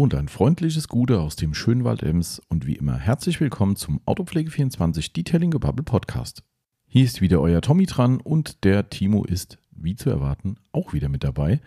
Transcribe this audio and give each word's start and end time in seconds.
Und 0.00 0.14
ein 0.14 0.28
freundliches 0.28 0.88
Gute 0.88 1.20
aus 1.20 1.36
dem 1.36 1.52
Schönwald 1.52 2.02
Ems 2.02 2.40
und 2.48 2.66
wie 2.66 2.76
immer 2.76 2.96
herzlich 2.96 3.38
willkommen 3.38 3.76
zum 3.76 4.00
Autopflege24 4.06 5.12
Detailing 5.12 5.50
Gebubble 5.50 5.84
Podcast. 5.84 6.42
Hier 6.86 7.04
ist 7.04 7.20
wieder 7.20 7.38
euer 7.42 7.60
Tommy 7.60 7.84
dran 7.84 8.18
und 8.18 8.64
der 8.64 8.88
Timo 8.88 9.24
ist, 9.24 9.58
wie 9.72 9.96
zu 9.96 10.08
erwarten, 10.08 10.56
auch 10.72 10.94
wieder 10.94 11.10
mit 11.10 11.22
dabei. 11.22 11.60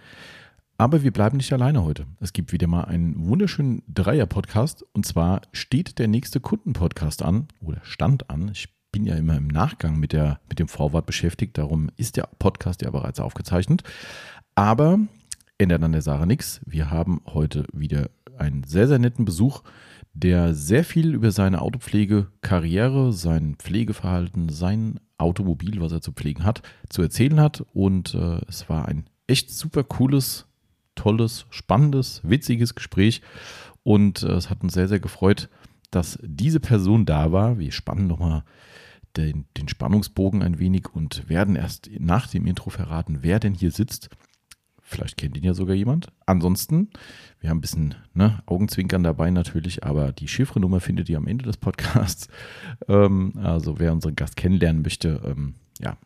Aber 0.79 1.03
wir 1.03 1.13
bleiben 1.13 1.37
nicht 1.37 1.53
alleine 1.53 1.83
heute. 1.83 2.07
Es 2.21 2.33
gibt 2.33 2.51
wieder 2.51 2.65
mal 2.65 2.85
einen 2.85 3.23
wunderschönen 3.23 3.83
Dreier-Podcast 3.87 4.83
und 4.93 5.05
zwar 5.05 5.43
steht 5.51 5.99
der 5.99 6.07
nächste 6.07 6.39
Kunden-Podcast 6.39 7.21
an 7.21 7.49
oder 7.61 7.81
stand 7.83 8.31
an. 8.31 8.49
Ich 8.51 8.73
bin 8.91 9.05
ja 9.05 9.13
immer 9.13 9.37
im 9.37 9.47
Nachgang 9.47 9.99
mit, 9.99 10.11
der, 10.11 10.39
mit 10.49 10.57
dem 10.57 10.69
Vorwort 10.69 11.05
beschäftigt, 11.05 11.59
darum 11.59 11.91
ist 11.97 12.17
der 12.17 12.27
Podcast 12.39 12.81
ja 12.81 12.89
bereits 12.89 13.19
aufgezeichnet. 13.19 13.83
Aber 14.55 14.99
ändert 15.63 15.83
an 15.83 15.93
der 15.93 16.01
Sache 16.01 16.27
nichts. 16.27 16.61
Wir 16.65 16.91
haben 16.91 17.21
heute 17.25 17.65
wieder 17.73 18.09
einen 18.37 18.63
sehr, 18.63 18.87
sehr 18.87 18.99
netten 18.99 19.25
Besuch, 19.25 19.63
der 20.13 20.53
sehr 20.53 20.83
viel 20.83 21.13
über 21.13 21.31
seine 21.31 21.61
Autopflegekarriere, 21.61 23.13
sein 23.13 23.55
Pflegeverhalten, 23.57 24.49
sein 24.49 24.99
Automobil, 25.17 25.81
was 25.81 25.91
er 25.91 26.01
zu 26.01 26.11
pflegen 26.11 26.43
hat, 26.43 26.61
zu 26.89 27.01
erzählen 27.01 27.39
hat. 27.39 27.65
Und 27.73 28.13
äh, 28.13 28.41
es 28.47 28.69
war 28.69 28.87
ein 28.87 29.05
echt 29.25 29.49
super 29.51 29.83
cooles, 29.83 30.45
tolles, 30.95 31.47
spannendes, 31.49 32.21
witziges 32.23 32.75
Gespräch. 32.75 33.21
Und 33.81 34.23
äh, 34.23 34.33
es 34.33 34.49
hat 34.49 34.61
uns 34.63 34.73
sehr, 34.73 34.87
sehr 34.87 34.99
gefreut, 34.99 35.49
dass 35.89 36.19
diese 36.21 36.59
Person 36.59 37.05
da 37.05 37.31
war. 37.31 37.57
Wir 37.57 37.71
spannen 37.71 38.07
nochmal 38.07 38.43
den, 39.15 39.45
den 39.57 39.67
Spannungsbogen 39.67 40.41
ein 40.41 40.59
wenig 40.59 40.93
und 40.93 41.29
werden 41.29 41.55
erst 41.55 41.89
nach 41.99 42.27
dem 42.27 42.45
Intro 42.45 42.69
verraten, 42.69 43.19
wer 43.21 43.39
denn 43.39 43.53
hier 43.53 43.71
sitzt. 43.71 44.09
Vielleicht 44.83 45.17
kennt 45.17 45.37
ihn 45.37 45.43
ja 45.43 45.53
sogar 45.53 45.75
jemand. 45.75 46.07
Ansonsten, 46.25 46.89
wir 47.39 47.49
haben 47.49 47.57
ein 47.57 47.61
bisschen 47.61 47.95
ne, 48.13 48.43
Augenzwinkern 48.45 49.01
dabei 49.01 49.31
natürlich, 49.31 49.83
aber 49.83 50.11
die 50.11 50.27
Chiffrenummer 50.27 50.81
findet 50.81 51.09
ihr 51.09 51.17
am 51.17 51.27
Ende 51.27 51.45
des 51.45 51.57
Podcasts. 51.57 52.27
Ähm, 52.89 53.33
also 53.37 53.79
wer 53.79 53.93
unseren 53.93 54.15
Gast 54.15 54.35
kennenlernen 54.35 54.81
möchte, 54.81 55.21
ähm, 55.25 55.55
ja. 55.79 55.97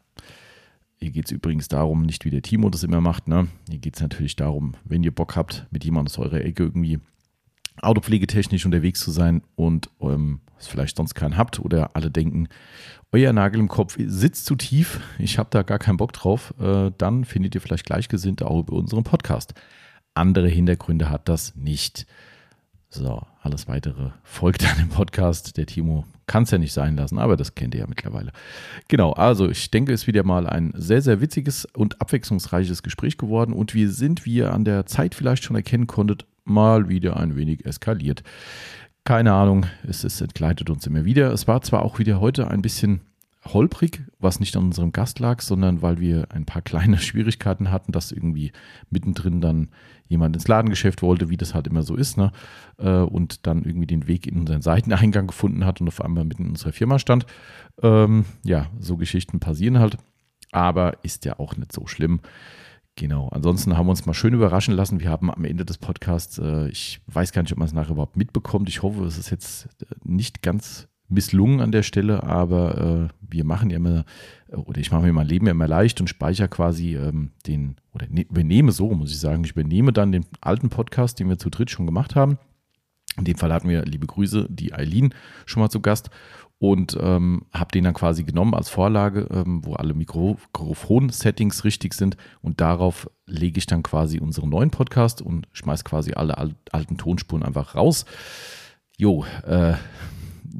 Hier 0.98 1.12
geht 1.12 1.26
es 1.26 1.32
übrigens 1.32 1.68
darum, 1.68 2.04
nicht 2.04 2.26
wie 2.26 2.30
der 2.30 2.42
Timo 2.42 2.70
das 2.70 2.84
immer 2.84 3.02
macht. 3.02 3.28
Ne? 3.28 3.48
Hier 3.70 3.80
geht 3.80 3.96
es 3.96 4.02
natürlich 4.02 4.36
darum, 4.36 4.76
wenn 4.84 5.04
ihr 5.04 5.14
Bock 5.14 5.36
habt, 5.36 5.66
mit 5.72 5.84
jemandem 5.86 6.12
aus 6.12 6.20
eurer 6.20 6.42
Ecke 6.42 6.64
irgendwie 6.64 7.00
autopflegetechnisch 7.82 8.66
unterwegs 8.66 9.00
zu 9.00 9.12
sein 9.12 9.42
und 9.56 9.90
ähm, 10.02 10.42
es 10.60 10.68
vielleicht 10.68 10.98
sonst 10.98 11.14
keinen 11.14 11.38
habt 11.38 11.60
oder 11.60 11.96
alle 11.96 12.12
denken, 12.12 12.48
euer 13.12 13.32
Nagel 13.32 13.60
im 13.60 13.68
Kopf 13.68 13.98
sitzt 14.00 14.46
zu 14.46 14.56
tief, 14.56 15.00
ich 15.18 15.38
habe 15.38 15.50
da 15.52 15.64
gar 15.64 15.80
keinen 15.80 15.98
Bock 15.98 16.14
drauf, 16.14 16.54
äh, 16.60 16.92
dann 16.98 17.24
findet 17.24 17.56
ihr 17.56 17.62
vielleicht 17.62 17.86
Gleichgesinnte 17.86 18.48
auch 18.48 18.60
über 18.60 18.74
unseren 18.74 19.04
Podcast. 19.04 19.54
Andere 20.14 20.48
Hintergründe 20.48 21.10
hat 21.10 21.30
das 21.30 21.56
nicht. 21.56 22.06
So, 22.90 23.22
alles 23.42 23.68
weitere 23.68 24.12
folgt 24.24 24.64
dann 24.64 24.80
im 24.80 24.90
Podcast. 24.90 25.58
Der 25.58 25.66
Timo 25.66 26.06
kann 26.26 26.44
es 26.44 26.52
ja 26.52 26.58
nicht 26.58 26.74
sein 26.74 26.96
lassen, 26.96 27.20
aber 27.20 27.38
das 27.38 27.56
kennt 27.56 27.76
ihr 27.76 27.82
ja 27.82 27.88
mittlerweile. 27.88 28.32
Genau, 28.88 29.14
also 29.14 29.50
ich 29.50 29.72
denke, 29.72 29.94
es 29.94 30.02
ist 30.02 30.08
wieder 30.08 30.24
mal 30.24 30.48
ein 30.48 30.74
sehr, 30.76 31.02
sehr 31.02 31.22
witziges 31.22 31.66
und 31.66 32.02
abwechslungsreiches 32.02 32.84
Gespräch 32.84 33.18
geworden 33.18 33.54
und 33.54 33.74
wir 33.74 33.92
sind, 33.92 34.26
wie 34.26 34.36
ihr 34.36 34.54
an 34.54 34.66
der 34.66 34.86
Zeit 34.86 35.16
vielleicht 35.16 35.44
schon 35.44 35.56
erkennen 35.56 35.88
konntet, 35.88 36.26
mal 36.50 36.90
wieder 36.90 37.18
ein 37.18 37.36
wenig 37.36 37.66
eskaliert. 37.66 38.24
Keine 39.04 39.34
Ahnung, 39.34 39.66
es, 39.88 40.04
es 40.04 40.20
entgleitet 40.22 40.70
uns 40.70 40.86
immer 40.86 41.06
wieder. 41.06 41.32
Es 41.32 41.48
war 41.48 41.62
zwar 41.62 41.84
auch 41.84 42.00
wieder 42.00 42.20
heute 42.20 42.50
ein 42.50 42.62
bisschen 42.62 43.02
holprig, 43.54 44.04
was 44.20 44.40
nicht 44.40 44.56
an 44.58 44.66
unserem 44.66 44.92
Gast 44.92 45.20
lag, 45.20 45.42
sondern 45.42 45.82
weil 45.82 46.00
wir 46.00 46.28
ein 46.32 46.46
paar 46.46 46.62
kleine 46.62 46.98
Schwierigkeiten 46.98 47.72
hatten, 47.72 47.92
dass 47.92 48.12
irgendwie 48.12 48.52
mittendrin 48.90 49.42
dann 49.42 49.70
jemand 50.08 50.36
ins 50.36 50.48
Ladengeschäft 50.48 51.02
wollte, 51.02 51.30
wie 51.30 51.38
das 51.38 51.54
halt 51.54 51.68
immer 51.68 51.84
so 51.84 51.96
ist, 51.96 52.18
ne? 52.18 52.32
Äh, 52.78 52.90
und 52.90 53.46
dann 53.46 53.64
irgendwie 53.64 53.88
den 53.88 54.08
Weg 54.08 54.28
in 54.28 54.40
unseren 54.40 54.62
Seiteneingang 54.62 55.28
gefunden 55.28 55.66
hat 55.66 55.82
und 55.82 55.88
auf 55.88 56.02
einmal 56.02 56.26
mitten 56.26 56.44
in 56.44 56.50
unserer 56.52 56.72
Firma 56.72 57.00
stand. 57.00 57.26
Ähm, 57.82 58.26
ja, 58.44 58.68
so 58.80 58.98
Geschichten 58.98 59.40
passieren 59.40 59.80
halt, 59.80 59.98
aber 60.52 61.04
ist 61.04 61.26
ja 61.26 61.40
auch 61.40 61.58
nicht 61.58 61.74
so 61.74 61.88
schlimm. 61.88 62.22
Genau, 62.98 63.30
ansonsten 63.30 63.78
haben 63.78 63.86
wir 63.86 63.92
uns 63.92 64.08
mal 64.08 64.16
schön 64.16 64.34
überraschen 64.34 64.74
lassen. 64.74 65.00
Wir 65.00 65.12
haben 65.12 65.32
am 65.32 65.46
Ende 65.46 65.64
des 65.64 65.78
Podcasts, 65.78 66.40
äh, 66.40 66.68
ich 66.70 67.00
weiß 67.06 67.32
gar 67.32 67.44
nicht, 67.44 67.52
ob 67.52 67.60
man 67.60 67.68
es 67.68 67.74
nachher 67.74 67.92
überhaupt 67.92 68.18
mitbekommt. 68.18 68.68
Ich 68.70 68.82
hoffe, 68.82 69.06
es 69.06 69.20
ist 69.20 69.30
jetzt 69.30 69.68
äh, 69.84 69.96
nicht 70.04 70.42
ganz 70.42 70.88
misslungen 71.08 71.62
an 71.62 71.72
der 71.72 71.84
Stelle, 71.84 72.24
aber 72.24 73.10
äh, 73.12 73.14
wir 73.22 73.46
machen 73.46 73.70
ja 73.70 73.78
immer, 73.78 74.04
äh, 74.48 74.56
oder 74.56 74.82
ich 74.82 74.92
mache 74.92 75.04
mir 75.04 75.14
mein 75.14 75.28
Leben 75.28 75.46
ja 75.46 75.52
immer 75.52 75.68
leicht 75.68 76.02
und 76.02 76.08
speichere 76.08 76.48
quasi 76.48 76.96
ähm, 76.96 77.34
den, 77.46 77.76
oder 77.94 78.08
ne, 78.10 78.24
übernehme 78.24 78.72
so, 78.72 78.90
muss 78.90 79.12
ich 79.12 79.20
sagen, 79.20 79.44
ich 79.44 79.52
übernehme 79.52 79.94
dann 79.94 80.12
den 80.12 80.26
alten 80.42 80.70
Podcast, 80.70 81.20
den 81.20 81.30
wir 81.30 81.38
zu 81.38 81.52
dritt 81.52 81.70
schon 81.70 81.86
gemacht 81.86 82.16
haben. 82.16 82.40
In 83.16 83.26
dem 83.26 83.38
Fall 83.38 83.54
hatten 83.54 83.70
wir, 83.70 83.86
liebe 83.86 84.08
Grüße, 84.08 84.48
die 84.50 84.74
Eileen 84.74 85.14
schon 85.46 85.62
mal 85.62 85.70
zu 85.70 85.82
Gast 85.82 86.10
und 86.60 86.98
ähm, 87.00 87.44
habe 87.54 87.72
den 87.72 87.84
dann 87.84 87.94
quasi 87.94 88.24
genommen 88.24 88.54
als 88.54 88.70
Vorlage, 88.70 89.28
ähm, 89.32 89.64
wo 89.64 89.74
alle 89.74 89.94
Mikrofon-Settings 89.94 91.64
richtig 91.64 91.94
sind 91.94 92.18
und 92.42 92.62
darauf 92.62 93.10
lege 93.26 93.60
ich 93.60 93.68
dann 93.68 93.84
quasi 93.84 94.20
unseren 94.20 94.50
neuen 94.50 94.72
Podcast 94.72 95.22
und 95.22 95.48
schmeiß 95.52 95.84
quasi 95.84 96.14
alle 96.14 96.38
al 96.38 96.56
alten 96.72 96.98
Tonspuren 96.98 97.44
einfach 97.44 97.76
raus. 97.76 98.06
Jo, 98.98 99.26
äh, 99.46 99.74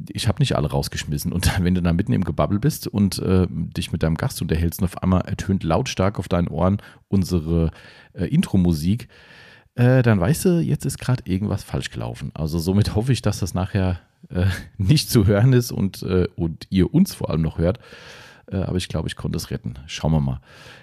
ich 0.10 0.28
habe 0.28 0.40
nicht 0.40 0.56
alle 0.56 0.70
rausgeschmissen 0.70 1.32
und 1.32 1.48
dann, 1.48 1.64
wenn 1.64 1.74
du 1.74 1.82
da 1.82 1.94
mitten 1.94 2.14
im 2.14 2.24
Gebabbel 2.24 2.60
bist 2.60 2.88
und 2.88 3.18
äh, 3.20 3.48
dich 3.50 3.92
mit 3.92 4.04
deinem 4.04 4.16
Gast 4.16 4.42
unterhältst 4.42 4.82
und 4.82 4.86
auf 4.86 5.02
einmal 5.02 5.22
ertönt 5.22 5.64
lautstark 5.64 6.20
auf 6.20 6.28
deinen 6.28 6.48
Ohren 6.48 6.78
unsere 7.08 7.72
äh, 8.14 8.26
Intro-Musik, 8.26 9.08
äh, 9.76 10.04
dann 10.04 10.20
weißt 10.20 10.46
du, 10.46 10.60
jetzt 10.60 10.86
ist 10.86 11.00
gerade 11.00 11.24
irgendwas 11.26 11.64
falsch 11.64 11.90
gelaufen. 11.90 12.32
Also 12.34 12.60
somit 12.60 12.96
hoffe 12.96 13.14
ich, 13.14 13.22
dass 13.22 13.40
das 13.40 13.54
nachher 13.54 14.00
äh, 14.30 14.46
nicht 14.78 15.10
zu 15.10 15.26
hören 15.26 15.54
ist 15.54 15.72
und, 15.72 16.04
äh, 16.04 16.28
und 16.36 16.68
ihr 16.70 16.94
uns 16.94 17.16
vor 17.16 17.30
allem 17.30 17.42
noch 17.42 17.58
hört. 17.58 17.80
Äh, 18.50 18.58
aber 18.58 18.78
ich 18.78 18.88
glaube, 18.88 19.08
ich 19.08 19.16
konnte 19.16 19.38
es 19.38 19.52
retten. 19.52 19.76
Schauen 19.88 20.12
wir 20.12 20.22
mal. 20.22 20.40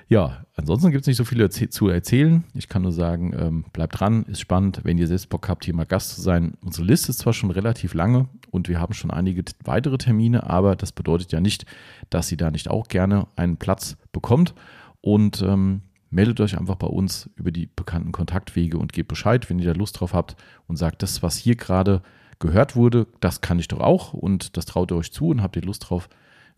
Ja, 0.09 0.45
ansonsten 0.55 0.91
gibt 0.91 1.03
es 1.03 1.07
nicht 1.07 1.17
so 1.17 1.25
viel 1.25 1.49
zu 1.49 1.89
erzählen. 1.89 2.45
Ich 2.55 2.69
kann 2.69 2.83
nur 2.83 2.93
sagen, 2.93 3.35
ähm, 3.37 3.65
bleibt 3.73 3.99
dran, 3.99 4.25
ist 4.25 4.41
spannend. 4.41 4.81
Wenn 4.83 4.99
ihr 4.99 5.07
selbst 5.07 5.31
Bock 5.31 5.49
habt, 5.49 5.65
hier 5.65 5.75
mal 5.75 5.87
Gast 5.87 6.15
zu 6.15 6.21
sein. 6.21 6.55
Unsere 6.63 6.87
Liste 6.87 7.11
ist 7.11 7.21
zwar 7.21 7.33
schon 7.33 7.51
relativ 7.51 7.95
lange 7.95 8.29
und 8.51 8.69
wir 8.69 8.81
haben 8.81 8.93
schon 8.93 9.11
einige 9.11 9.45
weitere 9.65 9.97
Termine, 9.97 10.49
aber 10.49 10.77
das 10.77 10.93
bedeutet 10.93 11.33
ja 11.33 11.41
nicht, 11.41 11.65
dass 12.11 12.29
sie 12.29 12.37
da 12.37 12.51
nicht 12.51 12.69
auch 12.69 12.89
gerne 12.89 13.27
einen 13.37 13.57
Platz 13.57 13.97
bekommt. 14.13 14.55
Und 15.01 15.43
ähm, 15.43 15.83
meldet 16.11 16.41
euch 16.41 16.57
einfach 16.57 16.77
bei 16.77 16.87
uns 16.87 17.29
über 17.37 17.51
die 17.51 17.69
bekannten 17.75 18.13
Kontaktwege 18.13 18.79
und 18.79 18.93
gebt 18.93 19.09
Bescheid, 19.09 19.51
wenn 19.51 19.59
ihr 19.59 19.73
da 19.73 19.79
Lust 19.79 20.01
drauf 20.01 20.15
habt 20.15 20.37
und 20.67 20.77
sagt, 20.77 21.03
das, 21.03 21.23
was 21.23 21.37
hier 21.37 21.57
gerade 21.57 22.03
gehört 22.45 22.77
wurde, 22.77 23.07
das 23.21 23.41
kann 23.41 23.59
ich 23.59 23.69
doch 23.69 23.81
auch 23.81 24.13
und 24.13 24.59
das 24.59 24.67
traut 24.67 24.93
ihr 24.93 24.97
euch 24.97 25.13
zu 25.13 25.29
und 25.29 25.43
habt 25.43 25.57
ihr 25.57 25.63
Lust 25.63 25.89
drauf. 25.89 26.11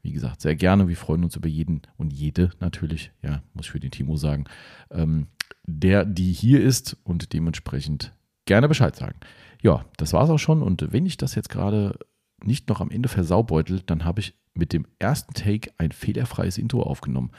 Wie 0.02 0.12
gesagt, 0.12 0.40
sehr 0.40 0.56
gerne. 0.56 0.88
Wir 0.88 0.96
freuen 0.96 1.22
uns 1.22 1.36
über 1.36 1.48
jeden 1.48 1.82
und 1.96 2.12
jede 2.12 2.50
natürlich, 2.58 3.12
ja, 3.22 3.42
muss 3.54 3.66
ich 3.66 3.72
für 3.72 3.80
den 3.80 3.92
Timo 3.92 4.16
sagen, 4.16 4.44
ähm, 4.90 5.28
der, 5.64 6.04
die 6.04 6.32
hier 6.32 6.60
ist 6.60 6.96
und 7.04 7.32
dementsprechend 7.32 8.12
gerne 8.46 8.66
Bescheid 8.66 8.96
sagen. 8.96 9.18
Ja, 9.62 9.84
das 9.96 10.12
war 10.12 10.24
es 10.24 10.30
auch 10.30 10.38
schon. 10.38 10.60
Und 10.60 10.92
wenn 10.92 11.06
ich 11.06 11.18
das 11.18 11.36
jetzt 11.36 11.50
gerade 11.50 11.96
nicht 12.44 12.68
noch 12.68 12.80
am 12.80 12.90
Ende 12.90 13.08
versaubeutel, 13.08 13.80
dann 13.86 14.04
habe 14.04 14.20
ich 14.20 14.34
mit 14.54 14.72
dem 14.72 14.86
ersten 14.98 15.34
Take 15.34 15.70
ein 15.78 15.92
fehlerfreies 15.92 16.58
Intro 16.58 16.82
aufgenommen. 16.82 17.30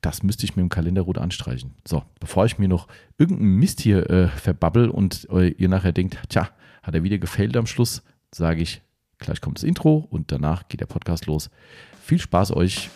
Das 0.00 0.22
müsste 0.22 0.44
ich 0.44 0.56
mir 0.56 0.62
im 0.62 0.68
Kalender 0.70 1.04
gut 1.04 1.18
anstreichen. 1.18 1.74
So, 1.86 2.02
bevor 2.20 2.46
ich 2.46 2.58
mir 2.58 2.68
noch 2.68 2.88
irgendeinen 3.18 3.56
Mist 3.56 3.80
hier 3.82 4.08
äh, 4.08 4.28
verbabbel 4.28 4.88
und 4.88 5.28
äh, 5.30 5.48
ihr 5.48 5.68
nachher 5.68 5.92
denkt, 5.92 6.18
tja, 6.28 6.48
hat 6.82 6.94
er 6.94 7.02
wieder 7.02 7.18
gefällt 7.18 7.56
am 7.56 7.66
Schluss, 7.66 8.02
sage 8.32 8.62
ich, 8.62 8.82
gleich 9.18 9.40
kommt 9.40 9.58
das 9.58 9.64
Intro 9.64 10.06
und 10.10 10.32
danach 10.32 10.68
geht 10.68 10.80
der 10.80 10.86
Podcast 10.86 11.26
los. 11.26 11.50
Viel 12.02 12.18
Spaß 12.18 12.54
euch. 12.56 12.90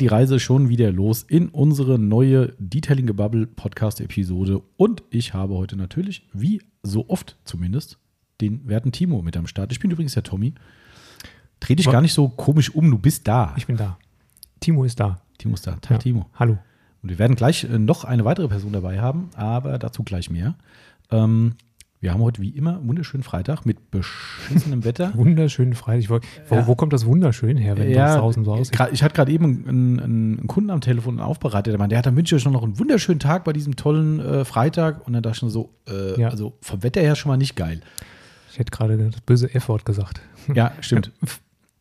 die 0.00 0.08
Reise 0.08 0.38
schon 0.38 0.68
wieder 0.68 0.92
los 0.92 1.22
in 1.22 1.48
unsere 1.48 1.98
neue 1.98 2.52
Detailing 2.58 3.06
Gebubble 3.06 3.46
Podcast 3.46 4.02
Episode 4.02 4.60
und 4.76 5.02
ich 5.08 5.32
habe 5.32 5.54
heute 5.54 5.76
natürlich, 5.76 6.28
wie 6.34 6.60
so 6.82 7.08
oft 7.08 7.38
zumindest, 7.44 7.98
den 8.42 8.68
werten 8.68 8.92
Timo 8.92 9.22
mit 9.22 9.34
am 9.36 9.46
Start. 9.46 9.72
Ich 9.72 9.80
bin 9.80 9.90
übrigens 9.90 10.12
der 10.12 10.22
Tommy. 10.22 10.52
Dreh 11.60 11.74
dich 11.74 11.90
gar 11.90 12.02
nicht 12.02 12.12
so 12.12 12.28
komisch 12.28 12.74
um, 12.74 12.90
du 12.90 12.98
bist 12.98 13.26
da. 13.26 13.54
Ich 13.56 13.66
bin 13.66 13.78
da. 13.78 13.96
Timo 14.60 14.84
ist 14.84 15.00
da. 15.00 15.23
Timo 15.44 15.54
ist 15.56 15.66
da. 15.66 15.72
Tag, 15.72 15.90
ja. 15.90 15.98
Timo. 15.98 16.26
Hallo. 16.36 16.56
Und 17.02 17.10
wir 17.10 17.18
werden 17.18 17.36
gleich 17.36 17.64
äh, 17.64 17.78
noch 17.78 18.04
eine 18.04 18.24
weitere 18.24 18.48
Person 18.48 18.72
dabei 18.72 19.00
haben, 19.00 19.28
aber 19.36 19.78
dazu 19.78 20.02
gleich 20.02 20.30
mehr. 20.30 20.54
Ähm, 21.10 21.56
wir 22.00 22.14
haben 22.14 22.22
heute 22.22 22.40
wie 22.40 22.48
immer 22.48 22.80
wunderschönen 22.82 23.22
Freitag 23.22 23.66
mit 23.66 23.90
beschissenem 23.90 24.84
Wetter. 24.86 25.12
wunderschönen 25.14 25.74
Freitag. 25.74 26.22
Wo, 26.48 26.54
ja. 26.54 26.66
wo, 26.66 26.74
kommt 26.76 26.94
das 26.94 27.04
wunderschön 27.04 27.58
her, 27.58 27.76
wenn 27.76 27.90
ja, 27.90 28.06
das 28.06 28.16
draußen 28.16 28.42
so 28.46 28.54
aussieht? 28.54 28.78
Ich 28.92 29.02
hatte 29.02 29.14
gerade 29.14 29.32
eben 29.32 29.68
einen, 29.68 30.00
einen, 30.00 30.46
Kunden 30.46 30.70
am 30.70 30.80
Telefon 30.80 31.20
aufbereitet, 31.20 31.74
der 31.74 31.78
meinte, 31.78 31.92
der 31.92 31.98
hat 31.98 32.06
am 32.06 32.14
München 32.14 32.40
schon 32.40 32.54
noch 32.54 32.62
einen 32.62 32.78
wunderschönen 32.78 33.20
Tag 33.20 33.44
bei 33.44 33.52
diesem 33.52 33.76
tollen 33.76 34.20
äh, 34.20 34.46
Freitag. 34.46 35.06
Und 35.06 35.12
dann 35.12 35.22
dachte 35.22 35.34
ich 35.34 35.40
schon 35.40 35.50
so, 35.50 35.74
äh, 35.86 36.18
ja. 36.18 36.28
also 36.28 36.56
vom 36.62 36.82
Wetter 36.82 37.02
her 37.02 37.16
schon 37.16 37.28
mal 37.28 37.36
nicht 37.36 37.54
geil. 37.54 37.82
Ich 38.50 38.58
hätte 38.58 38.70
gerade 38.70 38.96
das 38.96 39.20
böse 39.20 39.54
F-Wort 39.54 39.84
gesagt. 39.84 40.22
Ja, 40.54 40.72
stimmt. 40.80 41.12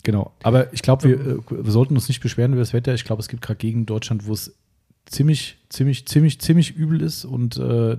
Genau, 0.04 0.34
aber 0.44 0.72
ich 0.74 0.82
glaube, 0.82 1.04
wir, 1.04 1.20
äh, 1.20 1.66
wir, 1.66 1.72
sollten 1.72 1.96
uns 1.96 2.10
nicht 2.10 2.22
beschweren 2.22 2.52
über 2.52 2.62
das 2.62 2.74
Wetter. 2.74 2.94
Ich 2.94 3.06
glaube, 3.06 3.22
es 3.22 3.30
gibt 3.30 3.42
gerade 3.42 3.58
Gegenden 3.58 3.84
in 3.84 3.86
Deutschland, 3.86 4.28
wo 4.28 4.34
es 4.34 4.54
ziemlich, 5.06 5.58
ziemlich, 5.70 6.06
ziemlich, 6.08 6.40
ziemlich 6.42 6.76
übel 6.76 7.02
ist 7.02 7.24
und 7.24 7.58
äh, 7.58 7.98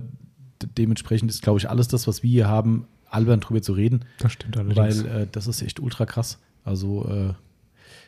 dementsprechend 0.77 1.31
ist, 1.31 1.41
glaube 1.41 1.59
ich, 1.59 1.69
alles 1.69 1.87
das, 1.87 2.07
was 2.07 2.21
wir 2.21 2.29
hier 2.29 2.47
haben, 2.47 2.87
albern 3.09 3.39
drüber 3.39 3.61
zu 3.61 3.73
reden. 3.73 4.05
Das 4.19 4.33
stimmt 4.33 4.55
allerdings. 4.57 5.03
Weil 5.03 5.21
äh, 5.23 5.27
das 5.31 5.47
ist 5.47 5.63
echt 5.63 5.79
ultra 5.79 6.05
krass. 6.05 6.39
Also, 6.63 7.07
äh, 7.09 7.33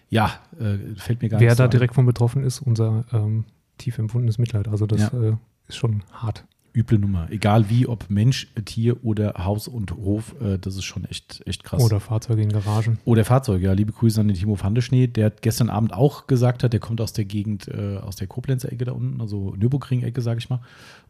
ja, 0.09 0.39
äh, 0.59 0.95
fällt 0.95 1.21
mir 1.21 1.29
gar 1.29 1.39
Wer 1.39 1.49
nicht 1.49 1.59
da 1.59 1.65
so 1.65 1.69
direkt 1.69 1.95
von 1.95 2.05
betroffen 2.05 2.43
ist, 2.43 2.61
unser 2.61 3.05
ähm, 3.11 3.45
tief 3.79 3.97
empfundenes 3.97 4.37
Mitleid. 4.37 4.67
Also, 4.67 4.85
das 4.85 5.11
ja. 5.11 5.29
Äh, 5.29 5.37
ist 5.67 5.77
schon 5.77 6.03
hart 6.11 6.45
üble 6.77 6.99
Nummer. 6.99 7.27
Egal 7.31 7.69
wie, 7.69 7.87
ob 7.87 8.09
Mensch, 8.09 8.47
Tier 8.65 9.03
oder 9.03 9.33
Haus 9.37 9.67
und 9.67 9.91
Hof, 9.91 10.35
äh, 10.39 10.59
das 10.59 10.75
ist 10.75 10.83
schon 10.83 11.05
echt, 11.05 11.41
echt 11.47 11.63
krass. 11.63 11.83
Oder 11.83 11.99
Fahrzeuge 11.99 12.43
in 12.43 12.51
Garagen. 12.51 12.99
Oder 13.03 13.25
Fahrzeuge, 13.25 13.65
ja. 13.65 13.73
Liebe 13.73 13.91
Grüße 13.91 14.21
an 14.21 14.27
den 14.27 14.37
Timo 14.37 14.55
Fandeschnee, 14.55 15.07
der 15.07 15.31
gestern 15.31 15.69
Abend 15.69 15.93
auch 15.93 16.27
gesagt 16.27 16.63
hat, 16.63 16.73
der 16.73 16.79
kommt 16.79 17.01
aus 17.01 17.13
der 17.13 17.25
Gegend, 17.25 17.67
äh, 17.67 17.97
aus 17.97 18.15
der 18.15 18.27
Koblenzer 18.27 18.71
Ecke 18.71 18.85
da 18.85 18.91
unten, 18.91 19.19
also 19.19 19.55
Nürburgring-Ecke, 19.55 20.21
sage 20.21 20.37
ich 20.39 20.49
mal. 20.49 20.61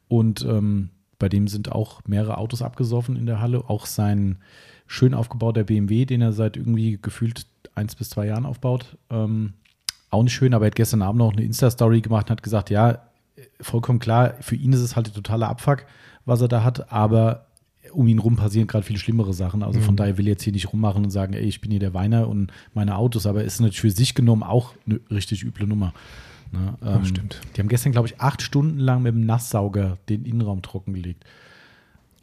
Und 0.07 0.45
ähm, 0.45 0.89
bei 1.19 1.27
dem 1.27 1.47
sind 1.47 1.71
auch 1.71 2.01
mehrere 2.07 2.37
Autos 2.37 2.61
abgesoffen 2.61 3.17
in 3.17 3.25
der 3.25 3.41
Halle. 3.41 3.69
Auch 3.69 3.85
sein 3.85 4.37
schön 4.85 5.13
aufgebauter 5.13 5.65
BMW, 5.65 6.05
den 6.05 6.21
er 6.21 6.31
seit 6.31 6.55
irgendwie 6.55 6.97
gefühlt 7.01 7.45
eins 7.75 7.95
bis 7.95 8.09
zwei 8.09 8.27
Jahren 8.27 8.45
aufbaut. 8.45 8.97
Ähm, 9.09 9.53
auch 10.09 10.23
nicht 10.23 10.33
schön, 10.33 10.53
aber 10.53 10.65
er 10.65 10.67
hat 10.67 10.75
gestern 10.75 11.01
Abend 11.01 11.19
noch 11.19 11.33
eine 11.33 11.43
Insta-Story 11.43 12.01
gemacht 12.01 12.27
und 12.27 12.31
hat 12.31 12.43
gesagt, 12.43 12.69
ja, 12.69 13.06
vollkommen 13.61 13.99
klar, 13.99 14.35
für 14.41 14.55
ihn 14.55 14.73
ist 14.73 14.81
es 14.81 14.95
halt 14.95 15.07
der 15.07 15.13
totale 15.13 15.47
Abfuck, 15.47 15.85
was 16.25 16.41
er 16.41 16.47
da 16.47 16.63
hat, 16.63 16.91
aber 16.91 17.47
um 17.93 18.07
ihn 18.07 18.19
rum 18.19 18.35
passieren 18.35 18.67
gerade 18.67 18.85
viel 18.85 18.97
schlimmere 18.97 19.33
Sachen. 19.33 19.63
Also 19.63 19.79
mhm. 19.79 19.83
von 19.83 19.95
daher 19.95 20.17
will 20.17 20.27
er 20.27 20.31
jetzt 20.31 20.43
hier 20.43 20.53
nicht 20.53 20.71
rummachen 20.71 21.03
und 21.05 21.09
sagen, 21.09 21.33
ey, 21.33 21.45
ich 21.45 21.61
bin 21.61 21.71
hier 21.71 21.79
der 21.79 21.93
Weiner 21.93 22.27
und 22.27 22.51
meine 22.73 22.97
Autos, 22.97 23.25
aber 23.25 23.43
ist 23.43 23.59
natürlich 23.59 23.81
für 23.81 23.91
sich 23.91 24.15
genommen 24.15 24.43
auch 24.43 24.73
eine 24.85 24.99
richtig 25.09 25.43
üble 25.43 25.67
Nummer. 25.67 25.93
Ne? 26.51 26.73
Ähm, 26.83 27.05
stimmt. 27.05 27.41
Die 27.55 27.61
haben 27.61 27.67
gestern, 27.67 27.91
glaube 27.91 28.07
ich, 28.07 28.19
acht 28.21 28.41
Stunden 28.41 28.79
lang 28.79 29.03
mit 29.03 29.13
dem 29.13 29.25
Nasssauger 29.25 29.97
den 30.09 30.25
Innenraum 30.25 30.61
trockengelegt. 30.61 31.25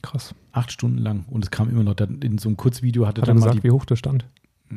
Krass. 0.02 0.34
Acht 0.52 0.72
Stunden 0.72 0.98
lang. 0.98 1.24
Und 1.30 1.44
es 1.44 1.50
kam 1.50 1.70
immer 1.70 1.82
noch, 1.82 1.94
dann 1.94 2.20
in 2.20 2.38
so 2.38 2.48
einem 2.48 2.56
Kurzvideo 2.56 3.06
hatte 3.06 3.22
hat 3.22 3.28
er 3.28 3.34
gesagt, 3.34 3.56
die, 3.56 3.64
wie 3.64 3.70
hoch 3.70 3.84
der 3.84 3.96
stand. 3.96 4.26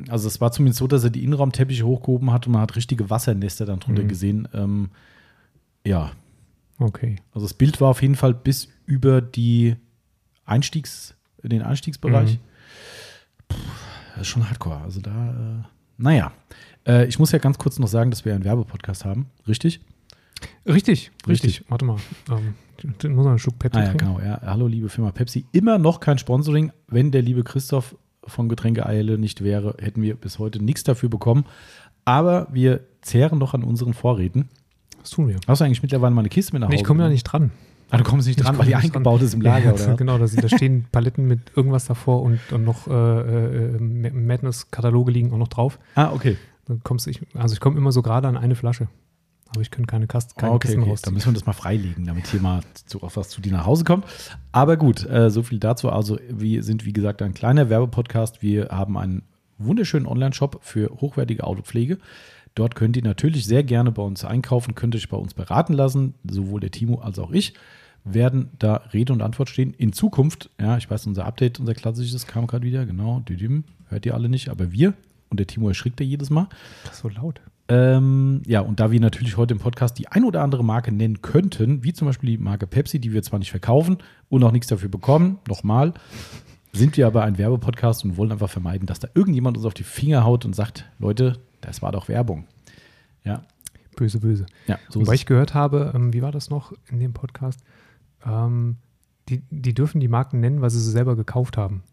Also 0.09 0.27
es 0.27 0.41
war 0.41 0.51
zumindest 0.51 0.79
so, 0.79 0.87
dass 0.87 1.03
er 1.03 1.09
die 1.09 1.23
Innenraumteppiche 1.23 1.85
hochgehoben 1.85 2.31
hat 2.31 2.47
und 2.47 2.53
man 2.53 2.61
hat 2.61 2.75
richtige 2.75 3.09
Wassernester 3.09 3.65
dann 3.65 3.79
drunter 3.79 4.03
mhm. 4.03 4.07
gesehen. 4.07 4.47
Ähm, 4.53 4.89
ja, 5.85 6.11
Okay. 6.79 7.17
Also 7.33 7.45
das 7.45 7.53
Bild 7.53 7.81
war 7.81 7.89
auf 7.89 8.01
jeden 8.01 8.15
Fall 8.15 8.33
bis 8.33 8.69
über 8.85 9.21
die 9.21 9.75
Einstiegs, 10.45 11.15
den 11.43 11.61
Einstiegsbereich. 11.61 12.33
Mhm. 12.33 12.39
Puh, 13.49 13.57
das 14.13 14.21
ist 14.21 14.27
schon 14.27 14.49
hardcore. 14.49 14.81
Also 14.81 15.01
da, 15.01 15.61
äh, 15.61 15.67
naja. 15.97 16.31
Äh, 16.85 17.07
ich 17.07 17.19
muss 17.19 17.31
ja 17.31 17.39
ganz 17.39 17.57
kurz 17.57 17.79
noch 17.79 17.87
sagen, 17.87 18.11
dass 18.11 18.25
wir 18.25 18.33
einen 18.33 18.43
Werbepodcast 18.43 19.05
haben. 19.05 19.27
Richtig? 19.47 19.81
Richtig, 20.65 21.11
richtig. 21.27 21.27
richtig. 21.27 21.65
Warte 21.69 21.85
mal. 21.85 21.97
Ähm, 22.29 22.53
muss 22.83 23.25
noch 23.25 23.31
einen 23.31 23.39
Schluck 23.39 23.57
Pepsi 23.57 23.79
ah, 23.79 23.85
ja, 23.85 23.93
Genau, 23.93 24.19
ja. 24.19 24.39
Hallo, 24.43 24.67
liebe 24.67 24.89
Firma 24.89 25.11
Pepsi. 25.11 25.45
Immer 25.51 25.79
noch 25.79 25.99
kein 25.99 26.17
Sponsoring. 26.17 26.71
Wenn 26.87 27.11
der 27.11 27.23
liebe 27.23 27.43
Christoph 27.43 27.95
von 28.23 28.49
Getränke 28.49 28.85
Eile 28.85 29.17
nicht 29.17 29.43
wäre, 29.43 29.75
hätten 29.79 30.01
wir 30.01 30.15
bis 30.15 30.37
heute 30.37 30.63
nichts 30.63 30.83
dafür 30.83 31.09
bekommen. 31.09 31.45
Aber 32.05 32.47
wir 32.51 32.81
zehren 33.01 33.39
noch 33.39 33.53
an 33.53 33.63
unseren 33.63 33.93
Vorräten. 33.93 34.49
Das 35.07 35.15
tun 35.15 35.29
wir. 35.29 35.39
Hast 35.47 35.61
du 35.61 35.65
eigentlich 35.65 35.81
mittlerweile 35.81 36.13
mal 36.13 36.19
eine 36.19 36.27
Kiste 36.27 36.51
mit 36.51 36.59
nach 36.59 36.67
Hause? 36.67 36.75
Nee, 36.75 36.81
ich 36.81 36.85
komme 36.85 37.01
ja 37.01 37.07
nicht 37.07 37.23
dran. 37.23 37.51
Ah, 37.89 37.97
du 37.97 38.03
kommst 38.03 38.27
nicht 38.27 38.43
dran, 38.43 38.57
weil 38.57 38.65
die 38.65 38.75
eingebaut 38.75 39.21
dran. 39.21 39.25
ist 39.25 39.33
im 39.33 39.39
Lager, 39.39 39.65
ja, 39.77 39.85
oder? 39.85 39.95
Genau, 39.95 40.17
da, 40.17 40.25
da 40.25 40.49
stehen 40.49 40.85
Paletten 40.91 41.27
mit 41.27 41.39
irgendwas 41.55 41.85
davor 41.85 42.23
und, 42.23 42.41
und 42.51 42.65
noch 42.65 42.87
äh, 42.87 42.91
äh, 42.91 43.79
Madness-Kataloge 43.79 45.13
liegen 45.13 45.31
auch 45.31 45.37
noch 45.37 45.47
drauf. 45.47 45.79
Ah, 45.95 46.11
okay. 46.11 46.35
Dann 46.65 46.81
kommst 46.83 47.07
ich, 47.07 47.21
also 47.35 47.53
ich 47.53 47.61
komme 47.61 47.77
immer 47.77 47.93
so 47.93 48.01
gerade 48.01 48.27
an 48.27 48.35
eine 48.35 48.55
Flasche. 48.55 48.89
Aber 49.47 49.61
ich 49.61 49.71
kann 49.71 49.87
keine, 49.87 50.07
Kast, 50.07 50.37
keine 50.37 50.51
okay, 50.51 50.67
Kisten 50.67 50.83
okay. 50.83 50.99
Dann 51.03 51.13
müssen 51.13 51.27
wir 51.27 51.33
das 51.33 51.45
mal 51.45 51.53
freilegen, 51.53 52.05
damit 52.05 52.27
hier 52.27 52.41
mal 52.41 52.59
zu, 52.85 53.01
auf 53.01 53.15
was 53.15 53.29
zu 53.29 53.39
dir 53.39 53.53
nach 53.53 53.65
Hause 53.65 53.85
kommt. 53.85 54.03
Aber 54.51 54.75
gut, 54.75 55.09
äh, 55.09 55.29
so 55.29 55.41
viel 55.41 55.59
dazu. 55.59 55.89
Also 55.89 56.19
wir 56.29 56.63
sind, 56.63 56.83
wie 56.83 56.91
gesagt, 56.91 57.21
ein 57.21 57.33
kleiner 57.33 57.69
Werbepodcast. 57.69 58.41
Wir 58.41 58.67
haben 58.71 58.97
einen 58.97 59.21
wunderschönen 59.57 60.05
Online-Shop 60.05 60.59
für 60.63 60.89
hochwertige 60.99 61.45
Autopflege. 61.45 61.97
Dort 62.57 62.73
könnt 62.73 62.97
ihr 62.97 63.03
natürlich 63.03 63.45
sehr 63.45 63.63
gerne 63.63 63.91
bei 63.91 64.01
uns 64.01 64.25
einkaufen, 64.25 64.73
könnt 64.73 64.95
euch 64.95 65.09
bei 65.09 65.17
uns 65.17 65.35
beraten 65.35 65.73
lassen. 65.73 66.15
Sowohl 66.27 66.59
der 66.59 66.71
Timo 66.71 66.99
als 66.99 67.19
auch 67.19 67.29
ich 67.29 67.53
werden 68.03 68.49
da 68.57 68.77
Rede 68.93 69.13
und 69.13 69.21
Antwort 69.21 69.49
stehen. 69.49 69.75
In 69.75 69.93
Zukunft, 69.93 70.49
ja, 70.59 70.75
ich 70.77 70.89
weiß, 70.89 71.05
unser 71.05 71.25
Update, 71.25 71.59
unser 71.59 71.75
klassisches 71.75 72.25
kam 72.25 72.47
gerade 72.47 72.65
wieder, 72.65 72.87
genau, 72.87 73.19
Düdüm, 73.19 73.65
hört 73.89 74.07
ihr 74.07 74.15
alle 74.15 74.27
nicht, 74.27 74.49
aber 74.49 74.71
wir 74.71 74.95
und 75.29 75.39
der 75.39 75.45
Timo 75.45 75.67
erschrickt 75.67 75.99
ja 75.99 76.05
jedes 76.05 76.31
Mal. 76.31 76.47
Das 76.85 76.93
ist 76.93 77.01
so 77.01 77.09
laut. 77.09 77.41
Ähm, 77.67 78.41
ja, 78.47 78.61
und 78.61 78.79
da 78.79 78.91
wir 78.91 78.99
natürlich 78.99 79.37
heute 79.37 79.53
im 79.53 79.59
Podcast 79.59 79.99
die 79.99 80.07
ein 80.07 80.23
oder 80.23 80.41
andere 80.41 80.63
Marke 80.63 80.91
nennen 80.91 81.21
könnten, 81.21 81.83
wie 81.83 81.93
zum 81.93 82.07
Beispiel 82.07 82.31
die 82.31 82.37
Marke 82.37 82.65
Pepsi, 82.65 82.97
die 82.97 83.13
wir 83.13 83.21
zwar 83.21 83.37
nicht 83.37 83.51
verkaufen 83.51 83.97
und 84.29 84.43
auch 84.43 84.51
nichts 84.51 84.67
dafür 84.67 84.89
bekommen, 84.89 85.37
nochmal, 85.47 85.93
sind 86.71 86.97
wir 86.97 87.05
aber 87.05 87.23
ein 87.23 87.37
Werbepodcast 87.37 88.05
und 88.05 88.17
wollen 88.17 88.31
einfach 88.31 88.49
vermeiden, 88.49 88.87
dass 88.87 88.99
da 88.99 89.09
irgendjemand 89.13 89.57
uns 89.57 89.65
auf 89.65 89.73
die 89.73 89.83
Finger 89.83 90.23
haut 90.23 90.45
und 90.45 90.55
sagt, 90.55 90.85
Leute, 90.97 91.39
das 91.61 91.81
war 91.81 91.91
doch 91.91 92.07
Werbung. 92.07 92.45
Ja. 93.23 93.43
Böse, 93.95 94.19
böse. 94.19 94.45
Ja, 94.67 94.77
so 94.89 95.01
Wobei 95.01 95.15
ich 95.15 95.25
gehört 95.25 95.53
habe, 95.53 95.91
ähm, 95.95 96.13
wie 96.13 96.21
war 96.21 96.31
das 96.31 96.49
noch 96.49 96.73
in 96.89 96.99
dem 96.99 97.13
Podcast? 97.13 97.61
Ähm, 98.25 98.77
die, 99.29 99.43
die 99.49 99.73
dürfen 99.73 99.99
die 99.99 100.07
Marken 100.07 100.39
nennen, 100.39 100.61
weil 100.61 100.69
sie 100.69 100.79
sie 100.79 100.91
selber 100.91 101.15
gekauft 101.15 101.57
haben. 101.57 101.83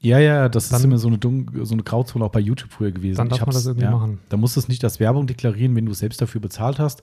Ja, 0.00 0.18
ja, 0.18 0.48
das 0.48 0.68
dann, 0.68 0.80
ist 0.80 0.84
immer 0.84 0.98
so 0.98 1.06
eine, 1.06 1.18
Dung 1.18 1.48
so 1.62 1.74
eine 1.74 1.84
Grauzone 1.84 2.24
auch 2.24 2.32
bei 2.32 2.40
YouTube 2.40 2.72
früher 2.72 2.90
gewesen. 2.90 3.18
Dann 3.18 3.28
darf 3.28 3.46
man 3.46 3.54
das 3.54 3.66
irgendwie 3.66 3.84
ja, 3.84 3.92
machen. 3.92 4.18
Da 4.28 4.36
musst 4.36 4.56
du 4.56 4.60
es 4.60 4.66
nicht 4.66 4.82
als 4.82 4.98
Werbung 4.98 5.28
deklarieren, 5.28 5.76
wenn 5.76 5.86
du 5.86 5.92
es 5.92 6.00
selbst 6.00 6.20
dafür 6.20 6.40
bezahlt 6.40 6.80
hast. 6.80 7.02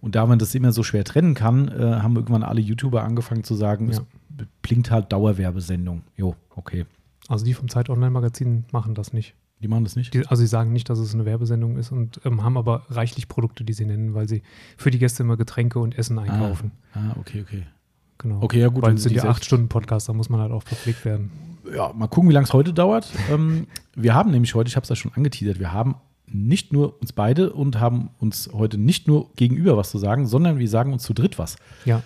Und 0.00 0.14
da 0.14 0.24
man 0.24 0.38
das 0.38 0.54
immer 0.54 0.72
so 0.72 0.82
schwer 0.82 1.04
trennen 1.04 1.34
kann, 1.34 1.68
äh, 1.68 2.00
haben 2.00 2.16
irgendwann 2.16 2.42
alle 2.42 2.62
YouTuber 2.62 3.04
angefangen 3.04 3.44
zu 3.44 3.54
sagen, 3.54 3.92
ja. 3.92 3.98
es 3.98 4.46
blinkt 4.62 4.90
halt 4.90 5.12
Dauerwerbesendung. 5.12 6.02
Jo, 6.16 6.34
okay. 6.56 6.86
Also 7.28 7.44
die 7.44 7.52
vom 7.52 7.68
Zeit 7.68 7.90
Online 7.90 8.10
Magazin 8.10 8.64
machen 8.72 8.94
das 8.94 9.12
nicht. 9.12 9.34
Die 9.60 9.68
machen 9.68 9.84
das 9.84 9.94
nicht? 9.94 10.14
Die, 10.14 10.26
also 10.26 10.40
sie 10.40 10.46
sagen 10.46 10.72
nicht, 10.72 10.88
dass 10.88 10.98
es 10.98 11.14
eine 11.14 11.26
Werbesendung 11.26 11.76
ist 11.76 11.92
und 11.92 12.20
ähm, 12.24 12.42
haben 12.42 12.56
aber 12.56 12.86
reichlich 12.88 13.28
Produkte, 13.28 13.62
die 13.62 13.74
sie 13.74 13.84
nennen, 13.84 14.14
weil 14.14 14.28
sie 14.28 14.42
für 14.76 14.90
die 14.90 14.98
Gäste 14.98 15.22
immer 15.22 15.36
Getränke 15.36 15.78
und 15.78 15.96
Essen 15.98 16.18
ah. 16.18 16.22
einkaufen. 16.22 16.72
Ah, 16.94 17.10
ah 17.10 17.16
okay, 17.20 17.42
okay. 17.42 17.66
Genau. 18.18 18.42
Okay, 18.42 18.60
ja 18.60 18.68
gut. 18.68 18.82
Weil 18.82 18.94
es 18.94 19.02
sind 19.02 19.14
ja 19.14 19.24
acht 19.24 19.44
Stunden 19.44 19.68
Podcast, 19.68 20.08
da 20.08 20.12
muss 20.12 20.28
man 20.28 20.40
halt 20.40 20.52
auch 20.52 20.62
verpflegt 20.62 21.04
werden. 21.04 21.30
Ja, 21.74 21.92
mal 21.92 22.06
gucken, 22.06 22.28
wie 22.30 22.34
lange 22.34 22.44
es 22.44 22.52
heute 22.52 22.72
dauert. 22.72 23.10
ähm, 23.30 23.66
wir 23.94 24.14
haben 24.14 24.30
nämlich 24.30 24.54
heute, 24.54 24.68
ich 24.68 24.76
habe 24.76 24.84
es 24.84 24.88
ja 24.88 24.96
schon 24.96 25.12
angeteasert, 25.14 25.58
wir 25.58 25.72
haben 25.72 25.96
nicht 26.26 26.72
nur 26.72 27.00
uns 27.00 27.12
beide 27.12 27.52
und 27.52 27.80
haben 27.80 28.10
uns 28.18 28.50
heute 28.52 28.78
nicht 28.78 29.08
nur 29.08 29.30
gegenüber 29.34 29.76
was 29.76 29.90
zu 29.90 29.98
sagen, 29.98 30.26
sondern 30.26 30.58
wir 30.58 30.68
sagen 30.68 30.92
uns 30.92 31.02
zu 31.02 31.12
dritt 31.12 31.38
was. 31.38 31.56
Ja. 31.84 32.02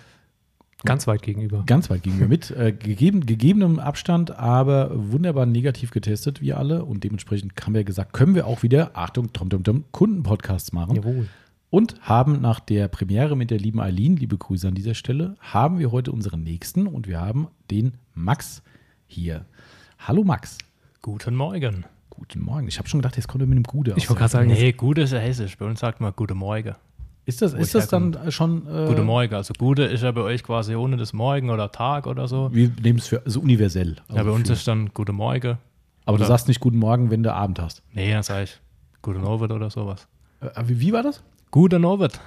Ganz 0.85 1.07
weit 1.07 1.21
gegenüber. 1.21 1.63
Ganz 1.65 1.89
weit 1.89 2.03
gegenüber. 2.03 2.27
Mit 2.27 2.51
äh, 2.51 2.71
gegeben, 2.71 3.25
gegebenem 3.25 3.79
Abstand, 3.79 4.37
aber 4.37 4.91
wunderbar 4.93 5.45
negativ 5.45 5.91
getestet, 5.91 6.41
wir 6.41 6.57
alle. 6.57 6.85
Und 6.85 7.03
dementsprechend 7.03 7.53
haben 7.65 7.73
wir 7.73 7.83
gesagt, 7.83 8.13
können 8.13 8.35
wir 8.35 8.47
auch 8.47 8.63
wieder, 8.63 8.91
Achtung, 8.93 9.33
tom, 9.33 9.49
tom, 9.49 9.63
tom, 9.63 9.83
Kundenpodcasts 9.91 10.71
machen. 10.71 10.95
Jawohl. 10.95 11.27
Und 11.69 11.95
haben 12.01 12.39
nach 12.39 12.59
der 12.59 12.87
Premiere 12.87 13.35
mit 13.35 13.51
der 13.51 13.57
lieben 13.57 13.81
Eileen, 13.81 14.15
liebe 14.15 14.37
Grüße 14.37 14.67
an 14.67 14.75
dieser 14.75 14.93
Stelle, 14.93 15.35
haben 15.39 15.79
wir 15.79 15.91
heute 15.91 16.11
unseren 16.11 16.43
nächsten 16.43 16.87
und 16.87 17.07
wir 17.07 17.19
haben 17.19 17.47
den 17.69 17.95
Max 18.13 18.61
hier. 19.07 19.45
Hallo 19.99 20.23
Max. 20.23 20.57
Guten 21.01 21.35
Morgen. 21.35 21.85
Guten 22.09 22.41
Morgen. 22.41 22.67
Ich 22.67 22.77
habe 22.77 22.87
schon 22.87 23.01
gedacht, 23.01 23.17
jetzt 23.17 23.27
kommt 23.27 23.43
er 23.43 23.47
mit 23.47 23.57
einem 23.57 23.63
Gude. 23.63 23.93
Ich 23.97 24.07
wollte 24.09 24.19
gerade 24.19 24.31
sagen, 24.31 24.47
nee, 24.47 24.71
Gude 24.71 25.01
ist 25.01 25.11
ja 25.11 25.19
hessisch. 25.19 25.57
Bei 25.57 25.65
uns 25.65 25.81
sagt 25.81 25.99
man 25.99 26.13
Guten 26.15 26.37
Morgen. 26.37 26.75
Ist 27.25 27.41
das, 27.41 27.53
ist 27.53 27.73
das 27.73 27.87
dann 27.87 28.31
schon. 28.31 28.67
Äh, 28.67 28.87
Gute 28.87 29.03
Morgen. 29.03 29.33
Also 29.33 29.53
Gute 29.57 29.83
ist 29.83 30.03
ja 30.03 30.11
bei 30.11 30.21
euch 30.21 30.43
quasi 30.43 30.75
ohne 30.75 30.95
das 30.95 31.11
Morgen 31.11 31.49
oder 31.49 31.71
Tag 31.71 32.05
oder 32.05 32.27
so. 32.27 32.49
Wir 32.53 32.71
nehmen 32.81 32.99
es 32.99 33.07
für 33.07 33.23
also 33.25 33.39
universell. 33.39 33.95
Also 34.07 34.17
ja, 34.17 34.23
bei 34.23 34.31
uns 34.31 34.49
ist 34.49 34.67
dann 34.67 34.91
Gute 34.93 35.11
Morgen. 35.11 35.57
Aber 36.05 36.15
oder, 36.15 36.25
du 36.25 36.27
sagst 36.27 36.47
nicht 36.47 36.59
Guten 36.59 36.77
Morgen, 36.77 37.09
wenn 37.09 37.23
du 37.23 37.33
Abend 37.33 37.59
hast. 37.59 37.81
Nee, 37.93 38.11
dann 38.11 38.23
sage 38.23 38.43
ich 38.43 38.59
Gute 39.01 39.19
Norbert 39.19 39.51
oder 39.51 39.69
sowas. 39.69 40.07
Äh, 40.41 40.49
wie, 40.65 40.79
wie 40.79 40.93
war 40.93 41.01
das? 41.01 41.23
Gute 41.49 41.79
Norbert. 41.79 42.19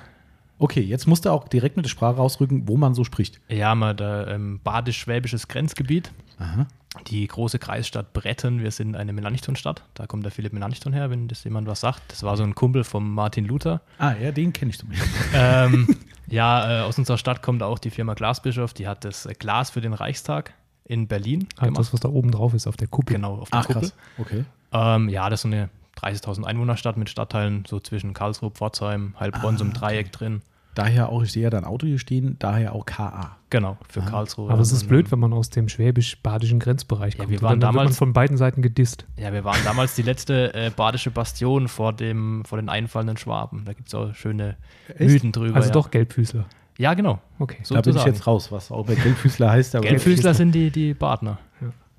Okay, 0.58 0.80
jetzt 0.80 1.06
musst 1.06 1.24
du 1.24 1.30
auch 1.30 1.48
direkt 1.48 1.76
mit 1.76 1.86
der 1.86 1.90
Sprache 1.90 2.16
rausrücken, 2.16 2.68
wo 2.68 2.76
man 2.76 2.94
so 2.94 3.04
spricht. 3.04 3.40
Ja, 3.48 3.74
mal 3.74 3.94
da 3.94 4.26
ähm, 4.26 4.60
badisch-schwäbisches 4.64 5.48
Grenzgebiet. 5.48 6.12
Aha 6.38 6.66
die 7.06 7.26
große 7.26 7.58
Kreisstadt 7.58 8.12
Bretten. 8.12 8.60
Wir 8.62 8.70
sind 8.70 8.96
eine 8.96 9.12
Melanchthon-Stadt. 9.12 9.84
Da 9.94 10.06
kommt 10.06 10.24
der 10.24 10.32
Philipp 10.32 10.52
Melanchthon 10.52 10.92
her, 10.92 11.10
wenn 11.10 11.28
das 11.28 11.44
jemand 11.44 11.68
was 11.68 11.80
sagt. 11.80 12.02
Das 12.08 12.22
war 12.22 12.36
so 12.36 12.42
ein 12.42 12.54
Kumpel 12.54 12.84
von 12.84 13.08
Martin 13.08 13.44
Luther. 13.44 13.80
Ah, 13.98 14.14
ja, 14.14 14.32
den 14.32 14.52
kenne 14.52 14.70
ich 14.70 14.78
zumindest. 14.78 15.08
Ähm, 15.34 15.96
ja, 16.26 16.80
äh, 16.80 16.82
aus 16.82 16.98
unserer 16.98 17.18
Stadt 17.18 17.42
kommt 17.42 17.62
auch 17.62 17.78
die 17.78 17.90
Firma 17.90 18.14
Glasbischof. 18.14 18.72
Die 18.72 18.86
hat 18.86 19.04
das 19.04 19.28
Glas 19.38 19.70
für 19.70 19.80
den 19.80 19.92
Reichstag 19.92 20.54
in 20.84 21.06
Berlin. 21.06 21.46
Ah, 21.56 21.70
das, 21.70 21.92
was 21.92 22.00
da 22.00 22.08
oben 22.08 22.30
drauf 22.30 22.54
ist, 22.54 22.66
auf 22.66 22.76
der 22.76 22.88
Kuppel. 22.88 23.16
Genau, 23.16 23.36
auf 23.36 23.50
der 23.50 23.60
Ach, 23.60 23.66
Kuppel. 23.66 23.82
Krass. 23.82 23.94
Okay. 24.18 24.44
Ähm, 24.72 25.08
ja, 25.08 25.28
das 25.28 25.38
ist 25.38 25.42
so 25.42 25.48
eine 25.48 25.68
30.000 25.98 26.44
Einwohnerstadt 26.44 26.96
mit 26.96 27.10
Stadtteilen 27.10 27.64
so 27.66 27.80
zwischen 27.80 28.14
Karlsruhe, 28.14 28.50
Pforzheim, 28.50 29.14
Heilbronn, 29.18 29.54
ah, 29.56 29.58
so 29.58 29.64
im 29.64 29.72
Dreieck 29.72 30.06
okay. 30.08 30.16
drin. 30.18 30.42
daher 30.74 31.08
auch, 31.08 31.22
ich 31.24 31.32
sehe 31.32 31.42
ja 31.42 31.50
dein 31.50 31.64
Auto 31.64 31.86
hier 31.88 31.98
stehen, 31.98 32.36
daher 32.38 32.72
auch 32.72 32.86
KA. 32.86 33.36
Genau, 33.50 33.76
für 33.88 34.00
Ah. 34.02 34.06
Karlsruhe. 34.10 34.50
Aber 34.52 34.60
es 34.60 34.70
ist 34.70 34.86
blöd, 34.86 35.10
wenn 35.10 35.18
man 35.18 35.32
aus 35.32 35.50
dem 35.50 35.68
schwäbisch-badischen 35.68 36.60
Grenzbereich 36.60 37.14
Ja, 37.14 37.20
kommt. 37.20 37.30
wir 37.30 37.42
waren 37.42 37.58
dann 37.58 37.70
wird 37.70 37.74
man 37.74 37.84
damals- 37.86 37.98
von 37.98 38.12
beiden 38.12 38.36
Seiten 38.36 38.62
gedisst. 38.62 39.04
Ja, 39.16 39.32
wir 39.32 39.42
waren 39.42 39.58
damals 39.64 39.96
die 39.96 40.02
letzte 40.02 40.54
äh, 40.54 40.70
badische 40.70 41.10
Bastion 41.10 41.66
vor, 41.66 41.92
dem, 41.92 42.44
vor 42.44 42.58
den 42.58 42.68
einfallenden 42.68 43.16
Schwaben. 43.16 43.64
Da 43.64 43.72
gibt 43.72 43.88
es 43.88 43.94
auch 43.94 44.14
schöne 44.14 44.56
Echt? 44.96 45.00
Mythen 45.10 45.32
drüber. 45.32 45.56
Also 45.56 45.68
ja. 45.70 45.72
doch 45.72 45.90
Gelbfüßler. 45.90 46.44
Ja, 46.76 46.94
genau. 46.94 47.18
Okay. 47.40 47.58
So 47.64 47.74
da 47.74 47.80
bin 47.80 47.96
ich 47.96 48.04
jetzt 48.04 48.24
raus, 48.28 48.52
was 48.52 48.70
auch 48.70 48.86
bei 48.86 48.94
Gelbfüßler 48.94 49.50
heißt. 49.50 49.74
Aber 49.74 49.84
Gelbfüßler 49.88 50.32
sind 50.34 50.52
die, 50.54 50.70
die 50.70 50.94
Badner. 50.94 51.38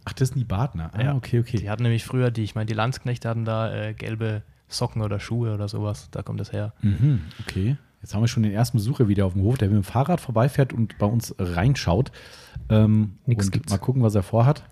Ach, 0.05 0.13
das 0.13 0.29
sind 0.29 0.39
die 0.39 0.45
Badner. 0.45 0.91
Ah, 0.93 1.01
Ja. 1.03 1.15
okay, 1.15 1.39
okay. 1.39 1.57
Die 1.57 1.69
hatten 1.69 1.83
nämlich 1.83 2.03
früher, 2.05 2.31
die, 2.31 2.43
ich 2.43 2.55
meine, 2.55 2.65
die 2.65 2.73
Landsknechte 2.73 3.27
hatten 3.29 3.45
da 3.45 3.71
äh, 3.73 3.93
gelbe 3.93 4.41
Socken 4.67 5.01
oder 5.01 5.19
Schuhe 5.19 5.53
oder 5.53 5.67
sowas. 5.67 6.09
Da 6.11 6.21
kommt 6.23 6.39
das 6.39 6.51
her. 6.51 6.73
Mhm, 6.81 7.21
okay. 7.41 7.77
Jetzt 8.01 8.13
haben 8.15 8.21
wir 8.21 8.27
schon 8.27 8.43
den 8.43 8.53
ersten 8.53 8.77
Besucher 8.77 9.07
wieder 9.09 9.25
auf 9.25 9.33
dem 9.33 9.41
Hof, 9.43 9.57
der 9.57 9.67
mit 9.67 9.75
dem 9.75 9.83
Fahrrad 9.83 10.21
vorbeifährt 10.21 10.71
und 10.71 10.97
bei 10.99 11.05
uns 11.05 11.35
reinschaut. 11.37 12.11
Ähm, 12.69 13.15
Nix 13.25 13.45
und 13.47 13.51
gibt's. 13.51 13.71
mal 13.71 13.77
gucken, 13.77 14.01
was 14.03 14.15
er 14.15 14.23
vorhat. 14.23 14.63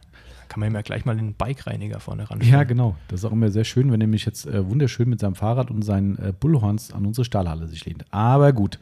Kann 0.47 0.61
man 0.61 0.71
ihm 0.71 0.75
ja 0.75 0.81
gleich 0.81 1.03
mal 1.03 1.15
den 1.17 1.33
Bike-Reiniger 1.33 1.99
vorne 1.99 2.29
ran. 2.29 2.39
Ja, 2.41 2.63
genau. 2.63 2.95
Das 3.09 3.19
ist 3.19 3.25
auch 3.25 3.33
immer 3.33 3.51
sehr 3.51 3.65
schön, 3.65 3.91
wenn 3.91 3.99
er 3.99 4.07
mich 4.07 4.25
jetzt 4.25 4.45
äh, 4.47 4.65
wunderschön 4.69 5.09
mit 5.09 5.19
seinem 5.19 5.35
Fahrrad 5.35 5.69
und 5.71 5.81
seinen 5.81 6.17
äh, 6.19 6.31
Bullhorns 6.31 6.93
an 6.93 7.05
unsere 7.05 7.25
Stahlhalle 7.25 7.67
sich 7.67 7.83
lehnt. 7.85 8.05
Aber 8.11 8.53
gut, 8.53 8.79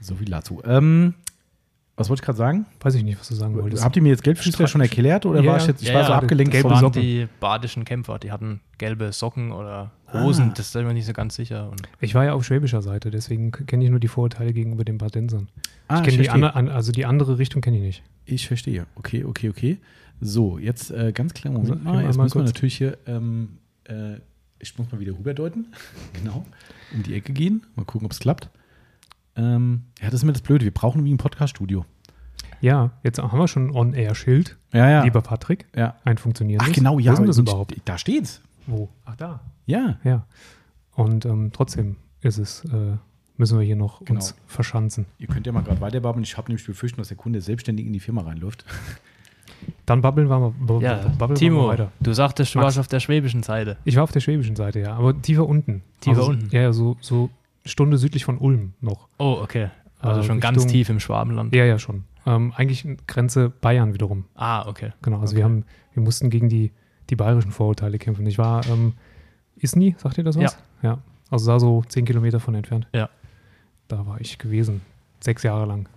so 0.00 0.14
viel 0.14 0.28
dazu. 0.28 0.62
Ähm, 0.64 1.14
was 1.96 2.08
wollte 2.10 2.20
ich 2.20 2.24
gerade 2.26 2.36
sagen? 2.38 2.66
Weiß 2.80 2.94
ich 2.94 3.02
nicht, 3.04 3.18
was 3.18 3.28
du 3.28 3.34
sagen 3.34 3.54
wolltest. 3.56 3.84
Habt 3.84 3.96
ihr 3.96 4.02
mir 4.02 4.10
jetzt 4.10 4.22
Gelbfüßler 4.22 4.66
schon 4.68 4.80
erklärt 4.82 5.24
oder 5.26 5.40
Ja, 5.40 5.52
war 5.52 5.56
ich 5.58 5.66
jetzt, 5.66 5.82
ich 5.82 5.88
Ja, 5.88 5.94
war 5.94 6.04
so 6.04 6.10
ja, 6.12 6.18
abgelenkt 6.18 6.52
gelbe 6.52 6.68
Das 6.68 6.78
von 6.78 6.84
waren 6.84 6.92
Socken. 6.92 7.02
die 7.02 7.26
badischen 7.40 7.84
Kämpfer. 7.84 8.18
Die 8.18 8.30
hatten 8.32 8.60
gelbe 8.78 9.12
Socken 9.12 9.50
oder 9.52 9.92
Hosen. 10.12 10.50
Ah. 10.50 10.54
Das 10.56 10.66
ist 10.66 10.74
mir 10.74 10.92
nicht 10.92 11.06
so 11.06 11.12
ganz 11.14 11.34
sicher. 11.36 11.70
Und 11.70 11.82
Ich 12.00 12.14
war 12.14 12.24
ja 12.24 12.34
auf 12.34 12.44
schwäbischer 12.44 12.82
Seite, 12.82 13.10
deswegen 13.10 13.50
kenne 13.50 13.84
ich 13.84 13.90
nur 13.90 13.98
die 14.00 14.08
Vorurteile 14.08 14.52
gegenüber 14.52 14.84
den 14.84 14.98
Badensern. 14.98 15.48
Ah, 15.88 15.98
ich 16.00 16.04
kenne 16.10 16.22
die 16.22 16.30
andere, 16.30 16.54
an- 16.54 16.68
also 16.68 16.92
die 16.92 17.06
andere 17.06 17.38
Richtung 17.38 17.62
kenne 17.62 17.76
ich 17.78 17.82
nicht. 17.82 18.02
Ich 18.26 18.46
verstehe. 18.46 18.86
Okay, 18.96 19.24
okay, 19.24 19.48
okay. 19.48 19.78
So, 20.20 20.58
jetzt 20.58 20.90
äh, 20.90 21.12
ganz 21.12 21.32
kleinen 21.34 21.56
Moment 21.56 21.84
mal. 21.84 22.04
Jetzt 22.04 22.16
müssen 22.18 22.38
wir 22.40 22.44
natürlich 22.44 22.76
hier, 22.76 22.98
ähm, 23.06 23.58
äh, 23.84 24.16
ich 24.58 24.76
muss 24.78 24.90
mal 24.90 25.00
wieder 25.00 25.12
rüberdeuten. 25.12 25.68
genau. 26.22 26.44
Um 26.94 27.02
die 27.02 27.14
Ecke 27.14 27.32
gehen. 27.32 27.64
Mal 27.74 27.84
gucken, 27.84 28.06
ob 28.06 28.12
es 28.12 28.18
klappt. 28.20 28.48
Ähm, 29.36 29.84
ja, 30.00 30.06
das 30.06 30.14
ist 30.14 30.22
immer 30.22 30.32
das 30.32 30.42
Blöde. 30.42 30.64
Wir 30.64 30.72
brauchen 30.74 31.04
wie 31.04 31.12
ein 31.12 31.18
Podcast-Studio. 31.18 31.84
Ja, 32.60 32.90
jetzt 33.02 33.20
haben 33.22 33.38
wir 33.38 33.48
schon 33.48 33.70
On-Air-Schild. 33.70 34.56
Ja, 34.72 34.88
ja. 34.88 35.04
Lieber 35.04 35.20
Patrick, 35.20 35.66
ja. 35.76 35.94
ein 36.04 36.16
funktionierendes. 36.18 36.68
Ach, 36.70 36.74
genau, 36.74 36.98
ja. 36.98 37.10
Wo 37.10 37.12
ist 37.14 37.18
denn 37.18 37.26
das 37.26 37.38
überhaupt? 37.38 37.74
Da 37.84 37.98
steht's. 37.98 38.40
Wo? 38.66 38.88
Ach, 39.04 39.16
da. 39.16 39.40
Ja. 39.66 39.98
Ja. 40.04 40.26
Und 40.94 41.26
ähm, 41.26 41.50
trotzdem 41.52 41.96
ist 42.22 42.38
es, 42.38 42.64
äh, 42.64 42.96
müssen 43.36 43.58
wir 43.58 43.64
hier 43.66 43.76
noch 43.76 44.04
Genau. 44.04 44.18
uns 44.20 44.34
verschanzen. 44.46 45.04
Ihr 45.18 45.28
könnt 45.28 45.46
ja 45.46 45.52
mal 45.52 45.62
gerade 45.62 45.80
weiterbabbeln. 45.80 46.24
Ich 46.24 46.36
habe 46.38 46.48
nämlich 46.48 46.66
befürchtet, 46.66 46.98
dass 46.98 47.08
der 47.08 47.16
Kunde 47.18 47.40
selbstständig 47.42 47.86
in 47.86 47.92
die 47.92 48.00
Firma 48.00 48.22
reinläuft. 48.22 48.64
Dann 49.86 50.00
babbeln 50.00 50.28
wir 50.28 50.38
mal, 50.38 50.82
ja, 50.82 50.96
babbeln 51.18 51.30
wir 51.30 51.34
Timo, 51.36 51.68
weiter. 51.68 51.92
du 52.00 52.12
sagtest, 52.12 52.54
du 52.54 52.58
Max. 52.58 52.64
warst 52.66 52.78
auf 52.78 52.88
der 52.88 53.00
schwäbischen 53.00 53.42
Seite. 53.42 53.76
Ich 53.84 53.96
war 53.96 54.02
auf 54.04 54.12
der 54.12 54.20
schwäbischen 54.20 54.56
Seite, 54.56 54.80
ja, 54.80 54.94
aber 54.94 55.20
tiefer 55.20 55.46
unten. 55.46 55.82
Tiefer 56.00 56.18
also, 56.18 56.30
unten? 56.30 56.48
Ja, 56.50 56.62
ja, 56.62 56.72
so, 56.72 56.96
so 57.00 57.30
Stunde 57.66 57.98
südlich 57.98 58.24
von 58.24 58.38
Ulm 58.38 58.74
noch. 58.80 59.08
Oh, 59.18 59.38
okay. 59.42 59.70
Also 60.00 60.20
Äh, 60.20 60.24
schon 60.24 60.40
ganz 60.40 60.58
Richtung- 60.58 60.72
tief 60.72 60.88
im 60.88 61.00
Schwabenland. 61.00 61.54
Ja, 61.54 61.64
ja, 61.64 61.78
schon. 61.78 62.04
Ähm, 62.26 62.52
eigentlich 62.56 62.86
Grenze 63.06 63.50
Bayern 63.50 63.94
wiederum. 63.94 64.24
Ah, 64.34 64.66
okay. 64.68 64.92
Genau, 65.02 65.20
also 65.20 65.32
Okay. 65.32 65.38
wir 65.38 65.44
haben, 65.44 65.64
wir 65.94 66.02
mussten 66.02 66.28
gegen 66.30 66.48
die, 66.48 66.72
die 67.10 67.16
bayerischen 67.16 67.52
Vorurteile 67.52 67.98
kämpfen. 67.98 68.26
Ich 68.26 68.38
war, 68.38 68.66
ähm, 68.66 68.94
Isny, 69.56 69.94
sagt 69.98 70.18
ihr 70.18 70.24
das 70.24 70.36
was? 70.36 70.58
Ja. 70.82 70.90
ja. 70.90 70.98
Also 71.30 71.50
da 71.50 71.58
so 71.60 71.82
zehn 71.88 72.04
Kilometer 72.04 72.40
von 72.40 72.54
entfernt. 72.54 72.86
Ja. 72.92 73.08
Da 73.88 74.06
war 74.06 74.20
ich 74.20 74.38
gewesen. 74.38 74.80
Sechs 75.20 75.42
Jahre 75.42 75.66
lang. 75.66 75.88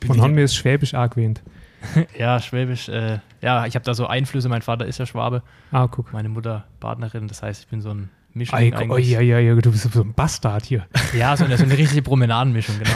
Wieder- 0.00 0.20
haben 0.22 0.34
mir 0.34 0.44
es 0.44 0.54
schwäbisch 0.54 0.94
argwähnt. 0.94 1.42
Ja, 2.18 2.40
Schwäbisch. 2.40 2.88
Äh, 2.88 3.18
ja, 3.42 3.66
ich 3.66 3.74
habe 3.74 3.84
da 3.84 3.92
so 3.92 4.06
Einflüsse. 4.06 4.48
Mein 4.48 4.62
Vater 4.62 4.86
ist 4.86 4.96
ja 4.98 5.04
Schwabe, 5.04 5.42
Ah, 5.70 5.86
guck. 5.86 6.14
meine 6.14 6.30
Mutter 6.30 6.64
Partnerin. 6.80 7.28
Das 7.28 7.42
heißt, 7.42 7.62
ich 7.64 7.68
bin 7.68 7.82
so 7.82 7.90
ein 7.90 8.08
Mischling 8.34 8.74
Ei, 8.74 8.88
oh, 8.90 8.96
ja, 8.98 9.20
ja, 9.20 9.38
ja, 9.38 9.54
du 9.54 9.70
bist 9.70 9.90
so 9.90 10.00
ein 10.02 10.12
Bastard 10.12 10.64
hier. 10.66 10.86
Ja, 11.16 11.36
so 11.36 11.44
eine, 11.44 11.56
so 11.56 11.62
eine 11.64 11.78
richtige 11.78 12.02
Promenadenmischung, 12.02 12.76
genau. 12.78 12.90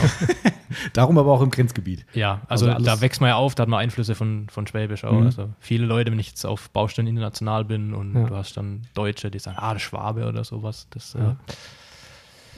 Darum 0.92 1.16
aber 1.16 1.33
auch 1.33 1.40
im 1.42 1.50
Grenzgebiet. 1.50 2.04
Ja, 2.12 2.40
also, 2.49 2.68
Also 2.68 2.85
da 2.85 3.00
wächst 3.00 3.21
man 3.21 3.28
ja 3.28 3.37
auf, 3.37 3.54
da 3.54 3.62
hat 3.62 3.68
man 3.68 3.78
Einflüsse 3.80 4.14
von, 4.16 4.49
von 4.50 4.66
Schwäbisch 4.66 5.04
auch. 5.04 5.12
Mhm. 5.12 5.26
Also 5.26 5.49
viele 5.61 5.87
Leute, 5.87 6.11
wenn 6.11 6.18
ich 6.18 6.28
jetzt 6.28 6.45
auf 6.45 6.71
Baustellen 6.71 7.07
international 7.07 7.64
bin 7.64 7.95
und 7.95 8.14
Ja. 8.14 8.25
du 8.26 8.35
hast 8.37 8.57
dann 8.57 8.83
Deutsche, 8.95 9.30
die 9.30 9.38
sagen, 9.38 9.57
ah, 9.61 9.73
der 9.73 9.78
Schwabe 9.80 10.26
oder 10.26 10.42
sowas. 10.45 10.88
Das, 10.90 11.12
Ja. 11.14 11.30
äh, 11.30 11.35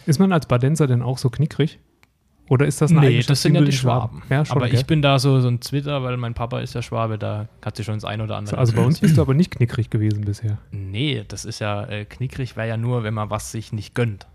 Ist 0.06 0.18
man 0.18 0.32
als 0.32 0.46
Badenser 0.46 0.86
denn 0.86 1.02
auch 1.02 1.18
so 1.18 1.28
knickrig? 1.28 1.78
Oder 2.50 2.66
ist 2.66 2.80
das 2.80 2.90
eine 2.90 3.00
nee, 3.02 3.22
das 3.22 3.42
sind 3.42 3.54
ja 3.54 3.60
die 3.60 3.70
Schwaben. 3.70 4.24
Ja, 4.28 4.44
schon, 4.44 4.56
aber 4.56 4.66
gell? 4.66 4.80
ich 4.80 4.84
bin 4.84 5.02
da 5.02 5.20
so, 5.20 5.40
so 5.40 5.46
ein 5.46 5.60
Zwitter, 5.60 6.02
weil 6.02 6.16
mein 6.16 6.34
Papa 6.34 6.58
ist 6.58 6.74
ja 6.74 6.82
Schwabe, 6.82 7.16
da 7.16 7.48
hat 7.64 7.76
sich 7.76 7.86
schon 7.86 7.94
das 7.94 8.04
ein 8.04 8.20
oder 8.20 8.36
andere. 8.36 8.58
Also 8.58 8.72
bei 8.74 8.82
uns 8.82 8.98
bist 8.98 9.16
du 9.16 9.22
aber 9.22 9.34
nicht 9.34 9.52
knickrig 9.52 9.88
gewesen 9.88 10.24
bisher. 10.24 10.58
Nee, 10.72 11.24
das 11.28 11.44
ist 11.44 11.60
ja, 11.60 11.84
äh, 11.84 12.04
knickrig 12.06 12.56
wäre 12.56 12.66
ja 12.66 12.76
nur, 12.76 13.04
wenn 13.04 13.14
man 13.14 13.30
was 13.30 13.52
sich 13.52 13.72
nicht 13.72 13.94
gönnt. 13.94 14.26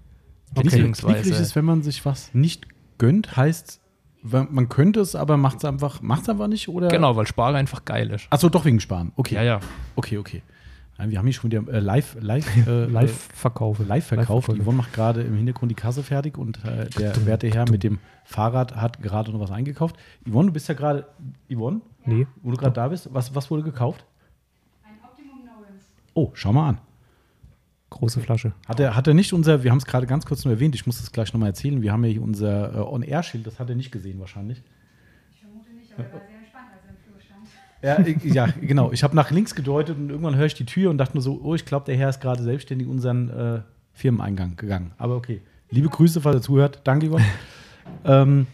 Knickrig 0.53 0.71
Beziehungsweise, 0.71 1.33
ist, 1.33 1.57
wenn 1.57 1.65
man 1.65 1.83
sich 1.83 2.05
was 2.05 2.33
nicht 2.33 2.67
gönnt, 2.99 3.35
heißt, 3.35 3.81
man 4.23 4.69
könnte 4.69 5.01
es, 5.01 5.13
aber 5.15 5.35
macht 5.35 5.57
es 5.57 5.65
einfach, 5.65 6.01
macht's 6.01 6.29
einfach 6.29 6.47
nicht, 6.47 6.69
oder? 6.69 6.87
genau, 6.87 7.17
weil 7.17 7.27
Sparen 7.27 7.57
einfach 7.57 7.83
geil 7.83 8.11
ist. 8.11 8.27
Achso, 8.29 8.47
doch 8.47 8.63
wegen 8.63 8.79
Sparen. 8.79 9.11
Okay. 9.17 9.35
Ja, 9.35 9.43
ja. 9.43 9.59
Okay, 9.97 10.19
okay. 10.19 10.41
Nein, 10.97 11.11
wir 11.11 11.17
haben 11.17 11.25
hier 11.25 11.33
schon 11.33 11.51
wieder 11.51 11.67
äh, 11.73 11.79
live, 11.79 12.15
live, 12.21 12.67
äh, 12.67 12.85
Live-Verkaufe. 12.85 13.83
live 13.83 14.05
verkauft. 14.05 14.47
Live-Verkäufe. 14.47 14.63
Yvonne 14.63 14.77
macht 14.77 14.93
gerade 14.93 15.21
im 15.23 15.35
Hintergrund 15.35 15.69
die 15.71 15.75
Kasse 15.75 16.03
fertig 16.03 16.37
und 16.37 16.63
äh, 16.63 16.89
der 16.91 17.25
werte 17.25 17.47
Herr 17.49 17.69
mit 17.69 17.83
dem 17.83 17.99
Fahrrad 18.23 18.75
hat 18.77 19.01
gerade 19.01 19.31
noch 19.31 19.41
was 19.41 19.51
eingekauft. 19.51 19.97
Yvonne, 20.27 20.47
du 20.47 20.53
bist 20.53 20.69
ja 20.69 20.73
gerade, 20.73 21.05
Yvonne, 21.53 21.81
Nee, 22.05 22.27
wo 22.43 22.51
du 22.51 22.57
gerade 22.57 22.73
da 22.73 22.87
bist, 22.87 23.09
was, 23.13 23.33
was 23.35 23.49
wurde 23.51 23.63
gekauft? 23.63 24.05
Ein 24.83 24.93
Optimum 25.03 25.41
Knowens. 25.41 25.83
Oh, 26.13 26.31
schau 26.33 26.53
mal 26.53 26.69
an. 26.69 26.77
große 27.89 28.21
Flasche. 28.21 28.53
Hat 28.67 28.79
er, 28.79 28.95
hat 28.95 29.07
er 29.07 29.13
nicht 29.15 29.33
unser, 29.33 29.63
wir 29.63 29.71
haben 29.71 29.79
es 29.79 29.85
gerade 29.85 30.05
ganz 30.07 30.25
kurz 30.25 30.45
nur 30.45 30.53
erwähnt, 30.53 30.75
ich 30.75 30.85
muss 30.85 30.99
das 30.99 31.11
gleich 31.11 31.33
nochmal 31.33 31.49
erzählen, 31.49 31.81
wir 31.81 31.91
haben 31.91 32.03
ja 32.05 32.11
hier 32.11 32.21
unser 32.21 32.73
äh, 32.73 32.77
On-Air-Schild, 32.79 33.45
das 33.45 33.59
hat 33.59 33.69
er 33.69 33.75
nicht 33.75 33.91
gesehen 33.91 34.19
wahrscheinlich. 34.19 34.61
Ich 35.33 35.39
vermute 35.41 35.71
nicht, 35.73 35.91
aber 35.93 36.03
er 36.03 36.13
war 36.13 36.21
sehr 36.27 36.37
entspannt, 36.37 36.67
als 36.73 36.83
er 36.85 36.89
im 36.91 36.97
Flur 36.97 37.19
stand. 37.19 37.47
Ja, 37.85 37.99
ich- 37.99 38.23
ja 38.33 38.47
genau. 38.61 38.91
Ich 38.91 39.03
habe 39.03 39.15
nach 39.15 39.31
links 39.31 39.53
gedeutet 39.55 39.97
und 39.97 40.09
irgendwann 40.09 40.35
höre 40.35 40.47
ich 40.47 40.53
die 40.55 40.65
Tür 40.65 40.89
und 40.89 40.97
dachte 40.97 41.13
nur 41.13 41.21
so, 41.21 41.39
oh, 41.43 41.55
ich 41.55 41.65
glaube, 41.65 41.85
der 41.85 41.95
Herr 41.95 42.09
ist 42.09 42.19
gerade 42.21 42.41
selbstständig 42.43 42.87
unseren 42.87 43.29
äh, 43.29 43.59
Firmeneingang 43.93 44.55
gegangen. 44.57 44.91
Aber 44.97 45.15
okay. 45.15 45.41
Liebe 45.69 45.89
Grüße, 45.89 46.21
falls 46.21 46.37
er 46.37 46.41
zuhört. 46.41 46.81
Danke, 46.83 47.09
Yvonne. 47.09 47.25
ähm, 48.05 48.47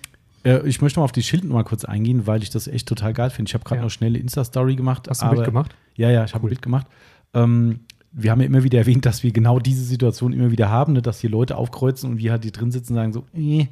äh, 0.44 0.68
ich 0.68 0.82
möchte 0.82 1.00
mal 1.00 1.04
auf 1.06 1.12
die 1.12 1.24
Schildnummer 1.24 1.64
kurz 1.64 1.86
eingehen, 1.86 2.28
weil 2.28 2.44
ich 2.44 2.50
das 2.50 2.68
echt 2.68 2.88
total 2.88 3.14
geil 3.14 3.30
finde. 3.30 3.50
Ich 3.50 3.54
habe 3.54 3.64
gerade 3.64 3.80
Ja. 3.80 3.84
noch 3.84 3.92
schnell 3.92 4.10
eine 4.10 4.18
Insta-Story 4.20 4.76
gemacht. 4.76 5.08
Hast 5.10 5.22
du 5.22 5.26
ein 5.28 5.32
Bild 5.36 5.46
gemacht? 5.46 5.76
Ja, 5.96 6.10
ja, 6.10 6.24
ich 6.26 6.34
habe 6.34 6.46
ein 6.46 6.50
Bild 6.50 6.62
gemacht. 6.62 6.88
Ähm, 7.34 7.82
wir 8.14 8.32
haben 8.32 8.42
ja 8.42 8.48
immer 8.48 8.64
wieder 8.64 8.80
erwähnt, 8.80 9.06
dass 9.06 9.24
wir 9.24 9.32
genau 9.32 9.60
diese 9.60 9.84
Situation 9.84 10.34
immer 10.34 10.52
wieder 10.52 10.70
haben, 10.70 10.94
ne, 10.94 11.02
dass 11.02 11.22
hier 11.22 11.30
Leute 11.30 11.56
aufkreuzen 11.56 12.10
und 12.10 12.18
wir 12.18 12.32
halt 12.32 12.44
hier 12.44 12.52
drin 12.52 12.72
sitzen 12.72 12.94
und 12.94 12.98
sagen 12.98 13.14
so, 13.14 13.26
eh, 13.34 13.68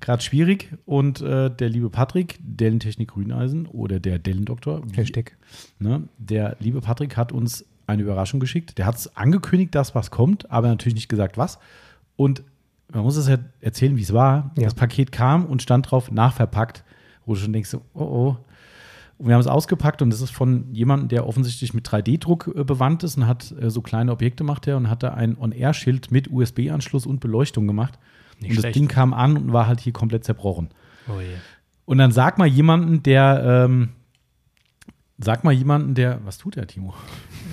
gerade 0.00 0.22
schwierig. 0.22 0.72
Und 0.86 1.20
äh, 1.20 1.50
der 1.50 1.68
liebe 1.68 1.90
Patrick, 1.90 2.38
Dellentechnik 2.40 3.08
Grüneisen 3.08 3.66
oder 3.66 4.00
der 4.00 4.18
Dellendoktor, 4.18 4.82
Hashtag. 4.94 5.36
Ne? 5.78 6.04
Der 6.18 6.56
liebe 6.58 6.80
Patrick 6.80 7.16
hat 7.16 7.32
uns 7.32 7.66
eine 7.86 8.02
Überraschung 8.02 8.40
geschickt. 8.40 8.78
Der 8.78 8.86
hat 8.86 8.96
es 8.96 9.16
angekündigt, 9.16 9.74
dass 9.74 9.94
was 9.94 10.10
kommt, 10.10 10.50
aber 10.50 10.68
natürlich 10.68 10.94
nicht 10.94 11.08
gesagt, 11.08 11.36
was. 11.36 11.58
Und 12.16 12.42
man 12.92 13.02
muss 13.02 13.16
es 13.16 13.28
ja 13.28 13.38
erzählen, 13.60 13.96
wie 13.96 14.02
es 14.02 14.12
war. 14.12 14.52
Ja. 14.56 14.64
Das 14.64 14.74
Paket 14.74 15.12
kam 15.12 15.44
und 15.44 15.62
stand 15.62 15.90
drauf, 15.90 16.10
nachverpackt, 16.10 16.82
wo 17.26 17.34
du 17.34 17.40
schon 17.40 17.52
denkst, 17.52 17.70
so, 17.70 17.82
oh 17.94 18.02
oh. 18.02 18.36
Und 19.18 19.28
wir 19.28 19.34
haben 19.34 19.40
es 19.40 19.46
ausgepackt 19.46 20.02
und 20.02 20.12
es 20.12 20.20
ist 20.20 20.30
von 20.30 20.72
jemandem, 20.74 21.08
der 21.08 21.26
offensichtlich 21.26 21.72
mit 21.72 21.88
3D-Druck 21.88 22.52
äh, 22.54 22.64
bewandt 22.64 23.02
ist 23.02 23.16
und 23.16 23.26
hat 23.26 23.54
äh, 23.60 23.70
so 23.70 23.80
kleine 23.80 24.12
Objekte 24.12 24.44
gemacht 24.44 24.66
er 24.66 24.76
und 24.76 24.90
hat 24.90 25.02
da 25.02 25.14
ein 25.14 25.38
On-Air-Schild 25.38 26.10
mit 26.10 26.30
USB-Anschluss 26.30 27.06
und 27.06 27.20
Beleuchtung 27.20 27.66
gemacht. 27.66 27.98
Nicht 28.40 28.50
und 28.50 28.56
das 28.56 28.62
schlecht. 28.62 28.76
Ding 28.76 28.88
kam 28.88 29.14
an 29.14 29.36
und 29.36 29.52
war 29.52 29.66
halt 29.66 29.80
hier 29.80 29.92
komplett 29.92 30.24
zerbrochen. 30.24 30.68
Oh 31.08 31.20
je. 31.20 31.28
Und 31.86 31.98
dann 31.98 32.12
sag 32.12 32.36
mal 32.36 32.46
jemanden, 32.46 33.02
der, 33.02 33.64
ähm, 33.64 33.90
sag 35.18 35.44
mal 35.44 35.52
jemanden, 35.52 35.94
der, 35.94 36.20
was 36.24 36.38
tut 36.38 36.56
der, 36.56 36.66
Timo? 36.66 36.94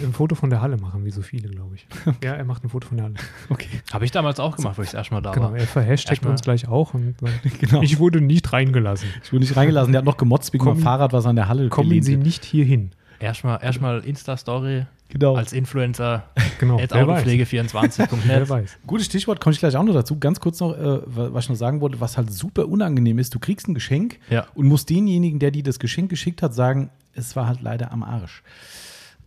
Ein 0.03 0.11
Foto 0.13 0.35
von 0.35 0.49
der 0.49 0.61
Halle 0.61 0.77
machen, 0.77 1.05
wie 1.05 1.11
so 1.11 1.21
viele, 1.21 1.47
glaube 1.49 1.75
ich. 1.75 1.87
Ja, 2.23 2.33
er 2.33 2.43
macht 2.45 2.63
ein 2.63 2.69
Foto 2.69 2.87
von 2.87 2.97
der 2.97 3.05
Halle. 3.05 3.15
Okay. 3.49 3.67
Habe 3.91 4.05
ich 4.05 4.11
damals 4.11 4.39
auch 4.39 4.55
gemacht, 4.55 4.77
wo 4.77 4.81
ich 4.81 4.89
das 4.89 4.95
erste 4.95 5.13
Mal 5.13 5.21
da 5.21 5.31
Genau, 5.31 5.51
war. 5.51 5.57
er 5.57 5.65
verhashtagt 5.67 6.17
Erstmal- 6.17 6.31
uns 6.31 6.41
gleich 6.41 6.67
auch 6.67 6.93
und 6.93 7.15
Genau. 7.59 7.81
ich 7.81 7.99
wurde 7.99 8.19
nicht 8.21 8.51
reingelassen. 8.51 9.07
Ich 9.23 9.31
wurde 9.31 9.41
nicht 9.45 9.55
reingelassen, 9.55 9.93
der 9.93 9.99
hat 9.99 10.05
noch 10.05 10.17
gemotzt 10.17 10.51
wegen 10.53 10.65
dem 10.65 10.77
Fahrrad, 10.77 11.13
was 11.13 11.25
an 11.25 11.35
der 11.35 11.47
Halle 11.47 11.69
Kommen 11.69 12.01
Sie 12.01 12.17
nicht 12.17 12.43
hier 12.43 12.65
hin. 12.65 12.91
Erstmal 13.19 13.59
erstmal 13.63 13.99
Insta-Story 14.05 14.85
Genau. 15.09 15.35
als 15.35 15.53
Influencer 15.53 16.23
Genau, 16.59 16.79
at 16.79 16.91
wer 16.91 17.07
weiß. 17.07 17.25
Wer 17.25 17.35
autopflege24.net. 17.65 18.49
weiß. 18.49 18.77
Gutes 18.87 19.05
Stichwort, 19.05 19.39
komme 19.41 19.53
ich 19.53 19.59
gleich 19.59 19.75
auch 19.75 19.83
noch 19.83 19.93
dazu. 19.93 20.17
Ganz 20.19 20.39
kurz 20.39 20.59
noch, 20.59 20.73
äh, 20.75 20.99
was 21.05 21.45
ich 21.45 21.49
noch 21.49 21.55
sagen 21.55 21.81
wollte, 21.81 21.99
was 22.01 22.17
halt 22.17 22.31
super 22.31 22.67
unangenehm 22.67 23.19
ist. 23.19 23.35
Du 23.35 23.39
kriegst 23.39 23.67
ein 23.67 23.75
Geschenk 23.75 24.17
Ja. 24.29 24.47
und 24.55 24.65
musst 24.67 24.89
denjenigen, 24.89 25.37
der 25.39 25.51
dir 25.51 25.61
das 25.63 25.77
Geschenk 25.79 26.09
geschickt 26.09 26.41
hat, 26.41 26.55
sagen, 26.55 26.89
es 27.13 27.35
war 27.35 27.45
halt 27.47 27.61
leider 27.61 27.91
am 27.91 28.01
Arsch. 28.01 28.41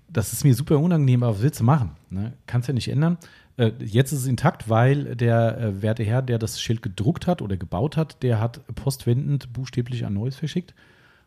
Das 0.09 0.33
ist 0.33 0.45
mir 0.45 0.55
super 0.55 0.79
unangenehm, 0.79 1.23
aber 1.23 1.35
was 1.37 1.43
willst 1.43 1.61
du 1.61 1.65
machen? 1.65 1.91
Ne? 2.11 2.33
Kannst 2.47 2.67
ja 2.69 2.75
nicht 2.75 2.89
ändern. 2.89 3.19
Äh, 3.57 3.73
jetzt 3.81 4.13
ist 4.13 4.21
es 4.21 4.27
intakt, 4.27 4.69
weil 4.69 5.15
der 5.17 5.59
äh, 5.59 5.83
werte 5.83 6.03
Herr, 6.03 6.23
der 6.23 6.39
das 6.39 6.61
Schild 6.61 6.83
gedruckt 6.83 7.27
hat 7.27 7.43
oder 7.43 7.57
gebaut 7.57 7.97
hat, 7.97 8.23
der 8.23 8.41
hat 8.41 8.61
postwendend 8.75 9.53
buchstäblich 9.53 10.05
ein 10.05 10.15
neues 10.15 10.37
verschickt. 10.37 10.75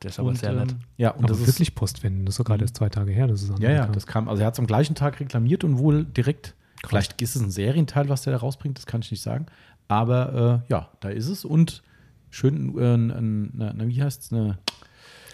Das 0.01 0.13
ist 0.13 0.20
aber 0.20 0.29
Und, 0.29 0.38
sehr 0.39 0.51
ähm, 0.51 0.58
nett. 0.60 0.75
Ja, 0.98 1.12
und 1.12 1.25
Aber 1.25 1.34
das 1.34 1.46
wirklich 1.46 1.75
Postwenden, 1.75 2.25
das 2.25 2.34
ist 2.34 2.39
doch 2.39 2.46
gerade 2.46 2.60
Mhm. 2.60 2.63
erst 2.65 2.77
zwei 2.77 2.89
Tage 2.89 3.12
her, 3.12 3.27
dass 3.27 3.41
es 3.41 3.50
ist. 3.50 3.60
Ja, 3.60 3.70
ja, 3.72 3.88
das 3.88 4.08
kam. 4.08 4.29
Also 4.29 4.41
er 4.41 4.48
hat 4.48 4.53
es 4.53 4.60
am 4.60 4.68
gleichen 4.68 4.96
Tag 4.96 5.20
reklamiert 5.20 5.63
und 5.63 5.77
wohl 5.77 6.06
direkt. 6.06 6.56
Vielleicht 6.88 7.22
ist 7.22 7.36
es 7.36 7.41
ein 7.41 7.51
Serienteil, 7.51 8.08
was 8.08 8.22
der 8.22 8.32
da 8.34 8.39
rausbringt, 8.39 8.77
das 8.77 8.86
kann 8.86 9.01
ich 9.01 9.12
nicht 9.12 9.22
sagen. 9.22 9.48
Aber 9.89 10.63
äh, 10.68 10.72
ja, 10.72 10.89
da 11.01 11.10
ist 11.10 11.27
es 11.27 11.44
und 11.44 11.84
schön, 12.29 12.77
äh, 12.77 12.94
ein, 12.96 13.12
ein, 13.12 13.62
eine, 13.62 13.88
wie 13.89 14.01
heißt 14.01 14.22
es, 14.24 14.32
eine, 14.32 14.58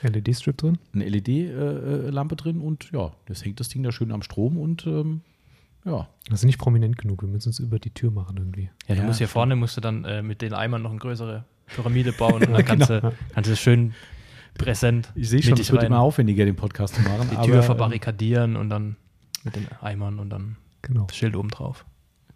LED-Strip 0.01 0.57
drin. 0.57 0.77
eine 0.93 1.05
LED-Lampe 1.07 2.36
drin 2.36 2.60
und 2.62 2.91
ja, 2.91 3.12
das 3.25 3.43
hängt 3.45 3.60
das 3.60 3.69
Ding 3.69 3.84
da 3.84 3.91
schön 3.91 4.12
am 4.12 4.22
Strom 4.22 4.57
und 4.57 4.86
ähm, 4.88 5.22
ja. 5.86 6.07
Das 6.29 6.39
ist 6.39 6.45
nicht 6.45 6.57
prominent 6.57 6.98
genug, 6.98 7.22
wir 7.22 7.29
müssen 7.29 7.50
es 7.50 7.60
über 7.60 7.77
die 7.79 7.91
Tür 7.91 8.12
machen 8.12 8.38
irgendwie. 8.38 8.69
Ja, 8.88 8.95
du 8.95 9.01
Ja, 9.01 9.07
musst 9.07 9.19
hier 9.19 9.27
vorne 9.27 9.55
musst 9.55 9.77
du 9.77 9.81
dann 9.81 10.03
äh, 10.05 10.22
mit 10.24 10.41
den 10.41 10.53
Eimern 10.53 10.81
noch 10.81 10.89
eine 10.91 11.00
größere 11.00 11.43
Pyramide 11.67 12.12
bauen 12.12 12.43
und 12.43 12.51
dann 12.53 12.65
kannst, 12.65 12.88
Genau. 12.88 13.10
du, 13.10 13.15
kannst 13.34 13.50
du 13.50 13.53
es 13.53 13.60
schön 13.60 13.93
präsent 14.57 15.12
Ich 15.15 15.29
sehe 15.29 15.41
schon, 15.43 15.53
es 15.59 15.71
wird 15.71 15.81
rein. 15.81 15.88
immer 15.88 16.00
aufwendiger, 16.00 16.45
den 16.45 16.55
Podcast 16.55 16.95
zu 16.95 17.01
machen. 17.01 17.29
die 17.31 17.35
aber, 17.38 17.45
Tür 17.45 17.55
ähm, 17.57 17.63
verbarrikadieren 17.63 18.55
und 18.55 18.69
dann 18.69 18.95
mit 19.43 19.55
den 19.55 19.67
Eimern 19.81 20.19
und 20.19 20.29
dann 20.29 20.57
Genau. 20.81 21.05
das 21.07 21.15
Schild 21.15 21.35
oben 21.35 21.50
drauf. 21.50 21.85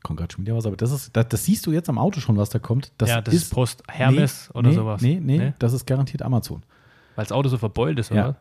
Kommt 0.03 0.19
gerade 0.19 0.33
schon 0.33 0.45
wieder 0.45 0.55
was, 0.55 0.65
aber 0.65 0.77
das 0.77 0.91
ist, 0.91 1.15
das, 1.15 1.27
das 1.27 1.45
siehst 1.45 1.65
du 1.65 1.71
jetzt 1.71 1.89
am 1.89 1.97
Auto 1.97 2.19
schon, 2.19 2.37
was 2.37 2.49
da 2.49 2.57
kommt. 2.59 2.91
Das 2.97 3.09
ja, 3.09 3.21
das 3.21 3.33
ist, 3.33 3.53
Post 3.53 3.83
Hermes 3.89 4.49
nee, 4.53 4.59
oder 4.59 4.69
nee, 4.69 4.75
sowas. 4.75 5.01
Nee, 5.01 5.19
nee, 5.21 5.53
das 5.59 5.73
ist 5.73 5.85
garantiert 5.85 6.21
Amazon. 6.21 6.63
Weil 7.15 7.25
das 7.25 7.31
Auto 7.31 7.49
so 7.49 7.57
verbeult 7.57 7.99
ist, 7.99 8.09
Ja. 8.11 8.29
oder? 8.29 8.35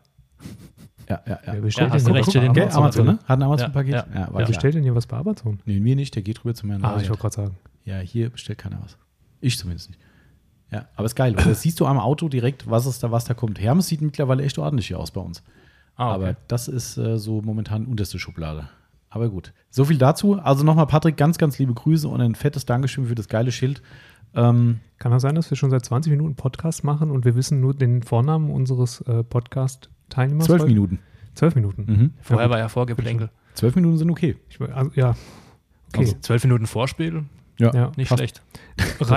Ja, 1.08 1.22
ja, 1.26 1.40
ja. 1.46 1.52
Wer 1.54 1.60
bestellt 1.62 1.92
Ja, 1.92 1.98
denn 1.98 2.12
recht, 2.12 2.30
Gell, 2.32 2.44
Amazon? 2.48 2.82
Amazon, 2.82 3.06
ne? 3.06 3.18
Hat 3.24 3.38
ein 3.38 3.42
Amazon-Paket? 3.42 3.92
Ja, 3.92 4.06
Ja, 4.14 4.28
Wer 4.32 4.46
bestellt 4.46 4.74
denn 4.74 4.82
hier 4.82 4.94
was 4.94 5.06
bei 5.06 5.16
Amazon? 5.16 5.58
Nee, 5.64 5.80
mir 5.80 5.96
nicht, 5.96 6.14
der 6.14 6.22
geht 6.22 6.44
rüber 6.44 6.54
zu 6.54 6.66
meinem 6.66 6.84
Ah, 6.84 6.98
ich 7.00 7.08
wollte 7.08 7.22
gerade 7.22 7.34
sagen. 7.34 7.56
Ja, 7.84 7.98
hier 7.98 8.28
bestellt 8.30 8.58
keiner 8.58 8.78
was. 8.82 8.96
Ich 9.40 9.56
zumindest 9.58 9.88
nicht. 9.90 10.00
Ja, 10.70 10.86
aber 10.96 11.06
ist 11.06 11.14
geil. 11.16 11.34
weil 11.36 11.44
Das 11.44 11.62
siehst 11.62 11.80
du 11.80 11.86
am 11.86 11.98
Auto 11.98 12.28
direkt, 12.28 12.68
was 12.70 12.86
ist 12.86 13.02
da, 13.02 13.10
was 13.10 13.24
da 13.24 13.34
kommt. 13.34 13.58
Hermes 13.60 13.86
sieht 13.86 14.00
mittlerweile 14.02 14.42
echt 14.44 14.58
ordentlich 14.58 14.88
hier 14.88 14.98
aus 15.00 15.10
bei 15.10 15.20
uns. 15.20 15.42
Ah, 15.96 16.12
Aber 16.14 16.36
das 16.46 16.68
ist 16.68 16.96
äh, 16.98 17.18
so 17.18 17.42
momentan 17.42 17.86
unterste 17.86 18.18
Schublade. 18.18 18.68
Aber 19.10 19.30
gut. 19.30 19.52
So 19.70 19.86
viel 19.86 19.98
dazu. 19.98 20.34
Also 20.38 20.64
nochmal, 20.64 20.86
Patrick, 20.86 21.16
ganz, 21.16 21.38
ganz 21.38 21.58
liebe 21.58 21.72
Grüße 21.74 22.06
und 22.06 22.20
ein 22.20 22.34
fettes 22.34 22.66
Dankeschön 22.66 23.06
für 23.06 23.14
das 23.14 23.28
geile 23.28 23.50
Schild. 23.50 23.82
Ähm, 24.34 24.80
Kann 24.98 25.10
das 25.10 25.22
sein, 25.22 25.34
dass 25.34 25.50
wir 25.50 25.56
schon 25.56 25.70
seit 25.70 25.84
20 25.84 26.10
Minuten 26.10 26.36
Podcast 26.36 26.84
machen 26.84 27.10
und 27.10 27.24
wir 27.24 27.34
wissen 27.34 27.60
nur 27.60 27.74
den 27.74 28.02
Vornamen 28.02 28.50
unseres 28.50 29.00
äh, 29.02 29.24
Podcast-Teilnehmers? 29.24 30.46
zwölf? 30.46 30.64
Minuten. 30.66 30.98
Zwölf 31.34 31.54
Minuten. 31.54 31.84
Mhm. 31.88 32.12
Vorher 32.20 32.46
Ja, 32.46 32.50
war 32.50 32.58
ja 32.58 32.68
Vorgeplänkel. 32.68 33.30
Zwölf 33.54 33.74
Minuten 33.74 33.96
sind 33.96 34.10
okay. 34.10 34.36
Ich, 34.50 34.60
also, 34.60 34.90
ja. 34.94 35.16
Okay. 35.88 36.00
Also 36.00 36.16
zwölf 36.20 36.44
Minuten 36.44 36.66
Vorspiel, 36.66 37.24
Ja. 37.58 37.92
nicht 37.96 38.08
passt. 38.08 38.18
schlecht. 38.18 38.42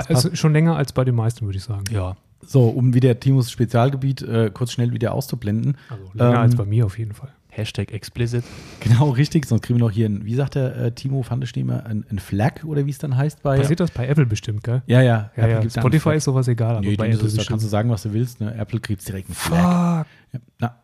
Also 0.08 0.34
schon 0.34 0.52
länger 0.52 0.76
als 0.76 0.92
bei 0.92 1.04
den 1.04 1.14
meisten, 1.14 1.46
würde 1.46 1.58
ich 1.58 1.64
sagen. 1.64 1.84
Ja. 1.90 2.16
So, 2.44 2.68
um 2.68 2.92
wieder 2.92 3.18
Timos 3.20 3.50
Spezialgebiet 3.50 4.22
äh, 4.22 4.50
kurz 4.52 4.72
schnell 4.72 4.92
wieder 4.92 5.14
auszublenden. 5.14 5.76
Also 5.88 6.04
länger 6.14 6.30
Ähm, 6.30 6.36
als 6.38 6.56
bei 6.56 6.64
mir 6.64 6.86
auf 6.86 6.98
jeden 6.98 7.12
Fall. 7.14 7.30
Hashtag 7.54 7.92
explicit. 7.92 8.44
Genau, 8.80 9.10
richtig. 9.10 9.44
Sonst 9.44 9.60
kriegen 9.62 9.78
wir 9.78 9.84
noch 9.84 9.92
hier 9.92 10.08
ein, 10.08 10.24
wie 10.24 10.34
sagt 10.34 10.54
der 10.54 10.74
äh, 10.74 10.92
Timo 10.92 11.22
Fandeschnehmer, 11.22 11.84
ein, 11.84 12.04
ein 12.10 12.18
Flag 12.18 12.64
oder 12.64 12.86
wie 12.86 12.90
es 12.90 12.96
dann 12.98 13.16
heißt 13.16 13.42
bei. 13.42 13.58
Passiert 13.58 13.78
das 13.80 13.90
bei 13.90 14.08
Apple 14.08 14.24
bestimmt, 14.24 14.64
gell? 14.64 14.82
Ja, 14.86 15.02
ja. 15.02 15.30
Ja, 15.36 15.46
ja. 15.46 15.70
Spotify 15.70 16.14
ist 16.14 16.24
sowas 16.24 16.48
egal, 16.48 16.76
aber 16.76 16.80
Nee, 16.80 16.96
bei 16.96 17.10
Apple 17.10 17.26
ist, 17.26 17.38
da 17.38 17.44
kannst 17.44 17.64
du 17.64 17.68
sagen, 17.68 17.90
was 17.90 18.02
du 18.04 18.12
willst. 18.14 18.40
Ne? 18.40 18.54
Apple 18.54 18.80
kriegt 18.80 19.06
direkt 19.06 19.28
einen 19.28 19.34
Flag. 19.34 19.98
Fuck. 19.98 20.06
Ja, 20.32 20.40
na, 20.58 20.76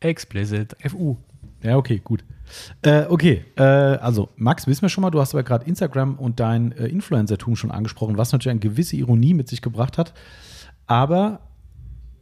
Explicit. 0.00 0.76
FU. 0.86 1.16
ja, 1.62 1.76
okay, 1.76 2.00
gut. 2.04 2.24
Äh, 2.82 3.04
okay, 3.08 3.44
äh, 3.56 3.62
also 3.62 4.28
Max, 4.36 4.66
wissen 4.66 4.82
wir 4.82 4.88
schon 4.88 5.02
mal, 5.02 5.10
du 5.10 5.20
hast 5.20 5.34
aber 5.34 5.42
gerade 5.42 5.66
Instagram 5.66 6.16
und 6.16 6.40
dein 6.40 6.72
äh, 6.72 6.86
Influencer-Tum 6.86 7.56
schon 7.56 7.70
angesprochen, 7.70 8.16
was 8.16 8.32
natürlich 8.32 8.50
eine 8.50 8.60
gewisse 8.60 8.96
Ironie 8.96 9.34
mit 9.34 9.48
sich 9.48 9.62
gebracht 9.62 9.98
hat. 9.98 10.14
Aber 10.86 11.40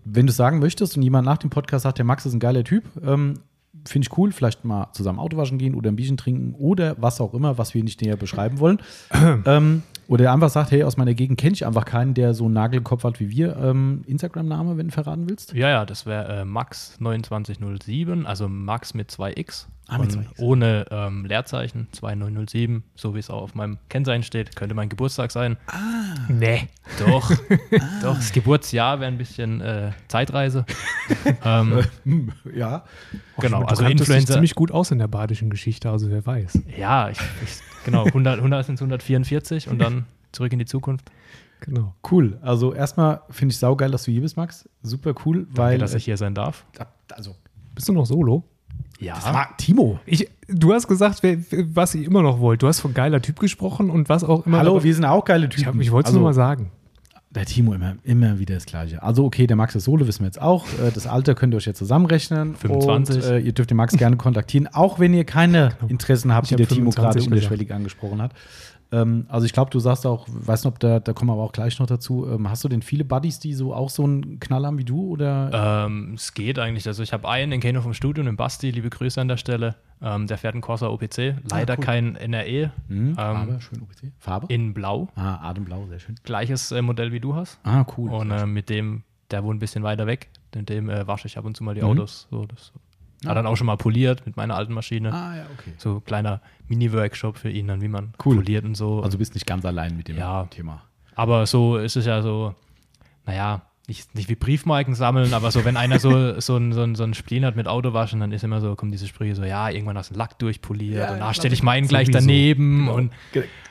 wenn 0.04 0.26
du 0.26 0.32
sagen 0.32 0.58
möchtest 0.58 0.96
und 0.96 1.02
jemand 1.02 1.26
nach 1.26 1.38
dem 1.38 1.50
Podcast 1.50 1.82
sagt, 1.82 1.98
der 1.98 2.04
Max 2.04 2.26
ist 2.26 2.34
ein 2.34 2.40
geiler 2.40 2.64
Typ, 2.64 2.84
ähm, 3.04 3.40
finde 3.86 4.08
ich 4.08 4.18
cool, 4.18 4.32
vielleicht 4.32 4.64
mal 4.64 4.88
zusammen 4.92 5.18
Auto 5.18 5.36
waschen 5.36 5.58
gehen 5.58 5.74
oder 5.74 5.90
ein 5.90 5.96
Bierchen 5.96 6.16
trinken 6.16 6.54
oder 6.54 6.96
was 6.98 7.20
auch 7.20 7.34
immer, 7.34 7.58
was 7.58 7.74
wir 7.74 7.84
nicht 7.84 8.00
näher 8.02 8.16
beschreiben 8.16 8.58
wollen. 8.58 8.78
ähm, 9.46 9.82
oder 10.08 10.22
der 10.24 10.32
einfach 10.32 10.48
sagt, 10.48 10.70
hey, 10.70 10.84
aus 10.84 10.96
meiner 10.96 11.12
Gegend 11.12 11.38
kenne 11.38 11.52
ich 11.52 11.66
einfach 11.66 11.84
keinen, 11.84 12.14
der 12.14 12.32
so 12.32 12.46
einen 12.46 12.54
Nagel 12.54 12.78
im 12.78 12.84
Kopf 12.84 13.04
hat 13.04 13.20
wie 13.20 13.28
wir. 13.28 13.56
Ähm, 13.56 14.04
Instagram-Name, 14.06 14.78
wenn 14.78 14.88
du 14.88 14.92
verraten 14.92 15.28
willst? 15.28 15.52
Ja, 15.52 15.68
ja, 15.68 15.84
das 15.84 16.06
wäre 16.06 16.40
äh, 16.40 16.42
Max2907, 16.44 18.24
also 18.24 18.48
Max 18.48 18.94
mit 18.94 19.10
2x. 19.10 19.66
Ah, 19.86 19.98
mit 19.98 20.16
und 20.16 20.26
2x. 20.26 20.40
Ohne 20.40 20.86
ähm, 20.90 21.26
Leerzeichen, 21.26 21.88
2907, 21.92 22.84
so 22.94 23.14
wie 23.14 23.18
es 23.18 23.28
auch 23.28 23.42
auf 23.42 23.54
meinem 23.54 23.76
Kennzeichen 23.90 24.22
steht. 24.22 24.56
Könnte 24.56 24.74
mein 24.74 24.88
Geburtstag 24.88 25.30
sein. 25.30 25.58
Nee. 26.28 26.68
Doch, 26.98 27.30
doch, 28.02 28.16
das 28.16 28.32
Geburtsjahr 28.32 29.00
wäre 29.00 29.10
ein 29.10 29.18
bisschen 29.18 29.60
äh, 29.60 29.92
Zeitreise. 30.08 30.64
ähm, 31.44 31.84
ja. 32.54 32.84
genau, 33.38 33.62
Du 33.68 33.70
also 33.70 33.82
kanntest 33.84 34.08
dich 34.08 34.16
Influencer. 34.16 34.32
ziemlich 34.34 34.54
gut 34.54 34.70
aus 34.70 34.90
in 34.90 34.98
der 34.98 35.08
badischen 35.08 35.50
Geschichte, 35.50 35.90
also 35.90 36.10
wer 36.10 36.24
weiß. 36.24 36.60
Ja, 36.78 37.10
ich, 37.10 37.18
ich, 37.42 37.60
genau, 37.84 38.04
100, 38.04 38.38
100 38.38 38.66
sind 38.66 38.80
144 38.80 39.68
und 39.68 39.78
dann 39.78 40.06
zurück 40.32 40.52
in 40.52 40.58
die 40.58 40.66
Zukunft. 40.66 41.10
Genau. 41.60 41.94
Cool. 42.10 42.38
Also 42.40 42.72
erstmal 42.72 43.22
finde 43.30 43.52
ich 43.52 43.58
saugeil, 43.58 43.90
dass 43.90 44.04
du 44.04 44.12
hier 44.12 44.20
bist, 44.20 44.36
Max. 44.36 44.68
Super 44.82 45.12
cool, 45.24 45.46
weil. 45.50 45.72
Danke, 45.72 45.78
dass 45.78 45.94
ich 45.94 46.04
hier 46.04 46.16
sein 46.16 46.34
darf. 46.34 46.64
also, 47.12 47.34
Bist 47.74 47.88
du 47.88 47.92
noch 47.92 48.06
solo? 48.06 48.44
Ja, 49.00 49.16
Ma- 49.32 49.48
Timo. 49.56 49.98
Ich, 50.06 50.28
du 50.48 50.72
hast 50.72 50.88
gesagt, 50.88 51.22
wer, 51.22 51.38
was 51.74 51.94
ihr 51.94 52.06
immer 52.06 52.22
noch 52.22 52.40
wollt. 52.40 52.62
Du 52.62 52.66
hast 52.68 52.80
von 52.80 52.94
geiler 52.94 53.20
Typ 53.22 53.38
gesprochen 53.38 53.90
und 53.90 54.08
was 54.08 54.24
auch 54.24 54.46
immer. 54.46 54.58
Hallo, 54.58 54.72
aber 54.72 54.84
wir 54.84 54.94
sind 54.94 55.04
auch 55.04 55.24
geile 55.24 55.48
Typen. 55.48 55.60
ich, 55.60 55.66
hab- 55.66 55.80
ich 55.80 55.92
wollte 55.92 56.06
es 56.08 56.10
also, 56.10 56.20
nur 56.20 56.28
mal 56.28 56.34
sagen. 56.34 56.70
Der 57.38 57.46
Timo 57.46 57.72
immer, 57.72 57.94
immer 58.02 58.40
wieder 58.40 58.56
das 58.56 58.66
Gleiche. 58.66 59.00
Also, 59.00 59.24
okay, 59.24 59.46
der 59.46 59.54
Max 59.54 59.72
ist 59.76 59.84
Solo, 59.84 60.08
wissen 60.08 60.22
wir 60.22 60.26
jetzt 60.26 60.42
auch. 60.42 60.66
Äh, 60.84 60.90
Das 60.92 61.06
Alter 61.06 61.36
könnt 61.36 61.54
ihr 61.54 61.58
euch 61.58 61.66
jetzt 61.66 61.78
zusammenrechnen. 61.78 62.56
25. 62.56 63.16
Und 63.16 63.22
äh, 63.22 63.38
ihr 63.38 63.52
dürft 63.52 63.70
den 63.70 63.76
Max 63.76 63.96
gerne 63.96 64.16
kontaktieren, 64.16 64.66
auch 64.66 64.98
wenn 64.98 65.14
ihr 65.14 65.22
keine 65.22 65.70
Interessen 65.88 66.34
habt, 66.34 66.50
Ich 66.50 66.56
die 66.56 66.62
hab 66.64 66.68
der 66.68 66.76
Timo 66.76 66.90
gerade 66.90 67.20
25 67.20 67.30
unterschwellig 67.32 67.72
angesprochen 67.72 68.20
hat. 68.20 68.32
Ähm, 68.90 69.26
also, 69.28 69.44
ich 69.44 69.52
glaube, 69.52 69.70
du 69.70 69.78
sagst 69.80 70.06
auch, 70.06 70.26
weiß 70.28 70.64
nicht, 70.64 70.72
ob 70.72 70.80
da, 70.80 70.98
da 71.00 71.12
kommen 71.12 71.28
wir 71.28 71.34
aber 71.34 71.42
auch 71.42 71.52
gleich 71.52 71.78
noch 71.78 71.86
dazu. 71.86 72.26
Ähm, 72.26 72.48
hast 72.48 72.64
du 72.64 72.68
denn 72.68 72.80
viele 72.80 73.04
Buddies, 73.04 73.38
die 73.38 73.52
so 73.52 73.74
auch 73.74 73.90
so 73.90 74.04
einen 74.04 74.40
Knall 74.40 74.64
haben 74.64 74.78
wie 74.78 74.84
du? 74.84 75.08
Oder? 75.10 75.84
Ähm, 75.86 76.14
es 76.14 76.32
geht 76.32 76.58
eigentlich. 76.58 76.86
Also 76.86 77.02
ich 77.02 77.12
habe 77.12 77.28
einen, 77.28 77.50
den 77.50 77.60
kenne 77.60 77.78
ich 77.78 77.82
vom 77.84 77.92
Studio, 77.94 78.24
den 78.24 78.36
Basti, 78.36 78.70
liebe 78.70 78.88
Grüße 78.88 79.20
an 79.20 79.28
der 79.28 79.36
Stelle. 79.36 79.74
Ähm, 80.00 80.26
der 80.26 80.38
fährt 80.38 80.54
einen 80.54 80.62
Corsa 80.62 80.86
OPC, 80.88 81.34
leider 81.50 81.74
cool. 81.76 81.84
kein 81.84 82.14
NRE, 82.16 82.70
Hm, 82.88 83.08
ähm, 83.08 83.14
Farbe, 83.16 83.60
schön 83.60 83.82
OPC. 83.82 84.12
Farbe? 84.20 84.46
in 84.48 84.72
Blau. 84.72 85.08
ah, 85.16 85.48
Ademblau, 85.50 85.86
sehr 85.88 85.98
schön. 85.98 86.14
Gleiches 86.22 86.70
äh, 86.72 86.80
Modell 86.82 87.10
wie 87.12 87.20
du 87.20 87.34
hast. 87.34 87.58
Ah, 87.64 87.84
cool. 87.96 88.10
Und 88.10 88.30
äh, 88.30 88.46
mit 88.46 88.70
dem, 88.70 89.02
der 89.32 89.42
wohnt 89.44 89.56
ein 89.56 89.58
bisschen 89.58 89.82
weiter 89.82 90.06
weg, 90.06 90.28
mit 90.54 90.68
dem 90.68 90.88
äh, 90.88 91.06
wasche 91.08 91.26
ich 91.26 91.36
ab 91.36 91.44
und 91.44 91.56
zu 91.56 91.64
mal 91.64 91.74
die 91.74 91.80
Mhm. 91.82 91.88
Autos. 91.88 92.28
So, 92.30 92.46
das, 92.46 92.72
Ah. 93.24 93.30
Hat 93.30 93.36
dann 93.36 93.46
auch 93.46 93.56
schon 93.56 93.66
mal 93.66 93.76
poliert 93.76 94.24
mit 94.26 94.36
meiner 94.36 94.54
alten 94.56 94.72
Maschine. 94.72 95.12
ah, 95.12 95.36
ja, 95.36 95.46
okay. 95.58 95.72
So 95.78 96.00
kleiner 96.00 96.40
Mini-Workshop 96.68 97.36
für 97.36 97.50
ihn, 97.50 97.66
dann 97.68 97.80
wie 97.80 97.88
man 97.88 98.12
Cool. 98.24 98.36
poliert 98.36 98.64
und 98.64 98.76
so. 98.76 98.98
Also 99.02 99.12
du 99.12 99.18
bist 99.18 99.34
nicht 99.34 99.46
ganz 99.46 99.64
allein 99.64 99.96
mit 99.96 100.08
dem 100.08 100.16
Ja. 100.18 100.44
Thema. 100.46 100.82
Aber 101.16 101.46
so 101.46 101.78
ist 101.78 101.96
es 101.96 102.06
ja 102.06 102.22
so, 102.22 102.54
naja, 103.26 103.62
nicht, 103.88 104.14
nicht 104.14 104.28
wie 104.28 104.34
Briefmarken 104.34 104.94
sammeln, 104.94 105.32
aber 105.32 105.50
so, 105.50 105.64
wenn 105.64 105.76
einer 105.76 105.98
so, 105.98 106.10
so, 106.40 106.56
ein, 106.56 106.72
so, 106.72 106.82
ein, 106.82 106.94
so 106.94 107.04
ein 107.04 107.14
Spleen 107.14 107.44
hat 107.44 107.56
mit 107.56 107.66
Autowaschen, 107.66 108.20
dann 108.20 108.32
ist 108.32 108.44
immer 108.44 108.60
so, 108.60 108.74
kommen 108.76 108.92
diese 108.92 109.06
Sprüche 109.06 109.34
so, 109.34 109.44
ja, 109.44 109.70
irgendwann 109.70 109.96
hast 109.96 110.10
du 110.10 110.14
einen 110.14 110.18
Lack 110.18 110.38
durchpoliert 110.38 111.08
Ja, 111.08 111.12
und 111.14 111.20
da 111.20 111.32
stelle 111.34 111.54
ich 111.54 111.62
meinen 111.62 111.88
gleich 111.88 112.06
sowieso. 112.08 112.18
daneben 112.20 112.78
Genau. 112.86 112.94
und 112.94 113.12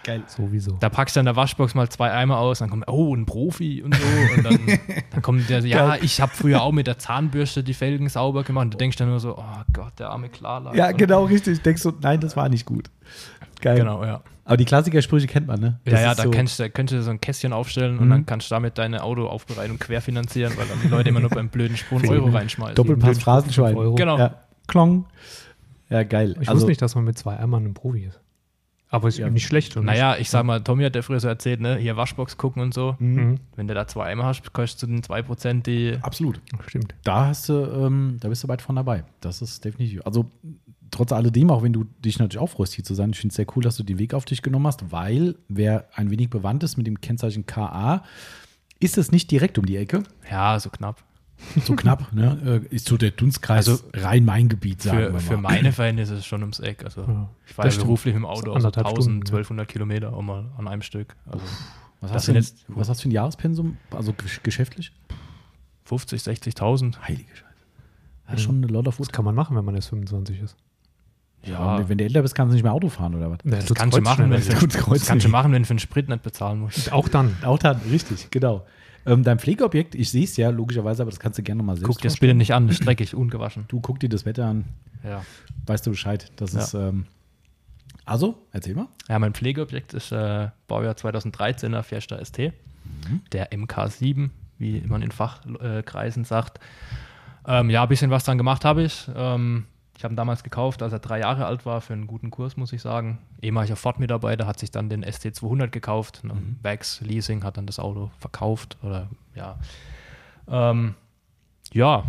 Geil. 0.04 0.24
Sowieso. 0.28 0.78
da 0.80 0.88
packst 0.90 1.16
du 1.18 1.20
in 1.20 1.26
der 1.26 1.36
Waschbox 1.36 1.76
mal 1.76 1.90
zwei 1.90 2.12
Eimer 2.12 2.38
aus, 2.38 2.60
dann 2.60 2.70
kommt, 2.70 2.88
oh, 2.88 3.14
ein 3.14 3.26
Profi 3.26 3.84
und 3.84 3.94
so 3.94 4.04
und 4.38 4.44
dann, 4.46 4.80
dann 5.12 5.22
kommt 5.22 5.50
der 5.50 5.62
so, 5.62 5.68
ja, 5.68 5.96
ich 6.02 6.20
habe 6.22 6.32
früher 6.34 6.62
auch 6.62 6.72
mit 6.72 6.88
der 6.88 6.98
Zahnbürste 6.98 7.64
die 7.64 7.74
Felgen 7.74 8.08
sauber 8.10 8.44
gemacht 8.44 8.66
und 8.66 8.74
du 8.74 8.78
denkst 8.78 8.98
dann 8.98 9.10
nur 9.10 9.20
so, 9.20 9.38
oh 9.38 9.44
Gott, 9.74 10.00
der 10.00 10.10
arme 10.10 10.30
Klarlack. 10.30 10.76
Ja, 10.76 10.92
genau, 10.94 11.26
richtig. 11.26 11.62
Denkst 11.62 11.84
du, 11.84 11.92
nein, 12.02 12.20
das 12.22 12.36
war 12.38 12.48
nicht 12.50 12.66
gut. 12.66 12.90
Geil. 13.62 13.78
Genau, 13.78 14.04
ja. 14.04 14.22
Aber 14.46 14.56
die 14.58 14.66
Klassikersprüche 14.66 15.28
kennt 15.28 15.48
man, 15.48 15.60
ne? 15.60 15.80
Das 15.84 15.96
ja, 15.96 16.02
ja, 16.08 16.16
da 16.16 16.24
so, 16.24 16.32
kannst, 16.32 16.60
du- 16.60 16.70
könntest 16.70 17.00
du 17.00 17.04
so 17.04 17.10
ein 17.12 17.20
Kästchen 17.20 17.52
aufstellen 17.54 17.98
und 18.00 18.06
Mhm. 18.06 18.10
dann 18.12 18.26
kannst 18.26 18.50
du 18.50 18.56
damit 18.56 18.78
deine 18.78 19.04
Autoaufbereitung 19.04 19.78
querfinanzieren, 19.80 20.54
weil 20.58 20.68
dann 20.68 20.78
die 20.82 20.88
Leute 20.88 21.10
immer 21.10 21.20
nur 21.20 21.30
beim 21.30 21.50
blöden 21.50 21.76
Sprung 21.76 22.00
einen 22.00 22.10
Euro 22.10 22.30
reinschmeißen. 22.30 22.76
Doppelpass 22.76 23.20
Phrasenschwein. 23.20 23.76
Euro. 23.76 23.96
Genau. 23.96 24.18
Ja. 24.18 24.36
Klong. 24.68 25.06
Ja, 25.90 26.04
geil. 26.04 26.32
Ich 26.40 26.48
also, 26.50 26.56
wusste 26.56 26.70
nicht, 26.70 26.82
dass 26.82 26.96
man 26.96 27.04
mit 27.04 27.18
zwei 27.18 27.38
Eimern 27.38 27.66
ein 27.66 27.74
Profi 27.74 28.06
ist. 28.06 28.20
Aber 28.90 29.10
ist 29.10 29.18
Ja. 29.18 29.30
nicht 29.30 29.46
schlecht. 29.46 29.76
Und 29.76 29.84
Naja, 29.86 30.16
ich 30.18 30.30
sag 30.30 30.46
mal, 30.46 30.62
Tommy 30.62 30.84
hat 30.86 30.96
ja 30.96 31.02
früher 31.02 31.20
so 31.20 31.28
erzählt, 31.28 31.60
ne, 31.60 31.76
hier 31.76 31.98
Waschbox 31.98 32.38
gucken 32.38 32.62
und 32.62 32.74
so. 32.74 32.96
Mhm. 33.00 33.40
Wenn 33.58 33.68
du 33.68 33.74
da 33.74 33.86
zwei 33.86 34.06
Eimer 34.06 34.24
hast, 34.24 34.54
kostet 34.54 34.84
du 34.90 34.94
den 34.94 35.04
2% 35.04 35.66
die. 35.68 35.98
Absolut. 36.02 36.40
Stimmt. 36.68 36.96
Da 37.04 37.26
hast 37.28 37.50
du, 37.50 37.54
ähm, 37.66 38.16
da 38.22 38.30
bist 38.30 38.46
du 38.46 38.48
weit 38.48 38.62
von 38.62 38.78
dabei. 38.78 39.04
Das 39.20 39.42
ist 39.42 39.66
definitiv. 39.66 40.02
Also, 40.06 40.32
trotz 40.92 41.12
alledem, 41.12 41.50
auch 41.52 41.64
wenn 41.64 41.74
du 41.74 41.86
dich 42.04 42.20
natürlich 42.20 42.40
auch 42.40 42.50
freust, 42.50 42.74
hier 42.74 42.84
zu 42.84 42.94
sein, 42.96 43.12
ich 43.12 43.20
finde 43.20 43.32
es 43.32 43.36
sehr 43.36 43.46
cool, 43.56 43.64
dass 43.64 43.78
du 43.78 43.84
den 43.84 44.00
Weg 44.00 44.14
auf 44.14 44.26
dich 44.26 44.42
genommen 44.42 44.68
hast, 44.68 44.92
weil 44.92 45.36
wer 45.48 45.88
ein 45.94 46.10
wenig 46.12 46.30
bewandt 46.30 46.64
ist 46.64 46.78
mit 46.78 46.88
dem 46.88 47.02
Kennzeichen 47.02 47.46
KA, 47.46 48.04
ist 48.80 48.98
es 48.98 49.12
nicht 49.12 49.30
direkt 49.32 49.58
um 49.58 49.66
die 49.66 49.78
Ecke. 49.78 50.04
Ja, 50.30 50.60
so 50.60 50.70
knapp. 50.70 51.04
So 51.66 51.76
knapp, 51.76 52.14
ne? 52.14 52.64
Äh, 52.72 52.76
Ist 52.76 52.88
so 52.88 52.98
der 52.98 53.12
Dunstkreis 53.12 53.68
Also 53.70 53.84
Rhein-Main-Gebiet, 53.94 54.82
sagen 54.82 54.98
Für, 54.98 55.14
wir 55.14 55.20
für 55.20 55.38
mal. 55.38 55.54
meine 55.54 55.72
Verhältnisse 55.72 56.14
ist 56.14 56.20
es 56.22 56.26
schon 56.26 56.42
ums 56.42 56.60
Eck. 56.60 56.84
Also 56.84 57.02
Ja, 57.02 57.30
ich 57.46 57.56
war 57.58 57.66
das 57.66 57.76
ja 57.78 57.84
beruflich 57.84 58.16
mit 58.16 58.24
dem 58.24 58.28
Das 58.30 58.40
Auto 58.40 58.54
also 58.54 58.68
anderthalb 58.68 58.88
1000, 58.88 59.04
Stunden, 59.04 59.20
ja. 59.20 59.38
1200 59.38 59.68
Kilometer 59.68 60.14
auch 60.14 60.22
mal 60.24 60.46
an 60.58 60.68
einem 60.68 60.82
Stück. 60.82 61.16
Also 61.28 61.46
Was 62.02 62.12
hast, 62.12 62.28
du 62.28 62.34
denn, 62.34 62.42
jetzt- 62.42 62.66
was 62.68 62.90
hast 62.90 63.00
du 63.00 63.02
für 63.04 63.10
ein 63.10 63.12
Jahrespensum? 63.12 63.78
Also 63.92 64.14
gesch- 64.14 64.42
geschäftlich? 64.42 64.92
50, 65.86 66.22
60.000. 66.24 67.00
Heilige 67.08 67.30
Scheiße. 67.30 67.44
Das 68.26 68.36
ist 68.38 68.42
schon 68.42 68.58
eine 68.58 68.68
lot 68.68 68.88
of 68.88 68.98
Das 68.98 69.10
kann 69.10 69.24
man 69.24 69.36
machen, 69.36 69.56
wenn 69.56 69.64
man 69.64 69.76
erst 69.76 69.90
25 69.90 70.42
ist. 70.42 70.56
Ja, 71.44 71.88
Wenn 71.88 71.98
du 71.98 72.04
älter 72.04 72.22
bist, 72.24 72.36
kannst 72.36 72.52
du 72.52 72.56
nicht 72.56 72.64
mehr 72.64 72.74
Auto 72.74 72.90
fahren 72.90 73.16
oder 73.16 73.32
was? 73.32 73.38
Ja, 73.46 73.52
das 73.52 73.66
tut's 73.66 73.80
kannst 73.80 73.98
du 73.98 74.02
machen, 74.02 74.30
wenn 74.30 74.42
kreuz 74.42 75.00
das 75.00 75.08
kannst 75.08 75.26
du 75.26 75.30
machen, 75.30 75.52
wenn 75.54 75.62
du 75.62 75.68
für 75.68 75.76
den 75.76 75.80
Sprit 75.80 76.10
nicht 76.10 76.24
bezahlen 76.24 76.60
musst. 76.60 76.92
Auch 76.92 77.08
dann. 77.08 77.38
Auch 77.44 77.58
dann, 77.60 77.78
richtig, 77.92 78.30
genau. 78.32 78.66
Ähm, 79.06 79.24
dein 79.24 79.40
Pflegeobjekt, 79.40 79.96
ich 79.96 80.10
sehe 80.10 80.26
es 80.26 80.36
ja 80.36 80.50
logischerweise, 80.50 81.04
aber 81.04 81.12
das 81.12 81.20
kannst 81.20 81.40
du 81.40 81.44
gerne 81.44 81.64
mal 81.64 81.76
selbst 81.78 81.88
Guck 81.88 82.02
dir 82.02 82.10
das 82.10 82.18
bitte 82.18 82.34
nicht 82.34 82.54
an, 82.54 82.68
das 82.68 82.80
ist 82.80 82.86
dreckig, 82.86 83.16
ungewaschen. 83.16 83.64
Du 83.70 83.80
guck 83.80 84.00
dir 84.02 84.10
das 84.10 84.26
Wetter 84.26 84.46
an, 84.48 84.66
Ja. 85.04 85.24
weißt 85.68 85.86
du 85.86 85.92
Bescheid. 85.92 86.30
Das 86.36 86.52
Ja. 86.54 86.60
ist. 86.62 86.74
Ähm, 86.74 87.06
also, 88.04 88.38
erzähl 88.52 88.76
mal. 88.76 88.88
Ja, 89.08 89.18
mein 89.20 89.34
Pflegeobjekt 89.34 89.94
ist 89.94 90.12
äh, 90.12 90.50
Baujahr 90.68 90.96
2013er 90.96 91.84
Fiesta 91.84 92.18
ST, 92.24 92.52
der 93.32 93.52
MK7, 93.52 94.30
wie 94.60 94.82
man 94.82 95.02
in 95.02 95.12
Fachkreisen 95.12 96.26
sagt. 96.26 96.60
Ähm, 97.46 97.70
ja, 97.70 97.84
ein 97.84 97.90
bisschen 97.90 98.12
was 98.12 98.26
dran 98.26 98.38
gemacht 98.38 98.66
habe 98.66 98.84
ich. 98.84 99.10
Ähm, 99.16 99.66
ich 99.98 100.04
habe 100.04 100.14
ihn 100.14 100.18
damals 100.18 100.44
gekauft, 100.44 100.84
als 100.84 100.94
er 100.94 101.00
drei 101.00 101.20
Jahre 101.20 101.48
alt 101.48 101.66
war, 101.66 101.82
für 101.82 101.94
einen 101.94 102.06
guten 102.06 102.30
Kurs, 102.30 102.56
muss 102.56 102.72
ich 102.72 102.84
sagen. 102.84 103.18
Ehemaliger 103.42 103.76
Ford-Mitarbeiter 103.76 104.46
hat 104.46 104.60
sich 104.60 104.70
dann 104.70 104.90
den 104.90 105.04
ST200 105.04 105.70
gekauft. 105.70 106.24
Ne? 106.24 106.36
Bags 106.62 107.02
Leasing 107.02 107.44
hat 107.44 107.58
dann 107.58 107.66
das 107.66 107.80
Auto 107.80 108.12
verkauft. 108.20 108.78
Oder 108.84 109.08
ja. 109.34 109.58
Ähm, 110.48 110.94
ja, 111.74 112.04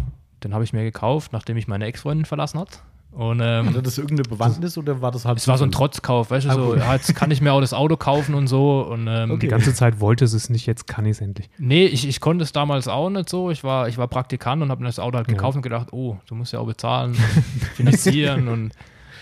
den 0.44 0.53
habe 0.53 0.64
ich 0.64 0.74
mir 0.74 0.83
gekauft, 0.83 1.33
nachdem 1.33 1.57
ich 1.57 1.66
meine 1.66 1.87
Ex-Freundin 1.87 2.27
verlassen 2.27 2.61
hat. 2.61 2.83
Und 3.11 3.40
ähm, 3.42 3.66
Hatte 3.71 3.83
das 3.83 3.97
irgendeine 3.99 4.29
Bewandtnis 4.29 4.77
oder 4.79 5.01
war 5.01 5.11
das 5.11 5.25
halt. 5.25 5.38
es 5.38 5.49
war 5.49 5.57
so 5.59 5.64
ein 5.64 5.73
Trotzkauf, 5.73 6.31
weißt 6.31 6.47
du, 6.47 6.53
so, 6.53 6.77
ja, 6.77 6.92
jetzt 6.94 7.14
kann 7.16 7.31
ich 7.31 7.40
mir 7.40 7.53
auch 7.53 7.61
das 7.61 7.73
Auto 7.73 7.97
kaufen 7.97 8.35
und 8.35 8.47
so. 8.49 8.83
Und, 8.83 9.07
ähm, 9.09 9.38
Die 9.40 9.49
ganze 9.49 9.73
Zeit 9.75 9.99
wollte 10.01 10.25
es 10.25 10.35
es 10.35 10.51
nicht, 10.51 10.66
jetzt 10.66 10.87
kann 10.87 11.05
ich 11.07 11.12
es 11.12 11.21
endlich. 11.21 11.49
Nee, 11.59 11.87
ich, 11.87 12.07
ich 12.07 12.21
konnte 12.21 12.44
es 12.44 12.53
damals 12.53 12.87
auch 12.87 13.09
nicht 13.11 13.29
so. 13.29 13.51
Ich 13.51 13.64
war, 13.64 13.88
ich 13.88 13.97
war 13.99 14.07
Praktikant 14.09 14.62
und 14.62 14.71
habe 14.71 14.83
mir 14.83 14.88
das 14.88 14.99
Auto 14.99 15.16
halt 15.16 15.27
Ja. 15.27 15.35
gekauft 15.35 15.57
und 15.57 15.62
gedacht, 15.62 15.88
oh, 15.92 16.16
du 16.27 16.35
musst 16.35 16.53
ja 16.53 16.61
auch 16.61 16.66
bezahlen, 16.66 17.14
finanzieren. 17.75 18.49
und 18.49 18.73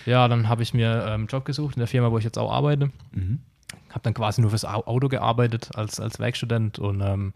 ja, 0.05 0.29
dann 0.29 0.49
habe 0.49 0.62
ich 0.62 0.75
mir 0.75 1.05
ähm, 1.07 1.12
einen 1.12 1.27
Job 1.29 1.44
gesucht 1.44 1.77
in 1.77 1.81
der 1.81 1.88
Firma, 1.88 2.11
wo 2.11 2.18
ich 2.18 2.25
jetzt 2.25 2.38
auch 2.38 2.53
arbeite. 2.53 2.90
Mhm. 3.12 3.40
Habe 3.90 4.01
dann 4.03 4.14
quasi 4.14 4.40
nur 4.40 4.51
fürs 4.51 4.64
Au- 4.64 4.85
Auto 4.87 5.09
gearbeitet 5.09 5.70
als, 5.75 6.01
als 6.01 6.18
Werkstudent 6.18 6.79
und 6.79 7.01
ähm, 7.01 7.33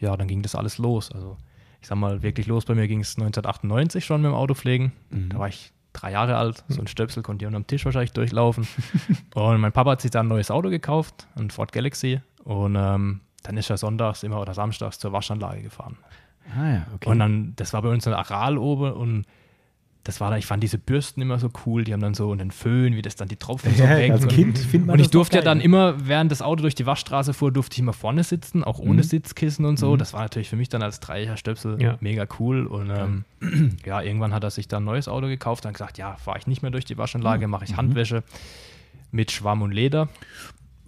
ja, 0.00 0.16
dann 0.16 0.28
ging 0.28 0.42
das 0.42 0.54
alles 0.54 0.78
los. 0.78 1.12
Also 1.12 1.36
ich 1.84 1.88
sag 1.88 1.98
mal, 1.98 2.22
wirklich 2.22 2.46
los 2.46 2.64
bei 2.64 2.74
mir 2.74 2.88
ging 2.88 3.00
es 3.00 3.10
1998 3.18 4.06
schon 4.06 4.22
mit 4.22 4.30
dem 4.30 4.34
Autopflegen. 4.34 4.92
Mhm. 5.10 5.28
Da 5.28 5.38
war 5.38 5.48
ich 5.48 5.70
drei 5.92 6.12
Jahre 6.12 6.38
alt, 6.38 6.64
so 6.66 6.80
ein 6.80 6.86
Stöpsel 6.86 7.22
konnte 7.22 7.44
ich 7.44 7.46
unterm 7.46 7.66
Tisch 7.66 7.84
wahrscheinlich 7.84 8.14
durchlaufen. 8.14 8.66
und 9.34 9.60
mein 9.60 9.70
Papa 9.70 9.90
hat 9.90 10.00
sich 10.00 10.10
dann 10.10 10.24
ein 10.24 10.30
neues 10.30 10.50
Auto 10.50 10.70
gekauft, 10.70 11.28
ein 11.36 11.50
Ford 11.50 11.72
Galaxy. 11.72 12.22
Und 12.42 12.76
ähm, 12.76 13.20
dann 13.42 13.58
ist 13.58 13.68
er 13.68 13.76
sonntags 13.76 14.22
immer 14.22 14.40
oder 14.40 14.54
samstags 14.54 14.98
zur 14.98 15.12
Waschanlage 15.12 15.60
gefahren. 15.60 15.98
Ah 16.56 16.70
ja, 16.70 16.86
okay. 16.94 17.10
Und 17.10 17.18
dann, 17.18 17.52
das 17.56 17.74
war 17.74 17.82
bei 17.82 17.90
uns 17.90 18.06
eine 18.06 18.16
Aral 18.16 18.56
oben 18.56 18.90
und 18.90 19.26
das 20.04 20.20
war 20.20 20.30
da, 20.30 20.36
ich 20.36 20.46
fand 20.46 20.62
diese 20.62 20.78
Bürsten 20.78 21.20
immer 21.22 21.38
so 21.38 21.48
cool, 21.66 21.82
die 21.84 21.92
haben 21.92 22.00
dann 22.00 22.14
so 22.14 22.30
einen 22.30 22.50
Föhn, 22.50 22.94
wie 22.94 23.02
das 23.02 23.16
dann 23.16 23.26
die 23.28 23.36
Tropfen 23.36 23.74
so 23.76 23.82
ja, 23.84 23.96
weg. 23.96 24.10
als 24.12 24.22
und- 24.24 24.28
Kind 24.32 24.58
findet 24.58 24.86
man 24.86 24.94
und 24.94 25.00
ich 25.00 25.10
durfte 25.10 25.38
ja 25.38 25.42
dann 25.42 25.58
ne? 25.58 25.64
immer, 25.64 26.06
während 26.06 26.30
das 26.30 26.42
Auto 26.42 26.62
durch 26.62 26.74
die 26.74 26.86
Waschstraße 26.86 27.32
fuhr, 27.34 27.50
durfte 27.50 27.74
ich 27.74 27.78
immer 27.80 27.92
vorne 27.94 28.22
sitzen, 28.22 28.62
auch 28.62 28.78
ohne 28.78 28.98
Mhm. 28.98 29.02
Sitzkissen 29.02 29.64
und 29.64 29.78
so. 29.78 29.94
Mhm. 29.94 29.98
Das 29.98 30.12
war 30.12 30.20
natürlich 30.20 30.48
für 30.50 30.56
mich 30.56 30.68
dann 30.68 30.82
als 30.82 31.00
dreier 31.00 31.36
Stöpsel 31.36 31.80
Ja. 31.82 31.96
mega 32.00 32.26
cool. 32.38 32.66
Und 32.66 32.90
ähm, 32.90 33.24
ja, 33.84 34.00
irgendwann 34.02 34.32
hat 34.34 34.44
er 34.44 34.50
sich 34.50 34.68
dann 34.68 34.82
ein 34.82 34.86
neues 34.86 35.08
Auto 35.08 35.26
gekauft, 35.26 35.64
dann 35.64 35.72
gesagt, 35.72 35.96
ja, 35.98 36.16
fahre 36.16 36.38
ich 36.38 36.46
nicht 36.46 36.62
mehr 36.62 36.70
durch 36.70 36.84
die 36.84 36.98
Waschanlage, 36.98 37.48
mache 37.48 37.64
ich 37.64 37.72
Mhm. 37.72 37.76
Handwäsche 37.78 38.22
mit 39.10 39.30
Schwamm 39.32 39.62
und 39.62 39.72
Leder, 39.72 40.08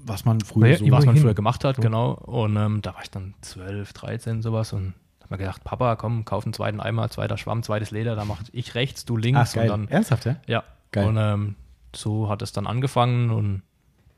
Was 0.04 0.24
man 0.24 0.40
früher 0.40 0.64
Naja, 0.64 0.76
so. 0.78 0.90
was 0.90 1.06
man 1.06 1.16
früher 1.16 1.34
gemacht 1.34 1.64
hat, 1.64 1.78
Ja. 1.78 1.82
genau. 1.82 2.12
Und 2.12 2.56
ähm, 2.56 2.80
da 2.82 2.94
war 2.94 3.02
ich 3.02 3.10
dann 3.10 3.34
12, 3.40 3.92
13, 3.92 4.42
sowas 4.42 4.72
und 4.72 4.92
habe 5.26 5.34
mir 5.34 5.38
gedacht, 5.38 5.62
Papa, 5.64 5.96
komm, 5.96 6.24
kauf 6.24 6.44
einen 6.44 6.52
zweiten 6.52 6.80
Eimer, 6.80 7.08
zweiter 7.10 7.36
Schwamm, 7.38 7.62
zweites 7.62 7.90
Leder, 7.90 8.16
da 8.16 8.24
mache 8.24 8.44
ich 8.52 8.74
rechts, 8.74 9.04
du 9.04 9.16
links 9.16 9.50
Ach, 9.50 9.54
geil. 9.54 9.70
und 9.70 9.82
dann 9.82 9.88
Ernsthaft, 9.88 10.24
ja? 10.26 10.36
ja, 10.46 10.64
Geil. 10.92 11.06
und 11.08 11.16
ähm, 11.18 11.54
so 11.94 12.28
hat 12.28 12.42
es 12.42 12.52
dann 12.52 12.66
angefangen 12.66 13.30
und 13.30 13.62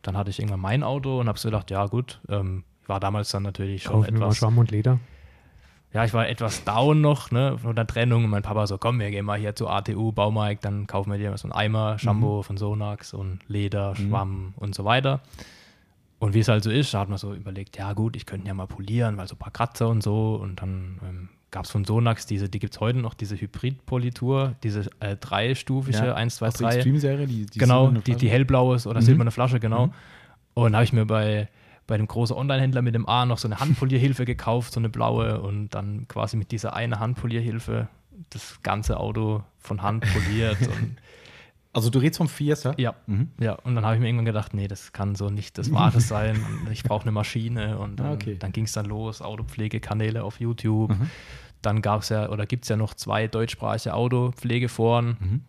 dann 0.03 0.16
hatte 0.16 0.31
ich 0.31 0.38
irgendwann 0.38 0.61
mein 0.61 0.83
Auto 0.83 1.21
und 1.21 1.29
habe 1.29 1.38
so 1.38 1.49
gedacht, 1.49 1.71
ja 1.71 1.87
gut, 1.87 2.21
ähm, 2.29 2.64
ich 2.83 2.88
war 2.88 3.01
damals 3.01 3.29
dann 3.31 3.42
natürlich 3.42 3.83
schon 3.83 4.03
Kaufen 4.03 4.14
etwas, 4.16 4.37
Schwamm 4.37 4.57
und 4.59 4.71
Leder. 4.71 4.99
ja, 5.92 6.05
ich 6.05 6.14
war 6.14 6.29
etwas 6.29 6.64
down 6.64 7.01
noch, 7.01 7.31
ne, 7.31 7.59
von 7.59 7.75
der 7.77 7.87
Trennung 7.87 8.25
und 8.25 8.31
mein 8.31 8.42
Papa 8.42 8.66
so, 8.66 8.79
komm, 8.79 8.99
wir 9.01 9.11
gehen 9.11 9.25
mal 9.25 9.38
hier 9.38 9.55
zu 9.55 9.68
ATU, 9.68 10.12
Baumarkt, 10.12 10.64
dann 10.64 10.87
kaufen 10.87 11.11
wir 11.11 11.18
dir 11.18 11.37
so 11.37 11.49
einen 11.49 11.53
Eimer, 11.53 11.99
Shampoo 11.99 12.42
von 12.42 12.57
Sonax 12.57 13.12
und 13.14 13.40
Leder, 13.49 13.94
Schwamm 13.97 14.55
und 14.57 14.75
so 14.75 14.85
weiter. 14.85 15.21
Und 16.21 16.35
wie 16.35 16.41
es 16.41 16.49
halt 16.49 16.65
so 16.65 16.71
ist, 16.71 16.93
da 16.95 17.01
hat 17.01 17.09
man 17.09 17.19
so 17.19 17.33
überlegt, 17.33 17.77
ja 17.79 17.93
gut, 17.93 18.17
ich 18.17 18.27
könnte 18.27 18.49
ja 18.49 18.55
mal 18.55 18.67
polieren, 18.67 19.17
weil 19.17 19.29
so 19.29 19.35
ein 19.37 19.39
paar 19.39 19.53
Kratzer 19.53 19.89
und 19.89 20.03
so 20.03 20.35
und 20.35 20.61
dann 20.61 20.99
ähm, 21.09 21.29
gab 21.53 21.65
es 21.65 21.71
von 21.71 21.85
Sonax 21.85 22.27
diese, 22.27 22.49
die 22.49 22.59
gibt 22.59 22.75
es 22.75 22.81
heute 22.81 22.99
noch, 22.99 23.15
diese 23.15 23.37
Hybrid-Politur, 23.41 24.57
diese 24.63 24.91
äh, 25.01 25.17
dreistufige, 25.17 26.15
1, 26.15 26.37
2, 26.37 26.47
Aus 26.49 26.55
der 26.55 26.69
3. 26.69 26.75
Extreme-Serie, 26.77 27.27
die, 27.27 27.47
die 27.47 27.59
genau, 27.59 27.91
die, 27.91 28.17
die 28.17 28.29
hellblaue 28.29 28.77
ist 28.77 28.87
oder 28.87 29.01
Mhm. 29.01 29.05
silberne 29.05 29.31
Flasche, 29.31 29.61
genau. 29.61 29.87
Mhm. 29.87 29.93
Und 30.55 30.75
habe 30.75 30.85
ich 30.85 30.93
mir 30.93 31.07
bei, 31.07 31.49
bei 31.87 31.97
dem 31.97 32.09
großen 32.09 32.37
Online-Händler 32.37 32.83
mit 32.83 32.95
dem 32.97 33.09
A 33.09 33.25
noch 33.25 33.39
so 33.39 33.47
eine 33.47 33.61
Handpolierhilfe 33.61 34.25
gekauft, 34.27 34.73
so 34.73 34.81
eine 34.81 34.89
blaue 34.89 35.41
und 35.41 35.71
dann 35.71 36.09
quasi 36.09 36.37
mit 36.37 36.51
dieser 36.51 36.75
eine 36.75 36.99
Handpolierhilfe 36.99 37.89
das 38.31 38.59
ganze 38.63 38.99
Auto 38.99 39.45
von 39.61 39.83
Hand 39.83 40.05
poliert. 40.13 40.59
und, 40.63 40.97
Also 41.73 41.91
du 41.91 41.99
redest 41.99 42.19
vom 42.19 42.29
Fiesta? 42.29 42.75
ja, 42.79 42.95
Mhm. 43.07 43.29
ja, 43.41 43.53
und 43.53 43.75
dann 43.75 43.85
habe 43.85 43.95
ich 43.95 44.01
mir 44.01 44.07
irgendwann 44.09 44.25
gedacht, 44.25 44.55
nee, 44.55 44.69
das 44.69 44.93
kann 44.93 45.15
so 45.15 45.29
nicht 45.31 45.59
das 45.59 45.73
Wahre 45.73 46.01
sein. 46.01 46.45
Ich 46.73 46.83
brauche 46.83 47.03
eine 47.03 47.13
Maschine 47.13 47.79
und 47.79 47.97
dann, 48.01 48.07
Ah, 48.07 48.13
okay. 48.13 48.37
dann 48.39 48.53
ging 48.53 48.65
es 48.65 48.73
dann 48.73 48.87
los, 48.87 49.21
Autopflegekanäle 49.23 50.25
auf 50.25 50.41
YouTube. 50.41 50.91
Mhm. 50.99 51.11
Dann 51.63 51.83
gab 51.83 52.03
es 52.03 52.09
ja 52.09 52.29
oder 52.31 52.47
gibt 52.47 52.65
es 52.65 52.69
ja 52.69 52.77
noch 52.77 52.95
zwei 52.95 53.27
deutschsprachige 53.29 53.93
Autopflegeforen, 53.95 55.17
Mhm. 55.21 55.41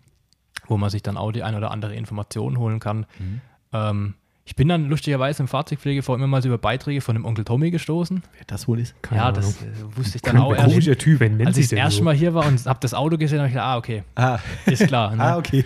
wo 0.67 0.77
man 0.77 0.89
sich 0.89 1.03
dann 1.03 1.17
auch 1.17 1.31
die 1.31 1.43
ein 1.43 1.55
oder 1.55 1.71
andere 1.71 1.95
Information 1.95 2.57
holen 2.57 2.79
kann. 2.79 3.05
Mhm. 3.17 3.41
Ähm, 3.73 4.13
ich 4.49 4.55
bin 4.55 4.67
dann 4.67 4.89
lustigerweise 4.89 5.43
im 5.43 5.47
Fahrzeugpflegeforum 5.47 6.19
immer 6.21 6.27
mal 6.27 6.41
so 6.41 6.47
über 6.49 6.57
Beiträge 6.57 7.01
von 7.01 7.13
dem 7.13 7.23
Onkel 7.23 7.45
Tommy 7.45 7.69
gestoßen. 7.69 8.23
Wer 8.35 8.45
das 8.47 8.67
wohl 8.67 8.79
ist? 8.79 8.95
Keine 9.03 9.21
ja, 9.21 9.27
Ahnung. 9.27 9.41
das 9.41 9.61
äh, 9.61 9.67
wusste 9.95 10.15
ich 10.15 10.21
dann 10.23 10.33
Kein 10.37 10.41
auch 10.41 10.53
erst. 10.55 10.65
Komischer 10.65 10.97
Typ. 10.97 11.19
Wer 11.19 11.29
nennt 11.29 11.45
Als 11.45 11.57
ich 11.57 11.67
sich 11.69 11.77
das 11.77 11.85
erste 11.85 11.99
so? 11.99 12.03
Mal 12.05 12.15
hier 12.15 12.33
war 12.33 12.47
und 12.47 12.65
habe 12.65 12.79
das 12.81 12.95
Auto 12.95 13.17
gesehen, 13.19 13.37
habe 13.37 13.47
ich 13.49 13.53
gedacht, 13.53 13.67
ah, 13.67 13.77
okay, 13.77 14.03
Ah, 14.15 14.39
ist 14.65 14.87
klar. 14.87 15.15
Ne? 15.15 15.23
ah 15.23 15.37
okay. 15.37 15.63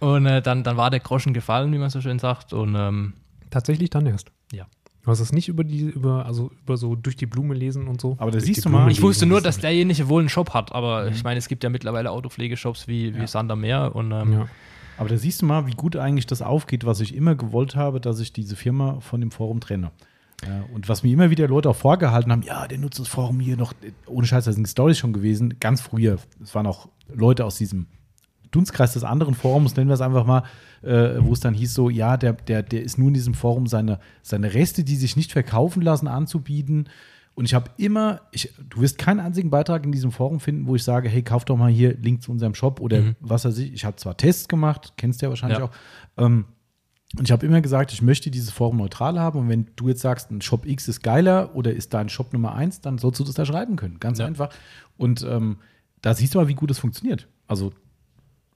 Und 0.00 0.24
äh, 0.24 0.40
dann, 0.40 0.62
dann 0.64 0.78
war 0.78 0.88
der 0.90 1.00
Groschen 1.00 1.34
gefallen, 1.34 1.70
wie 1.74 1.78
man 1.78 1.90
so 1.90 2.00
schön 2.00 2.18
sagt. 2.18 2.54
Und 2.54 2.74
ähm, 2.74 3.12
Tatsächlich 3.50 3.90
dann 3.90 4.06
erst. 4.06 4.32
Ja. 4.52 4.64
Du 5.04 5.10
hast 5.10 5.20
es 5.20 5.30
nicht 5.32 5.48
über 5.48 5.62
die, 5.62 5.80
über, 5.82 6.24
also 6.24 6.50
über 6.62 6.78
so 6.78 6.96
durch 6.96 7.16
die 7.16 7.26
Blume 7.26 7.52
lesen 7.54 7.88
und 7.88 8.00
so. 8.00 8.16
Aber 8.18 8.30
da 8.30 8.40
siehst 8.40 8.64
du 8.64 8.70
mal- 8.70 8.90
ich 8.90 9.02
wusste 9.02 9.26
nur, 9.26 9.42
das 9.42 9.56
dass 9.56 9.60
derjenige 9.60 10.08
wohl 10.08 10.22
einen 10.22 10.30
Shop 10.30 10.54
hat, 10.54 10.72
aber 10.72 11.08
ich 11.08 11.22
meine, 11.24 11.36
es 11.36 11.46
gibt 11.46 11.62
ja 11.62 11.68
mittlerweile 11.68 12.10
Autopflegeshops 12.10 12.88
wie, 12.88 13.14
wie 13.14 13.18
Ja. 13.20 13.26
Sander 13.26 13.54
Meer 13.54 13.94
und 13.94 14.12
ähm, 14.12 14.32
Ja. 14.32 14.48
Aber 14.96 15.08
da 15.08 15.16
siehst 15.16 15.42
du 15.42 15.46
mal, 15.46 15.66
wie 15.66 15.72
gut 15.72 15.96
eigentlich 15.96 16.26
das 16.26 16.42
aufgeht, 16.42 16.86
was 16.86 17.00
ich 17.00 17.14
immer 17.14 17.34
gewollt 17.34 17.76
habe, 17.76 18.00
dass 18.00 18.20
ich 18.20 18.32
diese 18.32 18.56
Firma 18.56 19.00
von 19.00 19.20
dem 19.20 19.30
Forum 19.30 19.60
trenne. 19.60 19.90
Und 20.74 20.88
was 20.88 21.02
mir 21.02 21.12
immer 21.12 21.30
wieder 21.30 21.48
Leute 21.48 21.70
auch 21.70 21.76
vorgehalten 21.76 22.30
haben, 22.30 22.42
ja, 22.42 22.66
der 22.66 22.78
nutzt 22.78 22.98
das 22.98 23.08
Forum 23.08 23.40
hier 23.40 23.56
noch, 23.56 23.72
ohne 24.06 24.26
Scheiß, 24.26 24.44
da 24.44 24.52
sind 24.52 24.68
Storys 24.68 24.98
schon 24.98 25.12
gewesen, 25.12 25.58
ganz 25.58 25.80
früher. 25.80 26.18
Es 26.42 26.54
waren 26.54 26.66
auch 26.66 26.88
Leute 27.12 27.44
aus 27.44 27.56
diesem 27.56 27.86
Dunstkreis 28.50 28.92
des 28.92 29.04
anderen 29.04 29.34
Forums, 29.34 29.74
nennen 29.74 29.88
wir 29.88 29.94
es 29.94 30.00
einfach 30.00 30.26
mal, 30.26 30.42
äh, 30.82 31.14
wo 31.20 31.32
es 31.32 31.40
dann 31.40 31.54
hieß 31.54 31.74
so, 31.74 31.88
ja, 31.88 32.16
der, 32.16 32.34
der, 32.34 32.62
der 32.62 32.82
ist 32.82 32.98
nur 32.98 33.08
in 33.08 33.14
diesem 33.14 33.34
Forum 33.34 33.66
seine, 33.66 33.98
seine 34.22 34.52
Reste, 34.54 34.84
die 34.84 34.96
sich 34.96 35.16
nicht 35.16 35.32
verkaufen 35.32 35.82
lassen, 35.82 36.08
anzubieten. 36.08 36.88
Und 37.34 37.46
ich 37.46 37.54
habe 37.54 37.70
immer, 37.78 38.20
ich, 38.30 38.52
du 38.70 38.80
wirst 38.80 38.96
keinen 38.96 39.18
einzigen 39.20 39.50
Beitrag 39.50 39.84
in 39.84 39.90
diesem 39.92 40.12
Forum 40.12 40.38
finden, 40.38 40.66
wo 40.66 40.76
ich 40.76 40.84
sage, 40.84 41.08
hey, 41.08 41.22
kauf 41.22 41.44
doch 41.44 41.56
mal 41.56 41.70
hier 41.70 41.96
Link 41.96 42.22
zu 42.22 42.30
unserem 42.30 42.54
Shop 42.54 42.80
oder 42.80 43.00
Mhm. 43.00 43.16
was 43.20 43.44
weiß 43.44 43.58
ich. 43.58 43.72
Ich 43.72 43.84
habe 43.84 43.96
zwar 43.96 44.16
Tests 44.16 44.46
gemacht, 44.48 44.92
kennst 44.96 45.20
du 45.20 45.26
ja 45.26 45.30
wahrscheinlich 45.30 45.58
Ja. 45.58 45.64
auch. 45.64 45.70
Ähm, 46.16 46.44
und 47.18 47.24
ich 47.24 47.32
habe 47.32 47.44
immer 47.46 47.60
gesagt, 47.60 47.92
ich 47.92 48.02
möchte 48.02 48.30
dieses 48.30 48.50
Forum 48.50 48.76
neutral 48.76 49.18
haben. 49.18 49.38
Und 49.40 49.48
wenn 49.48 49.66
du 49.76 49.88
jetzt 49.88 50.00
sagst, 50.00 50.30
ein 50.30 50.42
Shop 50.42 50.64
X 50.66 50.86
ist 50.88 51.02
geiler 51.02 51.54
oder 51.56 51.72
ist 51.72 51.92
dein 51.94 52.08
Shop 52.08 52.32
Nummer 52.32 52.54
eins, 52.54 52.80
dann 52.80 52.98
sollst 52.98 53.18
du 53.20 53.24
das 53.24 53.34
da 53.34 53.44
schreiben 53.44 53.76
können. 53.76 53.98
Ganz 54.00 54.18
Ja. 54.18 54.26
einfach. 54.26 54.50
Und 54.96 55.24
ähm, 55.28 55.58
da 56.02 56.14
siehst 56.14 56.34
du 56.34 56.38
mal, 56.38 56.48
wie 56.48 56.54
gut 56.54 56.70
es 56.70 56.78
funktioniert. 56.78 57.26
Also 57.48 57.72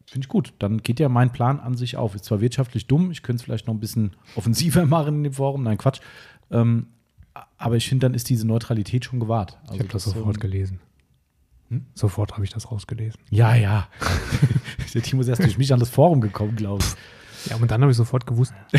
finde 0.07 0.25
ich 0.25 0.29
gut. 0.29 0.55
Dann 0.61 0.79
geht 0.83 1.01
ja 1.01 1.09
mein 1.09 1.33
Plan 1.33 1.59
an 1.61 1.77
sich 1.77 1.97
auf. 1.97 2.15
Ist 2.15 2.25
zwar 2.27 2.41
wirtschaftlich 2.41 2.87
dumm, 2.87 3.11
ich 3.11 3.23
könnte 3.23 3.41
es 3.41 3.45
vielleicht 3.45 3.67
noch 3.67 3.75
ein 3.75 3.81
bisschen 3.81 4.13
offensiver 4.37 4.87
machen 4.87 5.17
in 5.17 5.25
dem 5.25 5.33
Forum. 5.33 5.65
Nein, 5.65 5.79
Quatsch. 5.79 6.01
Ähm, 6.51 6.87
aber 7.57 7.77
ich 7.77 7.89
finde, 7.89 8.07
dann 8.07 8.15
ist 8.15 8.29
diese 8.29 8.47
Neutralität 8.47 9.05
schon 9.05 9.21
gewahrt. 9.21 9.59
Also 9.63 9.75
Ich 9.75 9.81
habe 9.81 9.89
das 9.93 10.07
ähm, 10.07 10.13
sofort 10.15 10.41
gelesen. 10.41 10.81
Hm? 11.71 11.85
Sofort 11.95 12.33
habe 12.33 12.45
ich 12.45 12.51
das 12.51 12.71
rausgelesen. 12.71 13.21
Ja, 13.31 13.55
ja. 13.55 13.89
Der 14.95 15.03
Timo 15.03 15.21
ist 15.21 15.29
erst 15.29 15.43
durch 15.43 15.59
mich 15.59 15.73
an 15.73 15.81
das 15.81 15.91
Forum 15.91 16.21
gekommen, 16.21 16.57
glaube 16.57 16.83
ich. 16.83 17.51
Ja, 17.51 17.57
und 17.57 17.71
dann 17.71 17.81
habe 17.83 17.91
ich 17.91 17.97
sofort 17.97 18.27
gewusst, 18.27 18.53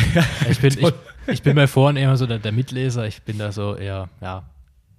ich, 0.50 0.60
bin, 0.60 0.76
ich, 0.78 0.92
ich 1.28 1.42
bin 1.42 1.54
bei 1.54 1.66
Foren 1.66 1.96
eher 1.96 2.16
so 2.16 2.26
der, 2.26 2.38
der 2.38 2.52
Mitleser, 2.52 3.06
ich 3.06 3.22
bin 3.22 3.38
da 3.38 3.52
so 3.52 3.74
eher, 3.76 4.08
ja, 4.20 4.42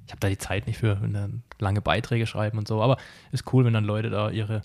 ich 0.06 0.12
habe 0.12 0.20
da 0.20 0.30
die 0.30 0.38
Zeit 0.38 0.68
nicht 0.68 0.78
für, 0.80 1.02
wenn 1.02 1.14
dann 1.14 1.44
lange 1.60 1.82
Beiträge 1.82 2.26
schreiben 2.26 2.58
und 2.58 2.68
so. 2.68 2.82
Aber 2.82 2.98
ist 3.32 3.52
cool, 3.54 3.66
wenn 3.66 3.74
dann 3.74 3.86
Leute 3.86 4.10
da 4.10 4.30
ihre 4.30 4.62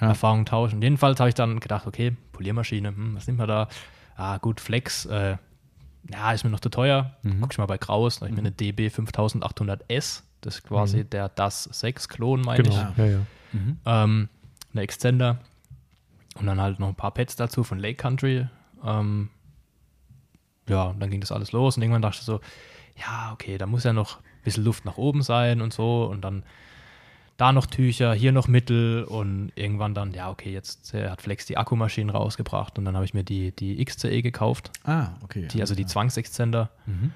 Ja. 0.00 0.08
Erfahrungen 0.08 0.46
tauschen. 0.46 0.80
Jedenfalls 0.82 1.20
habe 1.20 1.28
ich 1.28 1.34
dann 1.34 1.60
gedacht, 1.60 1.86
okay, 1.86 2.16
Poliermaschine, 2.32 2.88
hm, 2.88 3.14
was 3.14 3.26
nimmt 3.26 3.38
man 3.38 3.48
da? 3.48 3.68
Ah, 4.16 4.38
gut, 4.38 4.60
Flex, 4.60 5.04
äh, 5.06 5.36
ja, 6.10 6.32
ist 6.32 6.44
mir 6.44 6.50
noch 6.50 6.60
zu 6.60 6.68
teuer. 6.70 7.16
Mhm. 7.22 7.40
Guck 7.40 7.52
ich 7.52 7.58
mal 7.58 7.66
bei 7.66 7.78
Kraus, 7.78 8.16
da 8.16 8.20
habe 8.22 8.30
ich 8.30 8.34
mir 8.36 8.40
eine 8.40 8.52
DB 8.52 8.88
5800S, 8.88 10.22
das 10.40 10.54
ist 10.56 10.62
quasi 10.64 10.98
Mhm. 10.98 11.10
der 11.10 11.28
DAS 11.28 11.64
6 11.64 12.08
Klon, 12.08 12.40
meine 12.40 12.62
Genau, 12.62 12.88
ich 12.92 12.96
ja, 12.98 13.04
ja. 13.06 13.18
Mhm. 13.52 13.78
ähm, 13.84 14.28
eine 14.72 14.82
Extender 14.82 15.38
und 16.36 16.46
dann 16.46 16.60
halt 16.60 16.78
noch 16.78 16.88
ein 16.88 16.94
paar 16.94 17.10
Pads 17.12 17.36
dazu 17.36 17.64
von 17.64 17.78
Lake 17.78 17.96
Country. 17.96 18.46
Ähm, 18.84 19.28
ja, 20.68 20.84
und 20.84 21.00
dann 21.00 21.10
ging 21.10 21.20
das 21.20 21.32
alles 21.32 21.52
los 21.52 21.76
und 21.76 21.82
irgendwann 21.82 22.02
dachte 22.02 22.18
ich 22.20 22.24
so, 22.24 22.40
ja, 22.96 23.30
okay, 23.32 23.58
da 23.58 23.66
muss 23.66 23.84
ja 23.84 23.92
noch 23.92 24.18
ein 24.18 24.22
bisschen 24.44 24.64
Luft 24.64 24.84
nach 24.84 24.96
oben 24.96 25.22
sein 25.22 25.60
und 25.60 25.72
so 25.72 26.04
und 26.04 26.22
dann 26.22 26.44
da 27.40 27.52
noch 27.52 27.66
Tücher, 27.66 28.12
hier 28.14 28.32
noch 28.32 28.48
Mittel 28.48 29.04
und 29.04 29.52
irgendwann 29.54 29.94
dann, 29.94 30.12
ja, 30.12 30.30
okay, 30.30 30.52
jetzt 30.52 30.92
äh, 30.94 31.08
hat 31.08 31.22
Flex 31.22 31.46
die 31.46 31.56
Akkumaschinen 31.56 32.10
rausgebracht 32.10 32.78
und 32.78 32.84
dann 32.84 32.94
habe 32.96 33.04
ich 33.04 33.14
mir 33.14 33.24
die, 33.24 33.52
die 33.52 33.82
XCE 33.84 34.22
gekauft, 34.22 34.70
Ah, 34.84 35.08
okay. 35.22 35.48
die, 35.50 35.60
also 35.60 35.74
die 35.74 35.82
alles 35.82 35.92
Zwangsextender 35.92 36.70
Mhm. 36.86 37.12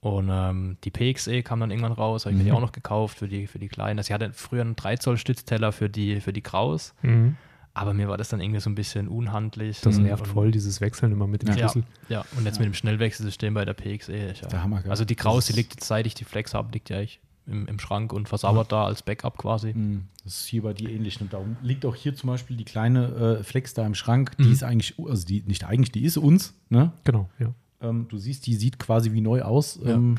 und 0.00 0.28
ähm, 0.32 0.76
die 0.84 0.90
PXE 0.90 1.42
kam 1.42 1.60
dann 1.60 1.70
irgendwann 1.70 1.92
raus, 1.92 2.24
habe 2.24 2.32
ich 2.32 2.38
mir 2.38 2.44
die 2.44 2.50
Mhm. 2.50 2.56
auch 2.56 2.60
noch 2.62 2.72
gekauft 2.72 3.18
für 3.18 3.28
die, 3.28 3.46
für 3.46 3.58
die 3.58 3.68
kleinen. 3.68 3.98
Also 3.98 4.08
ich 4.08 4.14
hatte 4.14 4.32
früher 4.32 4.62
einen 4.62 4.76
3 4.76 4.96
Zoll 4.96 5.18
Stützteller 5.18 5.72
für 5.72 5.88
die, 5.90 6.20
für 6.20 6.32
die 6.32 6.42
Kraus. 6.42 6.94
Mhm. 7.02 7.36
Aber 7.74 7.92
mir 7.92 8.08
war 8.08 8.16
das 8.16 8.30
dann 8.30 8.40
irgendwie 8.40 8.60
so 8.60 8.70
ein 8.70 8.74
bisschen 8.74 9.06
unhandlich. 9.06 9.82
Das 9.82 9.98
nervt 9.98 10.24
und, 10.26 10.32
voll, 10.32 10.50
dieses 10.50 10.80
Wechseln 10.80 11.12
immer 11.12 11.26
mit 11.26 11.42
dem 11.42 11.48
Ja. 11.50 11.56
Schlüssel. 11.58 11.84
Ja, 12.08 12.24
und 12.38 12.46
jetzt 12.46 12.58
mit 12.58 12.64
dem 12.64 12.72
Schnellwechselsystem 12.72 13.52
bei 13.52 13.66
der 13.66 13.74
PXE. 13.74 14.14
Ich, 14.30 14.40
ja. 14.40 14.48
Der 14.48 14.62
Hammer, 14.62 14.80
gell? 14.80 14.90
Also 14.90 15.04
die 15.04 15.14
Kraus, 15.14 15.44
die 15.44 15.52
liegt 15.52 15.74
jetzt, 15.74 15.86
seit 15.86 16.06
ich 16.06 16.14
die 16.14 16.24
Flex 16.24 16.54
habe, 16.54 16.72
liegt 16.72 16.88
ja 16.88 16.96
eigentlich 16.96 17.20
im, 17.46 17.66
im 17.68 17.78
Schrank 17.78 18.12
und 18.12 18.28
versauert 18.28 18.72
da 18.72 18.84
als 18.86 19.02
Backup 19.02 19.38
quasi. 19.38 19.72
Mhm. 19.74 20.04
Das 20.24 20.40
ist 20.40 20.46
hier 20.46 20.62
bei 20.62 20.72
dir 20.72 20.90
ähnlich. 20.90 21.20
Und 21.20 21.32
darum 21.32 21.56
liegt 21.62 21.84
auch 21.86 21.94
hier 21.94 22.14
zum 22.14 22.28
Beispiel 22.28 22.56
die 22.56 22.64
kleine 22.64 23.38
äh, 23.40 23.44
Flex 23.44 23.72
da 23.74 23.86
im 23.86 23.94
Schrank. 23.94 24.36
Die 24.38 24.44
Mhm. 24.44 24.52
ist 24.52 24.62
eigentlich, 24.64 24.94
also 24.98 25.24
die 25.26 25.42
nicht 25.46 25.64
eigentlich, 25.64 25.92
die 25.92 26.04
ist 26.04 26.16
uns. 26.16 26.54
Ne? 26.70 26.92
Genau, 27.04 27.28
ja. 27.38 27.52
Ähm, 27.80 28.06
du 28.08 28.18
siehst, 28.18 28.46
die 28.46 28.54
sieht 28.54 28.78
quasi 28.78 29.12
wie 29.12 29.20
neu 29.20 29.42
aus. 29.42 29.78
Ja. 29.84 29.94
Ähm, 29.94 30.16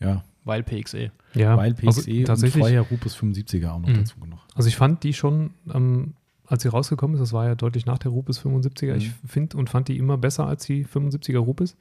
ja, 0.00 0.22
Weil 0.44 0.62
PXE. 0.62 1.10
ja. 1.34 1.56
weil 1.56 1.74
PXE 1.74 1.86
also, 1.86 2.10
und 2.10 2.24
tatsächlich, 2.24 2.90
Rupus 2.90 3.16
75er 3.16 3.70
auch 3.70 3.78
noch 3.80 3.88
Mhm. 3.88 3.94
dazu 3.94 4.16
noch. 4.26 4.46
Also 4.54 4.68
ich 4.68 4.76
fand 4.76 5.02
die 5.04 5.14
schon, 5.14 5.50
ähm, 5.72 6.14
als 6.46 6.62
sie 6.62 6.68
rausgekommen 6.68 7.14
ist, 7.16 7.20
das 7.20 7.32
war 7.32 7.46
ja 7.46 7.54
deutlich 7.54 7.86
nach 7.86 7.98
der 7.98 8.10
Rupes 8.10 8.38
75er, 8.38 8.94
ich 8.96 9.08
Mhm. 9.08 9.28
finde 9.28 9.56
und 9.56 9.70
fand 9.70 9.88
die 9.88 9.96
immer 9.98 10.18
besser 10.18 10.46
als 10.46 10.64
die 10.66 10.84
75er 10.84 11.38
Rupes. 11.38 11.76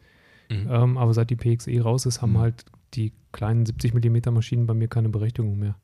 Mhm. 0.49 0.67
Ähm, 0.69 0.97
aber 0.97 1.13
seit 1.13 1.29
die 1.29 1.35
PXE 1.35 1.81
raus 1.81 2.05
ist, 2.05 2.21
haben 2.21 2.33
Mhm. 2.33 2.37
halt 2.39 2.65
die 2.93 3.13
kleinen 3.31 3.65
70 3.65 3.93
mm 3.93 4.33
Maschinen 4.33 4.67
bei 4.67 4.73
mir 4.73 4.87
keine 4.87 5.09
Berechtigung 5.09 5.57
mehr. 5.57 5.75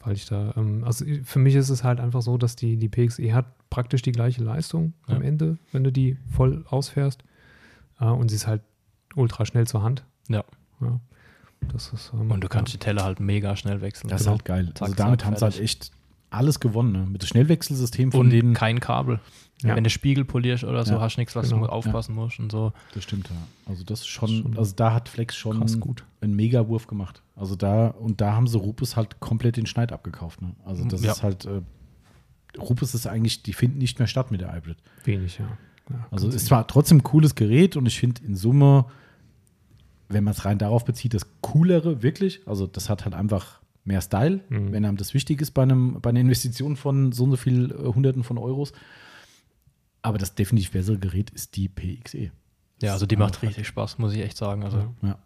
Weil 0.00 0.14
ich 0.14 0.26
da, 0.26 0.54
ähm, 0.56 0.84
also 0.84 1.04
für 1.24 1.38
mich 1.38 1.54
ist 1.56 1.70
es 1.70 1.82
halt 1.82 1.98
einfach 2.00 2.22
so, 2.22 2.38
dass 2.38 2.54
die, 2.56 2.76
die 2.76 2.88
PXE 2.88 3.34
hat 3.34 3.46
praktisch 3.68 4.02
die 4.02 4.12
gleiche 4.12 4.42
Leistung 4.44 4.92
am 5.06 5.22
Ja. 5.22 5.28
Ende, 5.28 5.58
wenn 5.72 5.82
du 5.84 5.90
die 5.90 6.16
voll 6.30 6.64
ausfährst. 6.68 7.24
Äh, 8.00 8.04
und 8.06 8.28
sie 8.28 8.36
ist 8.36 8.46
halt 8.46 8.62
ultra 9.16 9.44
schnell 9.44 9.66
zur 9.66 9.82
Hand. 9.82 10.04
Ja. 10.28 10.44
ja. 10.80 11.00
Das 11.72 11.92
ist, 11.92 12.12
ähm, 12.14 12.30
Und 12.30 12.44
du 12.44 12.48
kannst 12.48 12.72
die 12.72 12.78
Teller 12.78 13.02
halt 13.02 13.18
mega 13.18 13.56
schnell 13.56 13.80
wechseln. 13.80 14.08
Das 14.08 14.20
Genau. 14.22 14.34
ist 14.36 14.38
halt 14.38 14.44
geil. 14.44 14.72
Also 14.78 14.94
damit 14.94 15.24
haben 15.24 15.34
sie 15.34 15.42
halt 15.44 15.58
echt 15.58 15.90
alles 16.30 16.60
gewonnen. 16.60 16.92
Ne? 16.92 17.06
Mit 17.06 17.22
dem 17.22 17.26
Schnellwechselsystem 17.26 18.12
von 18.12 18.20
und 18.20 18.30
denen. 18.30 18.54
kein 18.54 18.80
Kabel. 18.80 19.20
Ja. 19.62 19.74
Wenn 19.74 19.82
du 19.84 19.90
Spiegel 19.90 20.24
polierst 20.24 20.62
oder 20.62 20.84
so, 20.84 20.94
Ja, 20.94 21.00
hast 21.00 21.16
du 21.16 21.20
nichts, 21.20 21.34
was 21.34 21.48
genau, 21.50 21.66
du 21.66 21.72
aufpassen 21.72 22.14
musst 22.14 22.38
und 22.38 22.52
so. 22.52 22.72
Das 22.94 23.02
stimmt, 23.02 23.28
ja. 23.28 23.36
Also 23.66 23.82
das 23.82 24.00
ist 24.00 24.06
schon, 24.06 24.28
Schon 24.28 24.56
also 24.56 24.72
da 24.76 24.94
hat 24.94 25.08
Flex 25.08 25.34
schon 25.36 25.60
gut. 25.80 26.04
einen 26.20 26.36
Mega-Wurf 26.36 26.86
gemacht. 26.86 27.22
Also 27.34 27.56
da, 27.56 27.88
und 27.88 28.20
da 28.20 28.34
haben 28.34 28.46
sie 28.46 28.56
Rupes 28.56 28.94
halt 28.96 29.18
komplett 29.20 29.56
den 29.56 29.66
Schneid 29.66 29.90
abgekauft. 29.90 30.42
Ne? 30.42 30.54
Also 30.64 30.84
das 30.84 31.02
Ja. 31.02 31.12
ist 31.12 31.22
halt, 31.24 31.46
äh, 31.46 31.60
Rupes 32.58 32.94
ist 32.94 33.06
eigentlich, 33.08 33.42
die 33.42 33.52
finden 33.52 33.78
nicht 33.78 33.98
mehr 33.98 34.06
statt 34.08 34.30
mit 34.30 34.40
der 34.40 34.54
Hybrid. 34.54 34.76
Wenig, 35.04 35.38
ja. 35.38 35.46
ja 35.90 36.06
Also 36.12 36.28
ist 36.28 36.46
zwar 36.46 36.66
trotzdem 36.68 36.98
ein 36.98 37.02
cooles 37.02 37.34
Gerät 37.34 37.76
und 37.76 37.86
ich 37.86 37.98
finde 37.98 38.22
in 38.24 38.36
Summe, 38.36 38.84
wenn 40.08 40.22
man 40.24 40.32
es 40.34 40.44
rein 40.44 40.58
darauf 40.58 40.84
bezieht, 40.84 41.14
das 41.14 41.26
coolere 41.40 42.02
wirklich. 42.02 42.40
Also 42.46 42.66
das 42.68 42.88
hat 42.88 43.04
halt 43.04 43.14
einfach 43.14 43.57
mehr 43.88 44.00
Style, 44.00 44.40
Mhm. 44.48 44.70
wenn 44.72 44.84
einem 44.84 44.96
das 44.96 45.14
wichtig 45.14 45.40
ist 45.40 45.50
bei, 45.52 45.62
einem, 45.62 46.00
bei 46.00 46.10
einer 46.10 46.20
Investition 46.20 46.76
von 46.76 47.10
so 47.12 47.24
und 47.24 47.30
so 47.32 47.36
viel 47.36 47.72
äh, 47.72 47.92
Hunderten 47.92 48.22
von 48.22 48.38
Euros. 48.38 48.72
Aber 50.02 50.18
das 50.18 50.34
definitiv 50.36 50.70
bessere 50.72 50.98
Gerät 50.98 51.30
ist 51.30 51.56
die 51.56 51.68
PXE. 51.68 52.30
Ja, 52.80 52.92
also 52.92 53.06
die 53.06 53.16
macht 53.16 53.42
richtig 53.42 53.66
Spaß, 53.66 53.98
muss 53.98 54.14
ich 54.14 54.20
echt 54.20 54.36
sagen. 54.36 54.62
Also 54.62 54.84
Ja. 55.02 55.18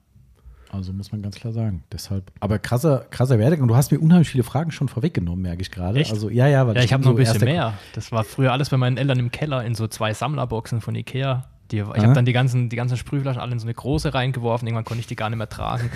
Also 0.71 0.95
muss 0.95 1.13
man 1.13 1.21
ganz 1.21 1.37
klar 1.37 1.53
sagen. 1.53 1.85
Deshalb. 1.93 2.33
Aber 2.41 2.59
krasser, 2.59 3.05
krasser 3.11 3.39
Werdegang. 3.39 3.69
Du 3.69 3.77
hast 3.77 3.93
mir 3.93 4.01
unheimlich 4.01 4.31
viele 4.31 4.43
Fragen 4.43 4.71
schon 4.71 4.89
vorweggenommen, 4.89 5.43
merke 5.43 5.61
ich 5.61 5.71
gerade. 5.71 5.99
Also 5.99 6.31
ja, 6.31 6.47
ja, 6.49 6.67
weil 6.67 6.77
Ja, 6.77 6.83
ich 6.83 6.95
habe 6.95 7.05
noch 7.05 7.11
ein 7.11 7.17
bisschen 7.17 7.45
mehr. 7.45 7.75
Das 7.95 8.11
war 8.11 8.25
früher 8.25 8.53
alles 8.53 8.71
bei 8.71 8.79
meinen 8.79 8.97
Eltern 8.97 9.19
im 9.19 9.31
Keller 9.31 9.63
in 9.67 9.75
so 9.75 9.87
zwei 9.87 10.15
Sammlerboxen 10.15 10.81
von 10.81 10.95
Ikea. 10.95 11.45
Die, 11.73 11.79
ich 11.79 11.83
habe 11.85 12.13
dann 12.13 12.25
die 12.27 12.33
ganzen, 12.33 12.69
die 12.69 12.77
ganzen 12.77 12.97
Sprühflaschen 12.97 13.41
alle 13.41 13.53
in 13.53 13.59
so 13.59 13.67
eine 13.67 13.75
große 13.75 14.15
reingeworfen. 14.15 14.69
Irgendwann 14.69 14.85
konnte 14.85 15.01
ich 15.01 15.07
die 15.07 15.17
gar 15.17 15.29
nicht 15.31 15.39
mehr 15.39 15.49
tragen. 15.49 15.91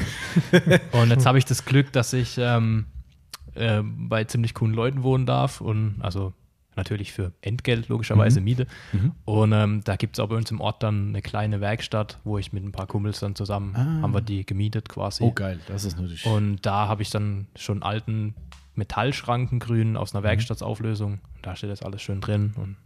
und 0.93 1.11
jetzt 1.11 1.27
habe 1.27 1.39
ich 1.39 1.45
das 1.45 1.65
Glück, 1.65 1.93
dass 1.93 2.13
ich 2.13 2.37
ähm, 2.39 2.87
äh, 3.55 3.83
bei 3.85 4.25
ziemlich 4.25 4.55
coolen 4.55 4.75
Leuten 4.75 5.03
wohnen 5.03 5.27
darf. 5.27 5.61
Und 5.61 5.97
also 6.01 6.33
natürlich 6.77 7.13
für 7.13 7.33
Entgelt, 7.41 7.89
logischerweise 7.89 8.41
Mhm. 8.41 8.45
Miete. 8.45 8.67
Mhm. 8.93 9.13
Und 9.25 9.53
ähm, 9.53 9.81
da 9.85 9.97
gibt 9.97 10.17
es 10.19 10.21
auch 10.21 10.29
bei 10.29 10.37
uns 10.37 10.51
im 10.51 10.61
Ort 10.61 10.83
dann 10.83 11.09
eine 11.09 11.23
kleine 11.23 11.61
Werkstatt, 11.63 12.19
wo 12.25 12.37
ich 12.39 12.53
mit 12.53 12.65
ein 12.65 12.73
paar 12.73 12.87
Kumpels 12.87 13.21
dann 13.21 13.35
zusammen 13.35 13.75
Ah. 13.77 14.03
haben 14.03 14.13
wir 14.15 14.21
die 14.21 14.45
gemietet 14.45 14.89
quasi. 14.89 15.25
Oh, 15.25 15.33
geil. 15.33 15.61
Das 15.69 15.85
ist 15.85 15.97
natürlich. 15.99 16.27
Und 16.27 16.65
da 16.67 16.89
habe 16.89 17.01
ich 17.03 17.11
dann 17.11 17.47
schon 17.57 17.83
alten 17.83 18.35
Metallschrankengrün 18.75 19.97
aus 19.97 20.15
einer 20.15 20.21
Mhm. 20.23 20.27
Werkstattsauflösung. 20.27 21.21
Da 21.43 21.57
steht 21.57 21.71
das 21.71 21.83
alles 21.83 22.03
schön 22.03 22.21
drin 22.21 22.53
und 22.57 22.77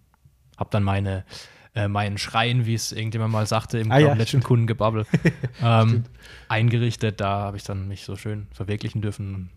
habe 0.57 0.70
dann 0.70 0.83
meine, 0.83 1.24
äh, 1.74 1.88
meinen 1.88 2.18
Schrein, 2.18 2.66
wie 2.66 2.74
es 2.74 2.92
irgendjemand 2.92 3.33
mal 3.33 3.46
sagte, 3.46 3.78
im 3.78 3.90
Ah, 3.92 3.98
ja, 3.98 4.12
letzten. 4.14 4.42
Kundengebabbel, 4.42 5.06
ähm, 5.62 6.04
eingerichtet. 6.48 7.20
Da 7.20 7.28
habe 7.42 7.56
ich 7.56 7.64
dann 7.64 7.88
mich 7.88 8.04
so 8.04 8.16
schön 8.16 8.46
verwirklichen 8.52 9.00
dürfen. 9.02 9.50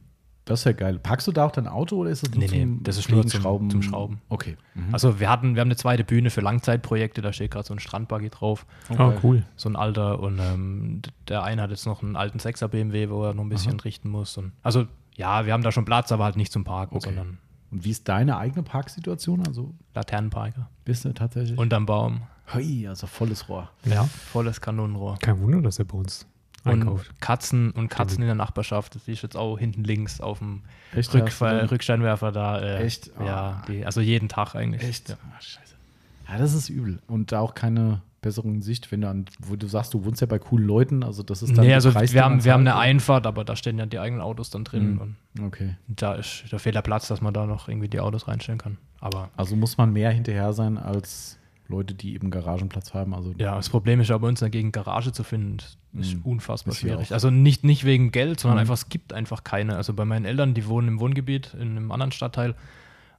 Das 0.46 0.60
ist 0.60 0.66
ja 0.66 0.74
geil. 0.74 1.00
Packst 1.02 1.26
du 1.26 1.32
da 1.32 1.46
auch 1.46 1.52
dein 1.52 1.68
Auto 1.70 1.96
oder 1.96 2.10
ist 2.10 2.24
das 2.24 2.32
nur 2.32 2.40
Nee, 2.44 2.50
nee, 2.52 2.62
zum 2.64 2.84
das 2.84 2.98
ist 2.98 3.10
nur 3.10 3.26
zum- 3.26 3.70
zum 3.70 3.82
Schrauben. 3.82 4.20
Okay. 4.28 4.58
Mhm. 4.76 4.94
Also 4.94 5.22
wir 5.22 5.30
hatten, 5.30 5.56
wir 5.56 5.62
haben 5.62 5.70
eine 5.70 5.78
zweite 5.78 6.04
Bühne 6.04 6.30
für 6.32 6.42
Langzeitprojekte, 6.42 7.22
da 7.22 7.32
steht 7.32 7.52
gerade 7.52 7.66
so 7.66 7.74
ein 7.74 7.80
Strandbuggy 7.80 8.30
drauf, 8.30 8.66
Oh, 8.98 9.14
cool. 9.24 9.44
so 9.56 9.70
ein 9.70 9.78
alter 9.78 10.20
und 10.20 10.40
ähm, 10.40 11.02
der 11.30 11.44
eine 11.44 11.62
hat 11.62 11.70
jetzt 11.70 11.86
noch 11.86 12.04
einen 12.04 12.18
alten 12.18 12.40
6er 12.40 12.68
BMW, 12.68 13.10
wo 13.10 13.24
er 13.24 13.34
noch 13.34 13.44
ein 13.44 13.50
bisschen 13.50 13.80
richten 13.80 14.10
muss. 14.10 14.36
Und, 14.38 14.52
also 14.64 14.86
ja, 15.16 15.46
wir 15.46 15.54
haben 15.54 15.64
da 15.64 15.72
schon 15.72 15.86
Platz, 15.86 16.12
aber 16.12 16.26
halt 16.26 16.36
nicht 16.36 16.52
zum 16.52 16.66
Parken, 16.66 16.98
Okay. 16.98 17.06
sondern 17.06 17.38
Und 17.74 17.84
wie 17.86 17.90
ist 17.90 18.08
deine 18.08 18.38
eigene 18.38 18.62
Parksituation? 18.64 19.46
Also 19.48 19.74
Laternenparker. 19.96 20.70
bist 20.86 21.06
du 21.06 21.14
tatsächlich? 21.14 21.58
Unterm 21.58 21.86
Baum. 21.88 22.22
Hui, 22.54 22.88
also 22.88 23.08
volles 23.08 23.50
Rohr. 23.50 23.70
Ja. 23.86 24.04
Volles 24.32 24.62
Kanonenrohr. 24.62 25.18
Kein 25.20 25.40
Wunder, 25.42 25.62
dass 25.62 25.80
er 25.80 25.86
bei 25.86 25.98
uns 25.98 26.28
einkauft. 26.66 27.10
Und 27.10 27.20
Katzen 27.22 27.72
und 27.72 27.90
Katzen 27.90 28.22
in 28.22 28.28
der 28.28 28.36
Nachbarschaft. 28.36 28.94
Das 28.96 29.08
ist 29.08 29.24
jetzt 29.24 29.36
auch 29.36 29.58
hinten 29.58 29.84
links 29.84 30.22
auf 30.22 30.38
dem 30.40 30.62
Echt? 30.94 31.14
Rück 31.16 31.26
Hast 31.28 31.42
du 31.42 31.46
dann- 31.46 31.68
Rücksteinwerfer 31.68 32.32
da. 32.32 32.60
Äh, 32.60 32.84
Echt? 32.86 33.08
Ja, 33.20 33.26
Ah. 33.26 33.64
die, 33.68 33.86
also 33.86 34.02
jeden 34.02 34.30
Tag 34.30 34.54
eigentlich. 34.56 34.84
Echt? 34.84 35.10
Ja. 35.10 35.16
Ah, 35.36 35.42
scheiße. 35.42 35.74
Ja, 36.30 36.38
das 36.38 36.54
ist 36.54 36.70
übel. 36.70 37.00
Und 37.08 37.32
da 37.32 37.40
auch 37.40 37.56
keine 37.56 38.02
besseren 38.24 38.62
Sicht, 38.64 38.92
wenn 38.92 39.02
du 39.02 39.10
an, 39.10 39.26
wo 39.40 39.56
du 39.56 39.68
sagst, 39.68 39.94
du 39.94 40.04
wohnst 40.04 40.20
ja 40.22 40.26
bei 40.28 40.40
coolen 40.40 40.66
Leuten, 40.66 41.04
also 41.04 41.22
das 41.22 41.44
ist 41.44 41.56
dann 41.56 41.66
Nee, 41.68 41.74
also 41.76 41.92
Preis, 41.92 42.14
wir 42.14 42.24
haben, 42.24 42.44
wir 42.44 42.52
haben 42.54 42.62
eine. 42.62 42.76
Einfahrt, 42.76 43.28
aber 43.28 43.44
da 43.46 43.56
stehen 43.56 43.78
ja 43.78 43.86
die 43.86 44.00
eigenen 44.00 44.22
Autos 44.22 44.50
dann 44.50 44.64
drin. 44.64 44.94
Mhm. 44.96 45.00
Und 45.02 45.16
Okay. 45.46 45.76
da, 45.88 46.16
ist, 46.16 46.46
da 46.50 46.58
fehlt 46.58 46.74
der 46.76 46.82
Platz, 46.82 47.08
dass 47.08 47.22
man 47.22 47.34
da 47.34 47.46
noch 47.46 47.68
irgendwie 47.70 47.88
die 47.88 48.00
Autos 48.00 48.28
reinstellen 48.28 48.58
kann. 48.60 48.78
Aber 49.00 49.30
Also 49.38 49.56
muss 49.56 49.78
man 49.78 49.94
mehr 49.94 50.10
hinterher 50.12 50.54
sein 50.54 50.78
als 50.80 51.38
Leute, 51.68 51.94
die 51.94 52.14
eben 52.16 52.30
Garagenplatz 52.32 52.94
haben. 52.94 53.14
Also 53.14 53.34
ja, 53.38 53.56
das 53.56 53.70
Problem 53.70 54.00
ist 54.02 54.10
ja 54.10 54.18
bei 54.18 54.28
uns 54.28 54.42
in 54.42 54.46
der 54.46 54.52
Gegend 54.52 54.74
Garage 54.74 55.12
zu 55.12 55.24
finden, 55.24 55.58
ist 55.94 56.16
Mhm. 56.16 56.22
unfassbar 56.24 56.74
Ist 56.74 56.80
schwierig. 56.80 57.14
Also 57.14 57.30
nicht, 57.30 57.64
nicht 57.64 57.86
wegen 57.86 58.12
Geld, 58.12 58.40
sondern 58.40 58.58
Mhm. 58.58 58.62
einfach, 58.62 58.74
es 58.76 58.90
gibt 58.90 59.14
einfach 59.14 59.44
keine. 59.44 59.76
Also 59.78 59.94
bei 59.94 60.06
meinen 60.06 60.26
Eltern, 60.26 60.54
die 60.54 60.68
wohnen 60.68 60.88
im 60.90 61.00
Wohngebiet 61.00 61.54
in 61.54 61.72
einem 61.78 61.92
anderen 61.92 62.12
Stadtteil 62.12 62.56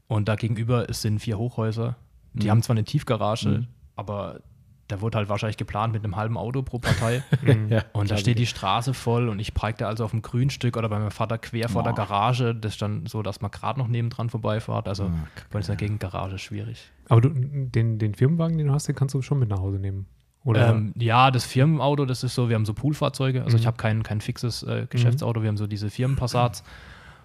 und 0.08 0.28
da 0.28 0.34
gegenüber 0.36 0.86
sind 0.92 1.20
vier 1.20 1.38
Hochhäuser. 1.38 1.96
Die 2.34 2.46
Mhm. 2.46 2.50
haben 2.50 2.62
zwar 2.62 2.74
eine 2.74 2.84
Tiefgarage, 2.84 3.48
Mhm. 3.48 3.66
aber 3.96 4.40
da 4.88 5.00
wurde 5.00 5.18
halt 5.18 5.28
wahrscheinlich 5.28 5.56
geplant 5.56 5.92
mit 5.92 6.04
einem 6.04 6.16
halben 6.16 6.36
Auto 6.36 6.62
pro 6.62 6.78
Partei. 6.78 7.22
Mhm. 7.42 7.68
ja, 7.70 7.84
Und 7.92 8.10
da 8.10 8.16
steht 8.16 8.38
die 8.38 8.46
Straße 8.46 8.92
voll 8.94 9.28
und 9.28 9.38
ich 9.38 9.54
parke 9.54 9.78
da 9.78 9.88
also 9.88 10.04
auf 10.04 10.10
dem 10.12 10.22
Grünstück 10.22 10.76
oder 10.76 10.88
bei 10.88 10.98
meinem 10.98 11.10
Vater 11.10 11.38
quer 11.38 11.68
vor 11.68 11.82
der 11.82 11.90
Boah. 11.90 11.96
Garage. 12.06 12.54
Das 12.54 12.72
ist 12.74 12.82
dann 12.82 13.06
so, 13.06 13.22
dass 13.22 13.40
man 13.40 13.50
gerade 13.50 13.78
noch 13.78 13.88
nebendran 13.88 14.30
vorbeifahrt. 14.30 14.88
Also 14.88 15.04
Ah, 15.04 15.26
bei 15.50 15.58
uns 15.58 15.68
in 15.68 15.72
der 15.72 15.76
Gegend 15.76 16.00
Garage 16.00 16.34
ist 16.36 16.42
schwierig. 16.42 16.90
Aber 17.08 17.20
du, 17.20 17.28
den, 17.30 17.98
den 17.98 18.14
Firmenwagen, 18.14 18.56
den 18.58 18.66
du 18.68 18.72
hast, 18.72 18.86
den 18.88 18.94
kannst 18.94 19.14
du 19.14 19.22
schon 19.22 19.38
mit 19.38 19.48
nach 19.48 19.58
Hause 19.60 19.78
nehmen. 19.78 20.06
Oder? 20.44 20.68
Ähm, 20.70 20.92
ja, 20.98 21.30
das 21.30 21.44
Firmenauto, 21.46 22.04
das 22.04 22.22
ist 22.22 22.34
so, 22.34 22.48
wir 22.50 22.56
haben 22.56 22.66
so 22.66 22.74
Poolfahrzeuge. 22.74 23.42
Also 23.42 23.56
Mhm. 23.56 23.60
ich 23.62 23.66
habe 23.66 23.76
kein, 23.78 24.02
kein 24.02 24.20
fixes 24.20 24.62
äh, 24.62 24.86
Geschäftsauto, 24.90 25.40
wir 25.42 25.48
haben 25.48 25.56
so 25.56 25.66
diese 25.66 25.88
Firmenpassats. 25.88 26.62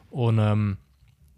Und 0.10 0.39
ähm, 0.39 0.78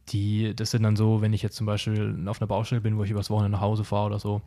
die, 0.10 0.56
das 0.56 0.72
sind 0.72 0.84
dann 0.84 0.96
so, 0.96 1.22
wenn 1.22 1.34
ich 1.34 1.42
jetzt 1.42 1.56
zum 1.56 1.66
Beispiel 1.66 2.16
auf 2.28 2.40
einer 2.42 2.48
Baustelle 2.48 2.82
bin, 2.82 2.98
wo 2.98 3.04
ich 3.04 3.12
übers 3.12 3.30
Wochenende 3.30 3.58
nach 3.58 3.62
Hause 3.62 3.84
fahre 3.84 4.08
oder 4.08 4.20
so, 4.20 4.42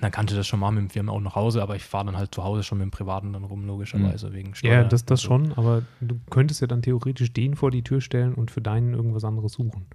Dann 0.00 0.10
kannst 0.10 0.32
du 0.32 0.36
das 0.36 0.46
schon 0.46 0.60
mal 0.60 0.70
mit 0.70 0.82
dem 0.82 0.90
Firmen 0.90 1.08
auch 1.14 1.20
nach 1.20 1.34
Hause, 1.36 1.62
aber 1.62 1.76
ich 1.76 1.84
fahre 1.84 2.06
dann 2.06 2.16
halt 2.16 2.34
zu 2.34 2.42
Hause 2.44 2.62
schon 2.62 2.78
mit 2.78 2.84
dem 2.86 2.90
Privaten 2.90 3.32
dann 3.32 3.44
rum, 3.44 3.64
logischerweise, 3.66 4.32
wegen 4.32 4.54
Steuer. 4.54 4.72
Ja, 4.72 4.84
das, 4.84 5.04
das 5.04 5.20
so. 5.20 5.28
schon, 5.28 5.52
aber 5.52 5.82
du 6.00 6.18
könntest 6.30 6.60
ja 6.60 6.66
dann 6.66 6.82
theoretisch 6.82 7.32
den 7.32 7.54
vor 7.54 7.70
die 7.70 7.82
Tür 7.82 8.00
stellen 8.00 8.34
und 8.34 8.50
für 8.50 8.60
deinen 8.60 8.92
irgendwas 8.92 9.24
anderes 9.24 9.52
suchen. 9.52 9.86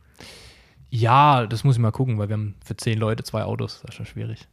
Ja, 0.89 1.45
das 1.45 1.63
muss 1.63 1.75
ich 1.75 1.81
mal 1.81 1.91
gucken, 1.91 2.17
weil 2.17 2.29
wir 2.29 2.33
haben 2.33 2.55
für 2.63 2.75
zehn 2.75 2.97
Leute 2.97 3.23
zwei 3.23 3.43
Autos, 3.43 3.81
das 3.81 3.89
ist 3.91 3.95
schon 3.95 4.05
schwierig. 4.05 4.47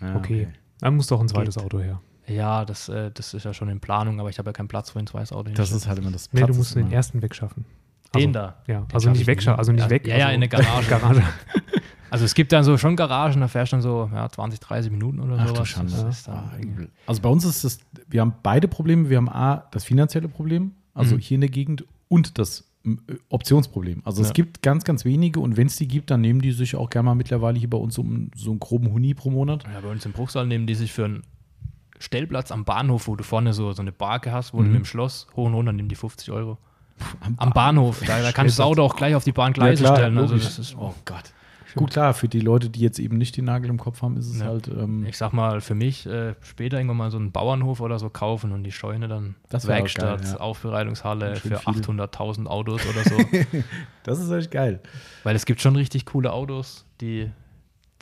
Ja, 0.00 0.16
Okay. 0.16 0.48
Dann 0.80 0.96
muss 0.96 1.06
doch 1.06 1.20
ein 1.20 1.28
zweites 1.28 1.54
Geht. 1.54 1.64
Auto 1.64 1.78
her. 1.78 2.00
Ja, 2.26 2.64
das, 2.64 2.88
äh, 2.88 3.12
das 3.12 3.34
ist 3.34 3.44
ja 3.44 3.54
schon 3.54 3.68
in 3.68 3.78
Planung, 3.78 4.18
aber 4.18 4.30
ich 4.30 4.38
habe 4.38 4.48
ja 4.48 4.52
keinen 4.52 4.66
Platz, 4.68 4.94
wo 4.94 4.98
ein 4.98 5.06
zweites 5.06 5.32
Auto 5.32 5.52
Das 5.52 5.70
ist 5.70 5.86
halt 5.86 5.98
immer 6.00 6.10
das 6.10 6.32
Nee, 6.32 6.40
du 6.40 6.54
musst 6.54 6.74
den 6.74 6.86
immer- 6.86 6.92
ersten 6.94 7.22
wegschaffen. 7.22 7.64
Den 8.14 8.34
also, 8.36 8.48
da. 8.48 8.56
Ja, 8.66 8.80
Den 8.80 8.94
also 8.94 9.10
nicht 9.10 9.20
ich 9.20 9.26
wegschaffen, 9.28 9.58
also 9.58 9.70
nicht 9.70 9.84
Ja, 9.84 9.90
weg. 9.90 10.06
ja, 10.08 10.16
ja, 10.16 10.24
also 10.26 10.34
in 10.34 10.40
der 10.40 10.48
Garage. 10.48 10.88
Garage. 10.90 11.22
Also 12.12 12.26
es 12.26 12.34
gibt 12.34 12.52
dann 12.52 12.62
so 12.62 12.76
schon 12.76 12.94
Garagen, 12.94 13.40
da 13.40 13.48
fährst 13.48 13.72
du 13.72 13.76
dann 13.76 13.82
so 13.82 14.10
ja, 14.12 14.28
20, 14.28 14.60
30 14.60 14.90
Minuten 14.92 15.18
oder 15.20 15.36
Ach 15.38 15.46
sowas. 15.48 15.60
du 15.60 15.64
Schande. 15.64 15.92
Das 15.92 16.18
ist 16.18 16.28
dann 16.28 16.34
Ah. 16.36 16.52
Also 17.06 17.22
bei 17.22 17.28
uns 17.30 17.44
ist 17.44 17.64
es, 17.64 17.80
wir 18.08 18.20
haben 18.20 18.34
beide 18.42 18.68
Probleme. 18.68 19.08
Wir 19.08 19.16
haben 19.16 19.30
A, 19.30 19.64
das 19.70 19.84
finanzielle 19.84 20.28
Problem, 20.28 20.72
also 20.92 21.14
Mhm. 21.14 21.20
hier 21.20 21.34
in 21.36 21.40
der 21.40 21.50
Gegend, 21.50 21.84
und 22.08 22.36
das 22.38 22.68
äh, 22.84 22.96
Optionsproblem. 23.30 24.02
Also 24.04 24.20
es 24.22 24.28
Ja. 24.28 24.34
gibt 24.34 24.60
ganz, 24.62 24.84
ganz 24.84 25.04
wenige 25.06 25.40
und 25.40 25.56
wenn 25.56 25.68
es 25.68 25.76
die 25.76 25.88
gibt, 25.88 26.10
dann 26.10 26.20
nehmen 26.20 26.42
die 26.42 26.52
sich 26.52 26.76
auch 26.76 26.90
gerne 26.90 27.06
mal 27.06 27.14
mittlerweile 27.14 27.58
hier 27.58 27.70
bei 27.70 27.78
uns 27.78 27.96
um 27.96 28.30
so 28.34 28.50
einen 28.50 28.60
groben 28.60 28.92
Huni 28.92 29.14
pro 29.14 29.30
Monat. 29.30 29.64
Ja, 29.72 29.80
bei 29.80 29.88
uns 29.88 30.04
im 30.04 30.12
Bruchsal 30.12 30.46
nehmen 30.46 30.66
die 30.66 30.74
sich 30.74 30.92
für 30.92 31.06
einen 31.06 31.22
Stellplatz 31.98 32.50
am 32.52 32.64
Bahnhof, 32.64 33.06
wo 33.06 33.16
du 33.16 33.24
vorne 33.24 33.52
so, 33.52 33.72
so 33.72 33.80
eine 33.80 33.92
Barke 33.92 34.32
hast, 34.32 34.52
wo 34.52 34.58
du 34.58 34.64
Mhm. 34.64 34.72
mit 34.72 34.78
dem 34.80 34.84
Schloss 34.84 35.28
hoch 35.36 35.46
und 35.46 35.54
runter 35.54 35.72
nehmen 35.72 35.88
die 35.88 35.94
50 35.94 36.30
Euro. 36.32 36.58
Am 37.38 37.50
Bahnhof. 37.50 38.02
Da, 38.06 38.20
da 38.20 38.32
kannst 38.32 38.58
du 38.58 38.62
das. 38.62 38.66
Auto 38.66 38.82
auch 38.82 38.96
gleich 38.96 39.14
auf 39.14 39.24
die 39.24 39.32
Bahngleise 39.32 39.82
Ja, 39.84 39.88
klar, 39.90 39.96
stellen. 39.96 40.18
Also 40.18 40.36
das 40.36 40.58
ist, 40.58 40.76
oh 40.76 40.94
Gott. 41.04 41.32
Gut, 41.74 41.90
klar, 41.90 42.14
für 42.14 42.28
die 42.28 42.40
Leute, 42.40 42.70
die 42.70 42.80
jetzt 42.80 42.98
eben 42.98 43.18
nicht 43.18 43.36
den 43.36 43.44
Nagel 43.46 43.70
im 43.70 43.78
Kopf 43.78 44.02
haben, 44.02 44.16
ist 44.16 44.28
es 44.28 44.40
Ja. 44.40 44.46
halt. 44.46 44.68
Ähm, 44.68 45.04
ich 45.06 45.16
sag 45.16 45.32
mal, 45.32 45.60
für 45.60 45.74
mich 45.74 46.06
äh, 46.06 46.34
später 46.42 46.76
irgendwann 46.76 46.96
mal 46.96 47.10
so 47.10 47.16
einen 47.18 47.32
Bauernhof 47.32 47.80
oder 47.80 47.98
so 47.98 48.10
kaufen 48.10 48.52
und 48.52 48.64
die 48.64 48.72
Scheune 48.72 49.08
dann 49.08 49.34
Das 49.48 49.66
Werkstatt, 49.66 50.22
geil, 50.22 50.30
ja. 50.32 50.40
Aufbereitungshalle 50.40 51.36
für 51.36 51.56
viel. 51.58 51.82
800.000 51.82 52.46
Autos 52.46 52.82
oder 52.86 53.04
so. 53.04 53.16
das 54.04 54.18
ist 54.20 54.30
echt 54.30 54.50
geil. 54.50 54.80
Weil 55.24 55.36
es 55.36 55.44
gibt 55.46 55.60
schon 55.60 55.76
richtig 55.76 56.06
coole 56.06 56.32
Autos, 56.32 56.84
die, 57.00 57.30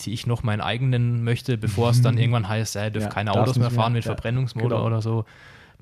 die 0.00 0.12
ich 0.12 0.26
noch 0.26 0.42
meinen 0.42 0.60
eigenen 0.60 1.22
möchte, 1.24 1.58
bevor 1.58 1.90
es 1.90 2.02
dann 2.02 2.18
irgendwann 2.18 2.48
heißt, 2.48 2.74
ja, 2.74 2.84
ihr 2.84 2.90
dürft 2.90 3.08
Ja, 3.08 3.12
keine 3.12 3.32
Autos 3.32 3.58
mehr 3.58 3.70
fahren 3.70 3.92
mit 3.92 4.04
Verbrennungsmotor 4.04 4.70
genau. 4.70 4.86
oder 4.86 5.02
so. 5.02 5.24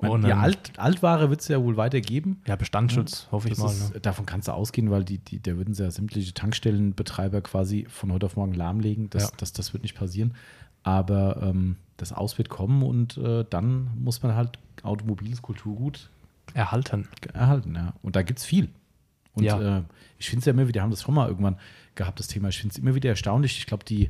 Man, 0.01 0.23
ähm, 0.23 0.37
Alt, 0.39 0.71
Altware 0.77 1.29
wird 1.29 1.41
es 1.41 1.47
ja 1.47 1.61
wohl 1.61 1.77
weitergeben. 1.77 2.41
ja, 2.47 2.55
Bestandsschutz, 2.55 3.27
hoffe 3.31 3.49
ich 3.49 3.57
mal. 3.57 3.67
ist, 3.71 3.93
Ne? 3.93 3.99
Davon 3.99 4.25
kannst 4.25 4.47
du 4.47 4.51
ausgehen, 4.53 4.89
weil 4.91 5.03
die, 5.03 5.17
die, 5.17 5.41
da 5.41 5.57
würden 5.57 5.73
sie 5.73 5.83
ja 5.83 5.91
sämtliche 5.91 6.33
Tankstellenbetreiber 6.33 7.41
quasi 7.41 7.85
von 7.89 8.11
heute 8.13 8.25
auf 8.25 8.35
morgen 8.35 8.53
lahmlegen. 8.53 9.09
Das, 9.09 9.23
Ja. 9.23 9.29
das, 9.37 9.53
das 9.53 9.73
wird 9.73 9.83
nicht 9.83 9.95
passieren. 9.95 10.33
Aber 10.83 11.41
ähm, 11.43 11.75
das 11.97 12.13
Aus 12.13 12.37
wird 12.37 12.49
kommen 12.49 12.83
und 12.83 13.17
äh, 13.17 13.45
dann 13.49 13.89
muss 13.97 14.23
man 14.23 14.35
halt 14.35 14.57
automobiles 14.83 15.41
Kulturgut 15.41 16.09
Erhalten. 16.53 17.07
erhalten. 17.33 17.75
Ja. 17.75 17.93
Und 18.01 18.15
da 18.15 18.21
gibt 18.21 18.39
es 18.39 18.45
viel. 18.45 18.69
Und 19.33 19.43
Ja. 19.43 19.79
äh, 19.79 19.83
ich 20.17 20.29
finde 20.29 20.39
es 20.39 20.45
ja 20.45 20.53
immer 20.53 20.67
wieder, 20.67 20.75
wir 20.75 20.81
haben 20.83 20.91
das 20.91 21.03
schon 21.03 21.13
mal 21.15 21.27
irgendwann 21.27 21.57
gehabt, 21.95 22.19
das 22.19 22.27
Thema. 22.27 22.47
Ich 22.49 22.59
finde 22.59 22.73
es 22.73 22.79
immer 22.79 22.95
wieder 22.95 23.09
erstaunlich. 23.09 23.57
Ich 23.57 23.65
glaube, 23.67 23.83
die, 23.83 24.09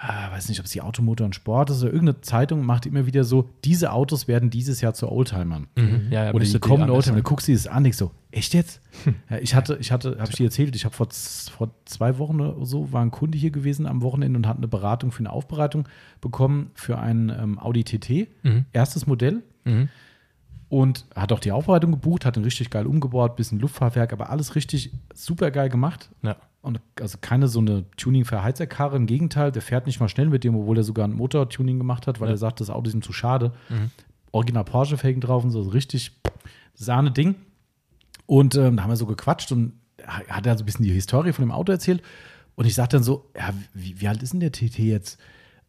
äh, 0.00 0.30
weiß 0.32 0.48
nicht, 0.48 0.60
ob 0.60 0.66
es 0.66 0.72
die 0.72 0.80
Automotor 0.80 1.24
und 1.24 1.34
Sport 1.34 1.70
ist 1.70 1.82
oder 1.82 1.92
irgendeine 1.92 2.20
Zeitung 2.20 2.64
macht 2.64 2.86
immer 2.86 3.06
wieder 3.06 3.24
so, 3.24 3.48
diese 3.64 3.92
Autos 3.92 4.28
werden 4.28 4.48
dieses 4.50 4.80
Jahr 4.80 4.94
zu 4.94 5.10
Oldtimern. 5.10 5.66
Mhm. 5.76 6.06
Ja, 6.10 6.24
ja, 6.26 6.34
Oder 6.34 6.44
die 6.44 6.52
du 6.52 6.60
kommen 6.60 6.82
anders, 6.84 6.96
Oldtimer, 6.96 7.16
ne? 7.16 7.22
dann 7.22 7.28
guckst 7.28 7.48
du 7.48 7.52
dir 7.52 7.58
das 7.58 7.66
an, 7.66 7.82
denkst 7.82 7.98
so, 7.98 8.12
echt 8.30 8.54
jetzt? 8.54 8.80
Ja, 9.28 9.38
ich 9.38 9.54
hatte, 9.54 9.76
ich 9.80 9.90
hatte, 9.90 10.16
habe 10.18 10.30
ich 10.30 10.36
dir 10.36 10.44
erzählt, 10.44 10.76
ich 10.76 10.84
habe 10.84 10.94
vor, 10.94 11.08
vor 11.10 11.70
zwei 11.84 12.18
Wochen 12.18 12.40
oder 12.40 12.64
so, 12.64 12.92
war 12.92 13.02
ein 13.02 13.10
Kunde 13.10 13.36
hier 13.38 13.50
gewesen 13.50 13.86
am 13.86 14.02
Wochenende 14.02 14.36
und 14.38 14.46
hat 14.46 14.58
eine 14.58 14.68
Beratung 14.68 15.10
für 15.10 15.20
eine 15.20 15.32
Aufbereitung 15.32 15.88
bekommen 16.20 16.70
für 16.74 16.98
einen 16.98 17.30
ähm, 17.30 17.58
Audi 17.58 17.84
TT, 17.84 18.28
Mhm. 18.44 18.66
erstes 18.72 19.06
Modell 19.06 19.42
Mhm. 19.64 19.88
Und 20.68 21.06
hat 21.14 21.32
auch 21.32 21.40
die 21.40 21.52
Aufbereitung 21.52 21.92
gebucht, 21.92 22.24
hat 22.24 22.36
ihn 22.36 22.44
richtig 22.44 22.70
geil 22.70 22.86
umgebaut, 22.86 23.36
bisschen 23.36 23.58
Luftfahrwerk, 23.58 24.12
aber 24.12 24.30
alles 24.30 24.54
richtig 24.54 24.92
super 25.14 25.50
geil 25.50 25.68
gemacht. 25.68 26.10
Ja. 26.22 26.36
Und 26.60 26.80
also 27.00 27.18
keine 27.20 27.48
so 27.48 27.60
eine 27.60 27.84
tuning 27.96 28.24
für 28.24 28.42
Heizerkarre, 28.42 28.96
im 28.96 29.06
Gegenteil, 29.06 29.52
der 29.52 29.62
fährt 29.62 29.86
nicht 29.86 30.00
mal 30.00 30.08
schnell 30.08 30.28
mit 30.28 30.44
dem, 30.44 30.56
obwohl 30.56 30.76
er 30.76 30.82
sogar 30.84 31.06
ein 31.06 31.12
Motor-Tuning 31.14 31.78
gemacht 31.78 32.06
hat, 32.06 32.20
weil 32.20 32.28
Ja. 32.28 32.34
er 32.34 32.38
sagt, 32.38 32.60
das 32.60 32.68
Auto 32.68 32.88
ist 32.88 32.94
ihm 32.94 33.02
zu 33.02 33.12
schade. 33.12 33.52
Mhm. 33.68 33.90
Original 34.32 34.64
Porsche-Felgen 34.64 35.20
drauf 35.22 35.44
und 35.44 35.50
so, 35.50 35.62
so 35.62 35.70
richtig 35.70 36.20
Sahne-Ding. 36.74 37.36
Und 38.26 38.56
ähm, 38.56 38.76
da 38.76 38.82
haben 38.82 38.90
wir 38.90 38.96
so 38.96 39.06
gequatscht 39.06 39.52
und 39.52 39.72
hat 40.06 40.46
er 40.46 40.56
so 40.58 40.62
ein 40.64 40.66
bisschen 40.66 40.84
die 40.84 40.92
Historie 40.92 41.32
von 41.32 41.44
dem 41.44 41.52
Auto 41.52 41.72
erzählt. 41.72 42.02
Und 42.56 42.66
ich 42.66 42.74
sagte 42.74 42.96
dann 42.96 43.04
so, 43.04 43.30
ja, 43.36 43.54
wie, 43.72 44.00
wie 44.00 44.08
alt 44.08 44.22
ist 44.22 44.32
denn 44.32 44.40
der 44.40 44.52
TT 44.52 44.78
jetzt? 44.80 45.18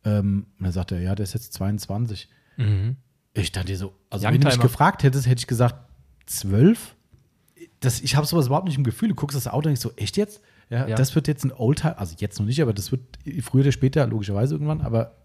Ähm, 0.04 0.48
und 0.58 0.64
dann 0.66 0.72
sagt 0.74 0.92
er, 0.92 1.00
ja, 1.00 1.16
der 1.16 1.24
ist 1.24 1.34
jetzt 1.36 1.54
22. 1.54 2.28
Mhm. 2.58 2.98
Ich 3.42 3.52
dachte 3.52 3.76
so, 3.76 3.94
also 4.10 4.28
wenn 4.28 4.40
du 4.42 4.48
mich 4.48 4.60
gefragt 4.60 5.04
hättest, 5.04 5.28
hätte 5.28 5.40
ich 5.40 5.48
gesagt, 5.48 5.76
12? 6.28 6.96
Das, 7.80 8.02
ich 8.02 8.16
habe 8.16 8.26
sowas 8.28 8.48
überhaupt 8.48 8.68
nicht 8.68 8.78
im 8.78 8.84
Gefühl. 8.84 9.10
Du 9.10 9.16
guckst 9.16 9.36
das 9.38 9.48
Auto 9.48 9.58
und 9.58 9.64
denkst 9.68 9.82
so, 9.82 9.92
echt 9.96 10.18
jetzt? 10.18 10.42
Ja, 10.70 10.88
Ja. 10.88 10.96
das 10.96 11.16
wird 11.16 11.28
jetzt 11.28 11.44
ein 11.46 11.52
Oldtimer, 11.52 11.98
also 11.98 12.16
jetzt 12.20 12.38
noch 12.40 12.46
nicht, 12.46 12.62
aber 12.62 12.74
das 12.74 12.92
wird 12.92 13.02
früher 13.42 13.62
oder 13.62 13.72
später, 13.72 14.06
logischerweise 14.06 14.54
irgendwann, 14.56 14.82
aber 14.82 15.16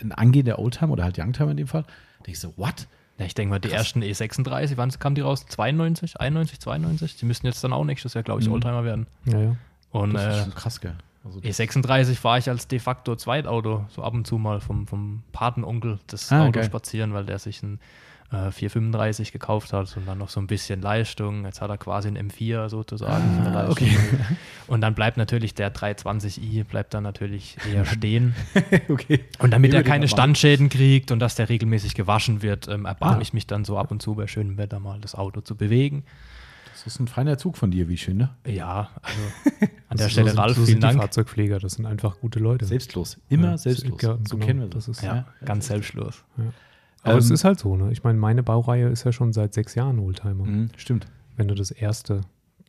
ein 0.00 0.12
angehender 0.12 0.58
Oldtimer 0.58 0.92
oder 0.92 1.04
halt 1.04 1.18
Youngtimer 1.18 1.50
in 1.50 1.56
dem 1.58 1.66
Fall. 1.66 1.84
Da 2.22 2.30
ich 2.32 2.40
so, 2.40 2.54
what? 2.56 2.86
Ja, 3.18 3.26
ich 3.26 3.34
denke 3.34 3.50
mal, 3.50 3.58
die 3.60 3.70
ersten 3.70 4.02
E36, 4.02 4.72
wann 4.76 4.90
kamen 4.90 5.14
die 5.14 5.20
raus? 5.20 5.46
92, 5.46 6.18
91, 6.20 6.58
92? 6.60 7.16
Die 7.16 7.26
müssten 7.26 7.46
jetzt 7.46 7.62
dann 7.62 7.72
auch 7.72 7.84
nächstes 7.84 8.14
Jahr, 8.14 8.24
glaube 8.24 8.40
ich, 8.40 8.46
Mhm. 8.48 8.54
Oldtimer 8.54 8.84
werden. 8.84 9.06
Ja, 9.26 9.40
ja. 9.40 9.56
Und 9.90 10.14
Das 10.14 10.22
ist 10.36 10.40
äh, 10.40 10.42
schon 10.44 10.54
krass, 10.54 10.80
gell? 10.80 10.94
Also, 11.24 11.40
E36 11.40 12.14
fahre 12.16 12.38
ich 12.38 12.48
als 12.50 12.68
de 12.68 12.78
facto 12.78 13.16
Zweitauto, 13.16 13.86
so 13.88 14.02
ab 14.02 14.12
und 14.14 14.26
zu 14.26 14.36
mal 14.38 14.60
vom, 14.60 14.86
vom 14.86 15.22
Patenonkel 15.32 15.98
das 16.06 16.30
Ah, 16.30 16.42
Auto 16.42 16.52
geil. 16.52 16.64
spazieren, 16.64 17.14
weil 17.14 17.24
der 17.24 17.38
sich 17.38 17.62
ein 17.62 17.78
äh, 18.32 18.50
435 18.50 19.32
gekauft 19.32 19.72
hat 19.72 19.96
und 19.96 20.06
dann 20.06 20.18
noch 20.18 20.28
so 20.28 20.40
ein 20.40 20.46
bisschen 20.46 20.82
Leistung. 20.82 21.44
Jetzt 21.44 21.60
hat 21.60 21.70
er 21.70 21.78
quasi 21.78 22.08
ein 22.08 22.18
M4 22.30 22.68
sozusagen. 22.68 23.46
Ah, 23.46 23.68
okay. 23.70 23.96
Und 24.66 24.80
dann 24.80 24.94
bleibt 24.94 25.18
natürlich 25.18 25.54
der 25.54 25.72
320i, 25.74 26.64
bleibt 26.64 26.94
dann 26.94 27.02
natürlich 27.02 27.56
eher 27.70 27.84
stehen. 27.84 28.34
okay. 28.88 29.20
Und 29.38 29.50
damit 29.52 29.70
Über 29.70 29.78
er 29.78 29.84
keine 29.84 30.08
Standschäden 30.08 30.68
kriegt 30.70 31.10
und 31.10 31.18
dass 31.20 31.34
der 31.34 31.48
regelmäßig 31.50 31.94
gewaschen 31.94 32.40
wird, 32.42 32.66
ähm, 32.68 32.86
erbarme 32.86 33.18
Ah. 33.18 33.22
ich 33.22 33.34
mich 33.34 33.46
dann 33.46 33.64
so 33.66 33.78
ab 33.78 33.90
und 33.90 34.00
zu 34.00 34.14
bei 34.14 34.26
schönem 34.26 34.56
Wetter 34.56 34.80
mal 34.80 34.98
das 35.00 35.14
Auto 35.14 35.40
zu 35.42 35.54
bewegen. 35.54 36.04
Das 36.74 36.86
ist 36.86 37.00
ein 37.00 37.08
feiner 37.08 37.38
Zug 37.38 37.56
von 37.56 37.70
dir, 37.70 37.88
wie 37.88 37.94
ich 37.94 38.04
finde. 38.04 38.30
Ja, 38.46 38.90
also 39.02 39.20
an 39.88 39.96
der 39.96 40.08
Stelle, 40.08 40.30
so, 40.30 40.36
Ralf, 40.38 40.50
so 40.50 40.54
vielen 40.56 40.66
sind 40.66 40.76
die 40.76 40.80
Dank. 40.80 40.98
Fahrzeugpfleger, 41.00 41.58
das 41.60 41.74
sind 41.74 41.86
einfach 41.86 42.18
gute 42.20 42.38
Leute. 42.40 42.64
Selbstlos. 42.66 43.18
Immer 43.28 43.50
Ja, 43.52 43.58
selbstlos. 43.58 44.02
ja, 44.02 44.18
so 44.28 44.34
genau. 44.36 44.46
kennen 44.46 44.60
wir 44.60 44.68
das. 44.68 44.86
Das 44.86 44.98
ist- 44.98 45.04
Ja, 45.04 45.26
ganz 45.44 45.66
selbstlos. 45.68 46.24
Aber 47.02 47.18
es 47.18 47.28
Ähm, 47.28 47.34
ist 47.34 47.44
halt 47.44 47.58
so, 47.58 47.76
ne? 47.76 47.92
Ich 47.92 48.02
meine, 48.02 48.18
meine 48.18 48.42
Baureihe 48.42 48.88
ist 48.88 49.04
ja 49.04 49.12
schon 49.12 49.32
seit 49.32 49.54
sechs 49.54 49.74
Jahren 49.74 49.98
Oldtimer. 49.98 50.44
Mhm, 50.44 50.70
stimmt. 50.76 51.06
Wenn 51.36 51.48
du 51.48 51.54
das 51.54 51.70
erste, 51.70 52.22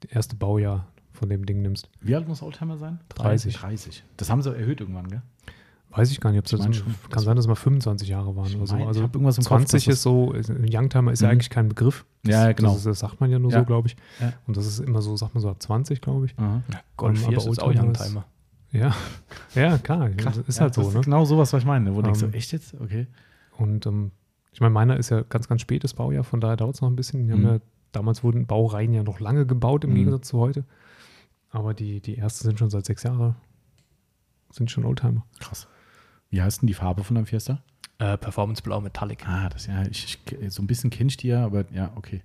erste 0.09 0.35
Baujahr 0.35 0.87
von 1.13 1.29
dem 1.29 1.45
Ding 1.45 1.61
nimmst. 1.61 1.89
Wie 2.01 2.13
alt 2.15 2.27
muss 2.27 2.41
Oldtimer 2.41 2.77
sein? 2.77 2.99
30. 3.09 3.55
30. 3.55 4.03
Das 4.17 4.29
haben 4.29 4.41
sie 4.41 4.53
erhöht 4.55 4.81
irgendwann, 4.81 5.07
gell? 5.07 5.21
Weiß 5.95 6.11
ich 6.11 6.19
gar 6.19 6.31
nicht, 6.31 6.39
ob 6.39 6.45
es 6.45 6.51
kann 6.51 6.73
sein, 7.23 7.35
dass 7.37 7.45
es 7.45 7.47
mal 7.47 7.55
25 7.55 8.09
Jahre 8.09 8.35
waren 8.35 8.47
Ich 8.47 8.57
oder 8.57 8.67
so. 8.67 8.75
Also 8.75 9.01
irgendwas 9.01 9.37
im 9.37 9.43
Kopf, 9.45 9.59
20 9.65 9.85
dass 9.85 9.93
ist 9.95 10.01
so, 10.01 10.33
Youngtimer 10.33 11.11
ist 11.11 11.21
ja 11.21 11.27
Mhm. 11.27 11.31
eigentlich 11.33 11.49
kein 11.49 11.69
Begriff. 11.69 12.05
Das, 12.23 12.33
Ja, 12.33 12.45
ja, 12.47 12.51
genau. 12.53 12.69
Das, 12.69 12.79
ist, 12.79 12.85
das 12.87 12.99
sagt 12.99 13.21
man 13.21 13.31
ja 13.31 13.39
nur 13.39 13.51
Ja. 13.51 13.59
so, 13.59 13.65
glaube 13.65 13.87
ich. 13.87 13.95
Ja. 14.19 14.33
Und 14.47 14.57
das 14.57 14.65
ist 14.65 14.79
immer 14.79 15.01
so, 15.01 15.15
sagt 15.15 15.33
man 15.35 15.41
so 15.41 15.49
ab 15.49 15.61
20, 15.61 16.01
glaube 16.01 16.25
ich. 16.25 16.37
Aha. 16.37 16.61
Golf 16.97 17.17
Ähm, 17.19 17.29
4 17.29 17.37
aber 17.39 17.49
ist 17.51 17.61
auch 17.63 17.73
Youngtimer. 17.73 18.25
Ja, 18.71 18.93
ja 19.55 19.77
klar. 19.77 20.09
Das 20.09 20.37
ist 20.39 20.57
Ja, 20.57 20.63
halt 20.63 20.73
so, 20.73 20.81
das 20.83 20.93
ne? 20.93 20.99
Ist 20.99 21.05
genau 21.05 21.23
sowas, 21.25 21.53
was 21.53 21.61
ich 21.61 21.65
meine. 21.67 21.91
Wo 21.91 21.97
du 21.97 22.03
denkst, 22.03 22.19
so, 22.19 22.25
Ähm, 22.25 22.33
echt 22.33 22.51
jetzt? 22.51 22.73
Okay. 22.79 23.07
Und 23.57 23.85
ähm, 23.85 24.11
ich 24.51 24.59
meine, 24.59 24.71
meiner 24.73 24.97
ist 24.97 25.09
ja 25.11 25.21
ganz, 25.21 25.47
ganz 25.47 25.61
spätes 25.61 25.93
Baujahr, 25.93 26.23
von 26.25 26.41
daher 26.41 26.57
dauert 26.57 26.75
es 26.75 26.81
noch 26.81 26.89
ein 26.89 26.95
bisschen. 26.97 27.25
Die 27.27 27.31
haben 27.31 27.41
Mhm. 27.41 27.47
ja, 27.47 27.57
damals 27.93 28.21
wurden 28.23 28.47
Baureihen 28.47 28.91
ja 28.93 29.03
noch 29.03 29.21
lange 29.21 29.45
gebaut 29.45 29.85
im 29.85 29.91
Mhm. 29.91 29.95
Gegensatz 29.95 30.27
zu 30.27 30.39
heute. 30.39 30.65
Aber 31.51 31.73
die, 31.73 32.01
die 32.01 32.17
ersten 32.17 32.43
sind 32.43 32.59
schon 32.59 32.69
seit 32.69 32.85
sechs 32.85 33.03
Jahren, 33.03 33.35
sind 34.51 34.69
schon 34.71 34.83
Oldtimer. 34.83 35.25
Krass. 35.39 35.67
Wie 36.29 36.41
heißt 36.41 36.61
denn 36.61 36.67
die 36.67 36.73
Farbe 36.73 37.03
von 37.03 37.15
deinem 37.15 37.25
Fiesta? 37.25 37.61
Äh, 37.97 38.17
Performance 38.17 38.61
Blau 38.61 38.81
Metallic. 38.81 39.27
Ah, 39.27 39.49
das 39.49 39.67
ja, 39.67 39.83
ich, 39.83 40.19
ich, 40.41 40.53
so 40.53 40.61
ein 40.61 40.67
bisschen 40.67 40.89
kenne 40.89 41.07
ich 41.09 41.17
die 41.17 41.27
ja, 41.29 41.45
aber 41.45 41.65
ja, 41.71 41.91
okay. 41.95 42.23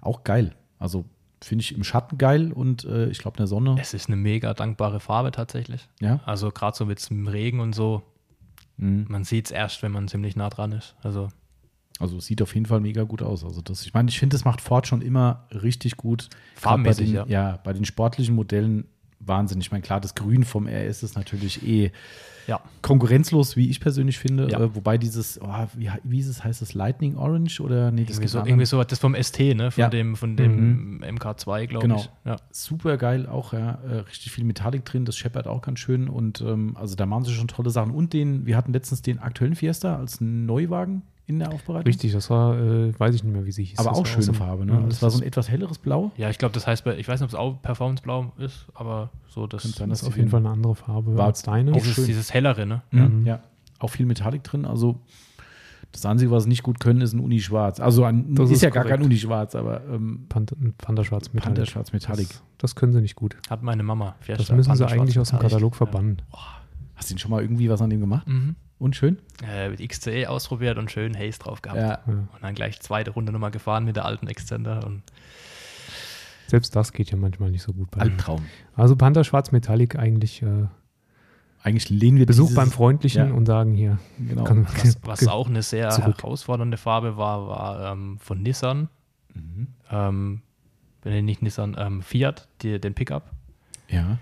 Auch 0.00 0.22
geil. 0.22 0.54
Also 0.78 1.04
finde 1.42 1.62
ich 1.62 1.74
im 1.74 1.84
Schatten 1.84 2.18
geil 2.18 2.52
und 2.52 2.84
äh, 2.84 3.08
ich 3.08 3.18
glaube 3.18 3.36
in 3.36 3.42
der 3.42 3.46
Sonne. 3.48 3.76
Es 3.80 3.94
ist 3.94 4.08
eine 4.08 4.16
mega 4.16 4.54
dankbare 4.54 5.00
Farbe 5.00 5.30
tatsächlich. 5.32 5.88
Ja. 6.00 6.20
Also 6.24 6.50
gerade 6.50 6.76
so 6.76 6.84
mit 6.86 7.08
dem 7.10 7.26
Regen 7.26 7.60
und 7.60 7.74
so, 7.74 8.02
Mhm. 8.80 9.06
man 9.08 9.24
sieht 9.24 9.46
es 9.46 9.50
erst, 9.50 9.82
wenn 9.82 9.90
man 9.90 10.06
ziemlich 10.06 10.36
nah 10.36 10.48
dran 10.50 10.70
ist. 10.72 10.94
Also 11.02 11.28
Also 11.98 12.18
es 12.18 12.26
sieht 12.26 12.40
auf 12.42 12.54
jeden 12.54 12.66
Fall 12.66 12.78
mega 12.78 13.02
gut 13.02 13.22
aus. 13.22 13.42
Also 13.44 13.60
das, 13.60 13.84
ich 13.84 13.92
meine, 13.92 14.08
ich 14.08 14.20
finde, 14.20 14.34
das 14.34 14.44
macht 14.44 14.60
Ford 14.60 14.86
schon 14.86 15.02
immer 15.02 15.48
richtig 15.50 15.96
gut. 15.96 16.28
Bei 16.62 16.76
den, 16.76 17.12
ja. 17.12 17.26
ja. 17.26 17.58
bei 17.64 17.72
den 17.72 17.84
sportlichen 17.84 18.36
Modellen 18.36 18.86
Wahnsinn. 19.20 19.60
Ich 19.60 19.70
meine, 19.70 19.82
klar, 19.82 20.00
das 20.00 20.14
Grün 20.14 20.44
vom 20.44 20.66
RS 20.66 21.02
ist 21.02 21.16
natürlich 21.16 21.66
eh 21.66 21.90
Ja. 22.46 22.60
konkurrenzlos, 22.80 23.56
wie 23.56 23.68
ich 23.68 23.78
persönlich 23.80 24.18
finde. 24.18 24.48
Ja. 24.50 24.60
Äh, 24.60 24.74
wobei 24.74 24.96
dieses, 24.96 25.38
oh, 25.42 25.48
wie, 25.76 25.90
wie 26.04 26.20
ist 26.20 26.28
es, 26.28 26.42
heißt 26.44 26.62
es 26.62 26.72
Lightning 26.72 27.16
Orange 27.16 27.60
oder 27.60 27.90
nee, 27.90 28.04
das 28.04 28.16
Irgendwie 28.16 28.28
so, 28.28 28.38
irgendwie 28.38 28.64
so, 28.66 28.82
das 28.84 28.98
vom 28.98 29.14
ST, 29.14 29.38
ne? 29.54 29.70
Von 29.70 29.80
Ja. 29.82 29.88
dem, 29.90 30.16
von 30.16 30.36
dem 30.36 31.02
MK2, 31.02 31.66
glaube 31.66 31.86
Genau. 31.88 31.96
ich. 32.00 32.10
Ja. 32.24 32.36
super 32.50 32.96
geil 32.96 33.26
auch, 33.26 33.52
ja. 33.52 33.78
Äh, 33.86 33.94
richtig 34.08 34.32
viel 34.32 34.44
Metallic 34.44 34.84
drin, 34.86 35.04
das 35.04 35.16
scheppert 35.16 35.46
auch 35.46 35.60
ganz 35.62 35.78
schön 35.80 36.08
und 36.08 36.40
ähm, 36.40 36.76
also 36.78 36.94
da 36.94 37.04
machen 37.04 37.24
sie 37.24 37.32
schon 37.34 37.48
tolle 37.48 37.70
Sachen. 37.70 37.90
Und 37.92 38.12
den, 38.12 38.46
wir 38.46 38.56
hatten 38.56 38.72
letztens 38.72 39.02
den 39.02 39.18
aktuellen 39.18 39.54
Fiesta 39.56 39.96
als 39.96 40.20
Neuwagen 40.20 41.02
in 41.28 41.38
der 41.38 41.52
Aufbereitung. 41.52 41.86
Richtig, 41.86 42.12
das 42.12 42.28
war, 42.30 42.58
äh, 42.58 42.98
weiß 42.98 43.14
ich 43.14 43.22
nicht 43.22 43.32
mehr, 43.32 43.44
wie 43.46 43.52
sie 43.52 43.62
hieß. 43.64 43.78
Aber 43.78 43.90
das 43.90 43.98
auch 43.98 44.06
schöne 44.06 44.22
so- 44.22 44.32
Farbe, 44.32 44.64
ne? 44.66 44.72
Ja, 44.72 44.80
das 44.80 44.88
das 44.88 45.02
war 45.02 45.10
so 45.10 45.18
ein 45.18 45.24
etwas 45.26 45.48
helleres 45.48 45.78
Blau. 45.78 46.10
Ja, 46.16 46.30
ich 46.30 46.38
glaube, 46.38 46.54
das 46.54 46.66
heißt, 46.66 46.84
ich 46.86 47.06
weiß 47.06 47.20
nicht, 47.20 47.24
ob 47.24 47.28
es 47.28 47.34
auch 47.34 47.62
Performance-Blau 47.62 48.32
ist, 48.38 48.66
aber 48.74 49.10
so 49.28 49.46
das, 49.46 49.62
Könnte 49.62 49.78
sein, 49.78 49.90
Das 49.90 50.02
ist 50.02 50.08
auf 50.08 50.16
jeden 50.16 50.26
den- 50.26 50.30
Fall 50.30 50.40
eine 50.40 50.50
andere 50.50 50.74
Farbe 50.74 51.16
War 51.16 51.26
als 51.26 51.42
deine. 51.42 51.72
auch 51.72 51.76
dieses, 51.76 51.94
schön. 51.94 52.06
dieses 52.06 52.32
hellere, 52.34 52.66
ne? 52.66 52.82
Ja. 52.92 53.08
Mhm. 53.08 53.26
ja. 53.26 53.40
Auch 53.78 53.88
viel 53.90 54.06
Metallic 54.06 54.42
drin. 54.42 54.64
Also 54.64 54.98
das 55.92 56.04
Einzige, 56.04 56.30
was 56.30 56.42
sie 56.42 56.48
nicht 56.48 56.62
gut 56.62 56.80
können, 56.80 57.00
ist 57.00 57.12
ein 57.14 57.20
Uni-Schwarz. 57.20 57.80
Also 57.80 58.04
ein, 58.04 58.34
Das 58.34 58.50
ist, 58.50 58.56
ist 58.56 58.62
ja 58.62 58.70
gar 58.70 58.82
kein 58.84 58.92
korrekt. 58.92 59.04
Uni-Schwarz, 59.06 59.54
aber 59.54 59.82
ähm, 59.86 60.26
Panther, 60.28 60.56
Panther 60.78 61.04
Schwarz 61.04 61.32
Metallic. 61.32 61.56
Panther 61.56 61.66
Schwarz 61.70 61.92
Metallic. 61.92 62.28
Das, 62.28 62.42
das 62.58 62.74
können 62.74 62.92
sie 62.92 63.00
nicht 63.00 63.16
gut. 63.16 63.36
Hat 63.48 63.62
meine 63.62 63.82
Mama. 63.82 64.14
Das 64.26 64.50
müssen 64.52 64.74
sie 64.74 64.86
eigentlich 64.86 65.18
aus 65.18 65.30
dem 65.30 65.38
Katalog 65.38 65.76
verbannen. 65.76 66.20
Hast 66.94 67.10
du 67.10 67.14
denn 67.14 67.18
schon 67.18 67.30
mal 67.30 67.40
irgendwie 67.42 67.70
was 67.70 67.80
an 67.80 67.90
dem 67.90 68.00
gemacht? 68.00 68.26
Ja. 68.26 68.32
Mhm. 68.34 68.56
Und 68.78 68.94
schön? 68.94 69.18
Äh, 69.44 69.70
mit 69.70 69.86
XCE 69.86 70.28
ausprobiert 70.28 70.78
und 70.78 70.90
schön 70.90 71.16
Haze 71.18 71.38
drauf 71.38 71.62
gehabt. 71.62 71.80
Ja. 71.80 72.02
Und 72.06 72.28
dann 72.40 72.54
gleich 72.54 72.80
zweite 72.80 73.10
Runde 73.10 73.32
nochmal 73.32 73.50
gefahren 73.50 73.84
mit 73.84 73.96
der 73.96 74.04
alten 74.04 74.28
Extender. 74.28 74.86
Und 74.86 75.02
Selbst 76.46 76.76
das 76.76 76.92
geht 76.92 77.10
ja 77.10 77.16
manchmal 77.16 77.50
nicht 77.50 77.62
so 77.62 77.72
gut 77.72 77.90
bei 77.90 78.02
Albtraum. 78.02 78.44
Also 78.76 78.94
Panther 78.94 79.24
Schwarz 79.24 79.50
Metallic 79.50 79.96
eigentlich 79.96 80.42
äh, 80.42 80.66
Eigentlich 81.62 81.90
lehnen 81.90 82.18
wir 82.18 82.26
Besuch 82.26 82.46
dieses, 82.46 82.56
beim 82.56 82.70
Freundlichen 82.70 83.28
ja. 83.28 83.34
und 83.34 83.46
sagen 83.46 83.74
hier. 83.74 83.98
Genau. 84.18 84.44
Kann, 84.44 84.66
was, 84.66 84.98
was 85.02 85.28
auch 85.28 85.48
eine 85.48 85.62
sehr 85.62 85.90
Zurück. 85.90 86.22
herausfordernde 86.22 86.76
Farbe 86.76 87.16
war, 87.16 87.48
war 87.48 87.92
ähm, 87.92 88.18
von 88.20 88.42
Nissan. 88.42 88.88
Mhm. 89.34 89.66
Ähm, 89.90 90.42
nee, 91.04 91.22
nicht 91.22 91.42
Nissan, 91.42 91.76
ähm, 91.78 92.02
Fiat, 92.02 92.48
die, 92.62 92.80
den 92.80 92.94
Pickup. 92.94 93.30
Ja. 93.88 94.18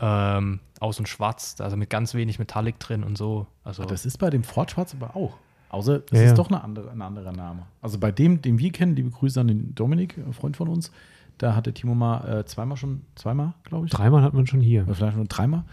Ähm, 0.00 0.60
aus 0.80 0.98
und 0.98 1.08
schwarz, 1.08 1.56
also 1.60 1.76
mit 1.76 1.88
ganz 1.88 2.12
wenig 2.14 2.38
Metallic 2.38 2.78
drin 2.78 3.02
und 3.02 3.16
so. 3.16 3.46
Also 3.64 3.84
Das 3.84 4.04
ist 4.04 4.18
bei 4.18 4.28
dem 4.30 4.44
Ford 4.44 4.70
Schwarz 4.70 4.94
aber 4.94 5.16
auch. 5.16 5.38
Außer 5.70 6.02
es 6.10 6.18
Ja, 6.18 6.20
ist 6.24 6.28
ja. 6.30 6.34
doch 6.34 6.48
eine 6.48 6.62
andere, 6.62 6.90
ein 6.90 7.02
anderer 7.02 7.32
Name. 7.32 7.62
Also 7.80 7.98
bei 7.98 8.12
dem, 8.12 8.42
den 8.42 8.58
wir 8.58 8.70
kennen, 8.72 8.94
liebe 8.94 9.10
Grüße 9.10 9.40
an 9.40 9.48
den 9.48 9.74
Dominik, 9.74 10.16
ein 10.18 10.32
Freund 10.32 10.56
von 10.56 10.68
uns, 10.68 10.92
da 11.38 11.54
hat 11.56 11.66
der 11.66 11.74
Timo 11.74 11.94
mal 11.94 12.40
äh, 12.40 12.44
zweimal 12.44 12.76
schon, 12.76 13.02
zweimal, 13.14 13.54
glaube 13.64 13.86
ich. 13.86 13.92
Dreimal 13.92 14.22
hat 14.22 14.32
man 14.34 14.46
schon 14.46 14.60
hier. 14.60 14.82
Oder 14.84 14.94
vielleicht 14.94 15.16
nur 15.16 15.26
dreimal. 15.26 15.64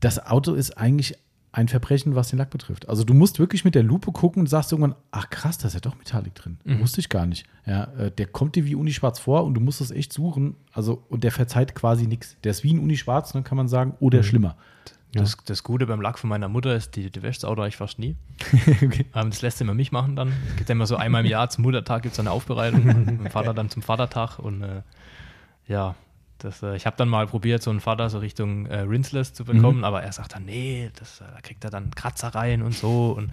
Das 0.00 0.24
Auto 0.24 0.54
ist 0.54 0.76
eigentlich 0.78 1.16
ein 1.52 1.66
Verbrechen, 1.68 2.14
was 2.14 2.28
den 2.30 2.38
Lack 2.38 2.50
betrifft. 2.50 2.88
Also 2.88 3.02
du 3.02 3.12
musst 3.12 3.38
wirklich 3.40 3.64
mit 3.64 3.74
der 3.74 3.82
Lupe 3.82 4.12
gucken 4.12 4.40
und 4.40 4.46
sagst 4.46 4.70
irgendwann, 4.70 4.94
ach 5.10 5.30
krass, 5.30 5.58
da 5.58 5.66
ist 5.68 5.74
ja 5.74 5.80
doch 5.80 5.96
Metallic 5.98 6.34
drin. 6.36 6.58
Mhm. 6.64 6.80
Wusste 6.80 7.00
ich 7.00 7.08
gar 7.08 7.26
nicht. 7.26 7.44
Ja, 7.66 7.84
äh, 7.98 8.10
der 8.12 8.26
kommt 8.26 8.54
dir 8.54 8.64
wie 8.66 8.76
Unischwarz 8.76 9.18
vor 9.18 9.44
und 9.44 9.54
du 9.54 9.60
musst 9.60 9.80
es 9.80 9.90
echt 9.90 10.12
suchen. 10.12 10.54
Also, 10.72 11.02
und 11.08 11.24
der 11.24 11.32
verzeiht 11.32 11.74
quasi 11.74 12.06
nichts. 12.06 12.36
Der 12.44 12.52
ist 12.52 12.62
wie 12.62 12.72
ein 12.72 12.78
Unischwarz, 12.78 13.32
dann 13.32 13.42
kann 13.42 13.56
man 13.56 13.66
sagen, 13.68 13.94
oder 13.98 14.18
Mhm. 14.18 14.22
schlimmer. 14.24 14.56
das, 15.12 15.36
das 15.44 15.64
Gute 15.64 15.86
beim 15.86 16.00
Lack 16.00 16.20
von 16.20 16.30
meiner 16.30 16.48
Mutter 16.48 16.76
ist, 16.76 16.94
die, 16.94 17.10
die 17.10 17.20
wäscht 17.24 17.42
das 17.42 17.50
Auto 17.50 17.62
eigentlich 17.62 17.76
fast 17.78 17.98
nie. 17.98 18.14
okay. 18.80 19.06
Ähm, 19.12 19.30
das 19.30 19.42
lässt 19.42 19.58
sie 19.58 19.64
immer 19.64 19.74
mich 19.74 19.90
machen 19.90 20.14
dann. 20.14 20.32
Es 20.50 20.56
gibt 20.56 20.68
ja 20.68 20.72
immer 20.74 20.86
so 20.86 20.94
einmal 20.94 21.24
im 21.24 21.30
Jahr 21.30 21.50
zum 21.50 21.62
Muttertag 21.62 22.02
gibt 22.02 22.12
es 22.12 22.20
eine 22.20 22.30
Aufbereitung. 22.30 22.84
und 22.88 23.06
mein 23.22 23.32
Vater 23.32 23.54
dann 23.54 23.70
zum 23.70 23.82
Vatertag. 23.82 24.38
Und 24.38 24.62
äh, 24.62 24.82
ja, 25.66 25.96
das, 26.44 26.62
äh, 26.62 26.74
ich 26.76 26.86
habe 26.86 26.96
dann 26.96 27.08
mal 27.08 27.26
probiert, 27.26 27.62
so 27.62 27.70
einen 27.70 27.80
Vater 27.80 28.10
so 28.10 28.18
Richtung 28.18 28.66
äh, 28.66 28.80
Rinseless 28.80 29.32
zu 29.34 29.44
bekommen, 29.44 29.78
Mhm. 29.78 29.84
aber 29.84 30.02
er 30.02 30.12
sagt 30.12 30.34
dann, 30.34 30.44
nee, 30.44 30.90
das, 30.98 31.20
äh, 31.20 31.24
da 31.34 31.40
kriegt 31.40 31.62
er 31.64 31.70
dann 31.70 31.90
Kratzer 31.94 32.28
rein 32.34 32.62
und 32.62 32.74
so. 32.74 33.12
Und 33.16 33.30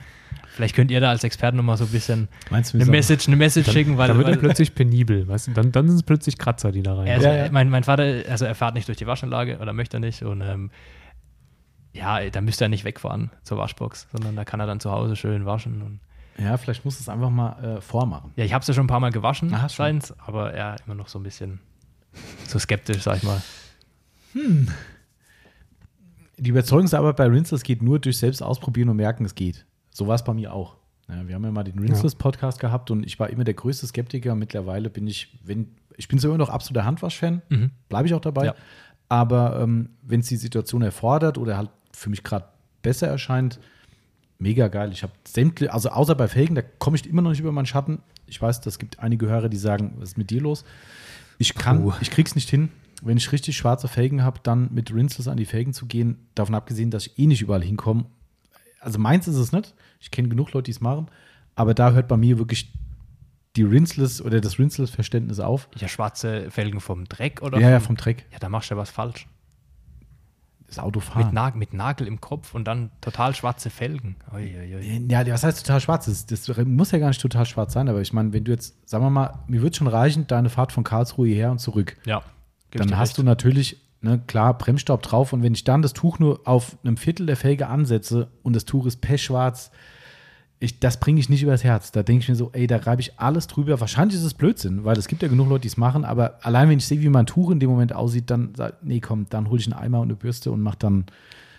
vielleicht 0.54 0.76
könnt 0.76 0.92
ihr 0.92 1.00
da 1.02 1.10
als 1.10 1.24
Experten 1.24 1.58
nochmal 1.58 1.78
so 1.78 1.86
ein 1.86 1.92
bisschen 1.92 2.28
Meinst 2.50 2.74
eine 2.76 2.86
Message, 2.86 3.28
eine 3.28 3.36
Message 3.38 3.72
schicken, 3.72 3.98
weil, 3.98 4.08
da 4.08 4.18
wird 4.18 4.28
er 4.28 4.38
plötzlich 4.38 4.76
penibel, 4.76 5.28
weißt 5.28 5.48
du? 5.48 5.52
Dann, 5.52 5.72
dann 5.72 5.88
sind 5.88 5.98
es 5.98 6.04
plötzlich 6.04 6.38
Kratzer, 6.38 6.72
die 6.72 6.84
da 6.84 6.96
rein. 6.96 7.08
also, 7.10 7.28
Ja, 7.28 7.34
ja. 7.46 7.52
Mein, 7.52 7.70
mein 7.70 7.84
Vater, 7.84 8.04
also 8.30 8.46
er 8.46 8.56
fährt 8.56 8.74
nicht 8.74 8.88
durch 8.88 8.98
die 8.98 9.08
Waschanlage 9.08 9.58
oder 9.60 9.74
möchte 9.74 9.98
er 9.98 10.02
nicht. 10.02 10.24
Und 10.24 10.42
ähm, 10.42 10.72
ja, 11.94 12.30
da 12.30 12.42
müsste 12.42 12.66
er 12.66 12.70
nicht 12.70 12.84
wegfahren 12.84 13.32
zur 13.44 13.58
Waschbox, 13.58 14.08
sondern 14.12 14.36
da 14.36 14.46
kann 14.46 14.60
er 14.60 14.68
dann 14.68 14.80
zu 14.80 14.92
Hause 14.92 15.16
schön 15.16 15.46
waschen. 15.46 15.82
Und 15.82 16.00
Ja, 16.44 16.58
vielleicht 16.58 16.86
muss 16.86 17.00
es 17.00 17.10
einfach 17.10 17.30
mal 17.32 17.78
äh, 17.78 17.82
vormachen. 17.82 18.32
Ja, 18.36 18.44
ich 18.46 18.54
habe 18.54 18.62
es 18.62 18.68
ja 18.68 18.74
schon 18.74 18.84
ein 18.84 18.88
paar 18.88 19.00
Mal 19.00 19.12
gewaschen, 19.12 19.56
scheint's, 19.70 20.14
aber 20.20 20.54
er 20.54 20.76
immer 20.86 20.94
noch 20.96 21.08
so 21.08 21.18
ein 21.18 21.24
bisschen 21.24 21.60
so 22.48 22.60
skeptisch, 22.60 23.02
sag 23.04 23.18
ich 23.18 23.24
mal. 23.24 23.42
Die 26.38 26.50
Überzeugungsarbeit 26.50 27.16
bei 27.16 27.26
Rinseless 27.26 27.64
geht 27.64 27.82
nur 27.82 28.00
durch 28.00 28.18
selbst 28.18 28.42
ausprobieren 28.44 28.90
und 28.90 28.98
merken, 28.98 29.26
es 29.26 29.36
geht. 29.36 29.66
So 29.92 30.08
war 30.08 30.16
es 30.16 30.24
bei 30.24 30.34
mir 30.34 30.54
auch. 30.54 30.76
Ja, 31.10 31.28
wir 31.28 31.36
haben 31.36 31.44
ja 31.44 31.52
mal 31.52 31.64
den 31.64 31.80
Rinseless-Podcast 31.80 32.60
gehabt 32.60 32.92
und 32.92 33.04
ich 33.06 33.18
war 33.20 33.30
immer 33.30 33.44
der 33.44 33.54
größte 33.54 33.88
Skeptiker. 33.88 34.36
Mittlerweile 34.36 34.90
bin 34.90 35.08
ich, 35.08 35.40
wenn, 35.44 35.70
ich 35.96 36.08
bin 36.08 36.20
so 36.20 36.28
immer 36.28 36.38
noch 36.38 36.50
absoluter 36.50 36.86
Handwasch-Fan, 36.86 37.42
Mhm. 37.50 37.72
bleibe 37.90 38.08
ich 38.08 38.14
auch 38.14 38.22
dabei. 38.22 38.48
Ja. 38.48 38.56
Aber 39.10 39.60
ähm, 39.62 39.90
wenn 40.04 40.20
es 40.20 40.28
die 40.28 40.36
Situation 40.36 40.82
erfordert 40.82 41.38
oder 41.38 41.58
halt 41.58 41.70
für 41.94 42.10
mich 42.10 42.24
gerade 42.24 42.46
besser 42.82 43.08
erscheint, 43.08 43.60
mega 44.38 44.68
geil. 44.68 44.92
Ich 44.92 45.02
habe 45.02 45.14
sämtliche, 45.26 45.74
also 45.74 45.90
außer 45.90 46.14
bei 46.14 46.28
Felgen, 46.28 46.56
da 46.56 46.62
komme 46.62 46.98
ich 46.98 47.08
immer 47.10 47.22
noch 47.22 47.32
nicht 47.32 47.40
über 47.40 47.54
meinen 47.54 47.66
Schatten. 47.66 48.00
Ich 48.28 48.40
weiß, 48.42 48.60
das 48.62 48.78
gibt 48.78 49.00
einige 49.00 49.28
Hörer, 49.28 49.48
die 49.50 49.58
sagen, 49.58 49.94
was 49.98 50.10
ist 50.10 50.18
mit 50.18 50.30
dir 50.30 50.42
los? 50.42 50.66
Ich 51.38 51.54
kann, 51.56 51.84
Puh. 51.84 51.94
ich 52.02 52.12
krieg's 52.12 52.36
nicht 52.36 52.50
hin. 52.50 52.70
Wenn 53.04 53.18
ich 53.18 53.32
richtig 53.32 53.56
schwarze 53.56 53.88
Felgen 53.88 54.24
habe, 54.24 54.40
dann 54.42 54.70
mit 54.74 54.92
Rinseless 54.92 55.28
an 55.28 55.38
die 55.38 55.46
Felgen 55.46 55.74
zu 55.74 55.86
gehen, 55.86 56.28
davon 56.34 56.56
abgesehen, 56.56 56.90
dass 56.90 57.08
ich 57.08 57.20
eh 57.20 57.28
nicht 57.28 57.42
überall 57.42 57.64
hinkomme. 57.64 58.06
Also 58.80 58.98
meins 58.98 59.28
ist 59.28 59.36
es 59.36 59.52
nicht. 59.52 59.76
Ich 60.00 60.10
kenne 60.10 60.30
genug 60.30 60.52
Leute, 60.54 60.66
die 60.66 60.72
es 60.72 60.82
machen. 60.82 61.08
Aber 61.56 61.74
da 61.74 61.92
hört 61.92 62.08
bei 62.08 62.18
mir 62.18 62.38
wirklich 62.40 62.74
die 63.56 63.64
Rinseless 63.64 64.22
oder 64.22 64.42
das 64.42 64.60
Rinseless-Verständnis 64.60 65.40
auf. 65.40 65.68
Ja, 65.76 65.88
schwarze 65.88 66.50
Felgen 66.52 66.80
vom 66.80 67.06
Dreck 67.06 67.42
oder? 67.42 67.60
Ja, 67.60 67.70
ja, 67.70 67.80
vom 67.80 67.98
Dreck. 67.98 68.26
Ja, 68.32 68.40
da 68.40 68.50
machst 68.50 68.70
du 68.70 68.76
ja 68.76 68.80
was 68.80 68.90
falsch. 68.90 69.28
Das 70.68 70.80
Auto 70.80 71.00
Mit, 71.00 71.08
fahren. 71.08 71.34
Nag 71.34 71.56
mit 71.56 71.74
Nagel 71.74 72.08
im 72.08 72.20
Kopf 72.20 72.54
und 72.54 72.66
dann 72.66 72.92
total 73.00 73.34
schwarze 73.34 73.70
Felgen. 73.70 74.18
Ui, 74.34 74.54
ui, 74.58 74.76
ui. 74.76 75.08
Ja, 75.10 75.26
was 75.28 75.44
heißt 75.44 75.66
total 75.66 75.80
schwarz? 75.80 76.06
Das, 76.06 76.26
das 76.26 76.66
muss 76.66 76.92
ja 76.92 77.00
gar 77.00 77.08
nicht 77.08 77.22
total 77.22 77.46
schwarz 77.46 77.74
sein, 77.74 77.88
aber 77.88 78.02
ich 78.02 78.12
meine, 78.12 78.34
wenn 78.34 78.44
du 78.44 78.52
jetzt, 78.52 78.76
sagen 78.88 79.04
wir 79.04 79.10
mal, 79.10 79.40
mir 79.48 79.62
wird 79.62 79.78
schon 79.78 79.88
reichen, 79.88 80.28
deine 80.28 80.50
Fahrt 80.50 80.74
von 80.74 80.84
Karlsruhe 80.84 81.28
hierher 81.28 81.52
und 81.52 81.60
zurück. 81.60 81.96
Ja. 82.06 82.22
Dann 82.72 82.98
hast 82.98 83.12
recht. 83.12 83.18
du 83.20 83.24
natürlich, 83.24 83.82
ne, 84.02 84.22
klar, 84.28 84.58
Bremsstaub 84.58 85.02
drauf 85.02 85.32
und 85.32 85.42
wenn 85.42 85.54
ich 85.54 85.64
dann 85.64 85.82
das 85.82 85.94
Tuch 85.94 86.20
nur 86.20 86.42
auf 86.46 86.78
einem 86.84 86.98
Viertel 86.98 87.26
der 87.26 87.38
Felge 87.38 87.68
ansetze 87.68 88.28
und 88.44 88.54
das 88.54 88.66
Tuch 88.66 88.86
ist 88.86 89.00
pechschwarz, 89.00 89.72
ich, 90.60 90.80
das 90.80 91.00
bringe 91.00 91.20
ich 91.20 91.30
nicht 91.30 91.44
übers 91.44 91.64
Herz. 91.64 91.92
Da 91.92 92.02
denke 92.04 92.24
ich 92.24 92.30
mir 92.30 92.36
so, 92.36 92.50
ey, 92.54 92.66
da 92.68 92.78
reibe 92.78 93.02
ich 93.02 93.20
alles 93.20 93.46
drüber. 93.48 93.80
Wahrscheinlich 93.80 94.18
ist 94.18 94.24
es 94.24 94.34
Blödsinn, 94.34 94.86
weil 94.86 94.98
es 94.98 95.08
gibt 95.08 95.22
ja 95.22 95.28
genug 95.28 95.50
Leute, 95.50 95.62
die 95.62 95.68
es 95.68 95.78
machen, 95.78 96.04
aber 96.04 96.40
allein 96.44 96.70
wenn 96.70 96.80
ich 96.80 96.86
sehe, 96.88 97.00
wie 97.02 97.10
mein 97.10 97.28
Tuch 97.28 97.52
in 97.52 97.60
dem 97.60 97.70
Moment 97.70 97.94
aussieht, 97.94 98.30
dann 98.32 98.54
sag, 98.56 98.84
nee, 98.84 99.00
komm, 99.00 99.28
dann 99.30 99.50
hole 99.50 99.60
ich 99.60 99.68
einen 99.72 99.80
Eimer 99.80 100.00
und 100.00 100.08
eine 100.08 100.16
Bürste 100.16 100.52
und 100.52 100.62
mach 100.62 100.76
dann. 100.76 101.06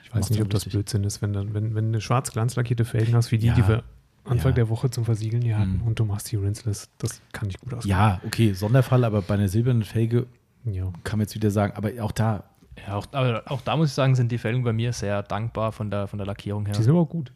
Ich 0.04 0.14
weiß 0.14 0.30
nicht, 0.30 0.40
ob 0.42 0.48
das 0.50 0.64
Blödsinn 0.64 1.04
ist, 1.04 1.20
wenn, 1.22 1.32
dann, 1.34 1.52
wenn, 1.54 1.74
wenn 1.74 1.92
du 1.92 2.00
schwarz 2.00 2.32
glanzlackierte 2.32 2.84
Felgen 2.86 3.14
hast, 3.14 3.30
wie 3.30 3.38
die, 3.38 3.48
Ja. 3.48 3.54
die 3.54 3.68
wir 3.68 3.82
Anfang 4.24 4.52
Ja. 4.52 4.56
der 4.56 4.68
Woche 4.70 4.90
zum 4.90 5.04
Versiegeln 5.04 5.42
hier 5.42 5.58
hatten 5.58 5.76
Mhm. 5.80 5.86
und 5.86 5.98
du 6.00 6.04
machst 6.04 6.32
die 6.32 6.36
Rinseless, 6.36 6.88
das 6.98 7.20
kann 7.32 7.46
nicht 7.48 7.60
gut 7.60 7.74
ausgehen. 7.74 7.90
Ja, 7.96 8.20
okay, 8.26 8.52
Sonderfall, 8.52 9.04
aber 9.04 9.22
bei 9.22 9.34
einer 9.34 9.48
silbernen 9.48 9.84
Felge 9.84 10.26
ja. 10.64 10.84
kann 11.04 11.18
man 11.18 11.20
jetzt 11.26 11.34
wieder 11.34 11.50
sagen, 11.50 11.74
aber 11.76 11.90
auch 12.02 12.12
da, 12.12 12.44
Ja, 12.86 12.94
auch, 12.96 13.06
aber 13.12 13.42
auch 13.46 13.60
da 13.60 13.76
muss 13.76 13.88
ich 13.88 13.94
sagen, 13.94 14.14
sind 14.16 14.32
die 14.32 14.38
Felgen 14.38 14.64
bei 14.64 14.72
mir 14.72 14.92
sehr 14.92 15.22
dankbar 15.22 15.72
von 15.72 15.90
der, 15.90 16.06
von 16.08 16.18
der 16.18 16.26
Lackierung 16.26 16.64
her. 16.66 16.74
Die 16.74 16.82
sind 16.82 16.90
aber 16.92 17.00
auch 17.00 17.08
gut. 17.08 17.32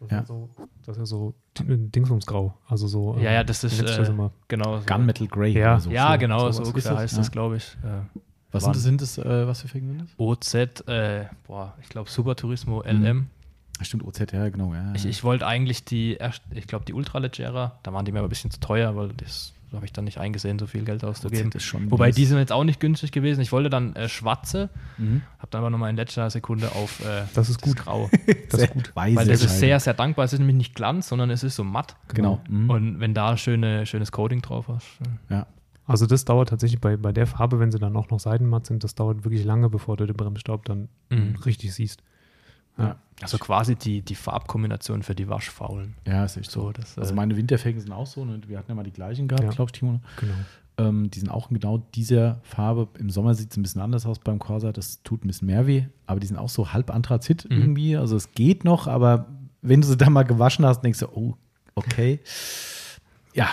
Das 0.00 0.10
Ja. 0.10 0.18
ist 0.20 0.28
ja 0.28 0.34
so, 0.34 0.48
das 0.84 0.96
ist 0.96 0.98
ja 1.00 1.06
so 1.06 1.34
Di- 1.58 1.88
Dingsumsgrau. 1.90 2.54
Also 2.68 2.86
so. 2.86 3.16
ja, 3.18 3.32
ja, 3.32 3.44
das 3.44 3.64
ist 3.64 3.80
äh, 3.80 4.06
genau. 4.48 4.78
So. 4.80 4.86
Gunmetal 4.86 5.26
Grey. 5.26 5.52
Ja. 5.52 5.72
oder 5.74 5.80
so. 5.80 5.90
Ja, 5.90 6.12
So- 6.12 6.18
genau, 6.18 6.50
so 6.50 6.62
ist 6.62 6.68
ungefähr 6.68 6.96
heißt 6.96 7.12
ja. 7.14 7.18
das, 7.18 7.30
glaube 7.30 7.56
ich. 7.56 7.76
Äh, 7.82 8.20
Was 8.52 8.64
waren- 8.64 8.74
sind 8.74 9.00
das, 9.00 9.14
sind 9.14 9.26
das 9.26 9.40
äh, 9.42 9.46
was 9.46 9.60
für 9.62 9.68
Felgen 9.68 9.88
sind 9.88 10.02
das? 10.02 10.08
OZ, 10.18 10.54
äh, 10.88 11.24
boah, 11.46 11.74
ich 11.82 11.88
glaube 11.88 12.10
Super 12.10 12.36
Turismo 12.36 12.82
Mhm. 12.86 13.04
LM. 13.04 13.26
Ah, 13.78 13.84
Stimmt, 13.84 14.04
OZ, 14.04 14.32
ja, 14.32 14.48
genau. 14.48 14.72
Ja, 14.72 14.92
Ich, 14.94 15.04
ich 15.04 15.22
wollte 15.24 15.46
eigentlich 15.46 15.84
die, 15.84 16.14
erst, 16.14 16.42
ich 16.54 16.66
glaube, 16.66 16.84
die 16.86 16.94
Ultralegera, 16.94 17.78
da 17.82 17.92
waren 17.92 18.04
die 18.06 18.12
mir 18.12 18.20
aber 18.20 18.28
ein 18.28 18.30
bisschen 18.30 18.50
zu 18.50 18.58
teuer, 18.60 18.96
weil 18.96 19.08
das 19.14 19.52
habe 19.72 19.84
ich 19.84 19.92
dann 19.92 20.04
nicht 20.04 20.18
eingesehen, 20.18 20.58
so 20.58 20.66
viel 20.66 20.84
Geld 20.84 21.04
auszugeben. 21.04 21.48
OZ 21.48 21.54
ist 21.56 21.64
schon 21.64 21.90
Wobei 21.90 22.10
die 22.10 22.24
sind 22.24 22.38
jetzt 22.38 22.52
auch 22.52 22.64
nicht 22.64 22.80
günstig 22.80 23.12
gewesen. 23.12 23.40
Ich 23.40 23.52
wollte 23.52 23.68
dann 23.70 23.94
äh, 23.96 24.08
schwarze, 24.08 24.70
Mhm. 24.96 25.22
habe 25.38 25.48
dann 25.50 25.60
aber 25.60 25.70
nochmal 25.70 25.90
in 25.90 25.96
letzter 25.96 26.30
Sekunde 26.30 26.72
auf 26.72 27.00
äh, 27.04 27.22
Das 27.34 27.50
ist 27.50 27.60
gut. 27.60 27.76
Grau. 27.76 28.08
Das 28.50 28.60
ist 28.62 28.70
gut. 28.72 28.92
Weil 28.94 29.14
das 29.14 29.42
ist 29.42 29.58
sehr, 29.58 29.78
sehr 29.80 29.94
dankbar. 29.94 30.24
Es 30.24 30.32
ist 30.32 30.38
nämlich 30.38 30.56
nicht 30.56 30.74
Glanz, 30.74 31.08
sondern 31.08 31.30
es 31.30 31.42
ist 31.42 31.56
so 31.56 31.64
matt. 31.64 31.96
Genau. 32.14 32.40
Mhm. 32.48 32.70
Und 32.70 33.00
wenn 33.00 33.12
da 33.14 33.36
schöne, 33.36 33.86
schönes 33.86 34.12
Coating 34.12 34.42
drauf 34.42 34.68
hast. 34.68 34.86
ja. 35.28 35.46
Also 35.88 36.06
das 36.06 36.24
dauert 36.24 36.48
tatsächlich 36.48 36.80
bei, 36.80 36.96
bei 36.96 37.12
der 37.12 37.28
Farbe, 37.28 37.60
wenn 37.60 37.70
sie 37.70 37.78
dann 37.78 37.94
auch 37.96 38.10
noch 38.10 38.18
seidenmatt 38.18 38.66
sind, 38.66 38.82
das 38.82 38.96
dauert 38.96 39.22
wirklich 39.22 39.44
lange, 39.44 39.70
bevor 39.70 39.96
du 39.96 40.04
den 40.06 40.16
Bremsstaub 40.16 40.64
dann 40.64 40.88
Mhm. 41.10 41.36
richtig 41.44 41.72
siehst. 41.74 42.02
Ja. 42.78 42.96
Also 43.22 43.38
quasi 43.38 43.76
die, 43.76 44.02
die 44.02 44.14
Farbkombination 44.14 45.02
für 45.02 45.14
die 45.14 45.28
Waschfaulen. 45.28 45.94
ja, 46.06 46.24
ist 46.24 46.36
echt 46.36 46.50
so. 46.50 46.70
Das, 46.72 46.98
Also 46.98 47.12
äh, 47.12 47.16
meine 47.16 47.36
Winterfelgen 47.36 47.80
sind 47.80 47.92
auch 47.92 48.06
so. 48.06 48.24
Ne? 48.24 48.40
Wir 48.46 48.58
hatten 48.58 48.70
ja 48.70 48.74
mal 48.74 48.82
die 48.84 48.92
gleichen 48.92 49.26
gehabt, 49.28 49.44
Ja. 49.44 49.50
glaube 49.50 49.70
ich, 49.72 49.78
Timo. 49.78 50.00
Genau. 50.20 50.34
Ähm, 50.78 51.10
die 51.10 51.18
sind 51.20 51.30
auch 51.30 51.50
in 51.50 51.58
genau 51.58 51.78
dieser 51.94 52.38
Farbe. 52.42 52.88
Im 52.98 53.08
Sommer 53.08 53.34
sieht 53.34 53.50
es 53.52 53.56
ein 53.56 53.62
bisschen 53.62 53.80
anders 53.80 54.04
aus 54.04 54.18
beim 54.18 54.38
Corsa. 54.38 54.72
Das 54.72 55.02
tut 55.02 55.24
ein 55.24 55.28
bisschen 55.28 55.46
mehr 55.46 55.66
weh. 55.66 55.84
Aber 56.06 56.20
die 56.20 56.26
sind 56.26 56.36
auch 56.36 56.50
so 56.50 56.74
halb 56.74 56.90
Anthrazit 56.90 57.46
Mhm. 57.50 57.56
irgendwie. 57.58 57.96
Also 57.96 58.16
es 58.16 58.32
geht 58.32 58.64
noch, 58.64 58.86
aber 58.86 59.26
wenn 59.62 59.80
du 59.80 59.86
sie 59.86 59.96
dann 59.96 60.12
mal 60.12 60.24
gewaschen 60.24 60.66
hast, 60.66 60.82
denkst 60.82 60.98
du, 60.98 61.06
oh, 61.14 61.34
okay. 61.74 62.20
Ja, 63.34 63.48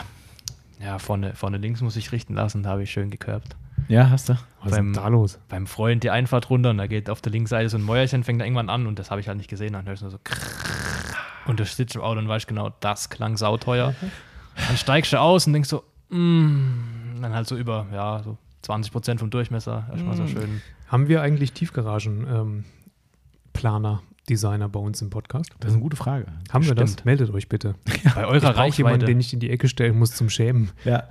Ja, 0.81 0.99
vorne, 0.99 1.33
vorne 1.35 1.57
links 1.57 1.79
muss 1.81 1.95
ich 1.95 2.11
richten 2.11 2.33
lassen, 2.33 2.63
da 2.63 2.71
habe 2.71 2.83
ich 2.83 2.91
schön 2.91 3.09
gekörbt. 3.09 3.55
Ja, 3.87 4.09
hast 4.09 4.29
du. 4.29 4.33
Was 4.33 4.71
ist 4.71 4.77
Beim- 4.77 4.93
denn 4.93 5.03
da 5.03 5.07
los? 5.09 5.39
Beim 5.49 5.67
Freund 5.67 6.03
die 6.03 6.09
Einfahrt 6.09 6.49
runter 6.49 6.69
und 6.69 6.77
da 6.77 6.87
geht 6.87 7.09
auf 7.09 7.21
der 7.21 7.31
linken 7.31 7.47
Seite 7.47 7.69
so 7.69 7.77
ein 7.77 7.83
Mäuerchen, 7.83 8.23
fängt 8.23 8.39
da 8.41 8.45
irgendwann 8.45 8.69
an 8.69 8.87
und 8.87 8.97
das 8.99 9.11
habe 9.11 9.21
ich 9.21 9.27
halt 9.27 9.37
nicht 9.37 9.49
gesehen. 9.49 9.73
Dann 9.73 9.85
hörst 9.85 10.01
du 10.01 10.05
nur 10.05 10.11
so 10.11 10.19
und 11.45 11.59
du 11.59 11.65
sitzt 11.65 11.95
im 11.95 12.01
Auto 12.01 12.19
und 12.19 12.27
weißt 12.27 12.47
genau, 12.47 12.71
das 12.79 13.09
klang 13.09 13.35
sauteuer. 13.37 13.93
Dann 14.67 14.77
steigst 14.77 15.11
du 15.11 15.19
aus 15.19 15.45
und 15.47 15.53
denkst 15.53 15.67
so, 15.69 15.83
mm, 16.09 17.21
dann 17.21 17.33
halt 17.33 17.47
so 17.47 17.57
über, 17.57 17.85
ja, 17.91 18.21
so 18.23 18.37
20 18.61 18.91
Prozent 18.93 19.19
vom 19.19 19.29
Durchmesser. 19.29 19.87
Erstmal 19.91 20.15
so 20.15 20.25
schön. 20.27 20.61
Haben 20.87 21.07
wir 21.09 21.21
eigentlich 21.21 21.51
Tiefgaragen-Planer, 21.53 24.01
Designer 24.29 24.69
bei 24.69 24.79
uns 24.79 25.01
im 25.01 25.09
Podcast? 25.09 25.51
Das 25.59 25.69
ist 25.71 25.75
eine 25.75 25.83
gute 25.83 25.97
Frage. 25.97 26.27
Haben 26.51 26.65
wir 26.65 26.75
das? 26.75 26.91
Stimmt. 26.93 27.05
Meldet 27.05 27.33
euch 27.33 27.49
bitte. 27.49 27.75
Bei 28.15 28.25
eurer 28.25 28.35
Ich 28.37 28.43
brauche 28.43 28.67
jemanden, 28.69 29.01
Reichweite. 29.01 29.05
den 29.05 29.19
ich 29.19 29.33
in 29.33 29.39
die 29.39 29.49
Ecke 29.49 29.67
stellen 29.67 29.97
muss 29.99 30.15
zum 30.15 30.29
Schämen. 30.29 30.71
Ja. 30.85 31.03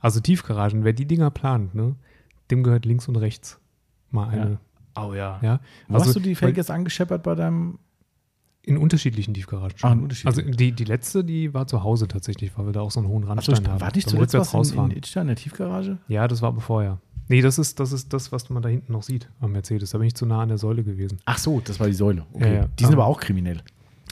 Also 0.00 0.20
Tiefgaragen, 0.20 0.84
wer 0.84 0.92
die 0.92 1.06
Dinger 1.06 1.30
plant, 1.30 1.74
ne, 1.74 1.94
dem 2.50 2.62
gehört 2.62 2.84
links 2.84 3.08
und 3.08 3.16
rechts 3.16 3.58
mal 4.10 4.28
eine. 4.28 4.58
Oh 4.98 5.12
ja. 5.14 5.38
Ja. 5.42 5.60
Also, 5.88 6.06
hast 6.06 6.16
du 6.16 6.20
die 6.20 6.34
Felge 6.34 6.56
jetzt 6.58 6.70
angescheppert 6.70 7.22
bei 7.22 7.34
deinem 7.34 7.78
In 8.62 8.78
unterschiedlichen 8.78 9.34
Tiefgaragen. 9.34 9.76
Ah, 9.82 9.92
in 9.92 10.00
unterschiedlichen. 10.02 10.44
Also 10.48 10.56
die, 10.56 10.72
die 10.72 10.84
letzte, 10.84 11.22
die 11.22 11.52
war 11.54 11.66
zu 11.66 11.82
Hause 11.84 12.08
tatsächlich, 12.08 12.56
weil 12.56 12.66
wir 12.66 12.72
da 12.72 12.80
auch 12.80 12.90
so 12.90 13.00
einen 13.00 13.08
hohen 13.08 13.24
Randstein 13.24 13.68
haben. 13.68 13.80
war 13.80 13.92
nicht 13.94 14.06
Da 14.06 14.10
zuletzt 14.12 14.34
was 14.34 14.48
in, 14.48 14.52
in 14.52 14.58
rausfahren. 14.58 14.90
Itstein 14.92 15.22
in 15.22 15.26
der 15.28 15.36
Tiefgarage? 15.36 15.98
Ja, 16.08 16.26
das 16.28 16.40
war 16.42 16.48
aber 16.48 16.60
vorher. 16.60 16.98
Nee, 17.28 17.42
das 17.42 17.58
ist, 17.58 17.78
das 17.80 17.92
ist 17.92 18.12
das, 18.12 18.30
was 18.32 18.48
man 18.50 18.62
da 18.62 18.68
hinten 18.68 18.92
noch 18.92 19.02
sieht 19.02 19.28
am 19.40 19.52
Mercedes. 19.52 19.90
Da 19.90 19.98
bin 19.98 20.06
ich 20.06 20.14
zu 20.14 20.26
nah 20.26 20.42
an 20.42 20.48
der 20.48 20.58
Säule 20.58 20.82
gewesen. 20.84 21.18
Ach 21.24 21.38
so, 21.38 21.60
das 21.60 21.78
war 21.80 21.88
die 21.88 21.92
Säule. 21.92 22.24
Okay. 22.32 22.48
Ja, 22.54 22.60
ja. 22.62 22.66
Die 22.78 22.84
sind 22.84 22.94
Aber- 22.94 23.02
aber 23.04 23.12
auch 23.12 23.20
kriminell. 23.20 23.60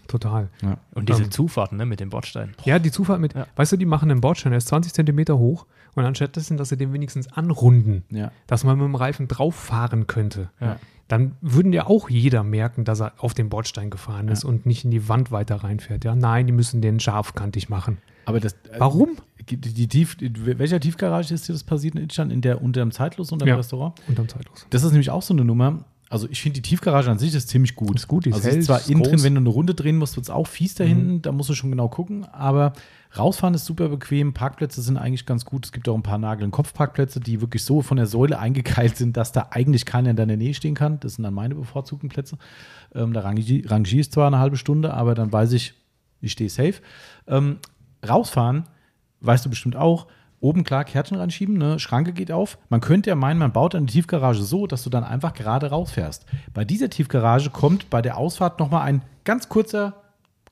Total. 0.09 0.51
Ja. 0.63 0.77
Und 0.95 1.09
diese 1.09 1.23
Ähm. 1.25 1.31
Zufahrten 1.31 1.79
ne, 1.79 1.87
mit 1.87 1.99
dem 2.01 2.11
Bordstein. 2.11 2.55
Ja, 2.65 2.79
die 2.79 2.91
Zufahrt 2.91 3.21
mit, 3.21 3.33
Ja. 3.35 3.47
weißt 3.57 3.73
du, 3.73 3.77
die 3.79 3.87
machen 3.87 4.11
einen 4.11 4.21
Bordstein, 4.21 4.51
der 4.53 4.59
ist 4.59 4.69
20 4.69 4.93
Zentimeter 4.93 5.39
hoch 5.39 5.67
und 5.95 6.05
anstatt 6.05 6.37
dessen, 6.37 6.57
dass 6.57 6.69
sie 6.71 6.77
den 6.77 6.93
wenigstens 6.93 7.33
anrunden, 7.33 8.05
Ja. 8.11 8.31
dass 8.47 8.65
man 8.65 8.77
mit 8.79 8.85
dem 8.87 8.95
Reifen 8.95 9.29
drauf 9.29 9.55
fahren 9.55 10.07
könnte, 10.07 10.51
Ja. 10.61 10.77
dann 11.09 11.33
würden 11.41 11.73
ja 11.73 11.87
auch 11.87 12.09
jeder 12.11 12.43
merken, 12.43 12.85
dass 12.85 13.01
er 13.01 13.13
auf 13.19 13.35
den 13.35 13.49
Bordstein 13.49 13.91
gefahren 13.91 14.29
ist 14.29 14.43
Ja. 14.43 14.49
und 14.49 14.67
nicht 14.67 14.85
in 14.85 14.91
die 14.91 15.09
Wand 15.09 15.31
weiter 15.31 15.57
reinfährt. 15.57 16.05
Ja, 16.05 16.15
nein, 16.15 16.47
die 16.47 16.53
müssen 16.53 16.81
den 16.81 16.99
scharfkantig 17.01 17.69
machen. 17.69 17.99
Aber 18.27 18.41
das. 18.41 18.55
äh, 18.71 18.79
Warum? 18.79 19.17
Die, 19.51 19.59
die 19.59 19.87
Tief, 19.89 20.17
in 20.21 20.59
welcher 20.59 20.81
Tiefgarage 20.81 21.35
ist 21.35 21.47
dir 21.49 21.53
das 21.53 21.63
passiert 21.65 21.95
in 21.95 22.03
Itstein? 22.05 22.31
In 22.31 22.41
der 22.41 22.63
unter 22.63 22.81
dem 22.81 22.91
Zeitlos 22.91 23.31
unter 23.33 23.45
dem 23.45 23.51
Ja. 23.51 23.57
Restaurant? 23.57 23.95
Unterm 24.09 24.29
Zeitlos. 24.29 24.67
Das 24.71 24.83
ist 24.83 24.93
nämlich 24.93 25.11
auch 25.11 25.21
so 25.21 25.35
eine 25.35 25.45
Nummer. 25.45 25.85
Also 26.09 26.29
ich 26.31 26.41
finde 26.41 26.61
die 26.61 26.69
Tiefgarage 26.69 27.11
an 27.11 27.19
sich 27.19 27.35
ist 27.35 27.49
ziemlich 27.49 27.75
gut. 27.75 27.97
Ist 27.97 28.09
gut, 28.09 28.25
die 28.25 28.31
ist 28.31 28.37
also 28.37 28.49
hell, 28.49 28.59
ist 28.59 28.67
zwar 28.67 28.89
innen 28.89 29.03
drin. 29.03 29.17
Mhm. 29.19 29.23
wenn 29.25 29.35
du 29.35 29.41
eine 29.41 29.49
Runde 29.51 29.75
drehen 29.75 29.97
musst, 29.97 30.17
wird 30.17 30.25
es 30.25 30.31
auch 30.31 30.47
fies 30.47 30.75
da 30.75 30.85
hinten. 30.85 31.21
Da 31.23 31.33
musst 31.33 31.51
du 31.51 31.55
schon 31.55 31.71
genau 31.71 31.89
gucken. 31.89 32.25
Aber 32.27 32.73
rausfahren 33.19 33.55
ist 33.55 33.65
super 33.65 33.89
bequem. 33.89 34.35
Parkplätze 34.35 34.83
sind 34.83 34.97
eigentlich 34.97 35.27
ganz 35.27 35.45
gut. 35.45 35.67
Es 35.67 35.73
gibt 35.73 35.89
auch 35.89 35.95
ein 35.95 36.03
paar 36.03 36.19
Nagel- 36.19 36.45
und 36.45 36.51
Kopfparkplätze, 36.51 37.21
die 37.21 37.41
wirklich 37.41 37.65
so 37.65 37.83
von 37.83 37.97
der 37.97 38.07
Säule 38.07 38.39
eingekeilt 38.41 38.97
sind, 38.97 39.17
dass 39.17 39.33
da 39.33 39.49
eigentlich 39.51 39.87
keiner 39.87 40.11
in 40.11 40.17
deiner 40.17 40.37
Nähe 40.37 40.55
stehen 40.55 40.75
kann. 40.75 41.01
Das 41.01 41.15
sind 41.15 41.25
dann 41.25 41.35
meine 41.35 41.55
bevorzugten 41.55 42.09
Plätze. 42.09 42.39
Ähm, 42.95 43.13
da 43.13 43.21
rangier 43.21 43.71
rangiere 43.71 44.01
ich 44.01 44.13
zwar 44.13 44.27
eine 44.27 44.39
halbe 44.39 44.57
Stunde, 44.57 44.95
aber 44.95 45.15
dann 45.15 45.33
weiß 45.33 45.53
ich, 45.53 45.75
ich 46.21 46.33
stehe 46.33 46.51
safe. 46.51 46.75
Ähm, 47.27 47.59
rausfahren, 48.07 48.65
weißt 49.21 49.45
du 49.45 49.51
bestimmt 49.51 49.77
auch, 49.77 50.07
oben 50.41 50.63
klar 50.63 50.85
Kärtchen 50.85 51.17
reinschieben, 51.17 51.57
ne? 51.57 51.79
Schranke 51.79 52.13
geht 52.13 52.31
auf. 52.31 52.59
Man 52.69 52.83
könnte 52.83 53.09
ja 53.09 53.17
meinen, 53.17 53.39
man 53.39 53.53
baut 53.53 53.75
eine 53.75 53.87
Tiefgarage 53.87 54.43
so, 54.43 54.67
dass 54.67 54.85
du 54.85 54.91
dann 54.91 55.03
einfach 55.03 55.33
gerade 55.33 55.71
rausfährst. 55.71 56.27
Bei 56.53 56.67
dieser 56.67 56.91
Tiefgarage 56.91 57.49
kommt 57.49 57.89
bei 57.89 58.03
der 58.03 58.19
Ausfahrt 58.19 58.61
nochmal 58.61 58.83
ein 58.83 59.03
ganz 59.25 59.49
kurzer 59.49 60.04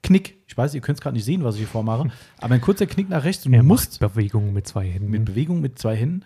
Knick. 0.02 0.36
Ich 0.46 0.56
weiß, 0.56 0.74
ihr 0.74 0.80
könnt 0.80 0.98
es 0.98 1.02
gerade 1.02 1.14
nicht 1.16 1.24
sehen, 1.24 1.44
was 1.44 1.54
ich 1.54 1.60
hier 1.60 1.68
vormache, 1.68 2.10
aber 2.38 2.54
ein 2.54 2.60
kurzer 2.60 2.86
Knick 2.86 3.08
nach 3.08 3.24
rechts. 3.24 3.44
Du 3.44 3.50
Er 3.50 3.62
musst 3.62 4.00
Bewegungen 4.00 4.52
mit 4.52 4.66
zwei 4.66 4.86
Händen. 4.86 5.10
mit 5.10 5.24
Bewegung 5.24 5.60
mit 5.60 5.78
zwei 5.78 5.96
Händen. 5.96 6.24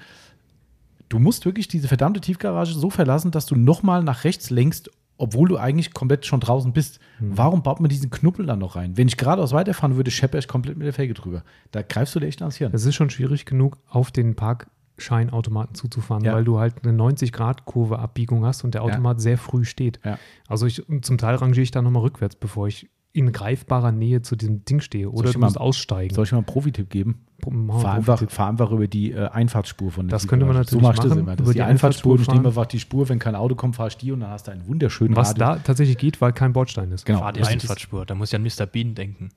Du 1.08 1.18
musst 1.20 1.44
wirklich 1.44 1.68
diese 1.68 1.86
verdammte 1.86 2.20
Tiefgarage 2.20 2.72
so 2.74 2.90
verlassen, 2.90 3.30
dass 3.30 3.46
du 3.46 3.54
nochmal 3.54 4.02
nach 4.02 4.24
rechts 4.24 4.50
lenkst, 4.50 4.90
obwohl 5.18 5.48
du 5.48 5.56
eigentlich 5.56 5.94
komplett 5.94 6.26
schon 6.26 6.40
draußen 6.40 6.72
bist. 6.72 6.98
Warum 7.20 7.62
baut 7.62 7.80
man 7.80 7.88
diesen 7.88 8.10
Knuppel 8.10 8.44
dann 8.46 8.58
noch 8.58 8.74
rein? 8.76 8.96
Wenn 8.96 9.06
ich 9.08 9.16
geradeaus 9.16 9.52
weiterfahren 9.52 9.96
würde, 9.96 10.10
schepper 10.10 10.38
ich 10.38 10.48
komplett 10.48 10.76
mit 10.76 10.86
der 10.86 10.92
Felge 10.92 11.14
drüber. 11.14 11.44
Da 11.70 11.82
greifst 11.82 12.14
du 12.14 12.20
dir 12.20 12.26
echt 12.26 12.42
ans 12.42 12.56
Hirn. 12.56 12.72
Es 12.74 12.84
ist 12.84 12.96
schon 12.96 13.08
schwierig 13.10 13.46
genug, 13.46 13.78
auf 13.88 14.10
den 14.10 14.34
Parkscheinautomaten 14.34 15.74
zuzufahren, 15.76 16.24
Ja. 16.24 16.34
weil 16.34 16.44
du 16.44 16.58
halt 16.58 16.74
eine 16.82 16.92
90-Grad-Kurve-Abbiegung 16.92 18.44
hast 18.44 18.64
und 18.64 18.74
der 18.74 18.82
Automat 18.82 19.20
sehr 19.20 19.38
früh 19.38 19.64
steht. 19.64 20.00
Ja. 20.04 20.18
Also 20.48 20.66
ich, 20.66 20.82
zum 21.02 21.18
Teil 21.18 21.36
rangiere 21.36 21.62
ich 21.62 21.70
da 21.70 21.82
nochmal 21.82 22.02
rückwärts, 22.02 22.36
bevor 22.36 22.66
ich 22.68 22.88
in 23.16 23.32
greifbarer 23.32 23.92
Nähe 23.92 24.20
zu 24.22 24.36
diesem 24.36 24.64
Ding 24.64 24.80
stehe. 24.80 25.10
Oder 25.10 25.28
ich 25.28 25.32
du 25.34 25.38
mal- 25.38 25.46
musst 25.46 25.58
aussteigen. 25.60 26.14
Soll 26.14 26.24
ich 26.24 26.32
mal 26.32 26.38
einen 26.38 26.46
Profitipp 26.46 26.90
geben? 26.90 27.22
Pro- 27.40 27.50
wir 27.50 27.80
Fahr 27.80 27.94
einfach, 27.94 28.30
fahr 28.30 28.48
einfach 28.48 28.70
über 28.70 28.86
die 28.88 29.12
äh, 29.12 29.28
Einfahrtsspur 29.28 29.90
von 29.90 30.06
der 30.08 30.12
Das 30.16 30.26
könnte 30.26 30.46
man 30.46 30.54
Tiefgarage. 30.56 30.76
natürlich 30.76 30.82
So 30.82 30.88
machst 30.88 30.98
du 31.04 31.08
das 31.08 31.10
machen, 31.10 31.20
immer. 31.26 31.36
Das 31.36 31.40
über 31.40 31.48
ist 31.50 31.54
die 31.54 31.58
die 31.58 31.62
Einfahrtsspur 31.62 32.12
und 32.12 32.16
ich 32.16 32.20
Einfahrtsspur 32.28 32.34
nehme 32.42 32.48
einfach 32.48 32.66
die 32.66 32.80
Spur. 32.80 33.08
Wenn 33.10 33.18
kein 33.18 33.34
Auto 33.34 33.54
kommt, 33.54 33.76
fahrst 33.76 34.00
du 34.00 34.06
die 34.06 34.12
und 34.12 34.20
dann 34.20 34.30
hast 34.30 34.46
du 34.46 34.52
einen 34.52 34.66
wunderschönen 34.66 35.14
Was 35.16 35.30
Radius. 35.30 35.38
da 35.48 35.56
tatsächlich 35.56 35.98
geht, 35.98 36.20
weil 36.22 36.32
kein 36.32 36.52
Bordstein 36.54 36.92
ist. 36.92 37.04
Genau. 37.04 37.18
Fahr 37.20 37.32
die 37.34 37.42
Einfahrtspur. 37.42 38.06
Da 38.06 38.14
muss 38.14 38.32
ich 38.32 38.36
an 38.36 38.42
Mr. 38.42 38.64
Bean 38.66 38.94
denken. 38.94 39.28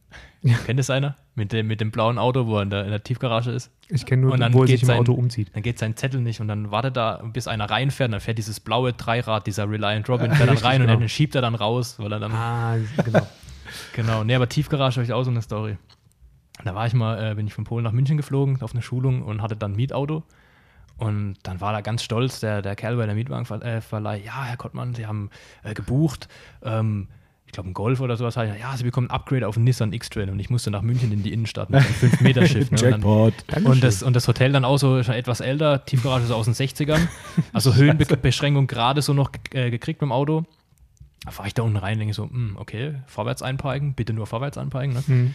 Kennt 0.66 0.80
es 0.80 0.90
einer? 0.90 1.16
Mit 1.36 1.52
dem, 1.52 1.68
mit 1.68 1.82
dem 1.82 1.92
blauen 1.92 2.18
Auto, 2.18 2.48
wo 2.48 2.58
er 2.58 2.64
in 2.64 2.70
der, 2.70 2.84
in 2.86 2.92
der 2.92 3.04
Tiefgarage 3.04 3.52
ist. 3.52 3.70
Ich 3.90 4.06
kenne 4.06 4.22
nur, 4.24 4.32
Und 4.34 4.40
dann 4.40 4.54
wo 4.54 4.62
er 4.62 4.68
geht 4.68 4.76
sich 4.78 4.84
im 4.84 4.88
sein- 4.88 5.00
Auto 5.00 5.14
umzieht. 5.14 5.52
Dann 5.54 5.64
geht 5.64 5.78
sein 5.80 5.96
Zettel 5.98 6.22
nicht 6.22 6.40
und 6.40 6.48
dann 6.48 6.72
wartet 6.72 6.98
er, 6.98 7.22
bis 7.34 7.48
einer 7.48 7.70
reinfährt. 7.70 8.08
Und 8.08 8.12
dann 8.14 8.22
fährt 8.22 8.38
dieses 8.38 8.60
blaue 8.62 8.94
Dreirad, 8.94 9.46
dieser 9.48 9.70
Reliant 9.70 10.08
Robin, 10.08 10.28
fährt 10.32 10.42
dann 10.42 10.50
richtig, 10.50 10.66
rein 10.66 10.82
und 10.82 10.88
genau. 10.88 11.00
dann 11.00 11.10
schiebt 11.10 11.36
er 11.36 11.42
dann 11.42 11.56
raus, 11.56 11.96
weil 12.00 12.12
er 12.14 12.20
dann. 12.20 12.32
Ah, 12.32 12.78
genau. 13.04 13.28
Genau. 13.93 14.24
Nee, 14.24 14.36
aber 14.36 14.49
Tiefgarage 14.49 14.95
habe 14.97 15.03
ich 15.05 15.13
auch 15.13 15.24
so 15.24 15.32
eine 15.32 15.41
Story. 15.41 15.78
Da 16.63 16.76
war 16.76 16.86
ich 16.88 16.93
mal, 16.93 17.32
äh, 17.32 17.36
bin 17.36 17.47
ich 17.47 17.53
von 17.53 17.63
Polen 17.63 17.84
nach 17.84 17.91
München 17.93 18.17
geflogen 18.17 18.61
auf 18.61 18.74
eine 18.74 18.82
Schulung 18.82 19.22
und 19.24 19.41
hatte 19.41 19.55
dann 19.55 19.72
ein 19.74 19.76
Mietauto. 19.76 20.24
Und 20.97 21.38
dann 21.43 21.61
war 21.61 21.72
da 21.72 21.80
ganz 21.82 22.03
stolz 22.03 22.41
der, 22.41 22.61
der 22.61 22.76
Kerl 22.76 22.97
bei 22.97 23.05
der 23.05 23.15
Mietwagenverleih, 23.15 24.22
ja, 24.26 24.43
Herr 24.43 24.57
Kottmann, 24.57 24.93
Sie 24.93 25.05
haben 25.07 25.30
äh, 25.63 25.74
gebucht, 25.74 26.28
ähm, 26.61 27.07
ich 27.45 27.53
glaube, 27.53 27.70
ein 27.70 27.74
Golf 27.74 27.99
oder 28.01 28.15
sowas. 28.17 28.36
Ja, 28.36 28.76
Sie 28.78 28.84
bekommen 28.84 29.07
ein 29.07 29.11
Upgrade 29.11 29.47
auf 29.47 29.55
einen 29.55 29.63
Nissan 29.63 29.91
X-Trail 29.91 30.30
und 30.30 30.39
ich 30.39 30.49
musste 30.51 30.70
nach 30.70 30.84
München 30.84 31.11
in 31.11 31.24
die 31.24 31.34
Innenstadt 31.34 31.70
mit 31.72 31.80
einem 31.80 31.93
5-Meter-Schiff. 31.95 32.70
ne? 32.72 32.78
Und 33.03 33.34
dann- 33.47 33.65
und 33.65 33.84
das, 33.84 34.03
und 34.03 34.15
das 34.15 34.28
Hotel 34.28 34.51
dann 34.51 34.65
auch 34.65 34.78
so 34.78 35.01
schon 35.01 35.15
etwas 35.15 35.39
älter, 35.39 35.84
Tiefgarage 35.86 36.26
so 36.26 36.36
aus 36.36 36.45
den 36.45 36.53
60ern. 36.53 36.99
Also 37.53 37.74
Höhenbeschränkung 37.74 38.67
gerade 38.67 39.01
so 39.01 39.13
noch 39.13 39.32
äh, 39.53 39.72
gekriegt 39.72 39.99
mit 40.01 40.09
dem 40.09 40.11
Auto. 40.11 40.43
Da 41.26 41.32
fahre 41.32 41.47
ich 41.47 41.53
da 41.53 41.63
unten 41.63 41.78
rein 41.78 41.93
und 41.93 41.99
denke 41.99 42.13
so, 42.13 42.30
hm, 42.30 42.55
okay, 42.57 43.01
vorwärts 43.07 43.41
einparken, 43.41 43.93
bitte 43.93 44.13
nur 44.13 44.26
vorwärts 44.26 44.57
einparken. 44.57 44.93
Ne? 44.93 45.03
Hm. 45.05 45.26
Und 45.26 45.34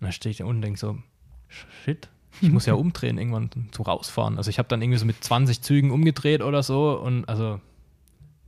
dann 0.00 0.12
stehe 0.12 0.30
ich 0.30 0.38
da 0.38 0.44
unten 0.44 0.56
und 0.56 0.62
denke 0.62 0.78
so, 0.78 0.98
shit, 1.48 2.08
ich 2.40 2.50
muss 2.50 2.66
ja 2.66 2.74
umdrehen 2.74 3.18
irgendwann 3.18 3.50
zum 3.70 3.84
Rausfahren. 3.84 4.36
Also 4.38 4.50
ich 4.50 4.58
habe 4.58 4.68
dann 4.68 4.82
irgendwie 4.82 4.98
so 4.98 5.06
mit 5.06 5.22
20 5.22 5.62
Zügen 5.62 5.90
umgedreht 5.90 6.42
oder 6.42 6.62
so 6.62 6.98
und 6.98 7.28
also 7.28 7.60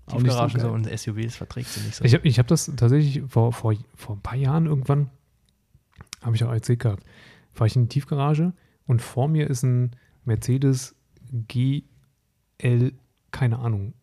so 0.09 0.17
Tiefgaragen 0.19 0.61
so, 0.61 0.71
und 0.71 0.87
SUVs 0.87 1.37
verträgt 1.37 1.69
sie 1.69 1.81
nicht 1.81 1.97
so. 1.97 2.05
Ich 2.05 2.15
habe 2.15 2.27
ich 2.27 2.39
hab 2.39 2.47
das 2.47 2.71
tatsächlich 2.77 3.23
vor, 3.29 3.53
vor, 3.53 3.75
vor 3.95 4.17
ein 4.17 4.21
paar 4.21 4.37
Jahren 4.37 4.67
irgendwann, 4.67 5.11
habe 6.23 6.37
ich 6.37 6.45
auch 6.45 6.53
erzählt 6.53 6.81
gehabt, 6.81 7.05
war 7.55 7.67
ich 7.67 7.77
in 7.77 7.83
die 7.83 7.89
Tiefgarage 7.89 8.53
und 8.87 9.03
vor 9.03 9.29
mir 9.29 9.49
ist 9.49 9.63
ein 9.63 9.97
Mercedes 10.25 10.95
GL, 11.33 12.93
keine 13.31 13.59
Ahnung, 13.59 13.95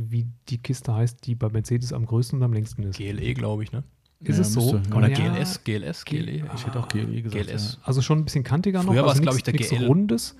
wie 0.00 0.26
die 0.48 0.58
Kiste 0.58 0.94
heißt, 0.94 1.26
die 1.26 1.34
bei 1.34 1.48
Mercedes 1.48 1.92
am 1.92 2.06
größten 2.06 2.38
und 2.38 2.44
am 2.44 2.52
längsten 2.52 2.82
ist. 2.84 2.96
GLE, 2.96 3.34
glaube 3.34 3.62
ich, 3.64 3.72
ne? 3.72 3.82
Ist 4.20 4.36
Ja, 4.36 4.42
es 4.42 4.52
so? 4.52 4.76
ja. 4.76 4.96
Oder 4.96 5.08
Ja, 5.10 5.14
GLS, 5.34 5.62
GLS, 5.64 6.04
GLE. 6.04 6.44
Ich 6.54 6.66
hätte 6.66 6.78
auch 6.80 6.88
GLE 6.88 7.22
gesagt. 7.22 7.46
GLS. 7.46 7.78
Also 7.84 8.02
schon 8.02 8.18
ein 8.18 8.24
bisschen 8.24 8.42
kantiger 8.44 8.82
Früher 8.82 8.94
noch. 8.96 9.02
war 9.02 9.04
es, 9.06 9.10
also 9.12 9.22
glaub 9.22 9.34
nix- 9.34 9.38
ich, 9.38 9.44
der 9.44 9.54
nix 9.54 9.68
GL. 9.70 9.86
Rundes. 9.86 10.36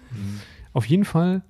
Auf 0.73 0.85
jeden 0.87 1.05
Fall 1.05 1.43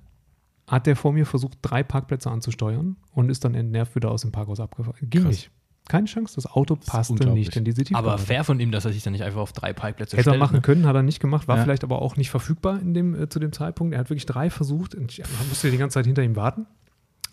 hat 0.67 0.85
der 0.85 0.95
vor 0.95 1.11
mir 1.13 1.25
versucht, 1.25 1.57
drei 1.63 1.81
Parkplätze 1.83 2.29
anzusteuern 2.29 2.97
und 3.13 3.29
ist 3.29 3.43
dann 3.45 3.55
entnervt 3.55 3.95
wieder 3.95 4.11
aus 4.11 4.21
dem 4.21 4.31
Parkhaus 4.31 4.59
abgefahren. 4.59 4.97
Ging 5.01 5.23
Krass. 5.23 5.31
nicht. 5.31 5.51
Keine 5.87 6.05
Chance, 6.05 6.35
das 6.35 6.45
Auto 6.45 6.75
ist 6.75 6.85
passte 6.85 7.27
nicht 7.31 7.55
in 7.55 7.65
diese. 7.65 7.83
Aber 7.95 8.19
fair 8.19 8.43
von 8.43 8.59
ihm, 8.59 8.71
dass 8.71 8.85
er 8.85 8.93
sich 8.93 9.01
dann 9.01 9.13
nicht 9.13 9.23
einfach 9.23 9.39
auf 9.39 9.53
drei 9.53 9.73
Parkplätze 9.73 10.15
Hätte 10.17 10.29
er 10.29 10.33
stellt. 10.33 10.39
machen 10.39 10.57
ne? 10.57 10.61
können, 10.61 10.85
hat 10.85 10.95
er 10.95 11.01
nicht 11.01 11.19
gemacht, 11.19 11.47
war 11.47 11.57
Ja. 11.57 11.63
vielleicht 11.63 11.83
aber 11.83 11.99
auch 12.03 12.15
nicht 12.15 12.29
verfügbar 12.29 12.79
in 12.79 12.93
dem, 12.93 13.15
äh, 13.19 13.27
zu 13.27 13.39
dem 13.39 13.51
Zeitpunkt. 13.51 13.95
Er 13.95 13.99
hat 14.01 14.11
wirklich 14.11 14.27
drei 14.27 14.51
versucht 14.51 14.93
und 14.93 15.11
ich 15.11 15.17
man 15.39 15.47
musste 15.49 15.71
die 15.71 15.77
ganze 15.77 15.95
Zeit 15.95 16.05
hinter 16.05 16.21
ihm 16.21 16.35
warten. 16.35 16.67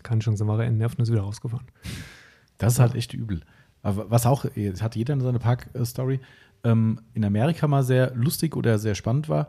Keine 0.06 0.20
Chance, 0.20 0.38
dann 0.38 0.48
war 0.48 0.60
er 0.60 0.66
entnervt 0.66 0.98
und 0.98 1.02
ist 1.02 1.12
wieder 1.12 1.22
rausgefahren. 1.22 1.66
Das 2.58 2.74
ist 2.74 2.78
halt 2.78 2.94
echt 2.94 3.12
übel. 3.12 3.42
Aber 3.82 4.10
was 4.10 4.24
auch, 4.24 4.44
hat 4.44 4.96
jeder 4.96 5.20
seine 5.20 5.38
Park-Story, 5.38 6.20
ähm, 6.64 7.00
in 7.12 7.24
Amerika 7.24 7.68
mal 7.68 7.82
sehr 7.82 8.14
lustig 8.14 8.56
oder 8.56 8.78
sehr 8.78 8.94
spannend 8.94 9.28
war. 9.28 9.48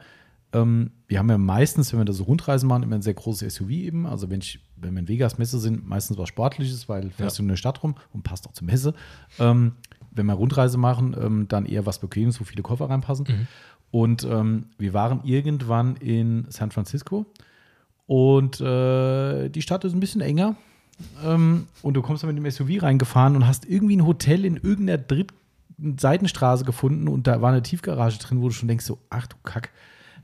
Ähm, 0.54 0.92
wir 1.08 1.20
haben 1.20 1.30
ja 1.30 1.38
meistens, 1.38 1.92
wenn 1.92 2.00
wir 2.00 2.06
da 2.06 2.14
so 2.14 2.24
Rundreisen 2.24 2.68
machen, 2.68 2.84
immer 2.84 2.96
ein 2.96 3.02
sehr 3.02 3.14
großes 3.14 3.56
SUV 3.56 3.70
eben. 3.70 4.06
Also 4.06 4.30
wenn 4.30 4.40
ich, 4.40 4.60
wenn 4.76 4.94
wir 4.94 5.00
in 5.00 5.08
Vegas 5.08 5.38
Messe 5.38 5.60
sind, 5.60 5.88
meistens 5.88 6.18
was 6.18 6.30
Sportliches, 6.30 6.88
weil 6.90 7.10
fährst 7.12 7.38
du 7.38 7.44
in 7.44 7.50
der 7.50 7.56
Stadt 7.56 7.84
rum 7.84 7.96
und 8.14 8.24
passt 8.24 8.48
auch 8.48 8.54
zur 8.54 8.66
Messe. 8.66 8.94
Ähm, 9.40 9.74
wenn 10.12 10.26
wir 10.26 10.34
Rundreise 10.34 10.78
machen, 10.78 11.16
ähm, 11.20 11.48
dann 11.48 11.66
eher 11.66 11.86
was 11.86 12.00
Bequemes, 12.00 12.40
wo 12.40 12.44
viele 12.44 12.64
Koffer 12.64 12.90
reinpassen. 12.90 13.48
Und 13.92 14.24
ähm, 14.26 14.68
wir 14.78 14.94
waren 14.94 15.22
irgendwann 15.24 15.96
in 15.96 16.46
San 16.50 16.72
Francisco 16.72 17.26
Und 18.08 18.60
äh, 18.62 19.50
die 19.50 19.62
Stadt 19.62 19.84
ist 19.86 19.94
ein 19.94 20.00
bisschen 20.00 20.22
enger. 20.22 20.56
Ähm, 21.24 21.68
und 21.84 21.94
du 21.94 22.02
kommst 22.02 22.24
dann 22.24 22.34
mit 22.34 22.44
dem 22.44 22.50
SUV 22.50 22.82
reingefahren 22.82 23.36
und 23.36 23.46
hast 23.46 23.66
irgendwie 23.66 23.98
ein 23.98 24.06
Hotel 24.08 24.46
in 24.46 24.56
irgendeiner 24.58 24.98
dritten 24.98 25.36
Seitenstraße 26.00 26.66
gefunden 26.66 27.08
und 27.08 27.28
da 27.28 27.40
war 27.42 27.52
eine 27.52 27.62
Tiefgarage 27.62 28.18
drin, 28.18 28.42
wo 28.42 28.48
du 28.48 28.54
schon 28.54 28.68
denkst, 28.68 28.86
so, 28.86 28.98
ach 29.12 29.28
du 29.28 29.36
Kack. 29.44 29.70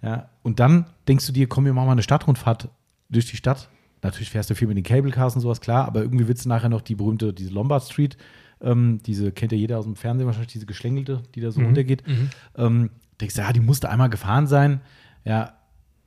Ja, 0.02 0.30
und 0.42 0.60
dann 0.60 0.86
denkst 1.08 1.28
du 1.28 1.32
dir, 1.32 1.48
komm, 1.48 1.66
wir 1.66 1.74
machen 1.74 1.86
mal 1.86 1.92
eine 1.92 2.02
Stadtrundfahrt 2.02 2.70
durch 3.10 3.30
die 3.30 3.38
Stadt. 3.38 3.70
Natürlich 4.02 4.32
fährst 4.32 4.50
du 4.50 4.56
viel 4.56 4.68
mit 4.68 4.78
den 4.78 4.84
Cable 4.84 5.12
Cars 5.12 5.36
und 5.36 5.42
sowas, 5.42 5.62
klar, 5.62 5.86
aber 5.86 6.02
irgendwie 6.02 6.28
willst 6.28 6.46
du 6.46 6.50
nachher 6.50 6.70
noch 6.70 6.82
die 6.82 6.96
berühmte, 6.96 7.34
diese 7.34 7.52
Lombard 7.52 7.84
Street, 7.84 8.18
ähm, 8.62 9.00
diese 9.06 9.32
kennt 9.32 9.52
ja 9.52 9.58
jeder 9.58 9.78
aus 9.78 9.86
dem 9.86 9.96
Fernsehen 9.96 10.26
wahrscheinlich, 10.26 10.52
diese 10.52 10.66
geschlängelte, 10.66 11.22
die 11.36 11.42
da 11.42 11.52
so 11.52 11.60
Mhm. 11.60 11.68
runtergeht. 11.68 12.04
Ähm, 12.58 12.90
denkst 13.22 13.36
du, 13.36 13.42
ja, 13.42 13.54
die 13.54 13.60
musste 13.60 13.90
einmal 13.90 14.10
gefahren 14.10 14.48
sein. 14.48 14.82
Ja, 15.24 15.54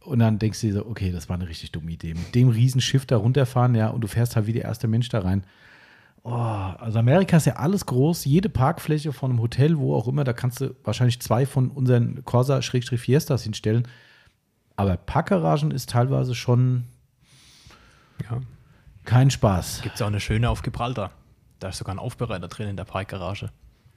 und 0.07 0.19
dann 0.21 0.39
denkst 0.39 0.61
du 0.61 0.67
dir 0.69 0.73
so, 0.75 0.87
okay, 0.87 1.13
das 1.13 1.29
war 1.29 1.37
eine 1.37 1.49
richtig 1.49 1.73
dumme 1.73 1.91
Idee. 1.91 2.15
Mit 2.15 2.35
dem 2.35 2.49
Riesenschiff 2.49 3.07
da 3.07 3.17
runterfahren, 3.17 3.75
ja, 3.75 3.89
und 3.89 4.01
du 4.03 4.09
fährst 4.09 4.37
halt 4.37 4.47
wie 4.47 4.53
der 4.53 4.65
erste 4.65 4.89
Mensch 4.89 5.09
da 5.09 5.21
rein. 5.21 5.45
Oh, 6.23 6.31
also 6.33 6.99
Amerika 6.99 7.37
ist 7.37 7.47
ja 7.47 7.55
alles 7.57 7.87
groß, 7.87 8.25
jede 8.25 8.49
Parkfläche 8.49 9.13
von 9.13 9.31
einem 9.31 9.41
Hotel, 9.41 9.79
wo 9.79 9.95
auch 9.95 10.09
immer, 10.09 10.25
da 10.25 10.33
kannst 10.33 10.61
du 10.61 10.75
wahrscheinlich 10.83 11.21
zwei 11.21 11.47
von 11.47 11.71
unseren 11.71 12.25
Corsa-Fiestas 12.25 13.43
hinstellen. 13.45 13.87
Aber 14.75 14.97
Parkgaragen 14.97 15.71
ist 15.71 15.91
teilweise 15.91 16.35
schon 16.35 16.85
Ja. 18.29 18.41
kein 19.05 19.31
Spaß. 19.31 19.83
Gibt 19.83 19.95
es 19.95 20.03
auch 20.03 20.09
eine 20.09 20.21
schöne 20.21 20.51
auf 20.51 20.63
Gibraltar. 20.63 21.13
Da 21.61 21.69
ist 21.69 21.79
sogar 21.79 21.95
ein 21.95 21.99
Aufbereiter 22.01 22.49
drin 22.49 22.69
in 22.69 22.77
der 22.77 22.85
Parkgarage. 22.85 23.51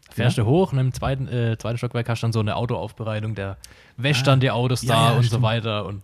Da 0.09 0.15
fährst 0.15 0.37
du 0.37 0.45
hoch 0.45 0.71
und 0.73 0.79
im 0.79 0.93
zweiten, 0.93 1.27
äh, 1.27 1.57
zweiten 1.57 1.77
Stockwerk 1.77 2.09
hast 2.09 2.21
du 2.21 2.25
dann 2.25 2.33
so 2.33 2.39
eine 2.39 2.55
Autoaufbereitung, 2.55 3.35
der 3.35 3.57
wäscht 3.97 4.25
dann 4.27 4.39
die 4.39 4.51
Autos 4.51 4.81
Ja, 4.81 4.89
da 4.95 5.09
ja, 5.11 5.17
und 5.17 5.23
so 5.23 5.27
stimmt. 5.27 5.43
weiter. 5.43 5.85
Und, 5.85 6.03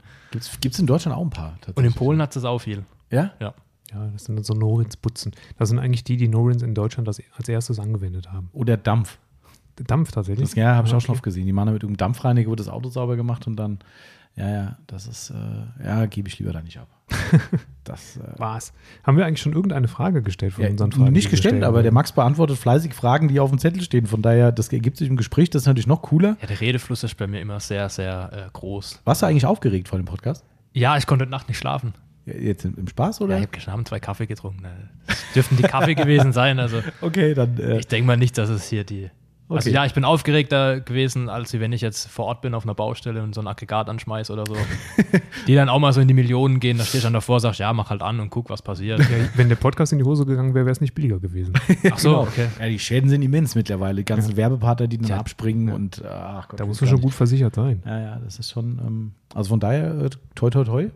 Gibt 0.62 0.74
es 0.76 0.80
in 0.80 0.88
Deutschland 0.88 1.18
auch 1.18 1.22
ein 1.24 1.30
paar. 1.30 1.58
und 1.76 1.84
in. 1.86 1.94
Polen 1.94 2.22
hat 2.22 2.36
es 2.36 2.44
auch 2.46 2.60
viel. 2.60 2.84
Ja? 3.10 3.32
Ja. 3.40 3.54
Ja, 3.94 4.08
das 4.12 4.26
sind 4.26 4.44
so 4.46 4.54
Norins-Putzen. 4.54 5.32
Das 5.58 5.70
sind 5.70 5.80
eigentlich 5.80 6.04
die, 6.04 6.18
die 6.18 6.28
Norins 6.28 6.62
in 6.64 6.74
Deutschland 6.74 7.08
das 7.08 7.22
als 7.38 7.48
erstes 7.48 7.80
angewendet 7.80 8.32
haben. 8.32 8.50
Oder 8.52 8.78
Dampf. 8.78 9.20
Dampf 9.78 10.12
tatsächlich. 10.12 10.50
Das, 10.50 10.56
ja, 10.56 10.76
habe 10.76 10.88
ich 10.88 10.94
Ah, 10.94 10.98
auch 10.98 11.02
schon 11.02 11.10
okay. 11.12 11.18
oft 11.18 11.24
gesehen. 11.24 11.46
Die 11.46 11.54
machen 11.54 11.72
mit 11.74 11.84
einem 11.84 11.96
Dampfreiniger 11.98 12.50
wird 12.50 12.60
das 12.60 12.68
Auto 12.70 12.90
sauber 12.90 13.16
gemacht 13.16 13.46
und 13.48 13.56
dann, 13.58 13.80
ja, 14.36 14.50
ja, 14.50 14.78
das 14.88 15.08
ist, 15.08 15.30
äh, 15.32 15.86
ja, 15.86 16.06
gebe 16.08 16.28
ich 16.28 16.40
lieber 16.40 16.54
da 16.54 16.62
nicht 16.62 16.78
ab. 16.78 16.88
Das, 17.84 18.18
äh, 18.18 18.22
Was? 18.38 18.74
Haben 19.04 19.16
wir 19.18 19.28
eigentlich 19.28 19.42
schon 19.42 19.54
irgendeine 19.54 19.88
Frage 19.88 20.24
gestellt 20.24 20.54
von 20.54 20.64
ja, 20.64 20.72
unseren 20.72 20.92
Fragen? 20.92 21.14
nicht 21.14 21.30
gestellt, 21.30 21.64
aber 21.64 21.84
der? 21.84 21.92
Max 21.92 22.12
beantwortet 22.12 22.58
fleißig 22.58 22.96
Fragen, 22.96 23.28
die 23.28 23.40
auf 23.40 23.52
dem 23.52 23.60
Zettel 23.60 23.84
stehen. 23.84 24.08
Von 24.08 24.24
daher, 24.24 24.52
das 24.52 24.70
ergibt 24.74 24.98
sich 24.98 25.08
im 25.08 25.16
Gespräch, 25.16 25.52
das 25.52 25.62
ist 25.62 25.68
natürlich 25.68 25.86
noch 25.86 26.02
cooler. 26.02 26.36
Ja, 26.42 26.48
der 26.48 26.60
Redefluss 26.62 27.04
ist 27.04 27.16
bei 27.16 27.28
mir 27.28 27.42
immer 27.42 27.60
sehr, 27.60 27.88
sehr 27.90 28.32
äh, 28.34 28.50
groß. 28.52 29.02
Warst 29.06 29.22
du 29.22 29.28
eigentlich 29.28 29.46
aufgeregt 29.46 29.88
vor 29.88 30.00
dem 30.00 30.06
Podcast? 30.06 30.44
Ja, 30.74 30.98
ich 30.98 31.06
konnte 31.06 31.26
heute 31.26 31.32
Nacht 31.32 31.48
nicht 31.48 31.60
schlafen. 31.60 31.94
Ja, 32.26 32.34
Jetzt 32.34 32.66
im, 32.66 32.88
Spaß, 32.88 33.20
Ja, 33.20 33.26
oder? 33.26 33.36
ich 33.36 33.44
habe 33.44 33.52
gestern 33.52 33.74
Abend 33.76 33.88
zwei 33.88 34.00
Kaffee 34.00 34.26
getrunken. 34.26 34.66
Das 35.06 35.18
dürften 35.36 35.58
die 35.58 35.64
Kaffee 35.64 35.94
gewesen 35.94 36.34
sein. 36.34 36.58
Also 36.60 36.82
okay, 37.02 37.36
dann, 37.36 37.56
äh, 37.60 37.78
ich 37.78 37.88
denke 37.88 38.08
mal 38.08 38.18
nicht, 38.18 38.36
dass 38.40 38.50
es 38.50 38.68
hier 38.68 38.84
die. 38.84 39.12
Also 39.48 39.68
Okay. 39.70 39.76
ja, 39.76 39.86
ich 39.86 39.94
bin 39.94 40.04
aufgeregter 40.06 40.80
gewesen, 40.82 41.30
als 41.30 41.54
wenn 41.54 41.72
ich 41.72 41.82
jetzt 41.82 42.08
vor 42.08 42.26
Ort 42.26 42.42
bin 42.42 42.56
auf 42.56 42.64
einer 42.64 42.74
Baustelle 42.74 43.22
und 43.22 43.36
so 43.36 43.42
ein 43.42 43.48
Aggregat 43.48 43.88
anschmeiß 43.90 44.32
oder 44.32 44.44
so. 44.48 44.56
die 45.48 45.54
dann 45.54 45.70
auch 45.70 45.78
mal 45.78 45.94
so 45.94 46.02
in 46.02 46.08
die 46.08 46.16
Millionen 46.16 46.60
gehen. 46.60 46.80
Da 46.80 46.84
stehst 46.84 47.04
du 47.04 47.06
dann 47.06 47.14
davor 47.14 47.36
und 47.36 47.42
sagst, 47.42 47.60
ja, 47.60 47.72
mach 47.72 47.92
halt 47.92 48.02
an 48.02 48.20
und 48.20 48.32
guck, 48.32 48.50
was 48.50 48.64
passiert. 48.64 49.00
Ja, 49.00 49.06
wenn 49.36 49.48
der 49.50 49.56
Podcast 49.56 49.92
in 49.92 50.00
die 50.00 50.04
Hose 50.06 50.26
gegangen 50.26 50.56
wäre, 50.56 50.66
wäre 50.66 50.72
es 50.72 50.82
nicht 50.82 50.96
billiger 50.96 51.20
gewesen. 51.20 51.54
Ach 51.92 52.00
so, 52.00 52.10
genau. 52.10 52.22
okay. 52.24 52.48
Ja, 52.60 52.68
die 52.68 52.80
Schäden 52.80 53.08
sind 53.10 53.22
immens 53.22 53.54
mittlerweile. 53.54 53.98
Die 53.98 54.06
ganzen 54.06 54.36
Werbepartner, 54.36 54.88
die 54.88 54.98
dann 54.98 55.10
Ja. 55.10 55.18
abspringen 55.20 55.74
und, 55.74 56.04
ach 56.04 56.48
Gott. 56.48 56.60
Da 56.60 56.64
weiß 56.64 56.68
muss 56.70 56.82
man 56.82 56.86
gar 56.86 56.90
schon 56.90 56.96
nicht. 56.98 57.04
gut 57.04 57.14
versichert 57.14 57.54
sein. 57.56 57.84
Ja, 57.86 58.00
ja, 58.00 58.20
das 58.26 58.40
ist 58.40 58.50
schon, 58.50 58.80
ähm, 58.84 59.12
also 59.36 59.50
von 59.50 59.60
daher, 59.60 59.94
äh, 60.02 60.10
toi, 60.34 60.50
toi, 60.50 60.64
toi, 60.64 60.88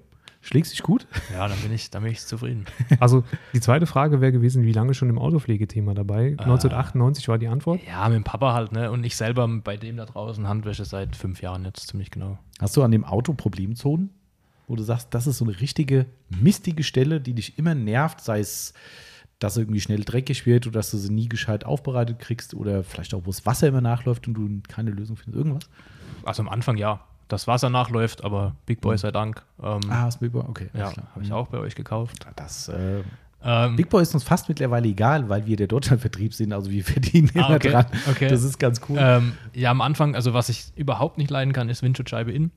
schlägst 0.42 0.72
dich 0.72 0.84
gut. 0.84 1.08
Ja, 1.34 1.48
dann 1.48 1.58
bin 1.60 1.72
ich, 1.72 1.90
dann 1.90 2.04
bin 2.04 2.12
ich 2.12 2.26
zufrieden. 2.26 2.66
Also 3.00 3.24
die 3.54 3.62
zweite 3.62 3.86
Frage 3.86 4.22
wäre 4.22 4.32
gewesen, 4.32 4.64
wie 4.64 4.72
lange 4.72 4.94
schon 4.94 5.10
im 5.10 5.20
Autopflegethema 5.20 5.94
dabei? 5.94 6.32
1998 6.32 7.28
war 7.28 7.38
die 7.38 7.48
Antwort. 7.48 7.82
Ja, 7.88 8.08
mit 8.10 8.18
dem 8.18 8.24
Papa 8.24 8.54
halt, 8.54 8.72
ne? 8.72 8.92
Und 8.92 9.04
ich 9.04 9.16
selber 9.16 9.48
bei 9.48 9.78
dem 9.78 9.98
da 9.98 10.06
draußen 10.06 10.48
Handwäsche 10.48 10.86
seit 10.86 11.16
fünf 11.16 11.42
Jahren 11.42 11.66
jetzt 11.66 11.88
ziemlich 11.88 12.12
genau. 12.12 12.40
Hast 12.60 12.76
du 12.76 12.84
an 12.84 12.92
dem 12.92 13.06
Auto 13.06 13.34
Problemzonen, 13.34 14.10
wo 14.68 14.76
du 14.76 14.84
sagst, 14.84 15.14
das 15.14 15.28
ist 15.28 15.38
so 15.38 15.46
eine 15.46 15.60
richtige 15.60 16.06
mistige 16.30 16.84
Stelle, 16.84 17.22
die 17.22 17.34
dich 17.34 17.58
immer 17.58 17.76
nervt, 17.76 18.22
sei 18.22 18.40
es, 18.40 18.74
dass 19.40 19.54
sie 19.54 19.62
irgendwie 19.62 19.80
schnell 19.82 20.04
dreckig 20.04 20.46
wird 20.46 20.68
oder 20.68 20.80
dass 20.80 20.92
du 20.92 20.98
sie 20.98 21.12
nie 21.12 21.30
gescheit 21.30 21.66
aufbereitet 21.66 22.20
kriegst 22.20 22.54
oder 22.54 22.84
vielleicht 22.84 23.14
auch, 23.14 23.22
wo 23.24 23.32
das 23.32 23.46
Wasser 23.46 23.68
immer 23.68 23.82
nachläuft 23.82 24.28
und 24.28 24.34
du 24.34 24.62
keine 24.68 24.92
Lösung 24.92 25.16
findest, 25.16 25.38
irgendwas? 25.38 25.70
Also 26.24 26.42
am 26.42 26.50
Anfang 26.50 26.78
ja. 26.78 27.02
Das 27.30 27.48
Wasser 27.48 27.70
nachläuft, 27.70 28.24
aber 28.26 28.56
Big 28.66 28.82
Boy 28.82 28.98
sei 28.98 29.12
Dank. 29.12 29.44
Ähm, 29.64 29.80
Ah, 29.90 30.10
du 30.10 30.18
Big 30.20 30.32
Boy? 30.34 30.44
Okay, 30.48 30.70
ja, 30.74 30.88
habe 31.14 31.24
ich 31.24 31.32
auch 31.32 31.48
bei 31.48 31.60
euch 31.60 31.76
gekauft. 31.76 32.26
Das, 32.36 32.68
äh, 32.70 33.04
Ähm, 33.42 33.78
Big 33.78 33.90
Boy 33.90 34.02
ist 34.02 34.14
uns 34.14 34.26
fast 34.26 34.50
mittlerweile 34.50 34.88
egal, 34.90 35.30
weil 35.30 35.46
wir 35.46 35.56
der 35.56 35.68
Deutschlandvertrieb 35.68 36.34
sind, 36.34 36.52
also 36.52 36.70
wir 36.72 36.84
verdienen 36.84 37.30
immer 37.34 37.52
Ah, 37.52 37.56
okay, 37.56 37.70
dran. 37.72 37.86
okay. 38.10 38.28
Das 38.28 38.44
ist 38.44 38.58
ganz 38.60 38.82
cool. 38.90 38.98
ähm, 39.00 39.34
ja, 39.54 39.72
am 39.72 39.80
Anfang, 39.80 40.14
also 40.16 40.34
was 40.34 40.50
ich 40.50 40.74
überhaupt 40.76 41.18
nicht 41.18 41.32
leiden 41.32 41.54
kann, 41.54 41.70
ist 41.70 41.82
Windschutzscheibe 41.82 42.32
innen. 42.34 42.52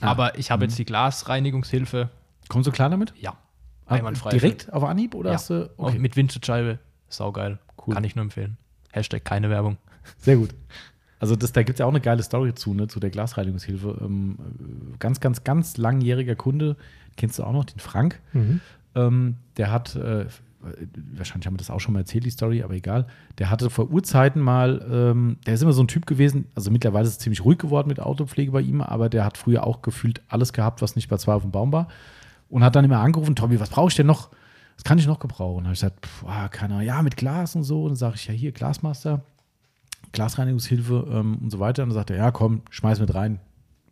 Ah, 0.00 0.12
Aber 0.12 0.38
ich 0.38 0.50
habe 0.50 0.64
jetzt 0.64 0.78
die 0.78 0.86
Glasreinigungshilfe. 0.86 2.08
Kommst 2.48 2.66
du 2.66 2.72
klar 2.72 2.88
damit? 2.88 3.12
Ja, 3.20 3.34
einwandfrei. 3.86 4.30
Direkt 4.30 4.72
auf 4.72 4.84
Anhieb 4.84 5.14
oder 5.14 5.30
Ja. 5.30 5.34
hast 5.34 5.50
du? 5.50 5.68
Auch 5.76 5.88
Okay, 5.88 5.98
mit 5.98 6.16
Windschutzscheibe. 6.16 6.78
Saugeil. 7.08 7.58
Cool. 7.86 7.94
Kann 7.94 8.04
ich 8.04 8.14
nur 8.16 8.22
empfehlen. 8.22 8.56
Hashtag 8.92 9.24
keine 9.24 9.50
Werbung. 9.50 9.76
sehr 10.18 10.36
gut. 10.36 10.54
Also 11.20 11.36
das, 11.36 11.52
da 11.52 11.62
gibt 11.62 11.76
es 11.76 11.80
ja 11.80 11.86
auch 11.86 11.90
eine 11.90 12.00
geile 12.00 12.22
Story 12.22 12.54
zu, 12.54 12.74
ne, 12.74 12.88
zu 12.88 12.98
der 12.98 13.10
Glasreinigungshilfe. 13.10 13.98
Ähm, 14.00 14.38
äh, 14.38 14.96
ganz, 14.98 15.20
ganz, 15.20 15.44
ganz 15.44 15.76
langjähriger 15.76 16.34
Kunde, 16.34 16.76
kennst 17.16 17.38
du 17.38 17.44
auch 17.44 17.52
noch, 17.52 17.66
den 17.66 17.78
Frank. 17.78 18.18
Mhm. 18.32 18.60
Ähm, 18.94 19.36
der 19.58 19.70
hat, 19.70 19.94
äh, 19.96 20.26
wahrscheinlich 21.14 21.46
haben 21.46 21.54
wir 21.54 21.58
das 21.58 21.70
auch 21.70 21.78
schon 21.78 21.92
mal 21.92 22.00
erzählt, 22.00 22.24
die 22.24 22.30
Story, 22.30 22.62
aber 22.62 22.74
egal. 22.74 23.06
Der 23.38 23.50
hatte 23.50 23.68
vor 23.68 23.90
Urzeiten 23.90 24.40
mal, 24.40 24.84
ähm, 24.90 25.36
der 25.46 25.54
ist 25.54 25.62
immer 25.62 25.74
so 25.74 25.82
ein 25.82 25.88
Typ 25.88 26.06
gewesen, 26.06 26.46
also 26.54 26.70
mittlerweile 26.70 27.06
ist 27.06 27.12
es 27.12 27.18
ziemlich 27.18 27.44
ruhig 27.44 27.58
geworden 27.58 27.88
mit 27.88 28.00
Autopflege 28.00 28.50
bei 28.50 28.62
ihm, 28.62 28.80
aber 28.80 29.10
der 29.10 29.24
hat 29.24 29.36
früher 29.36 29.66
auch 29.66 29.82
gefühlt 29.82 30.22
alles 30.28 30.54
gehabt, 30.54 30.80
was 30.80 30.96
nicht 30.96 31.08
bei 31.08 31.18
zwei 31.18 31.34
auf 31.34 31.42
dem 31.42 31.50
Baum 31.50 31.70
war. 31.70 31.88
Und 32.48 32.64
hat 32.64 32.74
dann 32.74 32.84
immer 32.84 32.98
angerufen, 32.98 33.36
Tommy, 33.36 33.60
was 33.60 33.70
brauche 33.70 33.88
ich 33.88 33.94
denn 33.94 34.06
noch? 34.06 34.30
Was 34.76 34.84
kann 34.84 34.98
ich 34.98 35.06
noch 35.06 35.18
gebrauchen? 35.18 35.64
Da 35.64 35.64
habe 35.64 35.74
ich 35.74 35.80
gesagt, 35.80 36.06
pff, 36.06 36.24
ah, 36.26 36.48
keine 36.48 36.74
Ahnung, 36.74 36.86
ja, 36.86 37.02
mit 37.02 37.18
Glas 37.18 37.54
und 37.54 37.64
so. 37.64 37.82
Und 37.82 37.90
dann 37.90 37.96
sage 37.96 38.14
ich, 38.16 38.26
ja, 38.26 38.32
hier, 38.32 38.50
Glasmaster, 38.50 39.22
Glasreinigungshilfe 40.12 41.06
ähm, 41.10 41.38
und 41.38 41.50
so 41.50 41.58
weiter. 41.60 41.82
Und 41.82 41.90
dann 41.90 41.94
sagt 41.94 42.10
er, 42.10 42.16
ja, 42.16 42.30
komm, 42.30 42.62
schmeiß 42.70 43.00
mit 43.00 43.14
rein, 43.14 43.40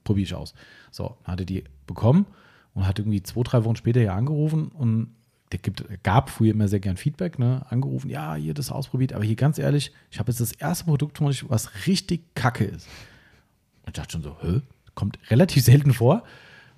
probiere 0.05 0.25
ich 0.25 0.35
aus. 0.35 0.55
So, 0.91 1.17
dann 1.25 1.33
hat 1.33 1.41
er 1.41 1.47
die 1.47 1.65
bekommen 1.87 2.27
und 2.75 2.87
hat 2.87 2.99
irgendwie 2.99 3.23
zwei, 3.23 3.43
drei 3.43 3.65
Wochen 3.65 3.77
später 3.77 4.01
ja 4.01 4.15
angerufen 4.15 4.69
und 4.69 5.15
der 5.53 5.59
gibt, 5.59 5.85
gab 6.03 6.31
früher 6.31 6.53
immer 6.53 6.69
sehr 6.69 6.81
gern 6.81 6.97
Feedback, 6.97 7.39
ne? 7.39 7.65
Angerufen, 7.71 8.11
ja, 8.11 8.35
hier 8.35 8.53
das 8.53 8.71
ausprobiert, 8.71 9.15
aber 9.15 9.25
hier 9.25 9.37
ganz 9.37 9.59
ehrlich, 9.59 9.93
ich 10.11 10.19
habe 10.19 10.31
jetzt 10.31 10.41
das 10.41 10.53
erste 10.53 10.85
Produkt 10.85 11.19
von 11.19 11.27
euch, 11.27 11.49
was 11.49 11.87
richtig 11.87 12.35
kacke 12.35 12.65
ist. 12.65 12.87
Und 13.83 13.89
ich 13.89 13.93
dachte 13.95 14.13
schon 14.13 14.23
so, 14.23 14.37
hä? 14.43 14.61
Kommt 14.95 15.19
relativ 15.31 15.65
selten 15.65 15.95
vor. 15.95 16.23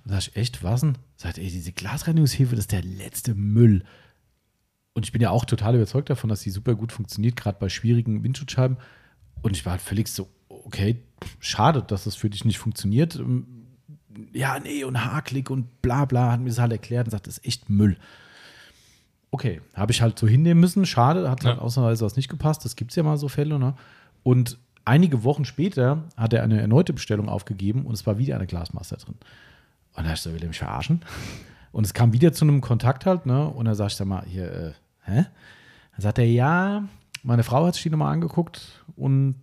Und 0.05 0.11
sag 0.11 0.19
ich, 0.19 0.35
echt, 0.35 0.63
was 0.63 0.81
denn? 0.81 0.97
Sagt, 1.17 1.37
ey, 1.37 1.49
diese 1.49 1.73
Glasreinigungshilfe, 1.73 2.55
das 2.55 2.63
ist 2.63 2.71
der 2.71 2.83
letzte 2.83 3.35
Müll. 3.35 3.83
Und 4.93 5.05
ich 5.05 5.11
bin 5.11 5.21
ja 5.21 5.29
auch 5.31 5.45
total 5.45 5.75
überzeugt 5.75 6.09
davon, 6.09 6.29
dass 6.29 6.41
die 6.41 6.49
super 6.49 6.75
gut 6.75 6.91
funktioniert, 6.91 7.35
gerade 7.35 7.57
bei 7.59 7.69
schwierigen 7.69 8.23
Windschutzscheiben. 8.23 8.77
Und 9.41 9.55
ich 9.55 9.65
war 9.65 9.71
halt 9.73 9.81
völlig 9.81 10.07
so, 10.07 10.27
okay, 10.49 11.01
schade, 11.39 11.83
dass 11.83 12.03
das 12.05 12.15
für 12.15 12.29
dich 12.29 12.45
nicht 12.45 12.59
funktioniert. 12.59 13.19
Ja, 14.33 14.59
nee, 14.59 14.83
und 14.83 15.03
hakelig 15.03 15.49
und 15.49 15.81
bla 15.81 16.05
bla, 16.05 16.31
hat 16.33 16.39
mir 16.41 16.49
das 16.49 16.59
halt 16.59 16.71
erklärt 16.71 17.07
und 17.07 17.11
sagt, 17.11 17.27
das 17.27 17.37
ist 17.37 17.45
echt 17.45 17.69
Müll. 17.69 17.97
Okay, 19.31 19.61
habe 19.73 19.91
ich 19.93 20.01
halt 20.01 20.19
so 20.19 20.27
hinnehmen 20.27 20.59
müssen. 20.59 20.85
Schade, 20.85 21.29
hat 21.29 21.45
halt 21.45 21.57
Ja. 21.57 21.61
ausnahmsweise 21.61 22.05
was 22.05 22.17
nicht 22.17 22.27
gepasst. 22.29 22.65
Das 22.65 22.75
gibt 22.75 22.91
es 22.91 22.95
ja 22.97 23.03
mal 23.03 23.17
so 23.17 23.29
Fälle. 23.29 23.57
Ne? 23.57 23.75
Und 24.23 24.59
einige 24.83 25.23
Wochen 25.23 25.45
später 25.45 26.03
hat 26.17 26.33
er 26.33 26.43
eine 26.43 26.59
erneute 26.59 26.91
Bestellung 26.91 27.29
aufgegeben 27.29 27.85
und 27.85 27.93
es 27.93 28.05
war 28.05 28.17
wieder 28.17 28.35
eine 28.35 28.47
Glasmaster 28.47 28.97
drin. 28.97 29.15
Und 29.95 30.05
da 30.05 30.13
ich 30.13 30.19
so, 30.19 30.33
will 30.33 30.41
er 30.41 30.47
mich 30.49 30.59
verarschen? 30.59 31.01
Und 31.73 31.85
es 31.85 31.93
kam 31.93 32.11
wieder 32.11 32.33
zu 32.33 32.43
einem 32.43 32.59
Kontakt 32.59 33.05
halt, 33.05 33.25
ne? 33.25 33.47
Und 33.47 33.63
da 33.63 33.75
sag 33.75 33.87
ich, 33.87 33.95
sag 33.95 34.05
mal, 34.05 34.25
hier, 34.25 34.51
äh, 34.51 34.71
hä? 35.05 35.25
Dann 35.93 36.01
sagt 36.01 36.17
er, 36.19 36.25
ja, 36.25 36.83
meine 37.23 37.43
Frau 37.43 37.65
hat 37.65 37.75
sich 37.75 37.83
die 37.83 37.89
nochmal 37.89 38.13
angeguckt 38.13 38.83
und 38.95 39.35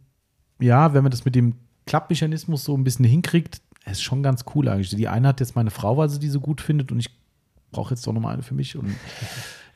ja, 0.60 0.92
wenn 0.94 1.02
man 1.04 1.10
das 1.10 1.24
mit 1.24 1.34
dem 1.34 1.54
Klappmechanismus 1.86 2.64
so 2.64 2.76
ein 2.76 2.84
bisschen 2.84 3.04
hinkriegt, 3.04 3.60
ist 3.86 4.02
schon 4.02 4.22
ganz 4.22 4.44
cool 4.54 4.68
eigentlich. 4.68 4.90
Die 4.90 5.08
eine 5.08 5.28
hat 5.28 5.40
jetzt 5.40 5.56
meine 5.56 5.70
Frau, 5.70 5.96
weil 5.96 6.08
sie 6.08 6.18
die 6.18 6.28
so 6.28 6.40
gut 6.40 6.60
findet 6.60 6.92
und 6.92 6.98
ich 6.98 7.08
brauche 7.70 7.94
jetzt 7.94 8.06
doch 8.06 8.12
nochmal 8.12 8.34
eine 8.34 8.42
für 8.42 8.54
mich. 8.54 8.76
Und 8.76 8.94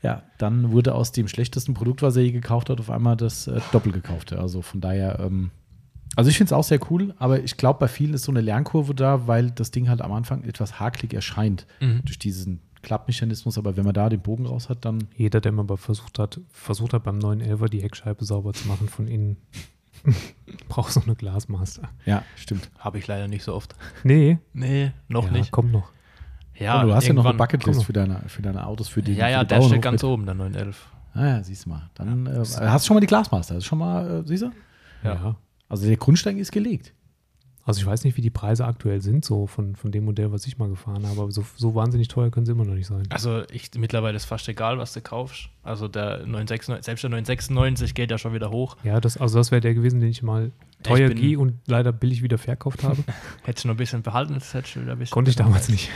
ja, 0.03 0.23
dann 0.37 0.71
wurde 0.71 0.93
aus 0.93 1.11
dem 1.11 1.27
schlechtesten 1.27 1.73
Produkt, 1.73 2.01
was 2.01 2.15
er 2.15 2.23
je 2.23 2.31
gekauft 2.31 2.69
hat, 2.69 2.79
auf 2.79 2.89
einmal 2.89 3.15
das 3.17 3.47
äh, 3.47 3.59
doppel 3.71 3.91
gekaufte. 3.91 4.37
Also 4.39 4.61
von 4.61 4.81
daher, 4.81 5.19
ähm, 5.21 5.49
also 6.15 6.29
ich 6.29 6.37
finde 6.37 6.49
es 6.49 6.53
auch 6.53 6.63
sehr 6.63 6.79
cool, 6.91 7.15
aber 7.17 7.41
ich 7.43 7.57
glaube, 7.57 7.79
bei 7.79 7.87
vielen 7.87 8.13
ist 8.13 8.23
so 8.25 8.31
eine 8.31 8.41
Lernkurve 8.41 8.93
da, 8.93 9.25
weil 9.25 9.49
das 9.49 9.71
Ding 9.71 9.89
halt 9.89 10.01
am 10.01 10.11
Anfang 10.11 10.43
etwas 10.43 10.79
hakelig 10.79 11.13
erscheint 11.13 11.65
Mhm. 11.79 12.01
durch 12.05 12.19
diesen 12.19 12.59
Klappmechanismus. 12.83 13.57
Aber 13.57 13.75
wenn 13.75 13.83
man 13.85 13.93
da 13.95 14.09
den 14.09 14.21
Bogen 14.21 14.45
raus 14.45 14.69
hat, 14.69 14.85
dann 14.85 15.07
Jeder, 15.15 15.41
der 15.41 15.51
mal 15.51 15.65
versucht 15.77 16.19
hat, 16.19 16.39
versucht 16.51 16.93
hat 16.93 17.03
beim 17.03 17.17
neuen 17.17 17.41
Elfer 17.41 17.67
die 17.67 17.81
Heckscheibe 17.81 18.23
sauber 18.23 18.53
zu 18.53 18.67
machen 18.67 18.87
von 18.87 19.07
innen, 19.07 19.37
braucht 20.69 20.91
so 20.93 21.01
eine 21.01 21.15
Glasmaster. 21.15 21.89
ja, 22.05 22.23
stimmt. 22.35 22.69
Habe 22.77 22.99
ich 22.99 23.07
leider 23.07 23.27
nicht 23.27 23.43
so 23.43 23.55
oft. 23.55 23.75
Nee, 24.03 24.37
Nee, 24.53 24.91
noch 25.07 25.25
ja, 25.25 25.31
nicht. 25.31 25.51
kommt 25.51 25.71
noch. 25.71 25.91
Ja, 26.55 26.83
oh, 26.83 26.87
du 26.87 26.93
hast 26.93 27.07
ja 27.07 27.13
noch 27.13 27.25
eine 27.25 27.33
Bucketlist 27.37 27.83
für 27.83 27.93
deine, 27.93 28.21
für 28.27 28.43
deine 28.43 28.67
Autos, 28.67 28.87
für 28.87 29.01
die 29.01 29.13
Ja, 29.13 29.27
ja, 29.27 29.43
die 29.43 29.47
der 29.55 29.61
steht 29.63 29.81
ganz 29.81 30.03
mit. 30.03 30.11
oben, 30.11 30.25
der 30.25 30.35
911. 30.35 30.87
Ah 31.15 31.25
ja, 31.25 31.43
siehst 31.43 31.65
du 31.65 31.69
mal. 31.69 31.89
Dann 31.95 32.27
äh, 32.27 32.31
hast 32.37 32.59
du 32.59 32.87
schon 32.87 32.95
mal 32.95 33.01
die 33.01 33.07
Glasmaster. 33.07 33.55
Das 33.55 33.63
ist 33.63 33.67
schon 33.67 33.79
mal, 33.79 34.21
äh, 34.21 34.27
siehst 34.27 34.43
du? 34.43 34.51
Ja. 35.03 35.13
Ja. 35.15 35.35
Also 35.69 35.87
der 35.87 35.97
Grundstein 35.97 36.37
ist 36.37 36.51
gelegt. 36.51 36.93
Also 37.65 37.79
ich 37.79 37.85
weiß 37.85 38.03
nicht, 38.03 38.17
wie 38.17 38.21
die 38.21 38.29
Preise 38.29 38.65
aktuell 38.65 39.01
sind, 39.01 39.23
so 39.23 39.47
von, 39.47 39.75
von 39.77 39.91
dem 39.91 40.03
Modell, 40.03 40.31
was 40.33 40.45
ich 40.45 40.57
mal 40.57 40.67
gefahren 40.67 41.07
habe, 41.07 41.21
aber 41.21 41.31
so, 41.31 41.45
so 41.55 41.75
wahnsinnig 41.75 42.09
teuer 42.09 42.29
können 42.29 42.45
sie 42.45 42.51
immer 42.51 42.65
noch 42.65 42.73
nicht 42.73 42.87
sein. 42.87 43.03
Also 43.09 43.43
ich, 43.51 43.71
mittlerweile 43.77 44.17
ist 44.17 44.25
fast 44.25 44.49
egal, 44.49 44.77
was 44.79 44.91
du 44.93 44.99
kaufst. 45.01 45.47
Also 45.63 45.87
der 45.87 46.25
996, 46.25 46.83
selbst 46.83 47.03
der 47.03 47.09
996 47.11 47.93
geht 47.93 48.11
ja 48.11 48.17
schon 48.17 48.33
wieder 48.33 48.51
hoch. 48.51 48.75
Ja, 48.83 48.99
das, 48.99 49.15
also 49.15 49.37
das 49.37 49.51
wäre 49.51 49.61
der 49.61 49.73
gewesen, 49.75 50.01
den 50.01 50.09
ich 50.09 50.21
mal 50.21 50.51
teuer 50.83 51.09
gehe 51.09 51.39
und 51.39 51.59
leider 51.65 51.93
billig 51.93 52.21
wieder 52.21 52.37
verkauft 52.37 52.83
habe. 52.83 52.97
Hättest 53.43 53.63
du 53.63 53.69
noch 53.69 53.75
ein 53.75 53.77
bisschen 53.77 54.01
behalten, 54.01 54.33
das 54.33 54.53
hättest 54.53 54.75
du 54.75 54.81
wieder 54.81 54.91
ein 54.91 54.99
bisschen. 54.99 55.13
Konnte 55.13 55.31
ich 55.31 55.37
damals 55.37 55.69
nicht. 55.69 55.89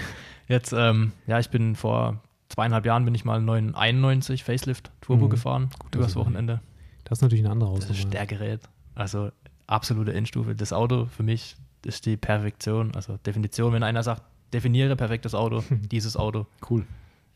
Jetzt, 0.48 0.72
ähm, 0.74 1.12
ja, 1.26 1.38
ich 1.40 1.50
bin 1.50 1.76
vor 1.76 2.22
zweieinhalb 2.48 2.86
Jahren 2.86 3.04
bin 3.04 3.14
ich 3.14 3.26
mal 3.26 3.42
991 3.42 4.46
Facelift 4.46 4.90
Turbo 5.02 5.26
Mhm. 5.26 5.30
gefahren, 5.32 5.70
das 5.92 6.00
übers 6.00 6.16
Wochenende. 6.16 6.62
Das 7.04 7.18
ist 7.18 7.22
natürlich 7.24 7.44
eine 7.44 7.52
andere 7.52 7.76
Das 7.76 7.86
ist 7.86 7.92
Ausnahme. 7.92 8.12
der 8.12 8.26
Gerät. 8.26 8.62
Also 8.96 9.32
absolute 9.68 10.14
Endstufe. 10.14 10.56
Das 10.56 10.74
Auto 10.74 11.06
für 11.06 11.24
mich 11.24 11.56
ist 11.86 12.06
die 12.06 12.18
Perfektion. 12.18 12.94
Also 12.96 13.18
Definition, 13.26 13.74
wenn 13.74 13.84
einer 13.84 14.04
sagt, 14.04 14.24
definiere 14.54 14.96
perfektes 14.96 15.36
Auto, 15.36 15.64
dieses 15.92 16.16
Auto, 16.18 16.48
Cool. 16.70 16.86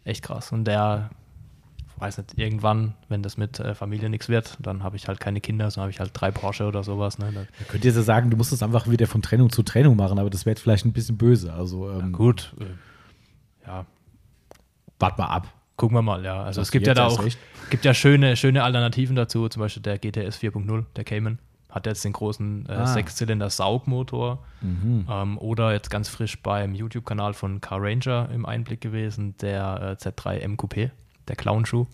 echt 0.05 0.23
krass. 0.23 0.51
Und 0.51 0.65
der, 0.65 1.09
weiß 1.97 2.17
nicht, 2.17 2.37
irgendwann, 2.37 2.95
wenn 3.09 3.21
das 3.21 3.37
mit 3.37 3.59
äh, 3.59 3.75
Familie 3.75 4.09
nichts 4.09 4.29
wird, 4.29 4.57
dann 4.59 4.81
habe 4.83 4.95
ich 4.95 5.07
halt 5.07 5.19
keine 5.19 5.41
Kinder, 5.41 5.69
sondern 5.69 5.83
habe 5.83 5.91
ich 5.91 5.99
halt 5.99 6.11
drei 6.13 6.31
Porsche 6.31 6.65
oder 6.65 6.83
sowas. 6.83 7.19
Ne? 7.19 7.31
Da, 7.33 7.41
Da 7.41 7.65
könnt 7.67 7.85
ihr 7.85 7.91
ja 7.91 8.01
sagen, 8.01 8.29
du 8.29 8.37
musst 8.37 8.51
es 8.53 8.63
einfach 8.63 8.89
wieder 8.89 9.07
von 9.07 9.21
Trennung 9.21 9.49
zu 9.51 9.61
Trennung 9.63 9.95
machen, 9.97 10.17
aber 10.19 10.29
das 10.29 10.45
wäre 10.45 10.55
vielleicht 10.57 10.85
ein 10.85 10.93
bisschen 10.93 11.17
böse. 11.17 11.53
Also 11.53 11.91
ähm, 11.91 12.11
gut, 12.13 12.53
äh, 12.59 13.67
ja, 13.67 13.85
wart 14.99 15.17
mal 15.17 15.25
ab. 15.27 15.47
gucken 15.77 15.97
wir 15.97 16.01
mal, 16.01 16.23
ja. 16.23 16.41
Also 16.43 16.61
Das 16.61 16.69
es 16.69 16.71
gibt 16.71 16.87
ja 16.87 16.93
da 16.93 17.07
auch, 17.07 17.23
recht. 17.23 17.37
gibt 17.69 17.85
ja 17.85 17.93
schöne, 17.93 18.35
schöne 18.37 18.63
Alternativen 18.63 19.15
dazu, 19.15 19.47
zum 19.49 19.59
Beispiel 19.59 19.83
der 19.83 19.97
GTS 19.99 20.37
4.0, 20.39 20.85
der 20.95 21.03
Cayman. 21.03 21.37
Hat 21.71 21.85
jetzt 21.87 22.03
den 22.05 22.13
großen 22.13 22.65
äh, 22.67 22.71
Ah. 22.73 22.85
Sechszylinder-Saugmotor. 22.85 24.39
Mhm. 24.61 25.07
Ähm, 25.09 25.37
oder 25.39 25.71
jetzt 25.73 25.89
ganz 25.89 26.09
frisch 26.09 26.41
beim 26.43 26.75
YouTube-Kanal 26.75 27.33
von 27.33 27.61
Car 27.61 27.79
Ranger 27.81 28.29
im 28.33 28.45
Einblick 28.45 28.81
gewesen, 28.81 29.35
der 29.41 29.97
äh, 29.99 30.03
Z3 30.03 30.45
MQP, 30.47 30.91
der 31.27 31.35
Clownschuh. 31.35 31.87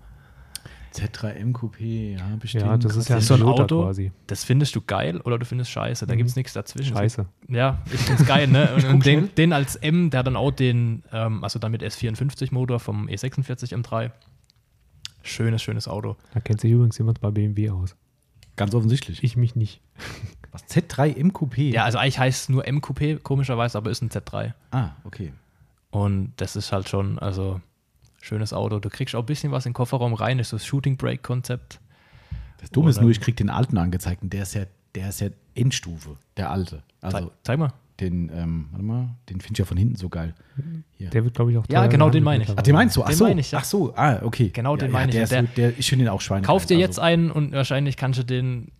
Z3M 0.93 1.53
Coupé, 1.53 2.17
ja, 2.17 2.25
bestimmt. 2.39 2.63
Ja, 2.65 2.75
das 2.77 2.95
ist 2.95 3.09
ja 3.09 3.21
so 3.21 3.35
ein 3.35 3.43
Auto. 3.43 3.83
quasi. 3.83 4.11
Das 4.25 4.43
findest 4.43 4.75
du 4.75 4.81
geil 4.81 5.21
oder 5.21 5.37
du 5.37 5.45
findest 5.45 5.69
scheiße. 5.69 6.07
Da 6.07 6.13
Mhm. 6.13 6.17
gibt 6.17 6.29
es 6.31 6.35
nichts 6.35 6.53
dazwischen. 6.53 6.95
Scheiße. 6.95 7.27
Ja, 7.49 7.79
ich 7.93 7.99
finde 7.99 8.21
es 8.23 8.27
geil, 8.27 8.47
ne? 8.47 8.69
Und, 8.89 9.05
den, 9.05 9.29
den 9.35 9.53
als 9.53 9.75
M, 9.75 10.09
der 10.09 10.19
hat 10.21 10.27
dann 10.27 10.35
auch 10.37 10.49
den, 10.49 11.03
ähm, 11.11 11.43
also 11.43 11.59
damit 11.59 11.83
S54-Motor 11.83 12.79
vom 12.79 13.07
E46 13.09 13.73
M3. 13.75 14.09
Schönes, 15.21 15.61
schönes 15.61 15.87
Auto. 15.87 16.15
Da 16.33 16.39
kennt 16.39 16.61
sich 16.61 16.71
übrigens 16.71 16.97
jemand 16.97 17.19
bei 17.21 17.29
BMW 17.29 17.69
aus. 17.69 17.95
Ganz 18.57 18.75
offensichtlich. 18.75 19.23
Ich 19.23 19.37
mich 19.37 19.55
nicht. 19.55 19.79
Was? 20.51 20.65
Z3M 20.65 21.31
Coupé? 21.31 21.71
Ja, 21.71 21.85
also 21.85 21.97
eigentlich 21.97 22.19
heißt 22.19 22.43
es 22.43 22.49
nur 22.49 22.65
MQP, 22.69 23.23
komischerweise, 23.23 23.77
aber 23.77 23.91
ist 23.91 24.01
ein 24.01 24.09
Z3. 24.09 24.53
Ah, 24.71 24.91
okay. 25.03 25.31
Und 25.89 26.33
das 26.37 26.55
ist 26.55 26.71
halt 26.71 26.89
schon, 26.89 27.19
also 27.19 27.61
schönes 28.21 28.53
Auto. 28.53 28.79
Du 28.79 28.89
kriegst 28.89 29.15
auch 29.15 29.21
ein 29.21 29.25
bisschen 29.25 29.51
was 29.51 29.65
in 29.65 29.71
den 29.71 29.75
Kofferraum 29.75 30.13
rein, 30.13 30.39
ist 30.39 30.49
so 30.49 30.57
das 30.57 30.65
Shooting 30.65 30.97
Brake 30.97 31.21
Konzept. 31.21 31.79
Das 32.59 32.71
Dumme 32.71 32.89
ist 32.89 32.99
nur, 32.99 33.11
ich 33.11 33.21
krieg 33.21 33.37
den 33.37 33.49
alten 33.49 33.77
angezeigt 33.77 34.23
und 34.23 34.33
der 34.33 34.43
ist 34.43 34.55
ja, 34.55 34.65
der 34.95 35.09
ist 35.09 35.21
ja 35.21 35.29
Endstufe, 35.53 36.17
der 36.35 36.49
alte. 36.51 36.83
Also 37.01 37.17
Zeig, 37.17 37.29
zeig 37.43 37.59
mal. 37.59 37.73
Den, 37.99 38.29
ähm, 38.33 38.67
warte 38.71 38.85
mal, 38.85 39.15
den 39.29 39.41
finde 39.41 39.53
ich 39.53 39.59
ja 39.59 39.65
von 39.65 39.77
hinten 39.77 39.95
so 39.95 40.09
geil. 40.09 40.35
Hier. 40.93 41.09
Der 41.09 41.23
wird, 41.23 41.35
glaube 41.35 41.51
ich, 41.51 41.57
auch 41.57 41.65
Ja, 41.69 41.87
genau, 41.87 42.09
den 42.09 42.23
gehandelt 42.23 42.23
meine 42.23 42.43
ich. 42.43 42.49
Ach, 42.55 42.61
den 42.61 42.73
meinst 42.75 42.95
du? 42.95 43.03
Ach 43.03 43.07
Den 43.07 43.15
so, 43.15 43.23
meine 43.25 43.41
ich, 43.41 43.51
ja. 43.51 43.59
ach 43.59 43.63
so, 43.65 43.93
ah, 43.95 44.19
okay. 44.23 44.49
Genau, 44.49 44.75
den 44.75 44.87
ja, 44.87 44.93
meine 44.93 45.13
ja, 45.13 45.23
ich. 45.23 45.29
Der, 45.29 45.43
so- 45.43 45.49
der, 45.55 45.77
ich 45.79 45.89
finde 45.89 46.05
den 46.05 46.09
auch 46.09 46.21
Schweine. 46.21 46.45
Kauf 46.45 46.65
dir 46.65 46.75
also, 46.75 46.81
jetzt 46.81 46.99
einen 46.99 47.31
und 47.31 47.51
wahrscheinlich 47.53 47.97
kannst 47.97 48.19
du 48.19 48.23
den 48.23 48.71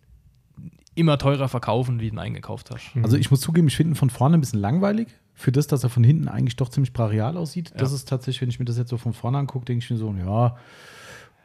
immer 0.94 1.18
teurer 1.18 1.48
verkaufen, 1.48 2.00
wie 2.00 2.08
du 2.08 2.14
ihn 2.14 2.18
eingekauft 2.18 2.70
hast. 2.70 2.90
Also 3.02 3.16
ich 3.16 3.30
muss 3.30 3.40
zugeben, 3.40 3.68
ich 3.68 3.76
finde 3.76 3.92
ihn 3.92 3.96
von 3.96 4.10
vorne 4.10 4.36
ein 4.36 4.40
bisschen 4.40 4.60
langweilig. 4.60 5.08
Für 5.34 5.52
das, 5.52 5.68
dass 5.68 5.84
er 5.84 5.90
von 5.90 6.02
hinten 6.02 6.26
eigentlich 6.26 6.56
doch 6.56 6.68
ziemlich 6.68 6.92
brachial 6.92 7.36
aussieht. 7.36 7.72
Das 7.76 7.92
ist 7.92 8.08
tatsächlich, 8.08 8.40
wenn 8.40 8.48
ich 8.48 8.58
mir 8.58 8.64
das 8.64 8.76
jetzt 8.76 8.90
so 8.90 8.96
von 8.96 9.12
vorne 9.12 9.38
angucke, 9.38 9.64
denke 9.66 9.84
ich 9.84 9.90
mir 9.90 9.96
so, 9.96 10.12
ja, 10.18 10.56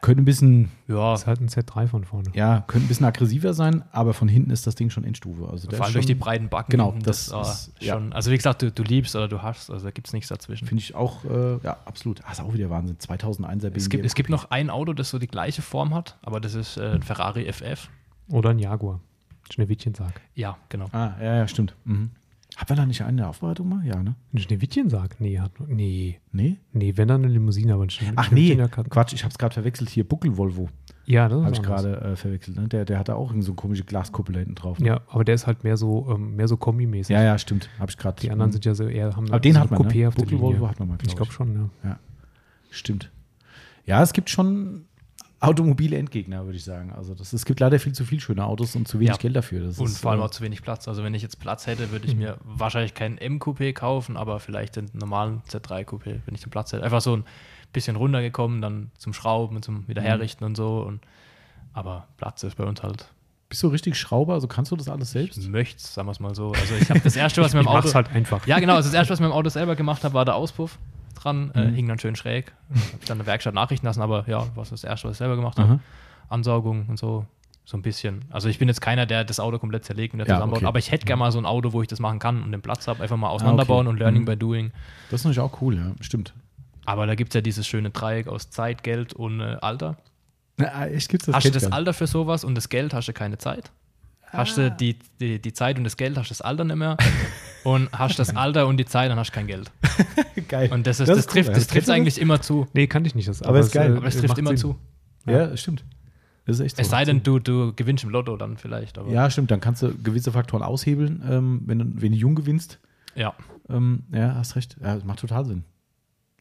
könnte 0.03 0.21
ein 0.21 0.25
bisschen, 0.25 0.69
Ja, 0.87 1.11
Das 1.13 1.21
ist 1.21 1.27
halt 1.27 1.41
ein 1.41 1.47
Z3 1.49 1.87
von 1.87 2.03
vorne. 2.03 2.29
ja, 2.35 2.63
könnte 2.67 2.85
ein 2.85 2.87
bisschen 2.89 3.05
aggressiver 3.07 3.53
sein, 3.55 3.83
aber 3.91 4.13
von 4.13 4.27
hinten 4.27 4.51
ist 4.51 4.67
das 4.67 4.75
Ding 4.75 4.91
schon 4.91 5.03
Endstufe. 5.03 5.49
Also 5.49 5.67
der 5.67 5.77
vor 5.77 5.85
allem 5.85 5.89
ist 5.91 5.95
durch 5.95 6.05
die 6.05 6.11
schon- 6.13 6.19
breiten 6.19 6.49
Backen. 6.49 6.71
Genau, 6.71 6.93
das 7.01 7.31
ah, 7.33 7.41
ist- 7.41 7.71
ja. 7.79 7.93
schon. 7.95 8.13
Also 8.13 8.29
wie 8.29 8.35
gesagt, 8.37 8.61
du, 8.61 8.71
du 8.71 8.83
liebst 8.83 9.15
oder 9.15 9.27
du 9.27 9.41
hast, 9.41 9.71
also 9.71 9.85
da 9.85 9.91
gibt 9.91 10.05
es 10.07 10.13
nichts 10.13 10.29
dazwischen. 10.29 10.67
Finde 10.67 10.83
ich 10.83 10.93
auch, 10.93 11.23
äh, 11.25 11.57
ja, 11.63 11.77
absolut. 11.85 12.21
Ah, 12.25 12.31
ist 12.33 12.41
auch 12.41 12.53
wieder 12.53 12.69
Wahnsinn. 12.69 12.97
2001er 12.99 13.69
BMW. 13.71 13.77
Es 13.77 13.89
gibt, 13.89 14.05
es 14.05 14.13
gibt 14.13 14.29
noch 14.29 14.51
ein 14.51 14.69
Auto, 14.69 14.93
das 14.93 15.09
so 15.09 15.17
die 15.17 15.27
gleiche 15.27 15.61
Form 15.63 15.95
hat, 15.95 16.17
aber 16.21 16.39
das 16.39 16.53
ist 16.53 16.77
äh, 16.77 16.91
ein 16.91 17.01
Ferrari 17.01 17.51
FF. 17.51 17.89
Oder 18.29 18.51
ein 18.51 18.59
Jaguar. 18.59 18.99
Schneewittchensarg. 19.51 20.21
Ja, 20.35 20.57
genau. 20.69 20.85
Ah, 20.93 21.13
ja, 21.21 21.35
ja, 21.37 21.47
stimmt. 21.47 21.75
Mhm. 21.85 22.11
Hat 22.55 22.69
man 22.69 22.77
da 22.77 22.85
nicht 22.85 23.01
eine 23.01 23.27
Aufbereitung 23.27 23.67
mal? 23.69 23.85
Ja, 23.85 24.01
ne? 24.03 24.15
Ein 24.33 24.37
Schneewittchensarg? 24.37 25.19
Nee, 25.19 25.39
hat, 25.39 25.51
nee. 25.67 26.19
Nee? 26.31 26.57
Nee, 26.71 26.95
wenn 26.97 27.07
dann 27.07 27.23
eine 27.23 27.33
Limousine, 27.33 27.73
aber 27.73 27.83
ein 27.83 27.89
Schne 27.89 28.13
Ach 28.15 28.29
nee, 28.31 28.51
Schneewittchen- 28.53 28.67
kann- 28.69 28.89
Quatsch, 28.89 29.13
ich 29.13 29.23
habe 29.23 29.31
es 29.31 29.37
gerade 29.37 29.53
verwechselt. 29.53 29.89
Hier, 29.89 30.07
Buckel-Volvo 30.07 30.69
Ja, 31.05 31.27
das 31.29 31.41
habe 31.43 31.53
ich 31.55 31.61
gerade 31.63 31.99
äh, 32.01 32.15
verwechselt. 32.15 32.57
Ne? 32.57 32.67
Der, 32.67 32.85
der 32.85 32.99
hat 32.99 33.09
da 33.09 33.15
auch 33.15 33.29
irgend 33.31 33.43
so 33.43 33.51
eine 33.53 33.55
komische 33.55 33.83
Glaskuppel 33.83 34.33
da 34.33 34.39
hinten 34.39 34.55
drauf. 34.55 34.79
Ne? 34.79 34.87
Ja, 34.87 35.01
aber 35.07 35.23
der 35.23 35.35
ist 35.35 35.47
halt 35.47 35.63
mehr 35.63 35.77
so, 35.77 36.07
ähm, 36.13 36.35
mehr 36.35 36.47
so 36.47 36.55
Kombi-mäßig. 36.57 37.09
ja, 37.13 37.23
ja, 37.23 37.37
stimmt. 37.37 37.69
Habe 37.79 37.89
ich 37.89 37.97
gerade. 37.97 38.21
Die 38.21 38.29
anderen 38.29 38.51
sind 38.51 38.65
ja 38.65 38.75
so 38.75 38.85
eher, 38.87 39.15
haben 39.15 39.27
Aber 39.29 39.39
den 39.39 39.53
so 39.53 39.59
hat 39.59 39.71
man, 39.71 39.81
ne? 39.81 39.87
Coupé 39.87 40.07
auf 40.07 40.15
der 40.15 40.23
Buckel-Volvo 40.23 40.67
hat 40.69 40.79
man 40.79 40.89
mal, 40.89 40.97
glaub 40.97 41.07
Ich 41.09 41.15
glaube 41.15 41.31
schon, 41.31 41.69
ja. 41.83 41.99
Stimmt. 42.69 43.11
Ja, 43.85 44.01
es 44.03 44.13
gibt 44.13 44.29
schon 44.29 44.85
automobile 45.43 45.97
Endgegner, 45.97 46.45
würde 46.45 46.57
ich 46.57 46.63
sagen. 46.63 46.91
Also 46.93 47.13
das, 47.13 47.33
es 47.33 47.45
gibt 47.45 47.59
leider 47.59 47.79
viel 47.79 47.93
zu 47.93 48.05
viel 48.05 48.19
schöne 48.19 48.45
Autos 48.45 48.75
und 48.75 48.87
zu 48.87 48.99
wenig 48.99 49.11
Ja. 49.11 49.17
Geld 49.17 49.35
dafür. 49.35 49.65
Das 49.67 49.77
Und 49.77 49.87
ist, 49.87 49.99
vor 49.99 50.11
allem 50.11 50.21
äh, 50.21 50.23
auch 50.23 50.31
zu 50.31 50.41
wenig 50.43 50.61
Platz. 50.61 50.87
Also 50.87 51.03
wenn 51.03 51.13
ich 51.13 51.21
jetzt 51.21 51.39
Platz 51.39 51.67
hätte, 51.67 51.91
würde 51.91 52.07
ich 52.07 52.15
mir 52.15 52.37
wahrscheinlich 52.43 52.93
keinen 52.93 53.17
M-Coupé 53.17 53.73
kaufen, 53.73 54.15
aber 54.17 54.39
vielleicht 54.39 54.77
den 54.77 54.89
normalen 54.93 55.41
Z3-Coupé, 55.49 56.21
wenn 56.25 56.35
ich 56.35 56.41
den 56.41 56.49
Platz 56.49 56.71
hätte. 56.71 56.83
Einfach 56.83 57.01
so 57.01 57.17
ein 57.17 57.25
bisschen 57.73 57.95
runtergekommen, 57.95 58.61
dann 58.61 58.91
zum 58.97 59.13
Schrauben, 59.13 59.61
zum 59.61 59.87
Wiederherrichten 59.87 60.45
und 60.45 60.55
so. 60.55 60.79
Und, 60.81 61.01
aber 61.73 62.07
Platz 62.17 62.43
ist 62.43 62.55
bei 62.55 62.63
uns 62.63 62.81
halt, 62.81 63.09
Bist 63.49 63.61
du 63.63 63.67
richtig 63.67 63.97
Schrauber? 63.97 64.33
Also 64.35 64.47
kannst 64.47 64.71
du 64.71 64.75
das 64.75 64.87
alles 64.87 65.11
selbst? 65.11 65.37
ich 65.37 65.49
möchte 65.49 65.81
sagen 65.81 66.07
wir 66.07 66.11
es 66.13 66.19
mal 66.19 66.33
so. 66.35 66.53
Also 66.53 66.75
ich 66.75 66.89
habe 66.89 67.01
das 67.01 67.15
erste, 67.15 67.41
was 67.41 67.49
Ich 67.49 67.53
mit 67.55 67.65
dem 67.65 67.67
Auto... 67.67 67.93
halt 67.93 68.09
einfach. 68.11 68.47
Ja, 68.47 68.59
genau. 68.59 68.75
Also 68.75 68.87
das 68.89 68.95
erste, 68.95 69.11
was 69.11 69.19
ich 69.19 69.23
mit 69.23 69.31
dem 69.31 69.35
Auto 69.35 69.49
selber 69.49 69.75
gemacht 69.75 70.03
habe, 70.03 70.13
war 70.13 70.25
der 70.25 70.35
Auspuff 70.35 70.79
dran. 71.13 71.51
Äh, 71.55 71.65
Mhm. 71.69 71.73
hing 71.75 71.87
dann 71.87 71.99
schön 71.99 72.15
schräg. 72.15 72.51
Habe 72.69 72.79
ich 73.01 73.05
dann 73.07 73.15
in 73.17 73.19
der 73.19 73.27
Werkstatt 73.27 73.53
nachrichten 73.53 73.85
lassen, 73.85 74.01
aber 74.01 74.23
ja, 74.27 74.47
was 74.55 74.69
das 74.71 74.83
erste, 74.83 75.07
was 75.07 75.13
ich 75.13 75.17
selber 75.19 75.35
gemacht 75.35 75.57
habe. 75.59 75.79
Ansaugung 76.29 76.85
und 76.87 76.97
so. 76.97 77.25
So 77.65 77.77
ein 77.77 77.81
bisschen. 77.81 78.25
Also 78.29 78.49
ich 78.49 78.59
bin 78.59 78.67
jetzt 78.67 78.81
keiner, 78.81 79.05
der 79.05 79.23
das 79.23 79.39
Auto 79.39 79.57
komplett 79.57 79.85
zerlegt 79.85 80.13
und 80.13 80.19
wieder 80.19 80.27
Ja, 80.27 80.35
zusammenbaut, 80.35 80.57
okay. 80.59 80.65
aber 80.65 80.79
ich 80.79 80.91
hätte 80.91 81.05
gerne 81.05 81.19
mal 81.21 81.31
so 81.31 81.39
ein 81.39 81.45
Auto, 81.45 81.71
wo 81.71 81.81
ich 81.81 81.87
das 81.87 81.99
machen 81.99 82.19
kann 82.19 82.43
und 82.43 82.51
den 82.51 82.61
Platz 82.61 82.87
habe, 82.89 83.01
einfach 83.01 83.15
mal 83.15 83.29
auseinanderbauen 83.29 83.87
und 83.87 83.97
Learning 83.99 84.23
Mhm. 84.23 84.25
by 84.25 84.35
Doing. 84.35 84.71
Das 85.09 85.21
ist 85.21 85.25
natürlich 85.25 85.39
auch 85.39 85.61
cool, 85.61 85.77
ja. 85.77 85.91
Stimmt. 86.01 86.33
Aber 86.83 87.07
da 87.07 87.15
gibt 87.15 87.29
es 87.31 87.35
ja 87.35 87.39
dieses 87.41 87.65
schöne 87.65 87.89
Dreieck 87.89 88.27
aus 88.27 88.49
Zeit, 88.49 88.83
Geld 88.83 89.13
und 89.13 89.39
äh, 89.39 89.55
Alter. 89.61 89.95
Na, 90.57 90.87
echt 90.87 91.07
gibt's 91.07 91.27
das 91.27 91.35
hast 91.35 91.45
du 91.45 91.51
das. 91.51 91.71
Alter 91.71 91.93
für 91.93 92.05
sowas 92.05 92.43
und 92.43 92.55
das 92.55 92.67
Geld 92.67 92.93
hast 92.93 93.07
du 93.07 93.13
keine 93.13 93.37
Zeit? 93.37 93.71
Hast 94.33 94.57
Ah. 94.57 94.69
du 94.69 94.75
die, 94.75 94.97
die, 95.19 95.39
die 95.41 95.53
Zeit 95.53 95.77
und 95.77 95.83
das 95.83 95.95
Geld, 95.95 96.17
hast 96.17 96.29
du 96.29 96.31
das 96.33 96.41
Alter 96.41 96.63
nicht 96.65 96.75
mehr? 96.75 96.97
und 97.63 97.89
hast 97.91 98.17
das 98.19 98.35
Alter 98.35 98.67
und 98.67 98.77
die 98.77 98.85
Zeit, 98.85 99.09
dann 99.11 99.17
hast 99.19 99.29
du 99.29 99.33
kein 99.35 99.47
Geld. 99.47 99.71
Geil. 100.49 100.71
Und 100.73 100.87
das, 100.87 100.99
ist, 100.99 101.07
Das 101.07 101.17
das, 101.17 101.25
ist 101.25 101.29
cool, 101.29 101.33
trifft, 101.33 101.49
ja. 101.49 101.55
das 101.55 101.67
trifft 101.67 101.89
eigentlich 101.89 102.19
immer 102.19 102.41
zu. 102.41 102.67
Nee, 102.73 102.87
kannte 102.87 103.07
ich 103.07 103.15
nicht. 103.15 103.27
Das, 103.27 103.41
Aber 103.43 103.59
ist 103.59 103.71
geil. 103.71 103.93
äh, 103.93 103.97
Aber 103.97 104.07
es 104.07 104.17
trifft 104.17 104.37
immer 104.37 104.49
Sinn. 104.49 104.57
zu. 104.57 104.75
Ja, 105.25 105.55
stimmt. 105.55 105.85
Das 106.45 106.57
ist 106.59 106.65
echt 106.65 106.75
so. 106.77 106.81
Es 106.81 106.89
sei 106.89 107.05
denn, 107.05 107.23
du, 107.23 107.39
du 107.39 107.73
gewinnst 107.73 108.03
im 108.03 108.09
Lotto 108.09 108.35
dann 108.35 108.57
vielleicht. 108.57 108.97
Aber 108.97 109.09
Ja, 109.09 109.29
stimmt. 109.29 109.51
Dann 109.51 109.61
kannst 109.61 109.81
du 109.83 109.93
gewisse 109.97 110.31
Faktoren 110.31 110.61
aushebeln, 110.63 111.23
ähm, 111.29 111.61
wenn, 111.65 111.79
du, 111.79 111.85
wenn 112.01 112.11
du 112.11 112.17
jung 112.17 112.35
gewinnst. 112.35 112.79
ja. 113.15 113.33
Ähm, 113.69 114.03
ja, 114.11 114.35
hast 114.35 114.57
recht. 114.57 114.75
Ja, 114.81 114.95
das 114.95 115.05
macht 115.05 115.19
total 115.19 115.45
Sinn. 115.45 115.63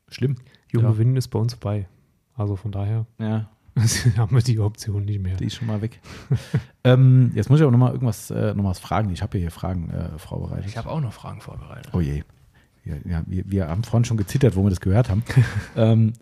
Schlimm. 0.09 0.35
Jung 0.73 0.83
Ja. 0.83 0.91
gewinnen 0.91 1.15
ist 1.17 1.29
bei 1.29 1.39
uns 1.39 1.55
vorbei. 1.55 1.87
Also 2.35 2.57
von 2.57 2.73
daher 2.73 3.07
Ja, 3.21 3.49
haben 4.17 4.35
wir 4.35 4.43
die 4.43 4.59
Option 4.59 5.05
nicht 5.05 5.23
mehr. 5.23 5.37
die 5.37 5.47
ist 5.47 5.55
schon 5.55 5.67
mal 5.67 5.81
weg. 5.81 6.01
ähm, 6.85 7.33
jetzt 7.35 7.49
muss 7.49 7.59
ich 7.59 7.63
aber 7.63 7.73
nochmal 7.73 7.93
irgendwas 7.93 8.31
äh, 8.31 8.55
noch 8.55 8.63
mal 8.63 8.71
was 8.71 8.79
fragen. 8.79 9.11
Ich 9.11 9.23
habe 9.23 9.39
hier 9.39 9.51
Fragen 9.51 9.91
äh, 9.91 10.19
vorbereitet. 10.19 10.67
Ich 10.67 10.77
habe 10.77 10.91
auch 10.91 11.01
noch 11.01 11.13
Fragen 11.13 11.41
vorbereitet. 11.41 11.93
Oh 11.95 12.01
je. 12.01 12.23
Ja, 12.85 12.97
ja, 13.05 13.23
wir, 13.27 13.45
wir 13.51 13.69
haben 13.69 13.85
vorhin 13.85 14.05
schon 14.05 14.17
gezittert, 14.17 14.57
wo 14.57 14.63
wir 14.65 14.71
das 14.71 14.81
gehört 14.81 15.09
haben. 15.09 15.23
ähm, 15.77 16.13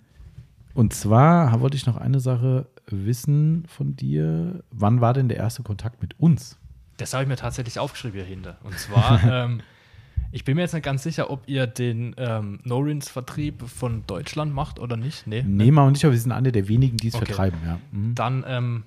und 0.75 0.95
zwar 0.95 1.61
wollte 1.61 1.77
ich 1.77 1.87
noch 1.87 1.97
eine 1.97 2.21
Sache 2.21 2.69
wissen 2.87 3.65
von 3.67 3.97
dir. 3.97 4.63
Wann 4.71 5.01
war 5.01 5.13
denn 5.13 5.29
der 5.29 5.39
erste 5.39 5.63
Kontakt 5.63 6.03
mit 6.03 6.19
uns? 6.21 6.59
Das 6.99 7.15
habe 7.15 7.25
ich 7.25 7.29
mir 7.29 7.37
tatsächlich 7.37 7.79
aufgeschrieben 7.79 8.19
hier 8.21 8.29
hinter. 8.29 8.59
Und 8.63 8.79
zwar, 8.79 9.25
ähm, 9.25 9.61
ich 10.33 10.45
bin 10.45 10.57
mir 10.57 10.63
jetzt 10.63 10.75
nicht 10.75 10.85
ganz 10.85 11.03
sicher, 11.03 11.31
ob 11.31 11.43
ihr 11.49 11.67
den 11.67 12.15
ähm, 12.19 12.61
No-Rins-Vertrieb 12.65 13.63
von 13.69 14.05
Deutschland 14.07 14.55
macht 14.55 14.79
oder 14.79 14.97
nicht. 14.97 15.27
Nee. 15.27 15.43
Nee, 15.47 15.71
mal 15.71 15.91
nicht, 15.91 16.05
aber 16.05 16.13
wir 16.13 16.21
sind 16.21 16.33
eine 16.33 16.53
der 16.53 16.69
wenigen, 16.69 16.97
die 16.97 17.09
es 17.09 17.15
Okay. 17.15 17.27
vertreiben. 17.27 17.59
Ja. 17.67 17.79
Mhm. 17.93 18.15
Dann, 18.15 18.45
ähm, 18.47 18.83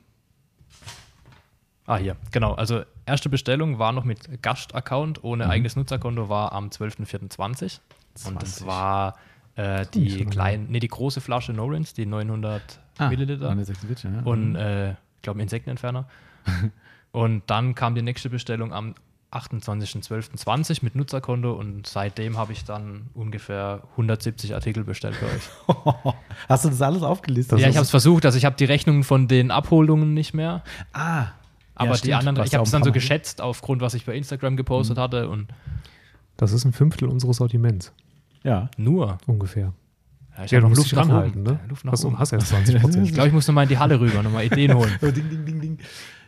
ah, 1.85 1.97
hier, 1.97 2.15
genau. 2.31 2.53
Also, 2.53 2.83
erste 3.05 3.29
Bestellung 3.29 3.79
war 3.79 3.91
noch 3.91 4.05
mit 4.05 4.41
Gast-Account, 4.41 5.23
ohne 5.23 5.45
Mhm. 5.45 5.51
eigenes 5.51 5.75
Nutzerkonto, 5.75 6.29
war 6.29 6.51
am 6.53 6.69
12.04.20. 6.69 7.79
Und 8.25 8.41
das 8.41 8.55
20. 8.57 8.67
war 8.67 9.15
Äh, 9.55 9.85
die 9.93 10.25
kleinen, 10.25 10.71
nee, 10.71 10.79
die 10.79 10.87
große 10.87 11.21
Flasche 11.21 11.53
Norins, 11.53 11.93
die 11.93 12.07
900 12.07 12.79
Milliliter. 13.11 13.49
146, 13.49 14.09
ja. 14.11 14.21
und 14.23 14.55
äh, 14.55 14.93
ich 14.93 14.97
glaube 15.21 15.43
Insektenentferner. 15.43 16.07
und 17.11 17.43
dann 17.45 17.75
kam 17.75 17.93
die 17.93 18.01
nächste 18.01 18.31
Bestellung 18.31 18.73
am 18.73 18.95
28.12.20 19.33 20.79
mit 20.83 20.95
Nutzerkonto 20.95 21.51
und 21.53 21.87
seitdem 21.87 22.37
habe 22.37 22.53
ich 22.53 22.63
dann 22.65 23.07
ungefähr 23.13 23.81
170 23.91 24.53
Artikel 24.53 24.83
bestellt 24.83 25.15
bei 25.21 25.27
euch. 25.27 26.13
Hast 26.49 26.65
du 26.65 26.69
das 26.69 26.81
alles 26.81 27.03
aufgelistet? 27.03 27.59
ja, 27.59 27.67
ich 27.69 27.75
habe 27.75 27.83
es 27.83 27.89
versucht, 27.89 28.25
also 28.25 28.37
ich 28.37 28.45
habe 28.45 28.55
die 28.55 28.65
Rechnungen 28.65 29.03
von 29.03 29.27
den 29.27 29.51
Abholungen 29.51 30.13
nicht 30.13 30.33
mehr, 30.33 30.63
Ah. 30.93 31.27
aber 31.75 31.87
Ja, 31.87 31.91
die 31.93 31.97
stimmt. 31.99 32.13
anderen, 32.15 32.45
ich 32.45 32.51
ja 32.51 32.59
habe 32.59 32.65
es 32.65 32.71
dann 32.71 32.83
so 32.83 32.91
geschätzt 32.91 33.41
aufgrund, 33.41 33.81
was 33.81 33.93
ich 33.93 34.05
bei 34.05 34.15
Instagram 34.15 34.55
gepostet 34.57 34.97
hatte 34.97 35.29
und 35.29 35.47
Das 36.37 36.51
ist 36.51 36.65
ein 36.65 36.73
Fünftel 36.73 37.07
unseres 37.07 37.37
Sortiments, 37.37 37.91
Ja. 38.43 38.69
nur. 38.77 39.17
ungefähr. 39.27 39.73
Ja, 40.37 40.45
ich 40.45 40.51
Ja, 40.51 40.57
hab 40.57 40.63
du 40.63 40.69
noch 40.69 40.69
musst 40.77 40.91
Luft 40.91 40.93
nach 40.93 41.01
ranhalten, 41.13 41.41
oben. 41.41 41.51
ne? 41.53 41.59
Ja, 41.61 41.69
Luft 41.69 41.85
nach 41.85 41.91
Hast, 41.93 42.05
oben. 42.05 42.17
hast 42.19 42.31
erst 42.31 42.47
20 42.47 42.75
Ich 42.75 42.81
Prozent. 42.81 43.13
glaube, 43.13 43.27
ich 43.27 43.33
muss 43.35 43.47
nochmal 43.47 43.63
in 43.65 43.69
die 43.69 43.77
Halle 43.77 43.99
rüber, 43.99 44.23
nochmal 44.23 44.45
Ideen 44.45 44.73
holen. 44.73 44.91
ding, 45.01 45.13
ding, 45.29 45.45
ding, 45.45 45.61
ding. 45.61 45.77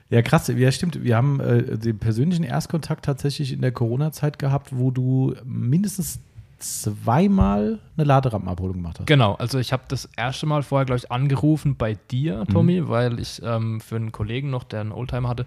Ja, 0.10 0.22
krass. 0.22 0.48
Ja, 0.48 0.72
stimmt. 0.72 1.04
Wir 1.04 1.18
haben 1.18 1.40
äh, 1.40 1.78
den 1.78 1.98
persönlichen 1.98 2.44
Erstkontakt 2.44 3.06
tatsächlich 3.06 3.52
in 3.52 3.62
der 3.62 3.72
Corona-Zeit 3.72 4.38
gehabt, 4.38 4.70
wo 4.72 4.92
du 4.92 5.36
mindestens 5.44 6.20
zweimal 6.60 7.80
eine 7.98 8.06
Laderampenabholung 8.06 8.78
gemacht 8.78 9.00
hast. 9.00 9.08
Genau, 9.08 9.34
also 9.36 9.60
ich 9.60 9.74
habe 9.74 9.84
das 9.88 10.10
erste 10.16 10.46
Mal 10.46 10.64
vorher, 10.64 10.86
glaube 10.86 10.98
ich, 10.98 11.12
angerufen 11.12 11.76
bei 11.76 11.98
dir, 12.12 12.46
Tommy, 12.52 12.88
weil 12.88 13.20
ich 13.20 13.42
ähm, 13.44 13.82
für 13.82 13.98
einen 13.98 14.12
Kollegen 14.12 14.50
noch, 14.50 14.64
der 14.64 14.82
einen 14.82 14.92
Oldtimer 14.92 15.28
hatte, 15.28 15.46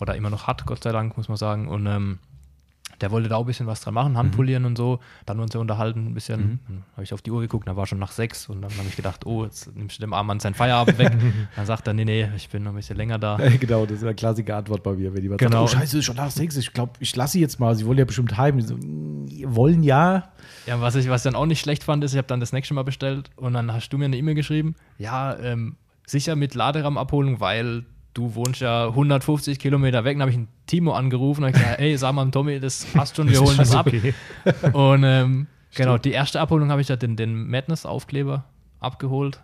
oder 0.00 0.14
immer 0.16 0.30
noch 0.30 0.46
hat, 0.46 0.66
Gott 0.66 0.82
sei 0.82 0.92
Dank, 0.92 1.16
muss 1.16 1.28
man 1.28 1.36
sagen, 1.36 1.68
und 1.68 1.86
ähm, 1.86 2.18
der 3.00 3.10
wollte 3.10 3.28
da 3.28 3.36
auch 3.36 3.40
ein 3.40 3.46
bisschen 3.46 3.66
was 3.66 3.80
dran 3.80 3.94
machen, 3.94 4.16
Handpolieren 4.16 4.64
und 4.64 4.76
so. 4.76 5.00
Dann 5.26 5.40
uns 5.40 5.52
ja 5.54 5.60
unterhalten 5.60 6.06
ein 6.06 6.14
bisschen. 6.14 6.60
Dann 6.66 6.84
habe 6.92 7.02
ich 7.04 7.12
auf 7.12 7.22
die 7.22 7.30
Uhr 7.30 7.40
geguckt, 7.40 7.68
da 7.68 7.76
war 7.76 7.86
schon 7.86 7.98
nach 7.98 8.12
sechs 8.12 8.48
und 8.48 8.62
dann 8.62 8.70
habe 8.76 8.88
ich 8.88 8.96
gedacht, 8.96 9.26
oh, 9.26 9.44
jetzt 9.44 9.74
nimmst 9.76 9.98
du 9.98 10.00
dem 10.02 10.12
Arm 10.12 10.28
an 10.30 10.40
seinen 10.40 10.54
Feierabend 10.54 10.98
weg. 10.98 11.12
dann 11.56 11.66
sagt 11.66 11.86
er, 11.86 11.92
nee, 11.94 12.04
nee, 12.04 12.28
ich 12.36 12.48
bin 12.48 12.62
noch 12.62 12.72
ein 12.72 12.76
bisschen 12.76 12.96
länger 12.96 13.18
da. 13.18 13.36
Genau, 13.60 13.84
das 13.86 13.98
ist 13.98 14.02
eine 14.04 14.14
klassische 14.14 14.54
Antwort 14.54 14.82
bei 14.82 14.92
mir, 14.92 15.14
wenn 15.14 15.22
jemand 15.22 15.40
Genau. 15.40 15.66
sagt, 15.66 15.76
oh 15.76 15.80
scheiße, 15.80 15.98
ist 15.98 16.04
schon 16.04 16.16
nach 16.16 16.30
sechs, 16.30 16.56
ich 16.56 16.72
glaube, 16.72 16.92
ich 17.00 17.14
lasse 17.16 17.32
sie 17.34 17.40
jetzt 17.40 17.58
mal, 17.60 17.74
sie 17.74 17.86
wollen 17.86 17.98
ja 17.98 18.04
bestimmt 18.04 18.36
heim. 18.36 18.60
So, 18.60 18.76
"Mm, 18.76 19.26
wollen 19.46 19.82
ja. 19.82 20.30
Ja, 20.66 20.80
was 20.80 20.94
ich, 20.96 21.08
was 21.08 21.22
dann 21.22 21.34
auch 21.36 21.46
nicht 21.46 21.60
schlecht 21.60 21.84
fand, 21.84 22.02
ist, 22.04 22.12
ich 22.12 22.18
habe 22.18 22.28
dann 22.28 22.40
das 22.40 22.52
nächste 22.52 22.74
Mal 22.74 22.82
bestellt 22.82 23.30
und 23.36 23.52
dann 23.54 23.72
hast 23.72 23.88
du 23.90 23.98
mir 23.98 24.06
eine 24.06 24.16
E-Mail 24.16 24.34
geschrieben, 24.34 24.74
ja, 24.98 25.36
ähm, 25.38 25.76
sicher 26.06 26.36
mit 26.36 26.54
Laderamabholung, 26.54 27.40
weil 27.40 27.84
du 28.16 28.34
wohnst 28.34 28.60
ja 28.60 28.86
150 28.88 29.58
Kilometer 29.58 30.04
weg. 30.04 30.14
Dann 30.16 30.22
habe 30.22 30.30
ich 30.30 30.36
einen 30.38 30.48
Timo 30.66 30.92
angerufen 30.94 31.44
und 31.44 31.52
gesagt, 31.52 31.78
ey, 31.78 31.96
sag 31.98 32.12
mal, 32.14 32.30
Tommy, 32.30 32.58
das 32.60 32.84
passt 32.86 33.16
schon, 33.16 33.28
wir 33.28 33.40
holen 33.40 33.56
das 33.56 33.74
ab. 33.74 33.86
Okay. 33.86 34.14
Und 34.72 35.04
ähm, 35.04 35.46
genau, 35.74 35.98
die 35.98 36.12
erste 36.12 36.40
Abholung 36.40 36.70
habe 36.70 36.80
ich 36.80 36.88
ja 36.88 36.96
den, 36.96 37.16
den 37.16 37.48
Madness-Aufkleber 37.50 38.44
abgeholt, 38.80 39.40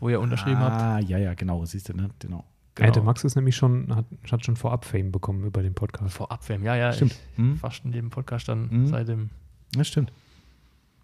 wo 0.00 0.08
ihr 0.08 0.20
unterschrieben 0.20 0.58
habt. 0.60 0.80
Ah, 0.80 0.98
ja, 1.00 1.18
ja, 1.18 1.34
genau, 1.34 1.64
siehst 1.64 1.88
du, 1.88 1.94
ne? 1.96 2.10
Genau. 2.20 2.44
Ja, 2.78 2.90
der 2.90 3.02
Max 3.02 3.22
ist 3.24 3.34
nämlich 3.36 3.54
schon, 3.56 3.94
hat, 3.94 4.06
hat 4.30 4.44
schon 4.46 4.56
vorab 4.56 4.84
Fame 4.86 5.12
bekommen 5.12 5.44
über 5.44 5.62
den 5.62 5.74
Podcast. 5.74 6.14
Vor 6.14 6.32
Abwärmen, 6.32 6.64
ja, 6.64 6.74
ja. 6.74 6.92
Stimmt. 6.92 7.16
Hm. 7.36 7.56
Fast 7.56 7.84
in 7.84 7.92
jedem 7.92 8.08
Podcast 8.10 8.48
dann 8.48 8.68
Mhm. 8.70 8.86
seitdem. 8.86 9.30
Das 9.74 9.88
stimmt. 9.88 10.10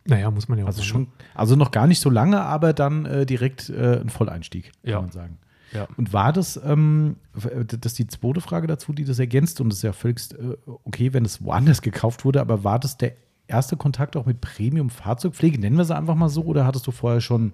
Naja, 0.06 0.30
muss 0.30 0.48
man 0.48 0.56
ja 0.58 0.64
auch 0.64 0.68
Also 0.68 0.80
sagen. 0.80 0.88
schon, 0.88 1.06
also 1.34 1.56
noch 1.56 1.70
gar 1.70 1.86
nicht 1.86 2.00
so 2.00 2.08
lange, 2.08 2.40
aber 2.40 2.72
dann 2.72 3.04
äh, 3.04 3.26
direkt 3.26 3.68
äh, 3.68 4.00
ein 4.00 4.08
Volleinstieg, 4.08 4.72
kann 4.82 4.90
Ja. 4.90 5.00
man 5.02 5.10
sagen. 5.10 5.36
Ja. 5.72 5.86
Und 5.96 6.12
war 6.12 6.32
das, 6.32 6.58
ähm, 6.64 7.16
das 7.34 7.92
ist 7.92 7.98
die 7.98 8.06
zweite 8.06 8.40
Frage 8.40 8.66
dazu, 8.66 8.92
die 8.92 9.04
das 9.04 9.18
ergänzt, 9.18 9.60
und 9.60 9.68
das 9.68 9.78
ist 9.78 9.82
ja 9.82 9.92
völlig 9.92 10.32
äh, 10.32 10.56
okay, 10.84 11.12
wenn 11.12 11.24
es 11.24 11.42
woanders 11.44 11.82
gekauft 11.82 12.24
wurde, 12.24 12.40
aber 12.40 12.64
war 12.64 12.78
das 12.78 12.96
der 12.96 13.12
erste 13.46 13.76
Kontakt 13.76 14.16
auch 14.16 14.26
mit 14.26 14.40
Premium-Fahrzeugpflege? 14.40 15.58
Nennen 15.60 15.76
wir 15.76 15.84
sie 15.84 15.96
einfach 15.96 16.14
mal 16.14 16.28
so, 16.28 16.42
oder 16.42 16.66
hattest 16.66 16.86
du 16.86 16.90
vorher 16.90 17.20
schon 17.20 17.52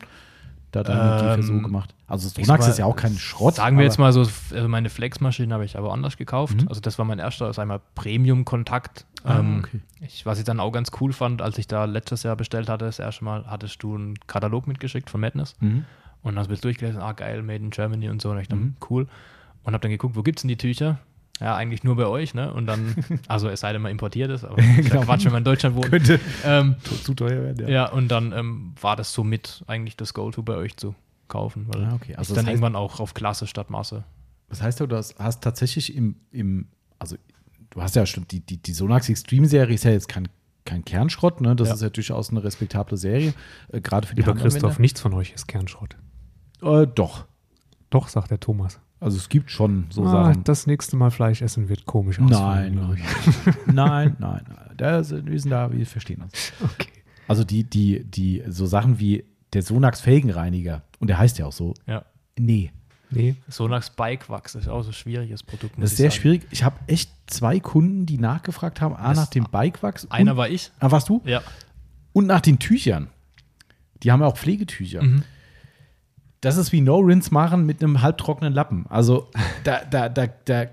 da 0.72 0.82
deine 0.82 1.00
Ähm, 1.00 1.34
Versuche 1.34 1.62
gemacht? 1.62 1.94
Also 2.06 2.28
Sonax 2.28 2.66
ist 2.68 2.78
ja 2.78 2.84
auch 2.84 2.96
kein 2.96 3.16
Schrott. 3.16 3.54
Sagen 3.56 3.78
wir 3.78 3.84
jetzt 3.84 3.98
mal 3.98 4.12
so, 4.12 4.20
also 4.20 4.68
meine 4.68 4.90
Flexmaschine 4.90 5.54
habe 5.54 5.64
ich 5.64 5.78
aber 5.78 5.92
anders 5.92 6.16
gekauft. 6.16 6.62
Mhm. 6.62 6.68
Also 6.68 6.80
das 6.80 6.98
war 6.98 7.04
mein 7.04 7.18
erster, 7.20 7.52
sag 7.52 7.66
mal, 7.68 7.80
Premium-Kontakt. 7.94 9.06
Ah, 9.22 9.38
Ähm, 9.38 9.62
okay. 9.64 9.80
ich, 10.00 10.26
was 10.26 10.38
ich 10.38 10.44
dann 10.44 10.60
auch 10.60 10.72
ganz 10.72 10.90
cool 11.00 11.12
fand, 11.12 11.42
als 11.42 11.58
ich 11.58 11.66
da 11.68 11.84
letztes 11.84 12.24
Jahr 12.24 12.36
bestellt 12.36 12.68
hatte, 12.68 12.84
das 12.84 12.98
erste 12.98 13.24
Mal, 13.24 13.46
hattest 13.46 13.82
du 13.82 13.94
einen 13.94 14.14
Katalog 14.26 14.66
mitgeschickt 14.66 15.10
von 15.10 15.20
Madness. 15.20 15.54
Mhm. 15.60 15.84
Und 16.24 16.34
dann 16.34 16.38
hast 16.40 16.50
du 16.50 16.56
durchgelesen, 16.56 17.00
ah 17.00 17.12
geil, 17.12 17.42
Made 17.42 17.62
in 17.62 17.70
Germany 17.70 18.08
und 18.08 18.20
so. 18.20 18.30
Und 18.30 18.38
ich 18.40 18.48
dann, 18.48 18.58
Mhm. 18.60 18.76
cool. 18.90 19.06
Und 19.62 19.72
habe 19.74 19.80
dann 19.82 19.90
geguckt, 19.92 20.16
wo 20.16 20.22
gibt 20.24 20.38
es 20.38 20.42
denn 20.42 20.48
die 20.48 20.56
Tücher? 20.56 20.98
Ja, 21.40 21.54
eigentlich 21.56 21.84
nur 21.84 21.96
bei 21.96 22.06
euch, 22.06 22.34
ne? 22.34 22.52
Und 22.52 22.66
dann, 22.66 22.94
also 23.28 23.48
es 23.48 23.60
sei 23.60 23.72
denn, 23.72 23.82
man 23.82 23.90
importiert 23.92 24.30
es, 24.30 24.44
aber 24.44 24.60
ja 24.62 24.80
Genau. 24.82 25.02
Quatsch, 25.02 25.24
wenn 25.26 25.32
man 25.32 25.40
in 25.40 25.44
Deutschland 25.44 25.76
wohnt. 25.76 25.90
Könnte 25.90 26.18
Ähm, 26.44 26.76
zu, 26.84 26.94
zu 26.96 27.14
teuer 27.14 27.42
werden, 27.42 27.68
ja. 27.68 27.90
und 27.90 28.08
dann 28.08 28.32
ähm, 28.32 28.74
war 28.80 28.96
das 28.96 29.12
somit 29.12 29.62
eigentlich 29.66 29.96
das 29.96 30.12
Go-To 30.14 30.42
bei 30.42 30.54
euch 30.56 30.76
zu 30.76 30.94
kaufen, 31.28 31.66
weil 31.68 31.84
Ah, 31.84 31.94
okay. 31.94 32.14
Also 32.16 32.32
ich 32.32 32.36
dann 32.36 32.46
heißt- 32.46 32.50
irgendwann 32.50 32.76
auch 32.76 33.00
auf 33.00 33.14
Klasse 33.14 33.46
statt 33.46 33.68
Masse. 33.70 34.04
Das 34.48 34.62
heißt, 34.62 34.80
du 34.80 34.88
hast, 34.90 35.18
hast 35.18 35.42
tatsächlich 35.42 35.94
im, 35.96 36.16
im, 36.30 36.68
also 36.98 37.16
du 37.70 37.82
hast 37.82 37.96
ja 37.96 38.06
schon, 38.06 38.26
die, 38.28 38.40
die, 38.40 38.58
die 38.58 38.72
Sonax 38.72 39.08
Extreme-Serie 39.08 39.74
ist 39.74 39.84
ja 39.84 39.90
jetzt 39.90 40.08
kein, 40.08 40.28
kein 40.64 40.84
Kernschrott, 40.84 41.40
ne? 41.40 41.56
Das 41.56 41.68
Ja. 41.68 41.74
ist 41.74 41.82
ja 41.82 41.90
durchaus 41.90 42.30
eine 42.30 42.44
respektable 42.44 42.96
Serie, 42.96 43.34
äh, 43.72 43.80
gerade 43.80 44.06
für 44.06 44.14
die 44.14 44.22
Lieber 44.22 44.34
Christoph, 44.36 44.78
nichts 44.78 45.00
von 45.00 45.12
euch 45.14 45.32
ist 45.32 45.48
Kernschrott. 45.48 45.96
Äh, 46.64 46.86
doch. 46.86 47.26
Doch, 47.90 48.08
sagt 48.08 48.30
der 48.30 48.40
Thomas. 48.40 48.80
Also 49.00 49.18
es 49.18 49.28
gibt 49.28 49.50
schon 49.50 49.86
so 49.90 50.04
ah, 50.04 50.10
Sachen. 50.30 50.44
das 50.44 50.66
nächste 50.66 50.96
Mal 50.96 51.10
Fleisch 51.10 51.42
essen 51.42 51.68
wird 51.68 51.84
komisch 51.84 52.18
ausfallen. 52.20 52.74
Nein, 52.74 53.00
nein, 53.66 53.74
nein, 53.74 54.16
nein, 54.18 54.44
nein. 54.48 54.70
Da 54.76 55.04
sind, 55.04 55.30
wir 55.30 55.38
sind 55.38 55.50
da, 55.50 55.70
wir 55.70 55.86
verstehen 55.86 56.22
uns. 56.22 56.52
Okay. 56.62 56.88
Also 57.28 57.44
die, 57.44 57.64
die, 57.64 58.02
die, 58.04 58.42
so 58.48 58.66
Sachen 58.66 58.98
wie 58.98 59.24
der 59.52 59.62
Sonax 59.62 60.00
Felgenreiniger, 60.00 60.82
und 61.00 61.08
der 61.08 61.18
heißt 61.18 61.38
ja 61.38 61.46
auch 61.46 61.52
so, 61.52 61.74
Ja. 61.86 62.04
nee. 62.38 62.72
Nee, 63.10 63.36
Sonax 63.48 63.90
Bikewachs 63.90 64.56
ist 64.56 64.66
auch 64.68 64.82
so 64.82 64.90
ein 64.90 64.94
schwieriges 64.94 65.42
Produkt. 65.44 65.74
Das 65.78 65.92
ist 65.92 65.98
sehr 65.98 66.10
sagen. 66.10 66.20
schwierig. 66.22 66.46
Ich 66.50 66.64
habe 66.64 66.76
echt 66.88 67.10
zwei 67.26 67.60
Kunden, 67.60 68.06
die 68.06 68.18
nachgefragt 68.18 68.80
haben, 68.80 68.96
A, 68.96 69.10
Das- 69.10 69.18
nach 69.18 69.26
dem 69.30 69.44
Bikewachs. 69.44 70.10
Einer 70.10 70.36
war 70.36 70.48
ich. 70.48 70.72
Ah, 70.80 70.90
warst 70.90 71.08
du? 71.08 71.20
Ja. 71.24 71.42
Und 72.12 72.26
nach 72.26 72.40
den 72.40 72.58
Tüchern. 72.58 73.08
Die 74.02 74.10
haben 74.10 74.20
ja 74.20 74.26
auch 74.26 74.36
Pflegetücher. 74.36 75.02
Mhm. 75.02 75.22
Das 76.44 76.56
ist 76.56 76.72
wie 76.72 76.80
No-Rinse 76.80 77.32
machen 77.32 77.66
mit 77.66 77.82
einem 77.82 78.02
halbtrockenen 78.02 78.52
Lappen. 78.52 78.86
Also, 78.88 79.28
da, 79.64 79.80
da, 79.90 80.08
da, 80.08 80.26
da, 80.44 80.66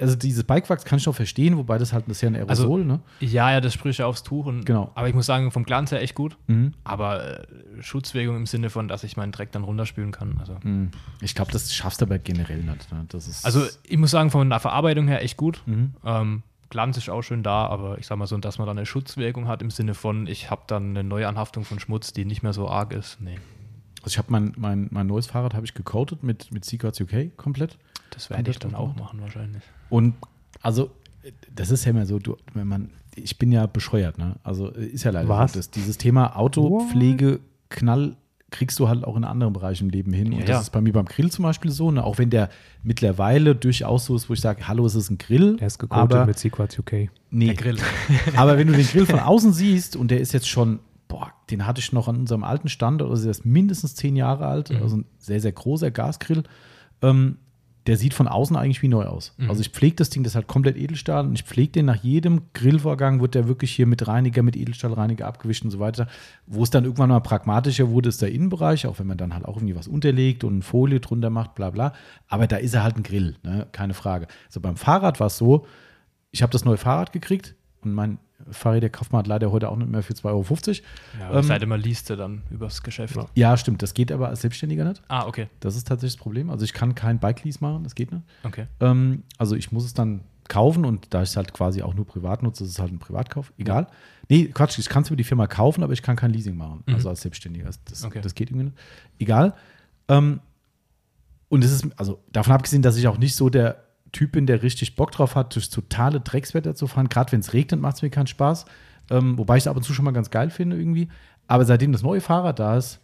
also 0.00 0.14
dieses 0.14 0.44
Bikewachs 0.44 0.84
kann 0.84 0.98
ich 0.98 1.06
noch 1.06 1.14
verstehen, 1.14 1.56
wobei 1.56 1.78
das 1.78 1.92
halt 1.92 2.04
ja 2.08 2.28
ein 2.28 2.36
Aerosol, 2.36 2.84
ne? 2.84 3.00
Ja, 3.20 3.50
ja, 3.50 3.60
das 3.60 3.74
spricht 3.74 3.98
ja 3.98 4.06
aufs 4.06 4.22
Tuch. 4.22 4.46
Und, 4.46 4.64
Genau. 4.64 4.92
Aber 4.94 5.08
ich 5.08 5.14
muss 5.14 5.26
sagen, 5.26 5.50
vom 5.50 5.64
Glanz 5.64 5.90
her 5.90 6.00
echt 6.00 6.14
gut. 6.14 6.36
Mhm. 6.46 6.74
Aber 6.84 7.40
äh, 7.40 7.46
Schutzwirkung 7.80 8.36
im 8.36 8.46
Sinne 8.46 8.70
von, 8.70 8.86
dass 8.88 9.02
ich 9.04 9.16
meinen 9.16 9.32
Dreck 9.32 9.50
dann 9.52 9.64
runterspülen 9.64 10.12
kann. 10.12 10.36
Also, 10.38 10.56
Mhm. 10.62 10.90
Ich 11.20 11.34
glaube, 11.34 11.50
das 11.52 11.74
schaffst 11.74 12.00
du 12.00 12.04
aber 12.06 12.18
generell 12.18 12.62
nicht. 12.62 12.92
Ne? 12.92 13.04
Das 13.08 13.26
ist 13.26 13.44
also 13.44 13.64
ich 13.82 13.96
muss 13.98 14.10
sagen, 14.10 14.30
von 14.30 14.48
der 14.48 14.60
Verarbeitung 14.60 15.08
her 15.08 15.22
echt 15.22 15.36
gut. 15.36 15.62
Mhm. 15.66 15.94
Ähm, 16.04 16.42
Glanz 16.70 16.96
ist 16.98 17.08
auch 17.08 17.22
schön 17.22 17.42
da, 17.42 17.66
aber 17.66 17.98
ich 17.98 18.06
sag 18.06 18.18
mal 18.18 18.26
so, 18.26 18.36
dass 18.36 18.58
man 18.58 18.66
dann 18.66 18.76
eine 18.76 18.86
Schutzwirkung 18.86 19.48
hat 19.48 19.62
im 19.62 19.70
Sinne 19.70 19.94
von, 19.94 20.26
ich 20.26 20.50
habe 20.50 20.62
dann 20.66 20.90
eine 20.90 21.02
Neuanhaftung 21.02 21.64
von 21.64 21.80
Schmutz, 21.80 22.12
die 22.12 22.24
nicht 22.24 22.42
mehr 22.42 22.52
so 22.52 22.68
arg 22.68 22.92
ist. 22.92 23.20
Nee, 23.20 23.38
Also 24.08 24.14
ich 24.14 24.18
habe 24.20 24.32
mein, 24.32 24.54
mein, 24.56 24.88
mein 24.90 25.06
neues 25.06 25.26
Fahrrad 25.26 25.52
habe 25.52 25.66
ich 25.66 25.74
gecoatet 25.74 26.22
mit, 26.22 26.50
mit 26.50 26.64
Secrets 26.64 26.98
UK 26.98 27.36
komplett. 27.36 27.76
das 28.10 28.30
werde 28.30 28.50
ich 28.50 28.58
dann 28.58 28.74
auch 28.74 28.96
machen 28.96 29.20
wahrscheinlich. 29.20 29.62
Und 29.90 30.14
also, 30.62 30.90
das 31.54 31.70
ist 31.70 31.84
ja 31.84 31.90
immer 31.90 32.06
so, 32.06 32.18
du, 32.18 32.38
wenn 32.54 32.66
man, 32.66 32.88
ich 33.14 33.36
bin 33.36 33.52
ja 33.52 33.66
bescheuert, 33.66 34.16
ne? 34.16 34.36
Also 34.42 34.68
ist 34.68 35.04
ja 35.04 35.10
leider 35.10 35.28
Was? 35.28 35.52
so. 35.52 35.58
Das, 35.58 35.70
dieses 35.70 35.98
Thema 35.98 36.36
Autopflege, 36.36 37.40
Knall 37.68 38.16
kriegst 38.50 38.78
du 38.78 38.88
halt 38.88 39.04
auch 39.04 39.14
in 39.14 39.24
anderen 39.24 39.52
Bereichen 39.52 39.84
im 39.84 39.90
Leben 39.90 40.14
hin. 40.14 40.28
Und 40.28 40.38
Ja, 40.38 40.46
das 40.46 40.48
ja. 40.48 40.60
ist 40.60 40.70
bei 40.70 40.80
mir 40.80 40.94
beim 40.94 41.04
Grill 41.04 41.30
zum 41.30 41.42
Beispiel 41.42 41.70
so, 41.70 41.90
ne? 41.90 42.02
Auch 42.02 42.16
wenn 42.16 42.30
der 42.30 42.48
mittlerweile 42.82 43.54
durchaus 43.54 44.06
so 44.06 44.16
ist, 44.16 44.30
wo 44.30 44.32
ich 44.32 44.40
sage, 44.40 44.66
hallo, 44.66 44.86
es 44.86 44.94
ist 44.94 45.10
ein 45.10 45.18
Grill. 45.18 45.58
der 45.58 45.66
ist 45.66 45.78
gecoatet 45.78 46.16
aber, 46.16 46.24
mit 46.24 46.38
Sequats 46.38 46.78
UK. 46.78 47.10
nee, 47.30 47.44
Der 47.48 47.54
Grill. 47.56 47.76
aber 48.36 48.56
wenn 48.56 48.68
du 48.68 48.72
den 48.72 48.86
Grill 48.86 49.04
von 49.04 49.18
außen 49.18 49.52
siehst 49.52 49.96
und 49.96 50.10
der 50.10 50.20
ist 50.20 50.32
jetzt 50.32 50.48
schon, 50.48 50.78
boah, 51.08 51.32
den 51.50 51.66
hatte 51.66 51.80
ich 51.80 51.92
noch 51.92 52.06
an 52.08 52.16
unserem 52.16 52.44
alten 52.44 52.68
Standort, 52.68 53.10
also 53.10 53.22
der 53.22 53.30
ist 53.30 53.44
mindestens 53.46 53.94
zehn 53.94 54.14
Jahre 54.16 54.46
alt, 54.46 54.70
Mhm. 54.70 54.82
also 54.82 54.96
ein 54.98 55.04
sehr, 55.18 55.40
sehr 55.40 55.52
großer 55.52 55.90
Gasgrill. 55.90 56.42
Ähm, 57.02 57.38
der 57.86 57.96
sieht 57.96 58.12
von 58.12 58.28
außen 58.28 58.54
eigentlich 58.54 58.82
wie 58.82 58.88
neu 58.88 59.04
aus. 59.06 59.32
Mhm. 59.38 59.48
Also 59.48 59.62
ich 59.62 59.70
pflege 59.70 59.96
das 59.96 60.10
Ding, 60.10 60.22
das 60.22 60.32
ist 60.32 60.36
halt 60.36 60.46
komplett 60.46 60.76
Edelstahl 60.76 61.24
und 61.24 61.32
ich 61.34 61.44
pflege 61.44 61.72
den 61.72 61.86
nach 61.86 61.96
jedem 62.02 62.42
Grillvorgang, 62.52 63.22
wird 63.22 63.34
der 63.34 63.48
wirklich 63.48 63.70
hier 63.74 63.86
mit 63.86 64.06
Reiniger, 64.06 64.42
mit 64.42 64.56
Edelstahlreiniger 64.56 65.26
abgewischt 65.26 65.64
und 65.64 65.70
so 65.70 65.78
weiter. 65.78 66.06
Wo 66.46 66.62
es 66.62 66.68
dann 66.68 66.84
irgendwann 66.84 67.08
mal 67.08 67.20
pragmatischer 67.20 67.88
wurde, 67.88 68.10
ist 68.10 68.20
der 68.20 68.30
Innenbereich, 68.30 68.86
auch 68.86 68.98
wenn 68.98 69.06
man 69.06 69.16
dann 69.16 69.32
halt 69.32 69.46
auch 69.46 69.56
irgendwie 69.56 69.74
was 69.74 69.88
unterlegt 69.88 70.44
und 70.44 70.52
eine 70.52 70.62
Folie 70.62 71.00
drunter 71.00 71.30
macht, 71.30 71.54
bla 71.54 71.70
bla. 71.70 71.94
Aber 72.26 72.46
da 72.46 72.56
ist 72.58 72.74
er 72.74 72.82
halt 72.82 72.96
ein 72.98 73.02
Grill, 73.04 73.36
ne? 73.42 73.66
keine 73.72 73.94
Frage. 73.94 74.26
Also 74.48 74.60
beim 74.60 74.76
Fahrrad 74.76 75.18
war 75.18 75.28
es 75.28 75.38
so, 75.38 75.64
ich 76.30 76.42
habe 76.42 76.52
das 76.52 76.66
neue 76.66 76.76
Fahrrad 76.76 77.12
gekriegt 77.14 77.54
und 77.88 77.94
mein 77.94 78.18
Fahrräder 78.50 78.88
kauft 78.88 79.12
man 79.12 79.18
halt 79.20 79.26
leider 79.26 79.50
heute 79.50 79.68
auch 79.68 79.76
nicht 79.76 79.90
mehr 79.90 80.02
für 80.02 80.12
2,50 80.12 80.24
Euro. 80.26 80.44
Ja, 81.18 81.38
Ähm, 81.38 81.42
seid 81.44 81.62
immer 81.62 81.76
liest 81.76 82.08
dann 82.10 82.42
übers 82.50 82.82
Geschäft. 82.82 83.16
Ja. 83.16 83.26
Ja, 83.34 83.56
stimmt, 83.56 83.82
das 83.82 83.94
geht 83.94 84.12
aber 84.12 84.28
als 84.28 84.42
Selbstständiger 84.42 84.84
nicht. 84.84 85.02
Ah, 85.08 85.26
okay. 85.26 85.48
Das 85.60 85.74
ist 85.76 85.88
tatsächlich 85.88 86.14
das 86.16 86.22
Problem. 86.22 86.48
Also 86.50 86.64
ich 86.64 86.72
kann 86.72 86.94
kein 86.94 87.18
Bike-Lease 87.18 87.58
machen, 87.60 87.82
das 87.84 87.94
geht 87.94 88.12
nicht. 88.12 88.22
Okay. 88.44 88.66
Ähm, 88.80 89.24
also 89.38 89.56
ich 89.56 89.72
muss 89.72 89.84
es 89.84 89.92
dann 89.94 90.20
kaufen 90.48 90.84
und 90.86 91.12
da 91.12 91.22
ich 91.22 91.30
es 91.30 91.36
halt 91.36 91.52
quasi 91.52 91.82
auch 91.82 91.92
nur 91.94 92.06
privat 92.06 92.42
nutze, 92.42 92.64
ist 92.64 92.70
es 92.70 92.78
halt 92.78 92.92
ein 92.92 92.98
Privatkauf. 92.98 93.52
Egal. 93.58 93.86
Nee, 94.28 94.46
Quatsch, 94.46 94.78
ich 94.78 94.88
kann 94.88 95.02
es 95.02 95.08
über 95.10 95.16
die 95.16 95.24
Firma 95.24 95.46
kaufen, 95.46 95.82
aber 95.82 95.92
ich 95.92 96.02
kann 96.02 96.16
kein 96.16 96.30
Leasing 96.30 96.56
machen. 96.56 96.84
Mhm. 96.86 96.94
Also 96.94 97.08
als 97.10 97.20
Selbstständiger. 97.22 97.66
Das, 97.66 97.82
das, 97.84 98.04
Okay. 98.04 98.20
das 98.22 98.34
geht 98.34 98.50
irgendwie 98.50 98.66
nicht. 98.66 98.76
Egal. 99.18 99.54
Ähm, 100.08 100.40
und 101.50 101.64
es 101.64 101.72
ist, 101.72 101.86
also 101.98 102.22
davon 102.32 102.52
abgesehen, 102.54 102.82
dass 102.82 102.96
ich 102.96 103.08
auch 103.08 103.18
nicht 103.18 103.34
so 103.34 103.50
der 103.50 103.84
Typ 104.12 104.32
bin, 104.32 104.46
der 104.46 104.62
richtig 104.62 104.96
Bock 104.96 105.12
drauf 105.12 105.34
hat, 105.34 105.54
durch 105.54 105.70
totale 105.70 106.20
Dreckswetter 106.20 106.74
zu 106.74 106.86
fahren. 106.86 107.08
Gerade 107.08 107.32
wenn 107.32 107.40
es 107.40 107.52
regnet, 107.52 107.80
macht 107.80 107.96
es 107.96 108.02
mir 108.02 108.10
keinen 108.10 108.26
Spaß. 108.26 108.64
Ähm, 109.10 109.38
wobei 109.38 109.56
ich 109.56 109.64
es 109.64 109.66
ab 109.68 109.76
und 109.76 109.82
zu 109.82 109.94
schon 109.94 110.04
mal 110.04 110.12
ganz 110.12 110.30
geil 110.30 110.50
finde 110.50 110.76
irgendwie. 110.76 111.08
Aber 111.46 111.64
seitdem 111.64 111.92
das 111.92 112.02
neue 112.02 112.20
Fahrrad 112.20 112.58
da 112.58 112.76
ist, 112.76 113.00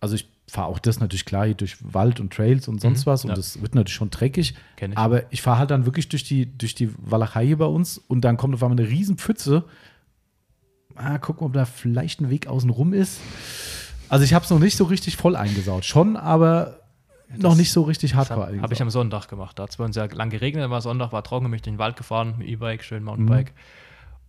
also 0.00 0.14
ich 0.14 0.28
fahre 0.46 0.68
auch 0.68 0.78
das 0.78 1.00
natürlich 1.00 1.24
klar 1.24 1.44
hier 1.44 1.54
durch 1.54 1.76
Wald 1.82 2.20
und 2.20 2.32
Trails 2.32 2.68
und 2.68 2.80
sonst 2.80 3.04
Mhm, 3.04 3.10
was 3.10 3.24
und 3.24 3.30
ja. 3.30 3.36
das 3.36 3.60
wird 3.60 3.74
natürlich 3.74 3.94
schon 3.96 4.10
dreckig. 4.10 4.54
Ich. 4.80 4.96
Aber 4.98 5.30
ich 5.32 5.42
fahre 5.42 5.58
halt 5.58 5.70
dann 5.70 5.84
wirklich 5.84 6.08
durch 6.08 6.24
die, 6.24 6.56
durch 6.56 6.74
die 6.74 6.90
Walachei 6.98 7.46
hier 7.46 7.58
bei 7.58 7.66
uns 7.66 7.98
und 7.98 8.22
dann 8.22 8.36
kommt 8.36 8.54
auf 8.54 8.62
einmal 8.62 8.78
eine 8.78 8.88
riesen 8.88 9.18
Pfütze. 9.18 9.64
Ah, 10.94 11.18
gucken, 11.18 11.46
ob 11.46 11.52
da 11.52 11.64
vielleicht 11.64 12.20
ein 12.20 12.30
Weg 12.30 12.46
außen 12.46 12.70
rum 12.70 12.92
ist. 12.92 13.20
Also 14.08 14.24
ich 14.24 14.32
habe 14.32 14.44
es 14.44 14.50
noch 14.50 14.58
nicht 14.58 14.76
so 14.76 14.84
richtig 14.84 15.16
voll 15.16 15.36
eingesaut. 15.36 15.84
Schon, 15.84 16.16
aber 16.16 16.77
noch 17.36 17.56
nicht 17.56 17.72
so 17.72 17.82
richtig 17.82 18.12
Das 18.12 18.30
hardcore 18.30 18.46
habe 18.48 18.62
hab 18.62 18.72
ich 18.72 18.82
am 18.82 18.90
Sonntag 18.90 19.28
gemacht. 19.28 19.58
Da 19.58 19.64
hat 19.64 19.70
es 19.70 19.76
bei 19.76 19.84
uns 19.84 19.96
ja 19.96 20.06
lang 20.06 20.30
geregnet, 20.30 20.64
dann 20.64 20.70
war 20.70 20.80
Sonntag, 20.80 21.12
war 21.12 21.22
trocken, 21.22 21.44
bin 21.46 21.54
ich 21.54 21.62
durch 21.62 21.74
den 21.74 21.78
Wald 21.78 21.96
gefahren 21.96 22.34
mit 22.38 22.48
E-Bike, 22.48 22.82
schön 22.82 23.04
Mountainbike. 23.04 23.52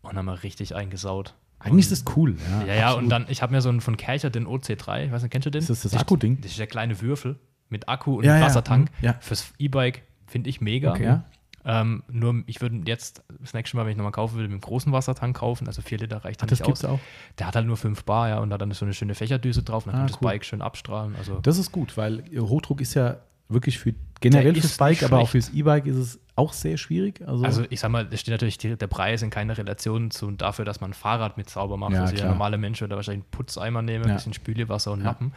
Und 0.02 0.16
haben 0.18 0.26
wir 0.26 0.44
richtig 0.44 0.76
eingesaut. 0.76 1.34
Eigentlich 1.60 1.92
ist 1.92 2.06
das 2.06 2.16
cool. 2.16 2.36
Ja, 2.50 2.66
Ja, 2.66 2.74
ja, 2.74 2.92
und 2.94 3.10
dann, 3.10 3.26
ich 3.28 3.42
habe 3.42 3.54
mir 3.54 3.62
so 3.62 3.70
einen 3.70 3.82
von 3.82 3.98
Kercher, 3.98 4.30
den 4.30 4.48
OC3, 4.48 5.06
ich 5.06 5.12
weiß 5.12 5.24
nicht, 5.24 5.32
kennst 5.32 5.46
du 5.46 5.50
den? 5.50 5.60
Ist 5.60 5.70
das 5.70 5.82
das 5.82 5.96
Akkuding? 5.98 6.40
Das 6.42 6.52
ist 6.52 6.60
der 6.60 6.68
kleine 6.68 7.02
Würfel 7.02 7.38
mit 7.70 7.90
Akku 7.90 8.18
und 8.18 8.24
ja, 8.24 8.40
Wassertank. 8.42 8.90
mhm, 8.90 9.06
ja. 9.06 9.16
Fürs 9.20 9.54
E-Bike 9.60 10.04
finde 10.28 10.50
ich 10.50 10.62
mega. 10.62 10.92
Okay. 10.92 11.04
Ja. 11.04 11.24
Ähm, 11.72 12.04
nur, 12.10 12.42
ich 12.48 12.62
würde 12.62 12.82
jetzt 12.86 13.24
das 13.40 13.54
nächste 13.54 13.78
Mal, 13.78 13.84
wenn 13.86 13.92
ich 13.92 13.98
nochmal 13.98 14.12
kaufen 14.12 14.36
würde, 14.36 14.48
mit 14.48 14.54
einem 14.54 14.62
großen 14.62 14.92
Wassertank 14.92 15.38
kaufen. 15.38 15.68
Also 15.68 15.82
4 15.84 16.00
Liter 16.00 16.18
reicht 16.26 16.40
Ach, 16.40 16.48
dann 16.48 16.50
das 16.50 16.60
nicht 16.60 16.66
gibt's 16.66 16.84
aus. 16.86 16.92
auch. 16.94 17.00
Der 17.38 17.48
hat 17.48 17.56
halt 17.56 17.68
nur 17.68 17.78
5 17.78 18.04
Bar, 18.06 18.30
ja, 18.30 18.40
und 18.40 18.52
hat 18.52 18.62
dann 18.62 18.72
so 18.72 18.86
eine 18.86 18.94
schöne 18.94 19.14
Fächerdüse 19.14 19.62
drauf. 19.62 19.86
Und 19.86 19.92
dann 19.94 20.02
Ah, 20.02 20.04
kann 20.06 20.12
das 20.14 20.22
cool. 20.22 20.30
Bike 20.30 20.46
schön 20.46 20.62
abstrahlen. 20.62 21.16
Also, 21.18 21.40
Das 21.42 21.58
ist 21.58 21.72
gut, 21.72 21.96
weil 21.98 22.24
Hochdruck 22.38 22.82
ist 22.82 22.96
ja 22.96 23.18
wirklich 23.50 23.78
für 23.80 23.94
generell 24.22 24.54
fürs 24.56 24.78
Bike, 24.78 25.04
aber 25.04 25.20
auch 25.20 25.30
fürs 25.30 25.50
E-Bike 25.50 25.86
ist 25.88 25.96
es 25.96 26.20
auch 26.36 26.54
sehr 26.54 26.78
schwierig. 26.78 27.22
Also, 27.28 27.44
also 27.46 27.64
ich 27.70 27.80
sag 27.80 27.90
mal, 27.92 28.06
da 28.06 28.16
steht 28.18 28.32
natürlich 28.32 28.58
der 28.58 28.76
Preis 28.88 29.22
in 29.22 29.30
keiner 29.30 29.58
Relation 29.58 30.12
zu 30.12 30.32
dafür, 30.32 30.66
dass 30.66 30.82
man 30.82 30.92
ein 30.92 30.94
Fahrrad 30.94 31.36
mit 31.38 31.50
sauber 31.50 31.76
macht. 31.78 31.94
Ja, 31.94 32.02
also 32.02 32.16
der 32.16 32.30
normale 32.30 32.58
Mensch 32.58 32.80
würde 32.82 32.96
wahrscheinlich 32.96 33.24
einen 33.26 33.32
Putzeimer 33.32 33.82
nehmen, 33.82 34.06
Ja. 34.06 34.12
ein 34.12 34.16
bisschen 34.18 34.34
Spülewasser 34.34 34.92
und 34.92 35.00
Ja. 35.00 35.06
Lappen. 35.08 35.34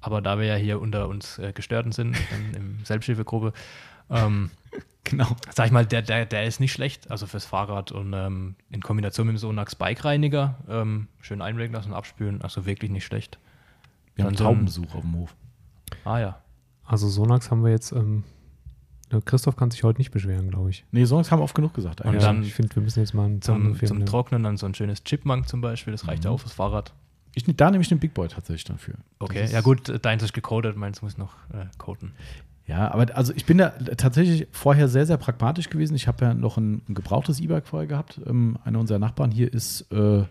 Aber 0.00 0.20
da 0.22 0.38
wir 0.38 0.46
ja 0.46 0.54
hier 0.56 0.80
unter 0.80 1.08
uns 1.08 1.38
äh, 1.38 1.52
Gestörten 1.52 1.90
sind, 1.92 2.16
in, 2.54 2.54
in 2.54 2.78
Selbsthilfegruppe, 2.84 3.52
ähm, 4.10 4.50
genau. 5.06 5.28
sag 5.54 5.66
ich 5.66 5.72
mal, 5.72 5.86
der, 5.86 6.02
der, 6.02 6.26
der 6.26 6.44
ist 6.44 6.60
nicht 6.60 6.72
schlecht, 6.72 7.10
also 7.10 7.26
fürs 7.26 7.44
Fahrrad 7.46 7.92
und 7.92 8.12
ähm, 8.12 8.56
in 8.70 8.80
Kombination 8.82 9.26
mit 9.26 9.36
dem 9.36 9.38
Sonax 9.38 9.74
Bike-Reiniger 9.74 10.56
ähm, 10.68 11.08
schön 11.20 11.40
einlegen 11.40 11.74
lassen, 11.74 11.94
abspülen, 11.94 12.42
also 12.42 12.66
wirklich 12.66 12.90
nicht 12.90 13.04
schlecht. 13.04 13.38
Wir 14.14 14.24
haben 14.24 14.32
Dann 14.34 14.38
so 14.38 14.44
ein- 14.44 14.48
Taubenbesuch 14.48 14.94
auf 14.94 15.02
dem 15.02 15.14
Hof. 15.14 15.34
Ah 16.04 16.18
ja. 16.18 16.38
Also 16.84 17.08
Sonax 17.08 17.50
haben 17.50 17.64
wir 17.64 17.70
jetzt, 17.70 17.92
ähm, 17.92 18.24
Christoph 19.24 19.56
kann 19.56 19.70
sich 19.70 19.84
heute 19.84 19.98
nicht 19.98 20.10
beschweren, 20.10 20.50
glaube 20.50 20.70
ich. 20.70 20.84
Nee, 20.90 21.04
Songs 21.06 21.30
haben 21.30 21.40
oft 21.40 21.54
genug 21.54 21.74
gesagt. 21.74 22.00
Und 22.00 22.08
eigentlich. 22.08 22.24
dann 22.24 22.42
ich 22.42 22.54
finde, 22.54 22.74
wir 22.74 22.82
müssen 22.82 23.00
jetzt 23.00 23.14
mal 23.14 23.26
einen 23.26 23.40
Zum, 23.42 23.78
zum. 23.78 24.04
Trocknen 24.04 24.42
dann 24.42 24.56
so 24.56 24.66
ein 24.66 24.74
schönes 24.74 25.04
Chipmunk 25.04 25.48
zum 25.48 25.60
Beispiel, 25.60 25.92
das 25.92 26.06
reicht 26.08 26.24
ja 26.24 26.30
auch 26.30 26.40
fürs 26.40 26.52
Fahrrad. 26.54 26.92
ich, 27.34 27.44
da 27.44 27.70
nehme 27.70 27.82
ich 27.82 27.88
den 27.88 28.00
Big 28.00 28.14
Boy 28.14 28.26
tatsächlich 28.28 28.64
dafür. 28.64 28.94
Okay, 29.20 29.46
ja 29.50 29.60
gut, 29.60 30.04
deins 30.04 30.22
ist 30.24 30.32
gecodet, 30.32 30.76
meins 30.76 31.02
muss 31.02 31.18
noch 31.18 31.34
äh, 31.52 31.66
coden. 31.78 32.12
Ja, 32.66 32.90
aber 32.90 33.16
also 33.16 33.32
ich 33.36 33.46
bin 33.46 33.58
da 33.58 33.70
tatsächlich 33.96 34.48
vorher 34.50 34.88
sehr, 34.88 35.06
sehr 35.06 35.16
pragmatisch 35.18 35.70
gewesen. 35.70 35.94
Ich 35.94 36.08
habe 36.08 36.24
ja 36.24 36.34
noch 36.34 36.56
ein, 36.56 36.82
ein 36.88 36.94
gebrauchtes 36.94 37.40
E-Bike 37.40 37.66
vorher 37.66 37.86
gehabt. 37.86 38.20
Ähm, 38.26 38.58
einer 38.64 38.80
unserer 38.80 38.98
Nachbarn 38.98 39.30
hier 39.30 39.52
ist, 39.52 39.82
äh, 39.92 40.24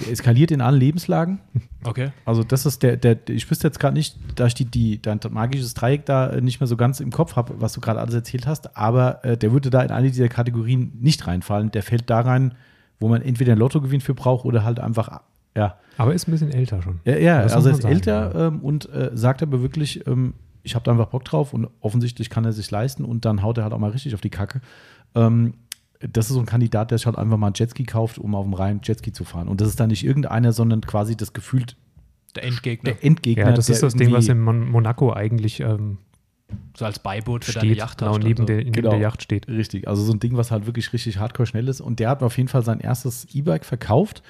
der 0.00 0.10
eskaliert 0.10 0.50
in 0.50 0.60
allen 0.60 0.78
Lebenslagen. 0.78 1.40
Okay. 1.84 2.10
Also 2.24 2.42
das 2.42 2.66
ist 2.66 2.82
der, 2.82 2.96
der 2.96 3.16
ich 3.28 3.48
wüsste 3.48 3.68
jetzt 3.68 3.78
gerade 3.78 3.94
nicht, 3.94 4.16
da 4.34 4.46
ich 4.46 4.54
die, 4.54 5.00
dein 5.00 5.20
magisches 5.30 5.74
Dreieck 5.74 6.04
da 6.06 6.40
nicht 6.40 6.60
mehr 6.60 6.66
so 6.66 6.76
ganz 6.76 6.98
im 6.98 7.10
Kopf 7.10 7.36
habe, 7.36 7.54
was 7.60 7.72
du 7.72 7.80
gerade 7.80 8.00
alles 8.00 8.14
erzählt 8.14 8.48
hast, 8.48 8.76
aber 8.76 9.24
äh, 9.24 9.36
der 9.36 9.52
würde 9.52 9.70
da 9.70 9.82
in 9.82 9.90
eine 9.90 10.10
dieser 10.10 10.28
Kategorien 10.28 10.92
nicht 11.00 11.26
reinfallen. 11.28 11.70
Der 11.70 11.84
fällt 11.84 12.10
da 12.10 12.20
rein, 12.20 12.54
wo 12.98 13.08
man 13.08 13.22
entweder 13.22 13.52
ein 13.52 13.58
Lottogewinn 13.58 14.00
für 14.00 14.14
braucht 14.14 14.44
oder 14.44 14.64
halt 14.64 14.80
einfach, 14.80 15.20
ja, 15.56 15.76
Aber 15.96 16.14
ist 16.14 16.26
ein 16.26 16.32
bisschen 16.32 16.50
älter 16.50 16.82
schon. 16.82 16.98
ja, 17.04 17.16
ja 17.16 17.40
also 17.40 17.68
er 17.68 17.74
ist 17.74 17.84
man 17.84 17.92
älter 17.92 18.32
sagen, 18.32 18.56
ähm, 18.56 18.60
und 18.60 18.92
äh, 18.92 19.10
sagt 19.14 19.42
aber 19.42 19.62
wirklich, 19.62 20.04
ähm, 20.08 20.34
ich 20.62 20.74
habe 20.74 20.84
da 20.84 20.92
einfach 20.92 21.06
Bock 21.08 21.24
drauf 21.24 21.52
und 21.54 21.68
offensichtlich 21.80 22.30
kann 22.30 22.44
er 22.44 22.52
sich 22.52 22.70
leisten 22.70 23.04
und 23.04 23.24
dann 23.24 23.42
haut 23.42 23.58
er 23.58 23.64
halt 23.64 23.72
auch 23.72 23.78
mal 23.78 23.90
richtig 23.90 24.14
auf 24.14 24.20
die 24.20 24.30
Kacke. 24.30 24.60
Ähm, 25.14 25.54
das 26.00 26.26
ist 26.26 26.34
so 26.34 26.40
ein 26.40 26.46
Kandidat, 26.46 26.90
der 26.90 26.98
sich 26.98 27.06
halt 27.06 27.18
einfach 27.18 27.36
mal 27.36 27.48
einen 27.48 27.54
Jetski 27.56 27.84
kauft, 27.84 28.18
um 28.18 28.34
auf 28.34 28.44
dem 28.44 28.54
Rhein 28.54 28.80
Jetski 28.84 29.12
zu 29.12 29.24
fahren. 29.24 29.48
Und 29.48 29.60
das 29.60 29.68
ist 29.68 29.80
dann 29.80 29.88
nicht 29.88 30.04
irgendeiner, 30.04 30.52
sondern 30.52 30.80
quasi 30.82 31.16
das 31.16 31.32
gefühlt 31.32 31.76
Der 32.36 32.44
Endgegner, 32.44 32.92
der 32.92 33.04
Endgegner. 33.04 33.46
Ja, 33.46 33.52
das 33.52 33.66
der 33.66 33.74
ist 33.74 33.82
das 33.82 33.94
Ding, 33.94 34.12
was 34.12 34.28
in 34.28 34.40
Mon 34.40 34.68
Monaco 34.70 35.12
eigentlich 35.12 35.58
ähm, 35.60 35.98
so 36.76 36.84
als 36.84 36.98
Beiboot 37.00 37.44
für 37.44 37.52
deine 37.52 37.66
steht, 37.66 37.78
Yacht 37.78 37.98
genau 37.98 38.12
hast 38.12 38.18
neben, 38.22 38.30
und 38.30 38.36
so. 38.38 38.44
der, 38.46 38.56
neben 38.58 38.72
Genau. 38.72 38.90
der 38.90 39.00
Yacht 39.00 39.22
steht. 39.22 39.48
Richtig, 39.48 39.88
also 39.88 40.02
so 40.02 40.12
ein 40.12 40.20
Ding, 40.20 40.36
was 40.36 40.50
halt 40.50 40.66
wirklich 40.66 40.92
richtig 40.92 41.18
hardcore 41.18 41.46
schnell 41.46 41.68
ist. 41.68 41.80
Und 41.80 41.98
der 41.98 42.10
hat 42.10 42.20
mir 42.20 42.26
auf 42.26 42.36
jeden 42.36 42.48
Fall 42.48 42.62
sein 42.62 42.80
erstes 42.80 43.26
E-Bike 43.34 43.64
verkauft. 43.64 44.22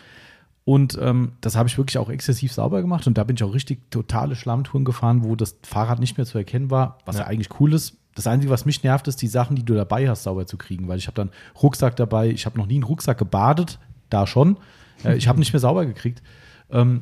Und 0.69 0.99
ähm, 1.01 1.33
das 1.41 1.57
habe 1.57 1.67
ich 1.67 1.79
wirklich 1.79 1.97
auch 1.97 2.11
exzessiv 2.11 2.53
sauber 2.53 2.83
gemacht. 2.83 3.07
Und 3.07 3.17
da 3.17 3.25
bin 3.25 3.37
ich 3.37 3.43
auch 3.43 3.55
richtig 3.55 3.91
totale 3.91 4.37
Schlammtouren 4.37 4.85
gefahren, 4.85 5.25
wo 5.25 5.35
das 5.35 5.57
Fahrrad 5.63 5.99
nicht 5.99 6.19
mehr 6.19 6.27
zu 6.27 6.37
erkennen 6.37 6.71
war, 6.71 6.99
was 7.07 7.17
ja, 7.17 7.23
Ja. 7.23 7.29
eigentlich 7.29 7.59
cool 7.59 7.73
ist. 7.73 7.97
Das 8.15 8.27
Einzige, 8.27 8.53
was 8.53 8.67
mich 8.67 8.83
nervt, 8.83 9.09
ist 9.09 9.23
die 9.23 9.29
Sachen, 9.29 9.57
die 9.57 9.65
du 9.65 9.73
dabei 9.73 10.11
hast, 10.11 10.25
sauber 10.25 10.47
zu 10.47 10.59
kriegen. 10.59 10.87
Weil 10.87 10.99
ich 10.99 11.07
habe 11.07 11.15
dann 11.15 11.31
Rucksack 11.63 11.97
dabei. 11.97 12.29
Ich 12.29 12.45
habe 12.45 12.59
noch 12.59 12.67
nie 12.67 12.75
einen 12.75 12.83
Rucksack 12.83 13.17
gebadet, 13.17 13.79
da 14.11 14.27
schon. 14.27 14.59
Äh, 15.05 15.17
ich 15.17 15.27
habe 15.27 15.39
nicht 15.39 15.55
mehr 15.55 15.61
sauber 15.61 15.87
gekriegt. 15.87 16.23
Ähm, 16.69 17.01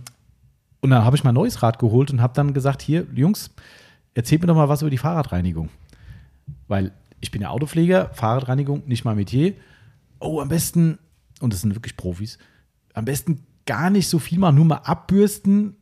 und 0.80 0.90
dann 0.90 1.04
habe 1.04 1.16
ich 1.16 1.24
mein 1.24 1.34
neues 1.34 1.60
Rad 1.64 1.80
geholt 1.80 2.12
und 2.12 2.22
habe 2.22 2.34
dann 2.34 2.54
gesagt, 2.54 2.82
hier, 2.82 3.04
Jungs, 3.16 3.50
erzählt 4.14 4.42
mir 4.42 4.46
doch 4.46 4.54
mal 4.54 4.68
was 4.68 4.82
über 4.82 4.90
die 4.92 4.98
Fahrradreinigung. 4.98 5.70
Weil 6.68 6.92
ich 7.20 7.32
bin 7.32 7.42
ja 7.42 7.48
Autopfleger, 7.50 8.10
Fahrradreinigung, 8.14 8.84
nicht 8.86 9.04
mal 9.04 9.16
Metier. 9.16 9.54
Oh, 10.20 10.40
am 10.40 10.46
besten, 10.50 11.00
und 11.40 11.52
das 11.52 11.62
sind 11.62 11.74
wirklich 11.74 11.96
Profis, 11.96 12.38
am 12.94 13.04
besten 13.04 13.42
gar 13.66 13.90
nicht 13.90 14.08
so 14.08 14.18
viel 14.18 14.38
machen, 14.38 14.56
nur 14.56 14.64
mal 14.64 14.76
abbürsten. 14.84 15.76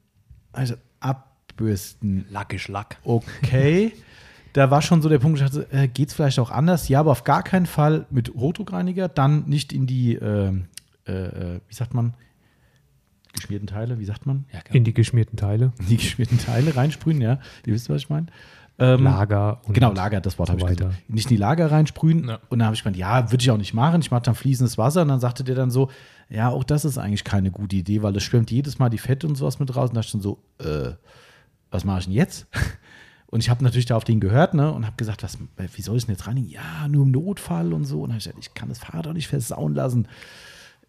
Also 0.52 0.74
abbürsten, 1.00 2.26
Lackisch 2.30 2.68
Lack. 2.68 2.98
okay. 3.04 3.92
da 4.52 4.70
war 4.70 4.82
schon 4.82 5.02
so 5.02 5.08
der 5.08 5.18
Punkt, 5.18 5.40
ich 5.40 5.44
dachte, 5.44 5.66
äh, 5.72 5.88
geht 5.88 6.08
es 6.08 6.14
vielleicht 6.14 6.38
auch 6.38 6.50
anders? 6.50 6.88
Ja, 6.88 7.00
aber 7.00 7.10
auf 7.12 7.24
gar 7.24 7.42
keinen 7.42 7.66
Fall 7.66 8.06
mit 8.10 8.32
Hochdruckreiniger, 8.34 9.08
dann 9.08 9.44
nicht 9.46 9.72
in 9.72 9.86
die, 9.86 10.14
äh, 10.14 10.52
äh, 11.06 11.60
wie 11.68 11.74
sagt 11.74 11.92
man, 11.94 12.14
geschmierten 13.32 13.66
Teile, 13.66 13.98
wie 13.98 14.04
sagt 14.04 14.26
man? 14.26 14.44
Ja, 14.52 14.60
genau. 14.60 14.76
In 14.76 14.84
die 14.84 14.94
geschmierten 14.94 15.36
Teile. 15.36 15.72
In 15.80 15.86
die 15.88 15.96
geschmierten 15.96 16.38
Teile 16.38 16.76
reinsprühen, 16.76 17.20
ja. 17.20 17.40
Ihr 17.66 17.74
wisst, 17.74 17.90
was 17.90 18.02
ich 18.02 18.10
meine. 18.10 18.26
Ähm, 18.78 19.04
Lager 19.04 19.60
und 19.64 19.74
Genau, 19.74 19.92
Lager, 19.92 20.20
das 20.20 20.38
Wort 20.38 20.48
so 20.48 20.52
habe 20.52 20.60
ich 20.62 20.66
weiter. 20.66 20.86
gesagt. 20.90 21.10
Nicht 21.10 21.26
in 21.30 21.36
die 21.36 21.40
Lager 21.40 21.70
reinsprühen. 21.70 22.28
Ja. 22.28 22.38
Und 22.48 22.58
dann 22.60 22.66
habe 22.66 22.74
ich 22.76 22.82
gemeint, 22.82 22.96
ja, 22.96 23.30
würde 23.30 23.42
ich 23.42 23.50
auch 23.50 23.56
nicht 23.56 23.74
machen. 23.74 24.00
Ich 24.00 24.10
mache 24.10 24.22
dann 24.22 24.34
fließendes 24.34 24.78
Wasser. 24.78 25.02
Und 25.02 25.08
dann 25.08 25.20
sagte 25.20 25.44
der 25.44 25.54
dann 25.54 25.70
so, 25.70 25.90
ja, 26.28 26.48
auch 26.48 26.64
das 26.64 26.84
ist 26.84 26.98
eigentlich 26.98 27.24
keine 27.24 27.50
gute 27.50 27.76
Idee, 27.76 28.02
weil 28.02 28.12
das 28.12 28.22
schwimmt 28.22 28.50
jedes 28.50 28.78
Mal 28.78 28.88
die 28.88 28.98
Fette 28.98 29.26
und 29.26 29.36
sowas 29.36 29.58
mit 29.58 29.74
raus. 29.74 29.90
Und 29.90 29.96
da 29.96 30.00
dachte 30.00 30.06
ich 30.06 30.12
dann 30.12 30.20
so, 30.20 30.38
äh, 30.58 30.92
was 31.70 31.84
mache 31.84 32.00
ich 32.00 32.04
denn 32.06 32.14
jetzt? 32.14 32.46
Und 33.26 33.40
ich 33.40 33.50
habe 33.50 33.64
natürlich 33.64 33.86
da 33.86 33.96
auf 33.96 34.04
den 34.04 34.20
gehört 34.20 34.54
ne, 34.54 34.72
und 34.72 34.86
habe 34.86 34.94
gesagt, 34.96 35.24
was, 35.24 35.38
wie 35.56 35.82
soll 35.82 35.96
ich 35.96 36.06
denn 36.06 36.14
jetzt 36.14 36.28
reinigen? 36.28 36.48
Ja, 36.48 36.86
nur 36.86 37.04
im 37.04 37.10
Notfall 37.10 37.72
und 37.72 37.84
so. 37.84 38.02
Und 38.02 38.10
dann 38.10 38.12
habe 38.12 38.18
ich 38.18 38.24
gesagt, 38.26 38.38
ich 38.38 38.54
kann 38.54 38.68
das 38.68 38.78
Fahrrad 38.78 39.08
auch 39.08 39.12
nicht 39.12 39.26
versauen 39.26 39.74
lassen. 39.74 40.06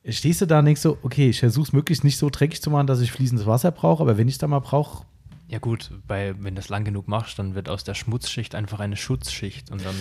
Stehst 0.07 0.41
du 0.41 0.45
da 0.45 0.59
und 0.59 0.65
denkst 0.65 0.81
so, 0.81 0.99
okay, 1.01 1.31
ich 1.31 1.39
versuche 1.39 1.65
es 1.65 1.73
möglichst 1.73 2.03
nicht 2.03 2.17
so 2.17 2.29
dreckig 2.29 2.61
zu 2.61 2.69
machen, 2.69 2.86
dass 2.86 3.01
ich 3.01 3.11
fließendes 3.11 3.47
Wasser 3.47 3.71
brauche, 3.71 4.03
aber 4.03 4.19
wenn 4.19 4.27
ich 4.27 4.36
es 4.36 4.38
da 4.38 4.45
mal 4.45 4.59
brauche, 4.59 5.07
Ja 5.47 5.57
gut, 5.57 5.89
bei, 6.07 6.36
wenn 6.38 6.53
du 6.53 6.59
das 6.61 6.69
lang 6.69 6.83
genug 6.83 7.07
machst, 7.07 7.39
dann 7.39 7.55
wird 7.55 7.67
aus 7.67 7.83
der 7.83 7.95
Schmutzschicht 7.95 8.53
einfach 8.53 8.79
eine 8.79 8.95
Schutzschicht 8.95 9.71
und 9.71 9.83
dann 9.83 9.95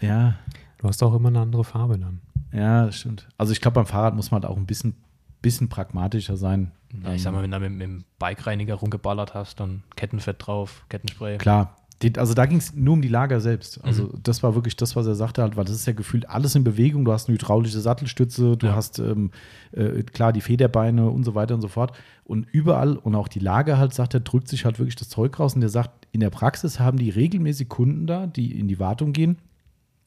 ja, 0.00 0.38
Du 0.84 0.88
hast 0.88 1.02
auch 1.02 1.14
immer 1.14 1.28
eine 1.28 1.40
andere 1.40 1.64
Farbe 1.64 1.98
dann. 1.98 2.20
Ja, 2.54 2.86
das 2.86 2.96
stimmt. 2.96 3.26
Also 3.36 3.52
ich 3.52 3.60
glaube, 3.60 3.74
beim 3.76 3.86
Fahrrad 3.86 4.14
muss 4.14 4.30
man 4.30 4.42
halt 4.42 4.50
auch 4.50 4.56
ein 4.56 4.66
bisschen, 4.66 4.94
bisschen 5.42 5.68
pragmatischer 5.68 6.36
sein. 6.36 6.70
Ja, 7.02 7.12
ich 7.12 7.22
sag 7.22 7.32
mal, 7.32 7.42
wenn 7.42 7.50
du 7.50 7.58
mit, 7.60 7.72
mit 7.72 7.82
dem 7.82 8.04
Bike-Reiniger 8.20 8.74
rumgeballert 8.76 9.34
hast, 9.34 9.58
dann 9.58 9.82
Kettenfett 9.96 10.36
drauf, 10.38 10.84
Kettenspray. 10.88 11.38
Klar. 11.38 11.76
Also 12.18 12.34
da 12.34 12.44
ging 12.44 12.58
es 12.58 12.74
nur 12.74 12.92
um 12.94 13.02
die 13.02 13.08
Lager 13.08 13.40
selbst. 13.40 13.82
Also 13.82 14.12
das 14.22 14.42
war 14.42 14.54
wirklich 14.54 14.76
das, 14.76 14.94
was 14.94 15.06
er 15.06 15.14
sagte, 15.14 15.40
halt, 15.40 15.56
weil 15.56 15.64
das 15.64 15.74
ist 15.76 15.86
ja 15.86 15.94
gefühlt 15.94 16.28
alles 16.28 16.54
in 16.54 16.62
Bewegung. 16.62 17.04
Du 17.04 17.12
hast 17.12 17.28
eine 17.28 17.34
hydraulische 17.38 17.80
Sattelstütze, 17.80 18.56
du 18.58 18.66
Ja. 18.66 18.74
hast 18.74 18.98
ähm, 18.98 19.30
äh, 19.72 20.02
klar 20.02 20.32
die 20.32 20.42
Federbeine 20.42 21.08
und 21.08 21.24
so 21.24 21.34
weiter 21.34 21.54
und 21.54 21.62
so 21.62 21.68
fort. 21.68 21.96
Und 22.24 22.46
überall 22.52 22.96
und 22.96 23.14
auch 23.14 23.28
die 23.28 23.38
Lager 23.38 23.78
halt, 23.78 23.94
sagt 23.94 24.12
er, 24.12 24.20
drückt 24.20 24.48
sich 24.48 24.64
halt 24.66 24.78
wirklich 24.78 24.96
das 24.96 25.08
Zeug 25.08 25.38
raus. 25.40 25.54
Und 25.54 25.62
der 25.62 25.70
sagt, 25.70 26.06
in 26.12 26.20
der 26.20 26.30
Praxis 26.30 26.78
haben 26.78 26.98
die 26.98 27.10
regelmäßig 27.10 27.68
Kunden 27.70 28.06
da, 28.06 28.26
die 28.26 28.58
in 28.58 28.68
die 28.68 28.78
Wartung 28.78 29.12
gehen 29.12 29.38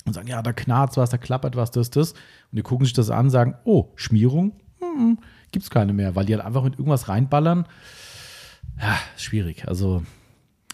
und 0.08 0.14
sagen, 0.14 0.28
ja, 0.28 0.42
da 0.42 0.54
knarrt 0.54 0.98
was, 0.98 1.10
da 1.10 1.18
klappert 1.18 1.56
was, 1.56 1.72
das, 1.72 1.90
das. 1.90 2.14
Und 2.14 2.20
die 2.54 2.62
gucken 2.62 2.86
sich 2.86 2.94
das 2.94 3.10
an 3.10 3.26
und 3.26 3.30
sagen, 3.32 3.56
oh, 3.66 3.92
Schmierung, 3.96 4.54
hm, 4.80 5.20
gibt 5.52 5.64
es 5.64 5.70
keine 5.70 5.94
mehr, 5.94 6.16
weil 6.16 6.26
die 6.26 6.34
halt 6.36 6.46
einfach 6.46 6.64
mit 6.64 6.74
irgendwas 6.80 7.08
reinballern. 7.10 7.66
Ja, 8.80 8.98
schwierig. 9.18 9.68
Also, 9.68 10.04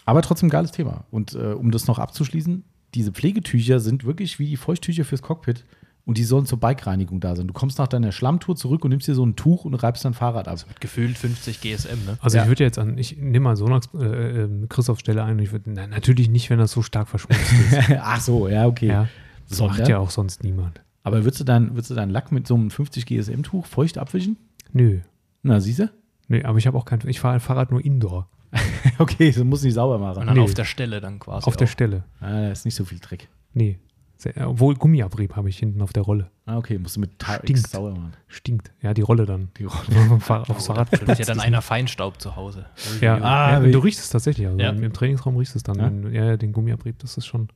aber 0.04 0.22
trotzdem 0.22 0.50
geiles 0.50 0.72
Thema. 0.72 1.04
Und 1.10 1.34
äh, 1.34 1.52
um 1.52 1.70
das 1.70 1.86
noch 1.86 1.98
abzuschließen, 1.98 2.64
diese 2.94 3.12
Pflegetücher 3.12 3.80
sind 3.80 4.04
wirklich 4.04 4.38
wie 4.38 4.46
die 4.46 4.56
Feuchttücher 4.56 5.04
fürs 5.04 5.22
Cockpit. 5.22 5.64
und 6.04 6.18
die 6.18 6.24
sollen 6.24 6.44
zur 6.44 6.60
Bikereinigung 6.60 7.18
da 7.20 7.34
sein. 7.34 7.46
Du 7.46 7.54
kommst 7.54 7.78
nach 7.78 7.88
deiner 7.88 8.12
Schlammtour 8.12 8.56
zurück 8.56 8.84
und 8.84 8.90
nimmst 8.90 9.08
dir 9.08 9.14
so 9.14 9.24
ein 9.24 9.36
Tuch 9.36 9.64
und 9.64 9.72
reibst 9.74 10.04
dein 10.04 10.12
Fahrrad 10.12 10.46
ab. 10.48 10.58
Mit 10.68 10.80
gefühlt 10.82 11.16
50 11.16 11.62
GSM, 11.62 12.04
ne? 12.04 12.18
Also 12.20 12.36
Ja. 12.36 12.42
ich 12.42 12.50
würde 12.50 12.62
jetzt 12.62 12.78
an, 12.78 12.98
ich 12.98 13.16
nehme 13.16 13.40
mal 13.44 13.56
Sonax, 13.56 13.88
äh, 13.94 14.42
äh, 14.42 14.48
Christophs 14.68 15.00
Stelle 15.00 15.24
ein 15.24 15.36
und 15.36 15.42
ich 15.42 15.50
würde, 15.52 15.70
nein, 15.70 15.88
natürlich 15.90 16.28
nicht, 16.28 16.50
wenn 16.50 16.58
das 16.58 16.72
so 16.72 16.82
stark 16.82 17.08
verschmutzt 17.08 17.40
ist. 17.70 17.78
Ach 18.00 18.20
so, 18.20 18.48
ja, 18.48 18.66
okay. 18.66 18.88
ja. 18.88 19.08
Das 19.48 19.60
macht 19.60 19.76
Sondern? 19.76 19.90
ja 19.90 19.98
auch 19.98 20.10
sonst 20.10 20.42
niemand. 20.44 20.80
Aber 21.02 21.24
würdest 21.24 21.40
du, 21.40 21.44
dein, 21.44 21.70
würdest 21.72 21.90
du 21.90 21.94
deinen 21.94 22.10
Lack 22.10 22.32
mit 22.32 22.46
so 22.46 22.54
einem 22.54 22.70
50 22.70 23.04
GSM-Tuch 23.06 23.66
feucht 23.66 23.98
abwischen? 23.98 24.36
Nö. 24.72 25.00
Na, 25.42 25.60
siehst 25.60 25.80
du? 25.80 25.90
Nö, 26.28 26.42
aber 26.44 26.56
ich 26.58 26.66
habe 26.66 26.78
auch 26.78 26.86
kein, 26.86 27.00
ich 27.06 27.20
fahre 27.20 27.40
Fahrrad 27.40 27.70
nur 27.70 27.84
indoor. 27.84 28.28
Okay, 28.98 29.32
das 29.32 29.42
muss 29.42 29.62
nicht 29.64 29.74
sauber 29.74 29.98
machen. 29.98 30.20
Und 30.20 30.26
dann 30.28 30.36
Nee. 30.36 30.42
auf 30.42 30.54
der 30.54 30.64
Stelle 30.64 31.00
dann 31.00 31.18
quasi. 31.18 31.46
auf 31.46 31.56
der 31.56 31.66
auch. 31.66 31.70
Stelle. 31.70 32.04
Ah, 32.20 32.30
da 32.30 32.50
ist 32.52 32.64
nicht 32.64 32.76
so 32.76 32.84
viel 32.84 32.98
Dreck. 33.00 33.28
Nee. 33.52 33.78
Sehr, 34.16 34.48
obwohl 34.48 34.76
Gummiabrieb 34.76 35.34
habe 35.34 35.48
ich 35.48 35.58
hinten 35.58 35.82
auf 35.82 35.92
der 35.92 36.04
Rolle. 36.04 36.30
Ah, 36.46 36.56
okay, 36.58 36.78
musst 36.78 36.94
du 36.96 37.00
mit 37.00 37.10
Stinkt. 37.20 37.42
Tarex 37.42 37.70
sauber 37.72 37.90
machen. 37.90 38.12
Stinkt. 38.28 38.70
Ja, 38.80 38.94
die 38.94 39.02
Rolle 39.02 39.26
dann. 39.26 39.48
Die 39.58 39.64
Rolle. 39.64 40.20
Fahr 40.20 40.48
aufs 40.48 40.66
Fahrrad 40.68 40.88
Da 40.92 41.12
ist 41.12 41.18
ja 41.18 41.24
dann 41.24 41.40
einer 41.40 41.60
Feinstaub 41.62 42.20
zu 42.20 42.36
Hause. 42.36 42.66
Ja, 43.00 43.16
Ah, 43.20 43.60
ja 43.64 43.70
du 43.70 43.78
riechst 43.80 44.00
es 44.00 44.10
tatsächlich. 44.10 44.46
Also 44.46 44.58
Ja. 44.60 44.70
im, 44.70 44.82
Im 44.84 44.92
Trainingsraum 44.92 45.36
riechst 45.36 45.54
du 45.54 45.58
es 45.58 45.62
dann. 45.64 46.12
Ja, 46.12 46.24
ja, 46.24 46.36
den 46.36 46.52
Gummiabrieb, 46.52 46.98
das 47.00 47.16
ist 47.16 47.26
schon 47.26 47.48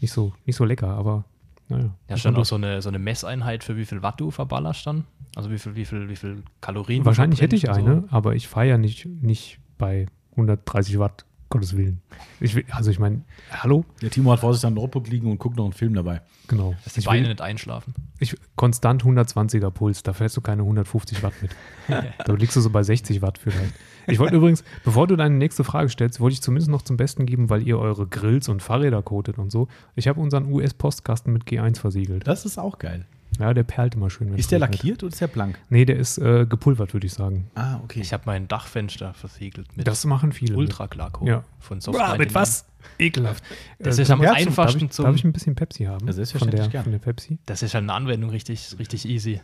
nicht 0.00 0.12
so, 0.12 0.32
nicht 0.46 0.56
so 0.56 0.64
lecker, 0.64 0.88
aber 0.88 1.24
naja. 1.68 1.90
Ja, 2.08 2.16
schon 2.16 2.36
auch 2.36 2.44
so 2.44 2.54
eine, 2.54 2.80
so 2.80 2.88
eine 2.88 2.98
Messeinheit 2.98 3.62
für 3.62 3.76
wie 3.76 3.84
viel 3.84 4.02
Watt 4.02 4.20
du 4.20 4.30
verballerst 4.30 4.86
dann? 4.86 5.04
Also 5.36 5.50
wie 5.50 5.58
viel, 5.58 5.74
wie 5.76 5.84
viel, 5.84 6.08
wie 6.08 6.16
viel 6.16 6.42
Kalorien? 6.60 7.04
Wahrscheinlich 7.04 7.40
hätte 7.40 7.56
ich 7.56 7.70
eine, 7.70 7.96
und 7.96 8.12
aber 8.12 8.34
ich 8.34 8.48
fahre 8.48 8.68
ja 8.68 8.78
nicht, 8.78 9.06
nicht 9.06 9.60
bei 9.76 10.06
130 10.32 10.98
Watt, 10.98 11.26
Gottes 11.50 11.76
Willen. 11.76 12.00
Ich 12.40 12.54
will, 12.54 12.64
also 12.70 12.90
ich 12.90 12.98
meine, 12.98 13.22
hallo? 13.50 13.84
Der 14.02 14.10
Timo 14.10 14.32
hat 14.32 14.40
vor 14.40 14.52
sich 14.54 14.64
am 14.66 14.74
Notebook 14.74 15.08
liegen 15.08 15.30
und 15.30 15.38
guckt 15.38 15.56
noch 15.56 15.64
einen 15.64 15.72
Film 15.72 15.94
dabei. 15.94 16.20
Genau. 16.46 16.70
So, 16.72 16.76
dass 16.84 16.92
die 16.94 17.00
Ich 17.00 17.06
Beine 17.06 17.22
will, 17.22 17.28
nicht 17.28 17.40
einschlafen. 17.40 17.94
ich, 18.18 18.36
konstant 18.56 19.02
120er 19.04 19.70
Puls, 19.70 20.02
da 20.02 20.12
fährst 20.12 20.36
du 20.36 20.40
keine 20.40 20.62
150 20.62 21.22
Watt 21.22 21.34
mit. 21.40 21.50
da 22.24 22.32
liegst 22.34 22.56
du 22.56 22.60
so 22.60 22.70
bei 22.70 22.82
60 22.82 23.22
Watt 23.22 23.38
vielleicht. 23.38 23.74
Ich 24.08 24.18
wollte 24.18 24.36
übrigens, 24.36 24.64
bevor 24.84 25.06
du 25.06 25.16
deine 25.16 25.34
nächste 25.36 25.64
Frage 25.64 25.88
stellst, 25.88 26.18
wollte 26.20 26.34
ich 26.34 26.42
zumindest 26.42 26.70
noch 26.70 26.82
zum 26.82 26.96
Besten 26.96 27.26
geben, 27.26 27.50
weil 27.50 27.66
ihr 27.66 27.78
eure 27.78 28.06
Grills 28.06 28.48
und 28.48 28.62
Fahrräder 28.62 29.02
coatet 29.02 29.38
und 29.38 29.50
so. 29.52 29.68
Ich 29.94 30.08
habe 30.08 30.20
unseren 30.20 30.50
US-Postkasten 30.52 31.32
mit 31.32 31.44
G1 31.44 31.78
versiegelt. 31.78 32.26
Das 32.26 32.44
ist 32.44 32.58
auch 32.58 32.78
geil. 32.78 33.06
Ja, 33.38 33.52
der 33.54 33.62
perlt 33.62 33.94
immer 33.94 34.10
schön. 34.10 34.34
Ist 34.34 34.50
der 34.50 34.58
lackiert 34.58 35.02
oder 35.04 35.12
ist 35.12 35.20
der 35.20 35.26
blank? 35.28 35.58
Nee, 35.68 35.84
der 35.84 35.96
ist 35.96 36.18
äh, 36.18 36.46
gepulvert, 36.46 36.92
würde 36.94 37.06
ich 37.06 37.12
sagen. 37.12 37.48
Ah, 37.54 37.78
okay. 37.84 38.00
Ich 38.00 38.12
habe 38.12 38.22
mein 38.26 38.48
Dachfenster 38.48 39.12
versiegelt 39.14 39.76
mit 39.76 39.86
Das 39.86 40.04
machen 40.06 40.32
viele. 40.32 40.56
Ultra-Klarko 40.56 41.26
Ja. 41.26 41.44
von 41.60 41.78
Boah, 41.78 41.82
Softline. 41.92 42.18
mit 42.18 42.34
was? 42.34 42.64
Ekelhaft. 42.98 43.44
Das 43.78 43.98
Äh, 43.98 44.02
ist 44.02 44.10
am 44.10 44.22
einfachsten 44.22 44.54
darf 44.80 44.82
ich, 44.82 44.90
zum- 44.90 45.04
Darf 45.04 45.14
ich 45.16 45.24
ein 45.24 45.32
bisschen 45.32 45.54
Pepsi 45.54 45.84
haben? 45.84 46.00
Ja, 46.00 46.06
von, 46.06 46.12
selbstverständlich 46.14 46.62
der, 46.62 46.70
gern. 46.70 46.82
von 46.84 46.92
der 46.92 46.98
Pepsi? 47.00 47.38
Das 47.46 47.62
ist 47.62 47.74
halt 47.74 47.82
eine 47.82 47.92
Anwendung 47.92 48.30
richtig, 48.30 48.74
richtig 48.78 49.06
easy. 49.08 49.40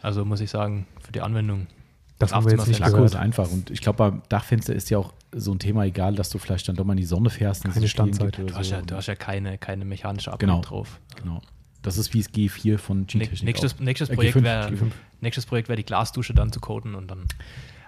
Also 0.00 0.24
muss 0.24 0.40
ich 0.40 0.48
sagen, 0.50 0.86
für 1.00 1.10
die 1.12 1.20
Anwendung. 1.20 1.66
Das 2.18 2.32
haben 2.32 2.44
wir 2.46 2.52
jetzt 2.56 2.66
nicht 2.66 2.80
Lacko 2.80 3.04
ist 3.04 3.12
gehört. 3.12 3.24
einfach. 3.24 3.50
Und 3.50 3.70
ich 3.70 3.80
glaube, 3.80 3.96
beim 3.98 4.22
Dachfenster 4.28 4.74
ist 4.74 4.90
ja 4.90 4.98
auch 4.98 5.12
so 5.32 5.52
ein 5.52 5.58
Thema 5.58 5.84
egal, 5.84 6.14
dass 6.16 6.30
du 6.30 6.38
vielleicht 6.38 6.68
dann 6.68 6.74
doch 6.76 6.84
mal 6.84 6.94
in 6.94 6.98
die 6.98 7.04
Sonne 7.04 7.30
fährst. 7.30 7.64
und 7.64 7.70
es 7.70 7.74
Keine 7.74 7.86
so 7.86 7.90
Standzeit. 7.90 8.38
Du 8.38 8.54
hast 8.54 8.68
so. 8.68 8.74
ja, 8.74 8.82
du 8.82 8.96
hast 8.96 9.06
ja 9.06 9.14
keine, 9.14 9.56
keine 9.58 9.84
mechanische 9.84 10.32
Abrieb 10.32 10.48
Genau. 10.48 10.60
drauf. 10.62 11.00
Genau. 11.22 11.40
Das 11.82 11.96
ist 11.96 12.12
wie 12.14 12.22
das 12.22 12.32
G4 12.32 12.76
von 12.78 13.06
G-Technik. 13.06 13.44
Nächstes, 13.80 14.08
Äh, 14.10 14.14
Projekt 14.16 14.36
G5, 14.36 14.42
wäre 14.42 14.68
G5. 14.68 14.90
nächstes 15.20 15.46
Projekt 15.46 15.68
wäre 15.68 15.76
die 15.76 15.84
Glasdusche 15.84 16.34
dann 16.34 16.50
zu 16.52 16.58
coden 16.60 16.94
und 16.96 17.08
dann. 17.08 17.24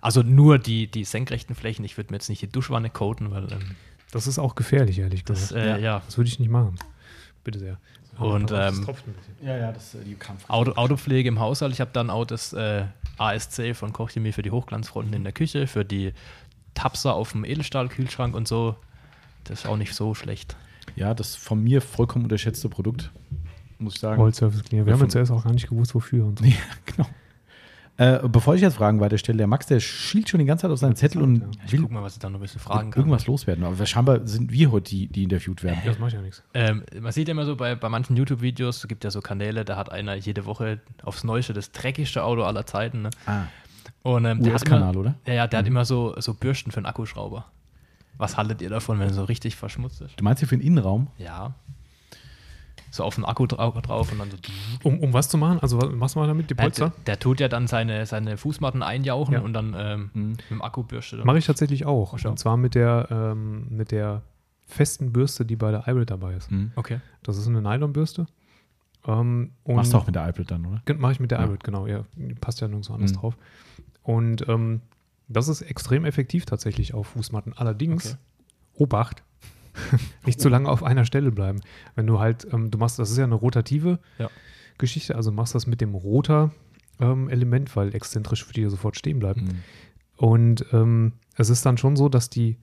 Also 0.00 0.22
nur 0.22 0.58
die, 0.58 0.88
die 0.90 1.04
senkrechten 1.04 1.54
Flächen. 1.56 1.84
Ich 1.84 1.96
würde 1.96 2.12
mir 2.12 2.16
jetzt 2.16 2.28
nicht 2.28 2.40
die 2.40 2.48
Duschwanne 2.48 2.88
coden, 2.88 3.32
weil 3.32 3.50
ähm, 3.52 3.74
Das 4.12 4.26
ist 4.28 4.38
auch 4.38 4.54
gefährlich, 4.54 4.98
ehrlich 5.00 5.24
das, 5.24 5.48
gesagt. 5.48 5.66
äh, 5.66 5.80
ja. 5.80 6.02
Das 6.06 6.16
würde 6.16 6.28
ich 6.28 6.38
nicht 6.38 6.50
machen. 6.50 6.76
Bitte 7.42 7.58
sehr. 7.58 7.78
Und, 8.20 8.50
das 8.50 8.76
ähm, 8.76 8.84
tropft 8.84 9.06
ein 9.06 9.14
bisschen. 9.14 9.34
Ja, 9.42 9.56
ja, 9.56 9.72
das, 9.72 9.94
äh, 9.94 10.04
die 10.04 10.14
Kampf. 10.14 10.48
Auto, 10.48 10.72
Autopflege 10.72 11.28
im 11.28 11.40
Haushalt. 11.40 11.72
Ich 11.72 11.80
habe 11.80 11.90
dann 11.92 12.10
auch 12.10 12.24
das 12.24 12.52
äh, 12.52 12.84
ASC 13.18 13.74
von 13.74 13.92
Kochchemie 13.92 14.32
für 14.32 14.42
die 14.42 14.50
Hochglanzfronten 14.50 15.14
in 15.14 15.24
der 15.24 15.32
Küche, 15.32 15.66
für 15.66 15.84
die 15.84 16.12
Tapser 16.74 17.14
auf 17.14 17.32
dem 17.32 17.44
Edelstahlkühlschrank 17.44 18.34
und 18.34 18.46
so. 18.48 18.76
Das 19.44 19.60
ist 19.60 19.66
auch 19.66 19.76
nicht 19.76 19.94
so 19.94 20.14
schlecht. 20.14 20.56
Ja, 20.96 21.14
das 21.14 21.36
von 21.36 21.62
mir 21.62 21.80
vollkommen 21.82 22.24
unterschätzte 22.24 22.68
Produkt, 22.68 23.10
muss 23.78 23.94
ich 23.94 24.00
sagen. 24.00 24.20
Oil 24.20 24.34
Service 24.34 24.62
Cleaner. 24.64 24.86
Wir 24.86 24.92
Ja, 24.92 24.98
haben 24.98 25.06
ja 25.06 25.08
zuerst 25.10 25.30
auch 25.30 25.44
gar 25.44 25.52
nicht 25.52 25.68
gewusst, 25.68 25.94
wofür 25.94 26.26
und 26.26 26.38
so. 26.38 26.44
Ja, 26.48 26.54
genau. 26.86 27.08
Äh, 28.00 28.26
bevor 28.28 28.54
ich 28.54 28.62
jetzt 28.62 28.76
Fragen 28.76 28.98
weiterstelle, 28.98 29.36
der 29.36 29.46
Max, 29.46 29.66
der 29.66 29.78
schielt 29.78 30.26
schon 30.30 30.40
die 30.40 30.46
ganze 30.46 30.62
Zeit 30.62 30.70
auf 30.70 30.78
seinen 30.78 30.96
Zettel 30.96 31.20
und 31.20 31.44
Ich 31.66 31.72
will 31.72 31.82
guck 31.82 31.90
mal, 31.90 32.02
was 32.02 32.14
ich 32.14 32.18
da 32.18 32.30
noch 32.30 32.38
ein 32.38 32.40
bisschen 32.40 32.58
fragen 32.58 32.90
kann. 32.90 32.98
irgendwas 33.02 33.26
loswerden. 33.26 33.62
Aber 33.62 33.84
scheinbar 33.84 34.26
sind 34.26 34.50
wir 34.50 34.72
heute 34.72 34.88
die, 34.88 35.06
die 35.06 35.24
interviewt 35.24 35.62
werden. 35.62 35.80
Das 35.84 35.98
macht 35.98 36.14
ja 36.14 36.22
nichts. 36.22 36.42
Ähm, 36.54 36.82
man 36.98 37.12
sieht 37.12 37.28
ja 37.28 37.32
immer 37.32 37.44
so 37.44 37.56
bei, 37.56 37.74
bei 37.74 37.90
manchen 37.90 38.16
YouTube-Videos, 38.16 38.78
es 38.78 38.88
gibt 38.88 39.04
ja 39.04 39.10
so 39.10 39.20
Kanäle, 39.20 39.66
da 39.66 39.76
hat 39.76 39.92
einer 39.92 40.14
jede 40.14 40.46
Woche 40.46 40.80
aufs 41.02 41.24
Neueste 41.24 41.52
das 41.52 41.72
dreckigste 41.72 42.24
Auto 42.24 42.42
aller 42.44 42.64
Zeiten. 42.64 43.02
Ne? 43.02 43.10
Ah, 43.26 43.42
Und 44.02 44.24
ähm, 44.24 44.42
der 44.42 44.54
hat 44.54 44.62
US-Kanal, 44.62 44.92
immer, 44.94 45.00
oder? 45.00 45.14
Ja, 45.26 45.34
ja, 45.34 45.46
der 45.46 45.58
hat 45.58 45.66
immer 45.66 45.84
so, 45.84 46.14
so 46.18 46.32
Bürsten 46.32 46.70
für 46.70 46.78
einen 46.78 46.86
Akkuschrauber. 46.86 47.44
Was 48.16 48.38
haltet 48.38 48.62
ihr 48.62 48.70
davon, 48.70 48.98
wenn 48.98 49.08
er 49.08 49.12
so 49.14 49.24
richtig 49.24 49.56
verschmutzt 49.56 50.00
ist? 50.00 50.18
Du 50.18 50.24
meinst 50.24 50.40
hier 50.40 50.48
für 50.48 50.56
den 50.56 50.66
Innenraum? 50.66 51.08
Ja. 51.18 51.52
So 52.90 53.04
auf 53.04 53.14
den 53.14 53.24
Akku 53.24 53.46
drau 53.46 53.70
drauf 53.80 54.10
und 54.12 54.18
dann 54.18 54.30
so. 54.30 54.36
Um, 54.82 54.98
um 55.00 55.12
was 55.12 55.28
zu 55.28 55.38
machen? 55.38 55.60
Also 55.60 55.80
was 55.80 55.90
machst 55.92 56.14
du 56.16 56.18
mal 56.20 56.26
damit? 56.26 56.50
Die 56.50 56.54
Ja, 56.56 56.62
Polster? 56.62 56.88
der, 56.90 57.04
der 57.06 57.18
tut 57.20 57.38
ja 57.40 57.48
dann 57.48 57.66
seine, 57.68 58.04
seine 58.06 58.36
Fußmatten 58.36 58.82
einjauchen 58.82 59.34
Ja. 59.34 59.40
und 59.40 59.52
dann 59.52 59.74
ähm, 59.78 60.10
Mhm. 60.12 60.28
mit 60.30 60.50
dem 60.50 60.62
Akkubürste. 60.62 61.16
Dann. 61.18 61.26
Mache 61.26 61.38
ich 61.38 61.46
tatsächlich 61.46 61.86
auch. 61.86 62.12
Und 62.24 62.38
zwar 62.38 62.56
mit 62.56 62.74
der, 62.74 63.06
ähm, 63.10 63.66
mit 63.70 63.92
der 63.92 64.22
festen 64.66 65.12
Bürste, 65.12 65.44
die 65.44 65.56
bei 65.56 65.70
der 65.70 65.86
Hybrid 65.86 66.10
dabei 66.10 66.34
ist. 66.34 66.50
Mhm. 66.50 66.72
Okay. 66.76 67.00
Das 67.22 67.36
ist 67.36 67.46
eine 67.46 67.60
Nylonbürste. 67.62 68.26
Ähm, 69.06 69.52
und 69.64 69.76
Machst 69.76 69.92
du 69.92 69.96
auch 69.98 70.06
mit 70.06 70.14
der 70.14 70.28
iPad 70.28 70.50
dann, 70.50 70.66
oder? 70.66 70.82
Mache 70.96 71.12
ich 71.12 71.20
mit 71.20 71.30
der 71.30 71.38
Ja. 71.38 71.44
Hybrid, 71.46 71.64
genau. 71.64 71.86
Ja, 71.86 72.04
passt 72.40 72.60
ja 72.60 72.68
nirgendwo 72.68 72.92
anders 72.94 73.12
Mhm. 73.12 73.16
drauf. 73.16 73.36
Und 74.02 74.48
ähm, 74.48 74.80
das 75.28 75.48
ist 75.48 75.62
extrem 75.62 76.04
effektiv 76.04 76.44
tatsächlich 76.44 76.92
auf 76.94 77.06
Fußmatten. 77.08 77.52
Allerdings, 77.56 78.06
Okay. 78.14 78.16
Obacht, 78.74 79.22
nicht 80.26 80.40
zu 80.40 80.48
lange 80.48 80.68
auf 80.68 80.82
einer 80.82 81.04
Stelle 81.04 81.30
bleiben. 81.32 81.60
Wenn 81.94 82.06
du 82.06 82.18
halt, 82.20 82.46
ähm, 82.52 82.70
du 82.70 82.78
machst, 82.78 82.98
das 82.98 83.10
ist 83.10 83.18
ja 83.18 83.24
eine 83.24 83.34
rotative 83.34 83.98
Ja. 84.18 84.30
Geschichte, 84.78 85.14
also 85.14 85.30
machst 85.32 85.54
das 85.54 85.66
mit 85.66 85.80
dem 85.80 85.94
Rotor-Element, 85.94 87.76
weil 87.76 87.94
exzentrisch 87.94 88.44
für 88.44 88.52
die 88.52 88.64
sofort 88.68 88.96
stehen 88.96 89.18
bleibt. 89.18 89.42
Mhm. 89.42 89.58
Und 90.16 90.64
ähm, 90.72 91.12
es 91.36 91.50
ist 91.50 91.64
dann 91.66 91.78
schon 91.78 91.96
so, 91.96 92.08
dass 92.08 92.30
die 92.30 92.56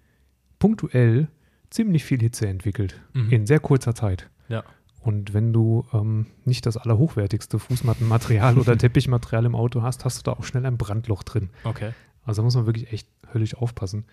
punktuell 0.59 1.28
ziemlich 1.70 2.05
viel 2.05 2.20
Hitze 2.22 2.47
entwickelt 2.47 2.99
Mhm. 3.13 3.30
in 3.30 3.45
sehr 3.47 3.59
kurzer 3.59 3.93
Zeit. 3.95 4.30
Ja. 4.47 4.63
Und 5.01 5.34
wenn 5.34 5.53
du 5.53 5.86
ähm, 5.93 6.28
nicht 6.45 6.65
das 6.65 6.76
allerhochwertigste 6.78 7.59
Fußmattenmaterial 7.59 8.57
oder 8.57 8.78
Teppichmaterial 8.78 9.45
im 9.45 9.55
Auto 9.55 9.82
hast, 9.82 10.05
hast 10.05 10.20
du 10.20 10.24
da 10.24 10.32
auch 10.38 10.43
schnell 10.43 10.65
ein 10.65 10.78
Brandloch 10.78 11.24
drin. 11.24 11.49
Okay. 11.63 11.91
Also 12.24 12.41
da 12.41 12.43
muss 12.43 12.55
man 12.55 12.65
wirklich 12.65 12.91
echt 12.91 13.07
höllisch 13.34 13.55
aufpassen. 13.55 14.05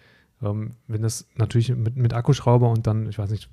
Ähm, 0.43 0.73
wenn 0.89 1.03
das 1.03 1.27
natürlich 1.37 1.69
mit, 1.75 1.97
mit 1.97 2.13
Akkuschrauber 2.13 2.69
und 2.71 2.87
dann, 2.87 3.09
ich 3.09 3.19
weiß 3.19 3.31
nicht, 3.31 3.49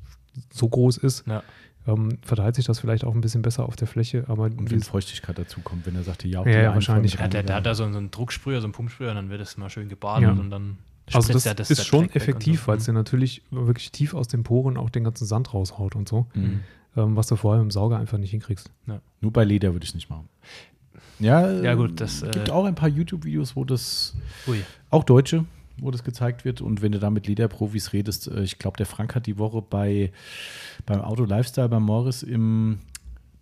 so 0.52 0.68
groß 0.68 0.98
ist, 0.98 1.26
Ja. 1.28 1.44
ähm, 1.88 2.18
verteilt 2.24 2.56
sich 2.56 2.66
das 2.66 2.80
vielleicht 2.80 3.04
auch 3.04 3.14
ein 3.14 3.22
bisschen 3.22 3.42
besser 3.42 3.66
auf 3.66 3.76
der 3.76 3.88
Fläche. 3.88 4.26
Aber 4.28 4.44
Und 4.46 4.72
wenn 4.72 4.82
Feuchtigkeit 4.82 5.38
dazu 5.38 5.62
kommt, 5.62 5.86
wenn 5.86 5.96
er 5.96 6.04
sagte, 6.04 6.28
ja, 6.28 6.44
Ja, 6.46 6.62
ja, 6.62 6.74
wahrscheinlich. 6.74 7.16
Ja, 7.16 7.28
der, 7.28 7.44
der 7.44 7.56
hat 7.58 7.66
da 7.66 7.76
so, 7.76 7.90
so 7.92 7.98
einen 7.98 8.12
Drucksprüher, 8.12 8.62
so 8.62 8.66
einen 8.66 8.74
Pumpsprüher, 8.74 9.10
und 9.10 9.16
dann 9.16 9.30
wird 9.30 9.42
es 9.42 9.58
mal 9.58 9.70
schön 9.70 9.90
gebadet 9.90 10.24
Ja. 10.24 10.32
und 10.32 10.50
dann 10.50 10.78
also 11.14 11.34
das, 11.34 11.44
ja 11.44 11.52
ist 11.52 11.86
schon 11.86 12.10
effektiv, 12.12 12.62
so. 12.62 12.68
weil 12.68 12.78
es 12.78 12.86
dir 12.86 12.94
natürlich 12.94 13.42
wirklich 13.52 13.92
tief 13.92 14.14
aus 14.14 14.30
den 14.30 14.44
Poren 14.44 14.78
auch 14.78 14.90
den 14.90 15.04
ganzen 15.04 15.26
Sand 15.26 15.54
raushaut 15.54 15.96
und 15.96 16.08
so, 16.08 16.28
Mhm. 16.34 16.62
ähm, 16.96 17.16
was 17.18 17.28
du 17.28 17.36
vorher 17.36 17.62
im 17.62 17.70
Sauger 17.72 17.98
einfach 18.00 18.18
nicht 18.18 18.32
hinkriegst. 18.32 18.72
Nur 19.20 19.34
bei 19.34 19.44
Leder 19.44 19.74
würde 19.74 19.84
ich 19.84 19.90
es 19.90 19.96
nicht 19.96 20.10
machen. 20.10 20.30
Ja, 21.20 21.52
Ja, 21.62 21.74
gut, 21.76 22.00
das, 22.00 22.22
gibt 22.22 22.48
äh, 22.48 22.52
auch 22.52 22.66
ein 22.66 22.76
paar 22.76 22.88
YouTube-Videos, 22.90 23.56
wo 23.56 23.66
das, 23.66 24.16
Ui. 24.48 24.62
auch 24.90 25.04
Deutsche, 25.04 25.46
wo 25.82 25.92
das 25.92 26.04
gezeigt 26.06 26.46
wird. 26.46 26.62
Und 26.62 26.82
wenn 26.82 26.94
du 26.94 27.00
da 27.00 27.10
mit 27.10 27.28
Lederprofis 27.28 27.92
redest, 27.92 28.30
äh, 28.30 28.42
ich 28.44 28.58
glaube, 28.60 28.78
der 28.78 28.86
Frank 28.86 29.14
hat 29.16 29.26
die 29.26 29.38
Woche 29.38 29.62
bei 29.62 30.12
beim 30.86 31.02
Auto 31.02 31.26
Lifestyle 31.26 31.68
bei 31.68 31.80
Morris 31.80 32.24
im, 32.24 32.80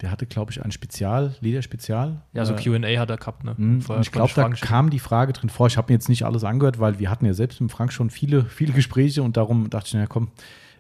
der 0.02 0.10
hatte, 0.12 0.26
glaube 0.26 0.52
ich, 0.52 0.64
ein 0.64 0.72
Spezial, 0.72 1.36
Lederspezial. 1.42 2.22
Ja, 2.34 2.46
so 2.46 2.54
Äh, 2.54 2.80
QA 2.80 3.00
hat 3.00 3.10
er 3.10 3.18
gehabt, 3.18 3.44
ne? 3.44 3.54
Mhm. 3.58 3.82
Vorher 3.82 4.02
ich 4.02 4.12
glaube, 4.12 4.32
da 4.34 4.42
Frank 4.44 4.60
kam 4.62 4.90
die 4.90 5.00
Frage 5.00 5.34
drin 5.34 5.50
vor. 5.50 5.68
Ich 5.68 5.78
habe 5.78 5.92
mir 5.92 5.96
jetzt 5.96 6.10
nicht 6.10 6.24
alles 6.24 6.44
angehört, 6.44 6.80
weil 6.80 6.98
wir 7.00 7.10
hatten 7.12 7.26
ja 7.26 7.34
selbst 7.34 7.60
mit 7.62 7.72
Frank 7.72 7.92
schon 7.94 8.10
viele, 8.10 8.46
viele 8.46 8.74
Gespräche 8.74 9.22
und 9.22 9.38
darum 9.38 9.70
dachte 9.70 9.88
ich, 9.88 9.94
na 9.94 10.08
komm, 10.08 10.30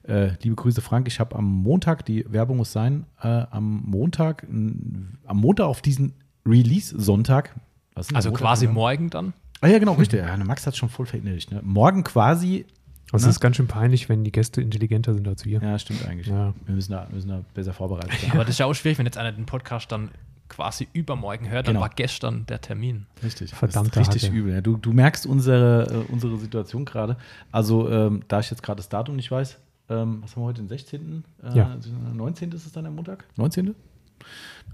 äh, 0.07 0.31
liebe 0.41 0.55
Grüße 0.55 0.81
Frank, 0.81 1.07
ich 1.07 1.19
habe 1.19 1.35
am 1.35 1.45
Montag, 1.45 2.05
die 2.05 2.25
Werbung 2.31 2.57
muss 2.57 2.71
sein, 2.71 3.05
äh, 3.21 3.27
am 3.51 3.83
Montag, 3.85 4.43
n- 4.43 5.17
am 5.25 5.37
Montag 5.37 5.65
auf 5.67 5.81
diesen 5.81 6.13
Release-Sonntag. 6.47 7.55
Also 7.95 8.13
Montag 8.13 8.33
quasi 8.35 8.65
genau? 8.67 8.79
morgen 8.79 9.09
dann. 9.09 9.33
Ah 9.61 9.67
ja, 9.67 9.79
genau, 9.79 9.93
richtig. 9.93 10.19
Ja, 10.19 10.37
Max 10.37 10.65
hat 10.67 10.75
schon 10.77 10.89
voll 10.89 11.05
verinnerlicht. 11.05 11.51
Ne? 11.51 11.61
Morgen 11.63 12.03
quasi. 12.03 12.65
Also 13.11 13.25
Ne? 13.25 13.29
es 13.31 13.35
ist 13.37 13.39
ganz 13.39 13.55
schön 13.57 13.67
peinlich, 13.67 14.07
wenn 14.07 14.23
die 14.23 14.31
Gäste 14.31 14.61
intelligenter 14.61 15.13
sind 15.13 15.27
als 15.27 15.43
wir. 15.45 15.59
Ja, 15.61 15.77
stimmt 15.79 16.05
eigentlich. 16.05 16.27
Ja. 16.27 16.53
Wir 16.65 16.75
müssen 16.75 16.91
da, 16.91 17.07
müssen 17.11 17.29
da 17.29 17.43
besser 17.53 17.73
vorbereitet 17.73 18.19
sein. 18.21 18.31
Aber 18.31 18.41
das 18.45 18.51
ist 18.51 18.59
ja 18.59 18.65
auch 18.67 18.73
schwierig, 18.73 18.97
wenn 18.99 19.05
jetzt 19.05 19.17
einer 19.17 19.31
den 19.31 19.45
Podcast 19.45 19.91
dann 19.91 20.09
quasi 20.47 20.87
übermorgen 20.93 21.49
hört, 21.49 21.67
dann 21.67 21.73
Genau. 21.75 21.81
war 21.81 21.89
gestern 21.89 22.45
der 22.47 22.61
Termin. 22.61 23.05
Richtig. 23.23 23.51
Ist 23.51 23.61
richtig 23.61 24.23
Hacke. 24.23 24.35
übel. 24.35 24.53
Ja, 24.53 24.61
du, 24.61 24.77
du 24.77 24.93
merkst 24.93 25.25
unsere, 25.27 26.05
äh, 26.07 26.11
unsere 26.11 26.37
Situation 26.37 26.85
gerade. 26.85 27.17
Also, 27.51 27.89
ähm, 27.89 28.23
da 28.27 28.39
ich 28.39 28.49
jetzt 28.49 28.63
gerade 28.63 28.77
das 28.77 28.89
Datum 28.89 29.15
nicht 29.15 29.29
weiß, 29.29 29.57
ähm, 29.89 30.19
was 30.21 30.35
haben 30.35 30.43
wir 30.43 30.47
heute, 30.47 30.61
den 30.61 30.67
16.? 30.69 31.23
Äh, 31.43 31.55
Ja. 31.57 31.77
19. 32.15 32.51
ist 32.51 32.65
es 32.65 32.71
dann 32.71 32.85
am 32.85 32.95
Montag? 32.95 33.25
19.? 33.37 33.75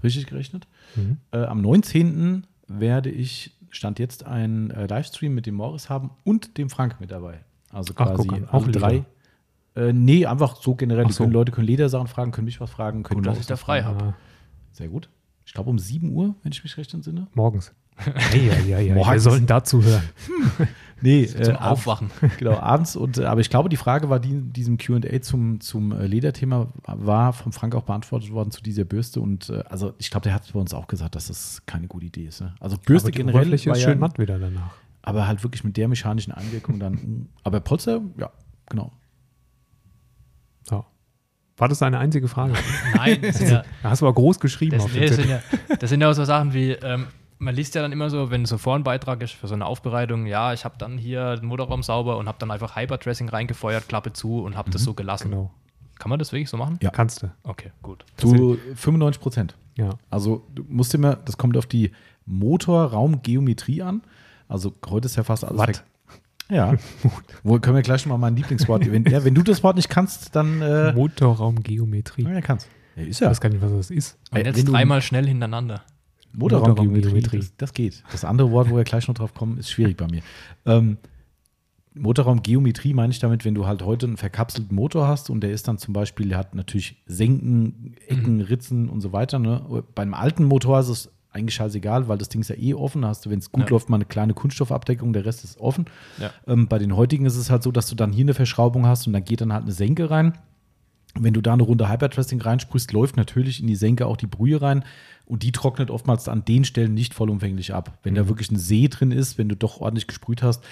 Richtig 0.02 0.26
gerechnet. 0.26 0.66
Mhm. 0.94 1.18
Äh, 1.32 1.38
am 1.44 1.60
19. 1.60 2.46
werde 2.68 3.10
ich, 3.10 3.55
stand 3.76 3.98
jetzt, 3.98 4.24
einen 4.24 4.70
äh, 4.70 4.86
Livestream 4.86 5.34
mit 5.34 5.46
dem 5.46 5.54
Morris 5.54 5.88
haben 5.88 6.10
und 6.24 6.58
dem 6.58 6.70
Frank 6.70 7.00
mit 7.00 7.10
dabei. 7.10 7.40
Also 7.70 7.94
Ach, 7.96 8.06
quasi 8.06 8.28
guck 8.28 8.38
an, 8.38 8.44
alle 8.44 8.64
auch 8.64 8.68
drei. 8.68 9.04
Äh, 9.74 9.92
nee, 9.92 10.26
einfach 10.26 10.56
so 10.56 10.74
generell. 10.74 11.04
Ach 11.06 11.12
so. 11.12 11.24
Können, 11.24 11.32
Leute 11.32 11.52
können 11.52 11.66
Ledersachen 11.66 12.06
fragen, 12.06 12.32
können 12.32 12.46
mich 12.46 12.60
was 12.60 12.70
fragen, 12.70 13.02
können 13.02 13.22
Gut, 13.22 13.26
dass 13.26 13.38
ich 13.38 13.46
da 13.46 13.56
frei 13.56 13.82
habe. 13.82 14.14
Sehr 14.72 14.88
gut. 14.88 15.08
Ich 15.44 15.52
glaube 15.52 15.70
um 15.70 15.78
7 15.78 16.12
Uhr, 16.12 16.34
wenn 16.42 16.52
ich 16.52 16.62
mich 16.64 16.76
recht 16.76 16.92
entsinne. 16.92 17.28
morgens. 17.34 17.72
Ja, 18.32 18.38
ja, 18.38 18.58
ja, 18.58 18.80
ja. 18.80 18.94
Wir 18.94 19.20
sollten 19.20 19.46
dazu 19.46 19.82
hören. 19.82 20.02
Nee, 21.02 21.26
Zum 21.26 21.54
äh, 21.54 21.58
Aufwachen. 21.58 22.10
Genau, 22.38 22.58
abends. 22.58 22.96
Und, 22.96 23.18
äh, 23.18 23.24
aber 23.24 23.40
ich 23.40 23.50
glaube, 23.50 23.68
die 23.68 23.76
Frage 23.76 24.08
war, 24.08 24.18
die 24.18 24.30
in 24.30 24.52
diesem 24.52 24.78
QA 24.78 25.00
zum, 25.20 25.60
zum 25.60 25.92
äh, 25.92 26.06
Lederthema 26.06 26.68
war 26.86 27.32
vom 27.32 27.52
Frank 27.52 27.74
auch 27.74 27.82
beantwortet 27.82 28.32
worden 28.32 28.50
zu 28.50 28.62
dieser 28.62 28.84
Bürste. 28.84 29.20
Und 29.20 29.50
äh, 29.50 29.62
also 29.68 29.92
ich 29.98 30.10
glaube, 30.10 30.24
der 30.24 30.34
hat 30.34 30.50
bei 30.52 30.58
uns 30.58 30.72
auch 30.72 30.86
gesagt, 30.86 31.14
dass 31.14 31.26
das 31.28 31.62
keine 31.66 31.86
gute 31.86 32.06
Idee 32.06 32.26
ist. 32.26 32.40
Ne? 32.40 32.54
Also 32.60 32.76
Bürste 32.78 33.08
Aber 33.08 33.12
die 33.12 33.18
generell 33.18 33.46
war 33.46 33.54
ist 33.54 33.64
ja, 33.64 33.74
schön 33.74 33.98
matt 33.98 34.18
wieder 34.18 34.38
danach. 34.38 34.74
aber 35.02 35.26
halt 35.26 35.42
wirklich 35.42 35.64
mit 35.64 35.76
der 35.76 35.88
mechanischen 35.88 36.32
Einwirkung 36.32 36.80
dann. 36.80 37.28
aber 37.44 37.60
Polster, 37.60 38.00
ja, 38.18 38.30
genau. 38.66 38.90
Ja. 40.70 40.86
War 41.58 41.68
das 41.68 41.78
deine 41.78 41.98
einzige 41.98 42.26
Frage? 42.28 42.54
Nein, 42.94 43.18
das 43.20 43.40
ja, 43.50 43.64
Da 43.82 43.90
hast 43.90 44.00
du 44.00 44.06
aber 44.06 44.14
groß 44.14 44.40
geschrieben 44.40 44.76
das, 44.76 44.84
auf 44.84 44.94
nee, 44.94 45.06
das, 45.06 45.16
sind 45.16 45.28
ja, 45.28 45.40
das 45.78 45.90
sind 45.90 46.00
ja 46.00 46.10
auch 46.10 46.14
so 46.14 46.24
Sachen 46.24 46.54
wie, 46.54 46.70
ähm, 46.70 47.06
man 47.38 47.54
liest 47.54 47.74
ja 47.74 47.82
dann 47.82 47.92
immer 47.92 48.10
so, 48.10 48.30
wenn 48.30 48.46
so 48.46 48.58
vor 48.58 48.76
ein 48.76 48.82
Beitrag 48.82 49.22
ist 49.22 49.32
für 49.32 49.48
so 49.48 49.54
eine 49.54 49.66
Aufbereitung, 49.66 50.26
ja, 50.26 50.52
ich 50.52 50.64
habe 50.64 50.76
dann 50.78 50.98
hier 50.98 51.36
den 51.36 51.46
Motorraum 51.46 51.82
sauber 51.82 52.16
und 52.16 52.28
habe 52.28 52.38
dann 52.38 52.50
einfach 52.50 52.76
Hyperdressing 52.76 53.28
reingefeuert, 53.28 53.88
Klappe 53.88 54.12
zu 54.12 54.40
und 54.42 54.56
habe 54.56 54.70
das 54.70 54.82
so 54.82 54.94
gelassen. 54.94 55.30
Genau. 55.30 55.50
Kann 55.98 56.10
man 56.10 56.18
das 56.18 56.32
wirklich 56.32 56.50
so 56.50 56.56
machen? 56.56 56.78
Ja. 56.82 56.90
Kannst 56.90 57.22
du. 57.22 57.30
Okay, 57.42 57.72
gut. 57.82 58.04
Zu 58.16 58.58
95 58.74 59.20
Prozent. 59.20 59.56
Ja. 59.76 59.90
Also 60.10 60.46
du 60.54 60.64
musst 60.68 60.94
immer, 60.94 61.16
das 61.16 61.38
kommt 61.38 61.56
auf 61.56 61.66
die 61.66 61.92
Motorraumgeometrie 62.26 63.82
an. 63.82 64.02
Also 64.48 64.74
heute 64.88 65.06
ist 65.06 65.16
ja 65.16 65.24
fast 65.24 65.44
alles 65.44 65.58
Watt. 65.58 65.68
weg. 65.68 65.82
Ja. 66.50 66.74
Wo 67.42 67.58
können 67.58 67.76
wir 67.76 67.82
gleich 67.82 68.02
schon 68.02 68.10
mal 68.10 68.18
mein 68.18 68.36
Lieblingswort. 68.36 68.90
Wenn, 68.90 69.04
ja, 69.04 69.24
wenn 69.24 69.34
du 69.34 69.42
das 69.42 69.62
Wort 69.62 69.76
nicht 69.76 69.88
kannst, 69.88 70.36
dann 70.36 70.60
äh, 70.60 70.92
Motorraumgeometrie. 70.92 72.22
ja, 72.24 72.40
kannst. 72.40 72.68
Ja, 72.94 73.02
ist 73.02 73.10
Ich 73.10 73.20
ja. 73.20 73.30
weiß 73.30 73.40
gar 73.40 73.48
nicht, 73.48 73.62
was 73.62 73.72
das 73.72 73.90
ist. 73.90 74.18
Und 74.30 74.38
Ey, 74.38 74.44
jetzt 74.44 74.64
dreimal 74.64 75.02
schnell 75.02 75.26
hintereinander. 75.26 75.82
Motorraumgeometrie, 76.36 77.38
das, 77.38 77.56
das 77.56 77.72
geht. 77.72 78.02
Das 78.12 78.24
andere 78.24 78.50
Wort, 78.50 78.70
wo 78.70 78.76
wir 78.76 78.84
gleich 78.84 79.08
noch 79.08 79.14
drauf 79.14 79.34
kommen, 79.34 79.58
ist 79.58 79.70
schwierig 79.70 79.96
bei 79.96 80.06
mir. 80.06 80.22
Ähm, 80.64 80.98
Motorraumgeometrie 81.94 82.92
meine 82.92 83.10
ich 83.12 83.18
damit, 83.20 83.44
wenn 83.44 83.54
du 83.54 83.66
halt 83.66 83.82
heute 83.82 84.06
einen 84.06 84.16
verkapselten 84.18 84.74
Motor 84.74 85.08
hast 85.08 85.30
und 85.30 85.40
der 85.40 85.50
ist 85.52 85.66
dann 85.66 85.78
zum 85.78 85.94
Beispiel, 85.94 86.28
der 86.28 86.38
hat 86.38 86.54
natürlich 86.54 87.02
Senken, 87.06 87.94
Ecken, 88.06 88.40
Ritzen 88.42 88.88
und 88.88 89.00
so 89.00 89.12
weiter. 89.12 89.38
Ne? 89.38 89.82
Beim 89.94 90.12
alten 90.12 90.44
Motor 90.44 90.80
ist 90.80 90.88
es 90.88 91.10
eigentlich 91.30 91.54
scheißegal, 91.54 92.08
weil 92.08 92.18
das 92.18 92.28
Ding 92.28 92.40
ist 92.42 92.48
ja 92.48 92.56
eh 92.56 92.74
offen. 92.74 93.02
Da 93.02 93.08
hast 93.08 93.24
du, 93.24 93.30
wenn 93.30 93.38
es 93.38 93.50
gut 93.50 93.64
Ja. 93.64 93.70
läuft, 93.70 93.88
mal 93.88 93.96
eine 93.96 94.04
kleine 94.04 94.34
Kunststoffabdeckung, 94.34 95.12
der 95.12 95.24
Rest 95.24 95.44
ist 95.44 95.58
offen. 95.58 95.86
Ja. 96.18 96.30
Ähm, 96.46 96.68
bei 96.68 96.78
den 96.78 96.96
heutigen 96.96 97.24
ist 97.26 97.36
es 97.36 97.50
halt 97.50 97.62
so, 97.62 97.72
dass 97.72 97.88
du 97.88 97.94
dann 97.94 98.12
hier 98.12 98.24
eine 98.24 98.34
Verschraubung 98.34 98.86
hast 98.86 99.06
und 99.06 99.12
dann 99.14 99.24
geht 99.24 99.40
dann 99.40 99.52
halt 99.52 99.62
eine 99.64 99.72
Senke 99.72 100.10
rein. 100.10 100.34
Wenn 101.18 101.34
du 101.34 101.40
da 101.40 101.52
eine 101.52 101.62
Runde 101.62 101.88
Hyperdressing 101.88 102.40
reinsprühst, 102.40 102.92
läuft 102.92 103.16
natürlich 103.16 103.60
in 103.60 103.66
die 103.66 103.76
Senke 103.76 104.06
auch 104.06 104.16
die 104.16 104.26
Brühe 104.26 104.60
rein 104.60 104.84
und 105.24 105.42
die 105.42 105.52
trocknet 105.52 105.90
oftmals 105.90 106.28
an 106.28 106.44
den 106.44 106.64
Stellen 106.64 106.94
nicht 106.94 107.14
vollumfänglich 107.14 107.74
ab. 107.74 107.98
Wenn 108.02 108.14
da 108.14 108.28
wirklich 108.28 108.50
ein 108.50 108.58
See 108.58 108.88
drin 108.88 109.12
ist, 109.12 109.38
wenn 109.38 109.48
du 109.48 109.56
doch 109.56 109.80
ordentlich 109.80 110.06
gesprüht 110.06 110.42
hast, 110.42 110.62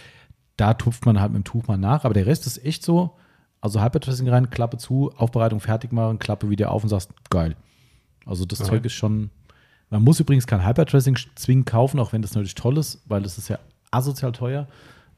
da 0.57 0.75
tupft 0.75 1.07
man 1.07 1.21
halt 1.21 1.33
mit 1.33 1.43
dem 1.43 1.45
Tuch 1.45 1.67
mal 1.67 1.77
nach. 1.79 2.05
Aber 2.05 2.15
der 2.15 2.27
Rest 2.27 2.47
ist 2.47 2.65
echt 2.65 2.85
so, 2.85 3.17
also 3.61 3.83
Hyperdressing 3.83 4.29
rein, 4.29 4.51
Klappe 4.51 4.77
zu, 4.77 5.13
Aufbereitung 5.17 5.61
fertig 5.61 5.93
machen, 5.93 6.19
Klappe 6.19 6.51
wieder 6.51 6.71
auf 6.71 6.83
und 6.83 6.89
sagst, 6.91 7.11
geil. 7.31 7.57
Also 8.27 8.45
das 8.45 8.61
Okay. 8.61 8.71
Zeug 8.71 8.85
ist 8.85 8.93
schon, 8.93 9.31
man 9.91 10.03
muss 10.03 10.21
übrigens 10.21 10.47
kein 10.47 10.65
Hyperdressing 10.65 11.19
zwingend 11.35 11.67
kaufen, 11.67 11.99
auch 11.99 12.13
wenn 12.13 12.23
das 12.23 12.35
natürlich 12.35 12.55
toll 12.55 12.79
ist, 12.79 13.03
weil 13.07 13.23
das 13.23 13.39
ist 13.39 13.49
ja 13.49 13.59
asozial 13.91 14.33
teuer. 14.33 14.69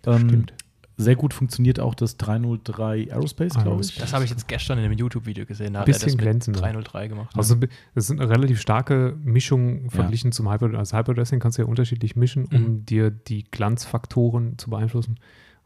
Ähm, 0.07 0.29
stimmt. 0.29 0.55
Sehr 0.99 1.15
gut 1.15 1.35
funktioniert 1.35 1.79
auch 1.79 1.95
das 1.95 2.17
303 2.17 3.13
Aerospace, 3.13 3.53
glaube 3.63 3.83
ich. 3.83 3.97
Das 3.99 4.13
habe 4.15 4.25
ich 4.25 4.31
jetzt 4.31 4.49
gestern 4.49 4.79
in 4.79 4.85
einem 4.85 4.95
YouTube-Video 4.97 5.45
gesehen. 5.45 5.75
Da 5.75 5.81
hat 5.81 5.87
Bisschen 5.87 6.03
er 6.03 6.07
das 6.07 6.15
mit 6.15 6.23
glänzender. 6.23 6.61
303 6.61 7.09
gemacht. 7.09 7.31
Also 7.37 7.57
das 7.95 8.07
sind 8.07 8.21
eine 8.21 8.31
relativ 8.31 8.61
starke 8.61 9.15
Mischung 9.23 9.91
verglichen 9.91 10.33
zum 10.33 10.51
Hyper. 10.51 10.73
Also 10.79 10.97
Hyperdressing 10.97 11.39
kannst 11.39 11.59
du 11.59 11.63
ja 11.63 11.69
unterschiedlich 11.69 12.17
mischen, 12.17 12.47
um 12.47 12.63
Mhm. 12.63 12.87
dir 12.87 13.11
die 13.11 13.45
Glanzfaktoren 13.51 14.57
zu 14.59 14.71
beeinflussen. 14.71 15.19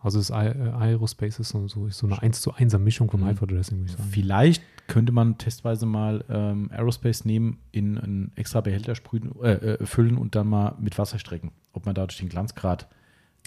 Also 0.03 0.19
das 0.19 0.31
äh, 0.31 0.35
Aerospace 0.35 1.39
ist 1.41 1.51
so, 1.51 1.69
so, 1.69 1.87
ist 1.87 1.99
so 1.99 2.07
eine 2.07 2.21
1 2.21 2.41
zu 2.41 2.53
1er 2.55 2.79
Mischung 2.79 3.11
vom 3.11 3.21
Mhm. 3.21 3.27
Hyperdressing, 3.29 3.79
würde 3.79 3.91
ich 3.91 3.97
sagen. 3.97 4.09
Vielleicht 4.11 4.63
könnte 4.89 5.13
man 5.13 5.39
testweise 5.39 5.87
mal 5.87 6.25
ähm, 6.29 6.71
Aerospace 6.73 7.25
nehmen, 7.25 7.59
in 7.71 7.99
einen 7.99 8.33
extra 8.35 8.61
Behälter 8.63 8.95
sprühen, 8.97 9.31
äh, 9.43 9.53
äh, 9.75 9.87
füllen 9.87 10.17
und 10.17 10.35
dann 10.35 10.49
mal 10.49 10.75
mit 10.81 10.99
Wasser 10.99 11.19
strecken. 11.19 11.53
Ob 11.73 11.87
man 11.87 11.95
dadurch 11.95 12.19
den 12.19 12.29
Glanzgrad 12.31 12.89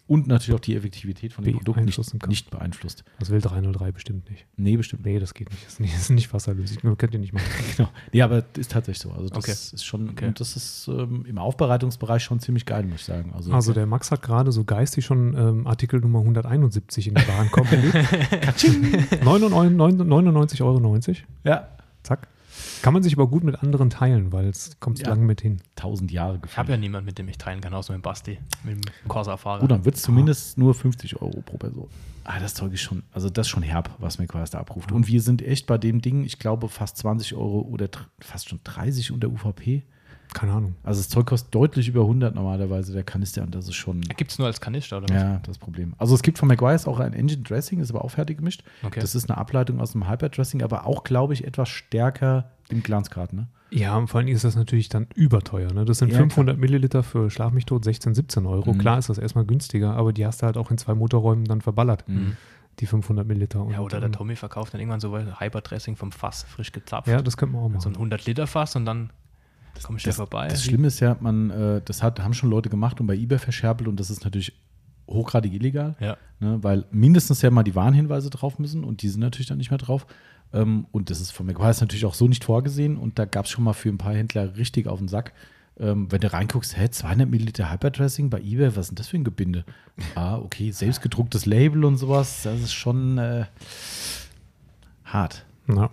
und 0.06 0.28
natürlich 0.28 0.54
auch 0.56 0.60
die 0.64 0.76
Effektivität 0.76 1.32
von 1.32 1.46
dem 1.46 1.56
Produkt 1.56 1.80
nicht, 1.86 2.28
nicht 2.28 2.52
beeinflusst. 2.52 3.06
Das 3.20 3.30
will 3.30 3.40
303 3.40 3.92
bestimmt 3.94 4.30
nicht. 4.30 4.46
Nee, 4.58 4.76
bestimmt. 4.76 5.06
Nee, 5.06 5.18
das 5.18 5.34
geht 5.34 5.50
nicht. 5.50 5.66
Das 5.66 5.74
ist 5.74 5.80
nicht, 5.80 5.94
das 5.96 6.02
ist 6.02 6.10
nicht 6.10 6.34
wasserlöslich. 6.34 6.80
Das 6.82 6.98
könnt 6.98 7.14
ihr 7.14 7.20
nicht 7.20 7.34
machen. 7.34 7.46
Genau. 7.78 7.90
Nee, 8.12 8.22
aber 8.22 8.42
das 8.42 8.58
ist 8.60 8.72
tatsächlich 8.72 9.02
so. 9.02 9.12
Also 9.12 9.30
das 9.30 9.38
Okay. 9.38 9.52
ist 9.52 9.86
schon, 9.86 10.10
Okay. 10.10 10.28
und 10.28 10.40
das 10.40 10.56
ist 10.58 10.88
ähm, 10.90 11.26
im 11.28 11.38
Aufbereitungsbereich 11.38 12.22
schon 12.24 12.40
ziemlich 12.42 12.66
geil, 12.66 12.84
muss 12.84 13.00
ich 13.02 13.06
sagen. 13.06 13.32
Also, 13.34 13.54
Also 13.54 13.72
der 13.74 13.86
Max 13.86 14.12
hat 14.12 14.22
gerade 14.22 14.52
so 14.52 14.64
geistig 14.66 15.06
schon 15.06 15.36
ähm, 15.38 15.66
Artikel 15.68 16.00
Nummer 16.02 16.20
171 16.20 17.08
in 17.08 17.16
den 17.16 17.28
Warenkorb 17.28 17.70
gelegt. 17.70 17.96
99,90 19.24 20.62
Euro. 20.64 21.00
ja, 21.44 21.68
Zack. 22.04 22.28
Kann 22.82 22.94
man 22.94 23.02
sich 23.04 23.14
aber 23.14 23.28
gut 23.28 23.44
mit 23.44 23.62
anderen 23.64 23.90
teilen, 23.90 24.32
weil 24.32 24.48
es 24.48 24.78
kommt 24.80 25.00
Ja. 25.00 25.10
lang 25.10 25.26
mit 25.26 25.42
hin. 25.42 25.62
tausend 25.76 26.12
Jahre 26.12 26.40
Ich 26.46 26.58
habe 26.58 26.72
ja 26.72 26.78
niemanden, 26.78 27.06
mit 27.06 27.18
dem 27.18 27.28
ich 27.30 27.38
teilen 27.38 27.62
kann, 27.62 27.74
außer 27.74 27.94
mit 27.94 28.02
dem 28.02 28.04
Basti, 28.04 28.40
mit 28.64 28.76
dem 28.76 29.08
Corsa-Fahrer. 29.08 29.60
Gut, 29.62 29.72
dann 29.72 29.86
wird 29.86 29.96
es 29.96 30.02
zumindest 30.02 30.58
nur 30.58 30.74
50 30.74 31.22
Euro 31.22 31.42
pro 31.42 31.58
Person. 31.58 31.88
Ah, 32.26 32.40
das 32.40 32.54
Zeug 32.54 32.74
ist 32.74 32.82
schon, 32.82 33.04
also 33.12 33.30
das 33.30 33.48
ist 33.48 33.52
schon 33.52 33.64
herb, 33.64 33.90
was 34.00 34.18
McQuarrie 34.18 34.50
da 34.50 34.60
abruft. 34.60 34.92
Und 34.92 35.08
wir 35.08 35.22
sind 35.22 35.42
echt 35.42 35.68
bei 35.68 35.78
dem 35.78 36.02
Ding, 36.02 36.24
ich 36.24 36.40
glaube, 36.40 36.70
fast 36.70 36.98
20 36.98 37.36
Euro 37.36 37.62
oder 37.62 37.90
fast 38.20 38.50
schon 38.50 38.60
30 38.64 39.12
unter 39.12 39.28
UVP. 39.30 39.84
Keine 40.34 40.53
Ahnung. 40.53 40.76
Also 40.84 40.99
das 40.99 41.10
Zeug 41.10 41.26
kostet 41.27 41.53
deutlich 41.53 41.88
über 41.88 42.01
100 42.01 42.34
normalerweise, 42.35 42.93
der 42.93 43.03
Kanister, 43.03 43.43
und 43.43 43.53
das 43.53 43.68
ist 43.68 43.76
schon, 43.76 44.01
Gibt 44.01 44.31
es 44.31 44.39
nur 44.39 44.47
als 44.47 44.60
Kanister, 44.60 44.97
oder 44.97 45.07
was? 45.10 45.22
ja, 45.22 45.39
das 45.45 45.57
Problem. 45.57 45.93
Also 45.97 46.15
es 46.15 46.22
gibt 46.22 46.38
von 46.39 46.47
McGuire's 46.47 46.88
auch 46.88 46.99
ein 46.99 47.14
Engine 47.14 47.43
Dressing, 47.43 47.80
ist 47.80 47.91
aber 47.91 48.03
auch 48.03 48.11
fertig 48.11 48.38
gemischt. 48.38 48.64
Okay. 48.84 48.99
Das 48.99 49.15
ist 49.15 49.30
eine 49.30 49.38
Ableitung 49.38 49.80
aus 49.80 49.91
dem 49.91 50.10
Hyperdressing, 50.10 50.61
aber 50.64 50.85
auch, 50.88 51.03
glaube 51.03 51.34
ich, 51.34 51.45
etwas 51.45 51.69
stärker 51.69 52.51
im 52.69 52.81
Glanzgrad, 52.84 53.34
ne? 53.34 53.47
Ja, 53.69 53.97
und 53.97 54.07
vor 54.07 54.19
allem 54.19 54.27
ist 54.27 54.43
das 54.43 54.55
natürlich 54.55 54.88
dann 54.89 55.07
überteuer. 55.15 55.73
Ne? 55.73 55.84
Das 55.84 55.97
sind 55.97 56.11
Ja, 56.11 56.19
500 56.19 56.60
Milliliter 56.60 57.01
für 57.01 57.31
Schlag 57.31 57.53
mich 57.53 57.65
tot, 57.65 57.84
16, 57.84 58.14
17 58.14 58.45
Euro. 58.45 58.72
Mhm. 58.73 58.77
Klar 58.77 58.99
ist 58.99 59.10
das 59.10 59.18
erstmal 59.18 59.45
günstiger, 59.45 59.95
aber 59.95 60.14
die 60.14 60.26
hast 60.27 60.41
du 60.41 60.45
halt 60.45 60.57
auch 60.57 60.69
in 60.69 60.77
zwei 60.77 60.93
Motorräumen 60.93 61.45
dann 61.45 61.61
verballert, 61.61 62.07
Mhm. 62.07 62.38
die 62.80 62.85
500 62.85 63.26
Milliliter. 63.27 63.65
Ja, 63.72 63.80
oder 63.80 63.99
der 63.99 64.11
Tommy 64.11 64.35
verkauft 64.35 64.73
dann 64.76 64.80
irgendwann 64.81 64.99
so 64.99 65.18
Hyperdressing 65.18 65.95
vom 65.95 66.11
Fass, 66.11 66.43
frisch 66.43 66.72
gezapft. 66.72 67.07
Ja, 67.07 67.22
das 67.23 67.35
könnte 67.35 67.55
man 67.55 67.64
auch 67.76 67.81
so 67.81 67.89
ein 67.89 67.93
machen. 67.93 68.11
100-Liter-Fass 68.11 68.76
und 68.76 68.85
dann 68.85 69.10
komme 69.82 69.98
ich 69.98 70.04
da 70.04 70.10
Das, 70.10 70.18
vorbei. 70.18 70.48
das 70.48 70.64
Schlimme 70.64 70.88
ist 70.88 71.00
ja, 71.00 71.18
man, 71.20 71.50
äh, 71.50 71.82
das 71.84 72.04
hat, 72.04 72.20
haben 72.20 72.34
schon 72.34 72.50
Leute 72.52 72.70
gemacht 72.70 73.02
und 73.02 73.08
bei 73.08 73.16
eBay 73.16 73.40
verscherbelt 73.40 73.88
und 73.88 74.00
das 74.00 74.12
ist 74.12 74.24
natürlich 74.24 74.54
hochgradig 75.10 75.54
illegal. 75.54 75.95
Ja. 76.00 76.18
Ne, 76.40 76.60
weil 76.62 76.86
mindestens 76.91 77.41
ja 77.41 77.50
mal 77.50 77.64
die 77.64 77.76
Warnhinweise 77.76 78.30
drauf 78.30 78.60
müssen 78.60 78.84
und 78.84 79.02
die 79.02 79.10
sind 79.10 79.22
natürlich 79.22 79.48
dann 79.48 79.58
nicht 79.58 79.72
mehr 79.72 79.80
drauf. 79.80 80.06
Ähm, 80.54 80.86
und 80.91 81.10
das 81.10 81.20
ist 81.20 81.32
von 81.32 81.45
McGuire 81.45 81.74
natürlich 81.80 82.06
auch 82.06 82.14
so 82.14 82.28
nicht 82.28 82.44
vorgesehen 82.44 82.98
und 82.98 83.18
da 83.18 83.26
gab 83.26 83.45
es 83.45 83.52
schon 83.52 83.64
mal 83.64 83.74
für 83.74 83.90
ein 83.90 83.98
paar 83.98 84.14
Händler 84.14 84.56
richtig 84.56 84.88
auf 84.88 85.00
den 85.00 85.08
Sack. 85.08 85.34
Ähm, 85.80 86.12
wenn 86.12 86.22
du 86.22 86.32
reinguckst, 86.32 86.78
hä, 86.78 86.90
200 86.90 87.28
Milliliter 87.28 87.72
Hyperdressing 87.72 88.30
bei 88.30 88.40
eBay, 88.40 88.76
was 88.76 88.86
ist 88.86 88.90
denn 88.90 88.95
das 88.95 89.08
für 89.08 89.18
ein 89.18 89.24
Gebinde? 89.24 89.66
ah, 90.14 90.38
okay, 90.38 90.70
selbstgedrucktes 90.70 91.48
Label 91.48 91.84
und 91.86 91.98
sowas, 91.98 92.44
das 92.44 92.62
ist 92.62 92.74
schon 92.74 93.18
äh, 93.18 93.45
hart. 95.06 95.45
Ja. 95.68 95.90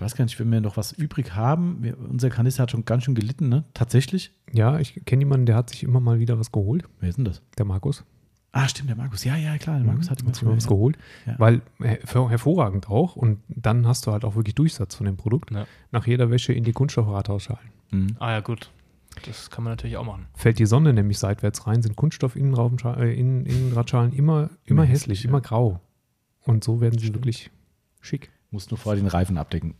Ich 0.00 0.04
weiß 0.04 0.16
gar 0.16 0.24
nicht, 0.24 0.40
wenn 0.40 0.50
wir 0.50 0.62
noch 0.62 0.78
was 0.78 0.92
übrig 0.92 1.34
haben. 1.34 1.82
Wir, 1.82 1.94
unser 1.98 2.30
Kanister 2.30 2.62
hat 2.62 2.70
schon 2.70 2.86
ganz 2.86 3.04
schön 3.04 3.14
gelitten, 3.14 3.50
ne? 3.50 3.64
Tatsächlich. 3.74 4.32
ja, 4.50 4.78
ich 4.78 5.04
kenne 5.04 5.20
jemanden, 5.20 5.44
der 5.44 5.56
hat 5.56 5.68
sich 5.68 5.82
immer 5.82 6.00
mal 6.00 6.18
wieder 6.18 6.38
was 6.38 6.50
geholt, 6.52 6.84
Wer 7.00 7.10
ist 7.10 7.16
denn 7.16 7.26
das? 7.26 7.42
der 7.58 7.66
Markus. 7.66 8.02
Ah, 8.52 8.66
stimmt, 8.66 8.88
der 8.88 8.96
Markus. 8.96 9.24
Ja, 9.24 9.36
ja, 9.36 9.58
klar, 9.58 9.76
der 9.76 9.84
Markus 9.86 10.08
hat 10.10 10.22
immer 10.22 10.32
sich 10.32 10.42
mal 10.42 10.56
was 10.56 10.66
geholt, 10.66 10.96
Ja. 11.26 11.34
weil 11.38 11.60
her 11.80 11.98
hervorragend 12.30 12.88
auch. 12.88 13.14
Und 13.14 13.40
dann 13.48 13.86
hast 13.86 14.06
du 14.06 14.12
halt 14.12 14.24
auch 14.24 14.36
wirklich 14.36 14.54
Durchsatz 14.54 14.94
von 14.94 15.04
dem 15.04 15.18
Produkt. 15.18 15.50
Ja. 15.50 15.66
Nach 15.92 16.06
jeder 16.06 16.30
Wäsche 16.30 16.54
in 16.54 16.64
die 16.64 16.72
Kunststoffradhausschalen. 16.72 17.68
Mhm. 17.90 18.16
Ah 18.20 18.30
ja, 18.30 18.40
gut. 18.40 18.70
Das 19.26 19.50
kann 19.50 19.64
man 19.64 19.72
natürlich 19.72 19.98
auch 19.98 20.06
machen. 20.06 20.28
Fällt 20.34 20.58
die 20.58 20.66
Sonne 20.66 20.94
nämlich 20.94 21.18
seitwärts 21.18 21.66
rein, 21.66 21.82
sind 21.82 21.96
Kunststoff-Innenraumscha- 21.96 22.96
äh, 23.00 23.12
immer, 23.12 23.44
immer 24.16 24.48
Immer 24.64 24.82
hässlich, 24.84 25.18
hässlich, 25.18 25.24
immer 25.26 25.38
ja. 25.38 25.42
grau. 25.42 25.80
Und 26.40 26.64
so 26.64 26.80
werden 26.80 26.98
sie 26.98 27.06
Stimmt. 27.08 27.18
wirklich 27.18 27.50
schick. 28.00 28.30
Musst 28.50 28.70
nur 28.72 28.78
vorher 28.78 29.00
den 29.00 29.06
Reifen 29.08 29.38
abdecken. 29.38 29.74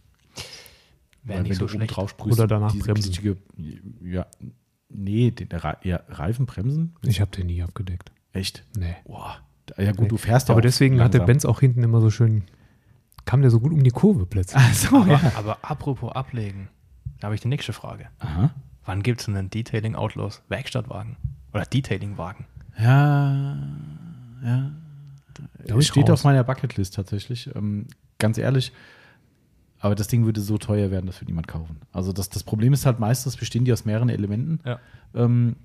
Wäre 1.23 1.43
nicht 1.43 1.51
wenn 1.51 1.59
so 1.59 1.69
schlecht. 1.69 1.97
drauf 1.97 2.11
sprühst, 2.11 2.39
Oder 2.39 2.47
danach 2.49 2.73
diese 2.73 2.85
bremsen. 2.85 3.13
glitschige- 3.13 3.37
Ja, 4.03 4.27
nee, 4.89 5.31
den 5.31 5.49
ja, 5.83 6.01
Reifen 6.09 6.47
bremsen? 6.47 6.95
Ich 7.03 7.21
habe 7.21 7.31
den 7.31 7.47
nie 7.47 7.63
abgedeckt. 7.63 8.11
Echt? 8.33 8.65
Nee. 8.77 8.97
Boah. 9.05 9.37
Ja 9.77 9.93
gut, 9.93 10.11
du 10.11 10.17
fährst 10.17 10.51
Aber 10.51 10.59
auch 10.59 10.63
deswegen 10.63 11.01
hat 11.01 11.13
der 11.15 11.21
langsam. 11.21 11.27
Benz 11.27 11.45
auch 11.45 11.61
hinten 11.61 11.83
immer 11.85 12.01
so 12.01 12.11
schön, 12.11 12.43
kam 13.25 13.41
der 13.43 13.51
so 13.51 13.61
gut 13.61 13.73
um 13.73 13.83
die 13.85 13.91
Kurve 13.91 14.27
plötzlich. 14.27 14.61
Ach 14.65 14.75
so, 14.75 14.97
Aber, 14.97 15.07
ja. 15.13 15.33
aber 15.37 15.59
apropos 15.63 16.11
ablegen. 16.13 16.69
Da 17.21 17.27
habe 17.27 17.35
ich 17.35 17.41
die 17.41 17.49
nächste 17.49 17.73
Frage. 17.73 18.09
Aha. 18.19 18.51
Wann 18.85 19.03
gibt 19.03 19.21
es 19.21 19.29
einen 19.29 19.51
Detailing 19.51 19.95
Outlaws 19.95 20.43
Werkstattwagen? 20.49 21.17
Oder 21.53 21.65
Detailing-Wagen? 21.67 22.47
Ja, 22.79 23.57
ja. 24.43 24.71
Da 25.67 25.83
steht 25.83 26.05
raus. 26.05 26.21
auf 26.21 26.25
meiner 26.25 26.43
Bucketlist 26.45 26.95
tatsächlich. 26.95 27.55
Ähm, 27.55 27.87
ganz 28.19 28.39
ehrlich. 28.39 28.73
Aber 29.83 29.95
das 29.95 30.09
Ding 30.09 30.25
würde 30.27 30.41
so 30.43 30.59
teuer 30.59 30.91
werden, 30.91 31.07
das 31.07 31.21
wird 31.21 31.29
niemand 31.29 31.49
kaufen. 31.49 31.81
Also 31.93 32.13
das, 32.13 32.29
das 32.29 32.45
Problem 32.45 32.73
ist 32.73 32.85
halt 32.87 33.01
meistens, 33.01 33.37
bestehen 33.37 33.65
die 33.65 33.73
aus 33.73 33.85
mehreren 33.87 34.11
Elementen. 34.11 34.61
Ja. 34.65 34.79
Ähm, 35.15 35.57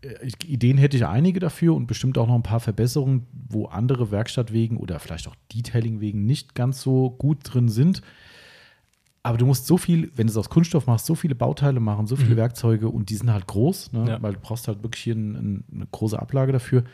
äh, 0.00 0.28
Ideen 0.46 0.78
hätte 0.78 0.96
ich 0.96 1.04
einige 1.06 1.40
dafür 1.40 1.74
und 1.74 1.86
bestimmt 1.88 2.16
auch 2.16 2.28
noch 2.28 2.36
ein 2.36 2.42
paar 2.44 2.60
Verbesserungen, 2.60 3.26
wo 3.48 3.66
andere 3.66 4.10
Werkstattwegen 4.12 4.76
oder 4.76 5.00
vielleicht 5.00 5.26
auch 5.28 5.34
Detailingwegen 5.52 6.24
nicht 6.24 6.54
ganz 6.54 6.80
so 6.82 7.10
gut 7.10 7.38
drin 7.42 7.68
sind. 7.68 8.00
Aber 9.24 9.38
du 9.38 9.46
musst 9.46 9.66
so 9.66 9.78
viel, 9.78 10.10
wenn 10.16 10.26
du 10.26 10.30
es 10.32 10.36
aus 10.36 10.50
Kunststoff 10.50 10.86
machst, 10.86 11.06
so 11.06 11.14
viele 11.14 11.34
Bauteile 11.34 11.80
machen, 11.80 12.06
so 12.06 12.14
viele 12.14 12.32
Mhm. 12.34 12.36
Werkzeuge 12.36 12.88
und 12.90 13.08
die 13.08 13.16
sind 13.16 13.32
halt 13.32 13.46
groß, 13.46 13.92
ne? 13.92 14.04
Ja. 14.08 14.22
weil 14.22 14.34
du 14.34 14.38
brauchst 14.40 14.68
halt 14.68 14.82
wirklich 14.82 15.02
hier 15.02 15.14
ein, 15.14 15.34
ein, 15.34 15.64
eine 15.74 15.86
große 15.90 16.20
Ablage 16.20 16.52
dafür. 16.52 16.84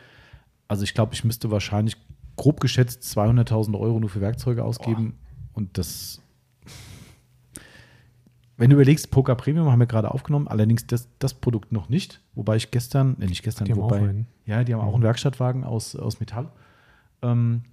Also 0.69 0.83
ich 0.83 0.93
glaube, 0.93 1.13
ich 1.13 1.25
müsste 1.25 1.51
wahrscheinlich 1.51 1.97
grob 2.37 2.61
geschätzt 2.61 3.03
200.000 3.03 3.77
Euro 3.77 3.99
nur 3.99 4.09
für 4.09 4.21
Werkzeuge 4.21 4.63
ausgeben 4.63 5.15
und 5.51 5.77
das 5.77 6.20
wenn 8.61 8.69
du 8.69 8.75
überlegst, 8.75 9.11
Poker 9.11 9.35
Premium 9.35 9.69
haben 9.71 9.79
wir 9.79 9.87
gerade 9.87 10.11
aufgenommen, 10.11 10.47
allerdings 10.47 10.85
das, 10.87 11.09
das 11.19 11.33
Produkt 11.33 11.71
noch 11.71 11.89
nicht. 11.89 12.21
Wobei 12.35 12.55
ich 12.55 12.71
gestern, 12.71 13.15
ne, 13.17 13.25
nicht 13.25 13.43
gestern, 13.43 13.65
Die 13.65 13.75
wobei, 13.75 14.25
ja, 14.45 14.63
die 14.63 14.73
haben 14.73 14.81
auch 14.81 14.93
einen 14.93 15.03
Werkstattwagen 15.03 15.63
aus, 15.63 15.95
aus 15.95 16.19
Metall. 16.19 16.49
Ähm, 17.21 17.63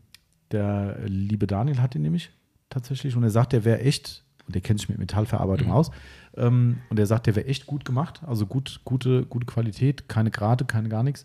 der 0.50 0.98
liebe 1.06 1.46
Daniel 1.46 1.80
hat 1.80 1.94
den 1.94 2.02
nämlich 2.02 2.30
tatsächlich 2.70 3.16
und 3.16 3.22
er 3.22 3.30
sagt, 3.30 3.52
der 3.52 3.64
wäre 3.64 3.80
echt, 3.80 4.24
und 4.46 4.54
der 4.54 4.62
kennt 4.62 4.80
sich 4.80 4.88
mit 4.88 4.98
Metallverarbeitung 4.98 5.68
Mhm. 5.68 5.72
aus, 5.74 5.90
ähm, 6.36 6.78
und 6.90 6.98
er 6.98 7.06
sagt, 7.06 7.26
der 7.26 7.36
wäre 7.36 7.46
echt 7.46 7.66
gut 7.66 7.84
gemacht, 7.84 8.22
also 8.26 8.46
gut, 8.46 8.80
gute, 8.84 9.24
gute 9.26 9.46
Qualität, 9.46 10.08
keine 10.08 10.30
Grate, 10.30 10.64
keine 10.64 10.88
gar 10.88 11.02
nichts. 11.02 11.24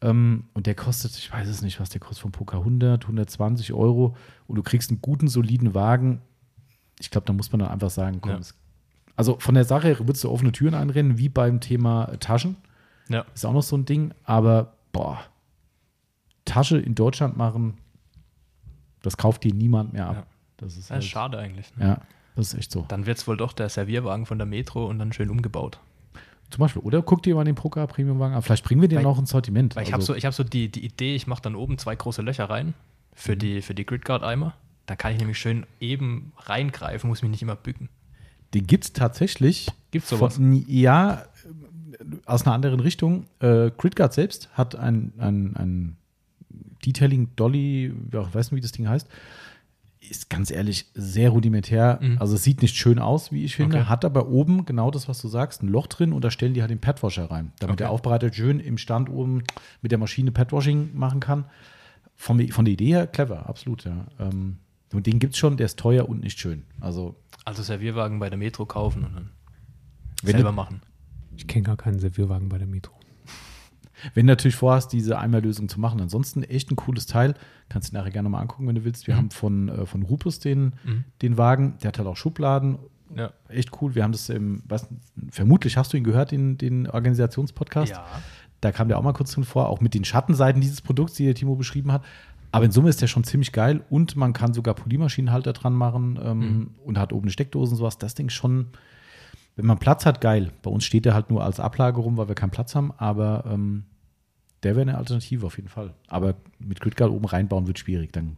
Ähm, 0.00 0.44
und 0.54 0.66
der 0.66 0.74
kostet, 0.74 1.16
ich 1.16 1.32
weiß 1.32 1.48
es 1.48 1.62
nicht, 1.62 1.78
was 1.80 1.90
der 1.90 2.00
kostet 2.00 2.20
vom 2.22 2.32
Poker 2.32 2.58
100, 2.58 3.04
120 3.04 3.72
Euro 3.72 4.16
und 4.46 4.56
du 4.56 4.62
kriegst 4.62 4.90
einen 4.90 5.00
guten, 5.02 5.28
soliden 5.28 5.74
Wagen. 5.74 6.20
Ich 7.00 7.10
glaube, 7.10 7.26
da 7.26 7.32
muss 7.32 7.52
man 7.52 7.60
dann 7.60 7.68
einfach 7.68 7.90
sagen, 7.90 8.20
komm, 8.20 8.32
Ja. 8.32 8.38
es, 8.38 8.54
also 9.16 9.38
von 9.38 9.54
der 9.54 9.64
Sache 9.64 9.88
her 9.88 9.98
würdest 10.00 10.24
du 10.24 10.30
offene 10.30 10.52
Türen 10.52 10.74
einrennen, 10.74 11.18
wie 11.18 11.28
beim 11.28 11.60
Thema 11.60 12.06
Taschen. 12.20 12.56
Ja. 13.08 13.24
Ist 13.34 13.44
auch 13.44 13.52
noch 13.52 13.62
so 13.62 13.76
ein 13.76 13.84
Ding, 13.84 14.12
aber 14.24 14.74
boah, 14.92 15.20
Tasche 16.44 16.78
in 16.78 16.94
Deutschland 16.94 17.36
machen, 17.36 17.78
das 19.02 19.16
kauft 19.16 19.44
dir 19.44 19.54
niemand 19.54 19.92
mehr 19.92 20.06
ab. 20.08 20.14
Ja. 20.16 20.26
Das 20.56 20.68
ist 20.72 20.78
Das 20.78 20.84
ist 20.84 20.90
halt, 20.90 21.04
schade 21.04 21.38
eigentlich. 21.38 21.76
Ne? 21.76 21.86
Ja, 21.86 22.00
das 22.36 22.48
ist 22.52 22.58
echt 22.58 22.70
so. 22.72 22.84
Dann 22.88 23.06
wird 23.06 23.18
es 23.18 23.26
wohl 23.26 23.36
doch 23.36 23.52
der 23.52 23.68
Servierwagen 23.68 24.24
von 24.26 24.38
der 24.38 24.46
Metro 24.46 24.86
und 24.86 24.98
dann 24.98 25.12
schön 25.12 25.30
umgebaut. 25.30 25.78
Zum 26.50 26.60
Beispiel, 26.60 26.82
oder 26.82 27.02
guck 27.02 27.22
dir 27.22 27.34
mal 27.34 27.44
den 27.44 27.54
Poker 27.54 27.86
Premium-Wagen 27.86 28.34
an. 28.34 28.42
Vielleicht 28.42 28.64
bringen 28.64 28.80
wir 28.80 28.88
den 28.88 28.98
Weil- 28.98 29.06
auch 29.06 29.18
ins 29.18 29.30
Sortiment. 29.30 29.74
Weil 29.76 29.82
ich 29.82 29.92
habe 29.92 30.00
Also, 30.02 30.12
so, 30.12 30.16
ich 30.16 30.24
hab 30.24 30.34
so 30.34 30.44
die, 30.44 30.70
die 30.70 30.84
Idee, 30.84 31.14
ich 31.16 31.26
mache 31.26 31.42
dann 31.42 31.54
oben 31.56 31.78
zwei 31.78 31.96
große 31.96 32.22
Löcher 32.22 32.48
rein 32.48 32.68
Mhm. 32.68 32.74
für 33.14 33.36
die, 33.36 33.62
für 33.62 33.74
die 33.74 33.84
Gridguard-Eimer. 33.84 34.54
Da 34.86 34.94
kann 34.96 35.12
ich 35.12 35.18
nämlich 35.18 35.38
schön 35.38 35.66
eben 35.80 36.32
reingreifen, 36.38 37.08
muss 37.08 37.22
mich 37.22 37.30
nicht 37.30 37.42
immer 37.42 37.56
bücken. 37.56 37.88
Den 38.54 38.66
gibt 38.66 38.84
es 38.84 38.92
tatsächlich. 38.92 39.68
Gibt's 39.90 40.08
sowas? 40.08 40.36
Von, 40.36 40.64
ja, 40.68 41.24
aus 42.26 42.46
einer 42.46 42.54
anderen 42.54 42.80
Richtung. 42.80 43.26
Äh, 43.40 43.70
Gridguard 43.76 44.12
selbst 44.12 44.48
hat 44.52 44.76
ein, 44.76 45.12
ein, 45.18 45.56
ein 45.56 45.96
Detailing 46.84 47.30
Dolly, 47.36 47.92
ich 48.08 48.12
weiß 48.34 48.50
nicht, 48.50 48.56
wie 48.56 48.60
das 48.60 48.72
Ding 48.72 48.88
heißt. 48.88 49.08
Ist 50.00 50.28
ganz 50.28 50.50
ehrlich 50.50 50.90
sehr 50.94 51.30
rudimentär. 51.30 51.98
Mhm. 52.00 52.18
Also 52.18 52.34
es 52.34 52.44
sieht 52.44 52.60
nicht 52.60 52.76
schön 52.76 52.98
aus, 52.98 53.32
wie 53.32 53.44
ich 53.44 53.56
finde. 53.56 53.78
Okay. 53.78 53.86
Hat 53.86 54.04
aber 54.04 54.28
oben 54.28 54.66
genau 54.66 54.90
das, 54.90 55.08
was 55.08 55.20
du 55.20 55.28
sagst, 55.28 55.62
ein 55.62 55.68
Loch 55.68 55.86
drin 55.86 56.12
und 56.12 56.22
da 56.22 56.30
stellen 56.30 56.52
die 56.52 56.60
halt 56.60 56.70
den 56.70 56.80
Padwasher 56.80 57.30
rein, 57.30 57.52
damit 57.58 57.74
Okay. 57.74 57.84
der 57.84 57.90
Aufbereiter 57.90 58.32
schön 58.32 58.60
im 58.60 58.76
Stand 58.76 59.08
oben 59.08 59.44
mit 59.80 59.92
der 59.92 59.98
Maschine 59.98 60.30
Padwashing 60.30 60.90
machen 60.94 61.20
kann. 61.20 61.46
Von, 62.16 62.46
von 62.48 62.64
der 62.64 62.74
Idee 62.74 62.88
her 62.88 63.06
clever, 63.06 63.48
absolut, 63.48 63.84
ja. 63.84 64.06
Ähm, 64.20 64.58
und 64.92 65.06
den 65.06 65.18
gibt 65.18 65.32
es 65.32 65.38
schon, 65.38 65.56
der 65.56 65.66
ist 65.66 65.78
teuer 65.78 66.08
und 66.08 66.20
nicht 66.22 66.38
schön. 66.38 66.62
Also 66.80 67.16
Also 67.44 67.62
Servierwagen 67.62 68.18
bei 68.18 68.28
der 68.30 68.38
Metro 68.38 68.64
kaufen 68.66 69.04
und 69.04 69.14
dann 69.14 69.30
Wenn 70.22 70.32
selber 70.36 70.50
du- 70.50 70.56
machen. 70.56 70.80
Ich 71.36 71.46
kenne 71.46 71.64
gar 71.64 71.76
keinen 71.76 71.98
Servierwagen 71.98 72.48
bei 72.48 72.58
der 72.58 72.66
Metro. 72.66 72.94
Wenn 74.14 74.26
du 74.26 74.32
natürlich 74.32 74.56
vorhast, 74.56 74.92
diese 74.92 75.18
Einmallösung 75.18 75.68
zu 75.68 75.80
machen. 75.80 76.00
Ansonsten 76.00 76.42
echt 76.42 76.70
ein 76.70 76.76
cooles 76.76 77.06
Teil. 77.06 77.34
Kannst 77.68 77.90
du 77.92 77.96
nachher 77.96 78.10
gerne 78.10 78.28
mal 78.28 78.40
angucken, 78.40 78.66
wenn 78.68 78.74
du 78.74 78.84
willst. 78.84 79.06
Wir 79.06 79.14
Mhm. 79.14 79.18
haben 79.18 79.30
von, 79.30 79.68
äh, 79.68 79.86
von 79.86 80.02
Rupus 80.02 80.40
den, 80.40 80.74
Mhm. 80.84 81.04
den 81.22 81.38
Wagen. 81.38 81.76
Der 81.82 81.88
hat 81.88 81.98
halt 81.98 82.08
auch 82.08 82.16
Schubladen. 82.16 82.78
Ja. 83.14 83.32
Echt 83.48 83.70
cool. 83.80 83.94
Wir 83.94 84.02
haben 84.02 84.12
das 84.12 84.28
im, 84.28 84.62
was, 84.66 84.88
vermutlich 85.30 85.76
hast 85.76 85.92
du 85.92 85.96
ihn 85.96 86.04
gehört, 86.04 86.32
den, 86.32 86.58
den 86.58 86.88
Organisationspodcast. 86.88 87.92
ja. 87.92 88.04
Da 88.60 88.72
kam 88.72 88.88
der 88.88 88.98
auch 88.98 89.02
mal 89.02 89.12
kurz 89.12 89.32
drin 89.32 89.44
vor, 89.44 89.68
auch 89.68 89.80
mit 89.80 89.92
den 89.94 90.04
Schattenseiten 90.04 90.60
dieses 90.62 90.80
Produkts, 90.80 91.14
die 91.14 91.24
der 91.26 91.34
Timo 91.34 91.54
beschrieben 91.54 91.92
hat. 91.92 92.02
Aber 92.54 92.64
in 92.64 92.70
Summe 92.72 92.88
ist 92.88 93.00
der 93.02 93.06
schon 93.06 93.24
ziemlich 93.24 93.52
geil 93.52 93.82
und 93.90 94.16
man 94.16 94.32
kann 94.32 94.54
sogar 94.54 94.74
Polymaschinenhalter 94.74 95.52
dran 95.52 95.72
machen 95.74 96.18
ähm, 96.22 96.38
Mhm. 96.38 96.70
und 96.84 96.98
hat 96.98 97.12
oben 97.12 97.24
eine 97.24 97.32
Steckdose 97.32 97.72
und 97.72 97.78
sowas. 97.78 97.98
Das 97.98 98.14
Ding 98.14 98.26
ist 98.28 98.34
schon, 98.34 98.68
wenn 99.56 99.66
man 99.66 99.78
Platz 99.78 100.06
hat, 100.06 100.20
geil. 100.20 100.52
Bei 100.62 100.70
uns 100.70 100.84
steht 100.84 101.04
der 101.04 101.14
halt 101.14 101.30
nur 101.30 101.42
als 101.44 101.60
Ablage 101.60 102.00
rum, 102.00 102.16
weil 102.16 102.28
wir 102.28 102.34
keinen 102.34 102.50
Platz 102.50 102.74
haben, 102.74 102.92
aber 102.96 103.44
ähm, 103.46 103.84
der 104.62 104.76
wäre 104.76 104.82
eine 104.82 104.96
Alternative 104.98 105.46
auf 105.46 105.56
jeden 105.56 105.68
Fall. 105.68 105.94
Aber 106.08 106.34
mit 106.58 106.80
Gridguard 106.80 107.10
oben 107.10 107.24
reinbauen 107.26 107.66
wird 107.66 107.78
schwierig. 107.78 108.12
Dann, 108.12 108.36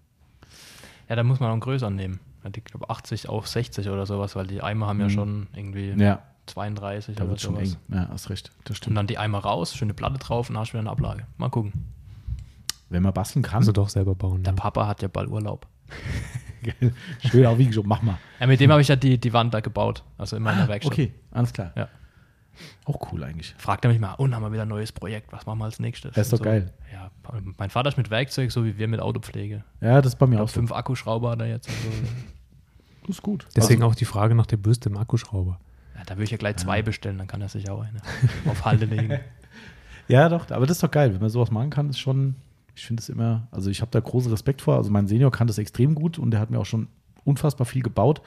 Ja, 1.09 1.15
da 1.17 1.23
muss 1.23 1.39
man 1.41 1.49
auch 1.51 1.53
einen 1.53 1.61
größeren 1.61 1.95
nehmen. 1.95 2.19
Ich 2.55 2.65
glaube 2.65 2.91
80 2.91 3.29
auf 3.29 3.47
60 3.49 3.89
oder 3.89 4.07
sowas, 4.07 4.35
weil 4.37 4.47
die 4.47 4.63
Eimer 4.63 4.87
haben 4.87 5.01
ja 5.01 5.07
Mhm. 5.07 5.11
schon 5.11 5.47
irgendwie 5.55 5.91
ja, 5.97 6.23
32 6.47 7.17
da 7.17 7.23
oder 7.25 7.31
wird 7.31 7.41
schon 7.41 7.55
sowas. 7.57 7.77
eng. 7.91 7.95
Ja, 7.97 8.09
hast 8.09 8.31
recht. 8.31 8.51
Das 8.65 8.71
Und 8.71 8.77
stimmt. 8.77 8.97
dann 8.97 9.07
die 9.09 9.19
Eimer 9.19 9.39
raus, 9.39 9.75
schöne 9.75 9.95
Platte 9.95 10.19
drauf 10.19 10.49
und 10.49 10.55
dann 10.55 10.61
hast 10.63 10.69
du 10.71 10.75
wieder 10.75 10.81
eine 10.81 10.91
Ablage. 10.91 11.27
Mal 11.39 11.49
gucken. 11.51 11.73
Wenn 12.89 13.03
man 13.03 13.13
basteln 13.13 13.43
kann, 13.43 13.57
Also 13.59 13.73
doch 13.73 13.89
selber 13.89 14.15
bauen. 14.15 14.43
Der 14.43 14.53
Ja. 14.55 14.61
Papa 14.61 14.87
hat 14.87 15.03
ja 15.03 15.09
bald 15.09 15.29
Urlaub. 15.29 15.67
schön 17.31 17.47
auch 17.47 17.59
wie 17.59 17.67
gesagt, 17.67 17.87
mach 17.87 18.03
mal. 18.03 18.19
Ja, 18.41 18.47
mit 18.47 18.61
dem 18.61 18.71
habe 18.71 18.81
ich 18.81 18.89
ja 18.89 18.97
die, 18.97 19.19
die 19.19 19.33
Wand 19.33 19.55
da 19.55 19.61
gebaut. 19.61 20.05
Also 20.19 20.37
in 20.37 20.43
meiner 20.43 20.67
Werkstatt. 20.69 20.93
Okay, 20.93 21.13
alles 21.31 21.53
klar. 21.53 21.73
Ja. 21.77 21.89
Auch 22.87 23.13
cool 23.13 23.23
eigentlich. 23.23 23.55
Fragt 23.59 23.85
er 23.85 23.91
mich 23.91 24.01
mal, 24.01 24.15
und 24.15 24.35
haben 24.35 24.43
wir 24.43 24.51
wieder 24.53 24.63
ein 24.63 24.69
neues 24.69 24.91
Projekt, 24.91 25.31
was 25.33 25.45
machen 25.47 25.59
wir 25.59 25.67
als 25.67 25.79
nächstes? 25.79 26.15
Das 26.15 26.27
ist 26.29 26.33
doch 26.33 26.39
so. 26.39 26.45
geil. 26.45 26.73
Ja, 26.93 27.11
mein 27.59 27.69
Vater 27.71 27.89
ist 27.91 27.99
mit 27.99 28.11
Werkzeug, 28.11 28.51
so 28.51 28.65
wie 28.65 28.79
wir 28.79 28.89
mit 28.89 29.01
Autopflege. 29.01 29.63
Ja, 29.81 30.01
das 30.01 30.15
ist 30.15 30.19
bei 30.19 30.27
mir 30.27 30.37
Ich 30.37 30.41
auch 30.41 30.49
so. 30.49 30.55
fünf 30.55 30.73
Akkuschrauber 30.73 31.31
hat 31.33 31.41
er 31.41 31.47
jetzt. 31.49 31.69
Also, 31.69 31.81
Das 33.03 33.11
ist 33.17 33.23
gut. 33.23 33.47
Deswegen 33.55 33.83
also, 33.83 33.93
auch 33.93 33.95
die 33.97 34.07
Frage 34.07 34.35
nach 34.35 34.47
der 34.47 34.57
Bürste 34.57 34.89
im 34.89 34.97
Akkuschrauber. 34.97 35.61
ja, 35.97 36.03
da 36.07 36.15
würde 36.15 36.25
ich 36.25 36.31
ja 36.31 36.39
gleich 36.39 36.57
zwei 36.57 36.81
bestellen, 36.83 37.19
dann 37.19 37.27
kann 37.27 37.43
er 37.43 37.49
sich 37.51 37.69
auch 37.69 37.83
eine 37.83 38.01
auf 38.51 38.65
Halde 38.65 38.87
legen. 38.87 39.19
Ja, 40.09 40.29
doch, 40.31 40.51
aber 40.51 40.67
das 40.67 40.79
ist 40.79 40.83
doch 40.83 40.91
geil. 40.91 41.13
Wenn 41.13 41.21
man 41.21 41.31
sowas 41.31 41.51
machen 41.51 41.69
kann, 41.69 41.91
ist 41.91 41.99
schon, 41.99 42.37
ich 42.77 42.87
finde 42.87 43.01
es 43.01 43.09
immer, 43.09 43.49
also 43.51 43.71
ich 43.71 43.81
habe 43.81 43.91
da 43.91 44.01
großen 44.01 44.31
Respekt 44.31 44.61
vor. 44.61 44.77
Also 44.77 44.91
mein 44.91 45.09
Senior 45.09 45.33
kann 45.33 45.47
das 45.47 45.57
extrem 45.59 45.95
gut 45.95 46.19
und 46.19 46.31
der 46.31 46.41
hat 46.41 46.51
mir 46.51 46.61
auch 46.61 46.67
schon 46.67 46.89
unfassbar 47.25 47.65
viel 47.65 47.83
gebaut. 47.83 48.21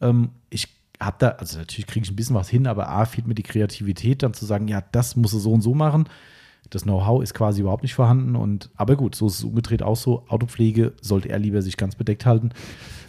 Ähm, 0.00 0.30
ich 0.50 0.68
habe 1.00 1.16
da, 1.20 1.28
also 1.30 1.58
natürlich 1.58 1.86
kriege 1.86 2.04
ich 2.04 2.10
ein 2.10 2.16
bisschen 2.16 2.36
was 2.36 2.48
hin, 2.48 2.66
aber 2.66 2.88
A, 2.88 3.04
fehlt 3.04 3.28
mir 3.28 3.34
die 3.34 3.44
Kreativität, 3.44 4.24
dann 4.24 4.34
zu 4.34 4.44
sagen, 4.44 4.66
ja, 4.66 4.82
das 4.92 5.14
muss 5.14 5.32
es 5.32 5.44
so 5.44 5.52
und 5.52 5.62
so 5.62 5.74
machen. 5.74 6.08
Das 6.70 6.82
Know-how 6.82 7.22
ist 7.22 7.34
quasi 7.34 7.60
überhaupt 7.60 7.84
nicht 7.84 7.94
vorhanden. 7.94 8.34
Und, 8.34 8.70
aber 8.76 8.96
gut, 8.96 9.14
so 9.14 9.28
ist 9.28 9.34
es 9.34 9.44
umgedreht 9.44 9.82
auch 9.82 9.96
so. 9.96 10.24
Autopflege 10.28 10.94
sollte 11.00 11.28
er 11.28 11.38
lieber 11.38 11.62
sich 11.62 11.76
ganz 11.76 11.94
bedeckt 11.94 12.26
halten. 12.26 12.50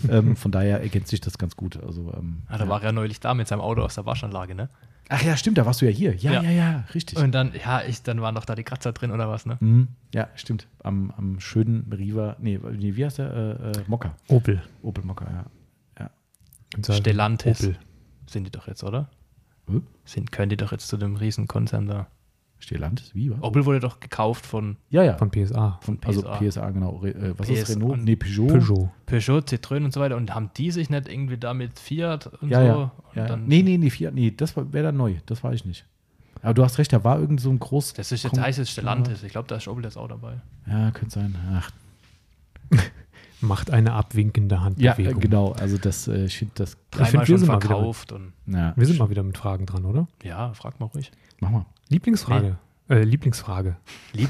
ähm, 0.09 0.35
von 0.35 0.51
daher 0.51 0.81
ergänzt 0.81 1.09
sich 1.09 1.21
das 1.21 1.39
ganz 1.39 1.55
gut. 1.55 1.81
Also, 1.83 2.13
ähm, 2.15 2.43
Ja, 2.51 2.57
da 2.59 2.67
war 2.69 2.81
er 2.81 2.87
ja 2.87 2.91
neulich 2.91 3.19
da 3.19 3.33
mit 3.33 3.47
seinem 3.47 3.61
Auto 3.61 3.81
aus 3.81 3.95
der 3.95 4.05
Waschanlage, 4.05 4.53
ne? 4.53 4.69
Ach 5.09 5.21
ja, 5.21 5.35
stimmt, 5.37 5.57
da 5.57 5.65
warst 5.65 5.81
du 5.81 5.85
ja 5.85 5.91
hier. 5.91 6.15
Ja, 6.15 6.31
ja, 6.33 6.41
Ja. 6.43 6.51
ja, 6.51 6.83
richtig. 6.93 7.17
Und 7.19 7.31
dann, 7.33 7.51
ja, 7.53 7.81
ich, 7.83 8.01
dann 8.03 8.21
waren 8.21 8.35
doch 8.35 8.45
da 8.45 8.55
die 8.55 8.63
Kratzer 8.63 8.93
drin 8.93 9.11
oder 9.11 9.29
was, 9.29 9.45
ne? 9.45 9.57
Mhm. 9.59 9.89
Ja, 10.13 10.29
stimmt. 10.35 10.67
Am, 10.81 11.11
am 11.17 11.39
schönen 11.39 11.91
Riva, 11.91 12.35
nee, 12.39 12.59
nee, 12.71 12.95
wie 12.95 13.05
heißt 13.05 13.17
der? 13.19 13.33
Äh, 13.33 13.69
äh, 13.71 13.83
Mokka. 13.87 14.15
Opel. 14.27 14.61
Opel 14.81 15.03
Mokka, 15.03 15.25
ja. 15.29 15.45
Und 16.75 16.85
sagen, 16.87 16.99
Stellantis. 17.01 17.61
Opel. 17.61 17.77
Sind 18.27 18.45
die 18.45 18.51
doch 18.51 18.67
jetzt, 18.67 18.83
oder? 18.83 19.09
Hm? 19.67 19.83
Sind, 20.05 20.31
können 20.31 20.49
die 20.49 20.57
doch 20.57 20.71
jetzt 20.71 20.87
zu 20.87 20.97
dem 20.97 21.15
Riesenkonzern 21.15 21.87
da. 21.87 22.07
Stellantis, 22.63 23.13
wie, 23.13 23.29
was? 23.31 23.41
Opel 23.41 23.65
wurde 23.65 23.79
doch 23.79 23.99
gekauft 23.99 24.45
von 24.45 24.77
Ja, 24.89 25.03
ja. 25.03 25.17
Von 25.17 25.29
PSA. 25.31 25.79
Von, 25.81 25.99
also 26.05 26.21
PSA. 26.21 26.37
PSA, 26.37 26.69
genau. 26.71 26.95
Re, 26.97 27.09
äh, 27.11 27.33
was 27.37 27.49
ist 27.49 27.65
PSA. 27.65 27.73
Renault? 27.73 28.03
Nee, 28.03 28.15
Peugeot. 28.15 28.47
Peugeot. 28.47 28.89
Peugeot, 29.05 29.39
Citroën 29.49 29.83
und 29.83 29.93
so 29.93 29.99
weiter. 29.99 30.15
Und 30.17 30.33
haben 30.33 30.49
die 30.57 30.71
sich 30.71 30.89
nicht 30.89 31.07
irgendwie 31.07 31.37
da 31.37 31.53
mit 31.53 31.77
Fiat 31.79 32.27
und 32.41 32.49
Ja, 32.49 32.59
so? 32.61 32.65
ja. 32.65 32.75
Und 32.75 32.91
ja. 33.15 33.25
dann, 33.27 33.45
nee, 33.47 33.61
nee, 33.61 33.77
nee, 33.77 33.89
Fiat, 33.89 34.13
nee, 34.13 34.31
das 34.31 34.55
wäre 34.57 34.83
dann 34.83 34.97
neu. 34.97 35.15
Das 35.25 35.43
weiß 35.43 35.55
ich 35.55 35.65
nicht. 35.65 35.85
Aber 36.41 36.53
du 36.53 36.63
hast 36.63 36.77
recht, 36.77 36.91
da 36.91 37.03
war 37.03 37.19
irgend 37.19 37.39
so 37.39 37.49
ein 37.49 37.59
groß. 37.59 37.93
Das 37.93 38.11
ist 38.11 38.23
jetzt, 38.23 38.37
heißt 38.37 38.57
jetzt 38.59 38.71
Stellantis. 38.71 39.23
Ich 39.23 39.31
glaube, 39.31 39.47
da 39.47 39.55
ist 39.55 39.67
Opel 39.67 39.83
jetzt 39.83 39.97
auch 39.97 40.07
dabei. 40.09 40.41
Ja, 40.67 40.91
könnte 40.91 41.13
sein. 41.13 41.35
Ach, 41.53 41.69
Macht 43.41 43.71
eine 43.71 43.91
abwinkende 43.93 44.55
ja, 44.55 44.61
äh, 44.61 44.63
Handbewegung. 44.63 45.19
genau. 45.19 45.51
Also, 45.51 45.77
das, 45.77 46.07
äh, 46.07 46.25
ich 46.25 46.37
finde 46.37 46.53
das. 46.55 46.77
Dreimal 46.91 47.09
find, 47.11 47.21
wir 47.23 47.25
schon 47.27 47.37
sind 47.39 47.47
mal 47.49 47.57
wieder 47.57 47.67
verkauft. 47.67 48.11
Und, 48.13 48.31
Ja, 48.47 48.73
Wir 48.77 48.85
sind 48.85 48.99
mal 48.99 49.09
wieder 49.09 49.23
mit 49.23 49.37
Fragen 49.37 49.65
dran, 49.65 49.83
oder? 49.83 50.07
ja, 50.23 50.53
frag 50.53 50.79
mal 50.79 50.85
ruhig. 50.87 51.11
mach 51.41 51.49
mal. 51.49 51.65
Lieblingsfrage. 51.93 52.57
Äh, 52.89 53.03
Lieblingsfrage. 53.03 53.77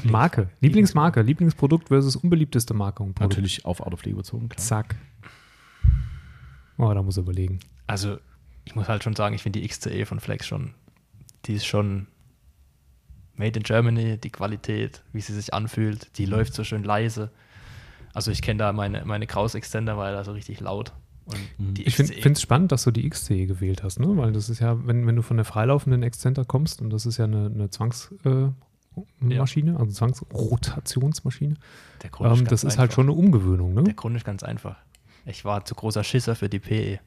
Marke. 0.04 0.48
Lieblingsmarke. 0.60 1.22
Lieblingsprodukt 1.22 1.88
versus 1.88 2.16
unbeliebteste 2.16 2.72
Marke 2.72 3.02
und 3.02 3.14
Produkt. 3.14 3.32
Natürlich 3.32 3.64
auf 3.64 3.80
Autopflege 3.80 4.16
bezogen, 4.16 4.48
klar. 4.48 4.64
Zack. 4.64 4.96
Oh, 6.78 6.92
da 6.92 7.02
muss 7.02 7.16
er 7.16 7.22
überlegen. 7.22 7.60
Also, 7.86 8.18
ich 8.64 8.74
muss 8.74 8.88
halt 8.88 9.02
schon 9.02 9.16
sagen, 9.16 9.34
ich 9.34 9.42
finde 9.42 9.60
die 9.60 9.68
XCE 9.68 10.06
von 10.06 10.20
Flex 10.20 10.46
schon, 10.46 10.74
die 11.46 11.54
ist 11.54 11.66
schon 11.66 12.06
made 13.36 13.58
in 13.58 13.62
Germany, 13.62 14.18
die 14.18 14.30
Qualität, 14.30 15.02
wie 15.12 15.20
sie 15.20 15.34
sich 15.34 15.52
anfühlt, 15.52 16.16
die 16.18 16.26
läuft 16.26 16.54
so 16.54 16.64
schön 16.64 16.84
leise. 16.84 17.30
Also 18.12 18.30
ich 18.30 18.42
kenne 18.42 18.58
da 18.58 18.72
meine, 18.72 19.04
meine 19.04 19.26
Kraus-Extender, 19.26 19.96
war 19.96 20.12
da 20.12 20.24
so 20.24 20.32
richtig 20.32 20.60
laut. 20.60 20.92
Und 21.58 21.74
die 21.78 21.84
Ich 21.86 21.96
finde 21.96 22.12
XCE 22.14 22.28
es 22.30 22.40
spannend, 22.42 22.70
dass 22.72 22.84
du 22.84 22.90
die 22.90 23.08
XC 23.08 23.46
gewählt 23.46 23.82
hast, 23.82 23.98
ne? 24.00 24.08
weil 24.16 24.32
das 24.32 24.48
ist 24.50 24.60
ja, 24.60 24.86
wenn, 24.86 25.06
wenn 25.06 25.16
du 25.16 25.22
von 25.22 25.36
der 25.38 25.44
freilaufenden 25.44 26.02
Exzenter 26.02 26.44
kommst, 26.44 26.82
und 26.82 26.90
das 26.90 27.06
ist 27.06 27.16
ja 27.16 27.24
eine, 27.24 27.46
eine 27.46 27.70
Zwangsmaschine, 27.70 28.52
äh, 29.20 29.34
Maschine, 29.38 29.78
also 29.78 29.90
Zwangsrotationsmaschine, 29.92 31.54
der 32.02 32.10
Grund 32.10 32.32
ist 32.32 32.38
ähm, 32.40 32.44
ganz 32.44 32.50
das 32.50 32.64
ist 32.64 32.78
halt 32.78 32.90
einfach. 32.90 32.94
schon 32.96 33.06
eine 33.06 33.12
Umgewöhnung. 33.18 33.74
Der 33.74 33.84
Ne? 33.84 33.94
Grund 33.94 34.16
ist 34.16 34.24
ganz 34.24 34.42
einfach. 34.42 34.76
Ich 35.26 35.44
war 35.44 35.64
zu 35.64 35.74
großer 35.74 36.04
Schisser 36.04 36.34
für 36.36 36.48
die 36.48 36.58
PE. 36.58 37.00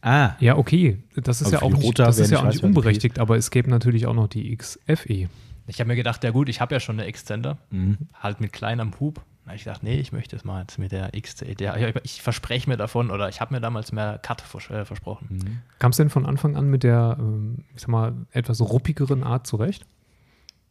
Ah, 0.00 0.32
Ja, 0.40 0.56
okay, 0.56 0.98
das 1.16 1.40
ist 1.40 1.48
Aber 1.48 1.56
ja 1.56 1.62
auch 1.62 1.76
nicht, 1.76 1.98
das 1.98 2.18
ist 2.18 2.30
ja 2.30 2.40
auch 2.40 2.46
nicht 2.46 2.62
unberechtigt, 2.62 3.18
aber 3.18 3.36
es 3.36 3.50
gäbe 3.50 3.68
natürlich 3.70 4.06
auch 4.06 4.14
noch 4.14 4.28
die 4.28 4.56
XFE. 4.56 5.28
Ich 5.66 5.80
habe 5.80 5.88
mir 5.88 5.96
gedacht, 5.96 6.22
ja 6.24 6.30
gut, 6.30 6.48
ich 6.48 6.60
habe 6.60 6.74
ja 6.74 6.80
schon 6.80 6.98
eine 6.98 7.06
Extender, 7.08 7.58
Mhm. 7.70 7.98
halt 8.14 8.40
mit 8.40 8.52
kleinem 8.52 8.98
Hub. 9.00 9.20
Da 9.48 9.52
hab 9.52 9.56
ich 9.56 9.64
gedacht, 9.64 9.82
nee, 9.82 9.98
ich 9.98 10.12
möchte 10.12 10.36
es 10.36 10.44
mal 10.44 10.60
jetzt 10.60 10.78
mit 10.78 10.92
der 10.92 11.10
XC. 11.18 11.56
Der, 11.56 11.94
ich 12.04 12.20
verspreche 12.20 12.68
mir 12.68 12.76
davon, 12.76 13.10
oder 13.10 13.30
ich 13.30 13.40
habe 13.40 13.54
mir 13.54 13.60
damals 13.62 13.92
mehr 13.92 14.18
Cut 14.18 14.42
vers 14.42 14.68
äh, 14.68 14.84
versprochen. 14.84 15.26
Mhm. 15.30 15.58
Kam 15.78 15.90
es 15.90 15.96
denn 15.96 16.10
von 16.10 16.26
Anfang 16.26 16.54
an 16.54 16.68
mit 16.68 16.82
der, 16.82 17.16
ähm, 17.18 17.64
ich 17.74 17.80
sag 17.80 17.88
mal, 17.88 18.12
etwas 18.32 18.60
ruppigeren 18.60 19.24
Art 19.24 19.46
zurecht? 19.46 19.86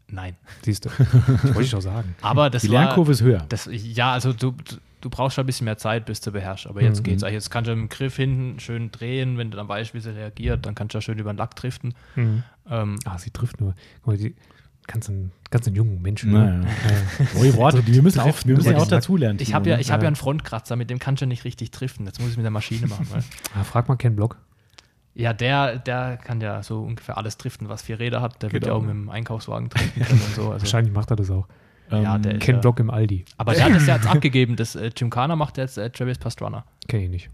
Nein. 0.09 0.35
Siehst 0.61 0.85
du, 0.85 0.89
das 0.97 1.43
wollte 1.55 1.61
ich 1.63 1.71
doch 1.71 1.81
sagen. 1.81 2.15
Aber 2.21 2.49
das 2.51 2.61
Die 2.61 2.69
war, 2.71 2.83
Lernkurve 2.83 3.11
ist 3.11 3.21
höher. 3.23 3.45
Das, 3.49 3.67
ja, 3.71 4.13
also 4.13 4.31
du, 4.31 4.53
du 5.01 5.09
brauchst 5.09 5.35
schon 5.35 5.43
ein 5.43 5.47
bisschen 5.47 5.65
mehr 5.65 5.77
Zeit, 5.77 6.05
bis 6.05 6.21
du 6.21 6.31
beherrschst. 6.31 6.67
Aber 6.67 6.81
jetzt 6.83 6.99
Mhm. 6.99 7.03
geht's. 7.03 7.23
Also 7.23 7.33
Jetzt 7.33 7.49
kannst 7.49 7.67
du 7.67 7.71
im 7.73 7.89
Griff 7.89 8.15
hinten 8.15 8.59
schön 8.59 8.91
drehen, 8.91 9.37
wenn 9.39 9.49
du 9.51 9.57
dann 9.57 9.67
weißt, 9.67 9.93
wie 9.95 9.99
sie 9.99 10.11
reagiert, 10.15 10.65
dann 10.67 10.75
kannst 10.75 10.93
du 10.93 10.97
ja 10.97 11.01
schön 11.01 11.17
über 11.17 11.33
den 11.33 11.37
Lack 11.37 11.55
driften. 11.55 11.95
Mhm. 12.15 12.43
Ähm, 12.69 12.99
Ah, 13.05 13.17
sie 13.17 13.31
trifft 13.31 13.59
nur. 13.59 13.73
Guck 14.03 14.07
mal, 14.07 14.17
die 14.17 14.35
ganz 14.87 15.09
einen, 15.09 15.31
ganz 15.51 15.67
einen 15.67 15.75
jungen 15.75 16.01
Menschen. 16.01 16.31
Naja. 16.31 16.51
Ne? 16.59 16.67
Neue 17.35 17.53
Worte, 17.55 17.83
die 17.83 17.93
wir 17.93 18.01
müssen 18.01 18.19
auch, 18.21 18.37
wir 18.45 18.55
müssen 18.55 18.71
ja 18.71 18.77
Ja, 18.77 18.83
auch 18.83 18.87
dazulernen. 18.87 19.39
ich 19.41 19.53
habe 19.53 19.69
ja, 19.69 19.77
ich 19.79 19.91
hab 19.91 19.99
ja 19.99 20.03
Ja. 20.03 20.07
einen 20.07 20.15
Frontkratzer, 20.15 20.75
mit 20.75 20.89
dem 20.89 20.99
kannst 20.99 21.21
du 21.21 21.25
nicht 21.27 21.43
richtig 21.43 21.71
driften. 21.71 22.05
Jetzt 22.05 22.19
muss 22.21 22.31
ich 22.31 22.37
mit 22.37 22.43
der 22.45 22.51
Maschine 22.51 22.87
machen. 22.87 23.05
Weil, 23.11 23.23
Ah, 23.59 23.63
frag 23.63 23.87
mal 23.89 23.95
Ken 23.97 24.15
Block. 24.15 24.37
ja, 25.13 25.33
der, 25.33 25.77
der 25.79 26.17
kann 26.17 26.39
ja 26.41 26.63
so 26.63 26.81
ungefähr 26.83 27.17
alles 27.17 27.37
driften, 27.37 27.69
was 27.69 27.81
vier 27.81 27.99
Räder 27.99 28.21
hat. 28.21 28.41
Der 28.41 28.51
wird 28.53 28.65
ja 28.65 28.69
Genau. 28.73 28.79
auch 28.79 28.81
mit 28.81 28.91
dem 28.91 29.09
Einkaufswagen 29.09 29.69
driften 29.69 30.03
können 30.03 30.21
und 30.21 30.35
so. 30.35 30.41
Also, 30.51 30.61
Wahrscheinlich 30.63 30.93
macht 30.93 31.11
er 31.11 31.15
das 31.17 31.29
auch. 31.31 31.47
ja, 31.91 32.15
Ähm, 32.15 32.21
der 32.21 32.35
ist 32.35 32.41
Ken 32.43 32.55
ja, 32.55 32.61
Block 32.61 32.79
im 32.79 32.89
Aldi. 32.89 33.25
Aber 33.37 33.53
der 33.53 33.65
hat 33.65 33.75
das 33.75 33.85
ja 33.87 33.95
jetzt 33.95 34.07
abgegeben. 34.09 34.55
Das 34.55 34.75
äh, 34.75 34.89
Gymkhana 34.95 35.35
macht 35.35 35.57
jetzt 35.57 35.77
äh, 35.77 35.89
Travis 35.89 36.17
Pastrana. 36.17 36.65
Kenn 36.87 37.01
ich 37.01 37.09
nicht. 37.09 37.29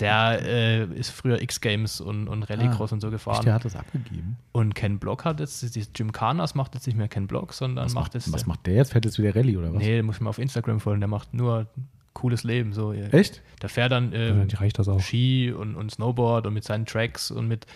Der 0.00 0.40
äh, 0.42 0.84
ist 0.94 1.10
früher 1.10 1.40
X-Games 1.40 2.00
und, 2.00 2.28
und 2.28 2.42
Rallycross 2.44 2.92
Ah, 2.92 2.94
und 2.94 3.00
so 3.00 3.10
gefahren. 3.10 3.44
Der 3.44 3.54
hat 3.54 3.64
das 3.64 3.76
abgegeben. 3.76 4.36
Und 4.52 4.74
Ken 4.74 4.98
Block 4.98 5.24
hat 5.24 5.40
jetzt, 5.40 5.74
die 5.74 5.84
Gymkhanas 5.92 6.54
macht 6.54 6.74
jetzt 6.74 6.86
nicht 6.86 6.96
mehr 6.96 7.08
Ken 7.08 7.26
Block, 7.26 7.52
sondern 7.52 7.84
Was 7.86 7.94
macht 7.94 8.08
macht, 8.08 8.14
jetzt. 8.14 8.32
was 8.32 8.46
macht 8.46 8.66
der 8.66 8.74
jetzt? 8.74 8.92
Fährt 8.92 9.04
jetzt 9.04 9.18
wieder 9.18 9.34
Rallye 9.34 9.56
oder 9.56 9.72
was? 9.74 9.82
Nee, 9.82 10.02
muss 10.02 10.16
ich 10.16 10.20
mal 10.20 10.30
auf 10.30 10.38
Instagram 10.38 10.80
folgen, 10.80 11.00
der 11.00 11.08
macht 11.08 11.34
nur 11.34 11.66
cooles 12.14 12.44
Leben. 12.44 12.72
So. 12.72 12.92
Echt? 12.92 13.42
Der 13.62 13.68
fährt 13.68 13.92
dann 13.92 14.12
äh, 14.12 14.46
das 14.72 14.88
auch. 14.88 15.00
Ski 15.00 15.52
und, 15.52 15.76
und 15.76 15.90
Snowboard 15.90 16.46
und 16.46 16.54
mit 16.54 16.64
seinen 16.64 16.86
Tracks 16.86 17.30
und 17.30 17.48
mit. 17.48 17.66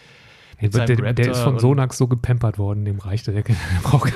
Mit 0.60 0.74
der, 0.74 0.86
der, 0.86 1.12
der 1.12 1.30
ist 1.32 1.40
von 1.40 1.58
Sonax 1.58 1.98
so 1.98 2.06
gepampert 2.06 2.56
worden, 2.56 2.84
dem 2.84 3.00
reicht 3.00 3.26
der, 3.26 3.34
der 3.42 3.54
braucht 3.82 4.12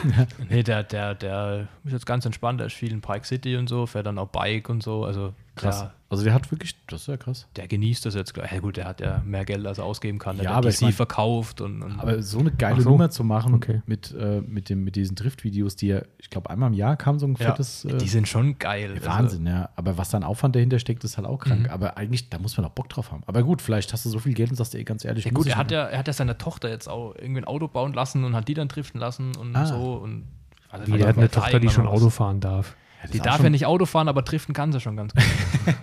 Nee, 0.49 0.63
der, 0.63 0.85
der, 0.85 1.17
der 1.17 1.67
ist 1.85 1.93
jetzt 1.93 2.07
ganz 2.07 2.25
entspannt, 2.25 2.61
der 2.61 2.69
ist 2.69 2.75
viel 2.75 2.93
in 2.93 3.01
Pike 3.01 3.27
City 3.27 3.57
und 3.57 3.69
so, 3.69 3.87
fährt 3.87 4.07
dann 4.07 4.17
auch 4.19 4.29
Bike 4.29 4.69
und 4.69 4.81
so. 4.81 5.05
Also 5.05 5.33
Krass. 5.57 5.81
Der, 5.81 5.93
Also 6.09 6.23
der 6.23 6.35
hat 6.35 6.53
wirklich, 6.53 6.77
das 6.87 7.01
ist 7.03 7.07
ja 7.09 7.17
krass. 7.17 7.49
der 7.57 7.67
genießt 7.67 8.07
das 8.07 8.15
jetzt. 8.15 8.35
Ja, 8.37 8.61
gut, 8.61 8.77
der 8.77 8.85
hat 8.87 9.01
ja 9.01 9.23
mehr 9.25 9.45
Geld, 9.45 9.67
als 9.67 9.79
er 9.79 9.85
ausgeben 9.85 10.19
kann. 10.19 10.37
Der 10.37 10.45
Ja, 10.45 10.51
hat 10.51 10.59
aber 10.59 10.69
DC 10.69 10.75
ich 10.77 10.81
mein- 10.83 10.93
verkauft 10.93 11.61
und, 11.61 11.83
und 11.83 11.99
Aber 11.99 12.23
so 12.23 12.39
eine 12.39 12.53
geile 12.53 12.81
so. 12.83 12.91
Nummer 12.91 13.11
zu 13.11 13.25
machen 13.25 13.55
Okay. 13.55 13.83
mit, 13.87 14.15
äh, 14.15 14.41
mit, 14.43 14.69
dem, 14.69 14.85
mit 14.85 14.95
diesen 14.97 15.17
Driftvideos, 15.17 15.75
die 15.75 15.89
ja, 15.89 16.03
ich 16.19 16.31
glaube, 16.31 16.51
einmal 16.51 16.69
im 16.69 16.75
Jahr 16.75 16.97
kam 16.97 17.19
so 17.19 17.27
ein 17.27 17.35
ja, 17.41 17.47
fettes. 17.51 17.85
Äh, 17.87 17.97
die 17.99 18.07
sind 18.09 18.29
schon 18.29 18.59
geil. 18.59 18.93
Also, 18.95 19.07
Wahnsinn, 19.09 19.47
ja. 19.47 19.71
Aber 19.75 19.99
was 19.99 20.11
da 20.11 20.19
ein 20.19 20.25
Aufwand 20.25 20.55
dahinter 20.55 20.79
steckt, 20.79 21.03
ist 21.05 21.17
halt 21.17 21.27
auch 21.27 21.39
krank. 21.39 21.63
Mhm. 21.63 21.71
Aber 21.71 21.97
eigentlich, 21.97 22.29
da 22.31 22.39
muss 22.39 22.57
man 22.57 22.67
auch 22.67 22.71
Bock 22.71 22.89
drauf 22.89 23.11
haben. 23.11 23.23
Aber 23.27 23.43
gut, 23.43 23.63
vielleicht 23.63 23.93
hast 23.93 24.05
du 24.05 24.11
so 24.11 24.19
viel 24.21 24.35
Geld 24.35 24.51
und 24.51 24.57
sagst 24.57 24.75
dir, 24.75 24.79
ey, 24.79 24.85
ganz 24.85 25.05
ehrlich, 25.05 25.25
Ja 25.25 25.31
gut, 25.33 25.47
ich 25.47 25.53
er 25.53 25.59
hat 25.59 25.71
ja, 25.73 25.85
er 25.87 25.99
hat 25.99 26.07
ja 26.07 26.13
seine 26.13 26.39
Tochter 26.39 26.69
jetzt 26.69 26.89
auch 26.89 27.15
irgendwie 27.17 27.41
ein 27.41 27.47
Auto 27.47 27.67
bauen 27.67 27.95
lassen 27.95 28.23
und 28.25 28.37
hat 28.37 28.47
die 28.47 28.55
dann 28.55 28.69
driften 28.69 29.01
lassen 29.01 29.35
und 29.37 29.57
Ah. 29.57 29.67
so. 29.67 29.95
Und, 29.95 30.25
also 30.69 30.93
Die 30.93 31.03
hat 31.05 31.17
eine 31.17 31.31
Tochter, 31.31 31.59
die 31.59 31.69
schon 31.71 31.87
Auto 31.87 32.11
fahren 32.11 32.41
darf. 32.41 32.77
Die 33.13 33.21
darf 33.21 33.43
ja 33.43 33.51
nicht 33.51 33.67
Auto 33.67 33.87
fahren, 33.87 34.09
aber 34.09 34.23
driften 34.23 34.55
kann 34.55 34.73
sie 34.73 34.81
schon 34.81 34.97
ganz 34.97 35.15
gut. 35.15 35.23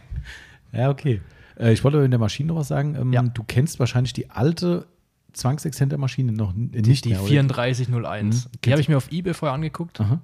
Ja, 0.72 0.90
okay. 0.90 1.22
Äh, 1.60 1.72
ich 1.74 1.84
wollte 1.84 2.00
in 2.00 2.10
der 2.10 2.20
Maschine 2.20 2.48
noch 2.48 2.56
was 2.56 2.68
sagen. 2.68 2.96
Ähm, 2.96 3.14
Ja. 3.14 3.22
Du 3.22 3.44
kennst 3.44 3.80
wahrscheinlich 3.80 4.14
die 4.14 4.32
alte 4.32 4.88
Zwangsexzenter-Maschine 5.34 6.32
noch 6.32 6.54
n- 6.56 6.72
Die, 6.72 6.82
nicht 6.82 7.06
die 7.06 7.10
mehr, 7.10 7.22
oder? 7.22 7.30
3401. 7.30 8.46
Mhm. 8.46 8.50
Die 8.64 8.72
habe 8.72 8.82
ich 8.82 8.90
mir 8.90 8.98
auf 8.98 9.12
Ebay 9.12 9.34
vorher 9.34 9.54
angeguckt, 9.54 10.00
Aha. 10.02 10.20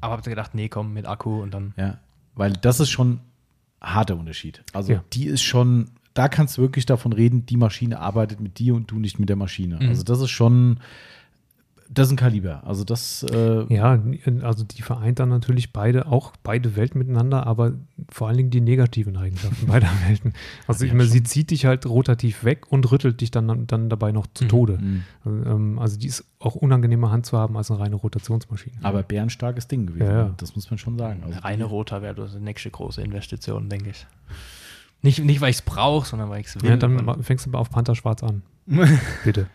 aber 0.00 0.12
habe 0.12 0.22
gedacht, 0.28 0.54
nee, 0.54 0.68
komm, 0.68 0.92
mit 0.92 1.06
Akku 1.06 1.42
und 1.42 1.52
dann. 1.54 1.74
Ja, 1.76 1.98
weil 2.34 2.52
das 2.52 2.80
ist 2.80 2.90
schon 2.90 3.20
ein 3.80 3.94
harter 3.94 4.16
Unterschied. 4.16 4.62
Also 4.72 4.92
Ja. 4.94 5.04
die 5.12 5.26
ist 5.26 5.42
schon, 5.42 5.90
da 6.14 6.28
kannst 6.28 6.58
du 6.58 6.62
wirklich 6.62 6.86
davon 6.86 7.12
reden, 7.12 7.46
die 7.46 7.56
Maschine 7.56 8.00
arbeitet 8.00 8.40
mit 8.40 8.58
dir 8.58 8.74
und 8.74 8.90
du 8.90 8.98
nicht 8.98 9.18
mit 9.18 9.28
der 9.28 9.36
Maschine. 9.36 9.76
Mhm. 9.80 9.88
Also 9.88 10.02
das 10.02 10.20
ist 10.20 10.30
schon, 10.30 10.80
das 11.94 12.06
ist 12.08 12.12
ein 12.12 12.16
Kaliber. 12.16 12.66
Also 12.66 12.84
das, 12.84 13.22
äh, 13.24 13.64
Ja, 13.72 14.00
also 14.42 14.64
die 14.64 14.82
vereint 14.82 15.18
dann 15.18 15.28
natürlich 15.28 15.72
beide, 15.72 16.06
auch 16.06 16.32
beide 16.42 16.74
Welten 16.76 16.98
miteinander, 16.98 17.46
aber 17.46 17.74
vor 18.10 18.28
allen 18.28 18.36
Dingen 18.38 18.50
die 18.50 18.60
negativen 18.60 19.16
Eigenschaften 19.16 19.66
beider 19.68 19.88
Welten. 20.06 20.32
Also 20.66 20.84
Ja, 20.84 20.90
ich 20.92 20.96
meine, 20.96 21.08
sie 21.08 21.22
zieht 21.22 21.50
dich 21.50 21.66
halt 21.66 21.84
rotativ 21.86 22.44
weg 22.44 22.70
und 22.72 22.90
rüttelt 22.90 23.20
dich 23.20 23.30
dann, 23.30 23.66
dann 23.66 23.88
dabei 23.88 24.10
noch 24.12 24.26
zu 24.34 24.44
Mhm. 24.44 24.48
Tode. 24.48 24.78
mh. 24.78 25.00
Also, 25.24 25.50
ähm, 25.50 25.78
also 25.78 25.98
die 25.98 26.06
ist 26.06 26.24
auch 26.38 26.54
unangenehmer 26.54 27.10
Hand 27.10 27.26
zu 27.26 27.36
haben 27.38 27.56
als 27.56 27.70
eine 27.70 27.78
reine 27.80 27.96
Rotationsmaschine. 27.96 28.76
aber 28.82 29.02
bärenstarkes 29.02 29.68
Ding 29.68 29.86
gewesen. 29.86 30.04
Ja, 30.06 30.12
ja. 30.26 30.34
Das 30.38 30.54
muss 30.56 30.70
man 30.70 30.78
schon 30.78 30.98
sagen. 30.98 31.20
Also 31.24 31.34
Eine 31.34 31.44
reine 31.44 31.64
Roter 31.64 32.02
wäre 32.02 32.14
das 32.14 32.32
die 32.32 32.40
nächste 32.40 32.70
große 32.70 33.02
Investition, 33.02 33.68
denke 33.68 33.90
ich. 33.90 34.06
Nicht, 35.02 35.18
nicht 35.24 35.40
weil 35.40 35.50
ich 35.50 35.56
es 35.56 35.62
brauche, 35.62 36.06
sondern 36.08 36.30
weil 36.30 36.40
ich 36.40 36.46
es 36.46 36.62
will. 36.62 36.70
ja, 36.70 36.76
dann 36.76 37.22
fängst 37.22 37.46
du 37.46 37.52
auf 37.58 37.70
Panther 37.70 37.94
Schwarz 37.94 38.22
an. 38.22 38.42
Bitte. 39.24 39.48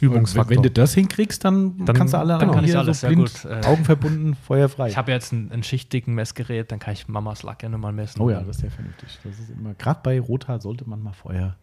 Und 0.00 0.02
Übungsfaktor. 0.08 0.56
Wenn 0.56 0.62
du 0.62 0.70
das 0.70 0.94
hinkriegst, 0.94 1.44
dann, 1.44 1.84
Dann- 1.84 1.96
kannst 1.96 2.14
du 2.14 2.18
alle 2.18 2.28
dann 2.34 2.40
anderen 2.42 2.54
kann 2.56 2.64
ich 2.64 2.70
hier 2.70 2.78
alles 2.80 3.00
so 3.00 3.06
sehr 3.08 3.16
blind, 3.16 3.42
gut, 3.42 3.50
äh, 3.50 3.66
Augen 3.66 3.84
verbunden, 3.84 4.34
Feuer 4.34 4.68
frei. 4.68 4.88
ich 4.88 4.96
habe 4.96 5.10
jetzt 5.12 5.32
ein, 5.32 5.50
ein 5.52 5.62
schichtigen 5.62 6.14
Messgerät, 6.14 6.70
dann 6.70 6.78
kann 6.78 6.92
ich 6.92 7.08
Mamas 7.08 7.42
Lack 7.42 7.62
ja 7.62 7.68
nochmal 7.68 7.92
messen. 7.92 8.20
oh 8.20 8.28
ja, 8.30 8.40
das 8.42 8.56
ist 8.56 8.62
ja 8.62 8.70
vernünftig. 8.70 9.18
Das 9.24 9.38
ist 9.38 9.50
immer, 9.50 9.74
gerade 9.74 10.00
bei 10.02 10.20
Rota 10.20 10.60
sollte 10.60 10.88
man 10.88 11.02
mal 11.02 11.12
vorher 11.12 11.56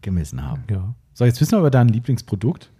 gemessen 0.00 0.42
haben. 0.44 0.64
ja. 0.70 0.94
So, 1.14 1.24
jetzt 1.24 1.40
wissen 1.40 1.52
wir 1.52 1.58
aber 1.58 1.70
dein 1.70 1.88
Lieblingsprodukt, 1.88 2.70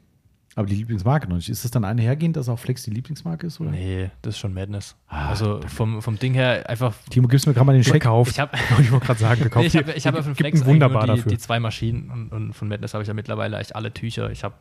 aber 0.54 0.66
die 0.66 0.74
Lieblingsmarke 0.74 1.28
noch 1.28 1.36
nicht. 1.36 1.48
Ist 1.48 1.64
das 1.64 1.70
dann 1.70 1.84
einhergehend, 1.84 2.36
dass 2.36 2.48
auch 2.48 2.58
Flex 2.58 2.82
die 2.82 2.90
Lieblingsmarke 2.90 3.46
ist? 3.46 3.60
Oder? 3.60 3.70
Nee, 3.70 4.10
das 4.22 4.34
ist 4.34 4.38
schon 4.40 4.52
Madness. 4.52 4.96
Ah, 5.08 5.28
also 5.30 5.60
vom, 5.66 6.02
vom 6.02 6.18
Ding 6.18 6.34
her 6.34 6.68
einfach. 6.68 6.94
Timo, 7.10 7.26
gibst 7.28 7.46
mir 7.46 7.54
gerade 7.54 7.66
mal 7.66 7.72
den 7.72 7.84
Scheck. 7.84 7.94
Gekauft. 7.94 8.32
Ich 8.32 8.40
habe 8.40 8.56
ich 8.80 8.92
wollte 8.92 9.06
gerade 9.06 9.20
sagen, 9.20 9.42
gekauft. 9.42 9.62
Nee, 9.62 9.68
ich 9.68 9.76
habe 9.76 9.92
ich 9.92 10.06
hab 10.06 10.14
ja 10.14 10.22
von 10.22 10.34
Flex 10.34 10.60
ein 10.60 10.66
wunderbar 10.66 11.06
nur 11.06 11.14
die, 11.16 11.20
dafür. 11.22 11.30
die 11.32 11.38
zwei 11.38 11.58
Maschinen 11.60 12.10
und, 12.10 12.32
und 12.32 12.52
von 12.52 12.68
Madness 12.68 12.92
habe 12.94 13.02
ich 13.02 13.08
ja 13.08 13.14
mittlerweile 13.14 13.58
echt 13.58 13.74
alle 13.74 13.92
Tücher. 13.94 14.30
Ich 14.30 14.44
habe, 14.44 14.54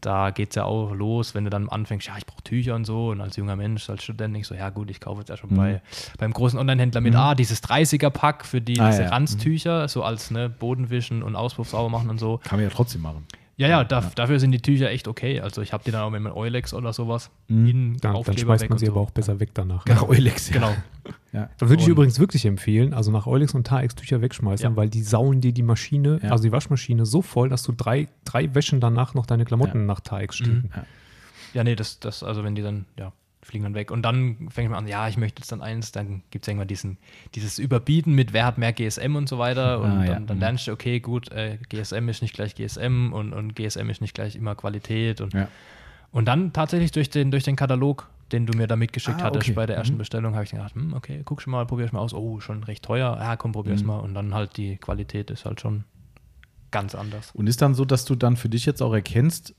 da 0.00 0.30
geht 0.30 0.50
es 0.50 0.54
ja 0.56 0.64
auch 0.64 0.92
los, 0.94 1.34
wenn 1.34 1.42
du 1.44 1.50
dann 1.50 1.68
anfängst, 1.68 2.06
ja, 2.06 2.14
ich 2.18 2.26
brauche 2.26 2.42
Tücher 2.44 2.74
und 2.76 2.84
so. 2.84 3.08
Und 3.08 3.20
als 3.20 3.36
junger 3.36 3.56
Mensch, 3.56 3.88
als 3.90 4.04
Student, 4.04 4.36
ich 4.36 4.46
so, 4.46 4.54
ja 4.54 4.68
gut, 4.70 4.90
ich 4.90 5.00
kaufe 5.00 5.20
jetzt 5.20 5.28
ja 5.30 5.36
schon 5.36 5.50
Mhm. 5.50 5.56
bei, 5.56 5.82
beim 6.18 6.32
großen 6.32 6.58
Online-Händler 6.58 7.00
mit, 7.00 7.14
Mhm. 7.14 7.18
ah, 7.18 7.34
dieses 7.34 7.62
30er-Pack 7.62 8.44
für 8.44 8.60
die, 8.60 8.78
Ah, 8.78 8.90
diese 8.90 9.04
ja. 9.04 9.08
Ranztücher, 9.08 9.88
so 9.88 10.02
als 10.04 10.30
ne, 10.30 10.48
Bodenwischen 10.50 11.22
und 11.22 11.34
Auspuff 11.34 11.70
sauber 11.70 11.88
machen 11.88 12.10
und 12.10 12.18
so. 12.18 12.38
Kann 12.44 12.58
man 12.60 12.68
ja 12.68 12.74
trotzdem 12.74 13.00
machen. 13.02 13.24
Ja, 13.58 13.66
ja, 13.68 13.82
da, 13.84 14.00
dafür 14.14 14.38
sind 14.38 14.52
die 14.52 14.60
Tücher 14.62 14.88
echt 14.88 15.08
okay. 15.08 15.40
Also 15.40 15.62
ich 15.62 15.72
habe 15.72 15.82
die 15.84 15.90
dann 15.90 16.02
auch 16.02 16.10
mit 16.10 16.20
einem 16.24 16.34
Eulex 16.34 16.72
oder 16.72 16.92
sowas 16.92 17.30
Mhm. 17.48 17.66
in 17.66 17.92
Dann, 17.94 18.00
dann 18.00 18.14
Aufkleber 18.16 18.40
schmeißt 18.40 18.62
weg 18.62 18.70
man 18.70 18.78
sie 18.78 18.86
so. 18.86 18.92
aber 18.92 19.00
auch 19.00 19.10
besser 19.10 19.40
weg 19.40 19.50
danach. 19.52 19.84
Nach 19.86 20.02
Eulex. 20.08 20.50
Genau. 20.50 20.72
Ja. 21.32 21.50
Da 21.58 21.68
würde 21.68 21.82
ich 21.82 21.86
Und- 21.88 21.92
übrigens 21.92 22.20
wirklich 22.20 22.46
empfehlen, 22.46 22.94
also 22.94 23.10
nach 23.10 23.26
Eulex 23.26 23.54
und 23.54 23.66
Tarex 23.66 23.96
Tücher 23.96 24.22
wegschmeißen, 24.22 24.70
Ja. 24.70 24.76
weil 24.76 24.88
die 24.88 25.02
sauen 25.02 25.40
dir 25.40 25.52
die 25.52 25.62
Maschine, 25.64 26.20
Ja. 26.22 26.30
also 26.30 26.44
die 26.44 26.52
Waschmaschine 26.52 27.04
so 27.04 27.20
voll, 27.20 27.48
dass 27.48 27.64
du 27.64 27.72
drei, 27.72 28.06
drei 28.24 28.54
Wäschen 28.54 28.80
danach 28.80 29.14
noch 29.14 29.26
deine 29.26 29.44
Klamotten 29.44 29.80
Ja. 29.80 29.84
nach 29.86 30.00
Tarex 30.00 30.36
stinken. 30.36 30.70
Ja, 31.52 31.64
nee, 31.64 31.74
das, 31.74 31.98
das, 31.98 32.22
also 32.22 32.44
wenn 32.44 32.54
die 32.54 32.62
dann, 32.62 32.84
ja, 32.96 33.12
fliegen 33.48 33.64
dann 33.64 33.74
weg. 33.74 33.90
Und 33.90 34.02
dann 34.02 34.48
fängt 34.50 34.70
man 34.70 34.78
an, 34.78 34.86
ja, 34.86 35.08
ich 35.08 35.16
möchte 35.16 35.40
jetzt 35.40 35.50
dann 35.50 35.62
eins, 35.62 35.90
dann 35.90 36.22
gibt 36.30 36.44
es 36.44 36.48
irgendwann 36.48 36.68
diesen, 36.68 36.98
dieses 37.34 37.58
Überbieten 37.58 38.14
mit, 38.14 38.32
wer 38.32 38.44
hat 38.46 38.58
mehr 38.58 38.72
GSM 38.72 39.16
und 39.16 39.28
so 39.28 39.38
weiter. 39.38 39.80
Und 39.80 39.90
Ah, 39.90 40.04
ja. 40.04 40.12
dann, 40.14 40.26
dann 40.26 40.38
lernst 40.38 40.66
du, 40.66 40.72
okay, 40.72 41.00
gut, 41.00 41.32
äh, 41.32 41.58
GSM 41.68 42.08
ist 42.08 42.22
nicht 42.22 42.34
gleich 42.34 42.54
GSM 42.54 43.12
und, 43.12 43.32
und 43.32 43.56
GSM 43.56 43.88
ist 43.90 44.00
nicht 44.00 44.14
gleich 44.14 44.36
immer 44.36 44.54
Qualität. 44.54 45.20
Und, 45.20 45.32
Ja. 45.34 45.48
und 46.12 46.26
dann 46.26 46.52
tatsächlich 46.52 46.92
durch 46.92 47.10
den, 47.10 47.30
durch 47.30 47.44
den 47.44 47.56
Katalog, 47.56 48.08
den 48.30 48.44
du 48.44 48.56
mir 48.56 48.66
da 48.66 48.76
mitgeschickt 48.76 49.22
Ah, 49.22 49.24
hattest 49.24 49.46
okay. 49.48 49.54
bei 49.54 49.64
der 49.66 49.76
ersten 49.76 49.94
Mhm. 49.94 49.98
Bestellung, 49.98 50.34
habe 50.34 50.44
ich 50.44 50.50
gedacht, 50.50 50.74
hm, 50.74 50.92
okay, 50.92 51.22
guck 51.24 51.40
schon 51.40 51.50
mal, 51.50 51.64
probier's 51.66 51.92
mal 51.92 52.00
aus. 52.00 52.12
Oh, 52.12 52.40
schon 52.40 52.62
recht 52.64 52.84
teuer. 52.84 53.16
Ja, 53.18 53.36
komm, 53.36 53.52
probier's 53.52 53.80
Mhm. 53.80 53.86
mal. 53.86 53.98
Und 54.00 54.12
dann 54.14 54.34
halt 54.34 54.56
die 54.58 54.76
Qualität 54.76 55.30
ist 55.30 55.46
halt 55.46 55.60
schon 55.62 55.84
ganz 56.70 56.94
anders. 56.94 57.30
Und 57.34 57.46
ist 57.46 57.62
dann 57.62 57.74
so, 57.74 57.86
dass 57.86 58.04
du 58.04 58.14
dann 58.14 58.36
für 58.36 58.50
dich 58.50 58.66
jetzt 58.66 58.82
auch 58.82 58.92
erkennst, 58.92 59.54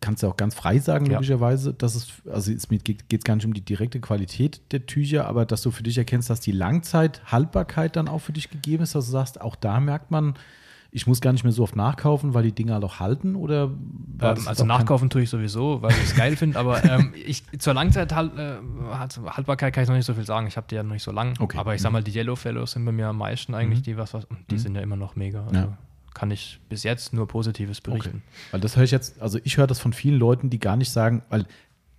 kannst 0.00 0.22
du 0.22 0.28
auch 0.28 0.36
ganz 0.36 0.54
frei 0.54 0.78
sagen, 0.78 1.06
Ja. 1.06 1.12
logischerweise, 1.14 1.72
dass 1.74 1.94
es, 1.94 2.08
also 2.30 2.52
es 2.52 2.68
geht 2.68 3.04
es 3.12 3.24
gar 3.24 3.36
nicht 3.36 3.46
um 3.46 3.54
die 3.54 3.60
direkte 3.64 4.00
Qualität 4.00 4.60
der 4.72 4.86
Tücher, 4.86 5.26
aber 5.26 5.46
dass 5.46 5.62
du 5.62 5.70
für 5.70 5.82
dich 5.82 5.96
erkennst, 5.98 6.28
dass 6.30 6.40
die 6.40 6.52
Langzeithaltbarkeit 6.52 7.96
dann 7.96 8.08
auch 8.08 8.20
für 8.20 8.32
dich 8.32 8.50
gegeben 8.50 8.82
ist, 8.82 8.94
dass 8.94 9.06
du 9.06 9.12
sagst, 9.12 9.40
auch 9.40 9.56
da 9.56 9.80
merkt 9.80 10.10
man, 10.10 10.34
ich 10.96 11.08
muss 11.08 11.20
gar 11.20 11.32
nicht 11.32 11.42
mehr 11.42 11.52
so 11.52 11.64
oft 11.64 11.74
nachkaufen, 11.74 12.34
weil 12.34 12.44
die 12.44 12.52
Dinger 12.52 12.80
auch 12.84 13.00
halten? 13.00 13.34
Oder 13.34 13.64
Ähm, 14.20 14.38
also 14.46 14.64
nachkaufen 14.64 15.10
tue 15.10 15.22
ich 15.22 15.30
sowieso, 15.30 15.82
weil 15.82 15.90
ich 15.90 16.04
es 16.04 16.14
geil 16.14 16.36
finde, 16.36 16.56
aber 16.56 16.84
ähm, 16.88 17.12
ich, 17.26 17.42
zur 17.58 17.74
Langzeithaltbarkeit 17.74 19.68
äh, 19.68 19.70
kann 19.72 19.82
ich 19.82 19.88
noch 19.88 19.96
nicht 19.96 20.06
so 20.06 20.14
viel 20.14 20.24
sagen. 20.24 20.46
Ich 20.46 20.56
habe 20.56 20.66
die 20.70 20.76
ja 20.76 20.82
noch 20.82 20.92
nicht 20.92 21.02
so 21.02 21.10
lang. 21.10 21.34
Okay. 21.40 21.58
Aber 21.58 21.74
ich 21.74 21.82
sag 21.82 21.90
mal, 21.92 22.02
die 22.04 22.12
Yellow 22.16 22.36
Fellows 22.36 22.72
sind 22.72 22.84
bei 22.84 22.92
mir 22.92 23.08
am 23.08 23.18
meisten 23.18 23.54
eigentlich 23.54 23.82
die, 23.82 23.96
was, 23.96 24.14
was 24.14 24.24
und 24.26 24.38
die 24.50 24.54
Mhm. 24.54 24.58
sind 24.58 24.74
ja 24.76 24.82
immer 24.82 24.96
noch 24.96 25.16
mega. 25.16 25.42
Also 25.44 25.54
Ja. 25.56 25.78
Kann 26.14 26.30
ich 26.30 26.60
bis 26.68 26.82
jetzt 26.84 27.12
nur 27.12 27.26
Positives 27.28 27.80
berichten. 27.80 28.22
Weil 28.52 28.60
das 28.60 28.76
höre 28.76 28.84
ich 28.84 28.90
jetzt, 28.92 29.20
also 29.20 29.38
ich 29.44 29.56
höre 29.56 29.66
das 29.66 29.80
von 29.80 29.92
vielen 29.92 30.18
Leuten, 30.18 30.48
die 30.48 30.58
gar 30.60 30.76
nicht 30.76 30.90
sagen, 30.90 31.22
weil 31.28 31.44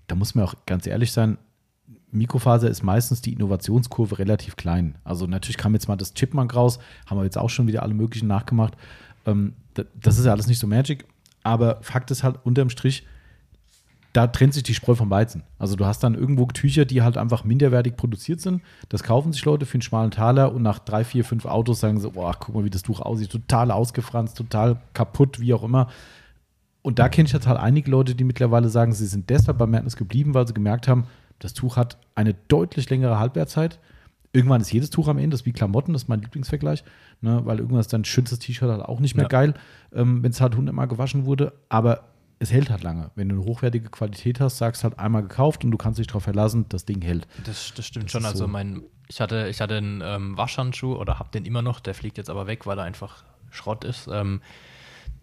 da 0.08 0.16
muss 0.16 0.36
man 0.36 0.46
auch 0.46 0.56
ganz 0.66 0.88
ehrlich 0.88 1.12
sein, 1.12 1.38
Mikrofaser 2.12 2.70
ist 2.70 2.82
meistens 2.82 3.22
die 3.22 3.34
Innovationskurve 3.34 4.20
relativ 4.20 4.56
klein. 4.56 4.96
Also 5.04 5.28
natürlich 5.28 5.58
kam 5.58 5.74
jetzt 5.74 5.88
mal 5.88 5.98
das 5.98 6.14
Chipmunk 6.14 6.56
raus, 6.56 6.80
haben 7.08 7.18
wir 7.18 7.26
jetzt 7.26 7.38
auch 7.38 7.50
schon 7.50 7.68
wieder 7.68 7.84
alle 7.84 7.94
möglichen 7.94 8.28
nachgemacht. 8.28 8.76
Ähm, 9.26 9.54
da- 9.74 9.84
das 10.02 10.18
ist 10.18 10.26
ja 10.26 10.32
alles 10.32 10.48
nicht 10.48 10.60
so 10.60 10.68
Magic, 10.68 11.06
aber 11.44 11.80
Fakt 11.82 12.12
ist 12.12 12.24
halt 12.24 12.40
unterm 12.44 12.70
Strich, 12.70 13.06
da 14.16 14.28
trennt 14.28 14.54
sich 14.54 14.64
die 14.64 14.74
Spreu 14.74 14.96
vom 14.96 15.10
Weizen. 15.10 15.44
Also 15.60 15.76
du 15.76 15.86
hast 15.86 16.02
dann 16.02 16.16
irgendwo 16.16 16.46
Tücher, 16.46 16.86
die 16.86 17.02
halt 17.02 17.18
einfach 17.18 17.44
minderwertig 17.44 17.98
produziert 17.98 18.40
sind. 18.40 18.62
Das 18.88 19.04
kaufen 19.04 19.34
sich 19.34 19.44
Leute 19.44 19.66
für 19.66 19.74
einen 19.76 19.82
schmalen 19.82 20.12
Taler 20.12 20.54
und 20.54 20.62
nach 20.62 20.80
drei, 20.80 21.04
vier, 21.04 21.26
fünf 21.26 21.46
Autos 21.46 21.82
sagen 21.82 22.00
sie, 22.00 22.10
boah, 22.10 22.34
guck 22.40 22.56
mal, 22.56 22.64
wie 22.64 22.70
das 22.70 22.82
Tuch 22.82 23.02
aussieht, 23.02 23.30
total 23.30 23.72
ausgefranst, 23.72 24.38
total 24.38 24.78
kaputt, 24.94 25.42
wie 25.42 25.54
auch 25.54 25.64
immer. 25.64 25.88
Und 26.82 26.98
da 27.00 27.10
kenne 27.10 27.26
ich 27.28 27.34
jetzt 27.34 27.46
halt 27.46 27.60
einige 27.60 27.92
Leute, 27.92 28.16
die 28.16 28.24
mittlerweile 28.24 28.70
sagen, 28.70 28.94
sie 28.94 29.06
sind 29.08 29.30
deshalb 29.30 29.58
bei 29.58 29.66
Madness 29.66 29.98
geblieben, 29.98 30.34
weil 30.34 30.48
sie 30.48 30.54
gemerkt 30.54 30.88
haben, 30.88 31.08
das 31.40 31.54
Tuch 31.54 31.76
hat 31.76 31.98
eine 32.14 32.36
deutlich 32.48 32.90
längere 32.90 33.20
Halbwertzeit. 33.20 33.80
Irgendwann 34.32 34.62
ist 34.62 34.72
jedes 34.72 34.92
Tuch 34.92 35.10
am 35.10 35.18
Ende, 35.18 35.32
das 35.32 35.42
ist 35.42 35.46
wie 35.46 35.52
Klamotten, 35.52 35.92
das 35.92 36.04
ist 36.04 36.08
mein 36.08 36.22
Lieblingsvergleich, 36.22 36.86
ne, 37.22 37.42
weil 37.44 37.58
irgendwann 37.58 37.80
ist 37.82 37.92
dann 37.92 38.06
schönstes 38.06 38.40
T-Shirt 38.40 38.70
halt 38.70 38.82
auch 38.82 39.00
nicht 39.02 39.16
mehr 39.16 39.24
Ja. 39.26 39.30
geil, 39.30 39.54
ähm, 39.94 40.24
wenn 40.24 40.32
es 40.32 40.40
halt 40.40 40.56
hundertmal 40.56 40.88
gewaschen 40.88 41.26
wurde. 41.26 41.52
Aber 41.68 42.04
es 42.40 42.52
hält 42.52 42.70
halt 42.70 42.84
lange. 42.84 43.12
Wenn 43.16 43.30
du 43.30 43.36
eine 43.36 43.46
hochwertige 43.46 43.90
Qualität 43.90 44.40
hast, 44.40 44.58
sagst 44.58 44.84
halt 44.84 45.00
einmal 45.00 45.22
gekauft 45.24 45.64
und 45.64 45.72
du 45.72 45.78
kannst 45.78 46.00
dich 46.00 46.08
darauf 46.08 46.24
verlassen, 46.24 46.66
das 46.70 46.86
Ding 46.86 47.02
hält. 47.02 47.28
Das, 47.46 47.74
das 47.76 47.86
stimmt 47.88 48.06
Das 48.06 48.12
schon. 48.12 48.26
Also 48.26 48.40
so. 48.40 48.48
mein, 48.48 48.84
ich 49.08 49.22
hatte, 49.22 49.48
ich 49.50 49.62
hatte 49.62 49.78
einen 49.78 50.02
ähm, 50.04 50.38
Waschhandschuh 50.38 50.96
oder 50.96 51.20
habe 51.20 51.30
den 51.32 51.46
immer 51.46 51.62
noch, 51.62 51.80
der 51.80 51.94
fliegt 51.94 52.18
jetzt 52.18 52.30
aber 52.30 52.48
weg, 52.48 52.66
weil 52.66 52.78
er 52.78 52.84
einfach 52.84 53.24
Schrott 53.52 53.84
ist. 53.84 54.08
Ähm, 54.12 54.42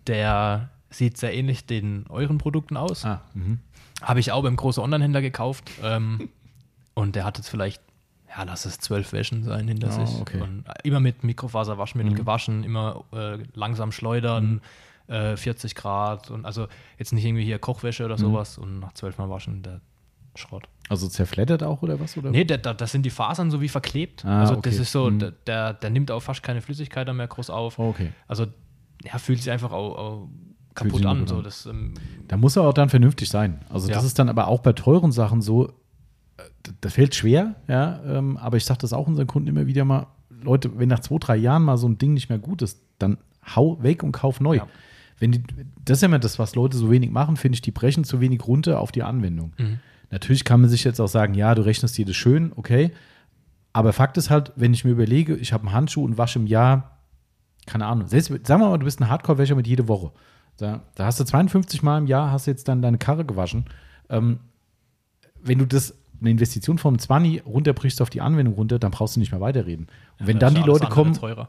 der 0.06 0.70
sieht 0.90 1.16
sehr 1.16 1.34
ähnlich 1.34 1.66
den 1.66 2.06
euren 2.08 2.38
Produkten 2.38 2.76
aus. 2.76 3.04
Ah, 3.04 3.22
mhm. 3.34 3.60
Habe 4.02 4.20
ich 4.20 4.32
auch 4.32 4.42
beim 4.42 4.56
großen 4.56 4.82
Online-Händler 4.82 5.22
gekauft. 5.22 5.70
Ähm, 5.82 6.28
und 6.94 7.14
der 7.16 7.24
hat 7.24 7.38
jetzt 7.38 7.48
vielleicht, 7.48 7.80
ja, 8.28 8.42
lass 8.42 8.64
es 8.64 8.78
zwölf 8.78 9.12
Wäschen 9.12 9.44
sein 9.44 9.68
hinter 9.68 9.88
Oh, 9.88 10.04
sich. 10.06 10.20
okay. 10.20 10.40
Und 10.40 10.64
immer 10.84 11.00
mit 11.00 11.24
Mikrofaserwaschmittel 11.24 12.12
Mhm. 12.12 12.16
gewaschen, 12.16 12.64
immer 12.64 13.04
äh, 13.12 13.38
langsam 13.54 13.92
schleudern, 13.92 14.60
äh, 15.12 15.36
40 15.36 15.74
Grad. 15.74 16.30
Und 16.30 16.44
also 16.46 16.66
jetzt 16.98 17.12
nicht 17.12 17.24
irgendwie 17.24 17.44
hier 17.44 17.58
Kochwäsche 17.58 18.04
oder 18.04 18.14
Mhm. 18.14 18.20
sowas. 18.20 18.58
Und 18.58 18.80
nach 18.80 18.92
zwölf 18.94 19.18
Mal 19.18 19.28
waschen, 19.30 19.62
der 19.62 19.80
Schrott. 20.34 20.64
Also 20.88 21.08
zerfleddert 21.08 21.62
auch 21.62 21.82
oder 21.82 22.00
was? 22.00 22.16
Oder? 22.16 22.30
Nee, 22.30 22.44
da, 22.44 22.56
da, 22.56 22.72
das 22.74 22.92
sind 22.92 23.04
die 23.04 23.10
Fasern 23.10 23.50
so 23.50 23.60
wie 23.60 23.68
verklebt. 23.68 24.24
Ah, 24.24 24.40
also 24.40 24.54
okay. 24.54 24.70
das 24.70 24.78
ist 24.78 24.92
so, 24.92 25.10
Mhm. 25.10 25.18
der, 25.18 25.30
der, 25.46 25.74
der 25.74 25.90
nimmt 25.90 26.10
auch 26.10 26.20
fast 26.20 26.42
keine 26.42 26.60
Flüssigkeit 26.62 27.12
mehr 27.14 27.26
groß 27.28 27.50
auf. 27.50 27.78
Oh, 27.78 27.88
okay. 27.90 28.12
Also 28.28 28.46
ja, 29.04 29.18
fühlt 29.18 29.38
sich 29.42 29.50
einfach 29.50 29.72
auch, 29.72 29.96
auch 29.96 30.28
kaputt 30.74 31.04
an. 31.04 31.26
So, 31.26 31.42
das, 31.42 31.66
ähm, 31.66 31.94
Da 32.28 32.36
muss 32.38 32.56
er 32.56 32.62
auch 32.62 32.72
dann 32.72 32.88
vernünftig 32.88 33.28
sein. 33.28 33.60
Also 33.68 33.88
das 33.88 33.98
Ja. 34.02 34.06
ist 34.06 34.18
dann 34.18 34.28
aber 34.30 34.46
auch 34.48 34.60
bei 34.60 34.72
teuren 34.72 35.12
Sachen 35.12 35.42
so, 35.42 35.68
äh, 35.68 35.72
das 36.80 36.94
fällt 36.94 37.14
schwer, 37.14 37.56
ja, 37.68 38.00
ähm, 38.06 38.36
aber 38.38 38.56
ich 38.56 38.64
sage 38.64 38.78
das 38.78 38.92
auch 38.94 39.06
unseren 39.06 39.26
Kunden 39.26 39.48
immer 39.48 39.66
wieder 39.66 39.84
mal, 39.84 40.06
Leute, 40.30 40.78
wenn 40.78 40.88
nach 40.88 41.00
zwei, 41.00 41.18
drei 41.18 41.36
Jahren 41.36 41.62
mal 41.62 41.76
so 41.76 41.86
ein 41.88 41.98
Ding 41.98 42.14
nicht 42.14 42.28
mehr 42.30 42.38
gut 42.38 42.62
ist, 42.62 42.80
dann 42.98 43.18
hau 43.54 43.82
weg 43.82 44.02
und 44.02 44.12
kauf 44.12 44.40
neu. 44.40 44.56
Ja. 44.56 44.66
Wenn 45.22 45.30
die, 45.30 45.42
das 45.84 45.98
ist 45.98 46.02
ja 46.02 46.06
immer 46.06 46.18
das, 46.18 46.40
was 46.40 46.56
Leute 46.56 46.76
so 46.76 46.90
wenig 46.90 47.12
machen, 47.12 47.36
finde 47.36 47.54
ich, 47.54 47.62
die 47.62 47.70
brechen 47.70 48.02
zu 48.02 48.20
wenig 48.20 48.44
runter 48.44 48.80
auf 48.80 48.90
die 48.90 49.04
Anwendung. 49.04 49.52
Mhm. 49.56 49.78
Natürlich 50.10 50.44
kann 50.44 50.60
man 50.60 50.68
sich 50.68 50.82
jetzt 50.82 51.00
auch 51.00 51.06
sagen, 51.06 51.34
ja, 51.34 51.54
du 51.54 51.62
rechnest 51.62 51.96
das 51.96 52.16
schön, 52.16 52.52
okay. 52.56 52.90
Aber 53.72 53.92
Fakt 53.92 54.16
ist 54.16 54.30
halt, 54.30 54.50
wenn 54.56 54.74
ich 54.74 54.84
mir 54.84 54.90
überlege, 54.90 55.36
ich 55.36 55.52
habe 55.52 55.62
einen 55.62 55.72
Handschuh 55.72 56.04
und 56.04 56.18
wasche 56.18 56.40
im 56.40 56.48
Jahr, 56.48 56.98
keine 57.66 57.86
Ahnung, 57.86 58.08
selbst, 58.08 58.30
sagen 58.30 58.60
wir 58.60 58.68
mal, 58.68 58.78
du 58.78 58.84
bist 58.84 59.00
ein 59.00 59.08
Hardcore-Wäscher 59.08 59.54
mit 59.54 59.68
jede 59.68 59.86
Woche. 59.86 60.10
Da, 60.56 60.82
da 60.96 61.04
hast 61.04 61.20
du 61.20 61.24
52 61.24 61.84
Mal 61.84 61.98
im 61.98 62.08
Jahr, 62.08 62.32
hast 62.32 62.48
du 62.48 62.50
jetzt 62.50 62.66
dann 62.66 62.82
deine 62.82 62.98
Karre 62.98 63.24
gewaschen. 63.24 63.66
Ähm, 64.10 64.40
wenn 65.40 65.60
du 65.60 65.66
das, 65.66 65.94
eine 66.20 66.30
Investition 66.32 66.78
vom 66.78 66.98
20 66.98 67.46
runterbrichst 67.46 68.02
auf 68.02 68.10
die 68.10 68.22
Anwendung 68.22 68.54
runter, 68.54 68.80
dann 68.80 68.90
brauchst 68.90 69.14
du 69.14 69.20
nicht 69.20 69.30
mehr 69.30 69.40
weiterreden. 69.40 69.86
Und 70.18 70.26
wenn 70.26 70.40
da 70.40 70.46
dann 70.46 70.54
die 70.54 70.60
ja 70.62 70.66
Leute 70.66 70.86
kommen, 70.88 71.14
Teurer. 71.14 71.48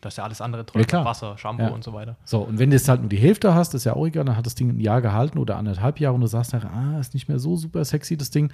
Das 0.00 0.14
ist 0.14 0.16
ja 0.18 0.24
alles 0.24 0.40
andere 0.40 0.62
Ja, 0.62 0.66
teurer. 0.66 0.84
klar. 0.84 1.04
Wasser, 1.04 1.38
Shampoo 1.38 1.62
Ja. 1.64 1.68
und 1.70 1.84
so 1.84 1.92
weiter. 1.92 2.16
so, 2.24 2.40
und 2.40 2.58
wenn 2.58 2.70
du 2.70 2.76
jetzt 2.76 2.88
halt 2.88 3.00
nur 3.00 3.08
die 3.08 3.18
Hälfte 3.18 3.54
hast, 3.54 3.72
ist 3.74 3.84
ja 3.84 3.94
auch 3.94 4.04
egal, 4.06 4.24
dann 4.24 4.36
hat 4.36 4.44
das 4.46 4.54
Ding 4.56 4.68
ein 4.70 4.80
Jahr 4.80 5.00
gehalten 5.00 5.38
oder 5.38 5.56
anderthalb 5.56 6.00
Jahre 6.00 6.14
und 6.16 6.20
du 6.22 6.26
sagst 6.26 6.52
nachher, 6.52 6.72
ah, 6.72 6.98
ist 6.98 7.14
nicht 7.14 7.28
mehr 7.28 7.38
so 7.38 7.56
super 7.56 7.84
sexy, 7.84 8.16
das 8.16 8.30
Ding. 8.30 8.52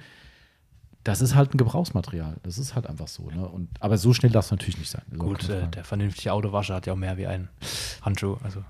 Das 1.03 1.21
ist 1.21 1.35
halt 1.35 1.53
ein 1.53 1.57
Gebrauchsmaterial. 1.57 2.35
Das 2.43 2.57
ist 2.57 2.75
halt 2.75 2.85
einfach 2.85 3.07
so. 3.07 3.29
Ne? 3.31 3.47
Und, 3.47 3.69
aber 3.79 3.97
so 3.97 4.13
schnell 4.13 4.31
darf 4.31 4.45
es 4.45 4.51
natürlich 4.51 4.77
nicht 4.77 4.91
sein. 4.91 5.03
Gut, 5.17 5.47
äh, 5.49 5.67
der 5.69 5.83
vernünftige 5.85 6.33
Autowascher 6.33 6.75
hat 6.75 6.85
ja 6.85 6.93
auch 6.93 6.97
mehr 6.97 7.17
wie 7.17 7.27
ein 7.27 7.47
Handschuh. 8.01 8.37
Also 8.43 8.63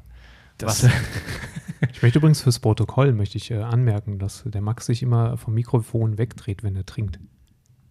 Das- 0.60 0.84
was, 0.84 0.92
Ich 1.92 2.02
möchte 2.02 2.20
übrigens 2.20 2.42
fürs 2.42 2.60
Protokoll 2.60 3.12
möchte 3.14 3.38
ich 3.38 3.52
äh, 3.52 3.62
anmerken, 3.62 4.20
dass 4.20 4.44
der 4.46 4.62
Max 4.62 4.86
sich 4.88 5.04
immer 5.04 5.38
vom 5.38 5.54
Mikrofon 5.54 6.18
wegdreht, 6.18 6.64
wenn 6.64 6.76
er 6.76 6.86
trinkt. 6.86 7.20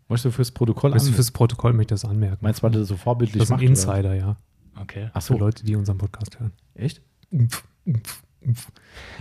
Möchtest 0.09 0.27
du 0.27 0.31
fürs 0.31 0.51
Protokoll 0.53 0.93
Also 0.93 1.09
an? 1.09 1.15
fürs 1.15 1.31
Protokoll 1.31 1.73
möchte 1.73 1.95
ich 1.95 2.01
das 2.01 2.09
anmerken. 2.11 2.39
Meinst 2.41 2.61
du, 2.61 2.63
weil 2.65 2.71
du 2.73 2.79
das 2.81 2.89
so 2.89 2.97
vorbildlich 2.97 3.41
das 3.41 3.49
ist 3.49 3.51
ein 3.53 3.55
macht, 3.57 3.63
oder? 3.63 3.71
Insider, 3.71 4.15
ja. 4.15 4.37
okay. 4.81 5.11
Ach 5.13 5.23
Für 5.23 5.33
so, 5.35 5.39
Leute, 5.39 5.65
die 5.65 5.75
unseren 5.77 5.99
Podcast 5.99 6.39
hören. 6.39 6.53
echt? 6.75 7.03
Umpf, 7.31 7.65
umpf, 7.85 8.23
umpf. 8.41 8.71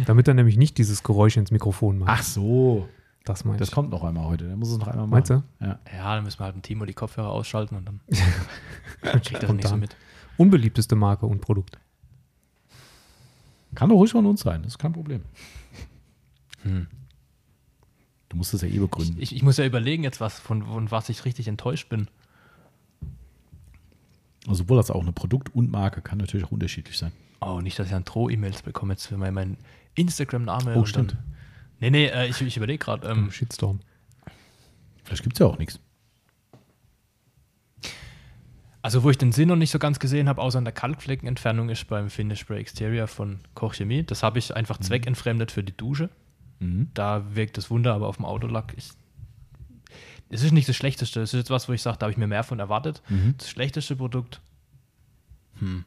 Damit 0.05 0.27
er 0.27 0.35
nämlich 0.35 0.57
nicht 0.57 0.77
dieses 0.77 1.01
Geräusch 1.03 1.37
ins 1.37 1.49
Mikrofon 1.51 1.97
macht. 1.97 2.09
Ach 2.11 2.23
so. 2.23 2.87
das 3.23 3.45
meine 3.45 3.57
Das 3.57 3.69
ich. 3.69 3.73
kommt 3.73 3.89
noch 3.89 4.03
einmal 4.03 4.25
heute. 4.25 4.45
Der 4.47 4.55
muss 4.55 4.69
es 4.69 4.77
noch 4.77 4.87
einmal 4.87 5.07
machen. 5.07 5.09
Meinst 5.11 5.29
du? 5.31 5.43
Ja. 5.59 5.79
Ja, 5.91 6.15
dann 6.15 6.23
müssen 6.23 6.39
wir 6.39 6.45
halt 6.45 6.55
ein 6.55 6.61
Timo 6.61 6.85
die 6.85 6.93
Kopfhörer 6.93 7.29
ausschalten 7.29 7.75
und 7.77 7.85
dann 7.85 7.99
kriegt 9.01 9.41
das 9.41 9.51
nicht 9.51 9.67
so 9.67 9.77
mit. 9.77 9.95
Unbeliebteste 10.37 10.95
Marke 10.95 11.25
und 11.25 11.41
Produkt. 11.41 11.79
Kann 13.73 13.89
doch 13.89 13.95
ruhig 13.95 14.11
von 14.11 14.25
uns 14.27 14.41
sein. 14.41 14.61
Das 14.61 14.73
ist 14.73 14.77
kein 14.77 14.93
Problem. 14.93 15.23
Hm. 16.61 16.87
Du 18.35 18.39
musst 18.39 18.53
es 18.53 18.63
ja 18.63 18.67
eh 18.67 18.79
begründen. 18.79 19.15
Ich, 19.17 19.33
ich 19.33 19.43
muss 19.43 19.55
ja 19.55 19.65
überlegen 19.65 20.03
jetzt, 20.03 20.19
was, 20.19 20.41
von, 20.41 20.65
von 20.65 20.91
was 20.91 21.07
ich 21.07 21.23
richtig 21.23 21.47
enttäuscht 21.47 21.87
bin. 21.87 22.09
Also 24.45 24.63
sowohl 24.63 24.77
als 24.77 24.91
auch 24.91 25.01
eine 25.01 25.13
Produkt 25.13 25.55
und 25.55 25.71
Marke 25.71 26.01
kann 26.01 26.17
natürlich 26.17 26.45
auch 26.45 26.51
unterschiedlich 26.51 26.97
sein. 26.97 27.13
Oh, 27.39 27.61
nicht, 27.61 27.79
dass 27.79 27.85
ich 27.85 27.93
dann 27.93 28.03
Droh-E-Mails 28.03 28.63
bekomme 28.63 28.91
jetzt 28.91 29.07
für 29.07 29.15
mein, 29.15 29.33
mein 29.33 29.55
Instagram-Name. 29.93 30.75
Oh, 30.75 30.83
stimmt. 30.83 31.13
Dann, 31.13 31.23
nee, 31.79 31.89
nee, 31.91 32.05
äh, 32.07 32.27
ich, 32.27 32.41
ich 32.41 32.57
überlege 32.57 32.79
gerade. 32.79 33.07
Ähm, 33.07 33.31
Shitstorm. 33.31 33.79
Vielleicht 35.05 35.23
gibt 35.23 35.37
es 35.37 35.39
ja 35.39 35.45
auch 35.45 35.57
nichts. 35.57 35.79
Also, 38.81 39.03
wo 39.03 39.09
ich 39.09 39.17
den 39.17 39.31
Sinn 39.31 39.47
noch 39.47 39.55
nicht 39.55 39.71
so 39.71 39.79
ganz 39.79 39.97
gesehen 39.97 40.27
habe, 40.27 40.41
außer 40.41 40.57
an 40.57 40.65
der 40.65 40.73
Kalkfleckenentfernung, 40.73 41.69
ist 41.69 41.87
beim 41.87 42.09
Finish 42.09 42.41
Spray 42.41 42.59
Exterior 42.59 43.07
von 43.07 43.39
Koch 43.53 43.75
Chemie. 43.75 44.03
Das 44.03 44.23
habe 44.23 44.39
ich 44.39 44.53
einfach 44.53 44.77
zweckentfremdet 44.77 45.53
für 45.53 45.63
die 45.63 45.77
Dusche. 45.77 46.09
Mhm. 46.59 46.89
Da 46.93 47.23
wirkt 47.35 47.57
das 47.57 47.69
Wunder, 47.69 47.93
aber 47.93 48.07
auf 48.07 48.17
dem 48.17 48.25
Autolack 48.25 48.73
ist. 48.77 48.97
Es 50.29 50.43
ist 50.43 50.51
nicht 50.51 50.67
das 50.67 50.75
Schlechteste. 50.75 51.21
Es 51.21 51.33
ist 51.33 51.39
jetzt 51.39 51.49
was, 51.49 51.69
wo 51.69 51.73
ich 51.73 51.81
sage, 51.81 51.97
da 51.97 52.05
habe 52.05 52.11
ich 52.11 52.17
mir 52.17 52.27
mehr 52.27 52.43
von 52.43 52.59
erwartet. 52.59 53.01
Mhm. 53.09 53.35
Das 53.37 53.49
schlechteste 53.49 53.95
Produkt. 53.95 54.41
Hm. 55.59 55.85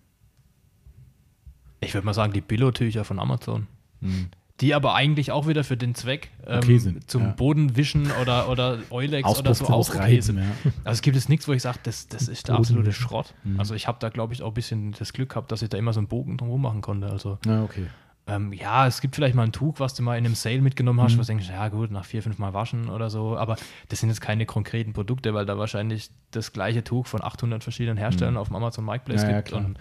Ich 1.81 1.95
würde 1.95 2.05
mal 2.05 2.15
sagen, 2.15 2.33
die 2.33 2.41
Billo-Tücher 2.41 3.05
von 3.05 3.19
Amazon. 3.19 3.67
Mhm. 4.01 4.29
Die 4.61 4.75
aber 4.75 4.95
eigentlich 4.95 5.31
auch 5.31 5.47
wieder 5.47 5.63
für 5.63 5.77
den 5.77 5.95
Zweck 5.95 6.31
ähm, 6.45 6.59
Okay 6.59 6.79
sind, 6.79 7.09
zum 7.09 7.23
ja. 7.23 7.29
Bodenwischen 7.31 8.11
oder, 8.21 8.49
oder 8.49 8.79
Eulex 8.91 9.39
oder 9.39 9.55
so 9.55 9.67
auch 9.67 9.89
okay 9.89 10.21
sind. 10.21 10.39
Ja. 10.39 10.45
Also 10.83 10.97
es 10.99 11.03
gibt 11.03 11.15
jetzt 11.15 11.29
nichts, 11.29 11.47
wo 11.47 11.53
ich 11.53 11.63
sage, 11.63 11.79
das, 11.85 12.09
das 12.09 12.27
ist 12.27 12.49
der 12.49 12.57
absolute 12.57 12.93
Schrott. 12.93 13.35
Mhm. 13.45 13.61
Also 13.61 13.75
ich 13.75 13.87
habe 13.87 13.99
da, 14.01 14.09
glaube 14.09 14.35
ich, 14.35 14.43
auch 14.43 14.49
ein 14.49 14.55
bisschen 14.55 14.93
das 14.99 15.13
Glück 15.13 15.29
gehabt, 15.29 15.53
dass 15.53 15.63
ich 15.63 15.69
da 15.69 15.79
immer 15.79 15.93
so 15.93 16.01
einen 16.01 16.09
Bogen 16.09 16.37
drum 16.39 16.61
machen 16.61 16.81
konnte. 16.81 17.09
Also 17.09 17.39
ja, 17.47 17.63
okay. 17.63 17.87
Ähm, 18.29 18.53
ja, 18.53 18.87
es 18.87 19.01
gibt 19.01 19.15
vielleicht 19.15 19.35
mal 19.35 19.43
ein 19.45 19.53
Tuch, 19.53 19.81
was 19.81 19.95
du 19.95 20.03
mal 20.03 20.17
in 20.19 20.25
einem 20.27 20.35
Sale 20.35 20.61
mitgenommen 20.61 21.01
hast, 21.01 21.15
Mhm. 21.15 21.19
was 21.21 21.27
du 21.27 21.33
denkst, 21.33 21.49
ja 21.49 21.69
gut, 21.69 21.91
nach 21.91 22.05
vier, 22.05 22.23
fünf 22.23 22.39
Mal 22.39 22.53
waschen 22.55 22.89
oder 22.91 23.09
so. 23.11 23.37
Aber 23.37 23.57
das 23.89 24.01
sind 24.01 24.09
jetzt 24.11 24.21
keine 24.21 24.45
konkreten 24.47 24.93
Produkte, 24.93 25.35
weil 25.35 25.47
da 25.47 25.57
wahrscheinlich 25.59 26.11
das 26.31 26.53
gleiche 26.53 26.85
Tuch 26.85 27.07
von 27.07 27.23
800 27.23 27.63
verschiedenen 27.63 27.97
Herstellern 27.97 28.37
auf 28.37 28.49
dem 28.49 28.57
Amazon 28.57 28.85
Marketplace 28.85 29.23
Mhm. 29.23 29.29
Ja, 29.29 29.35
ja, 29.35 29.41
gibt. 29.41 29.49
klar. 29.49 29.65
und, 29.65 29.79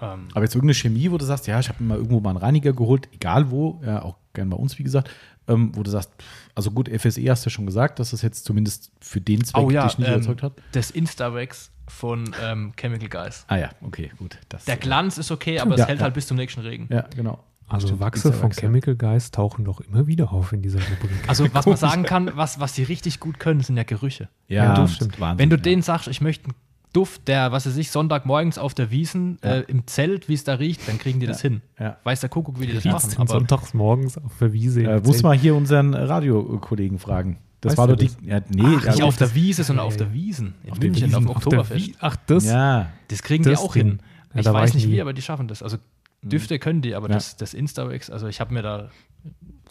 ähm, 0.00 0.28
Aber 0.34 0.44
jetzt 0.44 0.54
irgendeine 0.54 0.74
Chemie, 0.74 1.10
wo 1.10 1.18
du 1.18 1.24
sagst, 1.24 1.46
ja, 1.46 1.58
ich 1.60 1.68
habe 1.68 1.82
mir 1.82 1.88
mal 1.90 1.96
irgendwo 1.98 2.20
mal 2.20 2.30
einen 2.30 2.38
Reiniger 2.38 2.72
geholt, 2.72 3.08
egal 3.12 3.50
wo, 3.50 3.80
ja, 3.84 4.02
auch 4.02 4.16
gern 4.32 4.48
bei 4.50 4.56
uns, 4.56 4.78
wie 4.78 4.82
gesagt, 4.84 5.10
ähm, 5.48 5.72
wo 5.74 5.82
du 5.82 5.90
sagst, 5.90 6.10
also 6.54 6.70
gut, 6.70 6.88
FSE 6.88 7.28
hast 7.30 7.44
du 7.44 7.48
ja 7.48 7.50
schon 7.50 7.66
gesagt, 7.66 7.98
dass 7.98 8.10
das 8.12 8.22
jetzt 8.22 8.44
zumindest 8.44 8.92
für 9.00 9.20
den 9.20 9.42
Zweck 9.44 9.62
oh 9.62 9.70
ja, 9.70 9.86
dich 9.86 9.98
nicht 9.98 10.08
ähm, 10.08 10.14
überzeugt 10.14 10.42
hat. 10.42 10.52
das 10.72 10.90
Instarex 10.90 11.70
von 11.88 12.32
ähm, 12.42 12.72
Chemical 12.76 13.08
Guys. 13.08 13.44
Ah 13.48 13.56
ja, 13.56 13.70
okay, 13.82 14.12
gut. 14.18 14.38
Das, 14.48 14.64
Der 14.66 14.76
Glanz 14.76 15.18
ist 15.18 15.30
okay, 15.32 15.58
aber 15.60 15.76
Ja, 15.76 15.82
es 15.82 15.88
hält 15.88 15.98
ja. 15.98 16.04
halt 16.04 16.14
bis 16.14 16.26
zum 16.28 16.36
nächsten 16.36 16.60
Regen. 16.60 16.86
Ja, 16.90 17.06
genau. 17.14 17.42
Also 17.72 17.98
Wachse 18.00 18.32
von. 18.32 18.50
Chemical 18.50 18.94
Guys 18.96 19.30
tauchen 19.30 19.64
doch 19.64 19.80
immer 19.80 20.06
wieder 20.06 20.32
auf 20.32 20.52
in 20.52 20.62
dieser 20.62 20.78
Rubrik. 20.80 21.10
Also, 21.28 21.46
was 21.52 21.66
man 21.66 21.76
sagen 21.88 22.02
kann, 22.04 22.30
was, 22.34 22.60
was 22.60 22.72
die 22.74 22.82
richtig 22.82 23.20
gut 23.20 23.38
können, 23.38 23.60
sind 23.60 23.76
ja 23.76 23.82
Gerüche. 23.84 24.28
Ja, 24.48 24.64
Ja, 24.64 24.74
das 24.74 24.94
stimmt. 24.94 25.18
Wahnsinn, 25.20 25.38
Wenn 25.38 25.50
du 25.50 25.56
ja. 25.56 25.62
denen 25.62 25.82
sagst, 25.82 26.08
ich 26.08 26.20
möchte 26.20 26.46
einen 26.46 26.54
Duft, 26.92 27.26
der, 27.28 27.52
was 27.52 27.66
weiß 27.66 27.76
ich, 27.78 27.90
Sonntagmorgens 27.90 28.58
auf 28.58 28.74
der 28.74 28.90
Wiesen, 28.90 29.38
Ja. 29.42 29.50
äh, 29.56 29.60
im 29.62 29.86
Zelt, 29.86 30.28
wie 30.28 30.34
es 30.34 30.44
da 30.44 30.54
riecht, 30.54 30.86
dann 30.88 30.98
kriegen 30.98 31.20
die 31.20 31.26
das 31.26 31.40
hin. 31.40 31.62
Ja. 31.80 31.96
Weiß 32.04 32.20
der 32.20 32.28
Kuckuck, 32.28 32.60
wie 32.60 32.66
die 32.66 32.74
das 32.74 32.84
Riecht's 32.84 33.02
machen. 33.04 33.10
denn 33.12 33.20
Aber 33.22 33.32
sonntags 33.32 33.72
morgens 33.74 34.18
auf 34.18 34.32
der 34.38 34.52
Wiese? 34.52 34.82
Äh, 34.82 35.00
muss 35.00 35.22
mal 35.22 35.36
hier 35.36 35.54
unseren 35.54 35.94
Radiokollegen 35.94 36.98
fragen. 36.98 37.38
Das 37.62 37.70
Weißt 37.70 37.78
war 37.78 37.86
doch 37.88 37.96
die. 37.96 38.10
Ja, 38.26 38.40
nee, 38.50 38.62
Ach, 38.78 38.86
nicht 38.86 39.02
auf 39.04 39.16
der 39.16 39.34
Wiese, 39.34 39.62
sondern 39.64 39.86
auf 39.86 39.96
der 39.96 40.12
Wiesen. 40.12 40.54
In 40.64 40.72
Auf 40.72 40.80
München, 40.80 41.06
Wiesen, 41.06 41.14
auf 41.14 41.20
dem 41.22 41.28
Auf 41.30 41.44
der 41.44 41.58
Oktoberfest. 41.60 41.90
Ach, 42.00 42.16
das? 42.26 42.44
ja. 42.44 42.88
Das 43.08 43.22
kriegen 43.22 43.44
die 43.44 43.50
Das 43.50 43.60
auch 43.60 43.72
Ding. 43.72 43.86
hin. 43.86 43.98
Ja, 44.34 44.40
ich 44.40 44.46
weiß 44.52 44.70
ich 44.70 44.74
nicht 44.76 44.88
wie, 44.90 45.00
aber 45.00 45.12
die 45.12 45.22
schaffen 45.22 45.46
das. 45.46 45.62
Also 45.62 45.76
Düfte 46.22 46.58
können 46.58 46.82
die, 46.82 46.94
aber 46.94 47.08
Ja. 47.08 47.14
das, 47.14 47.36
das 47.36 47.52
Instawex, 47.54 48.10
also 48.10 48.26
ich 48.28 48.40
habe 48.40 48.54
mir 48.54 48.62
da, 48.62 48.90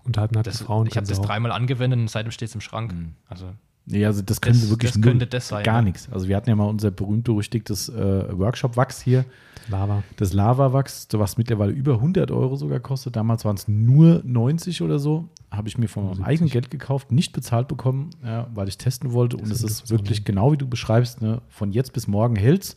Unterhalb 0.03 0.31
das, 0.43 0.61
Frauen. 0.61 0.87
ich 0.87 0.97
habe 0.97 1.07
das 1.07 1.19
auch. 1.19 1.25
dreimal 1.25 1.51
angewendet 1.51 1.99
und 1.99 2.09
seitdem 2.09 2.31
steht 2.31 2.49
es 2.49 2.55
im 2.55 2.61
Schrank. 2.61 2.93
Mhm. 2.93 3.11
Also 3.27 3.47
Nee, 3.87 4.05
also 4.05 4.21
das 4.21 4.41
können 4.41 4.53
Das- 4.55 4.63
sie 4.65 4.69
wirklich 4.69 4.91
das 4.91 4.99
null, 4.99 5.09
könnte 5.09 5.25
das 5.27 5.47
sein, 5.47 5.63
gar 5.63 5.77
ja. 5.77 5.81
nichts. 5.81 6.07
Also 6.11 6.27
wir 6.27 6.35
hatten 6.37 6.47
ja 6.49 6.55
mal 6.55 6.65
unser 6.69 6.91
berühmt-berüchtigtes 6.91 7.89
äh, 7.89 8.37
Workshop-Wachs 8.37 9.01
hier, 9.01 9.25
Lava. 9.69 10.03
das 10.17 10.33
Lava-Wachs, 10.33 11.07
was 11.13 11.37
mittlerweile 11.37 11.71
über 11.71 11.95
100 11.95 12.29
Euro 12.29 12.55
sogar 12.57 12.79
kostet. 12.79 13.15
Damals 13.15 13.43
waren 13.43 13.55
es 13.55 13.67
nur 13.67 14.21
90 14.23 14.83
oder 14.83 14.99
so. 14.99 15.29
Habe 15.49 15.67
ich 15.67 15.79
mir 15.79 15.87
von 15.87 16.03
meinem 16.03 16.13
70. 16.17 16.27
eigenen 16.27 16.49
Geld 16.51 16.69
gekauft, 16.71 17.11
nicht 17.11 17.33
bezahlt 17.33 17.67
bekommen, 17.67 18.11
ja, 18.23 18.47
weil 18.53 18.67
ich 18.67 18.77
testen 18.77 19.13
wollte. 19.13 19.37
Und 19.37 19.51
es 19.51 19.63
ist 19.63 19.89
wirklich 19.89 20.25
genau 20.25 20.51
wie 20.51 20.57
du 20.57 20.67
beschreibst, 20.67 21.21
ne? 21.23 21.41
von 21.49 21.71
jetzt 21.71 21.91
bis 21.91 22.07
morgen 22.07 22.35
hält's. 22.35 22.75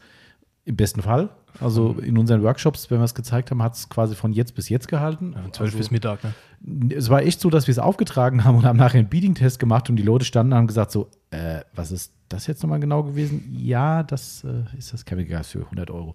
Im 0.65 0.77
besten 0.77 1.03
Fall. 1.03 1.29
Also 1.61 1.93
in 1.93 2.19
unseren 2.19 2.43
Workshops, 2.43 2.91
wenn 2.91 2.99
wir 2.99 3.05
es 3.05 3.15
gezeigt 3.15 3.51
haben, 3.51 3.63
hat 3.63 3.75
es 3.75 3.89
quasi 3.89 4.15
von 4.15 4.33
jetzt 4.33 4.55
bis 4.55 4.69
jetzt 4.69 4.89
gehalten. 4.89 5.35
ja, 5.35 5.53
12 5.53 5.61
also, 5.61 5.79
bis 5.79 5.91
Mittag. 5.91 6.25
Ne? 6.25 6.33
es 6.95 7.11
war 7.11 7.23
echt 7.23 7.41
so, 7.41 7.51
dass 7.51 7.67
wir 7.67 7.73
es 7.73 7.79
aufgetragen 7.79 8.45
haben 8.45 8.57
und 8.57 8.65
haben 8.65 8.79
nachher 8.79 8.99
einen 8.99 9.09
Beating-Test 9.09 9.59
gemacht 9.59 9.91
und 9.91 9.97
die 9.97 10.03
Leute 10.03 10.25
standen 10.25 10.53
und 10.53 10.59
haben 10.59 10.67
gesagt 10.67 10.91
so, 10.91 11.11
äh, 11.31 11.61
was 11.75 11.93
ist 11.93 12.13
das 12.29 12.47
jetzt 12.47 12.63
nochmal 12.63 12.81
genau 12.81 13.03
gewesen? 13.03 13.45
Ja, 13.57 14.03
das 14.03 14.45
äh, 14.45 14.65
ist 14.79 14.93
das 14.93 15.05
Chemical 15.05 15.39
Gas 15.39 15.51
für 15.51 15.61
100 15.61 15.91
Euro. 15.91 16.15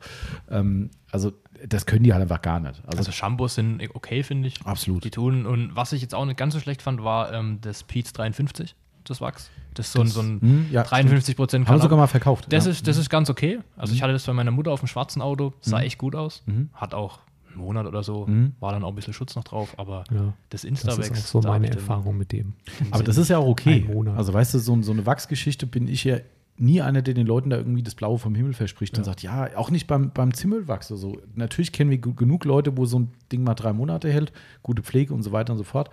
Ähm, 0.50 0.90
also 1.12 1.34
das 1.68 1.86
können 1.86 2.04
die 2.04 2.14
halt 2.14 2.22
einfach 2.22 2.42
gar 2.42 2.60
nicht. 2.60 2.82
Also, 2.86 2.98
Also 2.98 3.12
Shampoos 3.12 3.56
sind 3.56 3.82
okay, 3.94 4.24
finde 4.24 4.48
ich. 4.48 4.66
absolut. 4.66 5.04
Die 5.04 5.12
tun. 5.12 5.46
Und 5.46 5.76
was 5.76 5.94
ich 5.94 6.02
jetzt 6.02 6.16
auch 6.16 6.26
nicht 6.26 6.38
ganz 6.38 6.54
so 6.54 6.60
schlecht 6.60 6.82
fand, 6.82 7.04
war 7.04 7.32
ähm, 7.32 7.60
das 7.62 7.84
Pete's 7.84 8.14
53, 8.14 8.76
das 9.10 9.22
Wachs. 9.22 9.50
Das 9.74 9.88
ist 9.88 9.94
so, 9.94 10.02
ein- 10.02 10.08
so 10.08 10.22
ein 10.22 10.42
Hm, 10.42 10.66
ja, 10.72 10.84
53 10.84 11.36
Prozent 11.36 11.68
Haben 11.68 11.78
wir 11.78 11.82
sogar 11.82 11.98
mal 11.98 12.08
verkauft. 12.08 12.46
Das, 12.52 12.66
ja. 12.66 12.72
ist, 12.72 12.88
das 12.88 12.98
ist 12.98 13.10
ganz 13.10 13.30
okay. 13.30 13.60
Also 13.78 13.94
ich 13.94 14.02
hatte 14.02 14.14
das 14.14 14.26
bei 14.26 14.34
meiner 14.34 14.52
Mutter 14.52 14.72
auf 14.72 14.80
dem 14.82 14.88
schwarzen 14.88 15.22
Auto, 15.22 15.54
sah 15.62 15.78
Mhm. 15.80 15.84
echt 15.84 15.98
gut 15.98 16.16
aus. 16.16 16.44
Mhm. 16.46 16.70
Hat 16.74 16.94
auch 16.94 17.20
einen 17.50 17.58
Monat 17.62 17.86
oder 17.88 18.04
so, 18.04 18.26
Mhm. 18.28 18.54
war 18.60 18.72
dann 18.74 18.84
auch 18.84 18.90
ein 18.90 18.96
bisschen 18.96 19.14
Schutz 19.14 19.36
noch 19.36 19.44
drauf, 19.44 19.74
aber 19.78 20.04
Ja, 20.12 20.34
das 20.50 20.62
das 20.62 20.64
Instawex. 20.66 21.10
ist 21.10 21.36
auch 21.36 21.42
so 21.42 21.48
meine 21.48 21.68
den- 21.68 21.78
Erfahrung 21.78 22.18
mit 22.18 22.32
dem. 22.32 22.54
Aber 22.92 23.04
das 23.04 23.18
ist 23.18 23.30
ja 23.30 23.38
auch 23.40 23.48
okay. 23.48 23.88
Also 24.16 24.34
weißt 24.34 24.54
du, 24.54 24.60
so, 24.60 24.82
so 24.82 24.92
eine 24.92 25.06
Wachsgeschichte 25.06 25.66
bin 25.66 25.88
ich 25.88 26.04
ja 26.04 26.18
nie 26.62 26.82
einer, 26.82 27.02
der 27.02 27.14
den 27.14 27.26
Leuten 27.26 27.50
da 27.50 27.56
irgendwie 27.56 27.82
das 27.84 27.96
Blaue 27.96 28.20
vom 28.20 28.36
Himmel 28.36 28.54
verspricht 28.54 28.98
und 28.98 29.02
Ja. 29.04 29.12
sagt, 29.12 29.24
ja, 29.24 29.48
auch 29.56 29.72
nicht 29.72 29.88
beim, 29.88 30.12
beim 30.12 30.34
Zimmelwachs 30.34 30.92
oder 30.92 31.00
so. 31.00 31.18
Natürlich 31.34 31.72
kennen 31.72 31.90
wir 31.90 31.98
genug 32.00 32.44
Leute, 32.44 32.76
wo 32.78 32.86
so 32.86 33.00
ein 33.00 33.12
Ding 33.32 33.44
mal 33.46 33.56
drei 33.56 33.72
Monate 33.72 34.12
hält, 34.12 34.34
gute 34.62 34.84
Pflege 34.84 35.14
und 35.14 35.24
so 35.24 35.32
weiter 35.32 35.54
und 35.54 35.58
so 35.58 35.64
fort. 35.64 35.90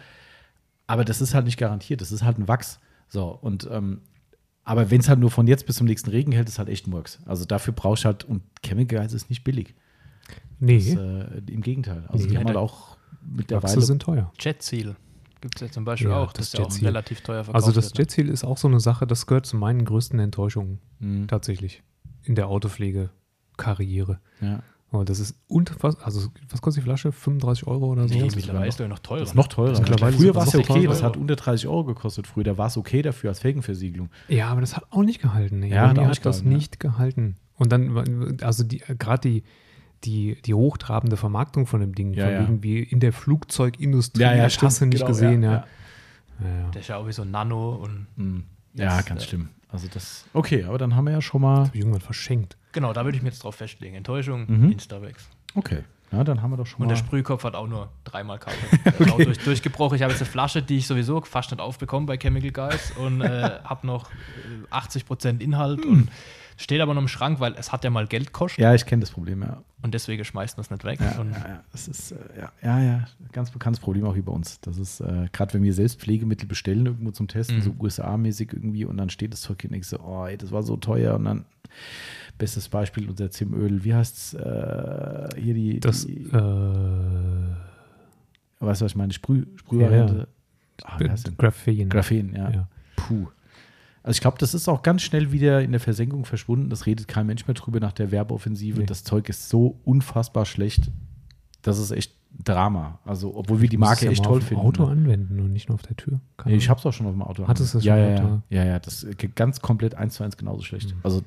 Aber 0.88 1.04
das 1.04 1.20
ist 1.20 1.34
halt 1.34 1.44
nicht 1.46 1.56
garantiert. 1.56 2.00
Das 2.00 2.10
ist 2.12 2.22
halt 2.24 2.38
ein 2.38 2.48
Wachs. 2.48 2.80
So, 3.08 3.28
und 3.28 3.68
ähm, 3.70 4.00
aber 4.64 4.90
wenn 4.90 5.00
es 5.00 5.08
halt 5.08 5.20
nur 5.20 5.30
von 5.30 5.46
jetzt 5.46 5.66
bis 5.66 5.76
zum 5.76 5.86
nächsten 5.86 6.10
Regen 6.10 6.32
hält, 6.32 6.48
ist 6.48 6.58
halt 6.58 6.68
echt 6.68 6.86
Murks. 6.88 7.20
Also 7.24 7.44
dafür 7.44 7.72
brauchst 7.72 8.02
du 8.04 8.06
halt, 8.06 8.24
und 8.24 8.42
Chemical 8.64 8.98
Guys 9.00 9.12
ist 9.12 9.30
nicht 9.30 9.44
billig. 9.44 9.74
Nee, 10.58 10.78
Das, 10.78 10.96
äh, 10.96 11.42
Im 11.52 11.60
Gegenteil. 11.60 12.04
Also 12.08 12.24
Nee. 12.24 12.32
die 12.32 12.38
haben 12.38 12.46
halt 12.46 12.56
der- 12.56 12.62
auch 12.62 12.90
Wachse 12.96 12.98
mittlerweile. 13.36 13.80
sind 13.82 14.02
teuer. 14.02 14.32
Jet 14.40 14.62
Seal 14.62 14.96
gibt 15.40 15.56
es 15.56 15.60
ja 15.60 15.70
zum 15.70 15.84
Beispiel 15.84 16.08
Ja, 16.10 16.16
auch, 16.18 16.32
das 16.32 16.38
das, 16.38 16.46
ist 16.48 16.52
ja 16.58 16.60
auch 16.64 16.68
Jet 16.70 16.72
Seal. 16.72 16.86
relativ 16.86 17.20
teuer 17.20 17.44
verkauft 17.44 17.64
Also 17.64 17.72
das 17.78 17.92
ne? 17.94 18.00
Jetziel 18.00 18.28
ist 18.28 18.42
auch 18.42 18.56
so 18.58 18.66
eine 18.66 18.80
Sache, 18.80 19.06
das 19.06 19.26
gehört 19.26 19.46
zu 19.46 19.56
meinen 19.56 19.84
größten 19.84 20.18
Enttäuschungen 20.18 20.80
Mhm. 20.98 21.28
tatsächlich 21.28 21.82
in 22.24 22.34
der 22.34 22.48
Autopflege-Karriere. 22.48 24.20
Ja. 24.40 24.62
Aber 24.96 25.04
das 25.04 25.18
ist 25.20 25.34
unfassbar, 25.48 26.04
also 26.04 26.28
was 26.50 26.60
kostet 26.60 26.82
die 26.82 26.84
Flasche? 26.86 27.12
35 27.12 27.66
Euro 27.66 27.86
oder 27.92 28.08
so? 28.08 28.14
Nee, 28.14 28.20
Das 28.20 28.28
ist 28.30 28.36
mittlerweile 28.36 28.64
noch- 28.64 28.68
ist 28.68 28.78
der 28.80 28.88
noch 28.88 28.98
teurer. 28.98 29.20
Das 29.20 29.28
ist 29.30 29.34
noch 29.34 29.46
teurer. 29.48 29.70
Das 29.70 29.78
ist 29.80 29.88
mittlerweile 29.88 30.16
früher 30.16 30.34
war 30.34 30.46
es 30.46 30.52
ja 30.52 30.58
noch 30.60 30.68
okay, 30.70 30.86
das 30.86 31.02
hat 31.02 31.16
unter 31.16 31.36
30 31.36 31.68
Euro 31.68 31.84
gekostet 31.84 32.26
früher. 32.26 32.44
Da 32.44 32.58
war 32.58 32.66
es 32.66 32.76
okay 32.76 33.02
dafür 33.02 33.30
als 33.30 33.38
Felgenversiegelung. 33.40 34.10
Ja, 34.28 34.48
aber 34.48 34.60
das 34.60 34.76
hat 34.76 34.84
auch 34.90 35.02
nicht 35.02 35.20
gehalten. 35.22 35.60
Nee. 35.60 35.70
Ja, 35.70 35.88
hat 35.88 35.98
hat 35.98 36.08
nicht 36.08 36.24
das 36.26 36.36
gehalten, 36.38 36.50
ja. 36.50 36.56
nicht 36.56 36.80
gehalten. 36.80 37.36
Und 37.56 37.72
dann, 37.72 38.38
also 38.42 38.64
die, 38.64 38.78
gerade 38.98 39.20
die, 39.28 39.42
die, 40.04 40.36
die 40.44 40.54
hochtrabende 40.54 41.16
Vermarktung 41.16 41.66
von 41.66 41.80
dem 41.80 41.94
Ding, 41.94 42.12
Ja, 42.12 42.24
von 42.26 42.32
ja. 42.34 42.40
wegen 42.42 42.62
wie 42.62 42.80
in 42.80 43.00
der 43.00 43.12
Flugzeugindustrie, 43.12 44.20
Ja, 44.22 44.34
ja, 44.34 44.42
das 44.44 44.54
stimmt. 44.54 44.70
hast 44.70 44.80
du 44.80 44.86
nicht 44.86 44.98
Genau, 44.98 45.08
gesehen, 45.08 45.42
ja, 45.42 45.52
ja. 45.52 45.64
Ja, 46.40 46.48
ja. 46.64 46.70
Der 46.70 46.80
ist 46.82 46.88
ja 46.88 46.96
auch 46.96 47.06
wie 47.06 47.12
so 47.12 47.22
ein 47.22 47.30
Nano 47.30 47.76
und 47.76 48.06
Mhm. 48.16 48.44
Ja, 48.74 49.00
ganz 49.00 49.22
äh, 49.22 49.26
schlimm. 49.28 49.48
Also 49.70 49.88
das. 49.92 50.24
Okay, 50.34 50.64
aber 50.64 50.76
dann 50.78 50.94
haben 50.94 51.06
wir 51.06 51.12
ja 51.12 51.22
schon 51.22 51.40
mal. 51.40 51.60
Hab 51.66 51.74
ich 51.74 51.80
irgendwann 51.80 52.00
verschenkt. 52.02 52.56
Genau, 52.76 52.92
da 52.92 53.04
würde 53.04 53.16
ich 53.16 53.22
mir 53.22 53.30
jetzt 53.30 53.42
drauf 53.42 53.56
festlegen. 53.56 53.96
Enttäuschung, 53.96 54.44
Mhm. 54.46 54.70
Instawex. 54.70 55.28
Okay. 55.56 55.82
Ja, 56.12 56.22
dann 56.22 56.40
haben 56.40 56.52
wir 56.52 56.56
doch 56.56 56.66
schon 56.66 56.82
Und 56.82 56.86
mal. 56.86 56.94
der 56.94 56.96
Sprühkopf 56.96 57.42
hat 57.42 57.56
auch 57.56 57.66
nur 57.66 57.88
dreimal 58.04 58.38
ist 58.98 59.10
auch 59.10 59.16
durch, 59.16 59.38
durchgebrochen. 59.38 59.96
Ich 59.96 60.02
habe 60.02 60.12
jetzt 60.12 60.22
eine 60.22 60.30
Flasche, 60.30 60.62
die 60.62 60.76
ich 60.76 60.86
sowieso 60.86 61.20
fast 61.22 61.50
nicht 61.50 61.60
aufbekomme 61.60 62.06
bei 62.06 62.16
Chemical 62.16 62.52
Guys 62.52 62.92
und 62.92 63.22
äh, 63.22 63.58
habe 63.64 63.84
noch 63.88 64.08
äh, 64.70 64.72
80% 64.72 65.40
Inhalt 65.40 65.84
und 65.84 66.08
steht 66.56 66.80
aber 66.80 66.94
noch 66.94 67.02
im 67.02 67.08
Schrank, 67.08 67.40
weil 67.40 67.54
es 67.54 67.72
hat 67.72 67.82
ja 67.82 67.90
mal 67.90 68.06
Geld 68.06 68.26
gekostet 68.28 68.60
ja, 68.60 68.72
ich 68.72 68.86
kenne 68.86 69.00
das 69.00 69.10
Problem, 69.10 69.42
ja. 69.42 69.62
und 69.82 69.92
deswegen 69.94 70.24
schmeißt 70.24 70.56
man 70.56 70.62
es 70.64 70.70
nicht 70.70 70.84
weg. 70.84 71.00
Ja, 71.00 71.18
und 71.20 71.32
ja, 71.32 71.38
ja. 71.48 71.64
Das 71.72 71.88
ist, 71.88 72.12
äh, 72.12 72.16
ja, 72.38 72.52
ja, 72.62 72.80
ja, 72.80 73.04
ganz 73.32 73.50
bekanntes 73.50 73.80
Problem 73.80 74.04
auch 74.06 74.14
hier 74.14 74.24
bei 74.24 74.32
uns. 74.32 74.60
Das 74.60 74.78
ist, 74.78 75.00
äh, 75.00 75.26
gerade 75.32 75.54
wenn 75.54 75.64
wir 75.64 75.74
selbst 75.74 76.00
Pflegemittel 76.00 76.46
bestellen, 76.46 76.86
irgendwo 76.86 77.10
zum 77.10 77.26
Testen, 77.26 77.56
Mhm. 77.58 77.62
so 77.62 77.74
USA-mäßig 77.80 78.52
irgendwie, 78.52 78.84
und 78.84 78.96
dann 78.96 79.10
steht 79.10 79.32
das 79.32 79.40
Zeug 79.40 79.60
hier 79.60 79.70
und 79.70 79.76
ich 79.76 79.86
so, 79.88 79.98
oh, 79.98 80.24
ey, 80.24 80.38
das 80.38 80.52
war 80.52 80.62
so 80.62 80.76
teuer. 80.76 81.16
Und 81.16 81.24
dann, 81.24 81.44
bestes 82.38 82.68
Beispiel, 82.68 83.08
unser 83.08 83.30
Zimöl, 83.30 83.84
wie 83.84 83.94
heißt's, 83.94 84.34
äh, 84.34 85.28
hier 85.38 85.54
die, 85.54 85.80
Das, 85.80 86.06
die 86.06 86.22
äh, 86.24 86.32
weißt 88.60 88.80
du, 88.80 88.84
was 88.84 88.92
ich 88.92 88.96
meine, 88.96 89.12
Sprüh, 89.12 89.46
Sprühvariante. 89.56 90.16
Ja, 90.18 90.26
Ah, 90.84 90.98
heißt 90.98 91.26
denn? 91.26 91.36
Graphen. 91.36 91.88
Graphen, 91.88 92.34
ja. 92.34 92.50
Ja. 92.50 92.68
Puh. 92.96 93.28
Also 94.02 94.16
ich 94.16 94.20
glaube, 94.20 94.38
das 94.38 94.54
ist 94.54 94.68
auch 94.68 94.82
ganz 94.82 95.02
schnell 95.02 95.32
wieder 95.32 95.62
in 95.62 95.72
der 95.72 95.80
Versenkung 95.80 96.24
verschwunden. 96.24 96.70
Das 96.70 96.86
redet 96.86 97.08
kein 97.08 97.26
Mensch 97.26 97.46
mehr 97.46 97.54
drüber 97.54 97.80
nach 97.80 97.92
der 97.92 98.12
Werbeoffensive. 98.12 98.80
Nee. 98.80 98.86
Das 98.86 99.02
Zeug 99.02 99.28
ist 99.28 99.48
so 99.48 99.80
unfassbar 99.84 100.46
schlecht. 100.46 100.90
Das 101.62 101.78
ist 101.78 101.90
echt 101.90 102.14
Drama. 102.44 103.00
Also, 103.04 103.34
obwohl 103.34 103.62
wir 103.62 103.68
die 103.68 103.78
Marke 103.78 104.00
es 104.00 104.02
ja 104.02 104.10
echt 104.10 104.24
toll 104.24 104.42
finden. 104.42 104.62
Auto 104.62 104.84
ne? 104.84 104.90
anwenden 104.92 105.40
und 105.40 105.52
nicht 105.52 105.68
nur 105.68 105.74
auf 105.76 105.82
der 105.82 105.96
Tür. 105.96 106.20
Nee, 106.44 106.56
ich 106.56 106.68
habe 106.68 106.78
es 106.78 106.86
auch 106.86 106.92
schon 106.92 107.06
auf 107.06 107.12
dem 107.12 107.22
Auto. 107.22 107.48
Hattest 107.48 107.74
du 107.74 107.78
es 107.78 107.84
ja, 107.84 107.96
schon 107.96 108.04
ja, 108.04 108.34
auf 108.34 108.40
ja, 108.50 108.62
ja, 108.62 108.70
ja, 108.72 108.78
das 108.78 109.06
ganz 109.34 109.60
komplett 109.60 109.94
eins 109.94 110.14
zu 110.14 110.22
eins 110.22 110.36
genauso 110.36 110.62
schlecht. 110.62 110.94
Mhm. 110.94 111.00
Also 111.02 111.22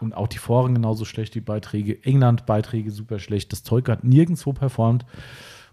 und 0.00 0.14
auch 0.14 0.28
die 0.28 0.38
Foren 0.38 0.74
genauso 0.74 1.04
schlecht, 1.04 1.34
die 1.34 1.40
Beiträge. 1.40 2.04
England 2.04 2.46
Beiträge 2.46 2.90
super 2.90 3.18
schlecht. 3.18 3.52
Das 3.52 3.62
Zeug 3.64 3.88
hat 3.88 4.04
nirgendwo 4.04 4.52
performt 4.52 5.04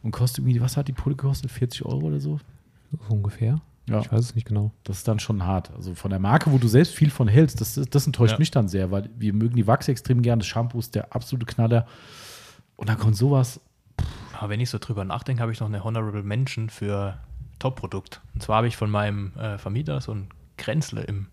und 0.01 0.11
kostet 0.11 0.39
irgendwie, 0.39 0.61
was 0.61 0.77
hat 0.77 0.87
die 0.87 0.93
Pulle 0.93 1.15
gekostet? 1.15 1.51
40 1.51 1.85
Euro 1.85 2.07
oder 2.07 2.19
so? 2.19 2.39
so 2.91 3.13
ungefähr. 3.13 3.61
Ja. 3.87 3.99
Ich 3.99 4.11
weiß 4.11 4.19
es 4.21 4.35
nicht 4.35 4.47
genau. 4.47 4.71
Das 4.83 4.97
ist 4.97 5.07
dann 5.07 5.19
schon 5.19 5.43
hart. 5.43 5.71
Also 5.75 5.93
von 5.93 6.09
der 6.09 6.19
Marke, 6.19 6.51
wo 6.51 6.57
du 6.57 6.67
selbst 6.67 6.95
viel 6.95 7.11
von 7.11 7.27
hältst, 7.27 7.61
das, 7.61 7.79
das 7.89 8.05
enttäuscht 8.07 8.33
Ja. 8.33 8.39
mich 8.39 8.49
dann 8.51 8.67
sehr, 8.67 8.89
weil 8.89 9.09
wir 9.17 9.33
mögen 9.33 9.55
die 9.55 9.67
Wachs 9.67 9.87
extrem 9.87 10.21
gern. 10.21 10.39
Das 10.39 10.47
Shampoo 10.47 10.79
ist 10.79 10.95
der 10.95 11.13
absolute 11.13 11.45
Knaller. 11.45 11.85
Und 12.77 12.89
dann 12.89 12.97
kommt 12.97 13.15
sowas. 13.15 13.59
Aber 14.39 14.49
wenn 14.49 14.59
ich 14.59 14.69
so 14.69 14.79
drüber 14.79 15.05
nachdenke, 15.05 15.41
habe 15.41 15.51
ich 15.51 15.59
noch 15.59 15.67
eine 15.67 15.83
Honorable 15.83 16.23
Mention 16.23 16.69
für 16.69 17.17
Top-Produkt. 17.59 18.21
Und 18.33 18.41
zwar 18.43 18.57
habe 18.57 18.67
ich 18.67 18.75
von 18.75 18.89
meinem 18.89 19.33
äh, 19.37 19.57
Vermieter 19.57 20.01
so 20.01 20.13
ein 20.13 20.29
Grenzle 20.57 21.03
im 21.03 21.27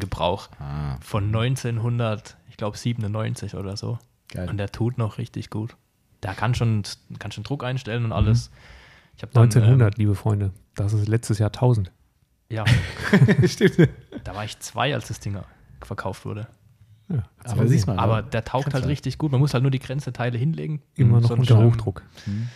Gebrauch 0.00 0.48
Ah, 0.58 0.96
von 1.00 1.24
1900, 1.26 2.36
ich 2.50 2.56
glaube 2.56 2.76
97 2.76 3.54
oder 3.54 3.76
so. 3.76 3.98
geil. 4.28 4.48
Und 4.48 4.56
der 4.58 4.70
tut 4.70 4.98
noch 4.98 5.18
richtig 5.18 5.50
gut. 5.50 5.76
Der 6.22 6.34
kann 6.34 6.54
schon, 6.54 6.82
kann 7.18 7.32
schon 7.32 7.44
Druck 7.44 7.64
einstellen 7.64 8.04
und 8.04 8.12
alles. 8.12 8.50
Ich 9.16 9.22
habe 9.22 9.32
dann, 9.32 9.44
1900, 9.44 9.98
liebe 9.98 10.14
Freunde. 10.14 10.52
Das 10.74 10.92
ist 10.92 11.06
letztes 11.08 11.38
Jahr 11.38 11.48
1000. 11.50 11.88
Ähm, 11.88 11.92
ja, 12.56 12.64
Stimmt. 13.46 13.88
da 14.24 14.34
war 14.34 14.44
ich 14.44 14.58
zwei, 14.60 14.94
als 14.94 15.08
das 15.08 15.20
Ding 15.20 15.36
verkauft 15.82 16.24
wurde. 16.24 16.46
Ja, 17.08 17.22
Aber 17.44 17.68
siehst 17.68 17.86
mal, 17.86 17.98
Aber 17.98 18.22
ne? 18.22 18.28
der 18.30 18.44
taugt 18.44 18.72
halt 18.72 18.84
du. 18.84 18.88
richtig 18.88 19.18
gut. 19.18 19.30
Man 19.30 19.40
muss 19.40 19.52
halt 19.54 19.62
nur 19.62 19.70
die 19.70 19.78
Grenzeteile 19.78 20.38
hinlegen. 20.38 20.80
Immer 20.94 21.20
noch 21.20 21.30
unter 21.30 21.58
ähm, 21.60 21.66
Hochdruck. 21.66 22.02
Hm, 22.24 22.48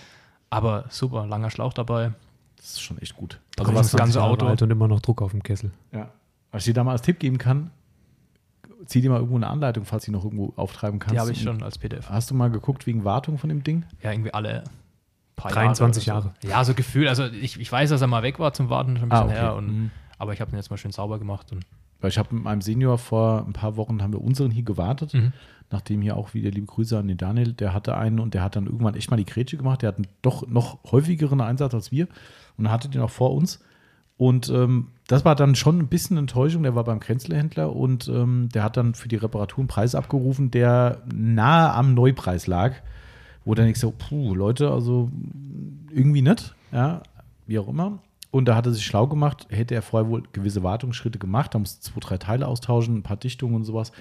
Aber 0.51 0.87
super, 0.89 1.27
langer 1.27 1.51
Schlauch 1.51 1.75
dabei. 1.75 2.13
Das 2.57 2.67
ist 2.73 2.81
schon 2.81 2.99
echt 2.99 3.15
gut. 3.17 3.39
Also 3.59 3.71
Also 3.71 3.83
das 3.83 3.91
ganze 3.93 4.13
20 4.15 4.15
Jahre 4.17 4.31
Auto. 4.31 4.47
alt 4.47 4.63
und 4.63 4.71
immer 4.71 4.89
noch 4.89 5.01
Druck 5.01 5.21
auf 5.23 5.31
dem 5.33 5.43
Kessel. 5.43 5.71
ja. 5.93 6.11
Was 6.51 6.63
ich 6.63 6.67
dir 6.67 6.75
da 6.75 6.85
mal 6.85 6.93
als 6.93 7.03
Tipp 7.03 7.19
geben 7.19 7.39
kann, 7.39 7.71
zieh 8.87 9.01
dir 9.01 9.11
mal 9.11 9.17
irgendwo 9.17 9.37
eine 9.37 9.49
Anleitung, 9.49 9.85
falls 9.85 10.05
du 10.05 10.11
die 10.11 10.17
noch 10.17 10.25
irgendwo 10.25 10.53
auftreiben 10.57 10.99
kannst. 10.99 11.15
Die 11.15 11.21
habe 11.21 11.33
ich 11.33 11.43
schon 11.43 11.63
als 11.63 11.79
PDF. 11.79 12.09
Hast 12.09 12.31
du 12.31 12.35
mal 12.35 12.51
geguckt 12.51 12.87
wegen 12.87 13.05
Wartung 13.05 13.39
von 13.39 13.49
dem 13.49 13.63
Ding? 13.65 13.85
Ja, 14.03 14.13
irgendwie 14.13 14.33
alle 14.33 14.65
paar 15.37 15.53
23 15.53 16.07
Jahre. 16.07 16.27
Jahre. 16.27 16.35
So. 16.43 16.49
Ja, 16.49 16.65
so 16.65 16.75
Gefühl. 16.75 17.09
Also 17.09 17.25
ich, 17.27 17.59
ich 17.59 17.71
weiß, 17.71 17.91
dass 17.91 18.01
er 18.01 18.07
mal 18.07 18.23
weg 18.23 18.39
war 18.39 18.53
zum 18.53 18.71
Warten, 18.71 18.97
schon 18.97 19.11
ein 19.13 19.27
bisschen 19.27 19.31
her. 19.31 19.55
Und, 19.55 19.67
Mhm. 19.67 19.91
Aber 20.21 20.33
ich 20.33 20.41
habe 20.41 20.51
ihn 20.51 20.57
jetzt 20.57 20.71
mal 20.71 20.77
schön 20.77 20.91
sauber 20.91 21.19
gemacht. 21.21 21.53
Und, 21.53 21.65
Weil 22.01 22.11
ich 22.11 22.19
habe 22.19 22.35
mit 22.35 22.43
meinem 22.43 22.61
Senior 22.61 22.99
vor 22.99 23.45
ein 23.47 23.53
paar 23.53 23.77
Wochen 23.77 24.03
haben 24.03 24.13
wir 24.13 24.21
unseren 24.21 24.51
hier 24.51 24.65
gewartet. 24.65 25.15
Mhm. 25.15 25.33
nachdem 25.71 26.01
hier 26.01 26.17
auch 26.17 26.33
wieder 26.33 26.51
liebe 26.51 26.67
Grüße 26.67 26.99
an 26.99 27.09
den 27.09 27.19
Daniel, 27.19 27.53
der 27.53 27.75
hatte 27.75 27.95
einen 27.95 28.21
und 28.21 28.33
der 28.33 28.43
hat 28.43 28.57
dann 28.57 28.65
irgendwann 28.65 28.95
echt 28.95 29.11
mal 29.11 29.19
die 29.19 29.27
Grätsche 29.27 29.59
gemacht. 29.59 29.83
Der 29.83 29.89
hat 29.89 29.97
einen 29.97 30.07
doch 30.23 30.47
noch 30.49 30.79
häufigeren 30.91 31.43
Einsatz 31.43 31.75
als 31.75 31.93
wir 31.93 32.09
und 32.57 32.71
hatte 32.71 32.89
den 32.89 33.03
auch 33.03 33.11
vor 33.11 33.35
uns. 33.35 33.63
Und 34.19 34.51
ähm, 34.51 34.89
das 35.07 35.25
war 35.25 35.37
dann 35.37 35.55
schon 35.55 35.79
ein 35.79 35.87
bisschen 35.87 36.19
Enttäuschung. 36.19 36.65
Der 36.65 36.75
war 36.75 36.85
beim 36.85 37.01
Grenzlehändler 37.01 37.75
und 37.75 38.09
ähm, 38.09 38.49
der 38.53 38.65
hat 38.65 38.77
dann 38.77 38.95
für 38.95 39.09
die 39.09 39.17
Reparatur 39.17 39.61
einen 39.63 39.69
Preis 39.69 39.95
abgerufen, 39.95 40.51
der 40.51 41.03
nahe 41.15 41.73
am 41.73 41.95
Neupreis 41.95 42.47
lag. 42.47 42.75
Wo 43.45 43.55
dann 43.55 43.69
ich 43.69 43.79
so, 43.79 43.95
puh, 43.97 44.35
Leute, 44.35 44.71
also 44.71 45.11
irgendwie 45.91 46.21
nicht, 46.21 46.55
ja, 46.73 47.03
wie 47.47 47.59
auch 47.59 47.69
immer. 47.69 48.01
Und 48.31 48.47
da 48.47 48.57
hat 48.57 48.67
er 48.67 48.73
sich 48.73 48.85
schlau 48.85 49.07
gemacht, 49.07 49.47
hätte 49.49 49.75
er 49.75 49.81
vorher 49.81 50.11
wohl 50.11 50.25
gewisse 50.33 50.63
Wartungsschritte 50.63 51.19
gemacht, 51.19 51.55
da 51.55 51.59
musste 51.59 51.81
zwei, 51.81 52.01
drei 52.01 52.19
Teile 52.19 52.47
austauschen, 52.47 52.97
ein 52.97 53.03
paar 53.03 53.17
Dichtungen 53.17 53.55
und 53.55 53.65
sowas. 53.65 53.93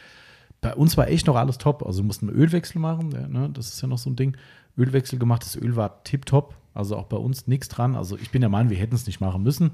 Bei 0.60 0.76
uns 0.76 0.98
war 0.98 1.08
echt 1.08 1.28
noch 1.28 1.36
alles 1.36 1.60
top. 1.60 1.86
Also 1.86 2.04
mussten 2.04 2.28
einen 2.28 2.38
Ölwechsel 2.38 2.82
machen, 2.82 3.12
ja, 3.12 3.28
ne? 3.28 3.50
das 3.54 3.70
ist 3.70 3.82
ja 3.82 3.88
noch 3.88 4.00
so 4.00 4.10
ein 4.10 4.16
Ding. 4.16 4.36
Ölwechsel 4.78 5.20
gemacht, 5.20 5.44
das 5.44 5.56
Öl 5.56 5.76
war 5.76 6.04
tipptopp. 6.04 6.56
Also 6.78 6.96
auch 6.96 7.06
bei 7.08 7.18
uns 7.18 7.48
nichts 7.48 7.68
dran. 7.70 7.96
Also 7.96 8.18
ich 8.18 8.30
bin 8.32 8.42
der 8.42 8.50
Meinung, 8.50 8.70
wir 8.70 8.78
hätten 8.78 8.96
es 8.96 9.06
nicht 9.08 9.20
machen 9.20 9.44
müssen. 9.44 9.72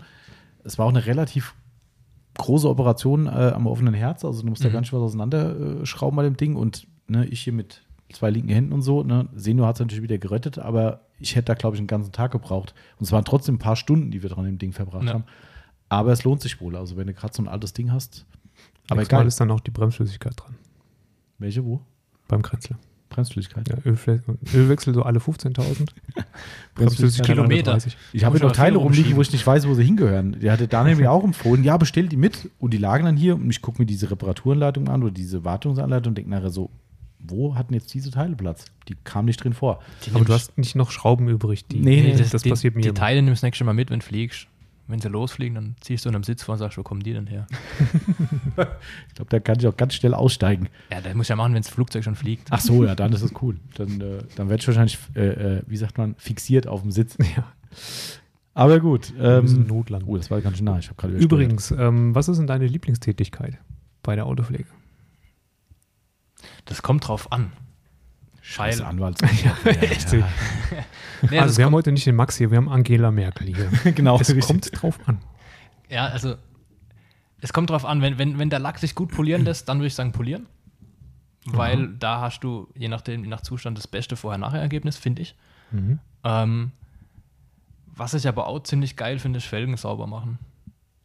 Es 0.63 0.77
war 0.77 0.85
auch 0.85 0.89
eine 0.89 1.05
relativ 1.05 1.53
große 2.37 2.67
Operation 2.69 3.27
äh, 3.27 3.51
am 3.53 3.67
offenen 3.67 3.93
Herz. 3.93 4.23
Also 4.25 4.41
du 4.41 4.49
musst 4.49 4.63
da 4.63 4.69
Mhm. 4.69 4.73
ganz 4.73 4.87
schön 4.87 4.99
was 4.99 5.05
auseinanderschrauben 5.07 6.15
bei 6.15 6.23
dem 6.23 6.37
Ding. 6.37 6.55
Und 6.55 6.87
ne, 7.07 7.25
ich 7.25 7.41
hier 7.41 7.53
mit 7.53 7.83
zwei 8.11 8.29
linken 8.29 8.49
Händen 8.49 8.73
und 8.73 8.81
so. 8.83 9.03
Ne, 9.03 9.27
Senior 9.35 9.67
hat 9.67 9.75
es 9.75 9.79
natürlich 9.81 10.03
wieder 10.03 10.17
gerettet, 10.17 10.59
aber 10.59 11.01
ich 11.19 11.35
hätte 11.35 11.45
da, 11.45 11.53
glaube 11.55 11.75
ich, 11.75 11.79
einen 11.79 11.87
ganzen 11.87 12.11
Tag 12.11 12.31
gebraucht. 12.31 12.73
Und 12.99 13.05
es 13.05 13.11
waren 13.11 13.25
trotzdem 13.25 13.55
ein 13.55 13.59
paar 13.59 13.75
Stunden, 13.75 14.09
die 14.11 14.21
wir 14.23 14.29
dran 14.29 14.45
dem 14.45 14.57
Ding 14.59 14.71
verbracht 14.71 15.03
Ja. 15.05 15.13
haben. 15.13 15.23
Aber 15.89 16.11
es 16.11 16.23
lohnt 16.23 16.41
sich 16.41 16.59
wohl. 16.61 16.75
Also 16.75 16.95
wenn 16.97 17.07
du 17.07 17.13
gerade 17.13 17.33
so 17.33 17.43
ein 17.43 17.47
altes 17.47 17.73
Ding 17.73 17.91
hast. 17.91 18.25
Aber 18.89 18.97
Nächstes 19.01 19.11
Mal 19.13 19.19
egal. 19.19 19.27
ist 19.27 19.39
dann 19.39 19.51
auch 19.51 19.59
die 19.59 19.71
Bremsflüssigkeit 19.71 20.33
dran. 20.37 20.55
Welche 21.37 21.63
wo? 21.65 21.81
Beim 22.27 22.41
Krenzler. 22.41 22.77
Bremsflüssigkeit. 23.13 23.69
Ja, 23.69 23.75
Ölfle- 23.89 24.21
Ölwechsel 24.53 24.93
so 24.93 25.03
alle 25.03 25.19
15.000. 25.19 25.87
Bremsflüssigkeit 26.75 27.27
Kilometer. 27.27 27.71
130. 27.71 27.97
Ich 28.13 28.23
habe 28.25 28.39
noch 28.39 28.51
Teile 28.51 28.77
rumliegen, 28.77 29.15
wo 29.15 29.21
ich 29.21 29.31
nicht 29.31 29.45
weiß, 29.45 29.67
wo 29.67 29.73
sie 29.73 29.83
hingehören. 29.83 30.39
Der 30.39 30.51
hatte 30.51 30.67
Daniel 30.67 30.95
mir 30.97 31.11
auch 31.11 31.23
empfohlen, 31.23 31.63
ja, 31.63 31.77
bestell 31.77 32.07
die 32.07 32.17
mit. 32.17 32.49
Und 32.59 32.73
die 32.73 32.77
lagen 32.77 33.05
dann 33.05 33.15
hier 33.17 33.35
und 33.35 33.49
ich 33.49 33.61
gucke 33.61 33.81
mir 33.81 33.85
diese 33.85 34.11
Reparaturanleitung 34.11 34.87
an 34.89 35.03
oder 35.03 35.11
diese 35.11 35.45
Wartungsanleitung 35.45 36.11
und 36.11 36.17
denke 36.17 36.31
nachher 36.31 36.49
so, 36.49 36.69
wo 37.25 37.55
hatten 37.55 37.73
jetzt 37.73 37.93
diese 37.93 38.11
Teile 38.11 38.35
Platz? 38.35 38.65
Die 38.89 38.95
kamen 39.03 39.27
nicht 39.27 39.41
drin 39.41 39.53
vor. 39.53 39.79
Aber 40.13 40.25
du 40.25 40.33
hast 40.33 40.57
nicht 40.57 40.75
noch 40.75 40.91
Schrauben 40.91 41.29
übrig, 41.29 41.65
die. 41.65 41.79
Nee, 41.79 42.01
nee, 42.01 42.15
das, 42.17 42.31
das, 42.31 42.43
passiert 42.43 42.73
die, 42.73 42.77
mir 42.77 42.81
Die 42.81 42.89
immer. 42.89 42.95
Teile 42.99 43.21
nimmst 43.21 43.43
du 43.43 43.47
nächstes 43.47 43.65
Mal 43.65 43.73
mit, 43.73 43.89
wenn 43.89 43.99
du 43.99 44.05
fliegst. 44.05 44.47
Wenn 44.87 44.99
sie 44.99 45.07
losfliegen, 45.07 45.55
dann 45.55 45.75
ziehst 45.79 46.03
du 46.03 46.09
in 46.09 46.15
einem 46.15 46.23
Sitz 46.25 46.43
vor 46.43 46.53
und 46.53 46.59
sagst, 46.59 46.77
wo 46.77 46.83
kommen 46.83 47.01
die 47.03 47.13
denn 47.13 47.27
her? 47.27 47.47
Ich 49.07 49.15
glaube, 49.15 49.29
da 49.29 49.39
kann 49.39 49.57
ich 49.59 49.67
auch 49.67 49.77
ganz 49.77 49.93
schnell 49.95 50.13
aussteigen. 50.13 50.67
Ja, 50.91 51.01
das 51.01 51.13
muss 51.15 51.27
ja 51.27 51.35
machen, 51.35 51.53
wenn 51.53 51.61
das 51.61 51.71
Flugzeug 51.71 52.03
schon 52.03 52.15
fliegt. 52.15 52.47
Ach 52.51 52.59
so, 52.59 52.83
ja, 52.83 52.93
dann 52.95 53.13
ist 53.13 53.21
es 53.21 53.31
cool. 53.41 53.55
Dann, 53.75 54.01
äh, 54.01 54.23
dann 54.35 54.49
werde 54.49 54.61
ich 54.61 54.67
wahrscheinlich, 54.67 54.97
äh, 55.15 55.57
äh, 55.57 55.63
wie 55.67 55.77
sagt 55.77 55.97
man, 55.97 56.15
fixiert 56.15 56.67
auf 56.67 56.81
dem 56.81 56.91
Sitz. 56.91 57.17
Ja, 57.35 57.51
Aber 58.53 58.79
gut. 58.79 59.13
Ähm, 59.19 59.65
Notlanden. 59.67 60.07
oh, 60.09 60.17
das 60.17 60.29
war 60.29 60.41
ganz 60.41 60.57
schön 60.57 60.65
nah. 60.65 60.77
Ich 60.77 60.87
habe 60.87 60.95
gerade 60.95 61.13
übersteuert. 61.13 61.31
Übrigens, 61.31 61.71
ähm, 61.71 62.13
was 62.13 62.27
ist 62.27 62.37
denn 62.37 62.45
deine 62.47 62.67
Lieblingstätigkeit 62.67 63.57
bei 64.03 64.15
der 64.15 64.25
Autopflege? 64.27 64.65
Das 66.65 66.81
kommt 66.83 67.07
drauf 67.07 67.31
an. 67.31 67.51
Scheiße, 68.45 68.81
Weil- 68.81 68.87
Anwalt. 68.87 69.17
Echt? 69.81 70.15
Nee, 71.29 71.39
also 71.39 71.57
wir 71.57 71.63
haben 71.63 71.73
heute 71.73 71.93
nicht 71.93 72.05
den 72.05 72.17
Max 72.17 72.35
hier, 72.35 72.51
wir 72.51 72.57
haben 72.57 72.67
Angela 72.67 73.09
Merkel 73.09 73.47
hier. 73.47 73.69
genau. 73.93 74.19
Es 74.19 74.27
richtig. 74.27 74.45
kommt 74.45 74.81
drauf 74.81 74.99
an. 75.05 75.19
ja, 75.89 76.07
also 76.07 76.35
es 77.39 77.53
kommt 77.53 77.69
drauf 77.69 77.85
an, 77.85 78.01
wenn, 78.01 78.17
wenn, 78.17 78.37
wenn 78.39 78.49
der 78.49 78.59
Lack 78.59 78.77
sich 78.77 78.93
gut 78.93 79.09
polieren 79.09 79.45
lässt, 79.45 79.69
dann 79.69 79.77
würde 79.77 79.87
ich 79.87 79.95
sagen 79.95 80.11
polieren. 80.11 80.47
Weil 81.45 81.87
da 81.97 82.19
hast 82.19 82.41
du, 82.41 82.67
je 82.75 82.89
nachdem, 82.89 83.23
je 83.23 83.29
nach 83.29 83.39
Zustand, 83.39 83.77
das 83.77 83.87
beste 83.87 84.17
Vorher-Nachher-Ergebnis, 84.17 84.97
finde 84.97 85.21
ich. 85.21 85.35
Mhm. 85.71 85.99
Ähm, 86.25 86.71
was 87.95 88.13
ich 88.13 88.27
aber 88.27 88.47
auch 88.47 88.59
ziemlich 88.63 88.97
geil 88.97 89.17
finde, 89.19 89.37
ist 89.37 89.45
Felgen 89.45 89.77
sauber 89.77 90.07
machen. 90.07 90.39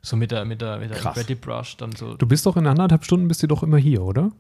So 0.03 0.17
mit 0.17 0.33
der, 0.33 0.45
mit 0.45 0.61
der, 0.61 0.79
mit 0.79 0.91
der 0.91 0.99
Krass. 0.99 1.25
Brush 1.41 1.77
dann 1.77 1.93
so. 1.93 2.17
Du 2.17 2.27
bist 2.27 2.45
doch 2.45 2.57
in 2.57 2.67
anderthalb 2.67 3.05
Stunden 3.05 3.29
bist 3.29 3.41
du 3.43 3.47
doch 3.47 3.63
immer 3.63 3.79
hier, 3.79 4.03
oder? 4.03 4.33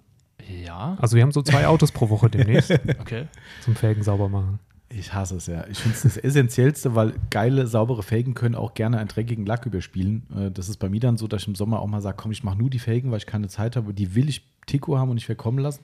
Ja, 0.46 0.96
Also 1.00 1.16
wir 1.16 1.22
haben 1.22 1.32
so 1.32 1.42
zwei 1.42 1.66
Autos 1.66 1.92
pro 1.92 2.08
Woche 2.08 2.30
demnächst 2.30 2.70
okay. 3.00 3.26
zum 3.62 3.74
Felgen 3.76 4.02
sauber 4.02 4.28
machen. 4.28 4.58
Ich 4.90 5.12
hasse 5.12 5.36
es 5.36 5.46
ja. 5.46 5.66
Ich 5.68 5.78
finde 5.78 5.96
es 5.96 6.02
das 6.02 6.16
Essentiellste, 6.16 6.94
weil 6.94 7.12
geile, 7.30 7.66
saubere 7.66 8.02
Felgen 8.02 8.32
können 8.34 8.54
auch 8.54 8.72
gerne 8.72 8.98
einen 8.98 9.08
dreckigen 9.08 9.44
Lack 9.44 9.66
überspielen. 9.66 10.22
Äh, 10.34 10.50
Das 10.50 10.68
ist 10.70 10.78
bei 10.78 10.88
mir 10.88 11.00
dann 11.00 11.18
so, 11.18 11.28
dass 11.28 11.42
ich 11.42 11.48
im 11.48 11.54
Sommer 11.54 11.80
auch 11.80 11.86
mal 11.86 12.00
sage, 12.00 12.16
komm, 12.18 12.32
ich 12.32 12.42
mache 12.42 12.56
nur 12.56 12.70
die 12.70 12.78
Felgen, 12.78 13.10
weil 13.10 13.18
ich 13.18 13.26
keine 13.26 13.48
Zeit 13.48 13.76
habe. 13.76 13.92
Die 13.92 14.14
will 14.14 14.28
ich 14.30 14.46
Tico 14.66 14.96
haben 14.96 15.10
und 15.10 15.16
nicht 15.16 15.26
verkommen 15.26 15.58
lassen. 15.58 15.82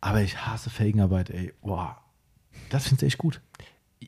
Aber 0.00 0.20
ich 0.22 0.38
hasse 0.38 0.70
Felgenarbeit, 0.70 1.30
ey. 1.30 1.52
Boah. 1.62 1.98
Das 2.70 2.88
finde 2.88 3.06
ich 3.06 3.12
echt 3.12 3.18
gut. 3.18 3.40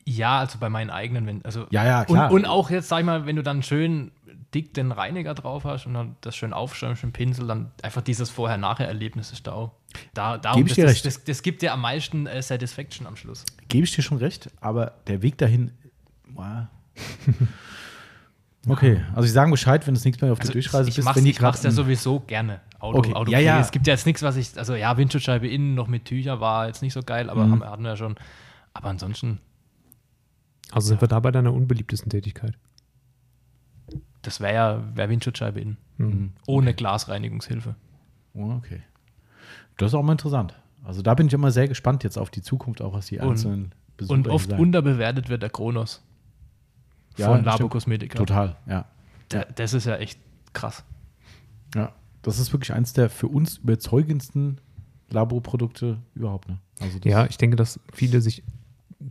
Ja, 0.03 0.39
also 0.39 0.57
bei 0.59 0.69
meinen 0.69 0.89
eigenen, 0.89 1.25
wenn, 1.25 1.45
also 1.45 1.67
Ja, 1.69 1.85
ja, 1.85 2.03
klar. 2.03 2.29
Und, 2.29 2.39
und 2.41 2.45
auch 2.45 2.69
jetzt, 2.69 2.89
sag 2.89 2.99
ich 2.99 3.05
mal, 3.05 3.25
wenn 3.25 3.37
du 3.37 3.43
dann 3.43 3.63
schön 3.63 4.11
dick 4.55 4.73
den 4.73 4.91
Reiniger 4.91 5.33
drauf 5.35 5.65
hast 5.65 5.85
und 5.85 5.93
dann 5.93 6.15
das 6.21 6.35
schön 6.35 6.53
aufschäumst 6.53 7.03
mit 7.03 7.11
dem 7.11 7.13
Pinsel, 7.13 7.45
dann 7.47 7.71
einfach 7.83 8.01
dieses 8.01 8.29
Vorher-Nachher-Erlebnis 8.31 9.31
ist 9.33 9.45
da 9.45 9.51
auch. 9.51 9.71
Da, 10.13 10.37
darum, 10.37 10.61
ich 10.63 10.69
das, 10.69 10.75
dir 10.75 10.85
das, 10.85 10.93
recht. 10.95 11.05
Das, 11.05 11.23
das 11.25 11.41
gibt 11.43 11.61
dir 11.61 11.73
am 11.73 11.81
meisten 11.81 12.25
äh, 12.25 12.41
Satisfaction 12.41 13.05
am 13.05 13.15
Schluss. 13.17 13.45
Gebe 13.69 13.83
ich 13.85 13.93
dir 13.95 14.01
schon 14.01 14.17
recht, 14.17 14.49
aber 14.61 14.93
der 15.07 15.21
Weg 15.21 15.37
dahin. 15.37 15.71
boah. 16.29 16.69
Okay, 18.67 18.99
also 19.13 19.27
ich 19.27 19.31
sage 19.31 19.51
Bescheid, 19.51 19.85
wenn 19.85 19.93
es 19.93 20.03
nichts 20.05 20.21
mehr 20.21 20.31
auf 20.31 20.39
der 20.39 20.49
Durchreise 20.49 20.77
Also 20.77 20.89
ich, 20.89 20.97
ich 20.97 21.05
bist, 21.05 21.15
wenn 21.15 21.23
die 21.23 21.29
ich 21.29 21.39
mach's 21.39 21.59
ja 21.61 21.69
gerade. 21.69 21.75
sowieso 21.75 22.19
gerne. 22.21 22.61
Auto, 22.79 22.97
Okay, 22.97 23.13
Autopflege. 23.13 23.43
ja, 23.43 23.55
ja. 23.57 23.61
Es 23.61 23.69
gibt 23.69 23.85
ja 23.85 23.93
jetzt 23.93 24.07
nichts, 24.07 24.23
was 24.23 24.37
ich, 24.37 24.57
also 24.57 24.73
ja, 24.73 24.97
Windschutzscheibe 24.97 25.47
innen 25.47 25.75
noch 25.75 25.87
mit 25.87 26.05
Tücher 26.05 26.39
war 26.39 26.65
jetzt 26.65 26.81
nicht 26.81 26.93
so 26.93 27.03
geil, 27.03 27.29
aber 27.29 27.45
Mhm. 27.45 27.51
haben, 27.51 27.63
hatten 27.63 27.83
wir 27.83 27.89
ja 27.91 27.95
schon. 27.97 28.15
Aber 28.73 28.89
ansonsten, 28.89 29.39
Also 30.71 30.87
sind 30.87 30.99
wir 30.99 31.07
da 31.07 31.19
bei 31.19 31.29
deiner 31.29 31.53
unbeliebtesten 31.53 32.09
Tätigkeit. 32.09 32.53
Das 34.25 34.39
wäre 34.39 34.53
ja 34.53 34.83
wär 34.95 35.09
Windschutzscheibe 35.09 35.59
innen. 35.59 35.77
Mhm. 35.97 36.31
Ohne 36.47 36.73
Glasreinigungshilfe. 36.73 37.75
Oh, 38.33 38.51
okay. 38.51 38.81
Das 39.77 39.87
ist 39.91 39.93
auch 39.95 40.03
mal 40.03 40.13
interessant. 40.13 40.53
Also 40.83 41.01
da 41.01 41.13
bin 41.15 41.27
ich 41.27 41.33
immer 41.33 41.51
sehr 41.51 41.67
gespannt 41.67 42.03
jetzt 42.03 42.17
auf 42.17 42.29
die 42.29 42.41
Zukunft, 42.41 42.81
auch 42.81 42.93
was 42.93 43.07
die 43.07 43.19
Und- 43.19 43.29
einzelnen 43.31 43.71
Besucher 43.97 44.13
Und 44.13 44.27
oft 44.27 44.49
sagen. 44.49 44.61
unterbewertet 44.61 45.29
wird 45.29 45.41
der 45.41 45.49
Kronos 45.49 46.03
Ja, 47.17 47.27
von. 47.27 47.43
Labo 47.45 47.69
Cosmetica. 47.69 48.17
Total, 48.17 48.57
ja. 48.67 48.85
Der, 49.31 49.45
das 49.45 49.73
ist 49.73 49.85
ja 49.85 49.95
echt 49.95 50.19
krass. 50.53 50.83
Ja, 51.73 51.93
das 52.21 52.39
ist 52.39 52.51
wirklich 52.53 52.73
eins 52.73 52.93
der 52.93 53.09
für 53.09 53.27
uns 53.27 53.57
überzeugendsten 53.57 54.59
Laborprodukte 55.09 55.97
überhaupt. 56.13 56.49
Ne? 56.49 56.57
Also 56.81 56.99
Ja, 57.03 57.25
ich 57.25 57.37
denke, 57.37 57.55
dass 57.55 57.79
viele 57.93 58.19
sich 58.21 58.43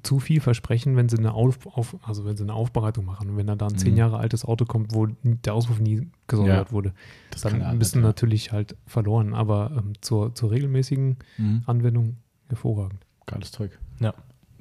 zu 0.02 0.18
viel 0.18 0.40
versprechen, 0.40 0.96
wenn 0.96 1.08
sie 1.08 1.18
eine 1.18 1.34
Auf, 1.34 1.66
auf, 1.66 1.96
also 2.02 2.24
wenn 2.24 2.36
sie 2.36 2.42
eine 2.42 2.54
Aufbereitung 2.54 3.04
machen. 3.04 3.30
Und 3.30 3.36
wenn 3.36 3.46
da, 3.46 3.54
da 3.54 3.66
ein 3.66 3.76
zehn 3.76 3.92
Mhm. 3.92 3.98
Jahre 3.98 4.16
altes 4.18 4.44
Auto 4.44 4.64
kommt, 4.64 4.94
wo 4.94 5.06
der 5.22 5.54
Auspuff 5.54 5.78
nie 5.78 6.08
gesondert 6.26 6.68
Ja, 6.68 6.72
wurde, 6.72 6.94
das 7.30 7.42
dann 7.42 7.78
bist 7.78 7.94
du 7.94 7.98
halt, 7.98 8.02
ja. 8.04 8.08
natürlich 8.08 8.52
halt 8.52 8.76
verloren. 8.86 9.34
Aber 9.34 9.72
ähm, 9.76 9.92
zur, 10.00 10.34
zur 10.34 10.50
regelmäßigen 10.50 11.18
Mhm. 11.36 11.62
Anwendung 11.66 12.16
hervorragend. 12.48 13.04
Geiles 13.26 13.52
Zeug. 13.52 13.78
Ja. 14.00 14.14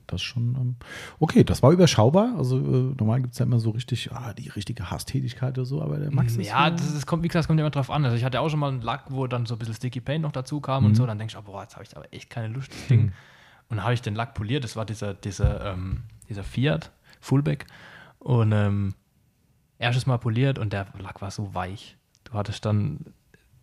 Das 0.08 0.22
schon. 0.22 0.56
Ähm, 0.60 0.76
okay, 1.20 1.46
das 1.46 1.64
war 1.64 1.72
überschaubar. 1.72 2.36
Also 2.38 2.58
äh, 2.58 2.94
normal 3.00 3.22
gibt 3.22 3.32
es 3.34 3.40
ja 3.40 3.46
immer 3.46 3.60
so 3.60 3.70
richtig, 3.70 4.12
ah, 4.12 4.34
die 4.34 4.50
richtige 4.50 4.92
Hasstätigkeit 4.92 5.58
oder 5.58 5.66
so, 5.66 5.82
aber 5.82 5.98
der 5.98 6.12
Max 6.14 6.36
ist. 6.36 6.46
Ja, 6.46 6.70
das, 6.70 6.94
ist, 6.94 7.06
kommt, 7.06 7.24
wie 7.24 7.30
gesagt, 7.30 7.44
das 7.44 7.48
kommt 7.48 7.62
immer 7.62 7.70
drauf 7.70 7.90
an. 7.90 8.04
Also 8.04 8.18
ich 8.18 8.26
hatte 8.26 8.42
auch 8.42 8.50
schon 8.50 8.60
mal 8.60 8.70
einen 8.70 8.82
Lack, 8.82 9.06
wo 9.10 9.26
dann 9.28 9.46
so 9.46 9.56
ein 9.56 9.60
bisschen 9.60 9.76
Sticky 9.76 10.02
Paint 10.02 10.22
noch 10.24 10.34
dazu 10.34 10.60
kam 10.60 10.84
Mhm. 10.84 10.90
und 10.90 10.96
so. 10.96 11.06
Dann 11.06 11.18
denkst 11.18 11.36
du, 11.36 11.40
oh, 11.40 11.44
boah, 11.44 11.62
jetzt 11.62 11.76
habe 11.76 11.86
ich 11.86 11.96
aber 11.96 12.14
echt 12.14 12.30
keine 12.30 12.50
Lust, 12.54 12.74
das 12.74 12.88
Ding. 12.90 13.14
Und 13.70 13.84
habe 13.84 13.94
ich 13.94 14.02
den 14.02 14.16
Lack 14.16 14.34
poliert. 14.34 14.64
Das 14.64 14.76
war 14.76 14.86
dieser, 14.86 15.14
dieser, 15.14 15.74
ähm, 15.74 16.04
dieser 16.30 16.44
Fiat 16.44 16.92
Fullback. 17.22 17.66
Und 18.20 18.52
ähm, 18.52 18.94
erstes 19.80 20.06
Mal 20.06 20.18
poliert 20.18 20.60
und 20.60 20.74
der 20.74 20.88
Lack 21.00 21.22
war 21.22 21.32
so 21.32 21.54
weich. 21.54 21.98
Du 22.24 22.34
hattest 22.34 22.64
dann, 22.66 23.00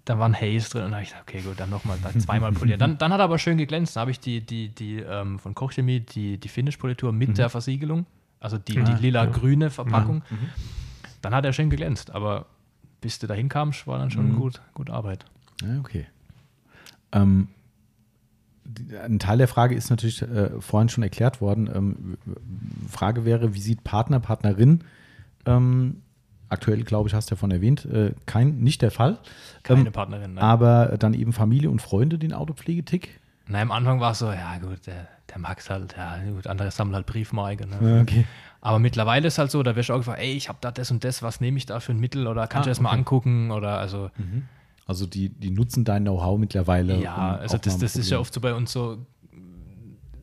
da 0.04 0.18
war 0.18 0.28
ein 0.28 0.34
Haze 0.34 0.70
drin 0.70 0.82
und 0.82 0.90
dann 0.90 0.94
habe 0.94 1.02
ich 1.02 1.10
gesagt, 1.10 1.28
okay, 1.28 1.40
gut, 1.42 1.58
dann 1.60 1.70
nochmal, 1.70 1.98
dann 2.02 2.18
zweimal 2.20 2.52
polieren. 2.52 2.78
Dann, 2.78 2.98
dann 2.98 3.12
hat 3.12 3.20
er 3.20 3.24
aber 3.24 3.38
schön 3.38 3.56
geglänzt. 3.56 3.96
Dann 3.96 4.02
habe 4.02 4.10
ich 4.10 4.20
die, 4.20 4.40
die, 4.40 4.68
die 4.68 4.98
ähm, 4.98 5.38
von 5.38 5.54
Kochchemie, 5.54 6.00
die, 6.00 6.38
die 6.38 6.48
Finish-Politur 6.48 7.12
mit 7.12 7.38
der 7.38 7.48
Versiegelung, 7.48 8.06
also 8.40 8.58
die, 8.58 8.74
die 8.74 8.80
Ah, 8.80 8.96
lila-grüne 8.98 9.70
Verpackung. 9.70 10.22
Dann 11.22 11.34
hat 11.34 11.44
er 11.44 11.52
schön 11.52 11.70
geglänzt, 11.70 12.10
aber 12.10 12.46
bis 13.00 13.18
du 13.18 13.26
dahin 13.26 13.48
kamst, 13.48 13.86
war 13.86 13.98
dann 13.98 14.10
schon 14.10 14.30
Mhm. 14.32 14.36
gut, 14.36 14.60
gut 14.74 14.90
Arbeit. 14.90 15.24
Ja, 15.62 15.78
okay. 15.78 16.06
Ähm, 17.12 17.48
ein 19.04 19.18
Teil 19.18 19.38
der 19.38 19.48
Frage 19.48 19.74
ist 19.74 19.90
natürlich 19.90 20.22
äh, 20.22 20.50
vorhin 20.60 20.88
schon 20.88 21.02
erklärt 21.02 21.40
worden. 21.40 21.70
Ähm, 21.74 22.18
Frage 22.88 23.24
wäre, 23.24 23.54
wie 23.54 23.60
sieht 23.60 23.84
Partner, 23.84 24.20
Partnerin? 24.20 24.84
Ähm, 25.46 26.02
aktuell, 26.48 26.82
glaube 26.84 27.08
ich, 27.08 27.14
hast 27.14 27.30
du 27.30 27.34
ja 27.34 27.38
von 27.38 27.50
erwähnt, 27.50 27.84
äh, 27.86 28.12
kein, 28.26 28.58
nicht 28.60 28.82
der 28.82 28.90
Fall. 28.90 29.18
Keine 29.62 29.86
Ähm, 29.86 29.92
Partnerin. 29.92 30.34
Ne? 30.34 30.42
aber 30.42 30.96
dann 30.98 31.14
eben 31.14 31.32
Familie 31.32 31.70
und 31.70 31.80
Freunde 31.80 32.18
den 32.18 32.32
Autopflegetick. 32.32 33.20
Na, 33.46 33.60
am 33.60 33.72
Anfang 33.72 34.00
war 34.00 34.12
es 34.12 34.18
so, 34.20 34.26
ja 34.30 34.58
gut, 34.58 34.86
der, 34.86 35.08
der 35.28 35.38
Max 35.38 35.70
halt, 35.70 35.96
ja 35.96 36.18
gut, 36.32 36.46
andere 36.46 36.70
sammeln 36.70 36.94
halt 36.94 37.06
Briefmarke. 37.06 37.66
Ne? 37.66 38.00
Okay. 38.02 38.24
Aber 38.60 38.78
mittlerweile 38.78 39.26
ist 39.26 39.38
halt 39.38 39.50
so, 39.50 39.62
da 39.62 39.74
wirst 39.74 39.88
du 39.88 39.94
auch 39.94 39.98
gefragt, 39.98 40.20
ey, 40.20 40.32
ich 40.34 40.48
habe 40.48 40.58
da 40.60 40.70
das 40.70 40.90
und 40.90 41.02
das, 41.02 41.22
was 41.22 41.40
nehme 41.40 41.56
ich 41.56 41.66
da 41.66 41.80
für 41.80 41.92
ein 41.92 41.98
Mittel 41.98 42.26
oder 42.26 42.42
kannst 42.46 42.56
Ah, 42.56 42.62
du 42.64 42.70
das 42.70 42.80
mal 42.80 42.90
okay. 42.90 42.98
angucken 42.98 43.50
oder 43.50 43.78
also, 43.78 44.10
Also 44.90 45.06
die, 45.06 45.28
die 45.28 45.50
nutzen 45.50 45.84
dein 45.84 46.02
Know-how 46.02 46.36
mittlerweile. 46.38 47.00
ja, 47.00 47.14
um 47.14 47.40
also 47.40 47.56
auch 47.56 47.60
das, 47.60 47.78
das 47.78 47.94
ist 47.96 48.10
ja 48.10 48.18
oft 48.18 48.34
so 48.34 48.40
bei 48.40 48.52
uns 48.54 48.72
so, 48.72 48.98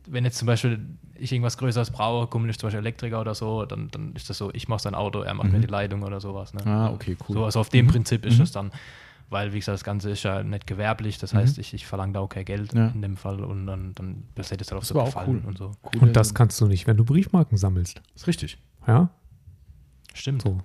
wenn 0.09 0.25
jetzt 0.25 0.37
zum 0.37 0.45
Beispiel 0.45 0.85
ich 1.15 1.31
irgendwas 1.31 1.57
Größeres 1.57 1.89
brauche, 1.91 2.27
Kumpel 2.27 2.49
ist 2.49 2.59
zum 2.59 2.67
Beispiel 2.67 2.79
Elektriker 2.81 3.21
oder 3.21 3.33
so, 3.33 3.65
dann, 3.65 3.87
dann 3.91 4.13
ist 4.13 4.29
das 4.29 4.37
so, 4.37 4.51
ich 4.53 4.67
mache 4.67 4.81
sein 4.81 4.93
Auto, 4.93 5.21
er 5.21 5.33
macht 5.33 5.51
mir 5.51 5.59
die 5.59 5.67
Leitung 5.67 6.03
oder 6.03 6.19
sowas. 6.19 6.53
Ne? 6.53 6.61
Ah, 6.65 6.91
okay, 6.91 7.15
cool. 7.27 7.33
So, 7.35 7.45
also 7.45 7.59
auf 7.61 7.69
dem 7.69 7.87
Prinzip 7.87 8.25
ist 8.25 8.39
es 8.39 8.51
dann, 8.51 8.71
weil, 9.29 9.51
wie 9.53 9.59
gesagt, 9.59 9.73
das 9.75 9.83
Ganze 9.83 10.11
ist 10.11 10.23
ja 10.23 10.43
nicht 10.43 10.67
gewerblich, 10.67 11.17
das 11.17 11.33
heißt, 11.33 11.57
ich, 11.57 11.73
ich 11.73 11.87
verlange 11.87 12.13
da 12.13 12.19
auch 12.19 12.27
kein 12.29 12.45
Geld 12.45 12.73
Ja. 12.73 12.87
in 12.89 13.01
dem 13.01 13.17
Fall 13.17 13.39
und 13.43 13.65
dann, 13.67 13.95
dann 13.95 14.23
passiert 14.35 14.61
es 14.61 14.69
halt 14.69 14.77
auf 14.77 14.81
Das 14.83 14.89
so 14.89 14.99
auch 14.99 15.05
Gefallen 15.05 15.41
cool. 15.43 15.47
und 15.47 15.57
so. 15.57 15.71
Coole- 15.81 16.01
Und 16.01 16.15
das 16.15 16.33
kannst 16.33 16.61
du 16.61 16.67
nicht, 16.67 16.85
wenn 16.87 16.97
du 16.97 17.03
Briefmarken 17.05 17.57
sammelst. 17.57 18.01
ist 18.15 18.27
richtig. 18.27 18.57
Ja, 18.85 19.09
Stimmt. 20.13 20.43
so. 20.43 20.59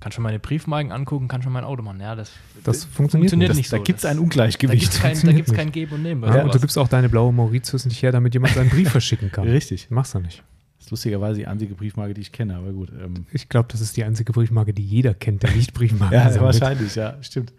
Kann 0.00 0.12
schon 0.12 0.22
meine 0.22 0.38
Briefmarken 0.38 0.92
angucken, 0.92 1.28
kann 1.28 1.42
schon 1.42 1.52
mein 1.52 1.64
Auto 1.64 1.82
machen. 1.82 2.00
Ja, 2.00 2.14
das 2.14 2.30
Das 2.62 2.84
funktioniert, 2.84 3.30
funktioniert 3.30 3.48
nicht. 3.50 3.56
nicht 3.58 3.72
da 3.72 3.78
so. 3.78 3.82
gibt 3.82 3.96
es 3.98 4.02
Das- 4.02 4.10
ein 4.10 4.16
Da 4.18 4.22
Ungleichgewicht. 4.22 4.80
gibt 4.82 4.94
es 4.94 5.00
kein, 5.22 5.46
da 5.46 5.54
kein 5.54 5.72
Geben 5.72 5.94
und 5.94 6.02
Nehmen. 6.02 6.22
Ja, 6.24 6.42
und 6.44 6.54
du 6.54 6.60
gibst 6.60 6.76
auch 6.76 6.88
deine 6.88 7.08
blaue 7.08 7.32
Mauritius 7.32 7.86
nicht 7.86 8.02
her, 8.02 8.12
damit 8.12 8.34
jemand 8.34 8.52
seinen 8.54 8.68
Brief 8.70 8.90
verschicken 8.90 9.32
kann. 9.32 9.48
Richtig. 9.48 9.90
Machst 9.90 10.14
du 10.14 10.18
nicht. 10.18 10.42
Das 10.78 10.86
ist 10.88 10.90
lustigerweise 10.90 11.38
die 11.38 11.46
einzige 11.46 11.74
Briefmarke, 11.74 12.12
die 12.12 12.20
ich 12.20 12.32
kenne, 12.32 12.56
aber 12.56 12.72
gut. 12.72 12.90
Ähm, 13.02 13.24
Ich 13.32 13.48
glaube, 13.48 13.68
das 13.72 13.80
ist 13.80 13.96
die 13.96 14.04
einzige 14.04 14.32
Briefmarke, 14.34 14.74
die 14.74 14.84
jeder 14.84 15.14
kennt, 15.14 15.42
der 15.42 15.50
nicht 15.52 15.72
Briefmarken 15.72 16.12
ja, 16.34 16.40
wahrscheinlich, 16.40 16.94
ja, 16.96 17.16
stimmt. 17.22 17.54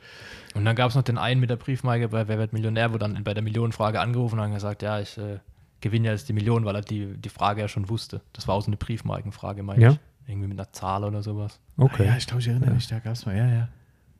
Und 0.53 0.63
dann 0.65 0.75
gab 0.75 0.89
es 0.89 0.95
noch 0.95 1.01
den 1.01 1.17
einen 1.17 1.41
mit 1.41 1.49
der 1.49 1.55
Briefmarke 1.55 2.07
bei 2.09 2.27
Wer 2.27 2.37
wird 2.37 2.53
Millionär, 2.53 2.93
wo 2.93 2.99
dann 2.99 3.23
bei 3.23 3.33
der 3.33 3.41
Millionenfrage 3.43 3.99
angerufen 3.99 4.39
und 4.39 4.53
gesagt, 4.53 4.83
ja, 4.83 4.99
ich 4.99 5.17
äh, 5.17 5.39
gewinne 5.81 6.09
jetzt 6.09 6.29
die 6.29 6.33
Million, 6.33 6.63
weil 6.65 6.75
er 6.75 6.81
die, 6.81 7.17
die 7.17 7.29
Frage 7.29 7.61
ja 7.61 7.67
schon 7.67 7.89
wusste. 7.89 8.21
Das 8.33 8.47
war 8.47 8.53
auch 8.55 8.61
so 8.61 8.67
eine 8.67 8.77
Briefmarkenfrage, 8.77 9.63
meine 9.63 9.81
Ja? 9.81 9.89
ich. 9.93 9.99
Irgendwie 10.27 10.47
mit 10.47 10.59
einer 10.59 10.71
Zahl 10.71 11.03
oder 11.03 11.21
sowas. 11.21 11.59
Okay. 11.77 12.03
Ah, 12.03 12.11
ja, 12.11 12.17
ich 12.17 12.25
glaube, 12.27 12.41
ich 12.41 12.47
erinnere 12.47 12.71
mich, 12.71 12.87
da 12.87 12.99
gab 12.99 13.13
es 13.13 13.25
mal, 13.25 13.35
ja, 13.37 13.47
ja. 13.47 13.67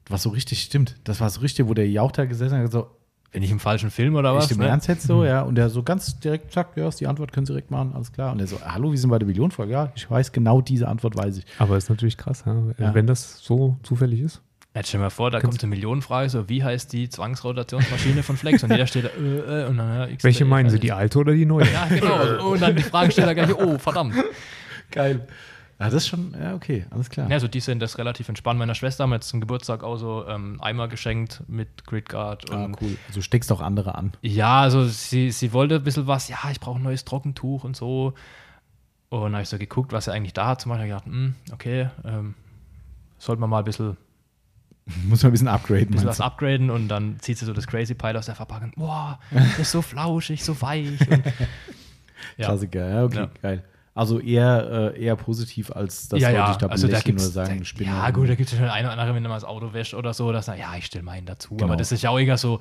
Was 0.08 0.22
so 0.24 0.30
richtig 0.30 0.62
stimmt. 0.62 0.96
Das 1.04 1.20
war 1.20 1.30
so 1.32 1.40
richtig, 1.42 1.68
wo 1.68 1.74
der 1.74 1.90
Jauch 1.90 2.12
da 2.12 2.26
gesessen 2.26 2.54
hat 2.54 2.60
und 2.62 2.66
gesagt, 2.70 2.86
so, 2.86 2.96
Bin 3.32 3.42
ich 3.44 3.50
im 3.52 3.60
falschen 3.60 3.90
Film 3.90 4.16
oder 4.16 4.36
was? 4.36 4.46
Echt 4.46 4.52
im 4.54 4.60
ne? 4.60 4.68
Ernst 4.68 4.88
jetzt 4.88 5.08
so, 5.08 5.26
ja. 5.26 5.42
Und 5.42 5.56
der 5.56 5.70
so 5.70 5.82
ganz 5.84 6.20
direkt 6.20 6.54
sagt, 6.54 6.78
ja, 6.78 6.88
ist 6.88 7.00
die 7.02 7.08
Antwort 7.08 7.34
können 7.34 7.46
Sie 7.48 7.54
direkt 7.54 7.72
machen, 7.72 7.92
alles 7.96 8.12
klar. 8.14 8.32
Und 8.32 8.40
er 8.40 8.46
so, 8.48 8.60
hallo, 8.64 8.92
wir 8.92 8.98
sind 9.00 9.10
bei 9.10 9.18
der 9.20 9.28
Millionenfrage. 9.28 9.72
Ja, 9.72 9.92
ich 9.96 10.10
weiß 10.10 10.32
genau 10.32 10.62
diese 10.62 10.88
Antwort, 10.88 11.18
weiß 11.18 11.40
ich. 11.40 11.46
Aber 11.58 11.76
ist 11.76 11.90
natürlich 11.90 12.18
krass, 12.18 12.44
ja? 12.46 12.56
Ja. 12.78 12.94
wenn 12.94 13.08
das 13.08 13.40
so 13.40 13.78
zufällig 13.84 14.22
ist. 14.22 14.42
Jetzt 14.76 14.90
stell 14.90 15.00
dir 15.00 15.06
mal 15.06 15.10
vor, 15.10 15.32
da 15.32 15.40
Kannst- 15.40 15.60
kommt 15.60 15.64
eine 15.64 15.70
Millionenfrage, 15.72 16.30
so 16.30 16.50
wie 16.50 16.64
heißt 16.64 16.92
die 16.94 17.08
Zwangsrotationsmaschine 17.10 18.24
von 18.24 18.36
Flex? 18.38 18.62
Und 18.64 18.72
jeder 18.72 18.86
steht 18.88 19.06
da, 19.06 19.10
äh, 19.10 19.64
äh, 19.64 19.68
und 19.70 19.78
dann, 19.78 19.88
ja, 19.96 20.08
X 20.08 20.24
Welche 20.24 20.46
meinen 20.46 20.70
Sie, 20.70 20.80
die 20.80 20.88
ich. 20.88 20.94
alte 20.94 21.18
oder 21.20 21.34
die 21.34 21.46
neue? 21.46 21.66
Ja, 21.72 21.88
genau. 21.88 22.50
Und 22.52 22.62
dann 22.62 22.76
die 22.76 22.84
Fragesteller 22.84 23.34
gleich, 23.34 23.56
oh, 23.56 23.78
verdammt. 23.78 24.14
Geil. 24.92 25.28
Ja, 25.78 25.86
das 25.88 25.94
ist 25.96 26.08
schon, 26.08 26.34
ja, 26.40 26.56
okay, 26.56 26.86
alles 26.90 27.10
klar. 27.10 27.30
Ja, 27.30 27.38
so 27.40 27.50
die 27.50 27.60
sind 27.60 27.82
das 27.82 27.98
relativ 27.98 28.30
entspannt. 28.30 28.58
Meiner 28.58 28.76
Schwester 28.76 29.04
haben 29.04 29.10
wir 29.10 29.16
jetzt 29.18 29.28
zum 29.28 29.42
Geburtstag 29.42 29.84
auch 29.84 29.98
so 29.98 30.26
ähm, 30.28 30.62
Eimer 30.62 30.88
geschenkt 30.88 31.44
mit 31.48 31.86
Gridguard. 31.86 32.50
ah, 32.52 32.70
cool. 32.82 32.98
Also 33.08 33.22
steckst 33.22 33.52
auch 33.52 33.60
andere 33.60 33.96
an. 33.96 34.14
Ja, 34.22 34.62
also 34.62 34.86
sie, 34.88 35.32
sie 35.32 35.52
wollte 35.52 35.76
ein 35.76 35.84
bisschen 35.84 36.08
was, 36.08 36.30
ja, 36.30 36.38
ich 36.50 36.62
brauche 36.62 36.80
ein 36.80 36.84
neues 36.84 37.04
Trockentuch 37.04 37.66
und 37.66 37.76
so. 37.76 38.14
Und 39.10 39.22
dann 39.24 39.34
habe 39.34 39.44
ich 39.44 39.50
so 39.50 39.58
geguckt, 39.58 39.92
was 39.92 40.08
er 40.08 40.14
eigentlich 40.14 40.34
da 40.34 40.48
hat. 40.48 40.62
Zum 40.62 40.70
Beispiel 40.70 40.94
hab 40.94 41.02
ich 41.02 41.12
gedacht, 41.12 41.16
hm, 41.18 41.36
okay, 41.52 41.90
ähm, 42.06 42.36
sollten 43.18 43.42
wir 43.42 43.48
mal 43.48 43.60
ein 43.60 43.66
bisschen, 43.66 43.98
Muss 45.08 45.24
man 45.24 45.30
ein 45.30 45.34
bisschen 45.34 45.48
upgraden. 45.50 45.88
bisschen 45.92 46.06
meinst 46.06 46.20
was 46.20 46.26
upgraden 46.26 46.70
und 46.70 46.88
dann 46.88 47.20
zieht 47.20 47.38
sie 47.38 47.46
so 47.46 47.52
das 47.54 47.68
Crazy 47.68 47.96
Pile 47.96 48.18
aus 48.18 48.28
der 48.28 48.36
Verpackung. 48.36 48.72
Boah, 48.78 49.20
das 49.32 49.60
ist 49.60 49.72
so 49.72 49.82
flauschig, 49.82 50.42
so 50.44 50.62
weich. 50.62 51.02
Und, 51.10 51.26
ja. 52.38 52.46
Klassiker, 52.48 52.88
ja, 52.90 53.04
okay, 53.04 53.18
Ja. 53.18 53.30
geil. 53.42 53.64
Also 53.96 54.20
eher, 54.20 54.94
äh, 54.94 55.02
eher 55.04 55.16
positiv, 55.16 55.72
als 55.72 56.10
dass 56.10 56.20
ja, 56.20 56.28
Leute 56.28 56.40
ja, 56.40 56.48
dich 56.50 56.58
da 56.58 56.68
also 56.68 56.88
da 56.90 57.00
gibt's, 57.00 57.24
oder 57.24 57.46
sagen, 57.46 57.64
da, 57.78 57.84
ja 57.86 58.12
gut, 58.12 58.28
da 58.28 58.36
gibt 58.36 58.52
es 58.52 58.54
ja 58.54 58.60
schon 58.60 58.70
eine 58.70 58.88
oder 58.90 58.98
andere, 58.98 59.16
wenn 59.16 59.24
er 59.24 59.30
mal 59.30 59.36
das 59.36 59.46
Auto 59.46 59.72
wäscht 59.72 59.94
oder 59.94 60.14
so, 60.14 60.34
dass 60.34 60.50
er, 60.50 60.56
ja, 60.56 60.76
ich 60.76 60.88
stelle 60.88 61.06
meinen 61.06 61.26
dazu. 61.26 61.56
Genau. 61.56 61.64
Aber 61.64 61.78
das 61.78 61.94
ist 61.94 62.02
ja 62.02 62.10
auch 62.10 62.20
eher 62.20 62.38
so, 62.38 62.60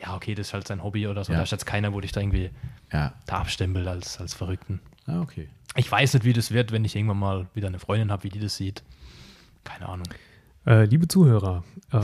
ja, 0.00 0.14
okay, 0.14 0.34
das 0.34 0.48
ist 0.48 0.52
halt 0.52 0.68
sein 0.68 0.82
Hobby 0.82 1.06
oder 1.08 1.24
so. 1.24 1.32
Ja. 1.32 1.38
Da 1.38 1.44
ist 1.44 1.52
jetzt 1.52 1.64
keiner, 1.64 1.94
wo 1.94 2.00
dich 2.00 2.12
da 2.12 2.20
irgendwie 2.20 2.50
Ja, 2.92 3.14
da 3.24 3.38
abstempelt 3.38 3.86
als, 3.88 4.20
als 4.20 4.34
Verrückten. 4.34 4.80
ah, 5.06 5.20
okay. 5.22 5.48
Ich 5.76 5.90
weiß 5.90 6.12
nicht, 6.14 6.24
wie 6.24 6.34
das 6.34 6.50
wird, 6.52 6.70
wenn 6.70 6.84
ich 6.84 6.94
irgendwann 6.94 7.18
mal 7.18 7.46
wieder 7.54 7.68
eine 7.68 7.78
Freundin 7.78 8.12
habe, 8.12 8.22
wie 8.24 8.28
die 8.28 8.38
das 8.38 8.56
sieht. 8.56 8.82
Keine 9.64 9.88
Ahnung. 9.88 10.06
Äh, 10.66 10.84
liebe 10.84 11.08
Zuhörer, 11.08 11.64
ähm, 11.92 12.02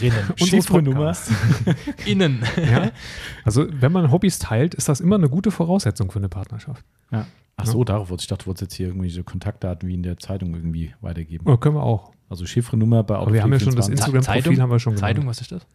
Rinnen. 0.00 0.26
Podcasts, 0.66 1.32
Innen. 2.06 2.42
ja? 2.56 2.90
Also, 3.44 3.66
wenn 3.70 3.92
man 3.92 4.12
Hobbys 4.12 4.38
teilt, 4.38 4.74
ist 4.74 4.88
das 4.88 5.00
immer 5.00 5.16
eine 5.16 5.28
gute 5.28 5.50
Voraussetzung 5.50 6.10
für 6.10 6.18
eine 6.18 6.28
Partnerschaft. 6.28 6.84
Ja. 7.10 7.26
Ach 7.60 7.66
so, 7.66 7.84
darauf 7.84 8.08
wollte 8.10 8.22
ich 8.22 8.26
dachte, 8.28 8.44
du 8.44 8.46
wolltest 8.48 8.62
jetzt 8.62 8.74
hier 8.74 8.86
irgendwelche 8.88 9.22
Kontaktdaten 9.24 9.88
wie 9.88 9.94
in 9.94 10.02
der 10.02 10.16
Zeitung 10.16 10.54
irgendwie 10.54 10.94
weitergeben. 11.00 11.44
Ja, 11.48 11.56
können 11.56 11.74
wir 11.76 11.82
auch. 11.82 12.12
Also 12.30 12.46
Chiffrenummer 12.46 13.02
bei 13.02 13.16
Aber 13.16 13.32
wir 13.32 13.42
haben 13.42 13.52
ja 13.52 13.58
schon 13.60 13.74
das 13.74 13.86
Autofreak24. 13.90 13.92
Instagram-Profil 13.92 14.62
haben 14.62 14.70
wir 14.70 14.78
schon 14.78 14.96
Zeitung, 14.96 15.22
genannt. 15.22 15.28
was 15.36 15.40
ist 15.40 15.52
das? 15.52 15.66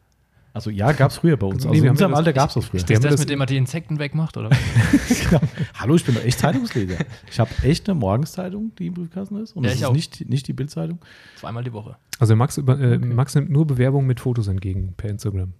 Also 0.55 0.69
ja, 0.69 0.91
gab 0.91 1.09
es 1.09 1.17
früher 1.17 1.35
bei 1.35 1.47
uns. 1.47 1.63
Nee, 1.65 1.71
Also 1.71 1.83
in 1.83 1.89
unserem 1.89 2.11
das- 2.11 2.17
Alter 2.19 2.33
gab 2.33 2.49
es 2.49 2.53
das 2.53 2.65
früher. 2.65 2.77
Ist 2.79 2.89
das, 2.89 2.99
das- 2.99 3.19
mit 3.19 3.29
dem 3.31 3.39
man 3.39 3.47
die 3.47 3.57
Insekten 3.57 3.97
wegmacht, 3.99 4.37
oder? 4.37 4.49
Genau. 5.29 5.41
Hallo, 5.73 5.95
ich 5.95 6.05
bin 6.05 6.13
doch 6.15 6.23
echt 6.23 6.37
Zeitungsleser. 6.39 6.95
Ich 7.29 7.39
habe 7.39 7.49
echt 7.63 7.89
eine 7.89 7.99
Morgenszeitung, 7.99 8.71
die 8.77 8.87
im 8.87 8.93
Briefkasten 8.93 9.37
ist. 9.41 9.53
Und 9.55 9.63
Ja, 9.63 9.69
das 9.69 9.75
ich 9.77 9.81
ist 9.81 9.87
auch. 9.87 9.93
nicht, 9.93 10.29
nicht 10.29 10.47
die 10.47 10.53
Bildzeitung. 10.53 10.99
Zweimal 11.37 11.63
die 11.63 11.73
Woche. 11.73 11.97
Also 12.19 12.35
Max, 12.35 12.59
äh, 12.59 12.61
Max 12.99 13.33
nimmt 13.35 13.49
nur 13.49 13.65
Bewerbungen 13.65 14.05
mit 14.07 14.19
Fotos 14.19 14.47
entgegen 14.47 14.93
per 14.95 15.09
Instagram. 15.09 15.53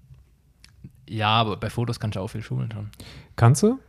Ja, 1.10 1.30
aber 1.30 1.58
bei 1.58 1.70
Fotos 1.72 2.00
kannst 2.00 2.16
du 2.16 2.20
auch 2.22 2.28
viel 2.28 2.44
schummeln 2.44 2.72
schon. 2.72 2.90
Kannst 3.36 3.64
du? 3.64 3.80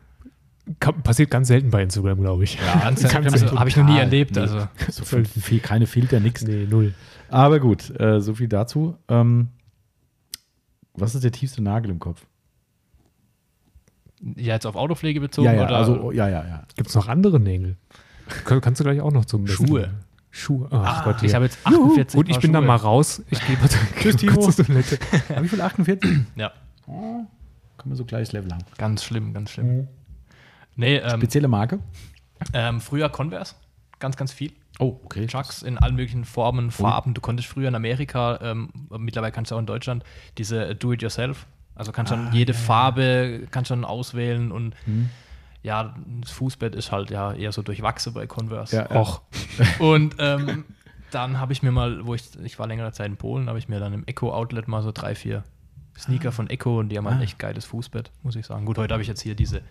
Passiert 1.02 1.30
ganz 1.30 1.48
selten 1.48 1.70
bei 1.70 1.82
Instagram, 1.82 2.20
glaube 2.20 2.44
ich. 2.44 2.56
Ja, 2.56 2.80
Ganz, 2.80 3.00
du 3.02 3.58
habe 3.58 3.68
ich 3.68 3.76
noch 3.76 3.84
nie 3.84 3.98
erlebt. 3.98 4.34
Nee. 4.34 4.40
Also. 4.40 4.66
So 4.90 5.04
viel, 5.04 5.24
viel, 5.26 5.60
keine 5.60 5.86
Filter, 5.86 6.20
nix. 6.20 6.42
Nee, 6.42 6.66
null. 6.68 6.94
Aber 7.28 7.60
gut, 7.60 7.90
äh, 8.00 8.20
so 8.20 8.34
viel 8.34 8.48
dazu. 8.48 8.96
Ähm, 9.08 9.48
was 10.94 11.14
ist 11.14 11.22
der 11.24 11.32
tiefste 11.32 11.62
Nagel 11.62 11.90
im 11.90 11.98
Kopf? 11.98 12.24
Ja, 14.36 14.54
jetzt 14.54 14.64
auf 14.66 14.76
Autopflege 14.76 15.20
bezogen 15.20 15.46
ja, 15.48 15.54
ja, 15.54 15.64
oder 15.64 15.76
also, 15.76 16.12
ja, 16.12 16.28
ja, 16.28 16.46
ja. 16.46 16.62
Gibt 16.76 16.88
es 16.88 16.94
noch 16.94 17.08
andere 17.08 17.38
Nägel? 17.40 17.76
Kann, 18.46 18.60
kannst 18.62 18.80
du 18.80 18.84
gleich 18.84 19.00
auch 19.02 19.12
noch 19.12 19.26
zum 19.26 19.44
Besten 19.44 19.66
Schuhe. 19.66 19.80
nehmen. 19.82 19.98
Schuhe. 20.30 20.68
Ach 20.70 21.04
Gott, 21.04 21.22
ich 21.22 21.34
habe 21.34 21.44
jetzt 21.44 21.58
48 21.64 22.16
Gut, 22.16 22.28
ich 22.28 22.38
bin 22.38 22.52
da 22.52 22.60
Schuhe. 22.60 22.66
mal 22.66 22.76
raus. 22.76 23.22
Ich 23.30 23.46
gehe 23.46 23.56
bitte 23.56 23.76
Tschüss, 24.00 24.16
Timo. 24.16 24.32
kurz 24.40 24.56
zur 24.56 24.64
Toilette. 24.64 24.98
Wie 25.40 25.48
viel? 25.48 25.60
48? 25.60 26.10
Ja, 26.36 26.52
Können 26.86 27.26
wir 27.84 27.96
so 27.96 28.04
gleiches 28.04 28.32
Level 28.32 28.50
haben. 28.50 28.64
ganz 28.78 29.04
schlimm, 29.04 29.32
ganz 29.34 29.50
schlimm. 29.50 29.88
Nee, 30.76 30.96
ähm, 30.96 31.18
Spezielle 31.18 31.48
Marke? 31.48 31.78
ähm, 32.52 32.80
früher 32.80 33.08
Converse, 33.08 33.54
ganz, 33.98 34.16
ganz 34.16 34.32
viel. 34.32 34.52
Oh, 34.80 34.98
okay. 35.04 35.26
Chucks 35.28 35.62
in 35.62 35.78
allen 35.78 35.94
möglichen 35.94 36.24
Formen, 36.24 36.70
Farben. 36.72 37.14
Du 37.14 37.20
konntest 37.20 37.48
früher 37.48 37.68
in 37.68 37.74
Amerika, 37.76 38.38
ähm, 38.42 38.70
mittlerweile 38.98 39.30
kannst 39.32 39.50
du 39.52 39.54
auch 39.54 39.60
in 39.60 39.66
Deutschland, 39.66 40.02
diese 40.36 40.74
Do-it-yourself. 40.74 41.46
Also 41.76 41.92
kannst 41.92 42.12
Ah, 42.12 42.16
schon 42.26 42.32
jede 42.32 42.54
Farbe, 42.54 43.46
kannst 43.50 43.68
schon 43.68 43.84
auswählen 43.84 44.50
und 44.52 44.74
Mhm. 44.86 45.10
ja, 45.62 45.94
das 46.20 46.30
Fußbett 46.32 46.74
ist 46.74 46.90
halt 46.92 47.10
ja 47.10 47.32
eher 47.32 47.52
so 47.52 47.62
durchwachsen 47.62 48.12
bei 48.14 48.26
Converse. 48.26 48.74
Ja, 48.76 48.88
ja. 48.90 49.00
Och, 49.00 49.22
Und 49.78 50.16
ähm, 50.18 50.64
dann 51.12 51.38
habe 51.38 51.52
ich 51.52 51.62
mir 51.62 51.70
mal, 51.70 52.04
wo 52.04 52.14
ich, 52.14 52.24
ich 52.42 52.58
war 52.58 52.66
längere 52.66 52.90
Zeit 52.92 53.06
in 53.06 53.16
Polen, 53.16 53.48
habe 53.48 53.58
ich 53.60 53.68
mir 53.68 53.78
dann 53.78 53.92
im 53.92 54.04
Echo-Outlet 54.06 54.66
mal 54.66 54.82
so 54.82 54.90
drei, 54.92 55.14
vier 55.14 55.44
Sneaker 55.96 56.32
von 56.32 56.50
Echo 56.50 56.80
und 56.80 56.88
die 56.88 56.98
haben 56.98 57.06
halt 57.08 57.20
Ah. 57.20 57.22
echt 57.22 57.38
geiles 57.38 57.64
Fußbett, 57.64 58.10
muss 58.24 58.34
ich 58.34 58.44
sagen. 58.46 58.64
Gut, 58.66 58.76
heute 58.78 58.92
habe 58.92 59.02
ich 59.02 59.08
jetzt 59.08 59.22
hier 59.22 59.36
diese 59.36 59.62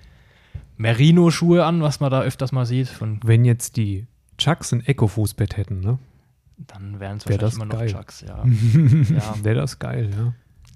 Merino-Schuhe 0.78 1.66
an, 1.66 1.82
was 1.82 2.00
man 2.00 2.12
da 2.12 2.22
öfters 2.22 2.52
mal 2.52 2.66
sieht. 2.66 2.88
Von, 2.88 3.20
wenn 3.24 3.46
jetzt 3.46 3.78
die 3.78 4.08
Chucks 4.38 4.72
ein 4.74 4.82
Echo-Fußbett 4.86 5.58
hätten, 5.58 5.80
ne? 5.80 6.00
dann 6.68 7.00
wären 7.00 7.18
es 7.18 7.26
wahrscheinlich 7.26 7.42
das 7.42 7.56
immer 7.56 7.66
noch 7.66 7.74
geil. 7.80 7.90
Chucks, 7.92 8.22
ja. 8.22 8.44
ja, 8.46 9.44
Wäre 9.44 9.56
das 9.56 9.80
geil, 9.80 10.10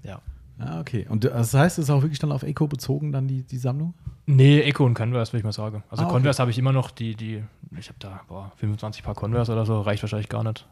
ja. 0.04 0.10
ja. 0.10 0.22
Ah, 0.58 0.80
okay. 0.80 1.06
Und 1.08 1.24
das 1.24 1.54
heißt, 1.54 1.78
es 1.78 1.84
ist 1.84 1.90
auch 1.90 2.02
wirklich 2.02 2.18
dann 2.18 2.32
auf 2.32 2.42
Echo 2.42 2.66
bezogen, 2.66 3.12
dann 3.12 3.28
die, 3.28 3.44
die 3.44 3.58
Sammlung? 3.58 3.94
Nee, 4.26 4.60
Echo 4.60 4.84
und 4.84 4.94
Converse, 4.94 5.32
würde 5.32 5.38
ich 5.38 5.44
mal 5.44 5.52
sagen. 5.52 5.84
Also 5.88 6.02
Ah, 6.02 6.06
okay. 6.06 6.14
Converse 6.14 6.40
habe 6.40 6.50
ich 6.50 6.58
immer 6.58 6.72
noch, 6.72 6.90
die, 6.90 7.14
die, 7.14 7.44
ich 7.78 7.88
habe 7.88 7.98
da, 8.00 8.20
boah, 8.28 8.52
25 8.56 9.02
Paar 9.04 9.14
Converse 9.14 9.52
oder 9.52 9.64
so, 9.64 9.80
reicht 9.80 10.02
wahrscheinlich 10.02 10.28
gar 10.28 10.42
nicht. 10.44 10.66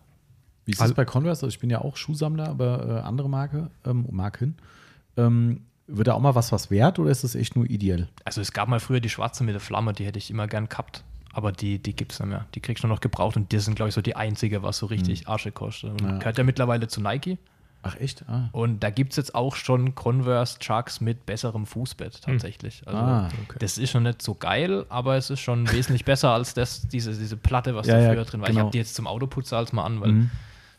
Wie 0.65 0.73
ist 0.73 0.81
Also- 0.81 0.93
das 0.93 0.97
bei 0.97 1.05
Converse? 1.05 1.47
Also 1.47 1.55
ich 1.55 1.61
bin 1.61 1.71
ja 1.71 1.81
auch 1.81 1.97
Schuhsammler, 1.97 2.49
aber 2.49 2.99
äh, 2.99 3.07
andere 3.07 3.29
Marke, 3.31 3.71
ähm, 3.85 4.07
Marken. 4.11 4.57
Ähm, 5.17 5.61
wird 5.89 6.09
da 6.09 6.15
auch 6.15 6.21
mal 6.21 6.35
was 6.35 6.53
was 6.53 6.71
wert 6.71 6.99
oder 6.99 7.11
ist 7.11 7.25
das 7.25 7.35
echt 7.35 7.57
nur 7.57 7.69
ideell? 7.71 8.09
Also 8.25 8.41
es 8.41 8.53
gab 8.53 8.69
mal 8.69 8.81
früher 8.81 9.01
die 9.01 9.09
schwarze 9.11 9.45
mit 9.45 9.55
der 9.55 9.61
Flamme, 9.61 9.93
die 9.93 10.05
hätte 10.05 10.19
ich 10.19 10.31
immer 10.31 10.47
gern 10.49 10.69
gehabt. 10.69 11.05
Aber 11.33 11.53
die, 11.53 11.79
die 11.79 11.95
gibt 11.95 12.13
es 12.13 12.21
nicht 12.21 12.29
mehr. 12.31 12.47
Die 12.55 12.61
kriegst 12.61 12.83
du 12.83 12.89
nur 12.89 12.97
noch 12.97 13.01
gebraucht 13.03 13.37
und 13.37 13.53
die 13.53 13.59
sind, 13.59 13.75
glaube 13.75 13.91
ich, 13.91 13.95
so 13.95 14.01
die 14.01 14.17
einzige, 14.17 14.63
was 14.63 14.79
so 14.79 14.87
richtig 14.87 15.29
Arsche 15.29 15.53
kostet. 15.53 15.91
Und 15.91 16.01
Ja. 16.03 16.19
gehört 16.19 16.39
ja 16.39 16.45
mittlerweile 16.45 16.89
zu 16.89 17.01
Nike. 17.03 17.37
Ach 17.83 17.95
echt? 18.01 18.25
Ah. 18.27 18.49
Und 18.53 18.81
da 18.83 18.89
gibt 18.91 19.13
es 19.13 19.17
jetzt 19.17 19.35
auch 19.35 19.55
schon 19.55 19.95
Converse 19.95 20.59
Chucks 20.59 21.01
mit 21.03 21.25
besserem 21.27 21.67
Fußbett 21.67 22.23
tatsächlich. 22.23 22.83
Also 22.87 22.99
Ah, 22.99 23.29
okay. 23.45 23.59
das 23.61 23.77
ist 23.79 23.91
schon 23.91 24.05
nicht 24.05 24.23
so 24.23 24.35
geil, 24.35 24.87
aber 24.89 25.17
es 25.17 25.29
ist 25.31 25.41
schon 25.41 25.71
wesentlich 25.71 26.05
besser 26.07 26.31
als 26.31 26.55
das, 26.55 26.89
diese, 26.89 27.13
diese 27.17 27.37
Platte, 27.37 27.77
was 27.77 27.87
Ja, 27.87 27.97
da 27.97 28.01
ja, 28.01 28.13
früher 28.15 28.25
drin 28.25 28.41
war. 28.41 28.49
Ich 28.49 28.55
genau. 28.55 28.65
habe 28.65 28.73
die 28.73 28.79
jetzt 28.79 28.95
zum 28.97 29.07
Autoputzer 29.07 29.59
als 29.59 29.73
mal 29.75 29.85
an, 29.85 30.01
weil 30.01 30.13
Mhm. 30.13 30.31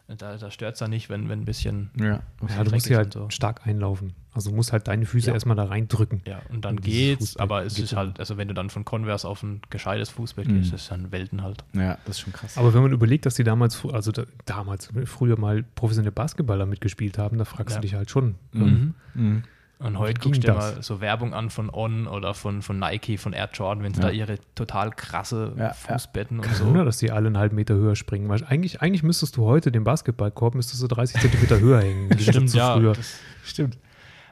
Da, 0.07 0.37
da 0.37 0.51
stört 0.51 0.75
es 0.75 0.79
ja 0.79 0.87
nicht, 0.87 1.09
wenn, 1.09 1.27
wenn 1.29 1.41
ein 1.41 1.45
bisschen. 1.45 1.89
Ja. 1.99 2.21
Ja, 2.49 2.63
du 2.63 2.71
musst 2.71 2.89
halt 2.89 3.13
so. 3.13 3.29
stark 3.29 3.67
einlaufen. 3.67 4.13
Also 4.33 4.51
du 4.51 4.55
musst 4.55 4.71
halt 4.71 4.87
deine 4.87 5.05
Füße 5.05 5.27
Ja. 5.27 5.33
erstmal 5.33 5.57
da 5.57 5.65
reindrücken. 5.65 6.21
Ja, 6.25 6.41
und 6.49 6.63
dann 6.63 6.75
Und 6.77 6.81
geht's, 6.81 7.35
aber 7.37 7.65
es 7.65 7.75
geht 7.75 7.85
ist 7.85 7.95
halt, 7.95 8.19
also 8.19 8.37
wenn 8.37 8.47
du 8.47 8.53
dann 8.53 8.69
von 8.69 8.85
Converse 8.85 9.27
auf 9.27 9.41
ein 9.43 9.61
gescheites 9.69 10.09
Fußbett 10.11 10.47
Mhm. 10.47 10.59
gehst, 10.61 10.73
ist 10.73 10.91
dann 10.91 11.11
Welten 11.11 11.41
halt. 11.41 11.63
ja, 11.73 11.97
das 12.05 12.17
ist 12.17 12.19
schon 12.21 12.33
krass. 12.33 12.57
Aber 12.57 12.73
wenn 12.73 12.83
man 12.83 12.91
überlegt, 12.93 13.25
dass 13.25 13.35
die 13.35 13.43
damals, 13.43 13.83
also 13.85 14.11
da, 14.11 14.23
damals, 14.45 14.89
früher 15.05 15.37
mal 15.39 15.63
professionelle 15.75 16.11
Basketballer 16.11 16.65
mitgespielt 16.65 17.17
haben, 17.17 17.37
da 17.37 17.45
fragst 17.45 17.75
Ja. 17.75 17.81
du 17.81 17.87
dich 17.87 17.95
halt 17.95 18.09
schon, 18.09 18.35
ähm, 18.53 18.93
Mhm. 19.15 19.43
Und 19.79 19.99
heute 19.99 20.19
guckst 20.19 20.41
du 20.43 20.47
dir 20.47 20.53
mal 20.55 20.81
so 20.81 21.01
Werbung 21.01 21.35
an 21.35 21.51
von 21.51 21.69
On 21.71 22.07
oder 22.07 22.33
von, 22.33 22.63
von 22.63 22.79
Nike, 22.79 23.17
von 23.19 23.33
Air 23.33 23.49
Jordan, 23.53 23.83
wenn 23.83 23.93
sie 23.93 24.01
Ja. 24.01 24.07
da 24.07 24.11
ihre 24.11 24.39
total 24.55 24.89
krasse 24.89 25.53
Ja, 25.55 25.65
ja. 25.67 25.73
Fußbetten 25.73 26.39
und 26.39 26.45
Kein 26.45 26.55
so. 26.55 26.65
Wunder, 26.65 26.83
dass 26.83 26.97
die 26.97 27.11
alle 27.11 27.27
einen 27.27 27.37
halben 27.37 27.55
Meter 27.55 27.75
höher 27.75 27.95
springen. 27.95 28.27
Weil 28.27 28.43
eigentlich, 28.45 28.81
eigentlich 28.81 29.03
müsstest 29.03 29.37
du 29.37 29.45
heute 29.45 29.71
den 29.71 29.83
Basketballkorb 29.83 30.55
müsstest 30.55 30.81
du 30.81 30.87
30 30.87 31.21
Zentimeter 31.21 31.59
höher 31.59 31.81
hängen. 31.81 32.09
Stimmt, 32.19 32.53
ja. 32.55 32.73
früher. 32.75 32.93
Das, 32.93 33.19
Stimmt. 33.43 33.77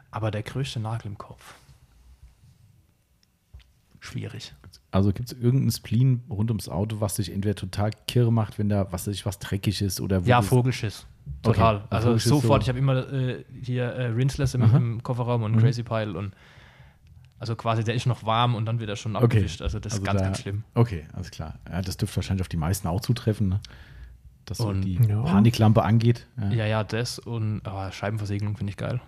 aber 0.09 0.31
der 0.31 0.41
größte 0.41 0.79
Nagel 0.79 1.07
im 1.11 1.17
Kopf. 1.19 1.53
Schwierig. 3.99 4.53
Also 4.91 5.11
gibt 5.11 5.31
es 5.31 5.37
irgendeinen 5.37 5.71
Spleen 5.71 6.23
rund 6.29 6.49
ums 6.51 6.69
Auto, 6.69 7.01
was 7.01 7.15
dich 7.15 7.31
entweder 7.31 7.55
total 7.55 7.91
kirre 8.07 8.31
macht, 8.31 8.57
wenn 8.59 8.69
da, 8.69 8.91
was 8.91 9.07
was 9.25 9.39
dreckig 9.39 9.81
ist 9.81 9.99
oder 9.99 10.25
wo 10.25 10.29
Ja, 10.29 10.41
du- 10.41 10.47
Vogelschiss. 11.43 11.43
Okay. 11.43 11.53
Total. 11.53 11.83
Also 11.89 12.07
Vogelschiss 12.07 12.29
sofort. 12.29 12.61
so- 12.61 12.65
Ich 12.65 12.69
habe 12.69 12.79
immer 12.79 13.11
äh, 13.13 13.45
hier 13.61 13.85
äh, 13.85 14.05
Rinseless 14.07 14.53
im, 14.53 14.61
Aha. 14.63 14.77
im 14.77 15.03
Kofferraum 15.03 15.43
und 15.43 15.55
Mhm. 15.55 15.59
Crazy 15.59 15.83
Pile 15.83 16.17
und 16.17 16.33
also 17.39 17.55
quasi 17.55 17.83
der 17.83 17.95
ist 17.95 18.05
noch 18.05 18.25
warm 18.25 18.55
und 18.55 18.65
dann 18.65 18.79
wird 18.79 18.89
er 18.89 18.95
schon 18.95 19.15
Okay. 19.15 19.25
abgewischt. 19.25 19.61
Also 19.61 19.79
das 19.79 19.93
ist 19.93 19.99
Also 19.99 20.05
ganz, 20.05 20.19
da- 20.21 20.25
ganz 20.25 20.39
schlimm. 20.41 20.63
Okay, 20.73 21.05
alles 21.13 21.31
klar. 21.31 21.59
Ja, 21.69 21.81
das 21.81 21.97
dürfte 21.97 22.15
wahrscheinlich 22.17 22.41
auf 22.41 22.47
die 22.49 22.57
meisten 22.57 22.87
auch 22.87 23.01
zutreffen, 23.01 23.49
ne? 23.49 23.59
Dass 24.45 24.59
so 24.59 24.71
die 24.73 24.95
Ja. 25.07 25.21
Paniklampe 25.23 25.83
angeht. 25.83 26.27
Ja. 26.37 26.49
Ja, 26.51 26.65
ja, 26.65 26.83
das 26.83 27.19
und 27.19 27.61
aber 27.65 27.91
Scheibenversiegelung 27.91 28.55
finde 28.57 28.71
ich 28.71 28.77
geil. 28.77 29.01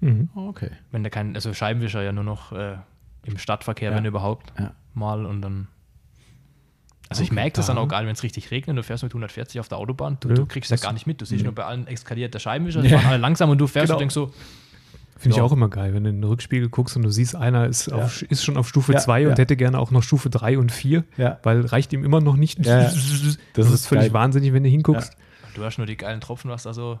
Mhm. 0.00 0.28
Oh, 0.34 0.48
okay. 0.48 0.70
Wenn 0.90 1.02
der 1.02 1.10
kein, 1.10 1.34
also 1.34 1.52
Scheibenwischer 1.54 2.02
ja 2.02 2.12
nur 2.12 2.24
noch 2.24 2.52
äh, 2.52 2.76
im 3.24 3.38
Stadtverkehr, 3.38 3.90
Ja. 3.90 3.96
wenn 3.96 4.04
überhaupt, 4.04 4.52
Ja. 4.58 4.72
mal 4.94 5.26
und 5.26 5.42
dann. 5.42 5.68
Also 7.10 7.22
ich 7.22 7.28
Okay, 7.30 7.34
merke 7.36 7.52
das 7.56 7.66
dann 7.66 7.76
da- 7.76 7.82
auch 7.82 7.88
geil, 7.88 8.04
wenn 8.06 8.12
es 8.12 8.22
richtig 8.22 8.50
regnet, 8.50 8.76
du 8.76 8.82
fährst 8.82 9.02
mit 9.02 9.12
140 9.12 9.60
auf 9.60 9.68
der 9.68 9.78
Autobahn, 9.78 10.18
du, 10.20 10.28
Nö, 10.28 10.34
du 10.34 10.46
kriegst 10.46 10.70
ja 10.70 10.74
das- 10.74 10.82
gar 10.82 10.92
nicht 10.92 11.06
mit. 11.06 11.20
Du 11.20 11.24
siehst 11.24 11.40
Nee. 11.40 11.44
nur 11.46 11.54
bei 11.54 11.64
allen 11.64 11.86
eskaliert 11.86 12.34
der 12.34 12.38
Scheibenwischer, 12.38 12.82
die 12.82 12.88
Ja. 12.88 12.98
fahren 12.98 13.10
alle 13.12 13.18
langsam 13.18 13.48
und 13.50 13.58
du 13.58 13.66
fährst 13.66 13.86
Genau. 13.86 13.96
und 13.96 14.00
denkst 14.00 14.14
so, 14.14 14.32
Finde 15.20 15.32
ich 15.34 15.38
Ja. 15.38 15.42
auch 15.42 15.50
immer 15.50 15.68
geil, 15.68 15.94
wenn 15.94 16.04
du 16.04 16.10
in 16.10 16.20
den 16.20 16.28
Rückspiegel 16.30 16.68
guckst 16.68 16.94
und 16.94 17.02
du 17.02 17.10
siehst, 17.10 17.34
einer 17.34 17.66
ist, 17.66 17.92
auf, 17.92 18.22
ist 18.22 18.44
schon 18.44 18.56
auf 18.56 18.68
Stufe 18.68 18.92
Ja, 18.92 19.00
2 19.00 19.22
ja. 19.22 19.28
und 19.30 19.36
hätte 19.36 19.56
gerne 19.56 19.80
auch 19.80 19.90
noch 19.90 20.04
Stufe 20.04 20.30
3 20.30 20.56
und 20.58 20.70
4, 20.70 21.02
Ja. 21.16 21.40
weil 21.42 21.66
reicht 21.66 21.92
ihm 21.92 22.04
immer 22.04 22.20
noch 22.20 22.36
nicht. 22.36 22.64
Ja, 22.64 22.82
ja. 22.82 22.84
das, 22.84 23.36
Das 23.54 23.68
ist, 23.68 23.86
völlig 23.88 24.04
geil. 24.04 24.12
wahnsinnig, 24.12 24.52
wenn 24.52 24.62
du 24.62 24.68
hinguckst. 24.68 25.12
du 25.54 25.64
hast 25.64 25.76
nur 25.78 25.88
die 25.88 25.96
geilen 25.96 26.20
Tropfen, 26.20 26.50
was 26.52 26.62
da 26.62 26.72
so. 26.72 27.00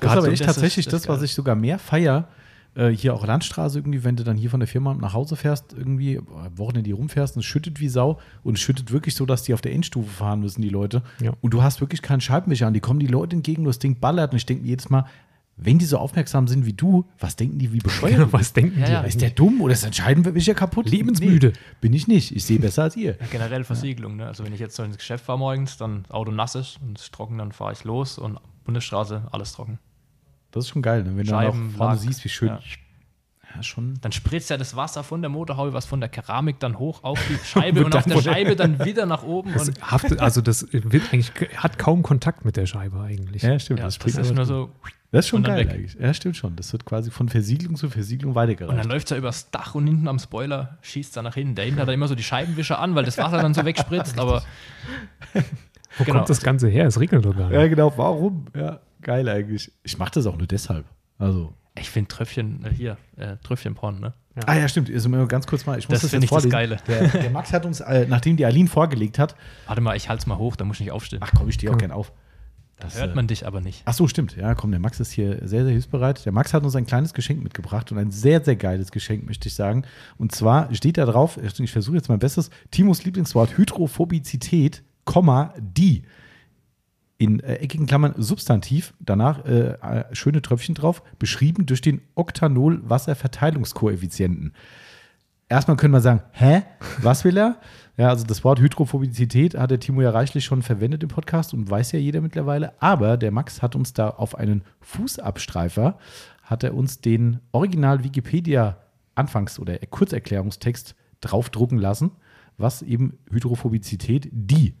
Das 0.00 0.10
ist 0.10 0.10
aber 0.10 0.22
so, 0.22 0.26
echt 0.32 0.40
das 0.40 0.48
ist- 0.48 0.54
tatsächlich 0.56 0.86
das 0.86 1.02
das, 1.02 1.08
was 1.08 1.22
ich 1.22 1.32
sogar 1.32 1.54
mehr 1.54 1.78
feier. 1.78 2.26
Äh, 2.74 2.90
hier 2.90 3.14
auch 3.14 3.26
Landstraße 3.26 3.78
irgendwie, 3.78 4.04
wenn 4.04 4.14
du 4.16 4.22
dann 4.22 4.36
hier 4.36 4.48
von 4.50 4.60
der 4.60 4.68
Firma 4.68 4.94
nach 4.94 5.12
Hause 5.12 5.34
fährst, 5.36 5.72
irgendwie, 5.72 6.14
äh, 6.16 6.22
Wochenende 6.54 6.84
die 6.84 6.92
rumfährst 6.92 7.34
und 7.36 7.40
es 7.40 7.46
schüttet 7.46 7.80
wie 7.80 7.88
Sau 7.88 8.18
und 8.44 8.54
es 8.54 8.60
schüttet 8.60 8.92
wirklich 8.92 9.14
so, 9.16 9.26
dass 9.26 9.42
die 9.42 9.54
auf 9.54 9.60
der 9.60 9.72
Endstufe 9.72 10.08
fahren 10.08 10.40
müssen, 10.40 10.62
die 10.62 10.68
Leute. 10.68 11.02
Ja. 11.20 11.32
Und 11.40 11.52
du 11.52 11.62
hast 11.62 11.80
wirklich 11.80 12.00
keinen 12.00 12.20
Scheibenwischer 12.20 12.66
an. 12.68 12.74
Die 12.74 12.80
kommen 12.80 13.00
die 13.00 13.08
Leute 13.08 13.34
entgegen, 13.34 13.64
das 13.64 13.80
Ding 13.80 13.98
ballert 13.98 14.30
und 14.32 14.36
ich 14.36 14.46
denke 14.46 14.62
mir 14.62 14.68
jedes 14.68 14.88
Mal, 14.88 15.04
wenn 15.62 15.78
die 15.78 15.84
so 15.84 15.98
aufmerksam 15.98 16.48
sind 16.48 16.64
wie 16.64 16.72
du, 16.72 17.04
was 17.18 17.36
denken 17.36 17.58
die, 17.58 17.72
wie 17.72 17.80
bescheuert? 17.80 18.14
Genau, 18.16 18.28
was 18.32 18.52
denken 18.54 18.80
Ja, 18.80 18.86
die? 18.86 18.92
ja. 18.92 19.00
Ist 19.02 19.20
der 19.20 19.30
dumm 19.30 19.60
oder 19.60 19.74
ist 19.74 19.84
ein 19.84 19.92
Scheibenwischer 19.92 20.54
kaputt? 20.54 20.88
Lebensmüde. 20.88 21.48
Nee, 21.48 21.52
bin 21.82 21.92
ich 21.92 22.06
nicht. 22.08 22.34
Ich 22.34 22.44
sehe 22.44 22.58
besser 22.60 22.84
als 22.84 22.96
ihr. 22.96 23.16
Ja, 23.20 23.26
generell 23.30 23.64
Versiegelung, 23.64 24.16
ne? 24.16 24.26
Also 24.26 24.42
wenn 24.44 24.54
ich 24.54 24.60
jetzt 24.60 24.76
so 24.76 24.82
ins 24.84 24.96
Geschäft 24.96 25.24
fahre 25.24 25.38
morgens, 25.38 25.76
dann 25.76 26.04
Auto 26.08 26.30
nass 26.30 26.54
ist 26.54 26.78
und 26.80 26.96
es 26.96 27.04
ist 27.06 27.12
trocken, 27.14 27.36
dann 27.38 27.52
fahre 27.52 27.72
ich 27.72 27.84
los 27.84 28.16
und 28.16 28.38
Bundesstraße, 28.64 29.24
alles 29.32 29.52
trocken. 29.52 29.78
Das 30.52 30.64
ist 30.64 30.70
schon 30.70 30.82
geil, 30.82 31.02
ne? 31.04 31.16
wenn 31.16 31.24
du 31.26 31.32
dann 31.32 31.70
vorne 31.70 31.96
siehst, 31.96 32.24
wie 32.24 32.28
schön. 32.28 32.48
ja. 32.48 32.60
Ja, 33.56 33.64
schon. 33.64 33.94
Dann 34.00 34.12
spritzt 34.12 34.48
ja 34.50 34.56
das 34.56 34.76
Wasser 34.76 35.02
von 35.02 35.22
der 35.22 35.28
Motorhaube, 35.28 35.72
was 35.72 35.84
von 35.84 35.98
der 35.98 36.08
Keramik 36.08 36.60
dann 36.60 36.78
hoch 36.78 37.02
auf 37.02 37.18
die 37.28 37.34
Scheibe 37.44 37.84
und 37.84 37.92
dann 37.94 38.04
auf 38.04 38.06
der 38.06 38.22
Scheibe 38.22 38.54
dann 38.54 38.84
wieder 38.84 39.06
nach 39.06 39.24
oben. 39.24 39.52
Das 39.52 39.66
Und 39.68 39.90
haftet, 39.90 40.20
also 40.20 40.40
das 40.40 40.68
wird 40.72 41.12
eigentlich, 41.12 41.32
hat 41.56 41.76
kaum 41.76 42.04
Kontakt 42.04 42.44
mit 42.44 42.56
der 42.56 42.66
Scheibe 42.66 43.00
eigentlich. 43.00 43.42
Ja, 43.42 43.58
stimmt. 43.58 43.80
ja, 43.80 43.86
das, 43.86 43.98
das 43.98 44.06
ist 44.14 44.16
nur 44.36 44.36
schon. 44.36 44.44
so. 44.44 44.70
Das 45.10 45.24
ist 45.24 45.30
schon 45.30 45.38
und 45.38 45.46
geil 45.48 45.66
weg. 45.66 45.70
eigentlich. 45.74 45.94
Ja, 45.94 46.14
stimmt 46.14 46.36
schon. 46.36 46.54
Das 46.54 46.70
wird 46.72 46.84
quasi 46.84 47.10
von 47.10 47.28
Versiegelung 47.28 47.74
zu 47.74 47.90
Versiegelung 47.90 48.30
Und 48.30 48.36
dann 48.36 48.48
weitergereicht. 48.50 48.84
läuft 48.88 49.06
es 49.06 49.10
ja 49.10 49.16
übers 49.16 49.50
Dach 49.50 49.74
und 49.74 49.84
hinten 49.84 50.06
am 50.06 50.20
Spoiler 50.20 50.78
schießt 50.82 51.16
er 51.16 51.24
nach 51.24 51.34
hinten. 51.34 51.56
Der 51.56 51.64
hinten 51.64 51.80
hat 51.80 51.88
dann 51.88 51.94
immer 51.96 52.06
so 52.06 52.14
die 52.14 52.22
Scheibenwischer 52.22 52.78
an, 52.78 52.94
weil 52.94 53.04
das 53.04 53.18
Wasser 53.18 53.42
dann 53.42 53.52
so 53.52 53.64
wegspritzt. 53.64 54.16
aber 54.20 54.44
Wo 55.98 56.04
Genau. 56.04 56.18
kommt 56.18 56.30
das 56.30 56.40
Ganze 56.40 56.68
her? 56.68 56.86
Es 56.86 57.00
regnet 57.00 57.24
doch 57.24 57.36
gar 57.36 57.48
nicht. 57.48 57.58
Ja, 57.58 57.66
genau. 57.66 57.92
Warum? 57.96 58.46
Ja, 58.56 58.78
geil 59.02 59.28
eigentlich. 59.28 59.72
Ich 59.82 59.98
mache 59.98 60.12
das 60.12 60.26
auch 60.26 60.36
nur 60.36 60.46
deshalb. 60.46 60.86
Also. 61.18 61.52
ich 61.78 61.90
finde 61.90 62.08
Tröpfchen, 62.08 62.64
äh, 62.64 62.70
hier, 62.70 62.96
äh, 63.16 63.36
Tröpfchenporn, 63.42 64.00
ne? 64.00 64.14
Ah 64.46 64.56
ja, 64.56 64.68
stimmt. 64.68 64.90
Also 64.90 65.08
mal 65.08 65.26
ganz 65.26 65.46
kurz 65.46 65.66
mal. 65.66 65.78
Ich 65.78 65.88
muss 65.88 66.00
Das 66.00 66.02
das, 66.02 66.12
jetzt 66.12 66.24
ich 66.24 66.30
das 66.30 66.42
vorlesen. 66.42 66.50
Geile. 66.50 66.76
Der, 66.86 67.08
der 67.08 67.30
Max 67.30 67.52
hat 67.52 67.66
uns, 67.66 67.80
äh, 67.80 68.06
nachdem 68.08 68.36
die 68.36 68.46
Aline 68.46 68.68
vorgelegt 68.68 69.18
hat, 69.18 69.34
Warte 69.66 69.80
mal, 69.80 69.96
ich 69.96 70.08
halte 70.08 70.20
es 70.20 70.26
mal 70.26 70.38
hoch, 70.38 70.56
da 70.56 70.64
muss 70.64 70.76
ich 70.76 70.80
nicht 70.86 70.92
aufstehen. 70.92 71.20
ach 71.22 71.32
komm, 71.36 71.48
ich 71.48 71.56
stehe 71.56 71.72
auch 71.72 71.78
gern 71.78 71.90
auf. 71.90 72.12
da 72.78 72.84
das, 72.84 72.98
hört 72.98 73.12
äh, 73.12 73.14
man 73.14 73.26
dich 73.26 73.46
aber 73.46 73.60
nicht. 73.60 73.82
Ach 73.84 73.92
so, 73.92 74.06
stimmt. 74.06 74.36
Ja, 74.36 74.54
komm, 74.54 74.70
der 74.70 74.80
Max 74.80 75.00
ist 75.00 75.10
hier 75.10 75.40
sehr, 75.46 75.64
sehr 75.64 75.72
hilfsbereit. 75.72 76.24
Der 76.24 76.32
Max 76.32 76.54
hat 76.54 76.62
uns 76.62 76.76
ein 76.76 76.86
kleines 76.86 77.12
Geschenk 77.12 77.42
mitgebracht 77.42 77.90
und 77.92 77.98
ein 77.98 78.12
sehr, 78.12 78.42
sehr 78.42 78.56
geiles 78.56 78.92
Geschenk, 78.92 79.26
möchte 79.26 79.48
ich 79.48 79.54
sagen. 79.54 79.84
Und 80.16 80.32
zwar 80.32 80.72
steht 80.74 80.96
da 80.96 81.04
drauf, 81.06 81.38
ich 81.42 81.72
versuche 81.72 81.96
jetzt 81.96 82.08
mein 82.08 82.20
Bestes, 82.20 82.50
Timos 82.70 83.04
Lieblingswort 83.04 83.58
Hydrophobizität, 83.58 84.82
Komma, 85.04 85.54
die. 85.58 86.04
In 87.20 87.38
äh, 87.40 87.56
eckigen 87.56 87.86
Klammern 87.86 88.14
Substantiv, 88.16 88.94
danach 88.98 89.44
äh, 89.44 89.72
äh, 89.72 90.04
schöne 90.12 90.40
Tröpfchen 90.40 90.74
drauf, 90.74 91.02
beschrieben 91.18 91.66
durch 91.66 91.82
den 91.82 92.00
Oktanol-Wasserverteilungskoeffizienten. 92.14 94.54
Erstmal 95.46 95.76
können 95.76 95.92
wir 95.92 96.00
sagen, 96.00 96.22
hä? 96.32 96.62
Was 97.02 97.26
will 97.26 97.36
er? 97.36 97.58
Ja, 97.98 98.08
also 98.08 98.24
das 98.24 98.42
Wort 98.42 98.58
Hydrophobizität 98.58 99.54
hat 99.54 99.70
der 99.70 99.80
Timo 99.80 100.00
ja 100.00 100.08
reichlich 100.08 100.46
schon 100.46 100.62
verwendet 100.62 101.02
im 101.02 101.10
Podcast 101.10 101.52
und 101.52 101.68
weiß 101.68 101.92
ja 101.92 101.98
jeder 101.98 102.22
mittlerweile. 102.22 102.72
Aber 102.80 103.18
der 103.18 103.32
Max 103.32 103.60
hat 103.60 103.76
uns 103.76 103.92
da 103.92 104.08
auf 104.08 104.38
einen 104.38 104.62
Fußabstreifer, 104.80 105.98
hat 106.42 106.64
er 106.64 106.72
uns 106.72 107.02
den 107.02 107.40
Original 107.52 108.02
Wikipedia 108.02 108.78
Anfangs- 109.14 109.58
oder 109.58 109.76
Kurzerklärungstext 109.76 110.94
draufdrucken 111.20 111.76
lassen, 111.76 112.12
was 112.56 112.80
eben 112.80 113.18
Hydrophobizität 113.30 114.30
die, 114.32 114.72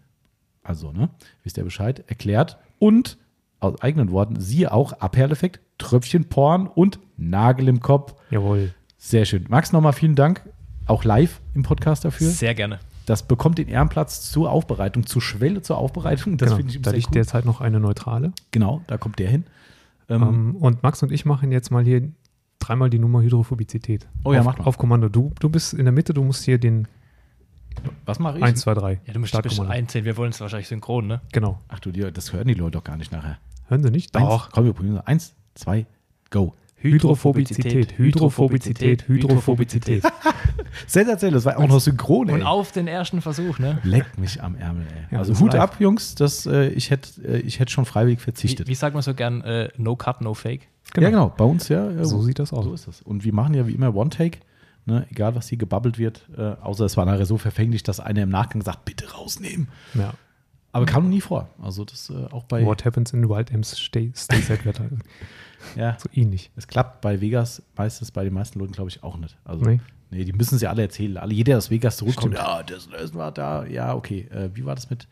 also, 0.62 0.92
ne, 0.92 1.10
wisst 1.42 1.56
ihr 1.58 1.64
Bescheid, 1.64 2.04
erklärt 2.06 2.58
und 2.78 3.18
aus 3.60 3.80
eigenen 3.82 4.10
Worten, 4.10 4.40
siehe 4.40 4.72
auch 4.72 4.92
Abperleffekt, 4.94 5.60
Tröpfchenporn 5.78 6.66
und 6.66 6.98
Nagel 7.16 7.68
im 7.68 7.80
Kopf. 7.80 8.14
Jawohl. 8.30 8.74
Sehr 8.96 9.24
schön. 9.24 9.46
Max, 9.48 9.72
nochmal 9.72 9.92
vielen 9.92 10.14
Dank. 10.14 10.42
Auch 10.86 11.04
live 11.04 11.40
im 11.54 11.62
Podcast 11.62 12.04
dafür. 12.04 12.28
Sehr 12.28 12.54
gerne. 12.54 12.80
Das 13.06 13.22
bekommt 13.22 13.58
den 13.58 13.68
Ehrenplatz 13.68 14.30
zur 14.30 14.50
Aufbereitung, 14.50 15.06
zur 15.06 15.22
Schwelle 15.22 15.62
zur 15.62 15.78
Aufbereitung. 15.78 16.36
Das 16.36 16.48
genau. 16.48 16.56
finde 16.58 16.72
ich 16.72 16.82
da 16.82 16.90
sehr 16.90 16.96
liegt 16.98 17.08
cool. 17.08 17.14
derzeit 17.14 17.44
noch 17.44 17.60
eine 17.60 17.80
neutrale. 17.80 18.32
Genau, 18.50 18.82
da 18.86 18.98
kommt 18.98 19.18
der 19.18 19.28
hin. 19.28 19.44
Ähm, 20.08 20.22
Ähm, 20.22 20.56
und 20.56 20.82
Max 20.82 21.02
und 21.02 21.12
ich 21.12 21.24
machen 21.24 21.52
jetzt 21.52 21.70
mal 21.70 21.84
hier 21.84 22.10
dreimal 22.58 22.90
die 22.90 22.98
Nummer 22.98 23.22
Hydrophobizität. 23.22 24.06
Oh 24.24 24.32
ja, 24.32 24.40
auf, 24.40 24.46
mach 24.46 24.58
mal. 24.58 24.64
auf 24.64 24.78
Kommando. 24.78 25.08
Du, 25.08 25.32
du 25.40 25.48
bist 25.48 25.74
in 25.74 25.84
der 25.84 25.92
Mitte, 25.92 26.14
du 26.14 26.22
musst 26.22 26.44
hier 26.44 26.58
den 26.58 26.88
was 28.04 28.18
mache 28.18 28.38
ich? 28.38 28.44
1, 28.44 28.60
2, 28.60 28.74
3. 28.74 29.00
Ja, 29.06 29.12
du 29.12 29.20
musst 29.20 29.30
Startkommando. 29.30 29.72
einzählen, 29.72 30.04
wir 30.04 30.16
wollen 30.16 30.30
es 30.30 30.40
wahrscheinlich 30.40 30.68
synchron, 30.68 31.06
ne? 31.06 31.20
Genau. 31.32 31.60
Ach 31.68 31.80
du, 31.80 31.90
dir, 31.92 32.10
das 32.10 32.32
hören 32.32 32.48
die 32.48 32.54
Leute 32.54 32.72
doch 32.72 32.84
gar 32.84 32.96
nicht 32.96 33.12
nachher. 33.12 33.38
Hören 33.68 33.82
Sie 33.82 33.90
nicht? 33.90 34.14
Eins, 34.16 34.48
komm, 34.52 34.64
wir 34.64 34.72
probieren. 34.72 34.98
Eins, 34.98 35.34
zwei, 35.54 35.86
go. 36.30 36.54
Hydrophobizität, 36.82 37.98
Hydrophobizität, 37.98 39.06
Hydrophobizität. 39.06 40.02
Sensationell, 40.86 41.34
das 41.34 41.44
war 41.44 41.58
auch 41.58 41.68
noch 41.68 41.80
synchron, 41.80 42.30
ey. 42.30 42.34
Und 42.36 42.42
auf 42.42 42.72
den 42.72 42.88
ersten 42.88 43.20
Versuch, 43.20 43.58
ne? 43.58 43.78
Leck 43.82 44.18
mich 44.18 44.42
am 44.42 44.56
Ärmel, 44.56 44.86
ey. 44.86 45.06
Ja, 45.12 45.18
also 45.18 45.38
Hut 45.38 45.54
ab, 45.54 45.76
Jungs, 45.78 46.14
das, 46.14 46.46
äh, 46.46 46.68
ich 46.68 46.90
hätte 46.90 47.22
äh, 47.22 47.40
ich 47.40 47.60
hätt 47.60 47.70
schon 47.70 47.84
freiwillig 47.84 48.20
Wie, 48.20 48.24
verzichtet. 48.24 48.66
wie 48.66 48.74
sagt 48.74 48.94
man 48.94 49.02
so 49.02 49.12
gern, 49.14 49.42
äh, 49.42 49.68
no 49.76 49.94
cut, 49.94 50.22
no 50.22 50.32
fake? 50.32 50.68
Ja, 50.96 51.10
genau, 51.10 51.32
bei 51.36 51.44
uns 51.44 51.68
ja. 51.68 51.90
ja 51.90 52.04
So 52.04 52.22
sieht 52.22 52.38
das 52.38 52.52
aus. 52.52 52.64
So 52.64 52.72
ist 52.72 52.88
das. 52.88 53.02
Und 53.02 53.24
wir 53.24 53.34
machen 53.34 53.54
ja 53.54 53.66
wie 53.66 53.72
immer 53.72 53.94
One-Take, 53.94 54.38
ne? 54.86 55.06
egal 55.10 55.34
was 55.34 55.48
hier 55.48 55.58
gebabbelt 55.58 55.98
wird, 55.98 56.28
äh, 56.36 56.40
außer 56.60 56.84
es 56.84 56.96
war 56.96 57.04
nachher 57.06 57.26
so 57.26 57.36
verfänglich, 57.38 57.82
dass 57.82 58.00
einer 58.00 58.22
im 58.22 58.30
Nachgang 58.30 58.62
sagt, 58.62 58.84
bitte 58.84 59.10
rausnehmen. 59.12 59.68
Ja. 59.94 60.14
Aber 60.72 60.86
kam 60.86 61.02
noch 61.04 61.10
nie 61.10 61.20
vor. 61.20 61.48
Also 61.60 61.84
das 61.84 62.10
äh, 62.10 62.26
auch 62.30 62.44
bei, 62.44 62.64
What 62.64 62.84
happens 62.84 63.12
in 63.12 63.28
Wild 63.28 63.50
M's 63.50 63.76
stay, 63.78 64.12
stays 64.14 64.50
at 64.50 64.64
Wetter. 64.64 64.84
ja, 65.76 65.96
So 65.98 66.08
ähnlich. 66.14 66.50
es 66.56 66.68
klappt 66.68 67.00
bei 67.00 67.20
Vegas 67.20 67.62
meistens 67.76 68.10
bei 68.12 68.22
den 68.24 68.32
meisten 68.32 68.58
Leuten, 68.60 68.72
glaube 68.72 68.88
ich, 68.90 69.02
auch 69.02 69.16
nicht. 69.16 69.36
Also, 69.44 69.64
Nee. 69.64 69.80
nee. 70.10 70.24
die 70.24 70.32
müssen 70.32 70.58
sie 70.60 70.68
alle 70.68 70.82
erzählen. 70.82 71.16
Alle, 71.16 71.34
jeder, 71.34 71.50
der 71.50 71.58
aus 71.58 71.70
Vegas 71.72 71.96
zurückkommt, 71.96 72.34
Stimmt. 72.36 72.48
ja, 72.48 72.62
das, 72.62 72.88
das 72.88 73.14
war 73.14 73.32
da, 73.32 73.66
ja, 73.66 73.94
okay. 73.96 74.28
Äh, 74.30 74.50
wie 74.54 74.64
war 74.64 74.76
das 74.76 74.90
mit? 74.90 75.08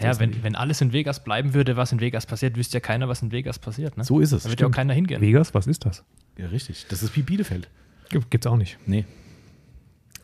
Ja, 0.00 0.18
wenn, 0.18 0.42
wenn 0.42 0.56
alles 0.56 0.80
in 0.80 0.94
Vegas 0.94 1.22
bleiben 1.22 1.52
würde, 1.52 1.76
was 1.76 1.92
in 1.92 2.00
Vegas 2.00 2.24
passiert, 2.24 2.56
wüsste 2.56 2.78
ja 2.78 2.80
keiner, 2.80 3.06
was 3.06 3.20
in 3.20 3.32
Vegas 3.32 3.58
passiert, 3.58 3.98
ne? 3.98 4.04
So 4.04 4.18
ist 4.18 4.32
es. 4.32 4.44
Da 4.44 4.48
wird 4.48 4.62
ja 4.62 4.66
auch 4.68 4.70
keiner 4.72 4.94
hingehen. 4.94 5.20
Vegas, 5.20 5.52
was 5.52 5.66
ist 5.66 5.84
das? 5.84 6.04
Ja, 6.38 6.46
richtig. 6.46 6.86
Das 6.88 7.02
ist 7.02 7.14
wie 7.16 7.22
Bielefeld. 7.22 7.68
Gibt- 8.12 8.30
Gibt's 8.30 8.46
auch 8.46 8.56
nicht. 8.56 8.78
Nee, 8.86 9.04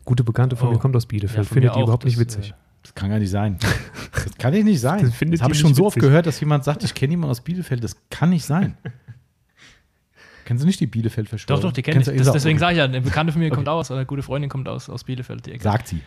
Gute 0.05 0.23
Bekannte 0.23 0.55
von 0.55 0.69
Oh. 0.69 0.71
mir 0.71 0.79
kommt 0.79 0.95
aus 0.95 1.03
Ja, 1.03 1.07
Bielefeld. 1.09 1.45
von 1.45 1.53
Findet 1.55 1.73
die 1.75 1.77
auch, 1.77 1.83
überhaupt 1.83 2.05
nicht 2.05 2.15
das, 2.17 2.21
witzig. 2.21 2.51
äh, 2.51 2.53
das 2.81 2.95
kann 2.95 3.09
gar 3.09 3.19
nicht 3.19 3.29
sein. 3.29 3.57
Das 4.11 4.37
kann 4.37 4.53
ich 4.53 4.63
nicht 4.63 4.79
sein. 4.81 5.01
Das 5.05 5.17
Das, 5.19 5.41
habe 5.41 5.53
ich 5.53 5.59
schon 5.59 5.73
so 5.75 5.85
oft 5.85 5.97
gehört, 5.99 6.25
dass 6.25 6.39
jemand 6.39 6.63
sagt, 6.63 6.83
ich 6.83 6.93
kenne 6.95 7.11
jemanden 7.11 7.31
aus 7.31 7.41
Bielefeld. 7.41 7.83
Das 7.83 7.95
kann 8.09 8.29
nicht 8.31 8.43
sein. 8.45 8.75
Kennen 10.45 10.57
Sie 10.59 10.65
nicht 10.65 10.79
die 10.79 10.87
Bielefeld-Verschwörung? 10.87 11.61
Doch, 11.61 11.69
doch, 11.69 11.73
die 11.73 11.81
kenne 11.83 11.99
ich. 11.99 12.05
Kennst 12.05 12.15
du- 12.15 12.17
Das, 12.19 12.27
auch- 12.29 12.33
deswegen 12.33 12.57
sage 12.57 12.73
ich 12.73 12.77
ja, 12.79 12.85
eine 12.85 13.01
Bekannte 13.01 13.31
von 13.31 13.39
mir 13.39 13.47
Okay. 13.47 13.55
kommt 13.55 13.69
aus, 13.69 13.91
eine 13.91 14.05
gute 14.05 14.23
Freundin 14.23 14.49
kommt 14.49 14.67
aus, 14.67 14.89
aus 14.89 15.03
Bielefeld. 15.03 15.45
Die 15.45 15.51
Ecke. 15.51 15.63
Sagt 15.63 15.87
sie. 15.89 16.01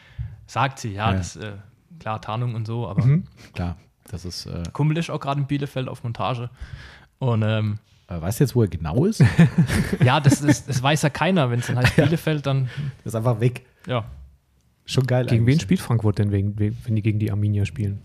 Sagt 0.46 0.78
sie, 0.80 0.92
ja, 0.94 1.10
Ja. 1.12 1.16
das 1.16 1.36
äh, 1.36 1.52
klar, 2.00 2.20
Tarnung 2.20 2.54
und 2.54 2.66
so, 2.66 2.88
aber 2.88 3.04
Mhm. 3.04 3.24
Klar. 3.52 3.76
Das 4.10 4.24
ist. 4.24 4.46
Äh, 4.46 4.64
Kumpel 4.72 4.98
ist 4.98 5.10
auch 5.10 5.20
gerade 5.20 5.40
in 5.40 5.46
Bielefeld 5.46 5.88
auf 5.88 6.02
Montage. 6.02 6.50
Und 7.18 7.42
ähm, 7.42 7.78
Äh, 7.78 7.91
weißt 8.20 8.40
du 8.40 8.44
jetzt, 8.44 8.54
wo 8.54 8.62
er 8.62 8.68
genau 8.68 9.04
ist? 9.06 9.22
Ja, 10.04 10.20
das, 10.20 10.40
ist, 10.40 10.68
das 10.68 10.82
weiß 10.82 11.02
ja 11.02 11.10
keiner. 11.10 11.50
Wenn 11.50 11.60
es 11.60 11.68
dann 11.68 11.78
heißt 11.78 11.96
Bielefeld, 11.96 12.44
dann 12.46 12.68
ist 13.04 13.14
einfach 13.14 13.40
weg. 13.40 13.62
ja. 13.86 14.04
Schon 14.84 15.06
geil. 15.06 15.26
Gegen 15.26 15.46
wen 15.46 15.60
spielt 15.60 15.78
Frankfurt 15.80 16.18
denn, 16.18 16.32
wenn 16.32 16.56
die 16.56 17.02
gegen 17.02 17.20
die 17.20 17.30
Arminia 17.30 17.64
spielen? 17.64 18.02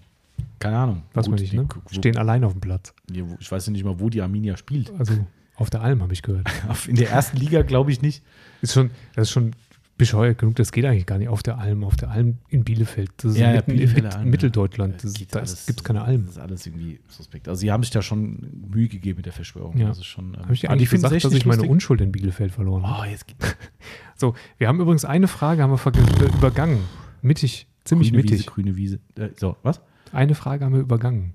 Keine 0.59 0.77
Ahnung. 0.77 1.01
Weiß 1.15 1.25
man 1.27 1.31
Gut, 1.37 1.41
nicht, 1.41 1.51
die- 1.53 1.57
ne? 1.57 1.67
wo- 1.67 1.93
Stehen 1.95 2.17
allein 2.17 2.43
auf 2.43 2.51
dem 2.51 2.61
Platz. 2.61 2.93
Ich 3.39 3.51
weiß 3.51 3.65
ja 3.65 3.71
nicht 3.71 3.83
mal, 3.83 3.99
wo 3.99 4.09
die 4.11 4.21
Arminia 4.21 4.55
spielt. 4.57 4.91
Also 4.99 5.15
auf 5.55 5.71
der 5.71 5.81
Alm, 5.81 6.03
habe 6.03 6.13
ich 6.13 6.21
gehört. 6.21 6.47
In 6.87 6.95
der 6.95 7.09
ersten 7.09 7.37
Liga 7.37 7.63
glaube 7.63 7.91
ich 7.91 8.03
nicht. 8.03 8.23
Ist 8.61 8.73
schon, 8.73 8.91
das 9.15 9.23
ist 9.23 9.31
schon 9.31 9.53
bescheuert 9.97 10.37
genug, 10.37 10.55
das 10.55 10.71
geht 10.71 10.85
eigentlich 10.85 11.05
gar 11.05 11.17
nicht. 11.17 11.27
Auf 11.29 11.41
der 11.43 11.57
Alm, 11.57 11.83
auf 11.83 11.95
der 11.95 12.09
Alm 12.11 12.37
in 12.49 12.63
Bielefeld. 12.63 13.11
Das 13.17 13.33
ist 13.33 13.39
mitten 13.39 13.71
in 13.71 13.77
Bielefelder 13.77 14.07
Mit 14.09 14.15
Alm, 14.17 14.29
Mitteldeutschland. 14.29 15.03
ja. 15.03 15.09
Da 15.31 15.39
gibt 15.39 15.79
es 15.79 15.83
keine 15.83 16.01
Alm. 16.03 16.25
Das 16.25 16.35
ist 16.35 16.41
alles 16.41 16.65
irgendwie 16.67 16.99
suspekt. 17.07 17.47
Also 17.47 17.59
sie 17.61 17.71
haben 17.71 17.81
sich 17.83 17.91
da 17.91 18.01
schon 18.01 18.47
Mühe 18.71 18.87
gegeben 18.87 19.17
mit 19.17 19.25
der 19.25 19.33
Verschwörung. 19.33 19.77
Ja. 19.77 19.87
Das 19.87 19.97
ist 19.97 20.05
schon, 20.05 20.33
ähm, 20.35 20.41
Habe 20.43 20.53
ich 20.53 20.69
eigentlich 20.69 20.87
es 20.87 20.91
gesagt, 21.01 21.23
dass 21.23 21.33
ich 21.33 21.45
meine 21.45 21.57
lustig. 21.57 21.71
Unschuld 21.71 22.01
in 22.01 22.11
Bielefeld 22.11 22.51
verloren 22.51 22.87
habe? 22.87 23.07
Oh, 23.07 23.11
jetzt 23.11 23.25
So, 24.15 24.35
wir 24.57 24.67
haben 24.67 24.79
übrigens 24.79 25.05
eine 25.05 25.27
Frage, 25.27 25.63
haben 25.63 25.71
wir 25.71 25.77
verge- 25.79 26.35
übergangen. 26.37 26.79
Mittig, 27.21 27.67
ziemlich 27.83 28.09
grüne 28.11 28.23
mittig. 28.23 28.39
Wiese, 28.39 28.49
grüne 28.49 28.75
Wiese. 28.75 28.99
Äh, 29.15 29.29
so, 29.35 29.55
was? 29.63 29.81
Eine 30.11 30.35
Frage 30.35 30.63
haben 30.65 30.73
wir 30.73 30.81
übergangen. 30.81 31.33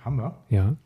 Haben 0.00 0.16
wir? 0.18 0.38
Ja. 0.48 0.76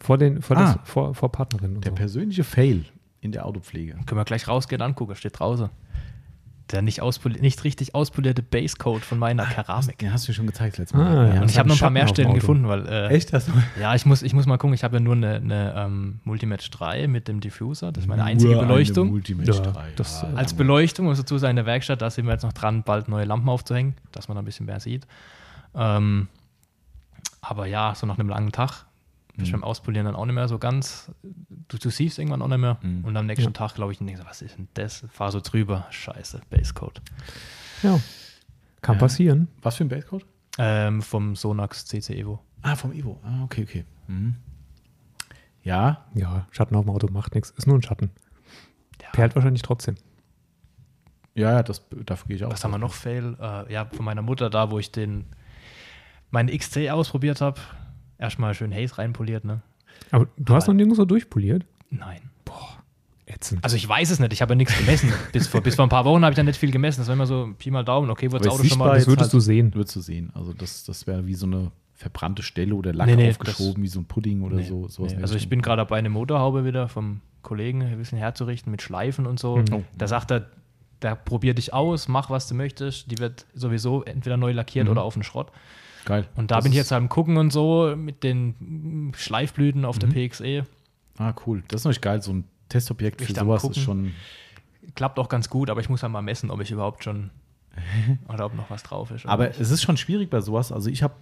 Vor, 0.00 0.18
den, 0.18 0.42
vor, 0.42 0.56
Ah. 0.56 0.74
das, 0.74 0.88
vor, 0.88 1.14
vor 1.14 1.32
Partnerin 1.32 1.76
und 1.76 1.84
Der 1.84 1.92
so. 1.92 1.96
persönliche 1.96 2.44
Fail 2.44 2.84
in 3.20 3.32
der 3.32 3.46
Autopflege. 3.46 3.94
Können 4.06 4.20
wir 4.20 4.24
gleich 4.24 4.46
rausgehen, 4.46 4.80
angucken, 4.80 5.16
steht 5.16 5.38
draußen. 5.38 5.70
Der 6.70 6.82
nicht, 6.82 7.00
nicht 7.40 7.64
richtig 7.64 7.94
auspolierte 7.94 8.42
Basecode 8.42 9.02
von 9.02 9.18
meiner 9.18 9.46
Keramik. 9.46 9.96
Den 9.98 10.12
hast 10.12 10.26
du 10.26 10.30
mir 10.30 10.34
schon 10.34 10.46
gezeigt 10.46 10.76
letztes 10.78 10.98
Ah, 11.00 11.02
Mal. 11.04 11.28
ja. 11.28 11.34
Und 11.34 11.42
das 11.44 11.50
ich 11.52 11.58
habe 11.58 11.68
noch 11.68 11.76
ein 11.76 11.80
paar 11.80 11.90
mehr 11.90 12.08
Stellen 12.08 12.34
gefunden, 12.34 12.68
weil 12.68 12.86
äh, 12.86 13.08
Echt? 13.08 13.32
Hast 13.32 13.48
du? 13.48 13.52
ja, 13.80 13.94
ich 13.94 14.04
muss, 14.04 14.22
ich 14.22 14.34
muss 14.34 14.44
mal 14.46 14.58
gucken, 14.58 14.74
ich 14.74 14.84
habe 14.84 14.96
ja 14.96 15.00
nur 15.00 15.14
eine, 15.14 15.36
eine 15.36 15.74
ähm, 15.76 16.20
Multimatch 16.24 16.70
3 16.70 17.08
mit 17.08 17.26
dem 17.26 17.40
Diffuser, 17.40 17.90
das 17.90 18.04
ist 18.04 18.08
meine 18.08 18.24
einzige 18.24 18.52
Nur 18.52 18.62
Beleuchtung. 18.64 19.08
Multimatch 19.08 19.48
Ja, 19.48 19.60
3. 19.60 19.92
das, 19.96 20.22
äh, 20.24 20.26
Als 20.36 20.52
Beleuchtung, 20.54 21.06
muss 21.06 21.18
dazu 21.18 21.38
sein, 21.38 21.50
in 21.50 21.56
der 21.56 21.66
Werkstatt, 21.66 22.02
da 22.02 22.10
sind 22.10 22.26
wir 22.26 22.32
jetzt 22.32 22.42
noch 22.42 22.52
dran, 22.52 22.82
bald 22.82 23.08
neue 23.08 23.24
Lampen 23.24 23.48
aufzuhängen, 23.48 23.94
dass 24.12 24.28
man 24.28 24.36
ein 24.36 24.44
bisschen 24.44 24.66
mehr 24.66 24.80
sieht. 24.80 25.06
Ähm, 25.74 26.28
aber 27.40 27.66
ja, 27.66 27.94
so 27.94 28.06
nach 28.06 28.18
einem 28.18 28.28
langen 28.28 28.52
Tag 28.52 28.84
bist 29.38 29.50
du 29.52 29.56
Mhm. 29.56 29.60
beim 29.62 29.64
Auspolieren 29.70 30.04
dann 30.06 30.14
auch 30.16 30.26
nicht 30.26 30.34
mehr 30.34 30.48
so 30.48 30.58
ganz, 30.58 31.10
du, 31.22 31.78
du 31.78 31.88
siehst 31.90 32.18
irgendwann 32.18 32.42
auch 32.42 32.48
nicht 32.48 32.58
mehr. 32.58 32.78
Mhm. 32.82 33.04
Und 33.04 33.16
am 33.16 33.24
nächsten 33.26 33.46
Ja. 33.46 33.50
Tag, 33.52 33.74
glaube 33.74 33.92
ich, 33.92 33.98
denke 33.98 34.12
ich, 34.14 34.24
was 34.26 34.42
ist 34.42 34.58
denn 34.58 34.68
das? 34.74 35.04
Fahr 35.10 35.32
so 35.32 35.40
drüber, 35.40 35.86
scheiße, 35.90 36.40
Basecode. 36.50 37.00
Ja. 37.82 37.98
Kann 38.82 38.96
Ja. 38.96 39.00
passieren. 39.00 39.48
Was 39.62 39.76
für 39.76 39.84
ein 39.84 39.88
Basecode? 39.88 40.26
Ähm, 40.58 41.00
vom 41.02 41.34
Sonax 41.36 41.86
CC 41.86 42.14
Evo. 42.18 42.40
Ah, 42.62 42.74
vom 42.76 42.92
Evo. 42.92 43.20
Ah, 43.24 43.44
okay, 43.44 43.62
okay. 43.62 43.84
Mhm. 44.08 44.34
Ja, 45.62 46.04
Ja, 46.14 46.46
Schatten 46.50 46.74
auf 46.76 46.84
dem 46.84 46.90
Auto 46.90 47.08
macht 47.10 47.34
nichts. 47.34 47.50
Ist 47.50 47.66
nur 47.66 47.76
ein 47.78 47.82
Schatten. 47.82 48.10
Ja. 49.02 49.08
Perlt 49.12 49.34
wahrscheinlich 49.34 49.62
trotzdem. 49.62 49.94
ja, 51.34 51.52
ja, 51.52 51.62
das, 51.62 51.82
dafür 52.04 52.26
gehe 52.28 52.36
ich 52.36 52.44
auch. 52.44 52.50
Was 52.50 52.64
haben 52.64 52.72
wir 52.72 52.78
noch, 52.78 52.92
Fail? 52.94 53.36
Äh, 53.40 53.72
ja, 53.72 53.84
von 53.86 54.04
meiner 54.04 54.22
Mutter 54.22 54.50
da, 54.50 54.70
wo 54.72 54.78
ich 54.80 54.90
den, 54.90 55.26
meine 56.30 56.56
XC 56.56 56.90
ausprobiert 56.90 57.40
habe. 57.40 57.60
Erstmal 58.18 58.54
schön 58.54 58.74
Haze 58.74 58.98
reinpoliert, 58.98 59.44
ne? 59.44 59.60
Aber 60.10 60.28
du 60.36 60.54
hast 60.54 60.64
Aber- 60.64 60.72
noch 60.74 60.78
nirgendwo 60.78 61.04
durchpoliert? 61.04 61.64
Nein. 61.90 62.20
Ätzend. 63.30 63.62
Also 63.62 63.76
ich 63.76 63.86
weiß 63.86 64.10
es 64.10 64.20
nicht, 64.20 64.32
ich 64.32 64.40
habe 64.40 64.52
ja 64.52 64.56
nichts 64.56 64.76
gemessen. 64.78 65.12
bis, 65.32 65.46
vor, 65.48 65.60
bis 65.60 65.74
vor 65.74 65.84
ein 65.84 65.90
paar 65.90 66.06
Wochen 66.06 66.22
habe 66.24 66.32
ich 66.32 66.38
ja 66.38 66.42
nicht 66.44 66.58
viel 66.58 66.70
gemessen. 66.70 67.00
Das 67.02 67.08
war 67.08 67.14
immer 67.14 67.26
so 67.26 67.52
Pi 67.58 67.70
mal 67.70 67.84
Daumen, 67.84 68.08
okay, 68.08 68.32
wird 68.32 68.42
das 68.46 68.54
Auto 68.54 68.64
schon 68.64 68.78
mal. 68.78 68.94
das 68.94 69.06
würdest 69.06 69.24
halt- 69.24 69.32
du 69.34 69.40
sehen. 69.40 69.74
Würdest 69.74 69.96
du 69.96 70.00
sehen. 70.00 70.30
Also 70.34 70.54
das, 70.54 70.84
das 70.84 71.06
wäre 71.06 71.26
wie 71.26 71.34
so 71.34 71.44
eine 71.46 71.70
verbrannte 71.92 72.42
Stelle 72.42 72.74
oder 72.74 72.94
Lack 72.94 73.06
Nee, 73.06 73.16
nee, 73.16 73.28
aufgeschoben, 73.28 73.82
wie 73.82 73.88
so 73.88 74.00
ein 74.00 74.06
Pudding 74.06 74.40
oder 74.42 74.56
Nee, 74.56 74.62
so. 74.64 74.88
sowas 74.88 75.14
Also 75.20 75.34
ich 75.36 75.48
bin 75.50 75.60
gerade 75.60 75.80
dabei, 75.80 75.98
eine 75.98 76.08
Motorhaube 76.08 76.64
wieder 76.64 76.88
vom 76.88 77.20
Kollegen 77.42 77.82
ein 77.82 77.98
bisschen 77.98 78.16
herzurichten 78.16 78.70
mit 78.70 78.80
Schleifen 78.80 79.26
und 79.26 79.38
so. 79.38 79.58
Mhm. 79.58 79.84
Da 79.98 80.06
sagt 80.06 80.30
er, 80.30 80.46
da 81.00 81.14
probier 81.14 81.52
dich 81.52 81.74
aus, 81.74 82.08
mach 82.08 82.30
was 82.30 82.48
du 82.48 82.54
möchtest. 82.54 83.10
Die 83.10 83.18
wird 83.18 83.44
sowieso 83.54 84.04
entweder 84.04 84.38
neu 84.38 84.52
lackiert 84.52 84.86
Mhm. 84.86 84.92
oder 84.92 85.02
auf 85.02 85.12
den 85.14 85.22
Schrott. 85.22 85.52
Geil. 86.08 86.26
Und 86.36 86.50
da 86.50 86.56
Das 86.56 86.64
bin 86.64 86.72
ich 86.72 86.78
jetzt 86.78 86.90
halt 86.90 87.02
am 87.02 87.10
Gucken 87.10 87.36
und 87.36 87.52
so 87.52 87.94
mit 87.94 88.24
den 88.24 89.12
Schleifblüten 89.14 89.84
auf 89.84 89.98
der 89.98 90.08
Mhm. 90.08 90.28
PXE. 90.28 90.64
Ah, 91.18 91.34
cool. 91.46 91.62
Das 91.68 91.82
ist 91.82 91.84
natürlich 91.84 92.00
geil. 92.00 92.22
So 92.22 92.32
ein 92.32 92.44
Testobjekt 92.70 93.20
für 93.20 93.30
Ich 93.30 93.36
sowas 93.38 93.62
ist 93.62 93.78
schon. 93.78 94.12
Klappt 94.94 95.18
auch 95.18 95.28
ganz 95.28 95.50
gut, 95.50 95.68
aber 95.68 95.82
ich 95.82 95.90
muss 95.90 96.00
ja 96.00 96.08
mal 96.08 96.22
messen, 96.22 96.50
ob 96.50 96.62
ich 96.62 96.70
überhaupt 96.70 97.04
schon 97.04 97.28
oder 98.28 98.46
ob 98.46 98.54
noch 98.54 98.70
was 98.70 98.82
drauf 98.82 99.10
ist. 99.10 99.26
Aber 99.26 99.48
nicht. 99.48 99.60
es 99.60 99.70
ist 99.70 99.82
schon 99.82 99.98
schwierig 99.98 100.30
bei 100.30 100.40
sowas. 100.40 100.72
Also 100.72 100.88
ich 100.88 101.02
habe 101.02 101.12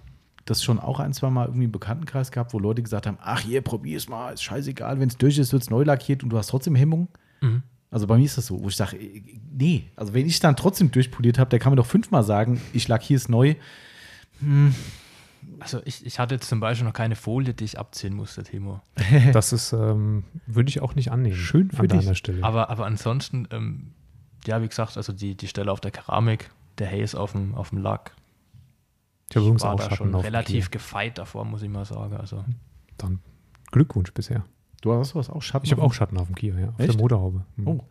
das 0.44 0.62
schon 0.62 0.78
auch 0.78 1.00
ein, 1.00 1.12
zwei 1.12 1.30
Mal 1.30 1.46
irgendwie 1.46 1.64
im 1.64 1.72
Bekanntenkreis 1.72 2.30
gehabt, 2.30 2.54
wo 2.54 2.60
Leute 2.60 2.80
gesagt 2.80 3.08
haben, 3.08 3.18
ach 3.20 3.40
hier, 3.40 3.62
probier's 3.62 4.08
mal, 4.08 4.32
ist 4.34 4.44
scheißegal, 4.44 5.00
wenn 5.00 5.08
es 5.08 5.16
durch 5.16 5.36
ist, 5.38 5.52
wird 5.52 5.62
es 5.64 5.70
neu 5.70 5.82
lackiert 5.82 6.22
und 6.22 6.28
du 6.30 6.38
hast 6.38 6.46
trotzdem 6.46 6.76
Hemmungen. 6.76 7.08
Mhm. 7.40 7.64
Also 7.90 8.06
bei 8.06 8.16
mir 8.16 8.24
ist 8.24 8.38
das 8.38 8.46
so, 8.46 8.62
wo 8.62 8.68
ich 8.68 8.76
sage, 8.76 8.96
äh, 8.96 9.22
nee, 9.50 9.86
also 9.96 10.14
wenn 10.14 10.26
ich 10.26 10.38
dann 10.38 10.54
trotzdem 10.54 10.92
durchpoliert 10.92 11.38
habe, 11.40 11.50
der 11.50 11.58
kann 11.58 11.72
mir 11.72 11.76
doch 11.76 11.86
fünfmal 11.86 12.22
sagen, 12.22 12.60
ich 12.72 12.86
lackiere 12.86 13.16
es 13.16 13.28
neu. 13.28 13.56
Also 15.60 15.80
ich, 15.84 16.04
ich 16.04 16.18
hatte 16.18 16.34
jetzt 16.34 16.48
zum 16.48 16.60
Beispiel 16.60 16.86
noch 16.86 16.92
keine 16.92 17.16
Folie, 17.16 17.54
die 17.54 17.64
ich 17.64 17.78
abziehen 17.78 18.14
musste, 18.14 18.42
Timo. 18.42 18.80
Das 19.32 19.52
ist, 19.52 19.72
ähm, 19.72 20.24
würde 20.46 20.68
ich 20.68 20.80
auch 20.82 20.94
nicht 20.94 21.12
annehmen. 21.12 21.36
Schön 21.36 21.70
für 21.70 21.80
an 21.80 21.88
dich. 21.88 22.00
deiner 22.00 22.14
Stelle. 22.14 22.42
Aber, 22.42 22.68
aber 22.70 22.86
ansonsten, 22.86 23.48
ähm, 23.50 23.92
ja, 24.46 24.62
wie 24.62 24.68
gesagt, 24.68 24.96
also 24.96 25.12
die, 25.12 25.36
die 25.36 25.48
Stelle 25.48 25.72
auf 25.72 25.80
der 25.80 25.90
Keramik, 25.90 26.50
der 26.78 26.90
Haze 26.90 27.18
auf 27.18 27.32
dem, 27.32 27.54
auf 27.54 27.70
dem 27.70 27.78
Lack, 27.78 28.12
ich 29.30 29.36
habe 29.36 29.46
übrigens 29.46 29.62
war 29.62 29.72
auch 29.72 29.76
da 29.76 29.84
Schatten 29.84 29.96
schon 29.96 30.14
relativ 30.14 30.70
gefeit 30.70 31.18
davor, 31.18 31.44
muss 31.44 31.62
ich 31.62 31.68
mal 31.68 31.84
sagen. 31.84 32.16
Also 32.16 32.44
Dann 32.96 33.20
Glückwunsch 33.72 34.12
bisher. 34.12 34.44
Du 34.82 34.92
hast 34.92 35.14
was 35.14 35.30
auch 35.30 35.42
Schatten. 35.42 35.66
Ich 35.66 35.72
habe 35.72 35.82
auch 35.82 35.92
Schatten 35.92 36.16
auf 36.16 36.26
dem 36.26 36.36
Kia, 36.36 36.56
ja. 36.58 36.68
Auf 36.68 36.78
Echt? 36.78 36.92
der 36.92 37.00
Motorhaube. 37.00 37.44
Hm. 37.56 37.66
Oh. 37.66 37.84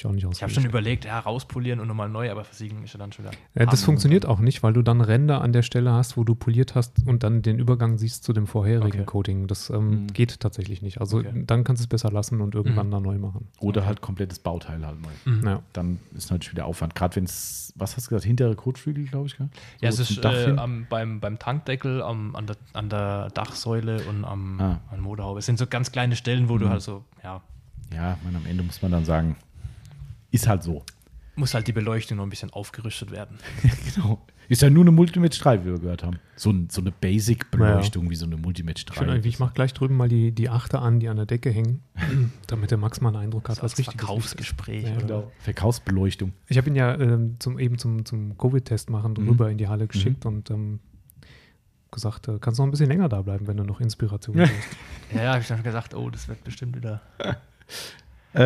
Ich 0.00 0.06
auch 0.06 0.12
nicht 0.12 0.26
ich 0.32 0.42
habe 0.42 0.50
schon 0.52 0.64
überlegt, 0.64 1.04
ja, 1.04 1.18
rauspolieren 1.18 1.78
und 1.78 1.86
nochmal 1.88 2.08
neu, 2.08 2.30
aber 2.30 2.42
versiegen 2.44 2.82
ist 2.82 2.94
ja 2.94 2.98
dann 2.98 3.12
schon 3.12 3.26
wieder. 3.26 3.34
Ja, 3.54 3.66
das 3.66 3.84
funktioniert 3.84 4.24
auch 4.24 4.38
nicht, 4.40 4.62
weil 4.62 4.72
du 4.72 4.80
dann 4.82 5.00
Ränder 5.02 5.42
an 5.42 5.52
der 5.52 5.60
Stelle 5.62 5.92
hast, 5.92 6.16
wo 6.16 6.24
du 6.24 6.34
poliert 6.34 6.74
hast 6.74 7.06
und 7.06 7.22
dann 7.22 7.42
den 7.42 7.58
Übergang 7.58 7.98
siehst 7.98 8.24
zu 8.24 8.32
dem 8.32 8.46
vorherigen 8.46 8.86
Okay. 9.00 9.04
Coating. 9.04 9.46
Das 9.46 9.68
ähm, 9.68 9.90
Mhm. 10.04 10.06
geht 10.14 10.40
tatsächlich 10.40 10.80
nicht. 10.80 11.00
Also 11.02 11.18
Okay. 11.18 11.44
dann 11.46 11.64
kannst 11.64 11.80
du 11.80 11.84
es 11.84 11.88
besser 11.88 12.10
lassen 12.10 12.40
und 12.40 12.54
irgendwann 12.54 12.86
Mhm. 12.86 12.90
dann 12.92 13.02
neu 13.02 13.18
machen. 13.18 13.48
Oder 13.60 13.84
halt 13.84 14.00
komplettes 14.00 14.38
Bauteil 14.38 14.84
halt 14.86 15.00
neu. 15.02 15.10
Mhm. 15.26 15.46
Ja. 15.46 15.62
Dann 15.74 15.98
ist 16.14 16.30
natürlich 16.30 16.52
wieder 16.52 16.64
Aufwand. 16.64 16.94
Gerade 16.94 17.16
wenn 17.16 17.24
es, 17.24 17.72
was 17.76 17.96
hast 17.96 18.06
du 18.06 18.10
gesagt, 18.10 18.24
hintere 18.24 18.54
Kotflügel, 18.56 19.04
glaube 19.04 19.26
ich, 19.26 19.36
gell? 19.36 19.50
Ja, 19.82 19.92
So 19.92 20.02
es 20.02 20.08
zum 20.14 20.24
ist 20.24 20.46
äh, 20.46 20.56
am, 20.56 20.86
beim, 20.88 21.20
beim 21.20 21.38
Tankdeckel, 21.38 22.00
am, 22.02 22.34
an, 22.36 22.46
der, 22.46 22.56
an 22.72 22.88
der 22.88 23.28
Dachsäule 23.30 24.02
und 24.04 24.24
am, 24.24 24.58
Ah. 24.60 24.64
an 24.64 24.80
der 24.92 25.00
Motorhaube. 25.00 25.40
Es 25.40 25.46
sind 25.46 25.58
so 25.58 25.66
ganz 25.66 25.92
kleine 25.92 26.16
Stellen, 26.16 26.48
wo 26.48 26.56
du 26.56 26.64
Mhm. 26.66 26.70
halt 26.70 26.82
so, 26.82 27.04
ja, 27.22 27.42
Ja, 27.92 28.16
man, 28.22 28.36
am 28.36 28.46
Ende 28.46 28.62
muss 28.62 28.80
man 28.82 28.92
dann 28.92 29.04
sagen, 29.04 29.34
ist 30.30 30.46
halt 30.48 30.62
so. 30.62 30.84
muss 31.36 31.54
halt 31.54 31.66
die 31.68 31.72
Beleuchtung 31.72 32.18
noch 32.18 32.24
ein 32.24 32.30
bisschen 32.30 32.50
aufgerüstet 32.52 33.10
werden. 33.10 33.38
genau. 33.94 34.20
Ist 34.48 34.62
ja 34.62 34.68
nur 34.70 34.82
eine 34.82 34.90
Multimatch 34.90 35.38
3, 35.38 35.60
wie 35.64 35.66
wir 35.70 35.78
gehört 35.78 36.02
haben. 36.02 36.18
So, 36.34 36.50
ein, 36.50 36.68
so 36.70 36.80
eine 36.80 36.90
Basic-Beleuchtung 36.90 38.10
wie 38.10 38.16
so 38.16 38.26
eine 38.26 38.36
Multimatch 38.36 38.84
3. 38.84 39.18
Ich 39.24 39.38
mache 39.38 39.54
gleich 39.54 39.72
drüben 39.74 39.96
mal 39.96 40.08
die, 40.08 40.32
die 40.32 40.48
Achter 40.48 40.82
an, 40.82 40.98
die 40.98 41.08
an 41.08 41.16
der 41.16 41.26
Decke 41.26 41.50
hängen, 41.50 41.82
damit 42.48 42.72
der 42.72 42.78
Max 42.78 43.00
mal 43.00 43.10
einen 43.10 43.18
Eindruck 43.24 43.48
hat, 43.48 43.56
So 43.58 43.62
was 43.62 43.78
richtig 43.78 43.96
Verkaufsgespräch. 44.00 44.84
Ja, 44.84 44.96
oder? 44.96 45.00
Genau. 45.06 45.32
Verkaufsbeleuchtung. 45.38 46.32
Ich 46.48 46.58
habe 46.58 46.68
ihn 46.68 46.74
ja 46.74 46.98
ähm, 46.98 47.36
zum, 47.38 47.60
eben 47.60 47.78
zum, 47.78 48.04
zum 48.04 48.36
Covid-Test 48.36 48.90
machen 48.90 49.14
Mhm. 49.16 49.28
rüber 49.28 49.50
in 49.50 49.56
die 49.58 49.68
Halle 49.68 49.86
geschickt 49.86 50.26
und 50.26 50.50
ähm, 50.50 50.80
gesagt, 51.92 52.26
äh, 52.26 52.38
kannst 52.40 52.58
noch 52.58 52.66
ein 52.66 52.72
bisschen 52.72 52.88
länger 52.88 53.08
da 53.08 53.22
bleiben, 53.22 53.46
wenn 53.46 53.56
du 53.56 53.62
noch 53.62 53.80
Inspiration 53.80 54.40
hast. 54.40 54.50
Ja, 55.14 55.22
ja, 55.22 55.30
habe 55.30 55.42
ich 55.42 55.46
dann 55.48 55.62
gesagt, 55.62 55.94
oh, 55.94 56.10
das 56.10 56.26
wird 56.26 56.42
bestimmt 56.42 56.74
wieder. 56.76 57.00
Äh, 58.32 58.40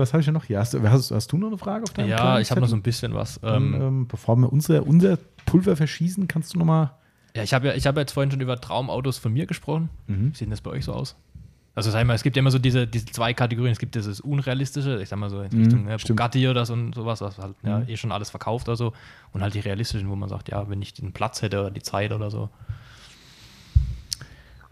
was 0.00 0.12
habe 0.12 0.20
ich 0.20 0.24
denn 0.26 0.34
noch 0.34 0.44
hier? 0.44 0.58
Hast, 0.58 0.74
du- 0.74 0.82
hast, 0.90 1.10
hast 1.10 1.30
du 1.32 1.38
noch 1.38 1.48
eine 1.48 1.58
Frage 1.58 1.84
auf 1.84 1.92
deinem 1.92 2.08
Ja, 2.08 2.40
ich 2.40 2.50
habe 2.50 2.60
noch 2.60 2.68
so 2.68 2.76
ein 2.76 2.82
bisschen 2.82 3.14
was. 3.14 3.38
Dann, 3.40 3.74
Ähm, 3.74 3.80
ähm, 3.80 4.08
bevor 4.08 4.36
wir 4.36 4.52
unser, 4.52 4.84
unser 4.86 5.16
Pulver 5.46 5.76
verschießen, 5.76 6.26
kannst 6.28 6.54
du 6.54 6.58
noch 6.58 6.66
mal. 6.66 6.94
ja, 7.36 7.42
ich 7.42 7.54
habe 7.54 7.68
ja, 7.68 7.74
ich 7.74 7.86
habe 7.86 8.00
jetzt 8.00 8.12
vorhin 8.12 8.30
schon 8.30 8.40
über 8.40 8.60
Traumautos 8.60 9.18
von 9.18 9.32
mir 9.32 9.46
gesprochen. 9.46 9.90
Mhm. 10.08 10.32
Wie 10.32 10.36
sieht 10.36 10.50
das 10.50 10.60
bei 10.60 10.70
euch 10.72 10.84
so 10.84 10.92
aus? 10.92 11.16
Also 11.76 11.92
sag 11.92 12.00
ich 12.00 12.06
mal, 12.08 12.14
es 12.14 12.24
gibt 12.24 12.34
ja 12.34 12.40
immer 12.40 12.50
so 12.50 12.58
diese, 12.58 12.88
diese 12.88 13.06
zwei 13.06 13.32
Kategorien. 13.32 13.70
Es 13.70 13.78
gibt 13.78 13.94
dieses 13.94 14.20
Unrealistische, 14.20 15.00
ich 15.00 15.08
sag 15.08 15.20
mal 15.20 15.30
so 15.30 15.40
in 15.42 15.52
Mhm, 15.52 15.58
Richtung 15.60 15.84
ne, 15.84 15.96
stimmt. 16.00 16.16
Bugatti 16.18 16.48
oder 16.48 16.66
so 16.66 16.72
und 16.72 16.92
sowas, 16.92 17.20
was 17.20 17.38
halt 17.38 17.54
ja, 17.62 17.78
Mhm. 17.78 17.88
eh 17.88 17.96
schon 17.96 18.10
alles 18.10 18.30
verkauft 18.30 18.66
oder 18.68 18.76
so. 18.76 18.92
Und 19.32 19.42
halt 19.42 19.54
die 19.54 19.60
realistischen, 19.60 20.08
wo 20.10 20.16
man 20.16 20.28
sagt, 20.28 20.48
ja, 20.48 20.68
wenn 20.68 20.82
ich 20.82 20.94
den 20.94 21.12
Platz 21.12 21.40
hätte 21.42 21.60
oder 21.60 21.70
die 21.70 21.82
Zeit 21.82 22.10
oder 22.12 22.32
so. 22.32 22.50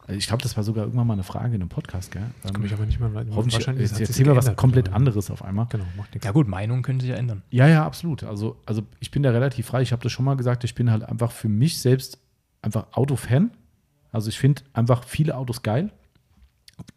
Also 0.08 0.18
Ich 0.18 0.26
glaube, 0.28 0.42
das 0.42 0.56
war 0.56 0.62
sogar 0.64 0.84
irgendwann 0.84 1.06
mal 1.06 1.14
eine 1.14 1.24
Frage 1.24 1.54
in 1.54 1.60
einem 1.62 1.68
Podcast, 1.68 2.12
gell? 2.12 2.22
Das 2.42 2.52
kann 2.52 2.62
mich 2.62 2.72
aber 2.72 2.86
nicht 2.86 3.00
mehr 3.00 3.08
leiden. 3.08 3.34
Hoffentlich 3.34 3.54
Wahrscheinlich 3.54 3.90
jetzt 3.90 4.00
erzählen 4.00 4.28
wir 4.28 4.36
was 4.36 4.54
komplett 4.56 4.90
anderes 4.92 5.30
auf 5.30 5.44
einmal. 5.44 5.66
Genau, 5.70 5.84
macht 5.96 6.12
nichts. 6.14 6.24
Ja 6.24 6.32
gut, 6.32 6.46
Meinungen 6.46 6.82
können 6.82 7.00
sich 7.00 7.10
ja 7.10 7.16
ändern. 7.16 7.42
Ja, 7.50 7.66
ja, 7.66 7.84
absolut. 7.84 8.22
Also, 8.22 8.56
also 8.66 8.82
ich 9.00 9.10
bin 9.10 9.22
da 9.22 9.30
relativ 9.30 9.66
frei. 9.66 9.82
Ich 9.82 9.92
habe 9.92 10.02
das 10.02 10.12
schon 10.12 10.24
mal 10.24 10.36
gesagt, 10.36 10.62
ich 10.64 10.74
bin 10.74 10.90
halt 10.90 11.02
einfach 11.02 11.32
für 11.32 11.48
mich 11.48 11.78
selbst 11.78 12.18
einfach 12.62 12.86
Autofan. 12.92 13.50
Also 14.12 14.28
ich 14.28 14.38
finde 14.38 14.62
einfach 14.72 15.02
viele 15.04 15.36
Autos 15.36 15.62
geil, 15.62 15.90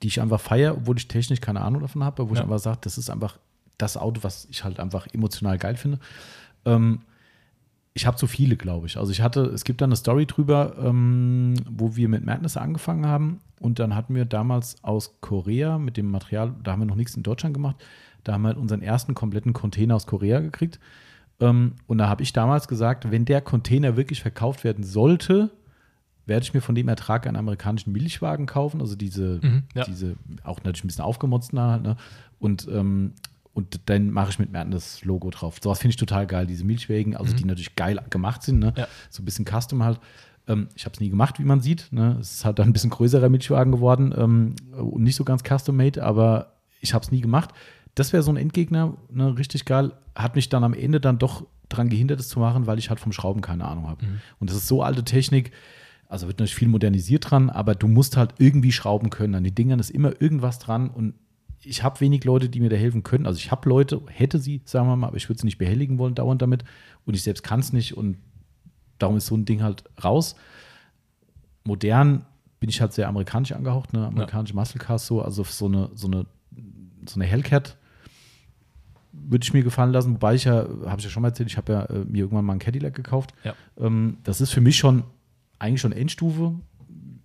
die 0.04 0.08
ich 0.08 0.22
einfach 0.22 0.40
feiere, 0.40 0.76
obwohl 0.78 0.98
ich 0.98 1.08
technisch 1.08 1.42
keine 1.42 1.62
Ahnung 1.62 1.82
davon 1.82 2.04
habe, 2.04 2.28
wo 2.30 2.34
ich 2.34 2.38
Ja. 2.38 2.44
einfach 2.44 2.60
sage, 2.60 2.78
das 2.82 2.98
ist 2.98 3.10
einfach 3.10 3.40
das 3.80 3.98
Auto, 3.98 4.22
was 4.24 4.46
ich 4.52 4.64
halt 4.64 4.80
einfach 4.80 5.08
emotional 5.14 5.58
geil 5.58 5.78
finde. 5.78 6.00
Ähm, 6.66 7.02
ich 7.94 8.06
habe 8.06 8.18
zu 8.18 8.28
viele, 8.28 8.56
glaube 8.56 8.88
ich. 8.88 8.98
Also 8.98 9.12
ich 9.12 9.22
hatte, 9.22 9.42
es 9.42 9.64
gibt 9.64 9.82
da 9.82 9.86
eine 9.86 9.96
Story 9.96 10.26
drüber, 10.26 10.76
ähm, 10.82 11.56
wo 11.70 11.96
wir 11.96 12.08
mit 12.08 12.26
Madness 12.26 12.56
angefangen 12.58 13.06
haben 13.06 13.40
und 13.60 13.80
dann 13.80 13.96
hatten 13.96 14.16
wir 14.16 14.26
damals 14.26 14.84
aus 14.84 15.16
Korea 15.22 15.78
mit 15.78 15.98
dem 15.98 16.10
Material, 16.10 16.54
da 16.64 16.72
haben 16.72 16.82
wir 16.82 16.86
noch 16.86 16.96
nichts 16.96 17.16
in 17.16 17.24
Deutschland 17.24 17.54
gemacht, 17.54 17.76
da 18.24 18.34
haben 18.34 18.44
wir 18.44 18.50
halt 18.50 18.58
unseren 18.58 18.82
ersten 18.82 19.16
kompletten 19.16 19.54
Container 19.54 19.96
aus 19.96 20.08
Korea 20.08 20.40
gekriegt. 20.40 20.80
Ähm, 21.40 21.74
und 21.88 21.98
da 21.98 22.10
habe 22.10 22.22
ich 22.24 22.34
damals 22.34 22.68
gesagt, 22.68 23.12
wenn 23.12 23.26
der 23.26 23.42
Container 23.42 23.98
wirklich 23.98 24.22
verkauft 24.22 24.64
werden 24.64 24.84
sollte, 24.84 25.50
werde 26.26 26.44
ich 26.44 26.54
mir 26.54 26.62
von 26.62 26.76
dem 26.76 26.88
Ertrag 26.88 27.26
einen 27.26 27.38
amerikanischen 27.38 27.92
Milchwagen 27.92 28.46
kaufen, 28.46 28.82
also 28.82 28.96
diese, 28.96 29.40
Mhm, 29.42 29.64
ja. 29.74 29.84
diese 29.86 30.16
auch 30.44 30.58
natürlich 30.64 30.84
ein 30.84 30.88
bisschen 30.88 31.04
aufgemotzten 31.06 31.60
halt, 31.60 31.82
ne? 31.82 31.98
Und, 32.40 32.68
ähm, 32.72 33.14
und 33.60 33.80
dann 33.86 34.12
mache 34.12 34.32
ich 34.32 34.40
mit 34.40 34.52
Merten 34.52 34.72
das 34.72 35.04
Logo 35.04 35.30
drauf. 35.30 35.58
Sowas 35.62 35.80
finde 35.80 35.92
ich 35.92 35.98
total 35.98 36.26
geil, 36.26 36.48
diese 36.48 36.66
Milchwägen, 36.66 37.16
also 37.16 37.36
die 37.36 37.46
natürlich 37.46 37.76
geil 37.76 38.00
gemacht 38.10 38.42
sind, 38.44 38.60
ne? 38.60 38.72
Mhm. 38.72 38.80
Ja. 38.80 38.88
So 39.10 39.22
ein 39.22 39.26
bisschen 39.26 39.46
Custom 39.46 39.84
halt. 39.84 40.00
Ähm, 40.48 40.70
ich 40.76 40.86
habe 40.86 40.94
es 40.94 41.00
nie 41.00 41.10
gemacht, 41.10 41.40
wie 41.40 41.44
man 41.44 41.62
sieht. 41.62 41.88
Ne? 41.92 42.18
Es 42.20 42.36
ist 42.36 42.46
halt 42.46 42.60
dann 42.60 42.70
ein 42.70 42.74
bisschen 42.74 42.90
größerer 42.90 43.30
Milchwagen 43.30 43.72
geworden 43.72 44.14
ähm, 44.18 44.56
und 44.74 45.04
nicht 45.04 45.16
so 45.16 45.24
ganz 45.24 45.44
custom-made, 45.44 46.04
aber 46.04 46.54
ich 46.82 46.94
habe 46.94 47.04
es 47.04 47.12
nie 47.12 47.22
gemacht. 47.22 47.52
Das 47.96 48.14
wäre 48.14 48.24
so 48.24 48.32
ein 48.32 48.38
Endgegner, 48.38 48.98
ne? 49.12 49.38
richtig 49.38 49.66
geil. 49.66 49.92
Hat 50.16 50.36
mich 50.36 50.50
dann 50.50 50.64
am 50.64 50.74
Ende 50.74 51.00
dann 51.00 51.20
doch 51.20 51.46
daran 51.68 51.90
gehindert, 51.90 52.20
es 52.20 52.30
zu 52.30 52.40
machen, 52.40 52.66
weil 52.66 52.80
ich 52.80 52.90
halt 52.90 53.00
vom 53.00 53.12
Schrauben 53.12 53.42
keine 53.42 53.66
Ahnung 53.66 53.88
habe. 53.88 54.04
Und 54.40 54.50
das 54.50 54.58
ist 54.58 54.68
so 54.68 54.82
alte 54.82 55.04
Technik, 55.04 55.52
also 56.08 56.26
wird 56.26 56.40
natürlich 56.40 56.56
viel 56.56 56.68
modernisiert 56.68 57.30
dran, 57.30 57.52
aber 57.52 57.76
du 57.76 57.88
musst 57.88 58.18
halt 58.18 58.34
irgendwie 58.40 58.72
schrauben 58.72 59.12
können. 59.12 59.36
An 59.36 59.44
den 59.44 59.54
Dingern 59.54 59.80
ist 59.80 59.92
immer 59.92 60.20
irgendwas 60.20 60.58
dran 60.58 60.90
und 60.90 61.14
ich 61.62 61.84
habe 61.84 62.00
wenig 62.00 62.24
Leute, 62.24 62.50
die 62.50 62.60
mir 62.60 62.70
da 62.70 62.76
helfen 62.76 63.04
können. 63.04 63.26
Also 63.26 63.38
ich 63.38 63.52
habe 63.52 63.68
Leute, 63.68 64.02
hätte 64.08 64.40
sie, 64.40 64.62
sagen 64.66 64.88
wir 64.88 64.96
mal, 64.96 65.08
aber 65.08 65.18
ich 65.18 65.30
würde 65.30 65.40
sie 65.40 65.46
nicht 65.46 65.58
behelligen 65.58 65.98
wollen 65.98 66.16
dauernd 66.16 66.42
damit 66.42 66.64
und 67.06 67.16
ich 67.16 67.24
selbst 67.24 67.44
kann 67.44 67.60
es 67.60 67.74
nicht 67.74 67.96
und 67.98 68.18
darum 68.98 69.18
ist 69.18 69.28
so 69.28 69.36
ein 69.36 69.46
Ding 69.46 69.62
halt 69.62 69.84
raus. 70.04 70.36
Modern 71.64 72.26
bin 72.60 72.70
ich 72.70 72.82
halt 72.82 72.94
sehr 72.94 73.08
amerikanisch 73.08 73.52
angehaucht, 73.52 73.94
ne? 73.94 74.08
Amerikanische 74.08 74.56
Muscle 74.56 74.80
Cars 74.80 75.06
so, 75.06 75.22
also 75.22 75.44
so 75.44 75.66
eine, 75.66 75.90
so 75.94 76.08
eine, 76.08 76.26
so 77.06 77.16
eine 77.16 77.26
Hellcat 77.26 77.78
würde 79.12 79.44
ich 79.44 79.54
mir 79.54 79.64
gefallen 79.64 79.92
lassen, 79.92 80.14
wobei 80.14 80.36
ich 80.36 80.46
ja, 80.46 80.68
habe 80.86 80.96
ich 81.00 81.04
ja 81.04 81.10
schon 81.10 81.22
mal 81.22 81.30
erzählt, 81.30 81.50
ich 81.50 81.58
habe 81.58 81.74
ja 81.74 81.84
äh, 81.86 82.06
mir 82.06 82.20
irgendwann 82.20 82.46
mal 82.46 82.54
einen 82.54 82.60
Cadillac 82.60 82.94
gekauft. 82.94 83.34
Ja. 83.44 83.56
Ähm, 83.78 84.18
das 84.24 84.42
ist 84.42 84.52
für 84.52 84.62
mich 84.62 84.78
schon 84.78 85.04
eigentlich 85.58 85.82
schon 85.82 85.92
Endstufe. 85.92 86.54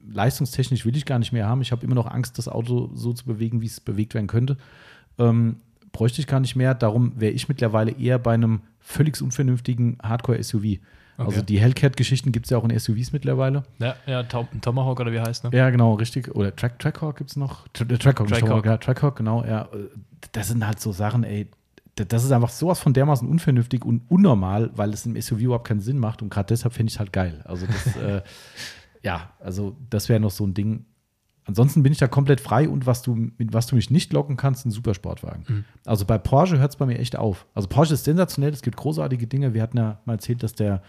Leistungstechnisch 0.07 0.85
will 0.85 0.97
ich 0.97 1.05
gar 1.05 1.19
nicht 1.19 1.33
mehr 1.33 1.47
haben. 1.47 1.63
Ich 1.63 1.73
habe 1.73 1.85
immer 1.85 1.95
noch 1.95 2.11
Angst, 2.11 2.39
das 2.39 2.49
Auto 2.49 2.91
so 2.95 3.13
zu 3.13 3.25
bewegen, 3.25 3.61
wie 3.61 3.67
es 3.67 3.81
bewegt 3.81 4.15
werden 4.15 4.27
könnte. 4.27 4.57
Ähm, 5.19 5.57
bräuchte 5.93 6.21
ich 6.21 6.27
gar 6.27 6.41
nicht 6.41 6.57
mehr. 6.57 6.75
Darum 6.75 7.13
wäre 7.17 7.33
ich 7.33 7.49
mittlerweile 7.49 7.93
eher 7.93 8.19
bei 8.19 8.35
einem 8.35 8.61
völlig 8.81 9.21
unvernünftigen 9.23 9.99
Hardcore-SUV. 10.03 10.79
Also 11.17 11.43
die 11.43 11.61
Hellcat-Geschichten 11.61 12.33
gibt 12.33 12.47
es 12.47 12.51
ja 12.51 12.59
auch 12.59 12.65
in 12.65 12.77
SUVs 12.77 13.13
mittlerweile. 13.13 13.63
Ja, 13.79 13.95
ja 14.07 14.23
Tom 14.25 14.49
Tomahawk 14.61 15.01
oder 15.01 15.13
wie 15.13 15.21
heißt 15.21 15.45
ne? 15.45 15.51
Ja, 15.53 15.71
genau, 15.71 15.95
richtig. 15.95 16.35
Oder 16.35 16.55
Track, 16.55 16.79
Trackhawk 16.79 17.17
gibt 17.17 17.31
es 17.31 17.37
noch. 17.37 17.69
Tra 17.69 17.85
äh, 17.85 17.99
Trackhawk, 17.99 18.29
Trackhawk. 18.29 18.41
Tomahawk, 18.41 18.67
ja, 18.67 18.77
Trackhawk, 18.79 19.17
genau. 19.17 19.45
Ja. 19.45 19.69
Das 20.33 20.49
sind 20.49 20.67
halt 20.67 20.81
so 20.81 20.93
Sachen, 20.93 21.25
ey. 21.25 21.49
Das 21.95 22.25
ist 22.25 22.33
einfach 22.33 22.49
sowas 22.49 22.81
von 22.81 22.93
dermaßen 22.93 23.29
unvernünftig 23.29 23.85
und 23.85 24.03
unnormal, 24.09 24.71
weil 24.75 24.93
es 24.93 25.07
im 25.07 25.21
SUV 25.21 25.39
überhaupt 25.39 25.69
keinen 25.69 25.81
Sinn 25.81 25.99
macht. 25.99 26.23
Und 26.23 26.31
gerade 26.31 26.49
deshalb 26.49 26.75
finde 26.75 26.91
ich 26.91 26.95
es 26.95 26.99
halt 26.99 27.13
geil. 27.13 27.43
Also, 27.45 27.67
das, 27.67 27.97
äh, 27.97 28.23
ja, 29.05 29.31
also, 29.41 29.77
das 29.91 30.09
wäre 30.09 30.19
noch 30.21 30.31
so 30.33 30.45
ein 30.47 30.55
Ding. 30.55 30.85
Ansonsten 31.47 31.83
bin 31.83 31.93
ich 31.93 31.99
da 31.99 32.09
komplett 32.09 32.41
frei 32.41 32.67
und 32.71 32.87
was 32.87 33.03
du, 33.03 33.15
mit 33.15 33.53
was 33.53 33.67
du 33.67 33.77
mich 33.77 33.91
nicht 33.91 34.15
locken 34.15 34.39
kannst, 34.39 34.65
ein 34.65 34.71
Supersportwagen. 34.71 35.67
Also 35.85 36.07
bei 36.07 36.17
Porsche 36.17 36.59
hört 36.59 36.71
es 36.71 36.77
bei 36.77 36.87
mir 36.87 36.99
echt 36.99 37.17
auf. 37.17 37.45
Also 37.53 37.69
Porsche 37.69 37.93
ist 37.93 38.05
sensationell, 38.05 38.51
es 38.55 38.63
gibt 38.63 38.79
großartige 38.79 39.27
Dinge. 39.27 39.53
Wir 39.53 39.61
hatten 39.61 39.77
ja 39.77 40.01
mal 40.07 40.15
erzählt, 40.15 40.43
dass 40.43 40.55
der 40.55 40.83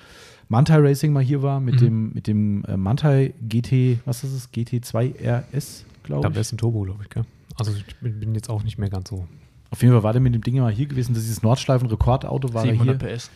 Mantai 0.47 0.77
Racing 0.77 1.11
mal 1.11 1.21
hier 1.21 1.41
war 1.43 1.59
mit 1.59 1.81
dem, 1.81 2.13
mit 2.13 2.27
dem 2.27 2.63
äh, 2.65 2.77
Mantai 2.77 3.33
GT, 3.41 3.99
was 4.05 4.23
ist 4.23 4.31
es? 4.31 4.53
GT2 4.53 5.15
RS, 5.51 5.83
glaube 6.03 6.21
Da 6.21 6.29
ich. 6.29 6.35
wäre 6.35 6.41
es 6.41 6.53
ein 6.53 6.57
Turbo, 6.57 6.83
glaube 6.83 7.03
ich, 7.03 7.09
gell? 7.09 7.25
Also 7.57 7.73
ich 7.73 7.85
bin, 7.97 8.17
bin 8.21 8.33
jetzt 8.33 8.49
auch 8.49 8.63
nicht 8.63 8.77
mehr 8.77 8.89
ganz 8.89 9.09
so. 9.09 9.27
Auf 9.71 9.81
jeden 9.81 9.93
Fall 9.93 10.03
war 10.03 10.13
der 10.13 10.21
mit 10.21 10.33
dem 10.35 10.41
Ding 10.41 10.57
mal 10.59 10.71
hier 10.71 10.85
gewesen. 10.85 11.13
Das 11.15 11.23
ist 11.23 11.27
dieses 11.27 11.43
Nordschleifen-Rekordauto 11.43 12.53
war 12.53 12.63
er 12.63 12.71
hier. 12.71 12.79
700 12.81 13.17
PS. 13.17 13.29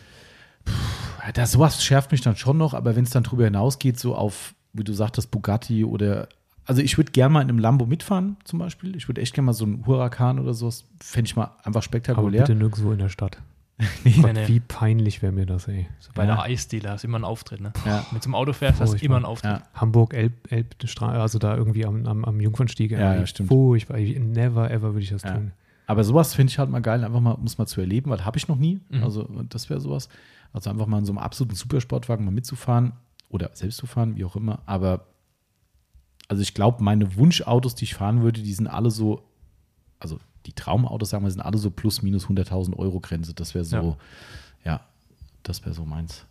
Ja, 1.26 1.32
Das, 1.32 1.52
sowas 1.52 1.84
schärft 1.84 2.12
mich 2.12 2.22
dann 2.22 2.36
schon 2.36 2.56
noch, 2.56 2.72
aber 2.72 2.96
wenn 2.96 3.04
es 3.04 3.10
dann 3.10 3.24
drüber 3.24 3.44
hinausgeht, 3.44 3.98
so 3.98 4.14
auf, 4.14 4.54
wie 4.72 4.84
du 4.84 4.92
sagtest, 4.92 5.30
Bugatti 5.30 5.84
oder. 5.84 6.28
Also 6.66 6.82
ich 6.82 6.96
würde 6.98 7.10
gerne 7.10 7.32
mal 7.32 7.40
in 7.42 7.48
einem 7.48 7.58
Lambo 7.58 7.86
mitfahren, 7.86 8.36
zum 8.44 8.58
Beispiel. 8.60 8.94
Ich 8.94 9.08
würde 9.08 9.20
echt 9.20 9.34
gerne 9.34 9.46
mal 9.46 9.52
so 9.54 9.64
einen 9.64 9.84
Huracan 9.86 10.38
oder 10.38 10.54
sowas, 10.54 10.84
fände 11.00 11.26
ich 11.28 11.34
mal 11.36 11.46
einfach 11.58 11.66
Aber 11.66 11.82
spektakulär. 11.82 12.42
bitte 12.42 12.54
nirgendwo 12.54 12.92
in 12.92 12.98
der 12.98 13.08
Stadt. 13.08 13.38
Nee, 14.04 14.12
Gott. 14.20 14.36
Wie 14.46 14.60
peinlich 14.60 15.22
wäre 15.22 15.32
mir 15.32 15.46
das, 15.46 15.66
ey. 15.66 15.88
So 16.00 16.10
bei 16.14 16.26
Ja. 16.26 16.34
der 16.34 16.42
Eisdiele 16.44 16.90
hast 16.90 17.02
du 17.02 17.08
immer 17.08 17.16
einen 17.16 17.24
Auftritt, 17.24 17.62
ne? 17.62 17.72
Ja. 17.86 18.04
Mit 18.12 18.22
so 18.22 18.28
einem 18.28 18.34
Auto 18.34 18.52
fährst, 18.52 18.78
hast 18.78 18.92
du 18.92 18.98
immer 19.04 19.16
einen 19.16 19.24
Auftritt. 19.24 19.52
Ja. 19.52 19.62
Hamburg, 19.74 20.12
Elb, 20.12 20.52
Elbstraße, 20.52 21.18
also 21.18 21.38
da 21.38 21.56
irgendwie 21.56 21.86
am, 21.86 22.04
am, 22.06 22.24
am 22.26 22.40
Jungfernstieg. 22.40 22.90
Ja, 22.92 23.14
ja, 23.14 23.26
stimmt. 23.26 23.48
Furchtbar. 23.48 23.96
Ich- 23.98 24.18
Never 24.18 24.70
ever 24.70 24.92
würde 24.92 25.00
ich 25.02 25.08
das 25.10 25.22
Ja. 25.22 25.32
tun. 25.32 25.52
Aber 25.86 26.04
sowas 26.04 26.34
finde 26.34 26.50
ich 26.52 26.58
halt 26.58 26.68
mal 26.70 26.80
geil, 26.80 27.02
einfach 27.02 27.20
mal, 27.20 27.32
um 27.32 27.44
es 27.44 27.56
mal 27.56 27.66
zu 27.66 27.80
erleben, 27.80 28.10
weil 28.10 28.22
habe 28.24 28.36
ich 28.36 28.46
noch 28.48 28.56
nie. 28.58 28.80
Mhm. 28.90 29.02
Also 29.02 29.22
das 29.48 29.70
wäre 29.70 29.80
sowas. 29.80 30.10
Also 30.52 30.68
einfach 30.68 30.86
mal 30.86 30.98
in 30.98 31.06
so 31.06 31.12
einem 31.12 31.18
absoluten 31.18 31.56
Supersportwagen 31.56 32.24
mal 32.24 32.30
mitzufahren 32.32 32.92
oder 33.30 33.50
selbst 33.54 33.78
zu 33.78 33.86
fahren, 33.86 34.16
wie 34.16 34.24
auch 34.24 34.36
immer. 34.36 34.60
Aber 34.66 35.06
also 36.28 36.42
ich 36.42 36.52
glaube, 36.54 36.82
meine 36.84 37.16
Wunschautos, 37.16 37.74
die 37.74 37.84
ich 37.84 37.94
fahren 37.94 38.22
würde, 38.22 38.42
die 38.42 38.52
sind 38.52 38.66
alle 38.66 38.90
so, 38.90 39.22
also 39.98 40.20
die 40.46 40.52
Traumautos, 40.52 41.10
sagen 41.10 41.24
wir, 41.24 41.30
sind 41.30 41.40
alle 41.40 41.58
so 41.58 41.70
plus 41.70 42.02
minus 42.02 42.26
100.000 42.26 42.76
Euro 42.76 43.00
Grenze. 43.00 43.34
Das 43.34 43.54
wäre 43.54 43.64
so, 43.64 43.96
ja, 44.64 44.80
das 45.42 45.64
wäre 45.64 45.74
so 45.74 45.84
meins. 45.84 46.26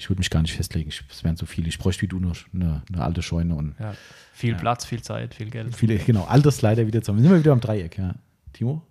Ich 0.00 0.08
würde 0.08 0.20
mich 0.20 0.30
gar 0.30 0.42
nicht 0.42 0.54
festlegen, 0.54 0.90
es 1.10 1.24
wären 1.24 1.36
zu 1.36 1.44
viele. 1.46 1.68
Ich 1.68 1.78
bräuchte 1.78 2.02
wie 2.02 2.08
du 2.08 2.20
nur 2.20 2.32
eine, 2.54 2.82
eine 2.92 3.02
alte 3.02 3.20
Scheune 3.22 3.54
und 3.56 3.74
Ja. 3.80 3.94
Viel 4.32 4.52
Ja. 4.52 4.56
Platz, 4.58 4.84
viel 4.84 5.02
Zeit, 5.02 5.34
viel 5.34 5.50
Geld. 5.50 5.74
viele, 5.74 5.98
genau, 5.98 6.24
all 6.24 6.40
das 6.40 6.62
leider 6.62 6.86
wieder 6.86 7.02
zusammen. 7.02 7.20
Sind 7.22 7.30
wir 7.32 7.38
wieder 7.40 7.52
am 7.52 7.60
Dreieck, 7.60 7.98
ja. 7.98 8.14
Timo? 8.52 8.82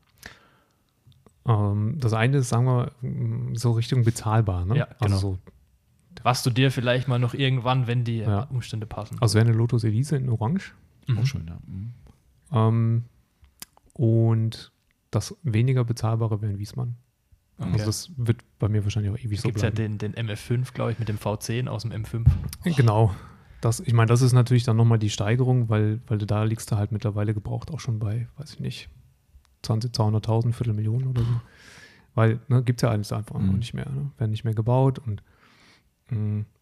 Ähm, 1.46 1.96
das 2.00 2.12
eine 2.14 2.38
ist, 2.38 2.50
sagen 2.50 2.66
wir, 2.66 2.92
so 3.58 3.72
Richtung 3.72 4.04
bezahlbar. 4.04 4.66
Ne? 4.66 4.78
Ja, 4.78 4.86
genau. 4.86 4.98
Also, 5.00 5.18
so, 5.18 5.40
Was 6.24 6.44
du 6.44 6.50
dir 6.50 6.72
vielleicht 6.72 7.08
mal 7.08 7.20
noch 7.20 7.34
irgendwann, 7.34 7.88
wenn 7.88 8.04
die 8.04 8.18
Ja. 8.20 8.44
Umstände 8.44 8.86
passen. 8.86 9.18
also 9.22 9.36
wäre 9.36 9.48
eine 9.48 9.56
Lotus 9.58 9.84
Elise 9.84 10.16
in 10.18 10.30
Orange. 10.30 10.74
Mhm. 11.08 11.18
Auch 11.20 11.26
schön, 11.26 11.48
ja. 11.48 11.58
Mhm. 11.66 11.94
Ähm, 12.52 13.04
und 13.94 14.72
das 15.12 15.36
weniger 15.44 15.84
bezahlbare 15.84 16.42
wäre 16.42 16.52
in 16.52 16.60
Wiesmann. 16.60 16.96
Okay. 17.60 17.72
Also 17.74 17.86
das 17.86 18.12
wird 18.18 18.42
bei 18.60 18.70
mir 18.70 18.84
wahrscheinlich 18.84 19.12
auch 19.12 19.18
ewig 19.18 19.42
so 19.42 19.48
Gibt 19.48 19.58
es 19.58 19.64
ja 19.64 19.70
bleiben. 19.72 19.98
den, 19.98 20.14
den 20.14 20.28
MF5, 20.30 20.74
glaube 20.74 20.92
ich, 20.92 21.00
mit 21.00 21.10
dem 21.10 21.18
V10 21.18 21.68
aus 21.68 21.84
dem 21.84 21.92
M5. 21.92 22.26
Genau. 22.76 23.14
Das, 23.62 23.80
ich 23.80 23.94
meine, 23.94 24.08
das 24.08 24.22
ist 24.22 24.34
natürlich 24.34 24.64
dann 24.64 24.78
nochmal 24.78 25.00
die 25.00 25.10
Steigerung, 25.10 25.68
weil, 25.68 26.00
weil 26.06 26.20
du 26.20 26.28
da 26.28 26.44
liegst 26.44 26.72
du 26.72 26.76
halt 26.76 26.92
mittlerweile 26.92 27.34
gebraucht 27.34 27.72
auch 27.72 27.80
schon 27.80 27.98
bei, 27.98 28.28
weiß 28.38 28.54
ich 28.54 28.60
nicht, 28.60 28.90
20, 29.64 29.92
200.000, 29.92 30.54
Viertelmillionen 30.54 31.08
oder 31.08 31.22
so. 31.24 31.42
Weil, 32.14 32.40
ne, 32.48 32.62
gibt 32.64 32.80
es 32.80 32.84
ja 32.84 32.90
alles 32.92 33.12
einfach 33.12 33.40
Mhm. 33.40 33.48
noch 33.48 33.54
nicht 33.58 33.74
mehr. 33.74 33.90
Ne? 33.90 34.12
Werden 34.20 34.30
nicht 34.32 34.44
mehr 34.44 34.54
gebaut 34.54 35.00
und 35.00 35.24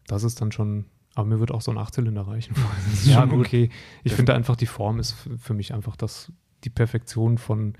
das 0.06 0.24
ist 0.24 0.40
dann 0.40 0.52
schon, 0.52 0.86
aber 1.14 1.26
mir 1.26 1.40
wird 1.40 1.50
auch 1.50 1.60
so 1.60 1.70
ein 1.70 1.78
Achtzylinder 1.78 2.26
reichen. 2.26 2.54
Das 2.86 2.94
ist 2.94 3.06
Ja, 3.06 3.24
okay. 3.24 3.70
Ich 4.04 4.12
finde 4.12 4.34
einfach, 4.34 4.56
die 4.56 4.66
Form 4.66 4.98
ist 4.98 5.14
für 5.38 5.54
mich 5.54 5.72
einfach 5.74 5.96
das, 5.96 6.32
die 6.64 6.70
Perfektion 6.70 7.38
von, 7.38 7.74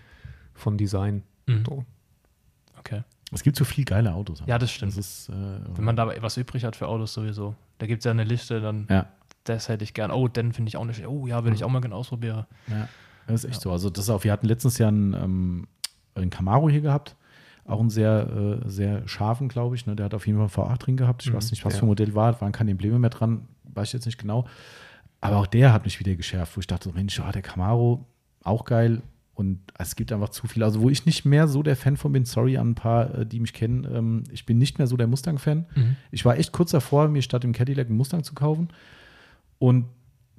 von 0.54 0.76
Design. 0.78 1.22
Mhm. 1.46 1.64
So. 1.66 1.84
Okay. 2.78 3.02
Es 3.32 3.42
gibt 3.42 3.56
so 3.56 3.64
viel 3.64 3.84
geile 3.84 4.14
Autos. 4.14 4.42
Ja, 4.46 4.58
das 4.58 4.70
stimmt. 4.70 4.92
Das 4.92 4.98
ist, 4.98 5.28
äh, 5.28 5.32
Wenn 5.32 5.84
man 5.84 5.96
da 5.96 6.22
was 6.22 6.36
übrig 6.36 6.64
hat 6.64 6.76
für 6.76 6.86
Autos 6.86 7.12
sowieso. 7.12 7.56
Da 7.78 7.86
gibt 7.86 8.00
es 8.00 8.04
ja 8.04 8.12
eine 8.12 8.24
Liste, 8.24 8.60
dann 8.60 8.86
ja, 8.88 9.08
das 9.44 9.68
hätte 9.68 9.84
ich 9.84 9.94
gern. 9.94 10.10
Oh, 10.10 10.28
den 10.28 10.52
finde 10.52 10.68
ich 10.68 10.76
auch 10.76 10.84
nicht. 10.84 11.06
Oh 11.06 11.26
ja, 11.26 11.44
will 11.44 11.52
ich 11.52 11.64
auch 11.64 11.68
mal 11.68 11.80
gerne 11.80 11.94
ausprobieren. 11.94 12.46
ja, 12.68 12.88
das 13.26 13.44
ist 13.44 13.50
echt 13.50 13.60
so. 13.60 13.72
Also 13.72 13.90
das 13.90 14.04
ist 14.04 14.10
auch, 14.10 14.24
wir 14.24 14.32
hatten 14.32 14.46
letztens 14.46 14.78
ja 14.78 14.88
einen, 14.88 15.14
ähm, 15.14 15.66
einen 16.14 16.30
Camaro 16.30 16.68
hier 16.70 16.80
gehabt, 16.80 17.16
auch 17.66 17.80
einen 17.80 17.90
sehr, 17.90 18.60
äh, 18.64 18.68
sehr 18.68 19.06
scharfen, 19.08 19.48
glaube 19.48 19.74
ich. 19.76 19.86
Ne? 19.86 19.96
Der 19.96 20.06
hat 20.06 20.14
auf 20.14 20.26
jeden 20.26 20.38
Fall 20.48 20.64
einen 20.66 20.74
V8 20.74 20.78
drin 20.78 20.96
gehabt. 20.96 21.22
Ich 21.24 21.30
Mhm, 21.30 21.36
weiß 21.36 21.50
nicht, 21.50 21.64
was 21.64 21.74
ja. 21.74 21.80
für 21.80 21.86
ein 21.86 21.88
Modell 21.88 22.14
war, 22.14 22.40
waren 22.40 22.52
keine 22.52 22.70
Embleme 22.70 22.98
mehr 22.98 23.10
dran, 23.10 23.42
weiß 23.64 23.88
ich 23.88 23.92
jetzt 23.94 24.06
nicht 24.06 24.18
genau. 24.18 24.46
Aber 25.20 25.36
auch 25.38 25.46
der 25.46 25.72
hat 25.72 25.84
mich 25.84 25.98
wieder 25.98 26.14
geschärft, 26.14 26.56
wo 26.56 26.60
ich 26.60 26.66
dachte, 26.66 26.92
Mensch, 26.92 27.18
ja, 27.18 27.30
der 27.32 27.42
Camaro, 27.42 28.06
auch 28.44 28.64
geil. 28.64 29.02
Und 29.34 29.60
es 29.78 29.96
gibt 29.96 30.12
einfach 30.12 30.30
zu 30.30 30.46
viel. 30.46 30.62
Also, 30.62 30.80
wo 30.80 30.88
ich 30.88 31.04
nicht 31.04 31.24
mehr 31.26 31.46
so 31.48 31.62
der 31.62 31.76
Fan 31.76 31.96
von 31.98 32.10
bin, 32.12 32.24
sorry 32.24 32.56
an 32.56 32.70
ein 32.70 32.74
paar, 32.74 33.14
äh, 33.18 33.26
die 33.26 33.40
mich 33.40 33.52
kennen, 33.52 33.86
ähm, 33.92 34.24
ich 34.30 34.46
bin 34.46 34.56
nicht 34.58 34.78
mehr 34.78 34.86
so 34.86 34.96
der 34.96 35.06
Mustang-Fan. 35.08 35.66
Ich 36.10 36.24
war 36.24 36.38
echt 36.38 36.52
kurz 36.52 36.70
davor, 36.70 37.08
mir 37.08 37.20
statt 37.20 37.42
dem 37.44 37.52
Cadillac 37.52 37.88
einen 37.88 37.96
Mustang 37.98 38.22
zu 38.22 38.34
kaufen 38.34 38.68
und 39.58 39.86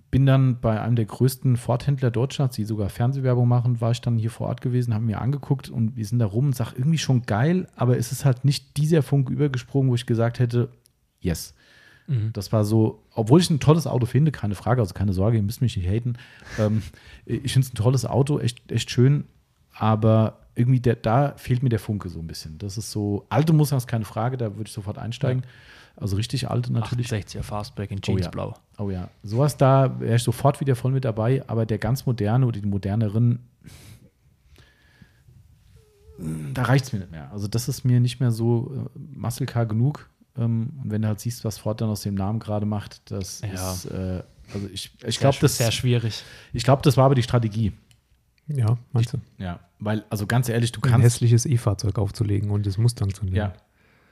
bin 0.09 0.25
dann 0.25 0.59
bei 0.59 0.81
einem 0.81 0.95
der 0.95 1.05
größten 1.05 1.57
Ford-Händler 1.57 2.11
Deutschlands, 2.11 2.55
die 2.55 2.63
sogar 2.63 2.89
Fernsehwerbung 2.89 3.47
machen, 3.47 3.81
war 3.81 3.91
ich 3.91 4.01
dann 4.01 4.17
hier 4.17 4.31
vor 4.31 4.47
Ort 4.47 4.61
gewesen, 4.61 4.93
haben 4.93 5.05
mir 5.05 5.21
angeguckt 5.21 5.69
und 5.69 5.97
wir 5.97 6.05
sind 6.05 6.19
da 6.19 6.25
rum 6.25 6.47
und 6.47 6.55
sag 6.55 6.73
irgendwie 6.73 6.97
schon 6.97 7.23
geil, 7.23 7.67
aber 7.75 7.97
es 7.97 8.11
ist 8.11 8.23
halt 8.23 8.45
nicht 8.45 8.77
dieser 8.77 9.03
Funk 9.03 9.29
übergesprungen, 9.29 9.89
wo 9.89 9.95
ich 9.95 10.05
gesagt 10.05 10.39
hätte, 10.39 10.69
yes. 11.19 11.53
Mhm. 12.07 12.31
Das 12.31 12.53
war 12.53 12.63
so, 12.63 13.03
obwohl 13.13 13.41
ich 13.41 13.49
ein 13.49 13.59
tolles 13.59 13.85
Auto 13.85 14.05
finde, 14.05 14.31
keine 14.31 14.55
Frage, 14.55 14.81
also 14.81 14.93
keine 14.93 15.11
Sorge, 15.11 15.37
ihr 15.37 15.43
müsst 15.43 15.61
mich 15.61 15.75
nicht 15.75 15.89
haten. 15.89 16.15
Ähm, 16.57 16.81
ich 17.25 17.51
finde 17.51 17.67
es 17.67 17.73
ein 17.73 17.77
tolles 17.77 18.05
Auto, 18.05 18.39
echt, 18.39 18.71
echt 18.71 18.89
schön, 18.89 19.25
aber 19.73 20.46
irgendwie, 20.57 20.79
der, 20.79 20.95
da 20.95 21.33
fehlt 21.37 21.63
mir 21.63 21.69
der 21.69 21.79
Funke 21.79 22.09
so 22.09 22.19
ein 22.19 22.27
bisschen. 22.27 22.57
Das 22.57 22.77
ist 22.77 22.91
so, 22.91 23.25
alte 23.29 23.53
Mustangs, 23.53 23.87
keine 23.87 24.05
Frage, 24.05 24.37
da 24.37 24.55
würde 24.57 24.67
ich 24.67 24.73
sofort 24.73 24.97
einsteigen. 24.97 25.43
Also 25.95 26.15
richtig 26.15 26.49
alte 26.49 26.71
natürlich. 26.73 27.07
68er 27.09 27.41
Fastback 27.43 27.91
in 27.91 27.99
Oh 28.07 28.11
ja. 28.11 28.15
Jeansblau. 28.17 28.53
Oh 28.77 28.89
ja, 28.91 29.09
sowas 29.23 29.57
da 29.57 29.99
wäre 29.99 30.15
ich 30.17 30.23
sofort 30.23 30.59
wieder 30.59 30.75
voll 30.75 30.91
mit 30.91 31.05
dabei, 31.05 31.43
aber 31.47 31.65
der 31.65 31.77
ganz 31.79 32.05
moderne 32.05 32.45
oder 32.45 32.59
die 32.59 32.67
moderneren, 32.67 33.39
da 36.53 36.63
reicht 36.63 36.85
es 36.85 36.93
mir 36.93 36.99
nicht 36.99 37.11
mehr. 37.11 37.31
Also 37.31 37.47
das 37.47 37.67
ist 37.67 37.83
mir 37.83 37.99
nicht 37.99 38.19
mehr 38.19 38.31
so 38.31 38.89
äh, 38.95 38.99
Muscle 39.19 39.45
Car 39.45 39.65
genug. 39.65 40.09
Ähm, 40.35 40.71
und 40.83 40.91
wenn 40.91 41.01
du 41.03 41.07
halt 41.07 41.19
siehst, 41.19 41.45
was 41.45 41.57
Ford 41.59 41.79
dann 41.81 41.89
aus 41.89 42.01
dem 42.01 42.15
Namen 42.15 42.39
gerade 42.39 42.65
macht, 42.65 43.11
das 43.11 43.41
Ja. 43.41 43.71
ist, 43.73 43.85
äh, 43.85 44.23
also 44.53 44.67
ich, 44.73 44.91
ich 45.05 45.15
Sehr 45.17 45.21
glaube, 45.21 45.37
das, 45.41 45.57
sehr 45.57 45.71
schwierig. 45.71 46.23
ich 46.53 46.63
glaub, 46.63 46.81
das 46.83 46.97
war 46.97 47.05
aber 47.05 47.15
die 47.15 47.23
Strategie. 47.23 47.73
Ja, 48.47 48.77
meinst 48.93 49.13
du? 49.13 49.17
Ja, 49.37 49.59
weil, 49.79 50.03
also 50.09 50.25
ganz 50.27 50.49
ehrlich, 50.49 50.71
du 50.71 50.81
Ein 50.81 50.89
kannst. 50.91 51.05
hässliches 51.05 51.45
E-Fahrzeug 51.45 51.97
aufzulegen 51.99 52.49
und 52.51 52.65
das 52.65 52.77
Mustang 52.77 53.13
zu 53.13 53.23
nehmen. 53.25 53.35
Ja. 53.37 53.53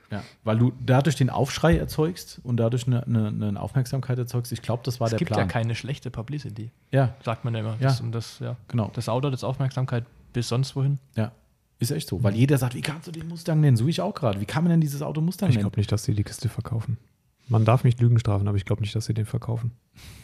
Ja, 0.08 0.22
weil 0.44 0.56
du 0.56 0.72
dadurch 0.84 1.16
den 1.16 1.30
Aufschrei 1.30 1.76
erzeugst 1.76 2.40
und 2.44 2.58
dadurch 2.58 2.86
eine, 2.86 3.04
eine, 3.04 3.26
eine 3.26 3.60
Aufmerksamkeit 3.60 4.16
erzeugst. 4.16 4.52
Ich 4.52 4.62
glaube, 4.62 4.84
das 4.84 5.00
war 5.00 5.06
Es 5.06 5.10
der 5.10 5.18
gibt 5.18 5.30
Plan. 5.32 5.40
ja 5.40 5.46
keine 5.46 5.74
schlechte 5.74 6.12
Publicity, 6.12 6.70
ja, 6.92 7.16
sagt 7.24 7.44
man 7.44 7.54
ja 7.54 7.60
immer. 7.60 7.72
Ja. 7.80 7.88
Das, 7.88 8.00
das, 8.12 8.38
ja. 8.38 8.54
genau. 8.68 8.88
das 8.94 9.08
Auto, 9.08 9.30
das 9.30 9.42
Aufmerksamkeit 9.42 10.04
bis 10.32 10.46
sonst 10.48 10.76
wohin. 10.76 11.00
Ja, 11.16 11.32
ist 11.80 11.90
echt 11.90 12.08
so. 12.08 12.22
Weil 12.22 12.36
jeder 12.36 12.56
sagt, 12.56 12.76
wie 12.76 12.82
kannst 12.82 13.08
du 13.08 13.10
den 13.10 13.26
Mustang 13.26 13.58
nennen? 13.60 13.76
So 13.76 13.84
wie 13.86 13.90
ich 13.90 14.00
auch 14.00 14.14
gerade. 14.14 14.40
Wie 14.40 14.44
kann 14.46 14.62
man 14.62 14.70
denn 14.70 14.80
dieses 14.80 15.02
Auto 15.02 15.20
Mustang 15.20 15.48
Ich 15.48 15.56
nennen? 15.56 15.64
glaube 15.64 15.80
nicht, 15.80 15.90
dass 15.90 16.04
sie 16.04 16.14
die 16.14 16.22
Kiste 16.22 16.48
verkaufen. 16.48 16.98
Man 17.48 17.64
darf 17.64 17.84
mich 17.84 17.98
Lügen 18.00 18.18
strafen, 18.18 18.48
aber 18.48 18.56
ich 18.56 18.64
glaube 18.64 18.82
nicht, 18.82 18.94
dass 18.96 19.06
sie 19.06 19.14
den 19.14 19.26
verkaufen. 19.26 19.70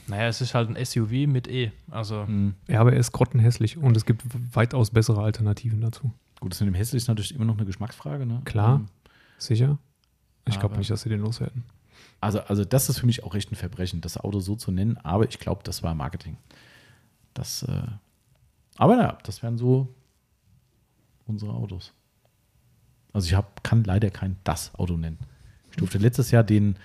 Naja, 0.09 0.27
es 0.27 0.41
ist 0.41 0.55
halt 0.55 0.69
ein 0.69 0.85
SUV 0.85 1.29
mit 1.29 1.47
E. 1.49 1.71
Also, 1.91 2.27
Hm, 2.27 2.55
Ja, 2.67 2.81
aber 2.81 2.93
er 2.93 2.99
ist 2.99 3.13
grottenhässlich 3.13 3.77
und 3.79 3.97
es 3.97 4.05
gibt 4.05 4.23
weitaus 4.55 4.91
bessere 4.91 5.23
Alternativen 5.23 5.81
dazu. 5.81 6.13
Gut, 6.41 6.53
das 6.53 6.61
mit 6.61 6.67
dem 6.69 6.75
hässlich 6.75 7.03
ist 7.03 7.09
natürlich 7.09 7.35
immer 7.35 7.45
noch 7.45 7.57
eine 7.57 7.65
Geschmacksfrage. 7.67 8.27
Ne? 8.27 8.43
Klar. 8.45 8.77
Ähm, 8.77 8.89
Sicher? 9.39 9.79
Ich 10.49 10.59
glaube 10.59 10.77
nicht, 10.77 10.91
dass 10.91 11.03
sie 11.03 11.09
den 11.09 11.21
loswerden. 11.21 11.63
Also, 12.21 12.41
also 12.41 12.65
das 12.65 12.89
ist 12.89 12.99
für 12.99 13.07
mich 13.07 13.23
auch 13.23 13.35
echt 13.37 13.53
ein 13.53 13.57
Verbrechen, 13.57 14.01
das 14.01 14.17
Auto 14.17 14.41
so 14.41 14.57
zu 14.57 14.73
nennen. 14.73 14.97
Aber 14.99 15.25
ich 15.29 15.39
glaube, 15.39 15.63
das 15.65 15.83
war 15.85 15.95
Marketing. 15.95 16.37
Das, 17.35 17.63
äh, 17.63 17.83
aber 18.77 18.97
naja, 18.97 19.19
das 19.23 19.43
wären 19.43 19.59
so 19.59 19.89
unsere 21.27 21.53
Autos. 21.53 21.93
Also 23.13 23.27
ich 23.27 23.35
hab, 23.35 23.63
kann 23.63 23.85
leider 23.85 24.11
kein 24.11 24.37
das 24.45 24.75
Auto 24.75 24.97
nennen. 24.97 25.19
Ich 25.71 25.77
durfte 25.77 25.99
letztes 25.99 26.31
Jahr 26.33 26.43
den, 26.43 26.77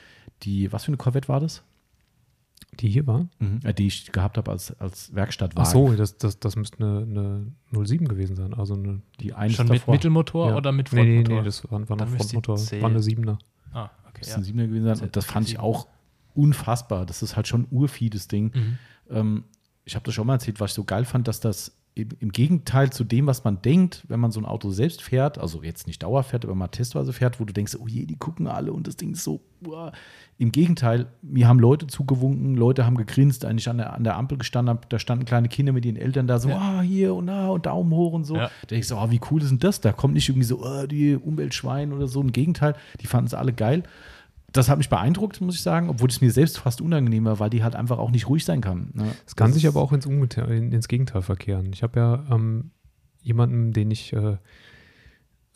die, 0.44 0.72
was 0.72 0.84
für 0.86 0.90
eine 0.90 0.98
Corvette 0.98 1.28
war 1.28 1.40
das? 1.40 1.64
Die 2.80 2.90
hier 2.90 3.08
war? 3.08 3.28
Äh, 3.64 3.74
die 3.74 3.88
ich 3.88 4.12
gehabt 4.12 4.38
habe 4.38 4.52
als, 4.52 4.78
als 4.80 5.14
Werkstattwagen. 5.16 5.68
Ach 5.68 5.72
so, 5.72 5.94
das, 5.96 6.18
das, 6.18 6.40
das 6.40 6.56
müsste 6.56 6.78
eine, 6.84 7.52
eine 7.72 7.86
07 7.86 8.08
gewesen 8.08 8.36
sein. 8.36 8.54
Also 8.54 8.74
eine. 8.76 9.02
Die 9.20 9.34
eine 9.34 9.54
schon 9.54 9.68
ist 9.68 9.72
mit 9.72 9.82
davor. 9.82 9.94
Mittelmotor 9.94 10.50
ja. 10.50 10.56
oder 10.58 10.72
mit 10.72 10.92
nee, 10.92 11.04
nee, 11.04 11.16
Frontmotor? 11.16 11.40
nee, 11.42 11.46
das 11.46 11.72
war, 11.72 11.90
war 11.90 11.98
die 11.98 12.18
Frontmotor. 12.18 12.58
War 12.58 12.90
eine 12.90 13.00
7er. 13.00 13.38
ah, 13.74 13.90
okay. 14.08 14.20
Das 14.20 14.28
Ja. 14.28 14.34
ist 14.34 14.38
ein 14.38 14.44
Siebener 14.44 14.68
gewesen 14.68 14.86
sein. 14.86 15.00
Und 15.00 15.16
das 15.16 15.26
fand 15.26 15.48
ich 15.48 15.60
auch 15.60 15.88
unfassbar. 16.36 17.06
Das 17.06 17.24
ist 17.24 17.36
halt 17.36 17.48
schon 17.48 17.68
urvieh, 17.72 18.10
das 18.10 18.28
Ding. 18.28 18.52
Mhm. 18.54 18.78
Ähm, 19.10 19.44
ich 19.86 19.96
habe 19.96 20.04
das 20.06 20.14
schon 20.14 20.28
mal 20.28 20.34
erzählt, 20.34 20.60
was 20.60 20.72
ich 20.72 20.76
so 20.76 20.84
geil 20.84 21.06
fand, 21.06 21.28
dass 21.28 21.40
das 21.40 21.77
im, 21.98 22.32
Gegenteil 22.32 22.92
zu 22.92 23.04
dem, 23.04 23.28
was 23.28 23.44
man 23.44 23.62
denkt, 23.62 24.04
wenn 24.08 24.20
man 24.20 24.32
so 24.32 24.40
ein 24.40 24.46
Auto 24.46 24.70
selbst 24.72 25.02
fährt, 25.02 25.38
also 25.38 25.64
jetzt 25.64 25.88
nicht 25.88 26.04
Dauer 26.04 26.24
fährt, 26.24 26.46
aber 26.46 26.56
mal 26.56 26.68
testweise 26.68 27.14
fährt, 27.14 27.40
wo 27.40 27.46
du 27.46 27.54
denkst, 27.54 27.78
oh 27.80 27.88
je, 27.88 28.06
die 28.06 28.16
gucken 28.16 28.48
alle 28.48 28.72
und 28.72 28.88
das 28.88 28.98
Ding 28.98 29.14
ist 29.14 29.24
so. 29.24 29.42
Uah. 29.66 29.92
Im 30.38 30.52
Gegenteil, 30.52 31.08
mir 31.24 31.48
haben 31.48 31.60
Leute 31.60 31.88
zugewunken, 31.88 32.56
Leute 32.56 32.86
haben 32.86 32.96
gegrinst, 32.96 33.44
eigentlich 33.44 33.70
an 33.70 33.78
der, 33.78 33.94
an 33.94 34.04
der 34.04 34.16
Ampel 34.16 34.38
gestanden, 34.38 34.76
hab, 34.76 34.90
da 34.90 35.00
standen 35.00 35.26
kleine 35.26 35.50
Kinder 35.50 35.74
mit 35.74 35.84
ihren 35.86 35.96
Eltern 35.96 36.28
da 36.28 36.38
so, 36.38 36.50
ah, 36.50 36.82
hier 36.82 37.16
und 37.16 37.28
da 37.28 37.48
und 37.48 37.66
Daumen 37.66 37.92
hoch 37.92 38.14
und 38.14 38.26
so. 38.26 38.36
Ja. 38.36 38.52
Da 38.62 38.68
denkst 38.70 38.90
du, 38.90 38.96
oh, 38.96 39.10
wie 39.10 39.22
cool 39.32 39.42
ist 39.42 39.50
denn 39.50 39.60
das? 39.60 39.82
Da 39.82 39.92
kommt 39.92 40.14
nicht 40.14 40.30
irgendwie 40.30 40.46
so, 40.46 40.64
oh, 40.64 40.86
die 40.86 41.16
Umweltschwein 41.16 41.92
oder 41.92 42.08
so. 42.08 42.22
Im 42.22 42.32
Gegenteil, 42.32 42.76
die 43.02 43.08
fanden 43.08 43.28
es 43.28 43.34
alle 43.34 43.54
geil. 43.54 43.84
Das 44.54 44.70
hat 44.70 44.78
mich 44.78 44.90
beeindruckt, 44.90 45.42
muss 45.42 45.56
ich 45.56 45.62
sagen, 45.62 45.90
obwohl 45.90 46.10
es 46.10 46.22
mir 46.22 46.32
selbst 46.32 46.60
fast 46.60 46.80
unangenehm 46.82 47.26
war, 47.26 47.40
weil 47.40 47.50
die 47.50 47.64
halt 47.64 47.76
einfach 47.76 47.98
auch 47.98 48.12
nicht 48.12 48.30
ruhig 48.30 48.46
sein 48.46 48.62
kann. 48.62 48.92
Ne? 48.94 49.12
Es 49.26 49.36
kann 49.36 49.48
Das 49.50 49.56
sich 49.56 49.68
aber 49.68 49.82
auch 49.82 49.92
ins, 49.92 50.06
ins 50.06 50.88
Gegenteil 50.88 51.22
verkehren. 51.22 51.72
Ich 51.74 51.84
habe 51.84 52.00
ja 52.00 52.26
ähm, 52.32 52.72
jemanden, 53.22 53.74
den 53.74 53.92
ich 53.92 54.14
äh, 54.14 54.38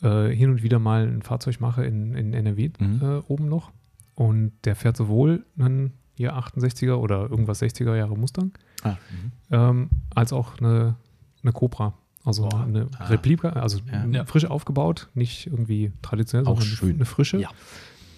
äh, 0.02 0.34
hin 0.34 0.50
und 0.50 0.62
wieder 0.62 0.78
mal 0.78 1.06
ein 1.06 1.22
Fahrzeug 1.22 1.60
mache 1.60 1.84
in, 1.84 2.14
in 2.14 2.34
NRW 2.34 2.70
Mhm. 2.78 3.00
äh, 3.02 3.18
oben 3.28 3.48
noch. 3.48 3.72
Und 4.14 4.52
der 4.64 4.76
fährt 4.76 4.96
sowohl 4.96 5.46
einen 5.58 5.94
hier 6.14 6.34
68er 6.36 6.96
oder 6.96 7.30
irgendwas 7.30 7.62
60er 7.62 7.96
Jahre 7.96 8.16
Mustang, 8.16 8.52
Ah, 8.82 8.90
mhm. 9.10 9.32
ähm, 9.50 9.90
als 10.14 10.32
auch 10.34 10.58
eine, 10.58 10.96
eine 11.42 11.52
Cobra. 11.52 11.94
Also 12.24 12.46
Boah. 12.48 12.62
eine 12.64 12.88
Ah. 12.98 13.06
Replika, 13.06 13.48
also 13.50 13.80
Ja. 14.10 14.26
frisch 14.26 14.44
aufgebaut, 14.44 15.08
nicht 15.14 15.46
irgendwie 15.46 15.92
traditionell, 16.02 16.46
Auch 16.46 16.60
sondern 16.60 16.76
schön. 16.76 16.94
eine 16.96 17.04
frische. 17.06 17.38
Ja. 17.38 17.48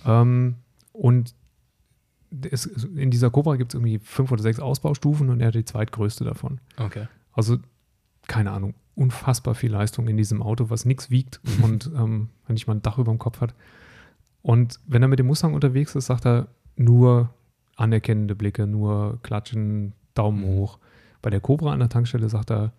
Ähm, 0.04 0.56
und 0.94 1.34
es, 2.50 2.64
in 2.66 3.10
dieser 3.10 3.30
Cobra 3.30 3.56
gibt 3.56 3.72
es 3.72 3.74
irgendwie 3.74 3.98
fünf 3.98 4.32
oder 4.32 4.42
sechs 4.42 4.58
Ausbaustufen 4.58 5.28
und 5.28 5.40
er 5.40 5.48
hat 5.48 5.54
die 5.54 5.64
zweitgrößte 5.64 6.24
davon. 6.24 6.60
Okay. 6.78 7.06
Also, 7.32 7.58
keine 8.26 8.50
Ahnung, 8.52 8.74
unfassbar 8.94 9.54
viel 9.54 9.70
Leistung 9.72 10.08
in 10.08 10.16
diesem 10.16 10.40
Auto, 10.42 10.70
was 10.70 10.84
nichts 10.84 11.10
wiegt 11.10 11.40
und 11.62 11.86
ähm, 11.94 12.30
wenn 12.46 12.54
nicht 12.54 12.66
mal 12.66 12.74
ein 12.74 12.82
Dach 12.82 12.98
über 12.98 13.12
dem 13.12 13.18
Kopf 13.18 13.40
hat. 13.40 13.54
Und 14.42 14.80
wenn 14.86 15.02
er 15.02 15.08
mit 15.08 15.18
dem 15.18 15.26
Mustang 15.26 15.54
unterwegs 15.54 15.94
ist, 15.94 16.06
sagt 16.06 16.26
er 16.26 16.48
nur 16.76 17.34
anerkennende 17.76 18.34
Blicke, 18.34 18.66
nur 18.66 19.18
klatschen, 19.22 19.92
Daumen 20.14 20.40
Mhm. 20.40 20.46
hoch. 20.46 20.78
Bei 21.22 21.30
der 21.30 21.40
Cobra 21.40 21.72
an 21.72 21.80
der 21.80 21.88
Tankstelle 21.88 22.28
sagt 22.28 22.50
er, 22.50 22.72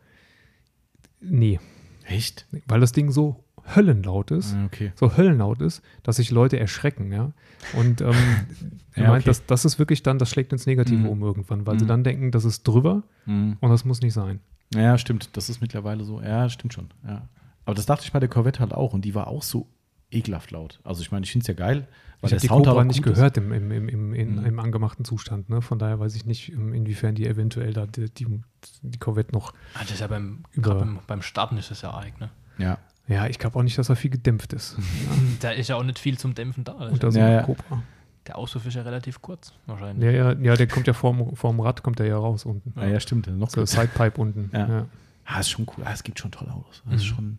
nee, 1.21 1.59
Echt? 2.05 2.45
weil 2.67 2.79
das 2.79 2.91
Ding 2.91 3.11
so 3.11 3.43
höllenlaut 3.75 4.31
ist, 4.31 4.53
Ah, 4.53 4.65
Okay. 4.65 4.91
so 4.95 5.15
höllenlaut 5.17 5.61
ist, 5.61 5.81
dass 6.03 6.17
sich 6.17 6.29
Leute 6.31 6.59
erschrecken, 6.59 7.11
ja. 7.11 7.31
Und 7.73 8.01
ähm, 8.01 8.11
er 8.93 9.03
Ja, 9.03 9.09
meint, 9.09 9.21
okay. 9.23 9.29
das, 9.29 9.45
das 9.45 9.65
ist 9.65 9.79
wirklich 9.79 10.03
dann, 10.03 10.19
das 10.19 10.29
schlägt 10.29 10.51
ins 10.53 10.65
Negative 10.65 10.99
Mhm. 10.99 11.07
um 11.09 11.21
irgendwann, 11.23 11.65
weil 11.65 11.79
sie 11.79 11.85
Mhm. 11.85 11.89
dann 11.89 12.03
denken, 12.03 12.31
das 12.31 12.45
ist 12.45 12.63
drüber 12.67 13.03
Mhm. 13.25 13.57
und 13.59 13.69
das 13.69 13.85
muss 13.85 14.01
nicht 14.01 14.13
sein. 14.13 14.39
Ja, 14.73 14.97
stimmt. 14.97 15.35
Das 15.37 15.49
ist 15.49 15.61
mittlerweile 15.61 16.03
so. 16.03 16.21
Ja, 16.21 16.49
stimmt 16.49 16.73
schon. 16.73 16.89
Ja. 17.07 17.27
Aber 17.65 17.75
das 17.75 17.85
dachte 17.85 18.03
ich 18.03 18.11
bei 18.11 18.19
der 18.19 18.29
Corvette 18.29 18.59
halt 18.59 18.73
auch. 18.73 18.93
Und 18.93 19.03
die 19.05 19.15
war 19.15 19.27
auch 19.27 19.41
so 19.43 19.67
ekelhaft 20.11 20.51
laut. 20.51 20.79
Also 20.83 21.01
ich 21.01 21.11
meine, 21.11 21.23
ich 21.23 21.31
finde 21.31 21.43
es 21.43 21.47
ja 21.47 21.53
geil, 21.55 21.87
weil 22.21 22.29
ich 22.29 22.33
habe 22.33 22.41
die 22.41 22.47
Sound 22.47 22.65
Cobra 22.67 22.83
nicht 22.83 23.01
gehört 23.03 23.37
im, 23.37 23.51
im, 23.51 23.71
im, 23.71 23.89
im, 23.89 24.13
in, 24.13 24.35
Mhm. 24.39 24.45
im 24.45 24.59
angemachten 24.59 25.03
Zustand. 25.05 25.49
Ne? 25.49 25.61
Von 25.61 25.79
daher 25.79 25.99
weiß 25.99 26.15
ich 26.15 26.25
nicht, 26.25 26.51
ähm, 26.53 26.73
inwiefern 26.73 27.15
die 27.15 27.25
eventuell 27.27 27.73
da 27.73 27.85
die, 27.87 28.09
die, 28.11 28.41
die 28.81 28.99
Corvette 28.99 29.33
noch. 29.33 29.51
Ah, 29.73 29.79
das 29.81 29.91
ist 29.91 29.99
ja 30.01 30.07
beim, 30.07 30.43
Über- 30.51 30.75
beim, 30.75 30.99
beim 31.07 31.21
Starten 31.23 31.57
ist 31.57 31.71
das 31.71 31.81
ja 31.81 31.91
arg, 31.91 32.19
ne? 32.19 32.29
Ja. 32.57 32.77
Ja, 33.07 33.27
ich 33.27 33.37
glaube 33.37 33.57
auch 33.59 33.63
nicht, 33.63 33.77
dass 33.77 33.89
er 33.89 33.95
viel 33.95 34.09
gedämpft 34.11 34.53
ist. 34.53 34.77
Da 35.41 35.51
ist 35.51 35.67
ja 35.69 35.75
auch 35.75 35.83
nicht 35.83 35.99
viel 35.99 36.17
zum 36.17 36.33
Dämpfen 36.33 36.63
da. 36.63 36.73
Unter 36.73 37.11
so 37.11 37.19
Ja, 37.19 37.25
einer 37.25 37.35
ja. 37.35 37.43
Cobra. 37.43 37.83
Der 38.27 38.37
Auspuff 38.37 38.65
ist 38.65 38.73
ja 38.73 38.81
relativ 38.81 39.21
kurz, 39.21 39.53
wahrscheinlich. 39.67 40.03
Ja, 40.03 40.11
ja, 40.11 40.33
ja, 40.39 40.55
der 40.55 40.67
kommt 40.67 40.87
ja 40.87 40.93
vorm, 40.93 41.35
vorm 41.35 41.59
Rad, 41.59 41.83
kommt 41.83 41.99
der 41.99 42.07
ja 42.07 42.17
raus 42.17 42.43
unten. 42.45 42.73
Ja, 42.79 42.87
ja, 42.87 42.99
stimmt. 42.99 43.27
Noch 43.27 43.51
So 43.51 43.63
Sidepipe 43.65 44.19
unten. 44.19 44.49
Ja. 44.51 44.67
Ja. 44.67 44.85
Ah, 45.25 45.39
ist 45.39 45.49
schon 45.51 45.67
cool. 45.77 45.83
Ah, 45.85 45.91
es 45.93 46.01
gibt 46.03 46.19
schon 46.19 46.31
tolle 46.31 46.51
Autos. 46.51 46.81
Das 46.85 46.95
ist 47.01 47.11
Mhm. 47.11 47.15
schon. 47.15 47.37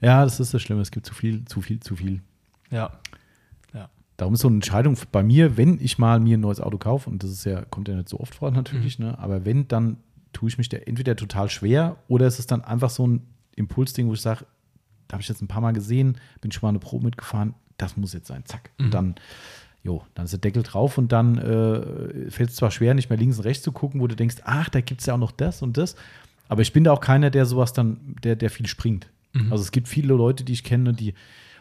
Ja, 0.00 0.22
das 0.22 0.38
ist 0.38 0.54
das 0.54 0.62
Schlimme. 0.62 0.82
Es 0.82 0.90
gibt 0.92 1.06
zu 1.06 1.14
viel, 1.14 1.44
zu 1.46 1.60
viel, 1.60 1.80
zu 1.80 1.96
viel. 1.96 2.22
Ja. 2.70 2.92
Darum 4.16 4.34
ist 4.34 4.42
so 4.42 4.48
eine 4.48 4.58
Entscheidung 4.58 4.96
bei 5.10 5.24
mir, 5.24 5.56
wenn 5.56 5.80
ich 5.80 5.98
mal 5.98 6.20
mir 6.20 6.36
ein 6.38 6.40
neues 6.40 6.60
Auto 6.60 6.78
kaufe, 6.78 7.10
und 7.10 7.24
das 7.24 7.30
ist 7.30 7.44
ja, 7.46 7.64
kommt 7.64 7.88
ja 7.88 7.96
nicht 7.96 8.08
so 8.08 8.20
oft 8.20 8.32
vor 8.36 8.52
natürlich, 8.52 9.00
Mhm. 9.00 9.06
ne? 9.06 9.18
aber 9.18 9.44
wenn, 9.44 9.66
dann 9.66 9.96
tue 10.32 10.48
ich 10.48 10.56
mich 10.56 10.68
da 10.68 10.76
entweder 10.76 11.16
total 11.16 11.50
schwer 11.50 11.96
oder 12.06 12.24
es 12.28 12.38
ist 12.38 12.52
dann 12.52 12.62
einfach 12.62 12.90
so 12.90 13.08
ein 13.08 13.26
Impulsding, 13.56 14.06
wo 14.06 14.12
ich 14.14 14.20
sage, 14.20 14.44
da 14.44 14.46
habe 15.12 15.22
ich 15.22 15.28
jetzt 15.28 15.42
ein 15.42 15.48
paar 15.48 15.60
Mal 15.60 15.72
gesehen, 15.72 16.18
bin 16.40 16.52
schon 16.52 16.66
mal 16.66 16.70
eine 16.70 16.78
Probe 16.78 17.04
mitgefahren, 17.04 17.54
das 17.76 17.96
muss 17.96 18.12
jetzt 18.12 18.26
sein, 18.26 18.42
zack. 18.44 18.70
Mhm. 18.78 18.84
Und 18.84 18.94
dann, 18.94 19.14
jo, 19.82 20.02
dann 20.14 20.24
ist 20.24 20.32
der 20.32 20.40
Deckel 20.40 20.62
drauf 20.62 20.98
und 20.98 21.12
dann 21.12 21.38
äh, 21.38 22.30
fällt 22.30 22.50
es 22.50 22.56
zwar 22.56 22.70
schwer, 22.70 22.94
nicht 22.94 23.10
mehr 23.10 23.18
links 23.18 23.38
und 23.38 23.44
rechts 23.44 23.62
zu 23.62 23.72
gucken, 23.72 24.00
wo 24.00 24.06
du 24.06 24.16
denkst, 24.16 24.36
ach, 24.44 24.68
da 24.68 24.80
gibt 24.80 25.00
es 25.00 25.06
ja 25.06 25.14
auch 25.14 25.18
noch 25.18 25.32
das 25.32 25.62
und 25.62 25.76
das. 25.76 25.96
Aber 26.48 26.62
ich 26.62 26.72
bin 26.72 26.84
da 26.84 26.92
auch 26.92 27.00
keiner, 27.00 27.30
der 27.30 27.46
sowas 27.46 27.72
dann, 27.72 28.16
der, 28.22 28.36
der 28.36 28.50
viel 28.50 28.66
springt. 28.66 29.08
Mhm. 29.32 29.52
Also 29.52 29.62
es 29.62 29.72
gibt 29.72 29.88
viele 29.88 30.14
Leute, 30.14 30.44
die 30.44 30.52
ich 30.52 30.64
kenne, 30.64 30.92
die, 30.92 31.14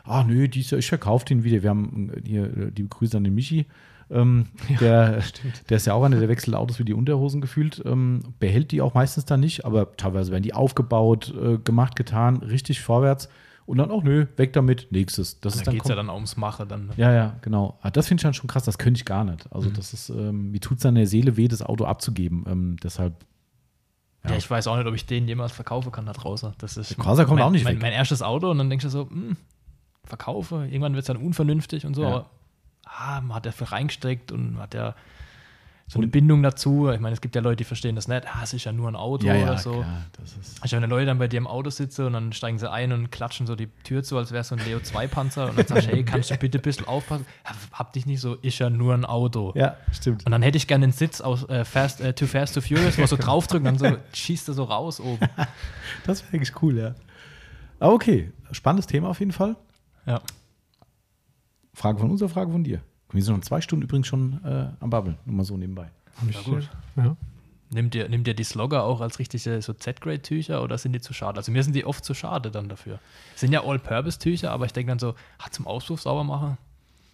ah 0.03 0.23
nö, 0.23 0.47
dies 0.47 0.71
Jahr, 0.71 0.79
ich 0.79 0.87
verkaufe 0.87 1.25
den 1.25 1.43
wieder. 1.43 1.63
Wir 1.63 1.69
haben 1.69 2.11
äh, 2.13 2.21
hier 2.25 2.45
äh, 2.45 2.71
die 2.71 2.87
Grüße 2.87 3.17
an 3.17 3.23
den 3.23 3.35
Michi. 3.35 3.65
Ähm, 4.09 4.47
der, 4.79 5.21
der 5.69 5.77
ist 5.77 5.85
ja 5.87 5.93
auch 5.93 6.03
einer, 6.03 6.19
der 6.19 6.29
wechselt 6.29 6.55
Autos 6.55 6.77
wie 6.79 6.83
die 6.85 6.93
Unterhosen 6.93 7.41
gefühlt, 7.41 7.81
ähm, 7.85 8.21
behält 8.39 8.71
die 8.71 8.81
auch 8.81 8.93
meistens 8.93 9.25
dann 9.25 9.39
nicht, 9.39 9.65
aber 9.65 9.95
teilweise 9.97 10.31
werden 10.31 10.43
die 10.43 10.53
aufgebaut, 10.53 11.33
äh, 11.41 11.57
gemacht, 11.57 11.95
getan, 11.95 12.37
richtig 12.37 12.81
vorwärts 12.81 13.29
und 13.65 13.77
dann 13.77 13.91
auch, 13.91 14.03
nö, 14.03 14.25
weg 14.35 14.51
damit, 14.53 14.87
nächstes. 14.91 15.39
Das 15.39 15.57
Da 15.57 15.63
dann 15.63 15.73
geht 15.73 15.83
es 15.83 15.89
ja 15.89 15.95
dann 15.95 16.09
ums 16.09 16.35
Mache. 16.35 16.65
Dann. 16.67 16.89
ja, 16.97 17.13
ja, 17.13 17.35
genau. 17.41 17.77
Ah, 17.81 17.91
Das 17.91 18.07
finde 18.07 18.19
ich 18.19 18.23
dann 18.23 18.33
schon 18.33 18.47
krass, 18.47 18.65
das 18.65 18.77
könnte 18.77 18.97
ich 18.99 19.05
gar 19.05 19.23
nicht. 19.23 19.47
Also 19.53 19.69
Mhm. 19.69 19.73
das 19.75 19.93
ist, 19.93 20.09
ähm, 20.09 20.51
mir 20.51 20.59
tut 20.59 20.79
es 20.79 20.85
an 20.85 20.95
der 20.95 21.07
Seele 21.07 21.37
weh, 21.37 21.47
das 21.47 21.61
Auto 21.61 21.85
abzugeben. 21.85 22.43
Ähm, 22.47 22.77
deshalb, 22.83 23.13
Ja. 24.25 24.31
Ja. 24.31 24.37
ich 24.37 24.49
weiß 24.49 24.67
auch 24.67 24.77
nicht, 24.77 24.85
ob 24.87 24.93
ich 24.95 25.05
den 25.05 25.27
jemals 25.29 25.53
verkaufen 25.53 25.91
kann 25.93 26.05
da 26.05 26.13
draußen. 26.13 26.51
Das 26.57 26.75
ist 26.77 26.91
Der 26.91 26.97
Corsa 26.97 27.23
kommt 27.25 27.39
mein, 27.39 27.47
auch 27.47 27.51
nicht 27.51 27.63
mein, 27.63 27.75
weg. 27.75 27.81
mein 27.81 27.93
erstes 27.93 28.21
Auto 28.21 28.51
und 28.51 28.57
dann 28.57 28.69
denkst 28.69 28.83
du 28.83 28.89
so, 28.89 29.09
hm, 29.09 29.37
verkaufe, 30.05 30.65
irgendwann 30.65 30.93
wird 30.93 31.03
es 31.03 31.07
dann 31.07 31.17
unvernünftig 31.17 31.85
und 31.85 31.93
so, 31.93 32.01
Ja. 32.03 32.07
aber 32.09 32.29
ah, 32.97 33.21
man 33.21 33.35
hat 33.35 33.45
dafür 33.45 33.71
reingesteckt 33.71 34.31
und 34.31 34.57
hat 34.59 34.73
ja 34.73 34.95
so 35.85 35.99
eine 35.99 36.05
Und- 36.05 36.11
Bindung 36.11 36.41
dazu. 36.41 36.89
Ich 36.89 36.99
meine, 37.01 37.13
es 37.13 37.19
gibt 37.19 37.35
ja 37.35 37.41
Leute, 37.41 37.57
die 37.57 37.63
verstehen 37.65 37.95
das 37.95 38.07
nicht. 38.07 38.25
Ah, 38.25 38.39
es 38.43 38.53
ist 38.53 38.63
ja 38.63 38.71
nur 38.71 38.87
ein 38.87 38.95
Auto 38.95 39.27
ja, 39.27 39.33
oder 39.33 39.51
ja, 39.53 39.57
so. 39.57 39.71
klar. 39.81 40.03
Das 40.17 40.33
ist, 40.37 40.63
Also 40.63 40.79
wenn 40.81 40.89
Leute 40.89 41.07
dann 41.07 41.17
bei 41.19 41.27
dir 41.27 41.37
im 41.37 41.45
Auto 41.45 41.69
sitzen 41.69 42.05
und 42.05 42.13
dann 42.13 42.31
steigen 42.31 42.57
sie 42.57 42.71
ein 42.71 42.93
und 42.93 43.11
klatschen 43.11 43.45
so 43.47 43.55
die 43.55 43.67
Tür 43.83 44.01
zu, 44.01 44.17
als 44.17 44.31
wäre 44.31 44.41
es 44.41 44.47
so 44.47 44.55
ein 44.55 44.63
Leo 44.65 44.79
2 44.79 45.07
Panzer 45.07 45.49
und 45.49 45.57
dann 45.59 45.67
sagst 45.67 45.87
du, 45.87 45.91
hey, 45.91 46.03
kannst 46.05 46.31
du 46.31 46.37
bitte 46.37 46.57
ein 46.59 46.61
bisschen 46.61 46.87
aufpassen? 46.87 47.25
Hab, 47.43 47.55
hab 47.73 47.93
dich 47.93 48.05
nicht 48.05 48.21
so, 48.21 48.35
ist 48.35 48.59
ja 48.59 48.69
nur 48.69 48.93
ein 48.93 49.03
Auto. 49.03 49.51
ja, 49.55 49.75
stimmt. 49.91 50.25
Und 50.25 50.31
dann 50.31 50.41
hätte 50.41 50.55
ich 50.57 50.67
gerne 50.67 50.87
den 50.87 50.93
Sitz 50.93 51.19
aus 51.19 51.47
äh, 51.49 51.65
Fast, 51.65 51.99
äh, 51.99 52.13
Too 52.13 52.27
Fast, 52.27 52.55
Too 52.55 52.61
Furious, 52.61 52.97
wo 52.97 53.05
so 53.05 53.17
draufdrücken, 53.17 53.65
dann 53.65 53.77
so 53.77 53.97
schießt 54.13 54.47
er 54.47 54.53
so 54.53 54.63
raus 54.63 55.01
oben. 55.01 55.27
Das 56.05 56.23
wäre 56.23 56.33
eigentlich 56.37 56.61
cool, 56.61 56.77
ja. 56.77 56.95
Aber 57.81 57.93
okay, 57.93 58.31
spannendes 58.53 58.87
Thema 58.87 59.09
auf 59.09 59.19
jeden 59.19 59.33
Fall. 59.33 59.57
Ja. 60.05 60.21
Frage 61.73 61.99
von 61.99 62.11
uns 62.11 62.21
oder 62.21 62.29
Frage 62.29 62.51
von 62.51 62.63
dir? 62.63 62.81
Wir 63.11 63.21
sind 63.21 63.33
schon 63.33 63.41
zwei 63.43 63.61
Stunden 63.61 63.83
übrigens 63.83 64.07
schon 64.07 64.43
äh, 64.43 64.67
am 64.79 64.89
Babbeln, 64.89 65.17
nur 65.25 65.35
mal 65.35 65.43
so 65.43 65.55
nebenbei. 65.57 65.89
Hab 66.19 66.29
ich, 66.29 66.35
Ja, 66.35 66.41
gut. 66.53 66.69
Ja. 66.95 67.15
Nimmt 67.71 67.95
ihr, 67.95 68.07
nimmt 68.07 68.27
ihr 68.27 68.35
die 68.35 68.43
Slogger 68.43 68.83
auch 68.83 69.01
als 69.01 69.17
richtige 69.17 69.59
so 69.61 69.73
Z-Grade-Tücher 69.73 70.61
oder 70.63 70.77
sind 70.77 70.93
die 70.93 71.01
zu 71.01 71.11
schade? 71.13 71.37
Also 71.37 71.51
mir 71.51 71.63
sind 71.63 71.75
die 71.75 71.85
oft 71.85 72.05
zu 72.05 72.13
schade 72.13 72.51
dann 72.51 72.69
dafür. 72.69 72.99
Sind 73.35 73.51
ja 73.51 73.63
All-Purpose-Tücher, 73.63 74.51
aber 74.51 74.65
ich 74.65 74.73
denke 74.73 74.91
dann 74.91 74.99
so, 74.99 75.15
ah, 75.39 75.49
zum 75.49 75.65
Auspuff 75.65 76.01
sauber 76.01 76.23
machen. 76.23 76.57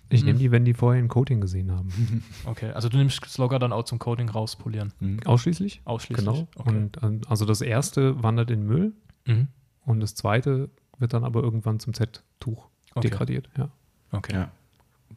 Ich 0.10 0.22
Mhm. 0.22 0.26
nehme 0.27 0.40
die, 0.40 0.52
wenn 0.52 0.65
die 0.65 0.73
vorher 0.73 1.02
ein 1.02 1.07
Coating 1.07 1.40
gesehen 1.40 1.72
haben. 1.72 2.23
Okay, 2.45 2.72
also 2.72 2.90
du 2.90 2.98
nimmst 2.98 3.23
Slogger 3.26 3.60
dann 3.60 3.72
auch 3.72 3.84
zum 3.84 3.99
Coating 3.99 4.27
rauspolieren. 4.27 4.91
Ausschließlich? 5.26 5.81
Ausschließlich. 5.86 6.26
Genau. 6.27 6.48
Okay. 6.56 6.69
Und 6.69 6.98
ähm, 7.03 7.22
also 7.30 7.45
das 7.45 7.61
erste 7.61 8.22
wandert 8.22 8.52
in 8.52 8.61
den 8.61 8.68
Müll 8.68 8.94
mhm. 9.27 9.48
und 9.86 9.99
das 10.02 10.15
zweite 10.15 10.69
wird 10.98 11.14
dann 11.14 11.23
aber 11.23 11.41
irgendwann 11.41 11.80
zum 11.80 11.94
Z-Tuch 11.94 12.68
Okay. 12.95 13.07
degradiert. 13.10 13.49
Ja. 13.57 13.69
Okay. 14.11 14.34
Ja, 14.34 14.52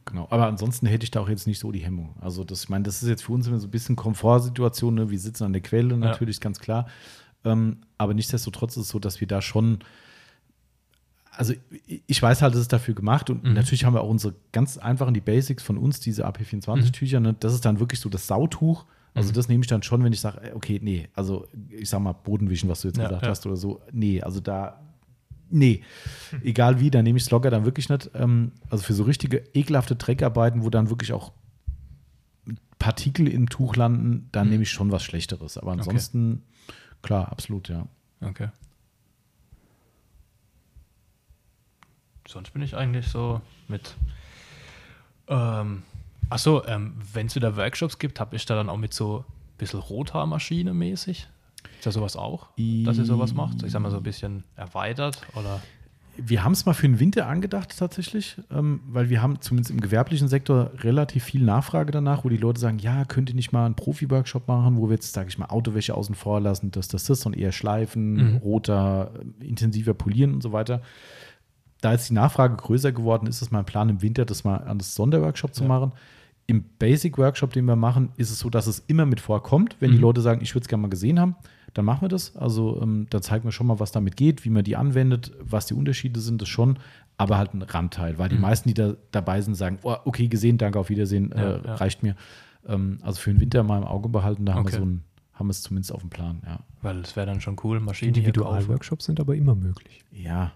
genau. 0.05 0.27
Aber 0.29 0.47
ansonsten 0.47 0.85
hätte 0.87 1.03
ich 1.03 1.11
da 1.11 1.19
auch 1.21 1.29
jetzt 1.29 1.47
nicht 1.47 1.59
so 1.59 1.71
die 1.71 1.79
Hemmung. 1.79 2.15
Also, 2.21 2.43
das, 2.43 2.63
ich 2.63 2.69
meine, 2.69 2.83
das 2.83 3.01
ist 3.01 3.09
jetzt 3.09 3.23
für 3.23 3.31
uns 3.33 3.47
immer 3.47 3.59
so 3.59 3.67
ein 3.67 3.71
bisschen 3.71 3.95
Komfortsituation. 3.95 4.93
Ne? 4.95 5.09
Wir 5.09 5.19
sitzen 5.19 5.43
an 5.45 5.53
der 5.53 5.61
Quelle, 5.61 5.97
natürlich, 5.97 6.39
ganz 6.39 6.59
klar. 6.59 6.87
Ähm, 7.45 7.77
aber 7.97 8.13
nichtsdestotrotz 8.13 8.77
ist 8.77 8.83
es 8.83 8.89
so, 8.89 8.99
dass 8.99 9.19
wir 9.19 9.27
da 9.27 9.41
schon. 9.41 9.79
Also, 11.35 11.53
ich- 12.05 12.21
weiß 12.21 12.43
halt, 12.43 12.53
es 12.53 12.61
ist 12.61 12.73
dafür 12.73 12.93
gemacht 12.93 13.29
und 13.31 13.43
Mhm. 13.43 13.53
natürlich 13.53 13.85
haben 13.85 13.95
wir 13.95 14.01
auch 14.01 14.09
unsere 14.09 14.35
ganz 14.51 14.77
einfachen, 14.77 15.15
die 15.15 15.21
Basics 15.21 15.63
von 15.63 15.77
uns, 15.79 15.99
diese 15.99 16.27
AP24-Tücher. 16.27 17.19
Ne? 17.19 17.35
Das 17.39 17.53
ist 17.53 17.65
dann 17.65 17.79
wirklich 17.79 17.99
so 17.99 18.07
das 18.09 18.27
Sautuch. 18.27 18.85
Also, 19.15 19.29
Mhm. 19.29 19.33
das 19.33 19.47
nehme 19.47 19.61
ich 19.63 19.67
dann 19.67 19.81
schon, 19.81 20.03
wenn 20.03 20.13
ich 20.13 20.19
sage, 20.21 20.41
äh, 20.41 20.51
okay, 20.53 20.79
nee, 20.81 21.09
also 21.15 21.47
ich 21.69 21.89
sag 21.89 22.01
mal 22.01 22.13
Bodenwischen, 22.13 22.69
was 22.69 22.81
du 22.81 22.87
jetzt 22.89 22.97
Ja, 22.97 23.05
gesagt 23.05 23.23
ja. 23.23 23.29
hast 23.29 23.45
oder 23.47 23.55
so. 23.57 23.81
Nee, 23.91 24.21
also 24.21 24.39
da 24.41 24.79
Nee, 25.53 25.83
egal 26.43 26.79
wie, 26.79 26.89
dann 26.89 27.03
nehme 27.03 27.17
ich 27.17 27.25
Slogger 27.25 27.51
dann 27.51 27.63
wirklich 27.63 27.87
nicht. 27.89 28.09
Ähm, 28.15 28.51
also 28.69 28.83
für 28.83 28.93
so 28.93 29.03
richtige 29.03 29.37
ekelhafte 29.53 29.95
Dreckarbeiten, 29.95 30.63
wo 30.63 30.69
dann 30.69 30.89
wirklich 30.89 31.13
auch 31.13 31.31
Partikel 32.79 33.27
im 33.27 33.47
Tuch 33.49 33.75
landen, 33.75 34.27
dann 34.31 34.47
Mhm. 34.47 34.51
nehme 34.51 34.63
ich 34.63 34.71
schon 34.71 34.91
was 34.91 35.03
Schlechteres. 35.03 35.57
Aber 35.57 35.71
ansonsten, 35.73 36.43
klar, 37.01 37.31
absolut, 37.31 37.69
ja. 37.69 37.87
Okay. 38.21 38.49
Sonst 42.27 42.51
bin 42.51 42.61
ich 42.61 42.75
eigentlich 42.75 43.07
so 43.07 43.41
mit. 43.67 43.95
Ähm, 45.27 45.83
achso, 46.29 46.65
ähm, 46.65 46.93
wenn 47.13 47.27
es 47.27 47.35
wieder 47.35 47.55
Workshops 47.57 47.99
gibt, 47.99 48.19
habe 48.19 48.35
ich 48.35 48.45
da 48.45 48.55
dann 48.55 48.69
auch 48.69 48.77
mit 48.77 48.93
so 48.93 49.19
ein 49.19 49.57
bisschen 49.57 49.79
Rothaarmaschine 49.79 50.73
mäßig. 50.73 51.27
Ist 51.83 51.87
da 51.87 51.99
sowas 51.99 52.15
auch, 52.15 52.47
dass 52.85 52.97
ihr 52.97 53.03
sowas 53.03 53.33
macht? 53.33 53.61
Ich 53.63 53.73
sag 53.73 53.81
mal 53.81 53.91
so 53.91 53.97
ein 53.97 54.03
bisschen 54.03 54.45
erweitert 54.55 55.21
oder. 55.35 55.59
Wir 56.15 56.43
haben 56.45 56.53
es 56.53 56.65
mal 56.65 56.71
für 56.73 56.87
den 56.87 56.99
Winter 57.01 57.27
angedacht 57.27 57.75
tatsächlich, 57.77 58.37
ähm, 58.51 58.79
weil 58.87 59.09
wir 59.09 59.21
haben 59.21 59.41
zumindest 59.41 59.69
im 59.71 59.81
gewerblichen 59.81 60.29
Sektor 60.29 60.71
relativ 60.77 61.25
viel 61.25 61.41
Nachfrage 61.43 61.91
danach, 61.91 62.23
wo 62.23 62.29
die 62.29 62.37
Leute 62.37 62.61
sagen, 62.61 62.79
ja, 62.79 63.03
könnt 63.03 63.29
ihr 63.31 63.35
nicht 63.35 63.51
mal 63.51 63.65
einen 63.65 63.75
Profi-Workshop 63.75 64.47
machen, 64.47 64.77
wo 64.77 64.87
wir 64.87 64.93
jetzt, 64.93 65.11
sage 65.11 65.27
ich 65.27 65.37
mal, 65.37 65.47
Autowäsche 65.47 65.93
außen 65.95 66.15
vor 66.15 66.39
lassen, 66.39 66.71
das, 66.71 66.87
das, 66.87 67.03
das 67.03 67.25
und 67.25 67.35
eher 67.35 67.51
schleifen, 67.51 68.13
Mhm. 68.33 68.37
roter, 68.37 69.11
äh, 69.41 69.45
intensiver 69.45 69.93
polieren 69.93 70.35
und 70.35 70.41
so 70.41 70.53
weiter. 70.53 70.81
Da 71.81 71.91
jetzt 71.91 72.09
die 72.09 72.13
Nachfrage 72.13 72.55
größer 72.55 72.93
geworden 72.93 73.27
ist, 73.27 73.41
ist 73.41 73.51
mein 73.51 73.65
Plan 73.65 73.89
im 73.89 74.01
Winter, 74.01 74.23
das 74.23 74.45
mal 74.45 74.57
an 74.57 74.77
das 74.77 74.95
Sonderworkshop 74.95 75.53
zu 75.53 75.63
Ja. 75.63 75.67
machen. 75.67 75.91
Im 76.45 76.63
Basic-Workshop, 76.77 77.53
den 77.53 77.65
wir 77.65 77.75
machen, 77.75 78.09
ist 78.17 78.29
es 78.29 78.37
so, 78.39 78.49
dass 78.51 78.67
es 78.67 78.83
immer 78.87 79.05
mit 79.05 79.19
vorkommt. 79.19 79.77
Wenn 79.79 79.89
die 79.91 79.97
Mhm. 79.97 80.03
Leute 80.03 80.21
sagen, 80.21 80.41
ich 80.43 80.53
würde 80.53 80.63
es 80.63 80.67
gerne 80.67 80.83
mal 80.83 80.89
gesehen 80.89 81.19
haben, 81.19 81.35
dann 81.73 81.85
machen 81.85 82.01
wir 82.01 82.09
das. 82.09 82.35
Also 82.35 82.79
ähm, 82.81 83.07
da 83.09 83.21
zeigen 83.21 83.45
wir 83.45 83.51
schon 83.51 83.67
mal, 83.67 83.79
was 83.79 83.91
damit 83.91 84.15
geht, 84.17 84.45
wie 84.45 84.49
man 84.49 84.63
die 84.63 84.75
anwendet, 84.75 85.31
was 85.39 85.65
die 85.65 85.73
Unterschiede 85.73 86.19
sind, 86.19 86.41
das 86.41 86.49
schon, 86.49 86.77
aber 87.17 87.37
halt 87.37 87.53
ein 87.53 87.61
Randteil, 87.61 88.17
weil 88.17 88.29
die 88.29 88.35
Mhm. 88.35 88.41
meisten, 88.41 88.69
die 88.69 88.73
da 88.73 88.93
dabei 89.11 89.41
sind, 89.41 89.55
sagen, 89.55 89.79
oh, 89.83 89.95
okay, 90.05 90.27
gesehen, 90.27 90.57
danke, 90.57 90.79
auf 90.79 90.89
Wiedersehen, 90.89 91.33
Ja, 91.35 91.55
äh, 91.57 91.65
ja. 91.65 91.75
reicht 91.75 92.03
mir. 92.03 92.15
Ähm, 92.67 92.99
also 93.01 93.19
für 93.19 93.31
den 93.33 93.39
Winter 93.41 93.63
mal 93.63 93.77
im 93.77 93.83
Auge 93.83 94.09
behalten, 94.09 94.45
da 94.45 94.53
haben 94.53 94.65
wir 94.65 94.69
Okay. 94.73 94.77
so 94.79 94.85
ein, 94.85 95.03
haben 95.33 95.47
wir 95.47 95.51
es 95.51 95.61
zumindest 95.63 95.91
auf 95.91 96.01
dem 96.01 96.09
Plan, 96.09 96.41
ja. 96.45 96.59
Weil 96.81 96.99
es 97.01 97.15
wäre 97.15 97.25
dann 97.27 97.41
schon 97.41 97.55
cool, 97.63 97.79
Maschinen. 97.79 98.09
Individualworkshops 98.09 99.05
sind 99.05 99.19
aber 99.19 99.35
immer 99.35 99.55
möglich. 99.55 100.03
Ja. 100.11 100.53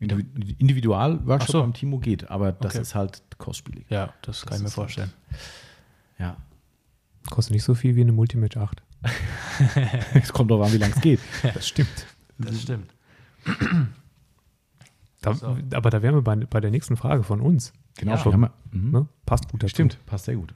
Individu- 0.00 0.54
Individual-Workshop 0.58 1.50
so. 1.50 1.60
beim 1.60 1.72
Timo 1.74 1.98
geht, 1.98 2.30
aber 2.30 2.52
das 2.52 2.74
Okay. 2.74 2.82
ist 2.82 2.94
halt 2.94 3.22
kostspielig. 3.38 3.86
Ja, 3.88 4.12
das 4.22 4.42
kann 4.42 4.50
Das 4.50 4.56
ich 4.58 4.62
mir 4.62 4.68
ist- 4.68 4.74
vorstellen. 4.74 5.12
Ja. 6.18 6.36
Kostet 7.30 7.54
nicht 7.54 7.64
so 7.64 7.74
viel 7.74 7.96
wie 7.96 8.02
eine 8.02 8.12
Multimatch 8.12 8.56
8. 8.56 8.82
Es 10.14 10.32
kommt 10.32 10.50
doch 10.50 10.62
an, 10.64 10.72
wie 10.72 10.78
lange 10.78 10.94
es 10.94 11.00
geht. 11.00 11.20
Das 11.42 11.66
stimmt. 11.68 12.06
Das 12.38 12.60
stimmt. 12.62 12.92
Da, 15.20 15.34
So. 15.34 15.56
Aber 15.74 15.90
da 15.90 16.02
wären 16.02 16.14
wir 16.14 16.22
bei, 16.22 16.36
bei 16.36 16.60
der 16.60 16.70
nächsten 16.70 16.96
Frage 16.96 17.22
von 17.22 17.40
uns. 17.40 17.72
Genau, 17.96 18.14
Ja. 18.14 18.24
wir 18.24 18.32
haben, 18.32 18.50
mhm. 18.70 18.90
Ne? 18.92 19.08
Passt 19.26 19.48
gut 19.50 19.62
dazu. 19.62 19.70
Stimmt, 19.70 19.98
passt 20.06 20.26
sehr 20.26 20.36
gut. 20.36 20.54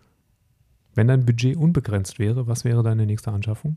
Wenn 0.94 1.08
dein 1.08 1.24
Budget 1.24 1.56
unbegrenzt 1.56 2.18
wäre, 2.18 2.46
was 2.46 2.64
wäre 2.64 2.82
deine 2.82 3.06
nächste 3.06 3.32
Anschaffung? 3.32 3.76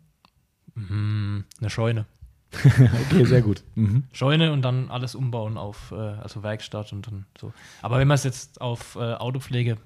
Mhm, 0.76 1.46
eine 1.60 1.70
Scheune. 1.70 2.06
Okay, 2.54 3.26
sehr 3.26 3.42
gut. 3.42 3.64
Mhm. 3.76 4.04
Scheune 4.12 4.54
und 4.54 4.62
dann 4.62 4.90
alles 4.92 5.16
umbauen 5.16 5.58
auf 5.58 5.92
äh, 5.92 5.96
also 5.96 6.44
Werkstatt 6.44 6.94
und 6.94 7.08
dann 7.08 7.26
so. 7.40 7.52
Aber 7.82 7.98
wenn 7.98 8.08
man 8.08 8.16
es 8.16 8.24
jetzt 8.24 8.62
auf 8.62 8.96
äh, 8.96 9.14
Autopflege, 9.16 9.78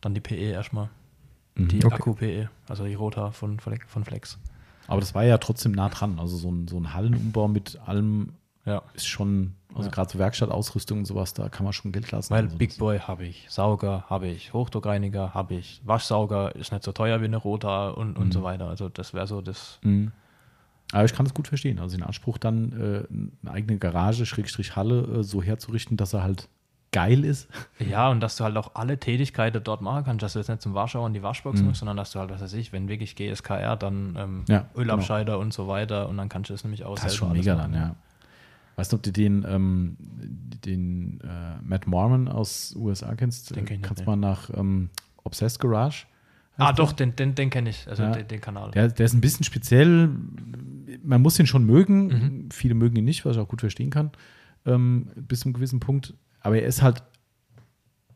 dann 0.00 0.14
die 0.14 0.20
PE 0.20 0.34
erstmal. 0.36 0.90
Die 1.56 1.84
Okay. 1.84 1.94
Akku-PE, 1.94 2.48
also 2.68 2.84
die 2.84 2.94
Rota 2.94 3.30
von, 3.30 3.58
Flex- 3.60 3.86
von 3.86 4.04
Flex. 4.04 4.38
Aber 4.88 5.00
das 5.00 5.14
war 5.14 5.22
ja 5.24 5.38
trotzdem 5.38 5.72
nah 5.72 5.88
dran. 5.90 6.18
Also 6.18 6.36
so 6.36 6.50
ein, 6.50 6.66
so 6.66 6.78
ein 6.78 6.92
Hallenumbau 6.94 7.46
mit 7.48 7.78
allem 7.86 8.32
Ja. 8.64 8.82
ist 8.94 9.06
schon, 9.06 9.54
also 9.74 9.88
Ja. 9.88 9.94
gerade 9.94 10.10
so 10.10 10.18
Werkstattausrüstung 10.18 11.00
und 11.00 11.04
sowas, 11.04 11.34
da 11.34 11.48
kann 11.48 11.64
man 11.64 11.72
schon 11.72 11.92
Geld 11.92 12.10
lassen. 12.10 12.32
Weil 12.32 12.44
also 12.44 12.56
Big 12.56 12.78
Boy 12.78 12.98
habe 13.00 13.24
ich, 13.26 13.46
Sauger 13.50 14.04
habe 14.08 14.28
ich, 14.28 14.52
Hochdruckreiniger 14.52 15.34
habe 15.34 15.54
ich, 15.54 15.82
Waschsauger 15.84 16.54
ist 16.56 16.72
nicht 16.72 16.84
so 16.84 16.92
teuer 16.92 17.20
wie 17.20 17.26
eine 17.26 17.36
Rota 17.36 17.90
und, 17.90 18.16
und 18.18 18.28
Mhm. 18.28 18.32
so 18.32 18.42
weiter. 18.42 18.68
Also 18.68 18.88
das 18.88 19.12
wäre 19.14 19.26
so 19.26 19.40
das. 19.42 19.78
Mhm. 19.82 20.12
Aber 20.92 21.04
ich 21.04 21.14
kann 21.14 21.24
das 21.24 21.34
gut 21.34 21.48
verstehen. 21.48 21.78
Also 21.78 21.96
den 21.96 22.04
Anspruch 22.04 22.38
dann, 22.38 22.72
äh, 22.72 23.46
eine 23.46 23.52
eigene 23.54 23.78
Garage, 23.78 24.26
Schrägstrich 24.26 24.74
Halle, 24.76 25.20
äh, 25.20 25.22
so 25.22 25.42
herzurichten, 25.42 25.96
dass 25.96 26.12
er 26.12 26.22
halt 26.22 26.48
geil 26.92 27.24
ist. 27.24 27.48
Ja, 27.78 28.10
und 28.10 28.20
dass 28.20 28.36
du 28.36 28.44
halt 28.44 28.56
auch 28.56 28.74
alle 28.74 28.98
Tätigkeiten 28.98 29.62
dort 29.64 29.80
machen 29.80 30.04
kannst, 30.04 30.22
dass 30.22 30.34
du 30.34 30.38
jetzt 30.38 30.48
nicht 30.48 30.60
zum 30.62 30.74
Warschau 30.74 31.06
in 31.06 31.14
die 31.14 31.22
Waschbox 31.22 31.60
Mhm. 31.60 31.68
musst, 31.68 31.80
sondern 31.80 31.96
dass 31.96 32.12
du 32.12 32.18
halt, 32.20 32.30
was 32.30 32.40
weiß 32.42 32.52
ich, 32.52 32.72
wenn 32.72 32.88
wirklich 32.88 33.16
GSKR, 33.16 33.76
dann 33.76 34.14
ähm, 34.18 34.44
Ja, 34.48 34.66
Ölabscheider 34.76 35.38
und 35.38 35.52
so 35.52 35.68
weiter 35.68 36.08
und 36.08 36.16
dann 36.18 36.28
kannst 36.28 36.50
du 36.50 36.54
es 36.54 36.64
nämlich 36.64 36.84
auch 36.84 36.94
Das 36.96 37.06
ist 37.06 37.16
schon 37.16 37.32
mega 37.32 37.56
dann, 37.56 37.72
ja. 37.74 37.96
Weißt 38.76 38.92
du, 38.92 38.96
ob 38.96 39.02
du 39.02 39.10
den, 39.12 39.44
ähm, 39.48 39.96
den 40.64 41.20
äh, 41.22 41.60
Matt 41.62 41.86
Mormon 41.86 42.28
aus 42.28 42.74
USA 42.76 43.14
kennst? 43.14 43.50
Den 43.54 43.64
kenn 43.64 43.74
ich 43.76 43.80
nicht, 43.80 43.82
Kannst 43.88 44.00
nee. 44.02 44.06
mal 44.06 44.16
nach 44.16 44.50
ähm, 44.54 44.90
Obsessed 45.24 45.60
Garage. 45.60 46.06
Ah, 46.58 46.72
doch, 46.72 46.92
den, 46.92 47.16
den, 47.16 47.34
den 47.34 47.48
kenne 47.50 47.70
ich, 47.70 47.88
also 47.88 48.02
Ja. 48.02 48.12
den, 48.12 48.28
den 48.28 48.40
Kanal. 48.40 48.70
Der, 48.72 48.88
der 48.88 49.06
ist 49.06 49.14
ein 49.14 49.20
bisschen 49.20 49.44
speziell. 49.44 50.10
Man 51.02 51.22
muss 51.22 51.38
ihn 51.38 51.46
schon 51.46 51.64
mögen. 51.64 52.06
Mhm. 52.06 52.48
Viele 52.52 52.74
mögen 52.74 52.96
ihn 52.96 53.04
nicht, 53.04 53.24
was 53.24 53.36
ich 53.36 53.42
auch 53.42 53.48
gut 53.48 53.60
verstehen 53.60 53.90
kann. 53.90 54.10
Ähm, 54.66 55.08
bis 55.16 55.40
zu 55.40 55.46
einem 55.46 55.54
gewissen 55.54 55.80
Punkt. 55.80 56.14
Aber 56.42 56.56
er 56.60 56.66
ist 56.66 56.82
halt 56.82 57.02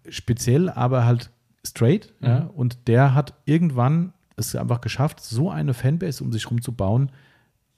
speziell, 0.08 0.68
aber 0.70 1.04
halt 1.04 1.30
straight. 1.66 2.12
Ja? 2.20 2.40
Mhm. 2.40 2.50
Und 2.50 2.88
der 2.88 3.14
hat 3.14 3.34
irgendwann 3.44 4.12
es 4.36 4.54
einfach 4.54 4.80
geschafft, 4.80 5.20
so 5.20 5.50
eine 5.50 5.74
Fanbase 5.74 6.22
um 6.22 6.32
sich 6.32 6.50
rum 6.50 6.60
zu 6.60 6.72
bauen. 6.72 7.10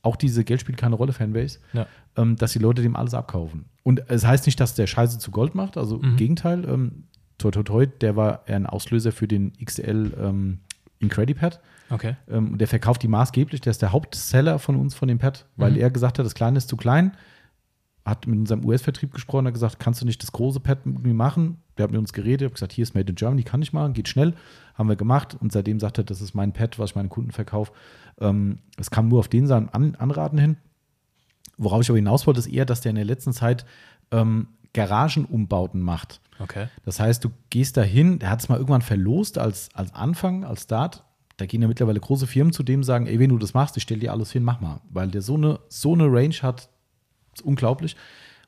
Auch 0.03 0.17
diese 0.17 0.45
Geld 0.45 0.61
spielt 0.61 0.79
keine 0.79 0.95
Rolle 0.97 1.13
Fanbase, 1.13 1.59
Ja. 1.73 1.87
ähm, 2.17 2.37
dass 2.37 2.53
die 2.53 2.59
Leute 2.59 2.83
dem 2.83 2.97
alles 2.97 3.15
abkaufen. 3.15 3.67
Und 3.83 4.09
es 4.11 4.27
heißt 4.27 4.47
nicht, 4.47 4.61
dass 4.61 4.75
der 4.75 4.87
Scheiße 4.87 5.19
zu 5.19 5.31
Gold 5.31 5.55
macht. 5.55 5.77
Also 5.77 5.99
im 6.01 6.13
Mhm. 6.13 6.17
Gegenteil. 6.17 6.65
Ähm, 6.69 7.05
toi, 7.39 7.51
toi, 7.51 7.63
toi, 7.63 7.87
der 7.87 8.17
war 8.17 8.43
ein 8.47 8.67
Auslöser 8.67 9.13
für 9.13 9.29
den 9.29 9.53
XL 9.65 10.13
ähm, 10.21 10.61
Incredipad. 10.99 11.61
Okay. 11.91 12.17
Ähm, 12.29 12.53
und 12.53 12.59
der 12.59 12.69
verkauft 12.69 13.03
die 13.03 13.09
maßgeblich, 13.09 13.61
der 13.61 13.71
ist 13.71 13.81
der 13.83 13.93
Hauptseller 13.93 14.59
von 14.59 14.77
uns, 14.77 14.95
von 14.95 15.09
dem 15.09 15.19
Pad, 15.19 15.47
weil 15.57 15.73
Mhm. 15.73 15.79
er 15.79 15.91
gesagt 15.91 16.19
hat, 16.19 16.27
das 16.27 16.35
Kleine 16.35 16.59
ist 16.59 16.69
zu 16.69 16.77
klein. 16.77 17.13
Hat 18.09 18.27
mit 18.27 18.39
unserem 18.39 18.65
US-Vertrieb 18.65 19.13
gesprochen, 19.13 19.47
hat 19.47 19.55
gesagt, 19.55 19.79
kannst 19.79 20.01
du 20.01 20.07
nicht 20.07 20.23
das 20.23 20.33
große 20.33 20.61
Pad 20.61 20.87
mit 20.87 21.03
mir 21.03 21.15
machen? 21.15 21.59
Der 21.77 21.85
hat 21.85 21.91
mit 21.91 21.99
uns 21.99 22.13
geredet, 22.13 22.47
hat 22.47 22.55
gesagt, 22.55 22.73
hier 22.73 22.83
ist 22.83 22.95
Made 22.95 23.09
in 23.09 23.15
Germany, 23.15 23.43
kann 23.43 23.63
ich 23.63 23.73
machen, 23.73 23.93
geht 23.93 24.09
schnell. 24.09 24.35
Haben 24.75 24.89
wir 24.89 24.97
gemacht 24.97 25.37
und 25.41 25.53
seitdem 25.53 25.81
sagt 25.81 25.99
er, 25.99 26.05
das 26.05 26.21
ist 26.21 26.35
mein 26.35 26.53
Pad, 26.53 26.79
was 26.79 26.91
ich 26.91 26.97
meinen 26.97 27.09
Kunden 27.09 27.33
verkaufe. 27.33 27.73
Ähm, 28.21 28.59
es 28.77 28.91
kam 28.91 29.09
nur 29.09 29.19
auf 29.19 29.29
den 29.29 29.47
seinen 29.47 29.69
An 29.69 29.95
Anraten 29.97 30.39
hin. 30.39 30.57
Worauf 31.57 31.83
ich 31.83 31.91
aber 31.91 31.99
hinaus 31.99 32.27
wollte, 32.27 32.41
ist 32.41 32.47
eher, 32.47 32.65
dass 32.65 32.81
der 32.81 32.91
in 32.91 32.97
der 32.97 33.05
letzten 33.05 33.33
Zeit 33.33 33.67
ähm, 34.11 34.49
Garagenumbauten 34.73 35.81
macht. 35.81 36.21
Okay. 36.39 36.69
Das 36.85 37.01
heißt, 37.01 37.25
du 37.25 37.31
gehst 37.51 37.77
dahin, 37.77 38.21
der 38.21 38.31
hat 38.31 38.41
es 38.41 38.49
mal 38.49 38.57
irgendwann 38.57 38.83
verlost 38.83 39.39
als, 39.39 39.71
als 39.75 39.93
Anfang, 39.95 40.45
als 40.45 40.63
Start, 40.63 41.05
da 41.39 41.47
gehen 41.47 41.63
ja 41.63 41.69
mittlerweile 41.69 42.01
große 42.01 42.27
Firmen 42.27 42.53
zu 42.53 42.65
dem 42.65 42.83
sagen, 42.83 43.07
ey, 43.07 43.19
wenn 43.19 43.31
du 43.31 43.39
das 43.39 43.55
machst, 43.55 43.77
ich 43.77 43.85
stell 43.85 44.01
dir 44.01 44.13
alles 44.13 44.33
hin, 44.33 44.43
mach 44.43 44.61
mal. 44.61 44.81
Weil 44.91 45.09
der 45.09 45.23
so 45.23 45.35
eine, 45.35 45.61
so 45.69 45.95
eine 45.95 46.07
Range 46.07 46.35
hat, 46.43 46.69
unglaublich. 47.41 47.97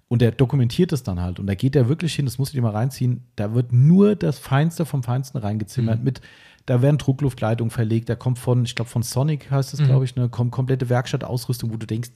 Und 0.09 0.23
der 0.23 0.33
dokumentiert 0.33 0.91
das 0.91 1.05
dann 1.05 1.21
halt. 1.21 1.39
Und 1.39 1.47
da 1.47 1.55
geht 1.55 1.77
er 1.77 1.89
wirklich 1.89 2.15
hin, 2.15 2.25
das 2.25 2.37
musst 2.39 2.53
du 2.53 2.57
dir 2.57 2.63
mal 2.63 2.73
reinziehen. 2.73 3.25
Da 3.37 3.55
wird 3.55 3.73
nur 3.73 4.17
das 4.17 4.41
Feinste 4.41 4.85
vom 4.85 5.05
Feinsten 5.05 5.39
reingezimmert. 5.39 6.03
Mit, 6.03 6.21
da 6.67 6.83
werden 6.83 6.99
Druckluftleitungen 6.99 7.71
verlegt. 7.71 8.09
Da 8.09 8.17
kommt 8.17 8.39
von, 8.39 8.65
ich 8.65 8.75
glaube, 8.75 8.91
von 8.91 9.03
Sonic 9.03 9.51
heißt 9.51 9.73
es, 9.73 9.83
glaube 9.83 10.05
ich, 10.05 10.17
eine 10.17 10.29
kom 10.29 10.51
komplette 10.51 10.89
Werkstattausrüstung, 10.89 11.73
wo 11.73 11.77
du 11.77 11.87
denkst, 11.87 12.11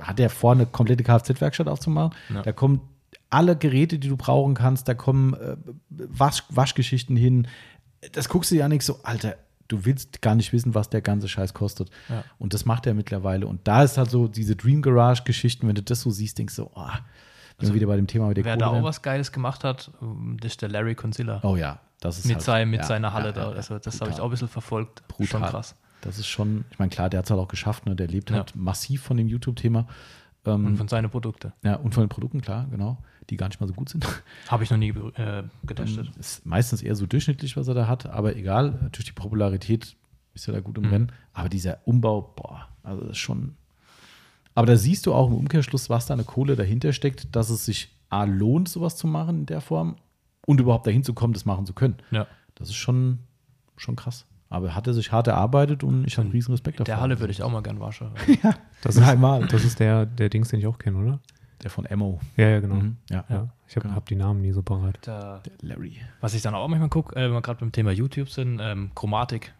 hat 0.00 0.18
der 0.18 0.30
vor, 0.30 0.52
eine 0.52 0.66
komplette 0.66 1.04
Kfz-Werkstatt 1.04 1.68
aufzumachen? 1.68 2.16
Ja. 2.32 2.42
Da 2.42 2.52
kommen 2.52 2.80
alle 3.30 3.56
Geräte, 3.56 3.98
die 3.98 4.08
du 4.08 4.16
brauchen 4.16 4.54
kannst. 4.54 4.88
Da 4.88 4.94
kommen 4.94 5.34
äh, 5.34 5.56
Wasch 5.90 6.42
Waschgeschichten 6.48 7.16
hin. 7.16 7.46
Das 8.12 8.28
guckst 8.28 8.50
du 8.50 8.62
an, 8.62 8.70
nicht 8.70 8.82
so, 8.82 9.00
Alter, 9.02 9.36
du 9.68 9.84
willst 9.84 10.22
gar 10.22 10.34
nicht 10.34 10.52
wissen, 10.52 10.74
was 10.74 10.90
der 10.90 11.02
ganze 11.02 11.28
Scheiß 11.28 11.54
kostet. 11.54 11.90
Ja. 12.08 12.24
Und 12.38 12.54
das 12.54 12.64
macht 12.64 12.86
er 12.86 12.94
mittlerweile. 12.94 13.46
Und 13.46 13.66
da 13.68 13.82
ist 13.82 13.98
halt 13.98 14.10
so 14.10 14.26
diese 14.26 14.56
Dream 14.56 14.82
Garage-Geschichten, 14.82 15.68
wenn 15.68 15.74
du 15.74 15.82
das 15.82 16.00
so 16.00 16.10
siehst, 16.10 16.38
denkst 16.38 16.56
du, 16.56 16.70
oh, 16.74 16.88
wenn 17.58 17.68
wir 17.68 17.74
wieder 17.74 17.86
bei 17.86 17.96
dem 17.96 18.06
Thema 18.06 18.28
mit 18.28 18.36
der 18.36 18.44
Wer 18.44 18.56
Kohle 18.56 18.64
da 18.64 18.70
auch 18.70 18.82
was 18.82 19.02
Geiles 19.02 19.32
gemacht 19.32 19.64
hat, 19.64 19.90
ähm, 20.00 20.36
das 20.40 20.52
ist 20.52 20.62
der 20.62 20.68
Larry 20.68 20.94
Conzilla. 20.94 21.40
Oh 21.42 21.56
ja, 21.56 21.80
das 22.00 22.18
ist 22.18 22.26
mit 22.26 22.36
halt, 22.36 22.44
sein, 22.44 22.70
mit 22.70 22.80
ja, 22.80 22.86
seiner 22.86 23.12
Halle 23.12 23.28
ja, 23.28 23.32
da. 23.32 23.50
also 23.50 23.78
das 23.78 24.00
habe 24.00 24.10
ich 24.10 24.20
auch 24.20 24.24
ein 24.24 24.30
bisschen 24.30 24.48
verfolgt. 24.48 25.06
Brutal. 25.08 25.26
Schon 25.26 25.42
krass. 25.42 25.74
Das 26.00 26.18
ist 26.18 26.28
schon, 26.28 26.64
ich 26.70 26.78
meine, 26.78 26.90
klar, 26.90 27.10
der 27.10 27.18
hat 27.18 27.24
es 27.24 27.30
halt 27.30 27.40
auch 27.40 27.48
geschafft, 27.48 27.86
ne? 27.86 27.96
Der 27.96 28.06
lebt 28.06 28.30
halt 28.30 28.54
massiv 28.54 29.02
von 29.02 29.16
dem 29.16 29.26
YouTube-Thema. 29.26 29.88
Ähm, 30.44 30.66
Und 30.66 30.76
von 30.76 30.86
seinen 30.86 31.10
Produkten. 31.10 31.52
ja, 31.64 31.74
und 31.74 31.92
von 31.92 32.04
den 32.04 32.08
Produkten, 32.08 32.40
klar, 32.40 32.68
genau, 32.70 32.98
die 33.30 33.36
gar 33.36 33.48
nicht 33.48 33.60
mal 33.60 33.66
so 33.66 33.74
gut 33.74 33.88
sind. 33.88 34.06
Habe 34.48 34.64
ich 34.64 34.70
noch 34.70 34.78
nie 34.78 34.90
äh, 34.90 35.42
getestet. 35.66 36.06
Ähm, 36.06 36.12
ist 36.20 36.44
meistens 36.46 36.82
eher 36.82 36.94
so 36.96 37.06
durchschnittlich, 37.06 37.56
was 37.56 37.68
er 37.68 37.74
da 37.74 37.86
hat, 37.86 38.06
aber 38.06 38.36
egal, 38.36 38.88
durch 38.92 39.04
die 39.04 39.12
Popularität 39.12 39.96
ist 40.34 40.48
er 40.48 40.54
da 40.54 40.60
gut 40.60 40.78
im 40.78 40.84
Mhm. 40.84 40.90
Rennen. 40.90 41.12
Aber 41.32 41.48
dieser 41.48 41.78
Umbau, 41.86 42.22
boah, 42.36 42.68
also 42.82 43.02
das 43.02 43.10
ist 43.12 43.18
schon. 43.18 43.54
Aber 44.54 44.66
da 44.66 44.76
siehst 44.76 45.06
du 45.06 45.14
auch 45.14 45.28
im 45.28 45.34
Umkehrschluss, 45.34 45.88
was 45.90 46.06
da 46.06 46.14
eine 46.14 46.24
Kohle 46.24 46.56
dahinter 46.56 46.92
steckt, 46.92 47.34
dass 47.36 47.50
es 47.50 47.64
sich 47.64 47.94
A 48.10 48.24
lohnt, 48.24 48.68
sowas 48.68 48.96
zu 48.96 49.06
machen 49.06 49.40
in 49.40 49.46
der 49.46 49.60
Form 49.60 49.96
und 50.46 50.60
überhaupt 50.60 50.86
dahin 50.86 51.04
zu 51.04 51.12
kommen, 51.12 51.32
das 51.34 51.44
machen 51.44 51.66
zu 51.66 51.72
können. 51.74 51.96
ja. 52.10 52.26
Das 52.54 52.70
ist 52.70 52.74
schon, 52.76 53.20
schon 53.76 53.94
krass. 53.94 54.26
Aber 54.48 54.74
hat 54.74 54.86
er 54.88 54.94
sich 54.94 55.12
hart 55.12 55.28
erarbeitet 55.28 55.84
und 55.84 56.04
ich 56.08 56.16
habe 56.16 56.22
einen 56.24 56.32
riesen 56.32 56.50
Respekt 56.52 56.80
davor. 56.80 56.86
der 56.86 57.00
Halle 57.00 57.20
würde 57.20 57.30
ich 57.30 57.42
auch 57.42 57.52
mal 57.52 57.62
gern 57.62 57.78
waschen. 57.80 58.08
Das 58.82 58.96
ist, 58.96 59.02
Dreimal. 59.04 59.46
das 59.50 59.64
ist 59.64 59.78
der, 59.78 60.06
der 60.06 60.28
Dings, 60.28 60.48
den 60.48 60.58
ich 60.58 60.66
auch 60.66 60.78
kenne, 60.78 60.98
oder? 60.98 61.20
Der 61.62 61.70
von 61.70 61.86
Emo. 61.86 62.20
Ja, 62.36 62.48
ja, 62.48 62.60
genau. 62.60 62.76
Mhm. 62.76 62.96
Ja. 63.10 63.24
Ja, 63.28 63.48
ich 63.66 63.74
habe 63.76 63.84
Genau. 63.84 63.96
hab 63.96 64.06
die 64.06 64.14
Namen 64.14 64.42
nie 64.42 64.52
so 64.52 64.62
parat. 64.62 65.04
Der, 65.06 65.40
Der 65.40 65.52
Larry. 65.68 65.96
was 66.20 66.34
ich 66.34 66.42
dann 66.42 66.54
auch 66.54 66.68
manchmal 66.68 66.88
gucke, 66.88 67.16
äh, 67.16 67.24
wenn 67.24 67.32
wir 67.32 67.42
gerade 67.42 67.60
beim 67.60 67.72
Thema 67.72 67.90
YouTube 67.90 68.30
sind, 68.30 68.60
ähm, 68.62 68.92
Chromatik, 68.94 69.52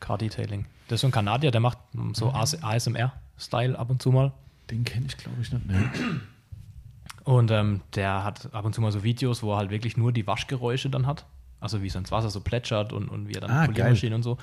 Car 0.00 0.18
Detailing. 0.18 0.66
Das 0.88 0.96
ist 0.96 1.00
so 1.02 1.06
ein 1.08 1.12
Kanadier, 1.12 1.50
der 1.52 1.60
macht 1.60 1.78
so 2.14 2.30
ASMR-Style 2.32 3.78
ab 3.78 3.90
und 3.90 4.02
zu 4.02 4.10
mal. 4.10 4.32
Den 4.70 4.84
kenne 4.84 5.06
ich, 5.06 5.16
glaube 5.16 5.36
ich, 5.40 5.52
nicht. 5.52 5.66
Nee. 5.66 5.74
Und 7.24 7.50
ähm, 7.50 7.80
der 7.94 8.22
hat 8.24 8.52
ab 8.52 8.64
und 8.64 8.74
zu 8.74 8.80
mal 8.82 8.92
so 8.92 9.02
Videos, 9.02 9.42
wo 9.42 9.52
er 9.52 9.58
halt 9.58 9.70
wirklich 9.70 9.96
nur 9.96 10.12
die 10.12 10.26
Waschgeräusche 10.26 10.90
dann 10.90 11.06
hat. 11.06 11.24
Also 11.60 11.82
wie 11.82 11.88
so 11.88 11.98
ins 11.98 12.12
Wasser 12.12 12.28
so 12.30 12.40
plätschert 12.40 12.92
und, 12.92 13.08
und 13.08 13.28
wie 13.28 13.32
er 13.34 13.40
dann 13.40 13.50
Ah, 13.50 13.66
Poliermaschinen 13.66 14.14
und 14.16 14.22
so. 14.22 14.36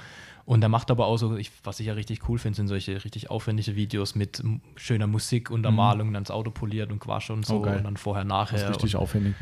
Und 0.45 0.63
er 0.63 0.69
macht 0.69 0.89
aber 0.89 1.05
auch 1.05 1.17
so, 1.17 1.35
ich, 1.37 1.51
was 1.63 1.79
ich 1.79 1.85
ja 1.87 1.93
richtig 1.93 2.27
cool 2.27 2.39
finde, 2.39 2.55
sind 2.55 2.67
solche 2.67 3.03
richtig 3.03 3.29
aufwendige 3.29 3.75
Videos 3.75 4.15
mit 4.15 4.41
schöner 4.75 5.05
Musik, 5.07 5.51
Untermalung, 5.51 6.11
dann 6.13 6.23
das 6.23 6.31
Auto 6.31 6.49
poliert 6.49 6.91
und 6.91 6.99
Quasche 6.99 7.31
und 7.33 7.45
so 7.45 7.55
Mhm. 7.55 7.59
Oh, 7.59 7.63
geil. 7.63 7.77
und 7.77 7.83
dann 7.83 7.97
vorher, 7.97 8.23
Das 8.23 8.29
nachher. 8.29 8.63
ist 8.63 8.75
richtig 8.75 8.95
und, 8.95 9.01
aufwendig. 9.03 9.35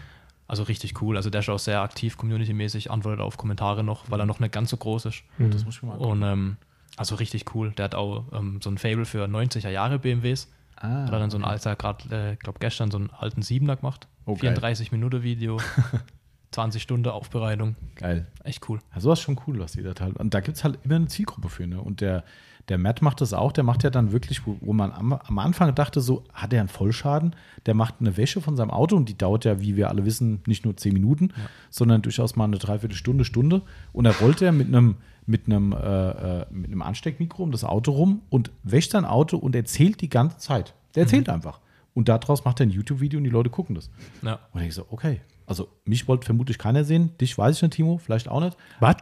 also 0.48 0.64
richtig 0.64 1.02
cool. 1.02 1.16
Also 1.16 1.30
der 1.30 1.40
ist 1.40 1.48
auch 1.50 1.58
sehr 1.60 1.82
aktiv, 1.82 2.18
community-mäßig, 2.18 2.92
antwortet 2.92 3.22
auf 3.22 3.38
Kommentare 3.38 3.82
noch, 3.84 4.12
weil 4.12 4.20
er 4.20 4.26
noch 4.26 4.40
nicht 4.42 4.52
ganz 4.52 4.72
so 4.72 4.78
groß 4.78 5.06
ist. 5.06 5.24
Das 5.38 5.64
muss 5.64 5.76
ich 5.78 5.84
mal 5.84 5.98
Und 5.98 6.22
ähm, 6.24 6.58
also 6.98 7.16
richtig 7.16 7.56
cool. 7.56 7.72
Der 7.72 7.86
hat 7.86 7.96
auch 7.96 8.26
ähm, 8.34 8.60
so 8.62 8.70
ein 8.70 8.78
Fable 8.78 9.06
für 9.06 9.24
90er 9.26 9.70
Jahre 9.70 10.00
BMWs. 10.00 10.52
Ah, 10.76 11.04
Hat 11.06 11.12
er 11.14 11.20
dann 11.20 11.30
so 11.30 11.38
ein 11.38 11.46
alter, 11.46 11.76
gerade, 11.78 12.32
äh, 12.32 12.36
glaube 12.36 12.60
gestern 12.60 12.92
so 12.92 12.98
einen 12.98 13.10
alten 13.12 13.42
Siebener 13.42 13.78
gemacht. 13.78 14.08
Oh, 14.26 14.34
geil. 14.34 14.40
34 14.54 14.92
Minuten 14.92 15.24
Video, 15.24 15.60
20 16.52 16.82
Stunden 16.82 17.08
Aufbereitung. 17.10 17.76
Geil. 17.96 18.28
Echt 18.44 18.68
cool. 18.70 18.80
Ja, 18.94 19.02
sowas 19.02 19.20
ist 19.20 19.24
schon 19.24 19.40
cool, 19.48 19.60
was 19.60 19.74
die 19.74 19.84
da 19.84 19.94
teilen. 19.94 20.16
Und 20.16 20.34
da 20.34 20.40
gibt 20.40 20.58
es 20.58 20.64
halt 20.64 20.80
immer 20.84 20.96
eine 20.96 21.08
Zielgruppe 21.08 21.50
für. 21.50 21.68
Ne? 21.68 21.80
Und 21.80 22.02
der, 22.02 22.24
der 22.70 22.78
Matt 22.78 23.02
macht 23.02 23.22
das 23.22 23.34
auch. 23.34 23.52
Der 23.52 23.64
macht 23.64 23.84
ja 23.84 23.90
dann 23.90 24.12
wirklich, 24.12 24.46
wo, 24.48 24.58
wo 24.62 24.74
man 24.74 24.92
am, 24.92 25.14
am 25.14 25.40
Anfang 25.40 25.74
dachte, 25.76 26.02
so, 26.02 26.24
hat 26.34 26.52
er 26.54 26.60
einen 26.60 26.70
Vollschaden? 26.70 27.36
Der 27.66 27.76
macht 27.76 27.96
eine 28.00 28.18
Wäsche 28.18 28.42
von 28.42 28.56
seinem 28.56 28.72
Auto 28.72 28.96
und 28.96 29.10
die 29.10 29.18
dauert 29.18 29.46
ja, 29.46 29.62
wie 29.62 29.76
wir 29.76 29.90
alle 29.90 30.06
wissen, 30.06 30.42
nicht 30.48 30.66
nur 30.66 30.76
10 30.76 30.94
Minuten, 30.94 31.34
sondern 31.70 32.02
durchaus 32.02 32.36
mal 32.36 32.46
eine 32.46 32.58
Dreiviertelstunde, 32.58 33.26
Stunde. 33.26 33.62
Und 33.94 34.06
da 34.06 34.12
rollt 34.12 34.42
er 34.42 34.52
mit 34.52 34.68
einem 34.68 34.98
mit 35.30 35.46
einem, 35.46 35.74
äh, 35.74 35.78
äh, 35.78 36.46
mit 36.50 36.72
einem 36.72 36.82
Ansteckmikro 36.82 37.44
um 37.44 37.52
das 37.52 37.64
Auto 37.64 37.92
rum 37.92 38.24
und 38.30 38.52
wäscht 38.64 38.92
sein 38.92 39.06
Auto 39.06 39.38
und 39.38 39.56
erzählt 39.56 40.02
die 40.02 40.10
ganze 40.10 40.40
Zeit. 40.40 40.74
Der 40.96 41.04
erzählt 41.04 41.30
einfach. 41.30 41.60
Und 41.94 42.10
daraus 42.10 42.46
macht 42.46 42.60
er 42.60 42.66
ein 42.66 42.72
YouTube-Video 42.72 43.20
und 43.20 43.26
die 43.26 43.30
Leute 43.30 43.52
gucken 43.52 43.76
das. 43.76 43.92
Ja. 44.24 44.40
Und 44.54 44.62
ich 44.62 44.74
so, 44.74 44.86
okay. 44.90 45.22
Also 45.50 45.68
mich 45.84 46.08
wollte 46.08 46.26
vermutlich 46.26 46.58
keiner 46.58 46.84
sehen. 46.84 47.18
Dich 47.18 47.38
weiß 47.38 47.58
ich 47.58 47.62
nicht, 47.64 47.74
Timo, 47.74 47.98
vielleicht 47.98 48.30
auch 48.30 48.40
nicht. 48.40 48.56
Was? 48.80 48.96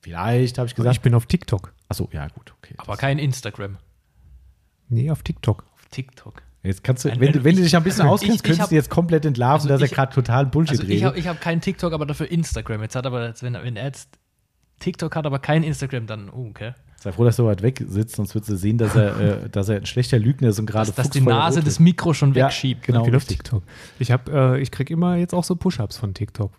Vielleicht 0.00 0.56
habe 0.58 0.66
ich 0.66 0.72
Ich 0.72 0.76
gesagt. 0.76 1.02
bin 1.02 1.14
auf 1.14 1.26
TikTok. 1.26 1.72
Achso, 1.88 2.08
ja, 2.12 2.26
gut, 2.28 2.52
okay. 2.58 2.74
Aber 2.78 2.96
kein 2.96 3.18
Instagram. 3.18 3.76
Nee, 4.88 5.10
auf 5.10 5.22
TikTok. 5.22 5.64
Auf 5.74 5.86
TikTok. 5.90 6.42
Jetzt 6.62 6.82
kannst 6.84 7.04
du, 7.04 7.10
Ein- 7.10 7.20
wenn, 7.20 7.32
du- 7.32 7.44
wenn 7.44 7.56
du 7.56 7.62
dich 7.62 7.76
ein 7.76 7.82
bisschen 7.82 8.04
Ich- 8.06 8.10
auskennst, 8.12 8.36
ich 8.36 8.42
könntest 8.42 8.62
hab- 8.62 8.68
du 8.70 8.74
jetzt 8.74 8.90
komplett 8.90 9.24
entlarven, 9.24 9.54
Also 9.62 9.68
dass 9.68 9.80
er 9.82 9.86
ich- 9.86 9.92
gerade 9.92 10.12
total 10.14 10.46
Bullshit 10.46 10.72
Also 10.72 10.82
ich 10.84 10.88
redet. 10.90 11.04
habe 11.04 11.18
ich 11.18 11.26
hab 11.28 11.40
kein 11.40 11.60
TikTok, 11.60 11.92
aber 11.92 12.06
dafür 12.06 12.30
Instagram. 12.30 12.82
Jetzt 12.82 12.96
hat 12.96 13.06
aber, 13.06 13.26
jetzt, 13.28 13.42
wenn, 13.42 13.54
wenn 13.54 13.76
er 13.76 13.84
jetzt 13.86 14.10
TikTok 14.78 15.14
hat, 15.16 15.26
aber 15.26 15.38
kein 15.38 15.62
Instagram, 15.62 16.06
dann, 16.06 16.30
oh, 16.30 16.48
okay. 16.48 16.72
Sei 17.02 17.12
froh, 17.12 17.24
dass 17.24 17.34
er 17.36 17.44
so 17.44 17.46
weit 17.46 17.62
weg 17.62 17.82
sitzt, 17.88 18.16
sonst 18.16 18.34
würdest 18.34 18.50
du 18.50 18.56
sehen, 18.56 18.76
dass 18.76 18.94
er, 18.94 19.18
äh, 19.44 19.48
dass 19.52 19.68
er 19.70 19.76
ein 19.76 19.86
schlechter 19.86 20.18
Lügner 20.18 20.48
ist 20.50 20.58
und 20.58 20.66
gerade 20.66 20.86
Dass, 20.88 20.96
dass 20.96 21.10
die 21.10 21.22
Nase 21.22 21.62
das 21.62 21.80
Mikro 21.80 22.12
schon 22.12 22.34
Ja, 22.34 22.44
wegschiebt. 22.46 22.82
genau. 22.82 23.00
ich 23.00 23.04
bin 23.06 23.14
auf 23.14 23.22
richtig. 23.22 23.38
TikTok. 23.38 23.62
Ich, 23.98 24.10
hab, 24.12 24.28
äh, 24.28 24.58
ich 24.60 24.70
kriege 24.70 24.92
immer 24.92 25.16
jetzt 25.16 25.32
auch 25.34 25.42
so 25.44 25.56
Push-Ups 25.56 25.96
von 25.96 26.12
TikTok. 26.14 26.52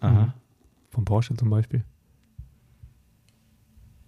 Aha. 0.00 0.34
Von 0.90 1.04
Porsche 1.06 1.34
zum 1.34 1.48
Beispiel. 1.50 1.82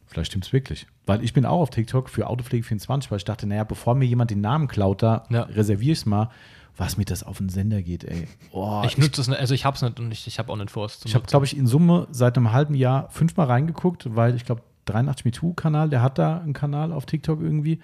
Vielleicht 0.07 0.31
stimmt 0.31 0.47
es 0.47 0.53
wirklich. 0.53 0.87
Weil 1.07 1.23
ich 1.23 1.33
bin 1.33 1.45
auch 1.45 1.61
auf 1.61 1.71
TikTok 1.71 2.09
für 2.09 2.29
Autopflege24, 2.29 3.11
weil 3.11 3.19
ich 3.19 3.25
dachte, 3.25 3.47
naja, 3.47 3.65
bevor 3.65 3.95
mir 3.95 4.07
jemand 4.07 4.31
den 4.31 4.41
Namen 4.41 4.69
klaut, 4.69 5.03
da 5.03 5.25
Ja. 5.31 5.43
reserviere 5.43 5.93
ich 5.93 5.99
es 6.01 6.07
mal, 6.07 6.31
was 6.77 6.97
mir 6.97 7.05
das 7.05 7.23
auf 7.25 7.39
den 7.39 7.49
Sender 7.49 7.83
geht, 7.83 8.05
ey. 8.05 8.29
Oh, 8.53 8.83
Ich 8.87 8.97
nutze 8.99 9.21
es 9.21 9.29
nicht, 9.29 9.41
also 9.41 9.53
ich 9.55 9.65
habe 9.65 9.75
es 9.77 9.83
nicht 9.83 9.99
und 10.01 10.13
ich, 10.13 10.27
ich 10.27 10.39
habe 10.39 10.53
auch 10.53 10.57
nicht 10.57 10.71
vor, 10.71 10.87
es 10.87 11.01
zu 11.01 11.09
Ich 11.09 11.15
habe, 11.15 11.27
glaube 11.27 11.45
ich, 11.45 11.57
in 11.57 11.67
Summe 11.67 12.07
seit 12.11 12.37
einem 12.37 12.53
halben 12.53 12.75
Jahr 12.75 13.11
fünfmal 13.11 13.47
reingeguckt, 13.49 14.15
weil 14.15 14.35
ich 14.35 14.45
glaube, 14.45 14.63
83 14.89 15.25
MeToo 15.25 15.53
Kanal, 15.55 15.89
der 15.91 16.03
hat 16.03 16.19
da 16.19 16.39
einen 16.39 16.53
Kanal 16.53 16.93
auf 16.93 17.07
TikTok 17.07 17.41
irgendwie, 17.41 17.81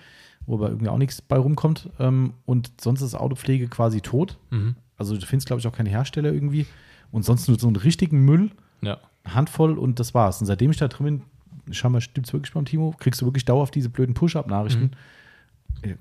wo 0.47 0.55
aber 0.56 0.68
irgendwie 0.68 0.89
auch 0.89 0.98
nichts 0.98 1.22
bei 1.22 1.36
rumkommt. 1.39 1.90
Ähm, 1.98 2.35
und 2.47 2.72
sonst 2.81 3.01
ist 3.02 3.14
Autopflege 3.14 3.68
quasi 3.68 4.01
tot. 4.01 4.39
Mhm. 4.51 4.76
Also 4.97 5.16
du 5.16 5.26
findest, 5.26 5.47
glaube 5.47 5.60
ich, 5.60 5.66
auch 5.66 5.72
keine 5.72 5.90
Hersteller 5.90 6.32
irgendwie. 6.32 6.66
Und 7.10 7.24
sonst 7.24 7.48
nur 7.48 7.59
so 7.59 7.66
einen 7.66 7.76
richtigen 7.76 8.24
Müll, 8.24 8.51
Ja. 8.81 8.98
Handvoll 9.26 9.78
und 9.78 9.98
das 10.01 10.14
war's. 10.14 10.40
Und 10.40 10.47
seitdem 10.47 10.70
ich 10.70 10.76
da 10.76 10.89
drin 10.89 11.22
bin, 11.66 11.74
schau 11.74 11.89
mal, 11.89 12.01
stimmt's 12.01 12.32
wirklich 12.32 12.52
beim 12.52 12.64
Timo? 12.64 12.94
Kriegst 12.98 13.20
du 13.22 13.26
wirklich 13.26 13.44
dauerhaft 13.44 13.74
diese 13.74 13.89
blöden 13.89 14.14
Push-Up-Nachrichten? 14.14 14.90
Äh, 14.93 14.97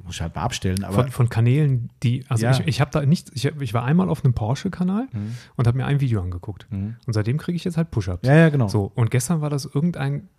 Muss 0.04 0.16
ich 0.16 0.22
halt 0.22 0.36
mal 0.36 0.44
abstellen, 0.44 0.84
aber 0.84 0.94
Von, 1.04 1.12
von 1.12 1.30
Kanälen, 1.30 1.90
die, 2.04 2.26
also 2.30 2.46
Ja. 2.46 2.52
ich, 2.52 2.62
ich 2.68 2.82
habe 2.82 2.92
da 2.92 3.06
nichts, 3.06 3.32
ich, 3.34 3.46
ich 3.60 3.74
war 3.74 3.84
einmal 3.84 4.08
auf 4.10 4.24
einem 4.24 4.34
Porsche-Kanal 4.34 5.08
Mhm. 5.12 5.36
und 5.58 5.68
habe 5.68 5.78
mir 5.78 5.86
ein 5.86 6.00
Video 6.00 6.22
angeguckt. 6.22 6.68
Mhm. 6.72 6.96
Und 7.06 7.14
seitdem 7.14 7.38
kriege 7.38 7.56
ich 7.58 7.64
jetzt 7.66 7.76
halt 7.78 7.92
Push-Ups. 7.92 8.28
Ja, 8.28 8.36
ja, 8.36 8.50
genau. 8.50 8.68
So, 8.70 8.92
und 8.96 9.12
gestern 9.12 9.42
war 9.42 9.50
das 9.50 9.66
irgendein, 9.66 10.30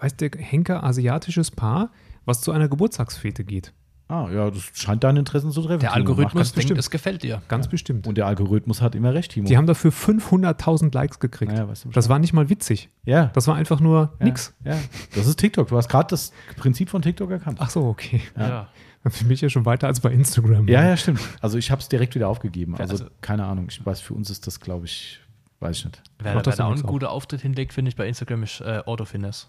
weiß 0.00 0.16
der 0.16 0.30
Henker, 0.36 0.84
asiatisches 0.84 1.50
Paar, 1.50 1.90
was 2.24 2.40
zu 2.42 2.52
einer 2.52 2.68
Geburtstagsfete 2.68 3.42
geht. 3.44 3.72
Ah, 4.08 4.28
ja, 4.30 4.50
das 4.50 4.62
scheint 4.74 5.02
deine 5.04 5.20
Interessen 5.20 5.50
zu 5.52 5.62
treffen. 5.62 5.80
Der 5.80 5.94
Algorithmus 5.94 6.34
ganz 6.34 6.48
denkt, 6.52 6.56
bestimmt. 6.68 6.80
es 6.80 6.90
gefällt 6.90 7.22
dir. 7.22 7.40
Ganz 7.48 7.68
bestimmt. 7.68 8.06
Und 8.06 8.18
der 8.18 8.26
Algorithmus 8.26 8.82
hat 8.82 8.94
immer 8.94 9.14
recht, 9.14 9.32
Timo. 9.32 9.46
Die 9.48 9.56
haben 9.56 9.66
dafür 9.66 9.90
500.000 9.90 10.92
Likes 10.94 11.18
gekriegt. 11.18 11.52
Naja, 11.52 11.66
weißt 11.68 11.86
du 11.86 11.88
das 11.90 12.08
war 12.08 12.18
nicht 12.18 12.32
mal 12.32 12.48
witzig. 12.50 12.90
ja, 13.04 13.26
Das 13.34 13.46
war 13.46 13.54
einfach 13.56 13.80
nur 13.80 14.14
Ja, 14.18 14.24
nix. 14.26 14.54
Ja, 14.64 14.76
das 15.14 15.26
ist 15.26 15.38
TikTok. 15.38 15.68
Du 15.68 15.76
hast 15.76 15.88
gerade 15.88 16.08
das 16.10 16.32
Prinzip 16.56 16.90
von 16.90 17.00
TikTok 17.02 17.30
erkannt. 17.30 17.58
Ach 17.60 17.70
so, 17.70 17.84
okay. 17.86 18.20
Ja. 18.36 18.48
Ja. 18.48 19.10
Für 19.10 19.24
mich 19.24 19.40
ja 19.40 19.48
schon 19.48 19.64
weiter 19.66 19.88
als 19.88 19.98
bei 20.00 20.12
Instagram. 20.12 20.68
Ja, 20.68 20.84
ja, 20.86 20.96
stimmt. 20.96 21.20
Also 21.40 21.58
ich 21.58 21.70
habe 21.70 21.80
es 21.80 21.88
direkt 21.88 22.14
wieder 22.14 22.28
aufgegeben. 22.28 22.76
Also, 22.76 22.92
Also- 22.92 23.06
keine 23.20 23.44
Ahnung. 23.44 23.66
Ich 23.68 23.84
weiß, 23.84 24.00
für 24.00 24.14
uns 24.14 24.30
ist 24.30 24.46
das, 24.46 24.60
glaube 24.60 24.86
ich, 24.86 25.18
weiß 25.60 25.78
ich 25.78 25.84
nicht. 25.86 26.02
Wer, 26.20 26.34
wer 26.34 26.42
das 26.42 26.56
da 26.56 26.68
einen 26.68 26.82
guten 26.82 27.06
Auftritt 27.06 27.40
hinlegt, 27.40 27.72
finde 27.72 27.88
ich, 27.88 27.96
bei 27.96 28.06
Instagram 28.06 28.42
ist 28.44 28.60
äh, 28.60 28.80
Autofitness. 28.86 29.48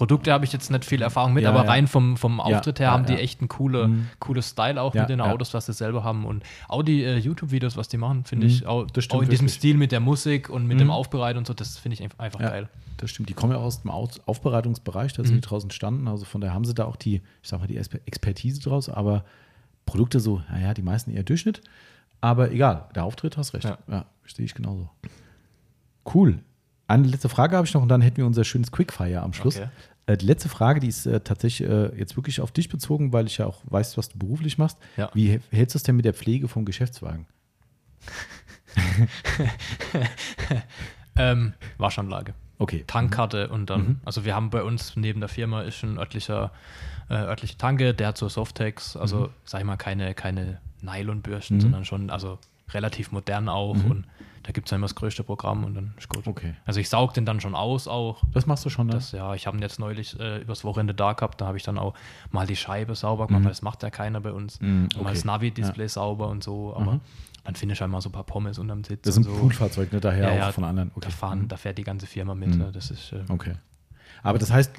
Produkte 0.00 0.32
habe 0.32 0.46
ich 0.46 0.52
jetzt 0.52 0.70
nicht 0.70 0.84
viel 0.86 1.02
Erfahrung 1.02 1.34
mit, 1.34 1.44
Ja, 1.44 1.50
aber 1.50 1.64
ja. 1.64 1.70
rein 1.70 1.86
vom, 1.86 2.16
vom 2.16 2.38
Ja, 2.38 2.44
Auftritt 2.44 2.80
her 2.80 2.86
ja, 2.88 2.92
haben 2.92 3.04
die 3.04 3.14
echt 3.16 3.40
einen 3.40 3.48
coole, 3.48 3.86
Mhm. 3.88 4.06
cooles 4.18 4.48
Style 4.48 4.80
auch 4.80 4.94
mit 4.94 5.08
den. 5.10 5.20
Autos, 5.20 5.52
was 5.52 5.66
sie 5.66 5.74
selber 5.74 6.02
haben. 6.04 6.24
Und 6.24 6.42
auch 6.68 6.82
die 6.82 7.04
äh, 7.04 7.18
YouTube-Videos, 7.18 7.76
was 7.76 7.88
die 7.88 7.98
machen, 7.98 8.24
finde 8.24 8.46
Mhm. 8.46 8.52
ich 8.52 8.66
auch, 8.66 8.86
Das 8.90 9.04
stimmt 9.04 9.18
auch 9.18 9.22
in 9.24 9.28
diesem 9.28 9.44
wirklich. 9.46 9.58
Stil 9.58 9.76
mit 9.76 9.92
der 9.92 10.00
Musik 10.00 10.48
und 10.48 10.66
mit 10.66 10.76
Mhm. 10.76 10.84
dem 10.84 10.90
Aufbereiten 10.90 11.36
und 11.38 11.46
so, 11.46 11.52
das 11.52 11.76
finde 11.76 11.94
ich 12.02 12.02
einfach, 12.18 12.38
geil. 12.40 12.68
das 12.96 13.10
stimmt. 13.10 13.28
Die 13.28 13.34
kommen 13.34 13.52
ja 13.52 13.58
auch 13.58 13.64
aus 13.64 13.82
dem 13.82 13.90
Aufbereitungsbereich, 13.90 15.12
da 15.12 15.22
sind 15.22 15.34
die 15.34 15.40
draußen 15.42 15.70
standen. 15.70 16.08
Also 16.08 16.24
von 16.24 16.40
daher 16.40 16.54
haben 16.54 16.64
sie 16.64 16.74
da 16.74 16.86
auch 16.86 16.96
die, 16.96 17.16
ich 17.42 17.48
sag 17.48 17.60
mal, 17.60 17.66
die 17.66 17.76
Expertise 17.76 18.60
draus. 18.62 18.88
Aber 18.88 19.24
Produkte 19.86 20.18
so, 20.20 20.40
naja, 20.50 20.72
die 20.74 20.82
meisten 20.82 21.10
eher 21.10 21.22
Durchschnitt. 21.24 21.60
Aber 22.22 22.50
egal, 22.50 22.86
der 22.94 23.04
Auftritt 23.04 23.36
hast 23.36 23.54
recht. 23.54 23.64
Ja. 23.88 24.04
Verstehe 24.22 24.44
ich 24.46 24.54
genauso. 24.54 24.88
Cool. 26.14 26.40
eine 26.86 27.06
letzte 27.06 27.28
Frage 27.28 27.56
habe 27.56 27.66
ich 27.68 27.72
noch 27.74 27.82
und 27.82 27.88
dann 27.88 28.00
hätten 28.00 28.16
wir 28.16 28.26
unser 28.26 28.42
schönes 28.42 28.72
Quickfire 28.72 29.22
am 29.22 29.32
Schluss. 29.32 29.56
Okay. 29.58 29.68
Äh, 30.06 30.16
die 30.16 30.26
letzte 30.26 30.48
Frage, 30.48 30.80
die 30.80 30.88
ist 30.88 31.06
äh, 31.06 31.20
tatsächlich 31.20 31.68
äh, 31.68 31.96
jetzt 31.98 32.16
wirklich 32.16 32.40
auf 32.40 32.50
dich 32.52 32.68
bezogen, 32.68 33.12
weil 33.12 33.26
ich 33.26 33.38
ja 33.38 33.46
auch 33.46 33.60
weiß, 33.64 33.96
was 33.98 34.08
du 34.08 34.18
beruflich 34.18 34.58
machst. 34.58 34.78
Ja. 34.96 35.10
Wie 35.14 35.28
hä- 35.30 35.40
hältst 35.50 35.74
du 35.74 35.78
es 35.78 35.82
denn 35.82 35.96
mit 35.96 36.04
der 36.04 36.14
Pflege 36.14 36.48
vom 36.48 36.64
Geschäftswagen? 36.64 37.26
Ähm, 41.16 41.54
Waschanlage. 41.76 42.34
Okay. 42.58 42.84
Tankkarte 42.86 43.48
und 43.48 43.68
dann, 43.68 44.00
also 44.04 44.24
wir 44.24 44.34
haben 44.34 44.50
bei 44.50 44.62
uns 44.62 44.96
neben 44.96 45.20
der 45.20 45.28
Firma 45.28 45.62
ist 45.62 45.82
ein 45.82 45.98
örtlicher, 45.98 46.52
äh, 47.08 47.14
örtliche 47.14 47.58
Tanke, 47.58 47.94
der 47.94 48.08
hat 48.08 48.16
so 48.18 48.28
Softex, 48.28 48.96
also 48.96 49.30
sag 49.44 49.60
ich 49.60 49.66
mal 49.66 49.76
keine, 49.76 50.14
keine 50.14 50.60
Nylonbürsten, 50.82 51.56
Mhm. 51.56 51.60
sondern 51.62 51.84
schon, 51.84 52.10
also 52.10 52.38
relativ 52.70 53.12
modern 53.12 53.48
auch 53.48 53.74
Mhm. 53.74 53.90
und 53.90 54.04
da 54.42 54.52
gibt 54.52 54.66
es 54.66 54.70
dann 54.70 54.78
immer 54.78 54.86
das 54.86 54.94
größte 54.94 55.22
Programm 55.22 55.64
und 55.64 55.74
dann 55.74 55.92
ist 55.98 56.08
gut. 56.08 56.26
Okay. 56.26 56.54
Also 56.64 56.80
ich 56.80 56.88
saug 56.88 57.12
den 57.14 57.26
dann 57.26 57.40
schon 57.40 57.54
aus 57.54 57.86
auch. 57.88 58.22
Das 58.32 58.46
machst 58.46 58.64
du 58.64 58.70
schon 58.70 58.88
dann? 58.88 58.96
Das, 58.98 59.12
ja, 59.12 59.34
ich 59.34 59.46
habe 59.46 59.56
ihn 59.58 59.62
jetzt 59.62 59.78
neulich 59.78 60.18
äh, 60.18 60.38
übers 60.40 60.64
Wochenende 60.64 60.94
da 60.94 61.12
gehabt, 61.12 61.40
da 61.40 61.46
habe 61.46 61.56
ich 61.58 61.62
dann 61.62 61.76
auch 61.78 61.94
mal 62.30 62.46
die 62.46 62.56
Scheibe 62.56 62.94
sauber 62.94 63.26
gemacht, 63.26 63.40
Mhm. 63.40 63.44
weil 63.44 63.50
das 63.52 63.62
macht 63.62 63.82
ja 63.82 63.90
keiner 63.90 64.20
bei 64.20 64.32
uns. 64.32 64.60
Mhm, 64.60 64.84
Und 64.84 64.96
mal 64.96 65.00
okay. 65.02 65.14
das 65.14 65.24
Navi-Display 65.24 65.88
sauber 65.88 66.28
und 66.28 66.42
so, 66.42 66.74
aber 66.74 66.92
Mhm. 66.94 67.00
dann 67.44 67.54
finde 67.54 67.74
ich 67.74 67.80
halt 67.80 67.90
mal 67.90 68.00
so 68.00 68.08
ein 68.08 68.12
paar 68.12 68.24
Pommes 68.24 68.58
unterm 68.58 68.82
Sitz. 68.84 69.02
das 69.02 69.16
ist 69.16 69.26
ein 69.26 69.32
so. 69.34 69.38
Poolfahrzeug, 69.40 69.92
ne? 69.92 70.00
Daher 70.00 70.28
Ja, 70.30 70.34
ja, 70.36 70.48
auch 70.48 70.52
von 70.54 70.64
anderen. 70.64 70.90
Da, 71.00 71.10
fahren, 71.10 71.42
Mhm. 71.42 71.48
da 71.48 71.56
fährt 71.56 71.76
die 71.78 71.84
ganze 71.84 72.06
Firma 72.06 72.34
mit. 72.34 72.54
Mhm. 72.54 72.62
äh, 72.62 72.72
Das 72.72 72.90
ist, 72.90 73.12
äh, 73.12 73.24
Okay. 73.28 73.54
Aber 74.22 74.38
das 74.38 74.50
heißt, 74.52 74.72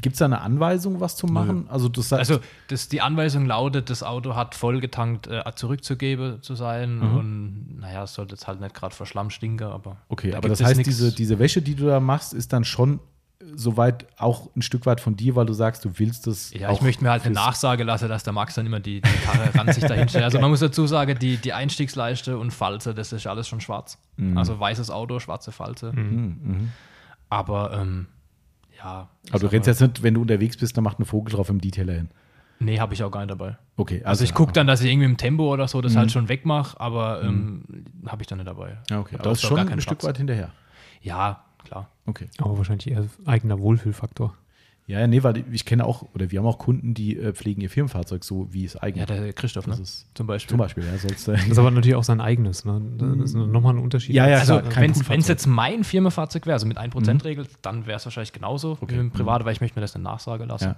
gibt 0.00 0.14
es 0.14 0.18
da 0.18 0.26
eine 0.26 0.40
Anweisung, 0.40 1.00
was 1.00 1.16
zu 1.16 1.26
machen? 1.26 1.66
Also, 1.70 1.88
das 1.88 2.12
heißt, 2.12 2.30
Also 2.30 2.40
das, 2.68 2.88
die 2.88 3.00
Anweisung 3.00 3.46
lautet, 3.46 3.88
das 3.90 4.02
Auto 4.02 4.34
hat 4.34 4.54
vollgetankt 4.54 5.26
äh, 5.26 5.42
zurückzugeben 5.54 6.42
zu 6.42 6.54
sein 6.54 6.98
Mhm. 6.98 7.16
und 7.16 7.78
naja, 7.80 8.04
es 8.04 8.14
sollte 8.14 8.34
jetzt 8.34 8.46
halt 8.46 8.60
nicht 8.60 8.74
gerade 8.74 8.94
vor 8.94 9.06
Schlamm 9.06 9.30
stinken, 9.30 9.66
aber 9.68 9.96
okay, 10.08 10.30
da 10.32 10.38
aber 10.38 10.48
das 10.48 10.62
heißt, 10.62 10.76
nix- 10.76 10.88
diese, 10.88 11.12
diese 11.14 11.38
Wäsche, 11.38 11.62
die 11.62 11.74
du 11.74 11.86
da 11.86 12.00
machst, 12.00 12.34
ist 12.34 12.52
dann 12.52 12.64
schon 12.64 13.00
soweit 13.54 14.06
auch 14.18 14.48
ein 14.56 14.62
Stück 14.62 14.86
weit 14.86 15.00
von 15.00 15.14
dir, 15.16 15.36
weil 15.36 15.46
du 15.46 15.52
sagst, 15.52 15.84
du 15.84 15.90
willst 15.98 16.26
das. 16.26 16.52
ja, 16.52 16.72
ich 16.72 16.80
möchte 16.80 17.04
mir 17.04 17.10
halt 17.10 17.24
eine 17.24 17.34
Nachsage 17.34 17.84
lassen, 17.84 18.08
dass 18.08 18.22
der 18.24 18.32
Max 18.32 18.54
dann 18.54 18.66
immer 18.66 18.80
die, 18.80 19.00
die 19.02 19.08
Karre 19.24 19.54
ran 19.54 19.72
sich 19.72 19.84
dahin 19.84 20.08
stellt. 20.08 20.24
Also 20.24 20.40
man 20.40 20.50
muss 20.50 20.60
dazu 20.60 20.86
sagen, 20.86 21.16
die, 21.18 21.36
die 21.36 21.52
Einstiegsleiste 21.52 22.38
und 22.38 22.50
Falze, 22.50 22.92
das 22.94 23.12
ist 23.12 23.26
alles 23.26 23.46
schon 23.46 23.60
schwarz. 23.60 23.98
Mhm. 24.16 24.36
Also 24.36 24.58
weißes 24.58 24.90
Auto, 24.90 25.20
schwarze 25.20 25.52
Falze. 25.52 25.92
Mhm, 25.92 26.36
mhm. 26.42 26.72
Aber 27.28 27.72
ähm, 27.72 28.06
ja. 28.86 29.08
Aber 29.30 29.38
du 29.38 29.46
sag 29.46 29.52
rennst 29.52 29.66
jetzt 29.68 29.80
nicht, 29.80 30.02
wenn 30.02 30.14
du 30.14 30.22
unterwegs 30.22 30.56
bist, 30.56 30.76
dann 30.76 30.84
macht 30.84 30.98
ein 30.98 31.04
Vogel 31.04 31.34
drauf 31.34 31.48
im 31.48 31.60
Detailer 31.60 31.94
hin. 31.94 32.08
Nee, 32.58 32.78
habe 32.80 32.94
ich 32.94 33.02
auch 33.02 33.10
gar 33.10 33.20
nicht 33.20 33.30
dabei. 33.30 33.58
Okay, 33.76 34.02
Also 34.04 34.24
ich 34.24 34.32
gucke 34.32 34.52
dann, 34.52 34.66
dass 34.66 34.80
ich 34.80 34.90
irgendwie 34.90 35.04
im 35.04 35.16
Tempo 35.18 35.52
oder 35.52 35.68
so 35.68 35.82
das 35.82 35.92
Mhm. 35.92 35.98
halt 35.98 36.12
schon 36.12 36.28
wegmache, 36.30 36.80
aber 36.80 37.22
ähm, 37.22 37.84
habe 38.06 38.22
ich 38.22 38.28
dann 38.28 38.38
nicht 38.38 38.48
dabei. 38.48 38.78
Ja, 38.88 39.00
okay. 39.00 39.16
Aber 39.16 39.24
das 39.24 39.38
ist 39.42 39.42
schon 39.48 39.56
gar 39.56 39.68
ein 39.68 39.80
Stück 39.80 40.02
weit 40.04 40.16
hinterher. 40.16 40.50
Ja, 41.02 41.44
klar. 41.64 41.90
Okay. 42.06 42.28
Aber 42.38 42.56
wahrscheinlich 42.56 42.90
eher 42.90 43.04
eigener 43.26 43.58
Wohlfühlfaktor. 43.60 44.34
Ja, 44.88 45.00
ja, 45.00 45.06
nee, 45.08 45.22
weil 45.24 45.44
ich 45.52 45.64
kenne 45.64 45.84
auch, 45.84 46.04
oder 46.14 46.30
wir 46.30 46.38
haben 46.38 46.46
auch 46.46 46.58
Kunden, 46.58 46.94
die 46.94 47.16
äh, 47.18 47.32
pflegen 47.32 47.60
ihr 47.60 47.68
Firmenfahrzeug 47.70 48.22
so, 48.22 48.46
wie 48.52 48.64
es 48.64 48.76
eigentlich 48.76 49.08
Ja, 49.08 49.16
der 49.16 49.32
Christoph, 49.32 49.66
ne? 49.66 49.72
das 49.72 49.80
ist. 49.80 50.06
Zum 50.14 50.28
Beispiel. 50.28 50.50
Zum 50.50 50.58
Beispiel, 50.58 50.84
ja, 50.84 50.96
sonst. 50.96 51.26
Das 51.26 51.44
ist 51.44 51.58
aber 51.58 51.72
natürlich 51.72 51.96
auch 51.96 52.04
sein 52.04 52.20
eigenes. 52.20 52.64
Ne? 52.64 52.80
Das 52.96 53.30
ist 53.30 53.34
nochmal 53.34 53.74
ein 53.74 53.80
Unterschied. 53.80 54.14
Ja, 54.14 54.28
ja, 54.28 54.38
Also, 54.38 54.60
wenn 54.76 54.92
es 55.20 55.26
jetzt 55.28 55.46
mein 55.46 55.82
Firmenfahrzeug 55.82 56.46
wäre, 56.46 56.54
also 56.54 56.68
mit 56.68 56.78
1%-Regel, 56.78 57.48
dann 57.62 57.86
wäre 57.86 57.96
es 57.96 58.04
wahrscheinlich 58.06 58.32
genauso 58.32 58.72
Okay. 58.80 58.82
wie 58.94 59.02
mit 59.02 59.02
dem 59.02 59.10
Privat, 59.10 59.44
weil 59.44 59.52
ich 59.52 59.60
möchte 59.60 59.76
mir 59.76 59.80
das 59.82 59.96
eine 59.96 60.04
Nachsage 60.04 60.44
lassen. 60.44 60.76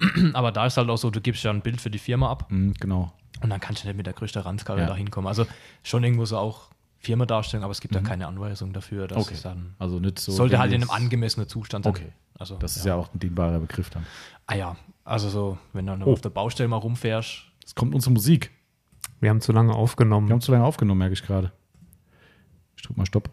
Aber 0.32 0.52
da 0.52 0.64
ist 0.64 0.78
halt 0.78 0.88
auch 0.88 0.96
so, 0.96 1.10
du 1.10 1.20
gibst 1.20 1.44
ja 1.44 1.50
ein 1.50 1.60
Bild 1.60 1.82
für 1.82 1.90
die 1.90 1.98
Firma 1.98 2.30
ab 2.30 2.46
Mhm, 2.50 2.72
genau. 2.80 3.12
und 3.42 3.50
dann 3.50 3.60
kannst 3.60 3.84
du 3.84 3.88
nicht 3.88 3.96
mit 3.98 4.06
der 4.06 4.14
größten 4.14 4.40
Ranzkarre 4.40 4.80
Ja. 4.80 4.86
da 4.86 4.96
hinkommen. 4.96 5.28
Also 5.28 5.44
schon 5.82 6.02
irgendwo 6.02 6.24
so 6.24 6.38
auch 6.38 6.70
Firmendarstellung, 7.00 7.64
aber 7.64 7.72
es 7.72 7.80
gibt 7.80 7.94
ja 7.94 8.00
keine 8.02 8.26
Anweisung 8.26 8.72
dafür. 8.72 9.08
Das 9.08 9.16
Mhm. 9.16 9.22
Okay. 9.22 9.34
ist 9.34 9.44
dann, 9.44 9.74
Also 9.78 9.98
nicht 9.98 10.18
so. 10.18 10.32
sollte 10.32 10.58
halt 10.58 10.72
in 10.72 10.82
einem 10.82 10.90
angemessenen 10.90 11.48
Zustand 11.48 11.84
sein. 11.84 11.90
Okay. 11.94 12.12
Also, 12.38 12.56
Das 12.56 12.76
ist 12.76 12.86
ja 12.86 12.94
auch 12.94 13.12
ein 13.12 13.18
dehnbarer 13.18 13.58
Begriff 13.60 13.90
dann. 13.90 14.06
Ah 14.46 14.54
ja, 14.54 14.76
also 15.04 15.28
so, 15.28 15.58
wenn 15.72 15.86
du 15.86 15.92
Oh. 16.04 16.12
auf 16.12 16.20
der 16.20 16.30
Baustelle 16.30 16.68
mal 16.68 16.76
rumfährst, 16.76 17.42
Es 17.64 17.74
kommt 17.74 17.94
unsere 17.94 18.12
Musik. 18.12 18.50
Wir 19.20 19.30
haben 19.30 19.40
zu 19.40 19.52
lange 19.52 19.74
aufgenommen. 19.74 20.28
Wir 20.28 20.32
haben 20.32 20.40
zu 20.40 20.50
lange 20.52 20.64
aufgenommen, 20.64 20.98
merke 20.98 21.12
ich 21.12 21.22
gerade. 21.22 21.52
Ich 22.76 22.82
drück 22.82 22.96
mal 22.96 23.06
Stopp. 23.06 23.30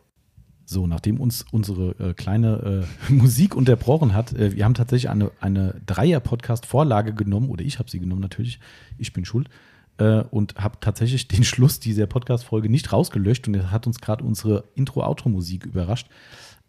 So, 0.65 0.85
nachdem 0.85 1.21
uns 1.21 1.45
unsere 1.51 1.91
äh, 1.97 2.13
kleine 2.13 2.85
äh, 3.09 3.11
Musik 3.13 3.55
unterbrochen 3.55 4.13
hat, 4.13 4.33
äh, 4.33 4.53
wir 4.55 4.65
haben 4.65 4.73
tatsächlich 4.73 5.09
eine, 5.09 5.31
eine 5.39 5.79
Dreier-Podcast-Vorlage 5.85 7.13
genommen, 7.13 7.49
oder 7.49 7.63
ich 7.63 7.79
habe 7.79 7.89
sie 7.89 7.99
genommen 7.99 8.21
natürlich, 8.21 8.59
ich 8.97 9.13
bin 9.13 9.23
schuld, 9.25 9.49
äh, 9.97 10.21
und 10.31 10.55
habe 10.55 10.77
tatsächlich 10.79 11.27
den 11.27 11.43
Schluss 11.43 11.79
dieser 11.79 12.05
Podcast-Folge 12.07 12.69
nicht 12.69 12.91
rausgelöscht 12.93 13.47
und 13.47 13.55
es 13.55 13.71
hat 13.71 13.87
uns 13.87 13.99
gerade 13.99 14.23
unsere 14.23 14.63
Intro-Outro-Musik 14.75 15.65
überrascht. 15.65 16.07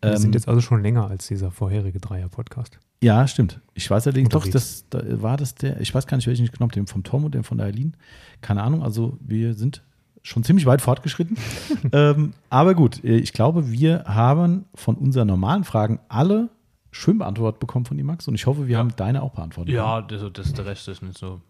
Wir 0.01 0.13
Ähm, 0.13 0.17
sind 0.19 0.35
jetzt 0.35 0.49
also 0.49 0.61
schon 0.61 0.83
länger 0.83 1.09
als 1.09 1.27
dieser 1.27 1.51
vorherige 1.51 1.99
Dreier-Podcast. 2.01 2.79
Ja, 3.03 3.27
stimmt. 3.29 3.61
Ich 3.75 3.89
weiß 3.91 4.07
allerdings 4.07 4.29
doch, 4.31 4.45
Unterwegs. 4.45 4.85
das 4.91 5.03
da 5.05 5.23
war 5.23 5.37
das 5.37 5.55
der, 5.55 5.81
ich 5.81 5.95
weiß 5.95 6.07
gar 6.07 6.17
nicht, 6.17 6.27
welchen 6.27 6.45
ich 6.45 6.53
genommen 6.53 6.71
habe, 6.71 6.81
den 6.81 6.87
vom 6.87 7.03
Tom 7.05 7.25
und 7.25 7.35
den 7.35 7.45
von 7.45 7.59
der 7.59 7.67
Eileen. 7.69 7.97
Keine 8.41 8.63
Ahnung, 8.63 8.83
also 8.83 9.19
wir 9.21 9.55
sind 9.55 9.83
schon 10.23 10.43
ziemlich 10.45 10.67
weit 10.67 10.83
fortgeschritten. 10.83 11.37
ähm, 11.93 12.33
aber 12.51 12.75
gut, 12.75 13.03
äh, 13.05 13.17
ich 13.19 13.33
glaube, 13.33 13.71
wir 13.71 14.05
haben 14.05 14.65
von 14.75 14.97
unseren 14.97 15.29
normalen 15.29 15.65
Fragen 15.65 16.01
alle 16.09 16.49
schön 16.91 17.19
beantwortet 17.19 17.61
bekommen 17.61 17.85
von 17.85 17.97
dir, 17.97 18.05
Max. 18.05 18.27
Und 18.29 18.35
ich 18.35 18.47
hoffe, 18.47 18.67
wir 18.67 18.73
Ja. 18.75 18.79
haben 18.79 18.95
deine 18.97 19.23
auch 19.23 19.33
beantwortet. 19.33 19.73
ja, 19.75 20.01
das, 20.03 20.23
das, 20.33 20.53
der 20.55 20.67
Rest 20.67 20.89
ist 20.89 21.03
nicht 21.03 21.19
so 21.19 21.41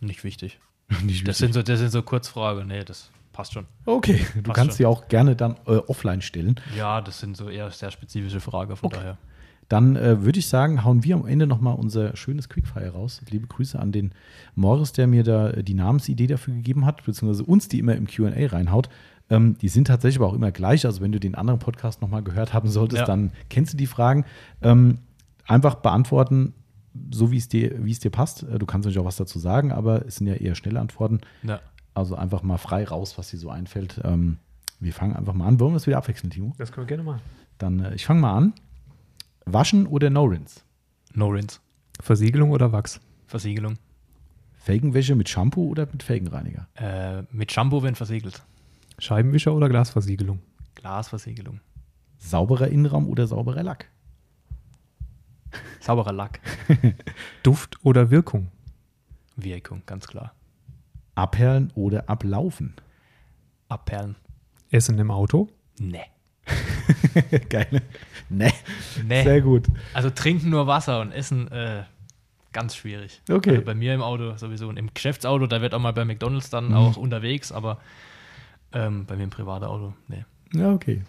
nicht 0.00 0.22
wichtig. 0.24 0.58
Das 1.24 1.38
sind 1.38 1.54
so, 1.54 1.62
das 1.62 1.78
sind 1.80 1.90
so 1.90 2.02
Kurzfragen. 2.02 2.66
Nee, 2.68 2.84
das 2.84 3.10
passt 3.32 3.52
schon. 3.54 3.66
okay, 3.86 4.24
du 4.34 4.42
Passt 4.42 4.54
kannst 4.56 4.72
schon. 4.72 4.76
sie 4.78 4.86
auch 4.86 5.08
gerne 5.08 5.34
dann 5.36 5.56
äh, 5.66 5.76
offline 5.76 6.20
stellen. 6.22 6.56
Ja, 6.76 7.00
das 7.00 7.20
sind 7.20 7.36
so 7.36 7.48
eher 7.48 7.70
sehr 7.70 7.90
spezifische 7.90 8.40
Fragen, 8.40 8.76
von 8.76 8.86
Okay. 8.88 8.96
daher. 8.98 9.18
Dann 9.70 9.96
äh, 9.96 10.22
würde 10.22 10.38
ich 10.38 10.46
sagen, 10.46 10.84
hauen 10.84 11.04
wir 11.04 11.14
am 11.16 11.26
Ende 11.26 11.46
nochmal 11.46 11.74
unser 11.74 12.14
schönes 12.16 12.50
Quickfire 12.50 12.90
raus. 12.90 13.22
Liebe 13.30 13.46
Grüße 13.46 13.78
an 13.78 13.92
den 13.92 14.12
Morris, 14.54 14.92
der 14.92 15.06
mir 15.06 15.24
da 15.24 15.50
äh, 15.50 15.64
die 15.64 15.72
Namensidee 15.74 16.26
dafür 16.26 16.52
gegeben 16.54 16.84
hat, 16.84 17.02
beziehungsweise 17.04 17.44
uns 17.44 17.66
die 17.68 17.78
immer 17.78 17.94
im 17.96 18.06
QA 18.06 18.30
reinhaut. 18.46 18.90
Ähm, 19.30 19.56
die 19.56 19.68
sind 19.70 19.86
tatsächlich 19.86 20.20
aber 20.20 20.28
auch 20.28 20.34
immer 20.34 20.52
gleich. 20.52 20.84
Also, 20.84 21.00
wenn 21.00 21.12
du 21.12 21.18
den 21.18 21.34
anderen 21.34 21.60
Podcast 21.60 22.02
nochmal 22.02 22.22
gehört 22.22 22.52
haben 22.52 22.68
solltest, 22.68 23.00
Ja. 23.00 23.06
dann 23.06 23.32
kennst 23.48 23.72
du 23.72 23.78
die 23.78 23.86
Fragen. 23.86 24.26
Ähm, 24.60 24.98
einfach 25.46 25.76
beantworten, 25.76 26.52
so 27.10 27.30
wie 27.30 27.36
es 27.38 27.48
dir, 27.48 27.84
wie 27.84 27.90
es 27.92 27.98
dir 28.00 28.10
passt. 28.10 28.42
Äh, 28.44 28.58
Du 28.58 28.66
kannst 28.66 28.86
natürlich 28.86 28.98
auch 29.00 29.04
was 29.04 29.16
dazu 29.16 29.38
sagen, 29.38 29.72
aber 29.72 30.06
es 30.06 30.16
sind 30.16 30.26
ja 30.26 30.34
eher 30.34 30.54
schnelle 30.54 30.80
Antworten. 30.80 31.20
Ja. 31.42 31.60
Also 31.94 32.16
einfach 32.16 32.42
mal 32.42 32.58
frei 32.58 32.84
raus, 32.84 33.18
was 33.18 33.30
dir 33.30 33.38
so 33.38 33.50
einfällt. 33.50 34.00
Ähm, 34.04 34.38
wir 34.80 34.92
fangen 34.92 35.14
einfach 35.14 35.32
mal 35.34 35.46
an. 35.46 35.60
Wollen 35.60 35.72
wir 35.72 35.76
es 35.76 35.86
wieder 35.86 35.98
abwechseln, 35.98 36.30
Timo? 36.30 36.52
Das 36.58 36.72
können 36.72 36.86
wir 36.86 36.88
gerne 36.88 37.04
machen. 37.04 37.20
Dann, 37.58 37.80
äh, 37.80 37.94
ich 37.94 38.04
fange 38.04 38.20
mal 38.20 38.36
an. 38.36 38.52
Waschen 39.46 39.86
oder 39.86 40.10
No-Rinse? 40.10 40.60
No 41.12 41.28
Rinse. 41.28 41.58
Versiegelung 42.00 42.50
oder 42.50 42.72
Wachs? 42.72 43.00
Versiegelung. 43.26 43.78
Felgenwäsche 44.56 45.14
mit 45.14 45.28
Shampoo 45.28 45.68
oder 45.68 45.86
mit 45.92 46.02
Felgenreiniger? 46.02 46.66
Äh, 46.74 47.22
mit 47.30 47.52
Shampoo, 47.52 47.82
wenn 47.82 47.94
versiegelt. 47.94 48.42
Scheibenwischer 48.98 49.54
oder 49.54 49.68
Glasversiegelung? 49.68 50.40
Glasversiegelung. 50.74 51.60
Sauberer 52.18 52.68
Innenraum 52.68 53.06
oder 53.08 53.26
sauberer 53.26 53.62
Lack? 53.62 53.90
Sauberer 55.80 56.12
Lack. 56.12 56.40
Duft 57.42 57.78
oder 57.84 58.10
Wirkung? 58.10 58.48
Wirkung, 59.36 59.82
ganz 59.86 60.06
klar. 60.06 60.34
Abperlen 61.14 61.70
oder 61.74 62.08
ablaufen? 62.08 62.74
Abperlen. 63.68 64.16
Essen 64.70 64.98
im 64.98 65.10
Auto? 65.10 65.48
Nee. 65.78 66.04
Geil. 67.48 67.82
Ne. 68.28 68.52
Nee. 69.06 69.22
Sehr 69.22 69.40
gut. 69.40 69.66
Also 69.92 70.10
trinken 70.10 70.50
nur 70.50 70.66
Wasser 70.66 71.00
und 71.00 71.12
essen 71.12 71.50
äh, 71.50 71.84
ganz 72.52 72.76
schwierig. 72.76 73.22
Okay. 73.30 73.50
Also 73.50 73.62
bei 73.62 73.74
mir 73.74 73.94
im 73.94 74.02
Auto 74.02 74.36
sowieso 74.36 74.68
und 74.68 74.76
im 74.76 74.92
Geschäftsauto, 74.92 75.46
da 75.46 75.60
wird 75.60 75.74
auch 75.74 75.78
mal 75.80 75.92
bei 75.92 76.04
McDonalds 76.04 76.50
dann 76.50 76.68
Mhm. 76.68 76.74
auch 76.74 76.96
unterwegs, 76.96 77.52
aber 77.52 77.78
ähm, 78.72 79.06
bei 79.06 79.16
mir 79.16 79.24
im 79.24 79.30
privaten 79.30 79.64
Auto, 79.64 79.94
nee. 80.08 80.24
Ja, 80.52 80.72
okay. 80.72 81.02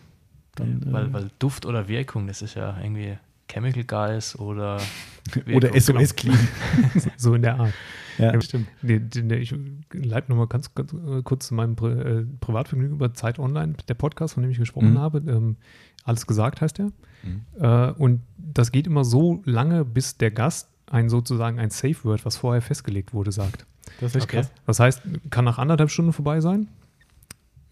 Dann, 0.56 0.82
äh, 0.83 0.93
weil, 0.93 1.14
weil 1.14 1.32
Duft 1.40 1.65
oder 1.65 1.88
Wirkung, 1.88 2.27
das 2.27 2.41
ist 2.41 2.53
ja 2.56 2.77
irgendwie 2.82 3.17
Chemical 3.48 3.83
Guys 3.83 4.38
oder 4.38 4.80
oder. 5.53 5.80
SOS 5.80 6.15
Clean. 6.15 6.38
So 7.17 7.33
in 7.35 7.41
der 7.41 7.59
Art. 7.59 7.74
Ja, 8.17 8.40
stimmt. 8.41 8.67
Nee, 8.82 9.01
nee, 9.22 9.35
ich 9.35 9.53
leite 9.91 10.32
nochmal 10.32 10.48
ganz, 10.48 10.74
ganz 10.74 10.93
äh, 10.93 11.22
kurz 11.24 11.48
zu 11.48 11.53
meinem 11.53 11.75
Pri 11.75 11.91
äh, 11.91 12.25
Privatvergnügen 12.40 12.95
über 12.95 13.14
Zeit 13.14 13.40
Online, 13.40 13.74
der 13.90 13.93
Podcast, 13.95 14.35
von 14.35 14.43
dem 14.43 14.51
ich 14.51 14.57
gesprochen 14.57 14.93
Mhm. 14.93 14.99
habe. 14.99 15.17
Ähm, 15.30 15.57
alles 16.06 16.25
gesagt 16.25 16.61
heißt 16.61 16.80
er. 16.80 16.91
Mhm. 17.24 17.41
Äh, 17.59 17.91
und 17.91 18.22
das 18.38 18.72
geht 18.72 18.88
immer 18.88 19.03
so 19.03 19.41
lange, 19.45 19.83
bis 19.83 20.17
der 20.17 20.32
Gast 20.32 20.69
ein 20.90 21.09
sozusagen 21.09 21.59
ein 21.59 21.72
Safe 21.72 21.95
Word, 22.03 22.25
was 22.25 22.38
vorher 22.38 22.61
festgelegt 22.61 23.14
wurde, 23.14 23.32
sagt. 23.33 23.65
Das 23.99 24.15
ist 24.15 24.24
Okay. 24.24 24.38
krass. 24.38 24.51
Das 24.65 24.80
heißt, 24.80 25.01
kann 25.30 25.43
nach 25.43 25.57
anderthalb 25.57 25.90
Stunden 25.90 26.14
vorbei 26.14 26.40
sein. 26.40 26.67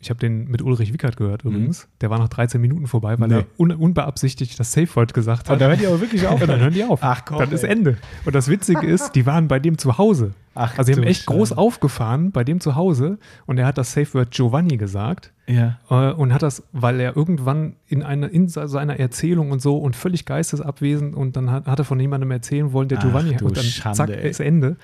Ich 0.03 0.09
habe 0.09 0.19
den 0.19 0.49
mit 0.49 0.61
Ulrich 0.61 0.91
Wickert 0.93 1.17
gehört 1.17 1.43
übrigens. 1.45 1.87
Der 2.01 2.09
war 2.09 2.19
nach 2.19 2.27
13 2.27 2.59
Minuten 2.59 2.87
vorbei, 2.87 3.17
weil 3.19 3.27
Nee. 3.29 3.35
er 3.35 3.45
un 3.57 3.71
unbeabsichtigt 3.71 4.59
das 4.59 4.71
Safe 4.73 4.93
Word 4.95 5.13
gesagt 5.13 5.47
hat. 5.49 5.53
Und 5.53 5.61
da 5.61 5.67
hört 5.67 5.81
ihr 5.81 5.87
aber 5.87 6.01
wirklich 6.01 6.27
auf. 6.27 6.39
Dann 6.45 6.59
hören 6.59 6.73
die 6.73 6.83
auf. 6.83 6.99
Ach 7.01 7.23
komm, 7.25 7.39
Dann 7.39 7.51
ist 7.51 7.63
ey. 7.63 7.71
Ende. 7.71 7.97
Und 8.25 8.35
das 8.35 8.47
Witzige 8.49 8.85
ist, 8.85 9.13
die 9.15 9.25
waren 9.25 9.47
bei 9.47 9.59
dem 9.59 9.77
zu 9.77 9.97
Hause. 9.97 10.33
Ach, 10.55 10.77
Also 10.77 10.91
sie 10.93 10.99
haben 10.99 11.07
echt 11.07 11.25
groß 11.25 11.49
Scheiße. 11.49 11.57
aufgefahren 11.61 12.31
bei 12.31 12.43
dem 12.43 12.59
zu 12.59 12.75
Hause 12.75 13.17
und 13.45 13.57
er 13.57 13.65
hat 13.65 13.77
das 13.77 13.93
Safe 13.93 14.13
Word 14.13 14.31
Giovanni 14.31 14.77
gesagt 14.77 15.33
Ja. 15.47 15.79
äh, 15.89 16.11
und 16.13 16.31
hat 16.33 16.43
das, 16.43 16.63
weil 16.71 16.99
er 16.99 17.17
irgendwann 17.17 17.75
in, 17.87 18.03
eine, 18.03 18.27
in 18.27 18.47
se- 18.47 18.67
seiner 18.67 18.99
Erzählung 18.99 19.51
und 19.51 19.61
so 19.61 19.77
und 19.77 19.95
völlig 19.95 20.25
geistesabwesend 20.25 21.15
und 21.15 21.35
dann 21.35 21.49
hat, 21.51 21.65
hat 21.67 21.79
er 21.79 21.85
von 21.85 21.99
jemandem 21.99 22.29
erzählen 22.31 22.71
wollen, 22.71 22.87
der 22.87 22.99
Ach, 22.99 23.03
Giovanni 23.03 23.31
und 23.41 23.57
dann 23.57 23.63
Schande, 23.63 23.97
zack, 23.97 24.09
ey. 24.09 24.29
ist 24.29 24.39
Ende. 24.39 24.77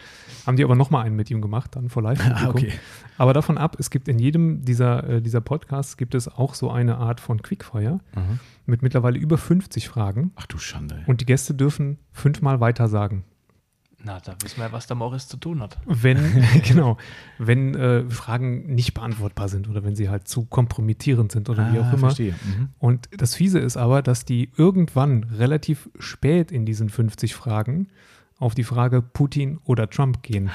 Haben 0.47 0.57
die 0.57 0.63
aber 0.63 0.75
nochmal 0.75 1.05
einen 1.05 1.15
mit 1.15 1.29
ihm 1.29 1.41
gemacht, 1.41 1.75
dann 1.75 1.89
vor 1.89 2.01
live 2.01 2.19
Ah, 2.33 2.49
okay. 2.49 2.71
Aber 3.17 3.33
davon 3.33 3.57
ab, 3.57 3.75
es 3.79 3.89
gibt 3.91 4.07
in 4.07 4.17
jedem 4.17 4.63
dieser, 4.63 5.07
äh, 5.07 5.21
dieser 5.21 5.41
Podcasts 5.41 5.97
gibt 5.97 6.15
es 6.15 6.27
auch 6.27 6.55
so 6.55 6.71
eine 6.71 6.97
Art 6.97 7.19
von 7.19 7.41
Quickfire 7.41 7.99
Mhm. 8.15 8.39
mit 8.65 8.81
mittlerweile 8.81 9.19
über 9.19 9.37
50 9.37 9.87
Fragen 9.87 10.31
Ach 10.35 10.45
du 10.47 10.57
Schande. 10.57 10.95
ey. 10.95 11.03
und 11.05 11.21
die 11.21 11.25
Gäste 11.25 11.53
dürfen 11.53 11.99
fünfmal 12.11 12.59
weiter 12.59 12.87
sagen. 12.87 13.23
Na, 14.01 14.19
da 14.21 14.33
wissen 14.41 14.61
wir, 14.61 14.71
was 14.71 14.87
der 14.87 14.95
Morris 14.95 15.27
zu 15.27 15.35
tun 15.37 15.61
hat. 15.61 15.77
Wenn, 15.85 16.17
genau, 16.67 16.97
wenn 17.37 17.75
äh, 17.75 18.09
Fragen 18.09 18.73
nicht 18.73 18.93
beantwortbar 18.93 19.49
sind 19.49 19.67
oder 19.67 19.83
wenn 19.83 19.95
sie 19.95 20.07
halt 20.09 20.27
zu 20.27 20.45
kompromittierend 20.45 21.31
sind 21.33 21.49
oder 21.49 21.73
wie 21.73 21.79
auch 21.79 21.83
Ah, 21.85 21.89
immer. 21.89 21.97
Verstehe. 21.99 22.31
Mhm. 22.31 22.69
Und 22.79 23.09
das 23.17 23.35
Fiese 23.35 23.59
ist 23.59 23.75
aber, 23.75 24.01
dass 24.01 24.23
die 24.23 24.51
irgendwann 24.55 25.23
relativ 25.37 25.89
spät 25.99 26.51
in 26.51 26.65
diesen 26.65 26.89
50 26.89 27.35
Fragen 27.35 27.89
auf 28.37 28.55
die 28.55 28.63
Frage 28.63 29.01
Putin 29.01 29.59
oder 29.65 29.89
Trump 29.89 30.23
gehen. 30.23 30.49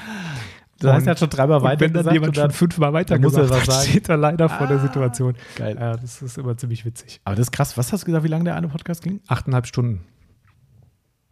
Das 0.79 0.91
heißt, 0.93 1.07
er 1.07 1.11
hat 1.11 1.19
schon 1.19 1.29
dreimal 1.29 1.61
weiter 1.61 1.81
wenn 1.81 1.93
dann 1.93 2.01
gesagt 2.03 2.13
jemand 2.15 2.35
schon 2.35 2.49
fünfmal 2.51 2.93
weiter 2.93 3.17
muss 3.19 3.35
gesagt 3.35 3.53
hat, 3.61 3.65
sagen. 3.71 3.89
steht 3.89 4.09
er 4.09 4.17
leider 4.17 4.49
vor 4.49 4.65
der 4.67 4.77
Ah, 4.77 4.81
Situation. 4.81 5.35
Geil. 5.55 5.77
Ja, 5.79 5.95
das 5.95 6.21
ist 6.21 6.37
immer 6.39 6.57
ziemlich 6.57 6.83
witzig. 6.83 7.21
Aber 7.23 7.35
das 7.35 7.45
ist 7.47 7.51
krass. 7.51 7.77
Was 7.77 7.93
hast 7.93 8.01
du 8.01 8.05
gesagt, 8.07 8.23
wie 8.25 8.27
lange 8.29 8.43
der 8.45 8.55
eine 8.55 8.67
Podcast 8.67 9.03
ging? 9.03 9.21
Achteinhalb 9.27 9.67
Stunden. 9.67 10.01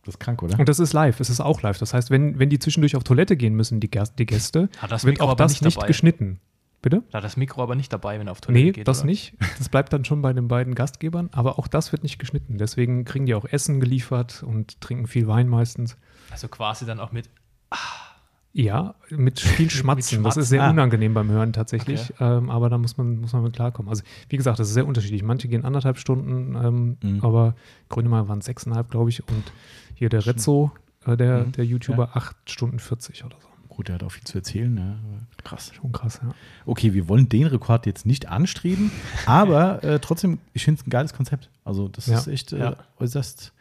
Das 0.05 0.15
ist 0.15 0.19
krank, 0.19 0.43
oder? 0.43 0.59
Und 0.59 0.67
das 0.67 0.79
ist 0.79 0.91
live, 0.93 1.19
es 1.19 1.29
ist 1.29 1.39
auch 1.39 1.61
live. 1.61 1.77
Das 1.79 1.93
heißt, 1.93 2.09
wenn, 2.11 2.37
wenn 2.39 2.49
die 2.49 2.59
zwischendurch 2.59 2.95
auf 2.95 3.03
Toilette 3.03 3.37
gehen 3.37 3.55
müssen, 3.55 3.79
die, 3.79 3.89
die 3.89 4.25
Gäste, 4.25 4.69
Hat 4.77 4.91
das 4.91 5.05
wird 5.05 5.13
Mikro 5.15 5.25
auch 5.25 5.31
aber 5.31 5.43
das 5.43 5.61
nicht 5.61 5.77
nicht 5.77 5.87
geschnitten. 5.87 6.39
Bitte? 6.81 7.01
Da 7.11 7.19
hat 7.19 7.23
das 7.23 7.37
Mikro 7.37 7.63
aber 7.63 7.75
nicht 7.75 7.93
dabei, 7.93 8.19
wenn 8.19 8.27
er 8.27 8.31
auf 8.31 8.41
Toilette 8.41 8.65
Nee, 8.65 8.71
geht. 8.73 8.87
das 8.89 8.99
oder? 8.99 9.05
nicht. 9.05 9.35
Das 9.57 9.69
bleibt 9.69 9.93
dann 9.93 10.03
schon 10.03 10.21
bei 10.21 10.33
den 10.33 10.49
beiden 10.49 10.75
Gastgebern, 10.75 11.29
aber 11.31 11.57
auch 11.57 11.69
das 11.69 11.93
wird 11.93 12.03
nicht 12.03 12.19
geschnitten. 12.19 12.57
Deswegen 12.57 13.05
kriegen 13.05 13.25
die 13.25 13.35
auch 13.35 13.45
Essen 13.45 13.79
geliefert 13.79 14.43
und 14.45 14.81
trinken 14.81 15.07
viel 15.07 15.25
Wein 15.27 15.47
meistens. 15.47 15.95
Also 16.29 16.49
quasi 16.49 16.85
dann 16.85 16.99
auch 16.99 17.13
mit. 17.13 17.29
Ja, 18.55 18.93
mit 19.09 19.39
viel 19.39 19.69
Schmatzen. 19.71 19.97
das 19.97 20.09
Schmatzen. 20.35 20.41
ist 20.43 20.49
sehr 20.49 20.61
Ah. 20.61 20.69
unangenehm 20.69 21.13
beim 21.15 21.29
Hören 21.31 21.53
tatsächlich, 21.53 22.13
ähm, 22.19 22.51
aber 22.51 22.69
da 22.69 22.77
muss 22.77 22.97
man, 22.97 23.19
muss 23.21 23.33
man 23.33 23.41
mit 23.43 23.53
klarkommen. 23.53 23.89
Also 23.89 24.03
wie 24.29 24.37
gesagt, 24.37 24.59
das 24.59 24.67
ist 24.67 24.73
sehr 24.75 24.85
unterschiedlich. 24.85 25.23
Manche 25.23 25.47
gehen 25.47 25.65
anderthalb 25.65 25.97
Stunden, 25.97 26.53
ähm, 26.55 26.97
Mhm. 27.01 27.23
aber 27.25 27.55
Grönemeyer 27.89 28.27
waren 28.27 28.41
sechseinhalb, 28.41 28.91
glaube 28.91 29.09
ich, 29.09 29.27
und 29.27 29.43
hier 30.03 30.09
der 30.09 30.25
Rezzo, 30.25 30.71
äh, 31.05 31.15
der, 31.15 31.45
Mhm. 31.45 31.51
der 31.53 31.65
YouTuber, 31.65 32.09
acht 32.17 32.35
Stunden 32.49 32.77
40 32.79 33.23
oder 33.23 33.37
so. 33.41 33.47
Gut, 33.69 33.87
der 33.87 33.95
hat 33.95 34.03
auch 34.03 34.11
viel 34.11 34.23
zu 34.25 34.37
erzählen. 34.37 34.75
Ja. 34.77 34.95
Krass. 35.43 35.71
Schon 35.73 35.91
krass, 35.93 36.19
ja. 36.21 36.29
Okay, 36.65 36.93
wir 36.93 37.07
wollen 37.07 37.27
den 37.29 37.47
Rekord 37.47 37.85
jetzt 37.85 38.05
nicht 38.05 38.27
anstreben, 38.27 38.91
aber 39.25 39.81
äh, 39.83 39.99
trotzdem, 39.99 40.39
ich 40.53 40.63
finde 40.65 40.81
es 40.81 40.85
ein 40.87 40.89
geiles 40.89 41.13
Konzept. 41.13 41.49
Also, 41.63 41.87
das 41.87 42.07
Ja. 42.07 42.17
ist 42.19 42.27
echt 42.27 42.51
äh, 42.53 42.59
Ja. 42.59 42.75
äußerst, 42.99 43.53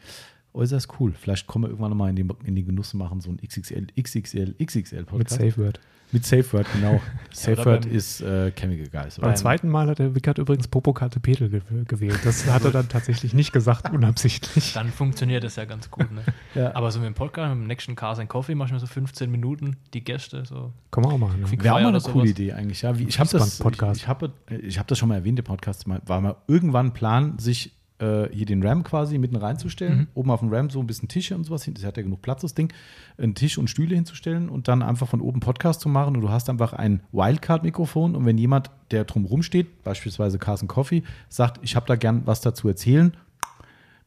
äußerst 0.53 0.89
cool. 1.01 1.13
Vielleicht 1.13 1.47
kommen 1.47 1.65
wir 1.65 1.69
irgendwann 1.71 1.91
nochmal 1.91 2.11
in 2.11 2.17
den, 2.17 2.31
in 2.45 2.57
den 2.57 2.67
Genuss 2.67 2.93
machen 2.93 3.21
so 3.21 3.31
ein 3.31 3.39
XXL, 3.39 3.87
XXL, 3.99 4.55
XXL 4.63 4.97
Mit 4.99 5.07
Podcast. 5.07 5.41
Safe 5.41 5.57
Word. 5.57 5.81
Mit 6.13 6.27
Safe 6.27 6.45
Word, 6.53 6.67
genau. 6.75 7.01
Safe 7.33 7.57
Word 7.65 7.83
beim- 7.83 7.91
ist 7.93 8.21
äh, 8.21 8.51
Chemical 8.53 8.89
Guys. 8.89 9.19
Beim 9.19 9.35
zweiten 9.35 9.69
Mal 9.69 9.89
hat 9.89 9.99
der 9.99 10.15
Wickert 10.15 10.37
übrigens 10.39 10.69
Popokarte 10.69 11.19
Petel 11.21 11.49
ge 11.49 11.63
gewählt. 11.87 12.21
Das 12.25 12.47
hat 12.47 12.65
er 12.65 12.71
dann 12.71 12.89
tatsächlich 12.89 13.33
nicht 13.33 13.53
gesagt, 13.53 13.91
unabsichtlich. 13.93 14.75
Dann 14.75 14.89
funktioniert 14.91 15.43
das 15.43 15.57
ja 15.57 15.65
ganz 15.65 15.91
gut. 15.91 16.11
Ne? 16.13 16.23
Ja. 16.55 16.75
Aber 16.75 16.91
so 16.91 16.99
mit 16.99 17.07
dem 17.07 17.15
Podcast, 17.15 17.55
mit 17.55 17.65
dem 17.65 17.67
nächsten 17.67 17.97
Cars 17.97 18.19
and 18.19 18.29
Coffee, 18.29 18.55
machen 18.55 18.73
wir 18.73 18.79
so 18.79 18.87
15 18.87 19.31
Minuten 19.31 19.77
die 19.95 20.05
Gäste. 20.05 20.45
So. 20.45 20.71
Kann 20.91 21.03
man 21.03 21.13
auch 21.15 21.19
machen. 21.19 21.41
Ne? 21.41 21.63
Wäre 21.63 21.77
auch 21.77 21.81
mal 21.81 21.89
eine 21.89 22.01
coole. 22.01 22.29
Idee 22.29 22.53
eigentlich. 22.53 22.83
Ja, 22.83 22.99
wie, 22.99 23.05
ich 23.05 23.19
habe 23.19 23.31
das, 23.31 23.59
ich, 23.59 23.67
ich 23.97 24.07
habe 24.09 24.33
ich 24.61 24.79
hab 24.79 24.87
das 24.87 24.99
schon 24.99 25.09
mal 25.09 25.15
erwähnt, 25.15 25.39
der 25.39 25.45
Podcast 25.45 25.87
war 25.89 26.21
mal 26.21 26.37
irgendwann 26.47 26.89
ein 26.89 26.93
Plan, 26.93 27.39
sich 27.39 27.73
äh, 28.03 28.29
hier 28.33 28.47
den 28.47 28.63
Ram 28.67 28.83
quasi 28.83 29.17
mitten 29.17 29.37
reinzustellen. 29.37 29.99
Mhm. 29.99 30.07
Oben 30.15 30.31
auf 30.31 30.41
dem 30.41 30.53
Ram 30.53 30.69
so 30.71 30.81
ein 30.81 30.87
bisschen 30.87 31.09
Tische 31.09 31.37
und 31.37 31.45
sowas 31.45 31.65
hin. 31.65 31.75
Das 31.75 31.85
hat 31.85 31.97
ja 31.97 32.03
genug 32.03 32.21
Platz, 32.21 32.43
das 32.43 32.55
Ding. 32.55 32.73
Einen 33.17 33.35
Tisch 33.35 33.59
und 33.59 33.71
Stühle 33.71 33.95
hinzustellen 33.95 34.49
und 34.49 34.67
dann 34.67 34.83
einfach 34.83 35.07
von 35.07 35.21
oben 35.21 35.41
Podcast 35.41 35.81
zu 35.81 35.89
machen. 35.89 36.17
Und 36.17 36.23
du 36.23 36.31
hast 36.31 36.51
einfach 36.51 36.73
ein 36.73 37.01
Wildcard-Mikrofon. 37.13 38.17
Und 38.17 38.27
wenn 38.27 38.39
jemand, 38.39 38.71
der 38.91 39.05
drumherum 39.05 39.43
steht, 39.43 39.85
beispielsweise 39.85 40.39
Carson 40.39 40.69
Coffee, 40.69 41.05
sagt, 41.29 41.61
ich 41.63 41.77
habe 41.77 41.87
da 41.87 41.95
gern 41.95 42.23
was 42.25 42.41
dazu 42.41 42.67
erzählen, 42.67 43.17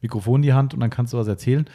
Mikrofon 0.02 0.36
in 0.36 0.42
die 0.42 0.52
Hand 0.52 0.74
und 0.74 0.80
dann 0.80 0.90
kannst 0.90 1.14
du 1.14 1.18
was 1.18 1.26
erzählen. 1.26 1.66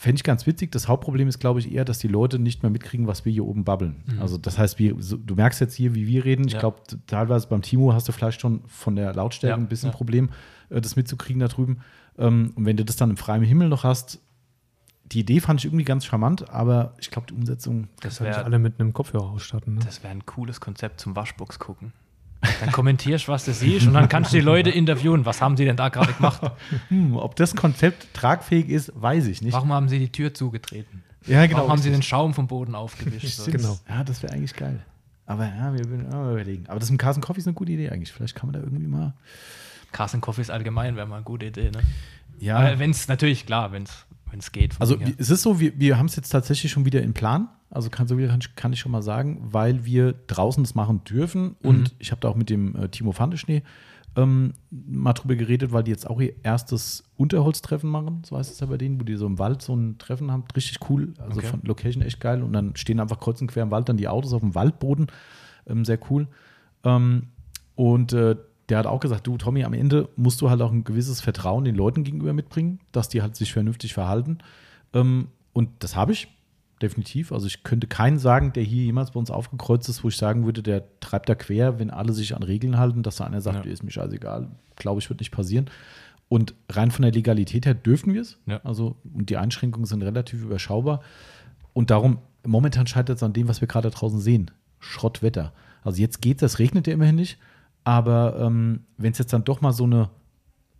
Fände 0.00 0.16
ich 0.16 0.24
ganz 0.24 0.46
witzig. 0.46 0.72
Das 0.72 0.88
Hauptproblem 0.88 1.28
ist, 1.28 1.40
glaube 1.40 1.60
ich, 1.60 1.70
eher, 1.70 1.84
dass 1.84 1.98
die 1.98 2.08
Leute 2.08 2.38
nicht 2.38 2.62
mehr 2.62 2.70
mitkriegen, 2.70 3.06
was 3.06 3.26
wir 3.26 3.32
hier 3.32 3.44
oben 3.44 3.64
babbeln. 3.64 4.02
Also, 4.18 4.38
das 4.38 4.56
heißt, 4.56 4.78
wir, 4.78 4.96
so, 4.98 5.18
du 5.18 5.34
merkst 5.34 5.60
jetzt 5.60 5.74
hier, 5.74 5.94
wie 5.94 6.06
wir 6.06 6.24
reden. 6.24 6.46
Ich 6.46 6.54
Ja. 6.54 6.60
glaube, 6.60 6.78
teilweise 7.06 7.48
beim 7.48 7.60
Timo 7.60 7.92
hast 7.92 8.08
du 8.08 8.12
vielleicht 8.12 8.40
schon 8.40 8.62
von 8.66 8.96
der 8.96 9.12
Lautstärke 9.12 9.58
Ja, 9.58 9.62
ein 9.62 9.68
bisschen 9.68 9.90
ja. 9.90 9.94
Problem, 9.94 10.30
äh, 10.70 10.80
das 10.80 10.96
mitzukriegen 10.96 11.38
da 11.40 11.48
drüben. 11.48 11.80
Ähm, 12.16 12.54
und 12.56 12.64
wenn 12.64 12.78
du 12.78 12.84
das 12.86 12.96
dann 12.96 13.10
im 13.10 13.18
freien 13.18 13.42
Himmel 13.42 13.68
noch 13.68 13.84
hast, 13.84 14.22
die 15.12 15.20
Idee 15.20 15.38
fand 15.40 15.60
ich 15.60 15.66
irgendwie 15.66 15.84
ganz 15.84 16.06
charmant, 16.06 16.48
aber 16.48 16.94
ich 16.98 17.10
glaube, 17.10 17.26
die 17.28 17.34
Umsetzung. 17.34 17.88
Das 18.00 18.16
Soll 18.16 18.28
ich 18.28 18.32
wäre 18.34 18.44
alle 18.46 18.58
mit 18.58 18.80
einem 18.80 18.94
Kopfhörer 18.94 19.28
ausstatten. 19.28 19.74
Ne? 19.74 19.80
das 19.84 20.02
wär 20.02 20.10
ein 20.10 20.24
cooles 20.24 20.62
Konzept 20.62 20.98
zum 21.00 21.14
Waschbox 21.14 21.58
gucken. 21.58 21.92
Dann 22.60 22.72
kommentierst, 22.72 23.28
was 23.28 23.44
du 23.44 23.52
siehst 23.52 23.86
und 23.86 23.92
dann 23.94 24.08
kannst 24.08 24.32
du 24.32 24.36
die 24.36 24.42
Leute 24.42 24.70
interviewen. 24.70 25.26
Was 25.26 25.42
haben 25.42 25.56
sie 25.56 25.64
denn 25.64 25.76
da 25.76 25.88
gerade 25.88 26.12
gemacht? 26.12 26.40
Hm, 26.88 27.16
ob 27.16 27.36
das 27.36 27.54
Konzept 27.54 28.14
tragfähig 28.14 28.68
ist, 28.68 28.92
weiß 28.94 29.26
ich 29.26 29.42
nicht. 29.42 29.52
Warum 29.52 29.72
haben 29.72 29.88
sie 29.88 29.98
die 29.98 30.10
Tür 30.10 30.32
zugetreten? 30.32 31.02
Ja, 31.26 31.50
Warum 31.52 31.70
haben 31.70 31.82
sie 31.82 31.90
den 31.90 32.02
Schaum 32.02 32.32
vom 32.32 32.46
Boden 32.46 32.74
aufgewischt? 32.74 33.28
So. 33.28 33.50
Genau. 33.50 33.78
Ja, 33.88 34.04
das 34.04 34.22
wäre 34.22 34.32
eigentlich 34.32 34.54
geil. 34.54 34.80
Aber 35.26 35.46
ja, 35.46 35.72
wir 35.74 35.84
würden 35.88 36.06
auch 36.08 36.24
mal 36.24 36.32
überlegen. 36.32 36.64
Aber 36.68 36.80
das 36.80 36.90
mit 36.90 36.98
dem 36.98 37.04
Carson 37.04 37.22
Coffee 37.22 37.40
ist 37.40 37.46
eine 37.46 37.54
gute 37.54 37.72
Idee 37.72 37.90
eigentlich. 37.90 38.12
Vielleicht 38.12 38.34
kann 38.34 38.50
man 38.50 38.54
da 38.54 38.60
irgendwie 38.60 38.86
mal. 38.86 39.14
Carson 39.92 40.20
Coffee 40.20 40.40
ist 40.40 40.50
allgemein, 40.50 40.96
wäre 40.96 41.06
mal 41.06 41.16
eine 41.16 41.24
gute 41.24 41.46
Idee. 41.46 41.70
Ne? 41.70 41.82
Ja, 42.38 42.78
Wenn 42.78 42.90
es 42.90 43.06
natürlich, 43.06 43.46
klar, 43.46 43.70
wenn 43.72 43.82
es 43.84 44.06
geht. 44.52 44.74
von 44.74 44.80
also 44.82 44.96
mir. 44.96 45.12
es 45.18 45.30
ist 45.30 45.42
so, 45.42 45.60
wir, 45.60 45.78
wir 45.78 45.98
haben 45.98 46.06
es 46.06 46.16
jetzt 46.16 46.30
tatsächlich 46.30 46.70
schon 46.72 46.84
wieder 46.84 47.02
im 47.02 47.12
Plan. 47.14 47.48
Also 47.70 47.88
kann, 47.90 48.08
so 48.08 48.16
kann, 48.16 48.40
ich- 48.40 48.56
kann 48.56 48.72
ich 48.72 48.80
schon 48.80 48.90
mal 48.92 49.02
sagen, 49.02 49.38
weil 49.52 49.84
wir 49.84 50.12
draußen 50.26 50.62
das 50.64 50.74
machen 50.74 51.04
dürfen. 51.04 51.56
Und 51.62 51.94
ich 51.98 52.10
habe 52.10 52.20
da 52.20 52.28
auch 52.28 52.34
mit 52.36 52.50
dem 52.50 52.74
äh, 52.76 52.88
Timo 52.88 53.12
Fandeschnee 53.12 53.62
ähm, 54.16 54.54
mal 54.70 55.12
drüber 55.12 55.36
geredet, 55.36 55.70
weil 55.70 55.84
die 55.84 55.92
jetzt 55.92 56.08
auch 56.10 56.20
ihr 56.20 56.34
erstes 56.42 57.04
Unterholztreffen 57.16 57.88
machen, 57.88 58.22
so 58.26 58.36
heißt 58.36 58.50
es 58.52 58.58
ja 58.58 58.66
bei 58.66 58.76
denen, 58.76 58.98
wo 59.00 59.04
die 59.04 59.14
so 59.14 59.24
im 59.26 59.38
Wald 59.38 59.62
so 59.62 59.72
ein 59.76 59.98
Treffen 59.98 60.32
haben. 60.32 60.42
Richtig 60.56 60.78
cool. 60.90 61.14
Also 61.18 61.38
Okay. 61.38 61.46
von 61.48 61.60
Location 61.62 62.02
echt 62.02 62.18
geil. 62.20 62.42
Und 62.42 62.52
dann 62.52 62.74
stehen 62.74 62.98
einfach 62.98 63.20
kreuz 63.20 63.40
und 63.40 63.46
quer 63.46 63.62
im 63.62 63.70
Wald 63.70 63.88
dann 63.88 63.96
die 63.98 64.08
Autos 64.08 64.32
auf 64.32 64.40
dem 64.40 64.56
Waldboden. 64.56 65.06
Ähm, 65.68 65.84
sehr 65.84 66.00
cool. 66.10 66.26
Ähm, 66.82 67.28
und 67.76 68.12
äh, 68.12 68.34
der 68.70 68.78
hat 68.78 68.86
auch 68.86 69.00
gesagt, 69.00 69.26
du 69.26 69.36
Tommy, 69.36 69.64
am 69.64 69.72
Ende 69.74 70.08
musst 70.16 70.40
du 70.40 70.50
halt 70.50 70.62
auch 70.62 70.72
ein 70.72 70.84
gewisses 70.84 71.20
Vertrauen 71.20 71.64
den 71.64 71.74
Leuten 71.74 72.04
gegenüber 72.04 72.32
mitbringen, 72.32 72.80
dass 72.92 73.08
die 73.08 73.22
halt 73.22 73.36
sich 73.36 73.52
vernünftig 73.52 73.92
verhalten. 73.94 74.38
Ähm, 74.94 75.28
und 75.52 75.68
das 75.80 75.96
habe 75.96 76.12
ich 76.12 76.28
definitiv. 76.80 77.32
Also 77.32 77.46
ich 77.46 77.62
könnte 77.62 77.86
keinen 77.86 78.18
sagen, 78.18 78.52
der 78.52 78.62
hier 78.62 78.84
jemals 78.84 79.10
bei 79.10 79.20
uns 79.20 79.30
aufgekreuzt 79.30 79.88
ist, 79.88 80.02
wo 80.02 80.08
ich 80.08 80.16
sagen 80.16 80.44
würde, 80.46 80.62
der 80.62 80.84
treibt 81.00 81.28
da 81.28 81.34
quer, 81.34 81.78
wenn 81.78 81.90
alle 81.90 82.12
sich 82.12 82.34
an 82.34 82.42
Regeln 82.42 82.78
halten, 82.78 83.02
dass 83.02 83.16
da 83.16 83.24
einer 83.24 83.40
sagt, 83.40 83.66
Ja. 83.66 83.72
ist 83.72 83.82
mir 83.82 83.90
scheißegal, 83.90 84.48
glaube 84.76 85.00
ich, 85.00 85.08
wird 85.10 85.20
nicht 85.20 85.32
passieren. 85.32 85.68
Und 86.28 86.54
rein 86.70 86.90
von 86.90 87.02
der 87.02 87.12
Legalität 87.12 87.66
her 87.66 87.74
dürfen 87.74 88.14
wir 88.14 88.22
es. 88.22 88.38
Ja. 88.46 88.60
Also, 88.62 88.96
und 89.12 89.30
die 89.30 89.36
Einschränkungen 89.36 89.84
sind 89.86 90.02
relativ 90.02 90.42
überschaubar. 90.42 91.00
Und 91.72 91.90
darum, 91.90 92.18
momentan 92.46 92.86
scheitert 92.86 93.16
es 93.16 93.22
an 93.22 93.32
dem, 93.32 93.48
was 93.48 93.60
wir 93.60 93.68
gerade 93.68 93.90
draußen 93.90 94.20
sehen. 94.20 94.50
Schrottwetter. 94.78 95.52
Also 95.82 96.00
jetzt 96.00 96.22
geht 96.22 96.40
das 96.40 96.58
regnet 96.58 96.86
ja 96.86 96.92
immerhin 96.94 97.16
nicht. 97.16 97.38
Aber 97.84 98.38
ähm, 98.38 98.84
wenn 98.96 99.12
es 99.12 99.18
jetzt 99.18 99.32
dann 99.32 99.44
doch 99.44 99.60
mal 99.60 99.72
so 99.72 99.84
eine 99.84 100.10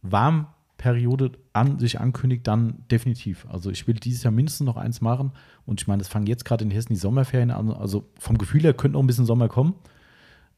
Warmperiode 0.03 1.33
an 1.53 1.79
sich 1.79 2.01
ankündigt, 2.01 2.47
dann 2.47 2.85
definitiv. 2.91 3.47
Also 3.49 3.71
ich 3.71 3.87
will 3.87 3.95
dieses 3.95 4.23
Jahr 4.23 4.33
mindestens 4.33 4.67
noch 4.67 4.77
eins 4.77 5.01
machen. 5.01 5.33
Und 5.67 5.81
ich 5.81 5.87
meine, 5.87 6.03
es 6.03 6.09
fangen 6.09 6.27
jetzt 6.27 6.45
gerade 6.45 6.65
in 6.65 6.71
Hessen 6.71 6.93
die 6.93 6.99
Sommerferien 6.99 7.51
an. 7.51 7.71
Also 7.73 8.09
vom 8.19 8.39
Gefühl 8.39 8.63
her 8.63 8.75
könnte 8.75 8.95
noch 8.95 9.03
ein 9.03 9.07
bisschen 9.07 9.27
Sommer 9.27 9.49
kommen. 9.49 9.75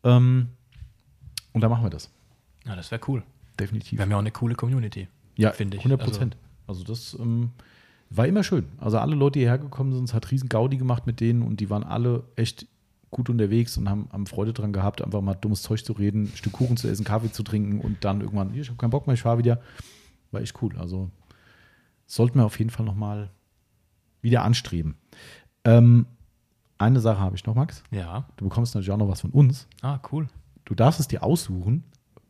Ähm, 0.05 0.49
und 1.53 1.61
dann 1.61 1.71
machen 1.71 1.85
wir 1.85 1.91
das. 1.91 2.11
ja, 2.67 2.75
das 2.77 2.91
wäre 2.91 3.01
cool. 3.09 3.23
Definitiv. 3.59 3.99
Wir 3.99 4.03
haben 4.03 4.11
ja 4.11 4.17
auch 4.17 4.21
eine 4.21 4.31
coole 4.31 4.55
Community. 4.55 5.09
Ja, 5.37 5.53
finde 5.53 5.77
ich. 5.77 5.85
100 5.85 6.01
Prozent. 6.01 6.37
Also, 6.67 6.85
das 6.85 7.17
ähm, 7.21 7.51
war 8.17 8.27
immer 8.27 8.43
schön. 8.43 8.67
Also 8.79 8.99
alle 8.99 9.15
Leute, 9.15 9.39
die 9.39 9.41
hierher 9.41 9.59
gekommen 9.59 9.93
sind, 9.93 10.05
es 10.05 10.15
hat 10.15 10.31
riesen 10.31 10.49
Gaudi 10.49 10.77
gemacht 10.77 11.07
mit 11.07 11.21
denen 11.21 11.43
und 11.43 11.61
die 11.61 11.71
waren 11.71 11.85
alle 11.85 12.25
echt 12.37 12.67
gut 13.13 13.31
unterwegs 13.31 13.77
und 13.77 13.89
haben, 13.89 14.09
haben 14.11 14.27
Freude 14.27 14.53
dran 14.53 14.73
gehabt, 14.73 15.03
einfach 15.03 15.21
mal 15.21 15.35
dummes 15.35 15.63
Zeug 15.63 15.85
zu 15.85 15.93
reden, 15.93 16.25
ein 16.25 16.37
Stück 16.37 16.55
Kuchen 16.55 16.77
zu 16.77 16.89
essen, 16.89 17.05
Kaffee 17.05 17.31
zu 17.31 17.45
trinken 17.45 17.81
und 17.81 18.05
dann 18.05 18.21
irgendwann, 18.21 18.53
ich 18.55 18.69
habe 18.69 18.79
keinen 18.79 18.91
Bock 18.91 19.07
mehr, 19.07 19.15
ich 19.15 19.23
fahre 19.23 19.39
wieder. 19.39 19.61
War 20.33 20.41
echt 20.41 20.61
cool. 20.63 20.77
Also 20.79 21.11
sollten 22.07 22.39
wir 22.39 22.45
auf 22.47 22.59
jeden 22.59 22.71
Fall 22.71 22.87
nochmal 22.87 23.31
wieder 24.23 24.43
anstreben. 24.43 24.97
Ähm, 25.65 26.07
eine 26.79 27.01
Sache 27.01 27.21
habe 27.21 27.37
ich 27.37 27.45
noch, 27.45 27.55
Max. 27.55 27.85
Ja. 27.91 28.27
Du 28.37 28.45
bekommst 28.49 28.75
natürlich 28.75 28.91
auch 28.91 28.97
noch 28.97 29.09
was 29.09 29.21
von 29.21 29.31
uns. 29.31 29.69
Ah, 29.83 30.01
cool. 30.11 30.27
Du 30.65 30.75
darfst 30.75 30.99
es 30.99 31.07
dir 31.07 31.23
aussuchen. 31.23 31.85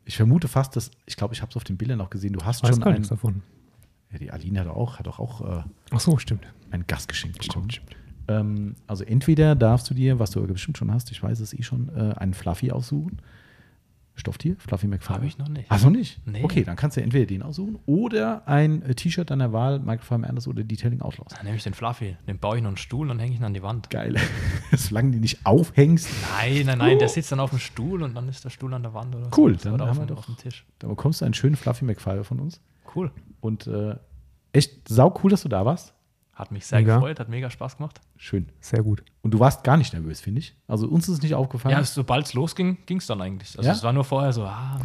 Ich 0.04 0.16
vermute 0.16 0.48
fast, 0.48 0.74
dass, 0.74 0.90
ich 1.06 1.16
glaube, 1.16 1.32
ich 1.32 1.42
habe 1.42 1.50
es 1.50 1.56
auf 1.56 1.64
den 1.64 1.76
Bildern 1.76 2.00
auch 2.00 2.10
gesehen, 2.10 2.32
du 2.32 2.44
hast 2.44 2.62
Weiß 2.62 2.70
schon 2.70 2.80
gar 2.80 2.88
ein, 2.88 2.94
nichts 2.94 3.08
davon. 3.08 3.42
ja, 4.10 4.18
die 4.18 4.32
Aline 4.32 4.60
hat 4.60 4.66
auch, 4.66 4.98
hat 4.98 5.06
auch, 5.06 5.20
auch 5.20 5.40
äh, 5.42 5.62
Ach 5.92 6.00
so, 6.00 6.18
stimmt. 6.18 6.44
ein 6.72 6.86
Gastgeschenk 6.88 7.38
bekommen. 7.38 7.68
Ähm, 8.28 8.76
also 8.86 9.05
entweder 9.05 9.55
darfst 9.55 9.89
du 9.91 9.94
dir, 9.94 10.18
was 10.18 10.31
du 10.31 10.47
bestimmt 10.47 10.78
schon 10.78 10.92
hast, 10.92 11.10
ich 11.10 11.23
weiß 11.23 11.41
es 11.41 11.52
eh 11.52 11.62
schon, 11.62 11.89
äh, 11.97 12.15
einen 12.17 12.34
Fluffy 12.34 12.70
aussuchen. 12.70 13.18
Stofftier, 14.15 14.57
Fluffy 14.59 14.89
McFly. 14.89 15.15
Habe 15.15 15.26
ich 15.26 15.39
noch 15.39 15.49
nicht. 15.49 15.70
Du 15.73 15.89
nicht? 15.89 16.20
Nee. 16.26 16.44
Okay, 16.44 16.65
dann 16.65 16.76
kannst 16.76 16.99
du 16.99 17.02
entweder 17.02 17.25
den 17.25 17.42
aussuchen 17.42 17.78
oder 17.86 18.47
ein 18.47 18.83
äh, 18.83 18.94
T-Shirt 18.94 19.31
deiner 19.31 19.55
Wahl, 19.55 19.78
Michael 19.78 20.01
Farm 20.01 20.25
Anders 20.25 20.47
oder 20.47 20.62
Detailing 20.62 21.01
Outlaws. 21.01 21.28
Dann 21.34 21.44
nehme 21.47 21.57
ich 21.57 21.62
den 21.62 21.73
Fluffy. 21.73 22.18
Den 22.28 22.39
baue 22.39 22.59
ich 22.59 22.62
noch 22.62 22.68
einen 22.68 22.76
Stuhl 22.76 23.09
und 23.10 23.18
hänge 23.20 23.33
ich 23.33 23.41
ihn 23.41 23.44
an 23.44 23.55
die 23.55 23.62
Wand. 23.62 23.89
Geil. 23.89 24.17
Solange 24.76 25.12
du 25.12 25.18
nicht 25.18 25.47
aufhängst, 25.47 26.09
Nein, 26.39 26.67
nein, 26.67 26.76
nein, 26.78 26.99
der 26.99 27.09
sitzt 27.09 27.33
dann 27.33 27.41
auf 27.41 27.51
dem 27.51 27.59
Stuhl 27.59 28.02
und 28.02 28.15
dann 28.15 28.28
ist 28.28 28.44
der 28.44 28.51
Stuhl 28.51 28.75
an 28.75 28.83
der 28.83 28.92
Wand 28.92 29.15
oder 29.17 29.31
Cool, 29.36 29.59
so. 29.59 29.65
dann 29.65 29.75
oder 29.81 29.86
haben 29.86 29.99
wir 29.99 30.05
doch- 30.07 30.28
auf 30.28 30.36
Tisch. 30.36 30.67
dann 30.81 30.91
bekommst 30.91 31.23
du 31.23 31.25
einen 31.25 31.34
schönen 31.34 31.57
Fluffy 31.57 31.86
McFly 31.86 32.23
von 32.23 32.39
uns. 32.39 32.60
Cool. 32.94 33.10
Und 33.41 33.67
äh, 33.67 33.97
echt 34.52 34.89
sau 34.91 35.18
cool, 35.25 35.31
dass 35.31 35.42
du 35.42 35.49
da 35.49 35.65
warst. 35.65 35.94
Hat 36.34 36.50
mich 36.50 36.64
sehr 36.64 36.78
Mega. 36.78 36.94
gefreut, 36.94 37.20
hat 37.20 37.28
mega 37.28 37.50
Spaß 37.50 37.76
gemacht. 37.76 38.00
Schön. 38.16 38.46
Sehr 38.58 38.82
gut. 38.82 39.04
Und 39.20 39.34
du 39.34 39.38
warst 39.38 39.64
gar 39.64 39.76
nicht 39.76 39.92
nervös, 39.92 40.22
finde 40.22 40.38
ich. 40.40 40.56
Also 40.66 40.88
uns 40.88 41.06
ist 41.06 41.16
es 41.16 41.22
nicht 41.22 41.34
aufgefallen. 41.34 41.76
Ja, 41.76 41.84
sobald 41.84 42.24
es 42.24 42.32
losging, 42.32 42.78
ging 42.86 42.96
es 42.98 43.06
dann 43.06 43.20
eigentlich. 43.20 43.56
Also 43.58 43.68
Ja? 43.68 43.74
es 43.74 43.82
war 43.82 43.92
nur 43.92 44.02
vorher 44.04 44.32
so, 44.32 44.44
ah, 44.44 44.80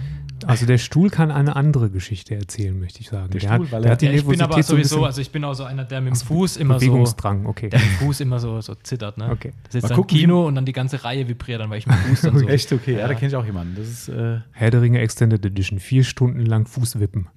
Also 0.46 0.66
der 0.66 0.78
Stuhl 0.78 1.10
kann 1.10 1.32
eine 1.32 1.56
andere 1.56 1.90
Geschichte 1.90 2.36
erzählen, 2.36 2.78
möchte 2.78 3.00
ich 3.00 3.08
sagen. 3.08 3.30
Der 3.32 3.40
der 3.40 3.48
Stuhl, 3.48 3.66
hat, 3.66 3.72
weil 3.72 3.82
der 3.82 3.90
er- 3.90 3.94
hat 3.94 4.02
die 4.02 4.06
ja, 4.08 4.12
ich 4.12 4.26
bin 4.28 4.42
aber 4.42 4.62
so 4.62 4.74
sowieso, 4.74 4.96
bisschen 4.98 5.06
also 5.06 5.22
ich 5.22 5.32
bin 5.32 5.46
auch 5.46 5.54
so 5.54 5.64
einer, 5.64 5.86
der 5.86 6.02
mit 6.02 6.16
dem 6.16 6.20
Fuß 6.20 6.58
immer 6.58 6.80
so, 6.82 6.86
Bewegungsdrang, 6.86 7.46
okay. 7.46 7.70
der 7.70 7.80
mit 7.80 7.88
dem 7.92 7.96
Fuß 8.08 8.20
immer 8.20 8.40
so, 8.42 8.60
so 8.60 8.76
zittert, 8.76 9.18
ne? 9.18 9.30
Okay. 9.32 9.54
Das 9.64 9.76
ist 9.76 9.84
Mal 9.84 9.88
dann 9.90 9.96
gucken, 9.96 10.18
Kino 10.18 10.46
und 10.48 10.56
dann 10.56 10.66
die 10.66 10.74
ganze 10.74 11.06
Reihe 11.06 11.30
vibriert 11.30 11.62
dann, 11.62 11.70
weil 11.70 11.78
ich 11.80 11.88
mit 11.88 11.96
dem 11.96 12.04
Fuß 12.10 12.22
dann 12.22 12.38
so. 12.40 12.48
Echt 12.50 12.74
okay, 12.74 12.92
ja, 12.94 13.00
Ja. 13.00 13.08
da 13.08 13.14
kenne 13.14 13.30
ich 13.30 13.36
auch 13.38 13.46
jemanden. 13.46 13.76
Das 13.78 13.88
ist, 13.88 14.10
äh, 14.10 14.42
Herr 14.52 14.70
der 14.70 14.82
Ringe 14.82 15.00
Extended 15.00 15.46
Edition. 15.46 15.80
Vier 15.80 16.04
Stunden 16.04 16.46
lang 16.46 16.66
Fußwippen. 16.66 17.30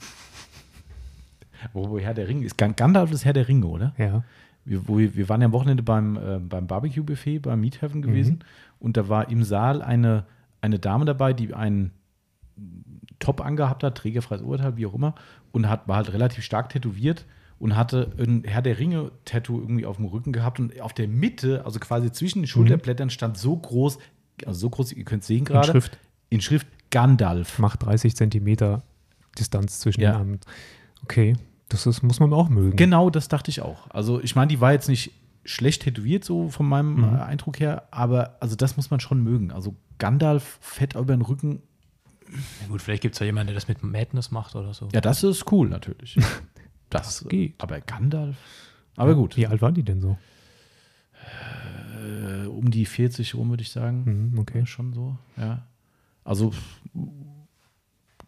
Wo, 1.73 1.99
Herr 1.99 2.15
der 2.15 2.29
Ringe 2.29 2.45
ist. 2.47 2.57
Gan- 2.59 2.77
Gandalf 2.77 3.13
ist 3.13 3.25
Herr 3.25 3.33
der 3.33 3.49
Ringe, 3.49 3.67
oder? 3.67 3.95
Ja. 3.99 4.25
Wir, 4.65 4.87
wo 4.87 4.99
wir, 4.99 5.29
waren 5.29 5.41
ja 5.41 5.47
am 5.47 5.53
Wochenende 5.53 5.83
beim, 5.83 6.17
äh, 6.17 6.39
beim 6.39 6.67
Barbecue-Buffet 6.67 7.39
beim 7.41 7.61
Meat 7.61 7.81
Heaven 7.83 8.03
gewesen 8.03 8.41
und 8.79 8.97
da 8.97 9.09
war 9.09 9.31
im 9.31 9.43
Saal 9.43 9.81
eine, 9.83 10.27
eine 10.61 10.79
Dame 10.79 11.05
dabei, 11.07 11.33
die 11.33 11.55
einen 11.55 11.93
Top 13.19 13.41
angehabt 13.45 13.83
hat, 13.85 13.97
trägerfreies 13.99 14.43
Urteil, 14.43 14.77
wie 14.77 14.87
auch 14.87 14.95
immer, 14.95 15.15
und 15.53 15.69
hat, 15.69 15.89
war 15.89 15.97
halt 15.97 16.13
relativ 16.13 16.45
stark 16.45 16.69
tätowiert 16.71 17.27
und 17.59 17.77
hatte 17.77 18.13
ein 18.19 18.45
Herr 18.45 18.63
der 18.63 18.79
Ringe-Tattoo 18.79 19.61
irgendwie 19.61 19.85
auf 19.87 19.97
dem 19.97 20.07
Rücken 20.07 20.33
gehabt 20.33 20.59
und 20.61 20.79
auf 20.81 20.93
der 20.95 21.09
Mitte, 21.09 21.65
also 21.65 21.79
quasi 21.79 22.11
zwischen 22.13 22.41
den 22.43 22.47
Schulterblättern, 22.47 23.11
stand 23.11 23.37
so 23.39 23.57
groß, 23.57 23.99
also 24.47 24.59
so 24.61 24.71
groß, 24.71 24.93
ihr 24.93 25.05
könnt 25.05 25.23
es 25.23 25.27
sehen 25.29 25.39
In 25.41 25.45
gerade, 25.45 25.69
Schrift 25.71 25.99
in 26.31 26.41
Schrift 26.41 26.67
Gandalf. 26.91 27.59
macht 27.59 27.83
30 27.85 28.15
Zentimeter 28.17 28.83
Distanz 29.39 29.81
zwischen 29.81 30.01
Ja. 30.01 30.13
den 30.13 30.17
Armen. 30.19 30.41
Okay, 31.03 31.35
das 31.71 31.87
ist, 31.87 32.03
muss 32.03 32.21
man 32.21 32.33
auch 32.35 32.49
mögen. 32.51 32.77
Genau, 32.77 33.09
das 33.11 33.29
dachte 33.29 33.51
ich 33.51 33.63
auch. 33.63 33.89
Also 33.91 34.21
ich 34.21 34.37
meine, 34.37 34.49
die 34.49 34.61
war 34.61 34.73
jetzt 34.73 34.89
nicht 34.89 35.13
schlecht 35.45 35.83
tätowiert, 35.83 36.23
so 36.25 36.49
von 36.51 36.67
meinem 36.69 36.97
Mhm. 36.97 37.05
äh, 37.17 37.21
Eindruck 37.23 37.59
her, 37.61 37.89
aber 37.91 38.37
also 38.41 38.55
das 38.57 38.77
muss 38.77 38.91
man 38.91 39.01
schon 39.01 39.23
mögen. 39.23 39.51
Also 39.51 39.75
Gandalf 39.99 40.59
fett 40.61 40.95
über 40.95 41.17
den 41.17 41.23
Rücken, 41.23 41.63
Ja, 42.61 42.69
gut, 42.69 42.83
vielleicht 42.83 43.03
gibt 43.03 43.15
es 43.15 43.19
ja 43.19 43.27
jemanden, 43.27 43.49
der 43.49 43.55
das 43.55 43.67
mit 43.67 43.83
Madness 43.83 44.31
macht 44.31 44.55
oder 44.55 44.73
so. 44.75 44.89
ja, 44.93 45.01
das 45.01 45.23
ist 45.25 45.51
cool 45.51 45.69
natürlich. 45.69 46.17
Das, 46.91 47.25
geht. 47.29 47.55
Aber 47.59 47.81
Gandalf? 47.81 48.37
Aber 48.97 49.15
gut, 49.15 49.37
Wie 49.37 49.47
alt 49.47 49.63
war 49.63 49.71
die 49.71 49.85
denn 49.85 50.01
so? 50.01 50.19
äh, 52.03 52.47
um 52.47 52.71
die 52.71 52.85
40 52.87 53.35
rum 53.37 53.51
würde 53.51 53.63
ich 53.63 53.71
sagen. 53.71 54.31
Mhm, 54.33 54.39
okay. 54.41 54.59
Ja, 54.61 54.67
schon 54.67 54.93
so, 54.93 55.17
ja. 55.37 55.67
Also 56.25 56.53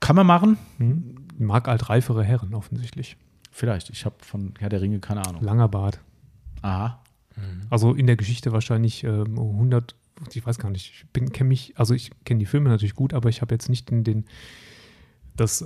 kann 0.01 0.17
man 0.17 0.27
machen, 0.27 0.59
Mhm. 0.79 1.17
Mag 1.39 1.67
altreifere 1.67 2.23
Herren 2.23 2.55
offensichtlich. 2.55 3.17
Vielleicht. 3.53 3.91
Ich 3.91 4.05
habe 4.05 4.17
von 4.21 4.55
Herr 4.59 4.69
der 4.69 4.81
Ringe 4.81 4.99
keine 4.99 5.25
Ahnung. 5.25 5.43
Langer 5.43 5.69
Bart. 5.69 6.01
Aha. 6.63 7.03
Also 7.71 7.95
in 7.95 8.07
der 8.07 8.17
Geschichte 8.17 8.53
wahrscheinlich 8.53 9.05
ähm, 9.05 9.39
100, 9.39 9.95
ich 10.33 10.47
weiß 10.47 10.59
gar 10.59 10.71
nicht, 10.71 10.93
ich 10.93 11.07
bin 11.13 11.33
kenne 11.33 11.49
mich, 11.49 11.73
also 11.77 11.95
ich 11.95 12.11
kenne 12.25 12.41
die 12.41 12.47
Filme 12.47 12.69
natürlich 12.69 12.95
gut, 12.95 13.15
aber 13.15 13.29
ich 13.29 13.41
habe 13.41 13.55
jetzt 13.55 13.69
nicht 13.69 13.91
den, 13.91 14.05
den 14.05 14.25
das 15.37 15.63
äh, 15.63 15.65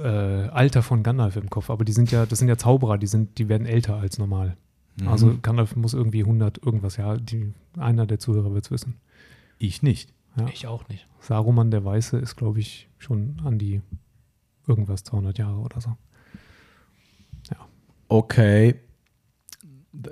Alter 0.53 0.83
von 0.83 1.03
Gandalf 1.03 1.37
im 1.37 1.51
Kopf. 1.51 1.71
Aber 1.71 1.85
die 1.85 1.93
sind 1.93 2.11
ja, 2.11 2.27
das 2.27 2.39
sind 2.39 2.49
ja 2.49 2.57
Zauberer, 2.57 2.99
die 2.99 3.07
sind, 3.07 3.39
die 3.39 3.49
werden 3.49 3.67
älter 3.67 3.97
als 3.97 4.19
normal. 4.19 4.57
Mhm. 5.01 5.09
Also 5.09 5.39
Gandalf 5.43 5.75
muss 5.77 5.95
irgendwie 5.95 6.21
100 6.21 6.59
irgendwas, 6.65 6.97
ja, 6.97 7.17
die, 7.17 7.53
einer 7.77 8.07
der 8.07 8.19
Zuhörer 8.19 8.55
wird 8.55 8.65
es 8.65 8.71
wissen. 8.71 8.97
Ich 9.59 9.83
nicht. 9.83 10.13
Ja. 10.37 10.47
Ich 10.53 10.67
auch 10.67 10.89
nicht. 10.89 11.07
Saruman 11.21 11.71
der 11.71 11.85
Weiße 11.85 12.19
ist, 12.19 12.37
glaube 12.37 12.61
ich, 12.61 12.89
schon 12.99 13.41
an 13.45 13.59
die 13.59 13.81
irgendwas 14.67 15.03
200 15.05 15.39
Jahre 15.39 15.59
oder 15.59 15.81
so. 15.81 15.97
Okay. 18.09 18.77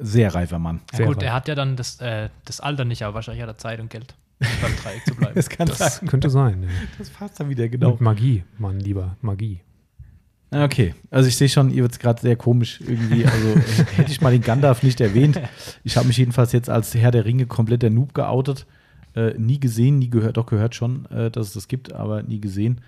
Sehr 0.01 0.35
reifer 0.35 0.59
Mann. 0.59 0.81
Ja, 0.93 0.99
Sehr 0.99 1.07
gut, 1.07 1.17
reif. 1.19 1.25
er 1.25 1.33
hat 1.35 1.49
ja 1.49 1.55
dann 1.55 1.77
das, 1.77 2.01
äh, 2.01 2.31
das 2.45 2.61
Alter 2.61 2.85
nicht, 2.85 3.03
aber 3.03 3.15
wahrscheinlich 3.15 3.43
hat 3.43 3.51
er 3.51 3.59
Zeit 3.59 3.81
und 3.81 3.91
Geld, 3.91 4.15
um 4.41 4.47
beim 4.63 4.73
Dreieck 4.77 5.05
zu 5.07 5.15
bleiben. 5.15 5.33
Das 5.35 5.49
kann 5.51 5.69
Das 5.69 6.01
könnte 6.01 6.31
sein. 6.31 6.63
Ja. 6.63 6.69
Das 6.99 7.11
passt 7.11 7.39
dann 7.39 7.51
wieder, 7.51 7.69
genau. 7.69 7.91
Und 7.93 8.01
Magie, 8.01 8.45
Mann, 8.59 8.81
lieber 8.81 9.17
Magie. 9.21 9.61
Okay, 10.51 10.95
also 11.11 11.29
ich 11.29 11.37
sehe 11.37 11.49
schon, 11.49 11.71
ihr 11.71 11.83
wird 11.83 11.93
es 11.93 11.99
gerade 11.99 12.21
sehr 12.21 12.37
komisch 12.37 12.81
irgendwie. 12.81 13.27
Also 13.27 13.49
äh, 13.55 13.61
hätte 13.97 14.13
ich 14.13 14.21
mal 14.21 14.31
den 14.31 14.43
Gandalf 14.43 14.83
nicht 14.85 15.01
erwähnt. 15.01 15.41
Ich 15.83 15.97
habe 15.97 16.07
mich 16.07 16.17
jedenfalls 16.17 16.53
jetzt 16.53 16.71
als 16.71 16.95
Herr 16.95 17.11
der 17.11 17.25
Ringe 17.25 17.47
komplett 17.47 17.83
der 17.83 17.91
Noob 17.91 18.15
geoutet. 18.15 18.67
Äh, 19.17 19.35
nie 19.37 19.59
gesehen, 19.61 19.99
nie 19.99 20.11
gehört, 20.11 20.37
doch 20.37 20.47
gehört 20.47 20.75
schon, 20.75 21.07
äh, 21.07 21.31
dass 21.31 21.49
es 21.49 21.53
das 21.55 21.69
gibt, 21.69 21.93
aber 21.93 22.23
nie 22.23 22.41
gesehen. 22.41 22.81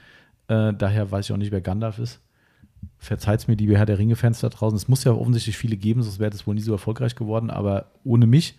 Äh, 0.49 0.75
daher 0.75 1.11
weiß 1.11 1.27
ich 1.27 1.33
auch 1.33 1.37
nicht, 1.37 1.51
wer 1.53 1.61
Gandalf 1.61 1.99
ist. 1.99 2.21
Verzeiht 2.99 3.47
mir, 3.47 3.55
liebe 3.57 3.77
Herr 3.77 3.87
der 3.87 3.99
Ringe-Fans 3.99 4.41
da 4.41 4.49
draußen. 4.49 4.77
Es 4.77 4.89
muss 4.89 5.05
ja 5.05 5.13
offensichtlich 5.13 5.57
viele 5.57 5.77
geben, 5.77 6.03
sonst 6.03 6.19
wäre 6.19 6.31
das 6.31 6.47
wohl 6.47 6.55
nie 6.55 6.61
so 6.61 6.73
erfolgreich 6.73 7.15
geworden. 7.15 7.51
Aber 7.51 7.87
ohne 8.05 8.27
mich, 8.27 8.59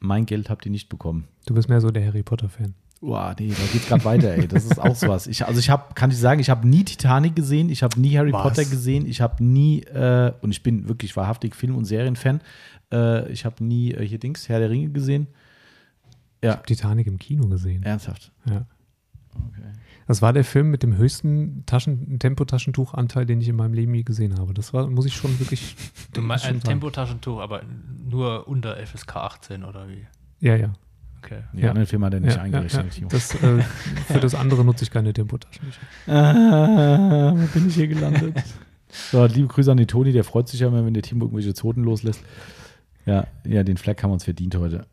mein 0.00 0.26
Geld 0.26 0.50
habt 0.50 0.64
ihr 0.66 0.70
nicht 0.70 0.88
bekommen. 0.88 1.28
Du 1.46 1.54
bist 1.54 1.68
mehr 1.68 1.80
so 1.80 1.90
der 1.90 2.06
Harry 2.06 2.22
Potter-Fan. 2.22 2.74
Boah, 3.00 3.34
nee, 3.36 3.48
da 3.48 3.72
geht's 3.72 3.88
gerade 3.88 4.04
weiter, 4.04 4.32
ey. 4.32 4.46
Das 4.46 4.64
ist 4.64 4.78
auch 4.78 4.94
sowas. 4.94 5.26
Ich, 5.26 5.44
also 5.44 5.58
ich 5.58 5.70
habe, 5.70 5.92
kann 5.94 6.12
ich 6.12 6.18
sagen, 6.18 6.40
ich 6.40 6.50
habe 6.50 6.68
nie 6.68 6.84
Titanic 6.84 7.34
gesehen, 7.34 7.68
ich 7.68 7.82
habe 7.82 8.00
nie 8.00 8.16
Harry 8.16 8.32
Was? 8.32 8.42
Potter 8.42 8.64
gesehen, 8.64 9.06
ich 9.06 9.20
habe 9.20 9.42
nie, 9.42 9.80
äh, 9.80 10.32
und 10.40 10.52
ich 10.52 10.62
bin 10.62 10.86
wirklich 10.88 11.16
wahrhaftig 11.16 11.56
Film- 11.56 11.74
und 11.74 11.84
Serienfan, 11.84 12.40
äh, 12.92 13.28
ich 13.32 13.44
habe 13.44 13.64
nie 13.64 13.90
äh, 13.90 14.06
hier 14.06 14.18
Dings, 14.20 14.48
Herr 14.48 14.60
der 14.60 14.70
Ringe 14.70 14.90
gesehen. 14.90 15.26
Ja, 16.44 16.56
Titanic 16.56 17.08
im 17.08 17.18
Kino 17.18 17.48
gesehen. 17.48 17.82
ernsthaft. 17.82 18.30
Ja. 18.48 18.66
Okay. 19.34 19.62
Das 20.12 20.20
war 20.20 20.34
der 20.34 20.44
Film 20.44 20.70
mit 20.70 20.82
dem 20.82 20.98
höchsten 20.98 21.64
Taschen 21.64 22.18
Tempotaschentuchanteil, 22.18 23.24
den 23.24 23.40
ich 23.40 23.48
in 23.48 23.56
meinem 23.56 23.72
Leben 23.72 23.94
je 23.94 24.02
gesehen 24.02 24.38
habe. 24.38 24.52
Das 24.52 24.74
war, 24.74 24.86
muss 24.86 25.06
ich 25.06 25.14
schon 25.16 25.40
wirklich. 25.40 25.74
Du 26.12 26.20
meinst 26.20 26.44
ein. 26.44 26.60
Tempotaschentuch, 26.60 27.40
aber 27.40 27.62
nur 28.10 28.46
unter 28.46 28.76
FSK 28.76 29.16
18 29.16 29.64
oder 29.64 29.88
wie? 29.88 30.06
Ja, 30.46 30.54
ja. 30.56 30.74
Okay. 31.22 31.44
Die 31.54 31.62
Ja. 31.62 31.70
anderen 31.70 31.86
Filme 31.86 32.04
hat 32.04 32.12
er 32.12 32.20
nicht 32.20 32.32
ja, 32.32 32.36
ja, 32.36 32.42
eingerechnet. 32.42 32.84
ja. 32.84 32.90
Timo. 32.90 33.08
Das, 33.08 33.34
äh, 33.42 33.62
für 34.06 34.20
das 34.20 34.34
andere 34.34 34.66
nutze 34.66 34.84
ich 34.84 34.90
keine 34.90 35.14
Tempotaschentücher. 35.14 35.80
Ah, 36.08 37.32
wo 37.34 37.46
bin 37.46 37.68
ich 37.68 37.74
hier 37.74 37.88
gelandet? 37.88 38.36
so, 38.90 39.24
liebe 39.24 39.48
Grüße 39.48 39.72
an 39.72 39.78
den 39.78 39.88
Toni, 39.88 40.12
der 40.12 40.24
freut 40.24 40.46
sich 40.46 40.60
ja 40.60 40.68
immer, 40.68 40.84
wenn 40.84 40.92
der 40.92 41.02
Timo 41.02 41.24
irgendwelche 41.24 41.54
Zoten 41.54 41.84
loslässt. 41.84 42.22
Ja, 43.06 43.28
ja, 43.46 43.62
den 43.64 43.78
Fleck 43.78 44.02
haben 44.02 44.10
wir 44.10 44.14
uns 44.14 44.24
verdient 44.24 44.56
heute. 44.56 44.84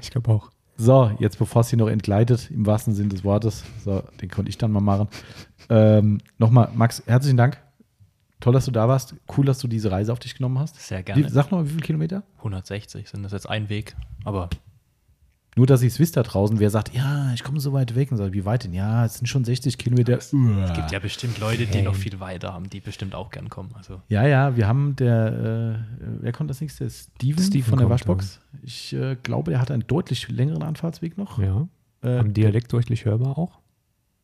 Ich 0.00 0.12
glaube 0.12 0.30
auch. 0.30 0.50
So, 0.80 1.10
jetzt 1.18 1.40
bevor 1.40 1.62
es 1.62 1.70
hier 1.70 1.78
noch 1.78 1.88
entgleitet, 1.88 2.52
im 2.52 2.64
wahrsten 2.64 2.94
Sinn 2.94 3.08
des 3.08 3.24
Wortes, 3.24 3.64
so, 3.84 4.00
den 4.22 4.30
konnte 4.30 4.48
ich 4.48 4.58
dann 4.58 4.70
mal 4.70 4.80
machen. 4.80 5.08
Ähm, 5.68 6.18
Nochmal, 6.38 6.70
Max, 6.72 7.02
herzlichen 7.04 7.36
Dank. 7.36 7.58
Toll, 8.38 8.52
dass 8.52 8.66
du 8.66 8.70
da 8.70 8.86
warst. 8.86 9.16
Cool, 9.36 9.44
dass 9.44 9.58
du 9.58 9.66
diese 9.66 9.90
Reise 9.90 10.12
auf 10.12 10.20
dich 10.20 10.36
genommen 10.36 10.60
hast. 10.60 10.76
Sehr 10.76 11.00
Wie, 11.00 11.02
gerne. 11.02 11.28
sag 11.30 11.50
noch 11.50 11.58
mal, 11.58 11.64
wie 11.64 11.70
viele 11.70 11.82
Kilometer? 11.82 12.22
160 12.38 13.08
sind 13.08 13.24
das 13.24 13.32
jetzt 13.32 13.48
ein 13.48 13.68
Weg, 13.68 13.96
aber 14.24 14.48
Nur, 15.58 15.66
dass 15.66 15.82
ich 15.82 15.88
es 15.88 15.98
wisst 15.98 16.16
da 16.16 16.22
draußen, 16.22 16.60
wer 16.60 16.70
sagt, 16.70 16.94
ja, 16.94 17.32
ich 17.34 17.42
komme 17.42 17.58
so 17.58 17.72
weit 17.72 17.96
weg. 17.96 18.12
Und 18.12 18.16
sagt, 18.16 18.32
wie 18.32 18.44
weit 18.44 18.62
denn? 18.62 18.72
Ja, 18.72 19.04
es 19.04 19.14
sind 19.14 19.26
schon 19.26 19.44
60 19.44 19.76
Kilometer. 19.76 20.16
es 20.16 20.30
gibt 20.30 20.92
ja 20.92 21.00
bestimmt 21.00 21.40
Leute, 21.40 21.66
die 21.66 21.82
noch 21.82 21.96
viel 21.96 22.20
weiter 22.20 22.52
haben, 22.52 22.70
die 22.70 22.78
bestimmt 22.78 23.12
auch 23.16 23.30
gern 23.30 23.48
kommen. 23.48 23.70
Also 23.74 24.00
Ja, 24.08 24.24
ja, 24.24 24.56
wir 24.56 24.68
haben 24.68 24.94
der, 24.94 25.80
äh, 25.98 26.04
wer 26.20 26.30
kommt 26.30 26.48
das 26.48 26.60
nächste? 26.60 26.88
Steven, 26.88 27.42
Steven 27.42 27.64
von 27.64 27.78
der 27.80 27.90
Waschbox. 27.90 28.40
Ich 28.62 28.92
äh, 28.92 29.16
glaube, 29.20 29.50
der 29.50 29.60
hat 29.60 29.72
einen 29.72 29.84
deutlich 29.84 30.28
längeren 30.28 30.62
Anfahrtsweg 30.62 31.18
noch. 31.18 31.40
Ja. 31.40 31.66
Äh, 32.04 32.18
Am 32.18 32.34
Dialekt 32.34 32.72
deutlich 32.72 33.04
hörbar 33.04 33.36
auch. 33.36 33.58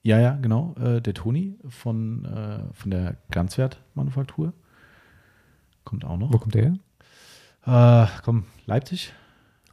Ja, 0.05 0.21
ja, 0.21 0.39
genau. 0.41 0.77
Äh, 0.79 1.01
der 1.03 1.15
Toni 1.15 1.59
von, 1.69 2.27
äh, 2.27 2.61
von 2.75 2.93
der 2.93 3.17
Glanzwert-Manufaktur. 3.33 4.53
Kommt 5.83 6.05
auch 6.05 6.17
noch. 6.17 6.33
Wo 6.33 6.39
kommt 6.39 6.55
der 6.55 6.79
her? 7.65 8.05
Äh, 8.07 8.09
komm, 8.23 8.45
Leipzig? 8.67 9.13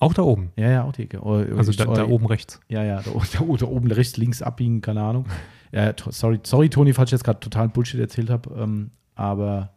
Auch 0.02 0.14
da 0.16 0.24
oben. 0.24 0.52
Ja, 0.56 0.70
ja, 0.70 0.84
auch 0.84 0.94
die 0.94 1.04
Ecke. 1.04 1.22
Oh, 1.22 1.36
Also 1.36 1.72
da, 1.74 1.86
da 1.86 2.08
oben 2.08 2.26
rechts. 2.26 2.60
Ja, 2.68 2.84
ja, 2.84 3.02
da, 3.02 3.12
da, 3.40 3.56
da 3.56 3.66
oben 3.68 3.92
rechts, 3.92 4.18
links 4.18 4.42
abbiegen, 4.42 4.82
keine 4.82 5.02
Ahnung. 5.04 5.26
Ja, 5.74 5.94
sorry, 6.10 6.42
sorry, 6.44 6.68
Toni, 6.68 6.92
falls 6.92 7.08
ich 7.08 7.12
jetzt 7.14 7.24
gerade 7.24 7.40
totalen 7.40 7.72
Bullshit 7.72 7.98
erzählt 7.98 8.30
habe. 8.30 8.54
Ähm, 8.62 8.92
aber 9.16 9.72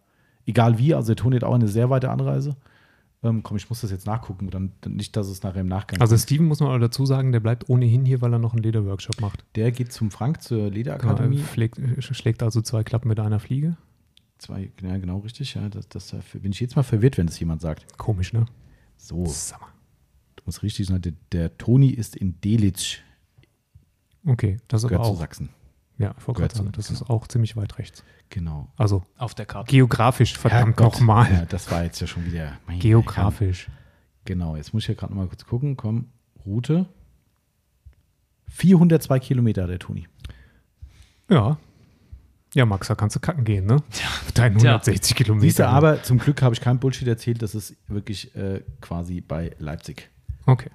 egal 0.45 0.77
wie, 0.77 0.93
also 0.93 1.15
der 1.15 1.15
Toni 1.15 1.37
hat 1.37 1.45
auch 1.45 1.55
eine 1.55 1.69
sehr 1.69 1.89
weite 1.89 2.11
Anreise. 2.11 2.57
Ähm, 3.23 3.45
komm, 3.45 3.57
ich 3.59 3.69
muss 3.69 3.81
das 3.83 3.93
jetzt 3.93 4.05
nachgucken, 4.05 4.51
dann, 4.51 4.73
nicht, 4.89 5.17
dass 5.17 5.29
es 5.29 5.45
nachher 5.45 5.61
im 5.61 5.69
Nachgang 5.69 6.01
Also. 6.01 6.17
Steven 6.19 6.47
muss 6.47 6.59
man 6.59 6.71
auch 6.71 6.81
dazu 6.81 7.07
sagen, 7.07 7.31
der 7.31 7.39
bleibt 7.39 7.71
ohnehin 7.71 8.05
hier, 8.05 8.21
weil 8.23 8.33
er 8.33 8.41
noch 8.41 8.55
einen 8.55 8.65
Lederworkshop 8.65 9.21
macht. 9.21 9.45
Der 9.55 9.71
geht 9.71 9.93
zum 9.93 10.11
Frank, 10.11 10.43
zur 10.43 10.57
Genau, 10.59 10.67
er 10.67 10.73
Lederakademie. 10.73 11.39
pflegt, 11.39 11.79
schlägt 12.01 12.43
also 12.43 12.61
zwei 12.61 12.83
Klappen 12.83 13.07
mit 13.09 13.21
einer 13.21 13.39
Fliege. 13.39 13.77
Zwei, 14.39 14.73
ja, 14.83 14.99
genau 14.99 15.19
richtig. 15.19 15.55
Ja, 15.55 15.69
das, 15.69 15.89
das, 15.89 16.13
äh, 16.13 16.19
bin 16.35 16.51
ich 16.51 16.59
jetzt 16.59 16.75
mal 16.75 16.83
verwirrt, 16.83 17.19
wenn 17.19 17.29
das 17.29 17.39
jemand 17.39 17.61
sagt. 17.61 17.97
Komisch, 17.99 18.33
ne? 18.33 18.47
So. 18.97 19.25
Sag 19.27 19.61
musst 20.45 20.63
richtig 20.63 20.87
sagen, 20.87 21.03
der, 21.03 21.13
der 21.33 21.57
Toni 21.59 21.89
ist 21.91 22.17
in 22.17 22.41
Delitzsch, 22.41 23.01
Okay, 24.27 24.59
das 24.69 24.81
ist 24.81 24.85
aber 24.87 24.91
gehört 24.97 25.07
zu 25.07 25.13
auch. 25.13 25.19
Sachsen. 25.19 25.49
Ja, 25.99 26.15
ich 26.19 26.27
wollte 26.27 26.57
sagen, 26.57 26.73
das 26.73 26.91
ist 26.91 27.03
auch 27.03 27.29
ziemlich 27.29 27.57
weit 27.57 27.79
rechts. 27.79 28.03
Genau. 28.31 28.73
Also 28.77 29.03
Auf 29.19 29.35
der 29.35 29.47
Karte. 29.47 29.71
geografisch, 29.71 30.37
verdammt 30.37 30.81
nochmal. 30.81 31.31
Ja, 31.33 31.45
das 31.45 31.71
war 31.71 31.85
jetzt 31.85 32.01
ja 32.01 32.07
schon 32.07 32.25
wieder. 32.25 32.59
mein 32.67 32.79
Geografisch. 32.81 33.67
Herrn. 33.69 33.77
Genau, 34.25 34.57
jetzt 34.57 34.73
muss 34.73 34.85
ich 34.85 34.89
ja 34.89 34.95
gerade 34.95 35.13
noch 35.13 35.21
mal 35.21 35.29
kurz 35.29 35.45
gucken. 35.45 35.77
Komm, 35.77 36.07
Route. 36.45 36.87
402 38.49 39.19
Kilometer, 39.21 39.67
der 39.67 39.79
Toni. 39.79 40.09
Ja. 41.31 41.59
Ja, 42.55 42.67
Max, 42.67 42.89
da 42.89 42.95
kannst 42.95 43.17
du 43.17 43.21
kacken 43.21 43.45
gehen, 43.45 43.67
ne? 43.67 43.83
Dein 44.35 44.57
Tja. 44.57 44.71
160 44.77 45.17
Kilometer. 45.17 45.43
Siehst 45.43 45.59
du, 45.59 45.69
aber 45.69 46.03
zum 46.03 46.19
Glück 46.19 46.41
habe 46.43 46.55
ich 46.55 46.61
kein 46.61 46.79
Bullshit 46.81 47.07
erzählt. 47.07 47.43
Das 47.43 47.55
ist 47.55 47.77
wirklich 47.89 48.35
äh, 48.35 48.63
quasi 48.81 49.21
bei 49.21 49.55
Leipzig. 49.59 50.11
Okay, 50.47 50.71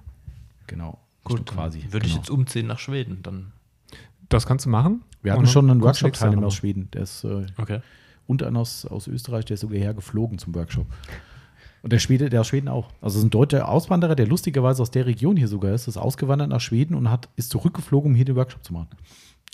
Genau. 0.66 0.98
Gut, 1.24 1.38
Stimmt, 1.38 1.50
quasi. 1.50 1.82
Würde 1.90 2.06
ich 2.06 2.12
genau. 2.12 2.22
jetzt 2.22 2.30
umziehen 2.30 2.66
nach 2.66 2.78
Schweden, 2.78 3.22
dann. 3.22 3.52
das 4.28 4.46
kannst 4.46 4.66
du 4.66 4.70
machen. 4.70 5.02
Wir 5.22 5.32
hatten 5.32 5.46
schon 5.46 5.70
einen 5.70 5.82
Workshop-Teilnehmer 5.82 6.46
aus. 6.46 6.54
Schweden. 6.54 6.88
Der 6.92 7.02
ist 7.02 7.24
äh, 7.24 7.46
Okay. 7.58 7.80
und 8.26 8.42
einer 8.42 8.60
aus, 8.60 8.86
aus 8.86 9.06
Österreich, 9.06 9.44
der 9.44 9.54
ist 9.54 9.60
sogar 9.60 9.78
hergeflogen 9.78 10.38
zum 10.38 10.54
Workshop. 10.54 10.86
Und 11.82 11.92
der 11.92 11.98
Schwede, 11.98 12.28
der 12.30 12.42
aus 12.42 12.48
Schweden 12.48 12.68
auch. 12.68 12.88
Also 13.00 13.16
es 13.16 13.24
ist 13.24 13.24
ein 13.24 13.30
deutscher 13.30 13.68
Auswanderer, 13.68 14.14
der 14.14 14.26
lustigerweise 14.26 14.80
aus 14.82 14.90
der 14.90 15.06
Region 15.06 15.36
hier 15.36 15.48
sogar 15.48 15.72
ist, 15.72 15.88
ist 15.88 15.96
ausgewandert 15.96 16.48
nach 16.48 16.60
Schweden 16.60 16.94
und 16.94 17.10
hat, 17.10 17.28
ist 17.36 17.50
zurückgeflogen, 17.50 18.12
um 18.12 18.14
hier 18.14 18.24
den 18.24 18.36
Workshop 18.36 18.64
zu 18.64 18.72
machen. 18.72 18.88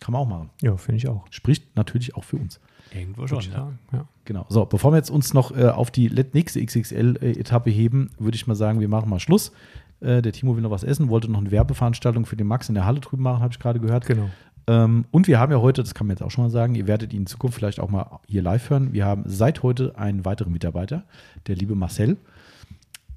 Kann 0.00 0.12
man 0.12 0.20
auch 0.22 0.28
machen. 0.28 0.50
Ja, 0.60 0.76
finde 0.76 0.98
ich 0.98 1.08
auch. 1.08 1.24
Spricht 1.30 1.74
natürlich 1.76 2.14
auch 2.14 2.24
für 2.24 2.36
uns. 2.36 2.60
Irgendwo 2.92 3.26
schon, 3.26 3.40
ich 3.40 3.46
ja. 3.46 3.52
sagen, 3.52 3.78
ja. 3.92 4.06
Genau. 4.24 4.44
So, 4.48 4.64
bevor 4.64 4.92
wir 4.92 4.96
jetzt 4.98 5.10
uns 5.10 5.34
noch 5.34 5.56
äh, 5.56 5.68
auf 5.68 5.90
die 5.90 6.10
nächste 6.32 6.64
XXL-Etappe 6.64 7.70
heben, 7.70 8.10
würde 8.18 8.36
ich 8.36 8.46
mal 8.46 8.54
sagen, 8.54 8.80
wir 8.80 8.88
machen 8.88 9.08
mal 9.08 9.20
Schluss. 9.20 9.52
Äh, 10.00 10.23
der 10.23 10.33
Timo 10.33 10.55
will 10.57 10.62
noch 10.62 10.70
was 10.70 10.84
essen, 10.84 11.08
wollte 11.08 11.31
noch 11.31 11.41
eine 11.41 11.50
Werbeveranstaltung 11.50 12.26
für 12.26 12.36
den 12.36 12.47
Max 12.47 12.68
in 12.68 12.75
der 12.75 12.84
Halle 12.84 13.00
drüben 13.00 13.23
machen, 13.23 13.41
habe 13.42 13.52
ich 13.52 13.58
gerade 13.58 13.81
gehört. 13.81 14.07
Genau. 14.07 14.28
Ähm, 14.68 15.05
und 15.10 15.28
wir 15.28 15.39
haben 15.39 15.52
ja 15.52 15.60
heute, 15.60 15.83
das 15.83 15.94
kann 15.94 16.07
man 16.08 16.16
jetzt 16.16 16.23
auch 16.23 16.31
schon 16.31 16.44
mal 16.44 16.50
sagen, 16.50 16.75
ihr 16.75 16.86
werdet 16.86 17.12
ihn 17.12 17.20
in 17.20 17.26
Zukunft 17.26 17.57
vielleicht 17.57 17.78
auch 17.81 17.91
mal 17.91 18.18
hier 18.26 18.42
live 18.42 18.68
hören. 18.70 18.92
Wir 18.92 19.07
haben 19.07 19.23
seit 19.26 19.62
heute 19.62 19.97
einen 19.97 20.25
weiteren 20.25 20.52
Mitarbeiter, 20.52 21.05
der 21.47 21.55
liebe 21.57 21.75
Marcel. 21.75 22.16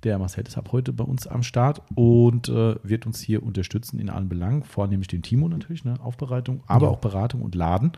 Der 0.03 0.17
Marcel 0.17 0.45
ist 0.47 0.57
ab 0.57 0.69
heute 0.71 0.93
bei 0.93 1.03
uns 1.03 1.27
am 1.27 1.43
Start 1.43 1.81
und 1.95 2.47
äh, 2.47 2.75
wird 2.83 3.05
uns 3.05 3.19
hier 3.19 3.43
unterstützen 3.43 3.99
in 3.99 4.09
allen 4.09 4.29
Belangen, 4.29 4.63
vornehmlich 4.63 5.09
dem 5.09 5.23
Timo 5.23 5.49
natürlich, 5.49 5.83
ne, 5.83 5.95
Aufbereitung, 6.01 6.63
aber 6.67 6.85
Ja. 6.85 6.91
auch 6.93 6.99
Beratung 6.99 7.41
und 7.41 7.53
Laden. 7.55 7.91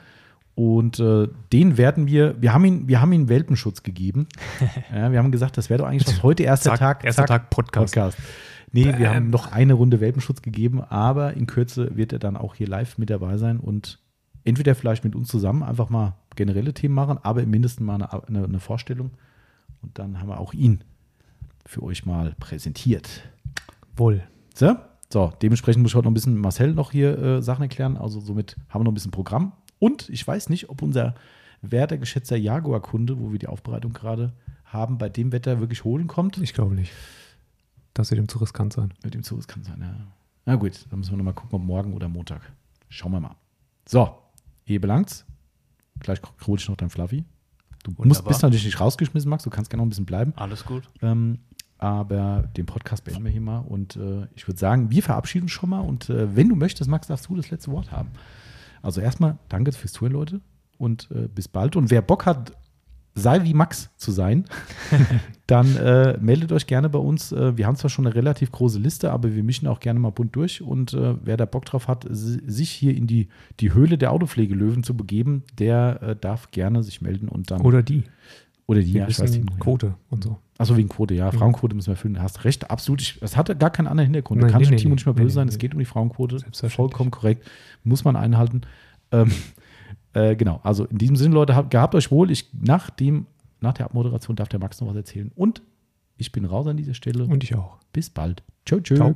Und 0.56 1.00
äh, 1.00 1.28
den 1.54 1.78
werden 1.78 2.08
wir, 2.08 2.42
wir 2.42 2.54
haben 2.54 2.66
ihn, 2.66 2.88
wir 2.88 3.02
haben 3.02 3.14
ihm 3.14 3.30
Welpenschutz 3.30 3.84
gegeben. 3.84 4.28
ja, 4.96 5.12
wir 5.12 5.20
haben 5.20 5.32
gesagt, 5.32 5.58
das 5.58 5.70
wäre 5.70 5.80
doch 5.80 5.88
eigentlich 5.88 6.08
was 6.08 6.24
heute 6.24 6.44
erster 6.44 6.72
Zack, 6.72 6.80
Tag, 6.80 7.06
erster 7.06 7.22
zack, 7.24 7.28
Tag 7.44 7.50
Podcast. 7.52 7.94
Podcast. 7.94 8.18
Nee, 8.72 8.86
wir 8.86 9.08
Bam. 9.08 9.16
haben 9.16 9.30
noch 9.30 9.52
eine 9.52 9.74
Runde 9.74 10.00
Welpenschutz 10.00 10.42
gegeben, 10.42 10.82
aber 10.82 11.34
in 11.34 11.46
Kürze 11.46 11.96
wird 11.96 12.14
er 12.14 12.20
dann 12.20 12.38
auch 12.38 12.56
hier 12.56 12.68
live 12.68 12.98
mit 12.98 13.10
dabei 13.10 13.38
sein 13.38 13.60
und 13.60 14.00
entweder 14.44 14.76
vielleicht 14.76 15.04
mit 15.04 15.16
uns 15.16 15.28
zusammen 15.28 15.64
einfach 15.64 15.90
mal 15.90 16.16
generelle 16.36 16.74
Themen 16.74 16.96
machen, 16.96 17.18
aber 17.22 17.44
im 17.44 17.50
Mindesten 17.50 17.86
mal 17.86 17.96
eine, 17.96 18.28
eine, 18.28 18.44
eine 18.46 18.60
Vorstellung. 18.60 19.12
Und 19.82 19.98
dann 20.00 20.20
haben 20.20 20.30
wir 20.30 20.40
auch 20.40 20.54
ihn 20.54 20.84
für 21.66 21.84
euch 21.84 22.06
mal 22.06 22.36
präsentiert. 22.40 23.24
Wohl. 23.96 24.24
So, 24.56 24.76
so 25.10 25.34
dementsprechend 25.42 25.82
muss 25.82 25.92
ich 25.92 25.96
heute 25.96 26.06
noch 26.06 26.12
ein 26.12 26.16
bisschen 26.16 26.38
Marcel 26.38 26.74
noch 26.74 26.92
hier 26.92 27.18
äh, 27.18 27.42
Sachen 27.42 27.64
erklären. 27.64 27.98
Also 27.98 28.20
somit 28.20 28.56
haben 28.70 28.82
wir 28.82 28.86
noch 28.86 28.92
ein 28.92 28.96
bisschen 28.96 29.12
Programm. 29.12 29.54
Und 29.80 30.10
ich 30.10 30.26
weiß 30.26 30.50
nicht, 30.50 30.70
ob 30.70 30.82
unser 30.82 31.16
wertergeschätzter 31.62 32.38
Jaguar-Kunde, 32.38 33.20
wo 33.20 33.32
wir 33.32 33.40
die 33.40 33.48
Aufbereitung 33.48 33.94
gerade 33.94 34.34
haben, 34.66 34.98
bei 34.98 35.10
dem 35.10 35.32
Wetter 35.32 35.60
wirklich 35.60 35.84
holen 35.84 36.08
kommt. 36.08 36.38
Ich 36.38 36.54
glaube 36.54 36.76
nicht. 36.76 36.92
Das 37.94 38.12
wird 38.12 38.20
ihm 38.20 38.28
zu 38.28 38.40
riskant 38.40 38.74
sein. 38.74 38.94
Mit 39.04 39.14
dem 39.14 39.24
Zug, 39.24 39.40
das 39.40 39.48
kann 39.48 39.64
sein, 39.64 39.80
ja. 39.82 39.94
Na 40.46 40.56
gut, 40.56 40.86
dann 40.90 41.00
müssen 41.00 41.12
wir 41.12 41.18
nochmal 41.18 41.34
gucken, 41.34 41.56
ob 41.56 41.62
morgen 41.62 41.94
oder 41.94 42.08
Montag. 42.08 42.42
Schauen 42.90 43.12
wir 43.12 43.20
mal. 43.20 43.36
So, 43.88 44.18
hier 44.64 44.82
belangt's. 44.82 45.26
Gleich 46.00 46.20
hole 46.48 46.60
ich 46.60 46.68
noch 46.68 46.78
dein 46.78 46.90
Fluffy. 46.90 47.26
Du 47.84 47.94
musst, 48.04 48.26
bist 48.26 48.42
natürlich 48.44 48.66
nicht 48.66 48.80
rausgeschmissen, 48.80 49.30
Max. 49.30 49.44
Du 49.44 49.50
kannst 49.50 49.70
gerne 49.70 49.82
noch 49.82 49.86
ein 49.86 49.90
bisschen 49.90 50.06
bleiben. 50.06 50.34
Alles 50.36 50.66
gut. 50.66 50.84
Ähm, 51.02 51.40
aber 51.78 52.44
den 52.56 52.66
Podcast 52.66 53.04
beenden 53.04 53.24
wir 53.24 53.32
hier 53.32 53.42
mal. 53.42 53.60
Und 53.60 53.96
äh, 53.96 54.28
ich 54.36 54.48
würde 54.48 54.60
sagen, 54.60 54.92
wir 54.92 55.02
verabschieden 55.02 55.50
schon 55.50 55.72
mal. 55.72 55.80
Und 55.80 56.10
äh, 56.10 56.36
wenn 56.36 56.50
du 56.50 56.56
möchtest, 56.56 56.90
Max, 56.90 57.08
darfst 57.08 57.28
du 57.28 57.36
das 57.36 57.50
letzte 57.50 57.72
Wort 57.72 57.92
haben. 57.92 58.10
Also 58.82 59.02
erstmal 59.02 59.38
danke 59.50 59.72
fürs 59.72 59.94
Zuhören, 59.94 60.14
Leute. 60.14 60.42
Und 60.78 61.10
äh, 61.12 61.28
bis 61.28 61.48
bald. 61.48 61.76
Und 61.76 61.90
wer 61.90 62.02
Bock 62.02 62.26
hat, 62.26 62.54
sei 63.14 63.44
wie 63.44 63.54
Max 63.54 63.90
zu 63.98 64.12
sein, 64.12 64.46
dann 65.48 65.76
äh, 65.76 66.18
meldet 66.22 66.52
euch 66.52 66.66
gerne 66.68 66.90
bei 66.90 67.00
uns. 67.00 67.32
Äh, 67.32 67.58
wir 67.58 67.68
haben 67.68 67.76
zwar 67.76 67.90
schon 67.90 68.06
eine 68.06 68.16
relativ 68.16 68.52
große 68.52 68.80
Liste, 68.80 69.12
aber 69.12 69.36
wir 69.36 69.44
mischen 69.44 69.68
auch 69.68 69.80
gerne 69.80 70.00
mal 70.00 70.12
bunt 70.12 70.36
durch. 70.36 70.62
Und 70.62 70.94
äh, 70.94 71.16
wer 71.24 71.38
da 71.38 71.46
Bock 71.46 71.66
drauf 71.66 71.88
hat, 71.88 72.06
si- 72.10 72.42
sich 72.46 72.70
hier 72.72 72.96
in 72.96 73.08
die, 73.08 73.28
die 73.60 73.74
Höhle 73.74 73.98
der 73.98 74.12
Autopflegelöwen 74.12 74.84
zu 74.84 74.96
begeben, 74.96 75.44
der 75.60 76.02
äh, 76.02 76.16
darf 76.16 76.52
gerne 76.52 76.84
sich 76.84 77.02
melden 77.02 77.28
und 77.28 77.52
dann. 77.52 77.62
Oder 77.62 77.84
die. 77.84 78.04
oder 78.66 78.82
die, 78.82 78.94
ja, 78.94 79.08
ich 79.08 79.20
weiß 79.20 79.32
nicht. 79.38 79.60
Quote 79.60 79.96
und 80.10 80.24
so. 80.24 80.38
Achso, 80.58 80.78
wegen 80.78 80.90
Quote, 80.90 81.16
ja. 81.16 81.32
Mhm. 81.32 81.38
Frauenquote 81.38 81.76
müssen 81.76 81.88
wir 81.88 81.94
erfüllen. 81.94 82.22
Hast 82.22 82.46
recht, 82.46 82.70
absolut. 82.72 83.02
Ich, 83.02 83.20
das 83.20 83.36
hatte 83.36 83.56
gar 83.56 83.72
keinen 83.72 83.88
anderen 83.88 84.06
Hintergrund. 84.06 84.42
Da 84.42 84.46
Nein, 84.46 84.52
kann 84.52 84.60
nee, 84.62 84.66
schon 84.68 84.76
nee, 84.76 84.82
Timo 84.82 84.94
nicht 84.96 85.06
mehr 85.06 85.16
nee, 85.16 85.22
böse 85.22 85.28
nee, 85.34 85.34
sein. 85.34 85.48
nee. 85.48 85.52
Es 85.54 85.58
geht 85.58 85.74
um 85.74 85.80
die 85.80 85.86
Frauenquote. 85.86 86.38
Vollkommen 86.70 87.12
korrekt. 87.12 87.50
Muss 87.84 88.04
man 88.04 88.16
einhalten. 88.16 88.62
Ähm, 89.12 89.32
äh, 90.14 90.36
genau. 90.36 90.60
Also 90.64 90.86
in 90.86 90.98
diesem 90.98 91.16
Sinne, 91.16 91.36
Leute, 91.36 91.56
habt, 91.56 91.72
gehabt 91.72 91.96
euch 91.96 92.12
wohl. 92.12 92.32
Ich, 92.32 92.50
nach, 92.54 92.90
dem, 92.90 93.26
nach 93.60 93.74
der 93.74 93.86
Abmoderation 93.86 94.36
darf 94.36 94.50
der 94.50 94.60
Max 94.60 94.82
noch 94.82 94.88
was 94.90 94.96
erzählen. 94.96 95.32
Und 95.36 95.62
ich 96.18 96.32
bin 96.32 96.46
raus 96.46 96.68
an 96.68 96.78
dieser 96.78 96.94
Stelle. 96.94 97.26
Und 97.26 97.44
ich 97.44 97.56
auch. 97.56 97.78
bis 97.94 98.10
bald. 98.10 98.44
Ciao, 98.66 98.80
ciao. 98.82 98.98
Ciao. 98.98 99.16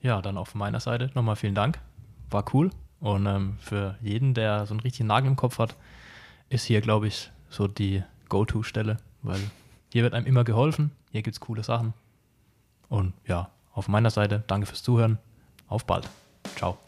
Ja, 0.00 0.20
dann 0.20 0.36
auf 0.36 0.54
meiner 0.54 0.80
Seite 0.80 1.10
nochmal 1.14 1.36
vielen 1.36 1.54
Dank. 1.54 1.78
War 2.30 2.44
cool. 2.52 2.70
Und 3.00 3.26
ähm, 3.26 3.56
für 3.58 3.96
jeden, 4.02 4.34
der 4.34 4.66
so 4.66 4.74
einen 4.74 4.80
richtigen 4.80 5.08
Nagel 5.08 5.28
im 5.28 5.36
Kopf 5.36 5.58
hat, 5.58 5.76
ist 6.48 6.64
hier, 6.64 6.80
glaube 6.80 7.06
ich, 7.06 7.30
so 7.50 7.68
die 7.68 8.02
Go-To-Stelle, 8.28 8.96
weil 9.22 9.40
hier 9.92 10.02
wird 10.02 10.14
einem 10.14 10.26
immer 10.26 10.44
geholfen, 10.44 10.90
hier 11.12 11.22
gibt 11.22 11.36
es 11.36 11.40
coole 11.40 11.62
Sachen. 11.62 11.94
Und 12.88 13.12
ja, 13.26 13.50
auf 13.72 13.88
meiner 13.88 14.10
Seite, 14.10 14.42
danke 14.46 14.66
fürs 14.66 14.82
Zuhören. 14.82 15.18
Auf 15.68 15.84
bald. 15.84 16.08
Ciao. 16.56 16.78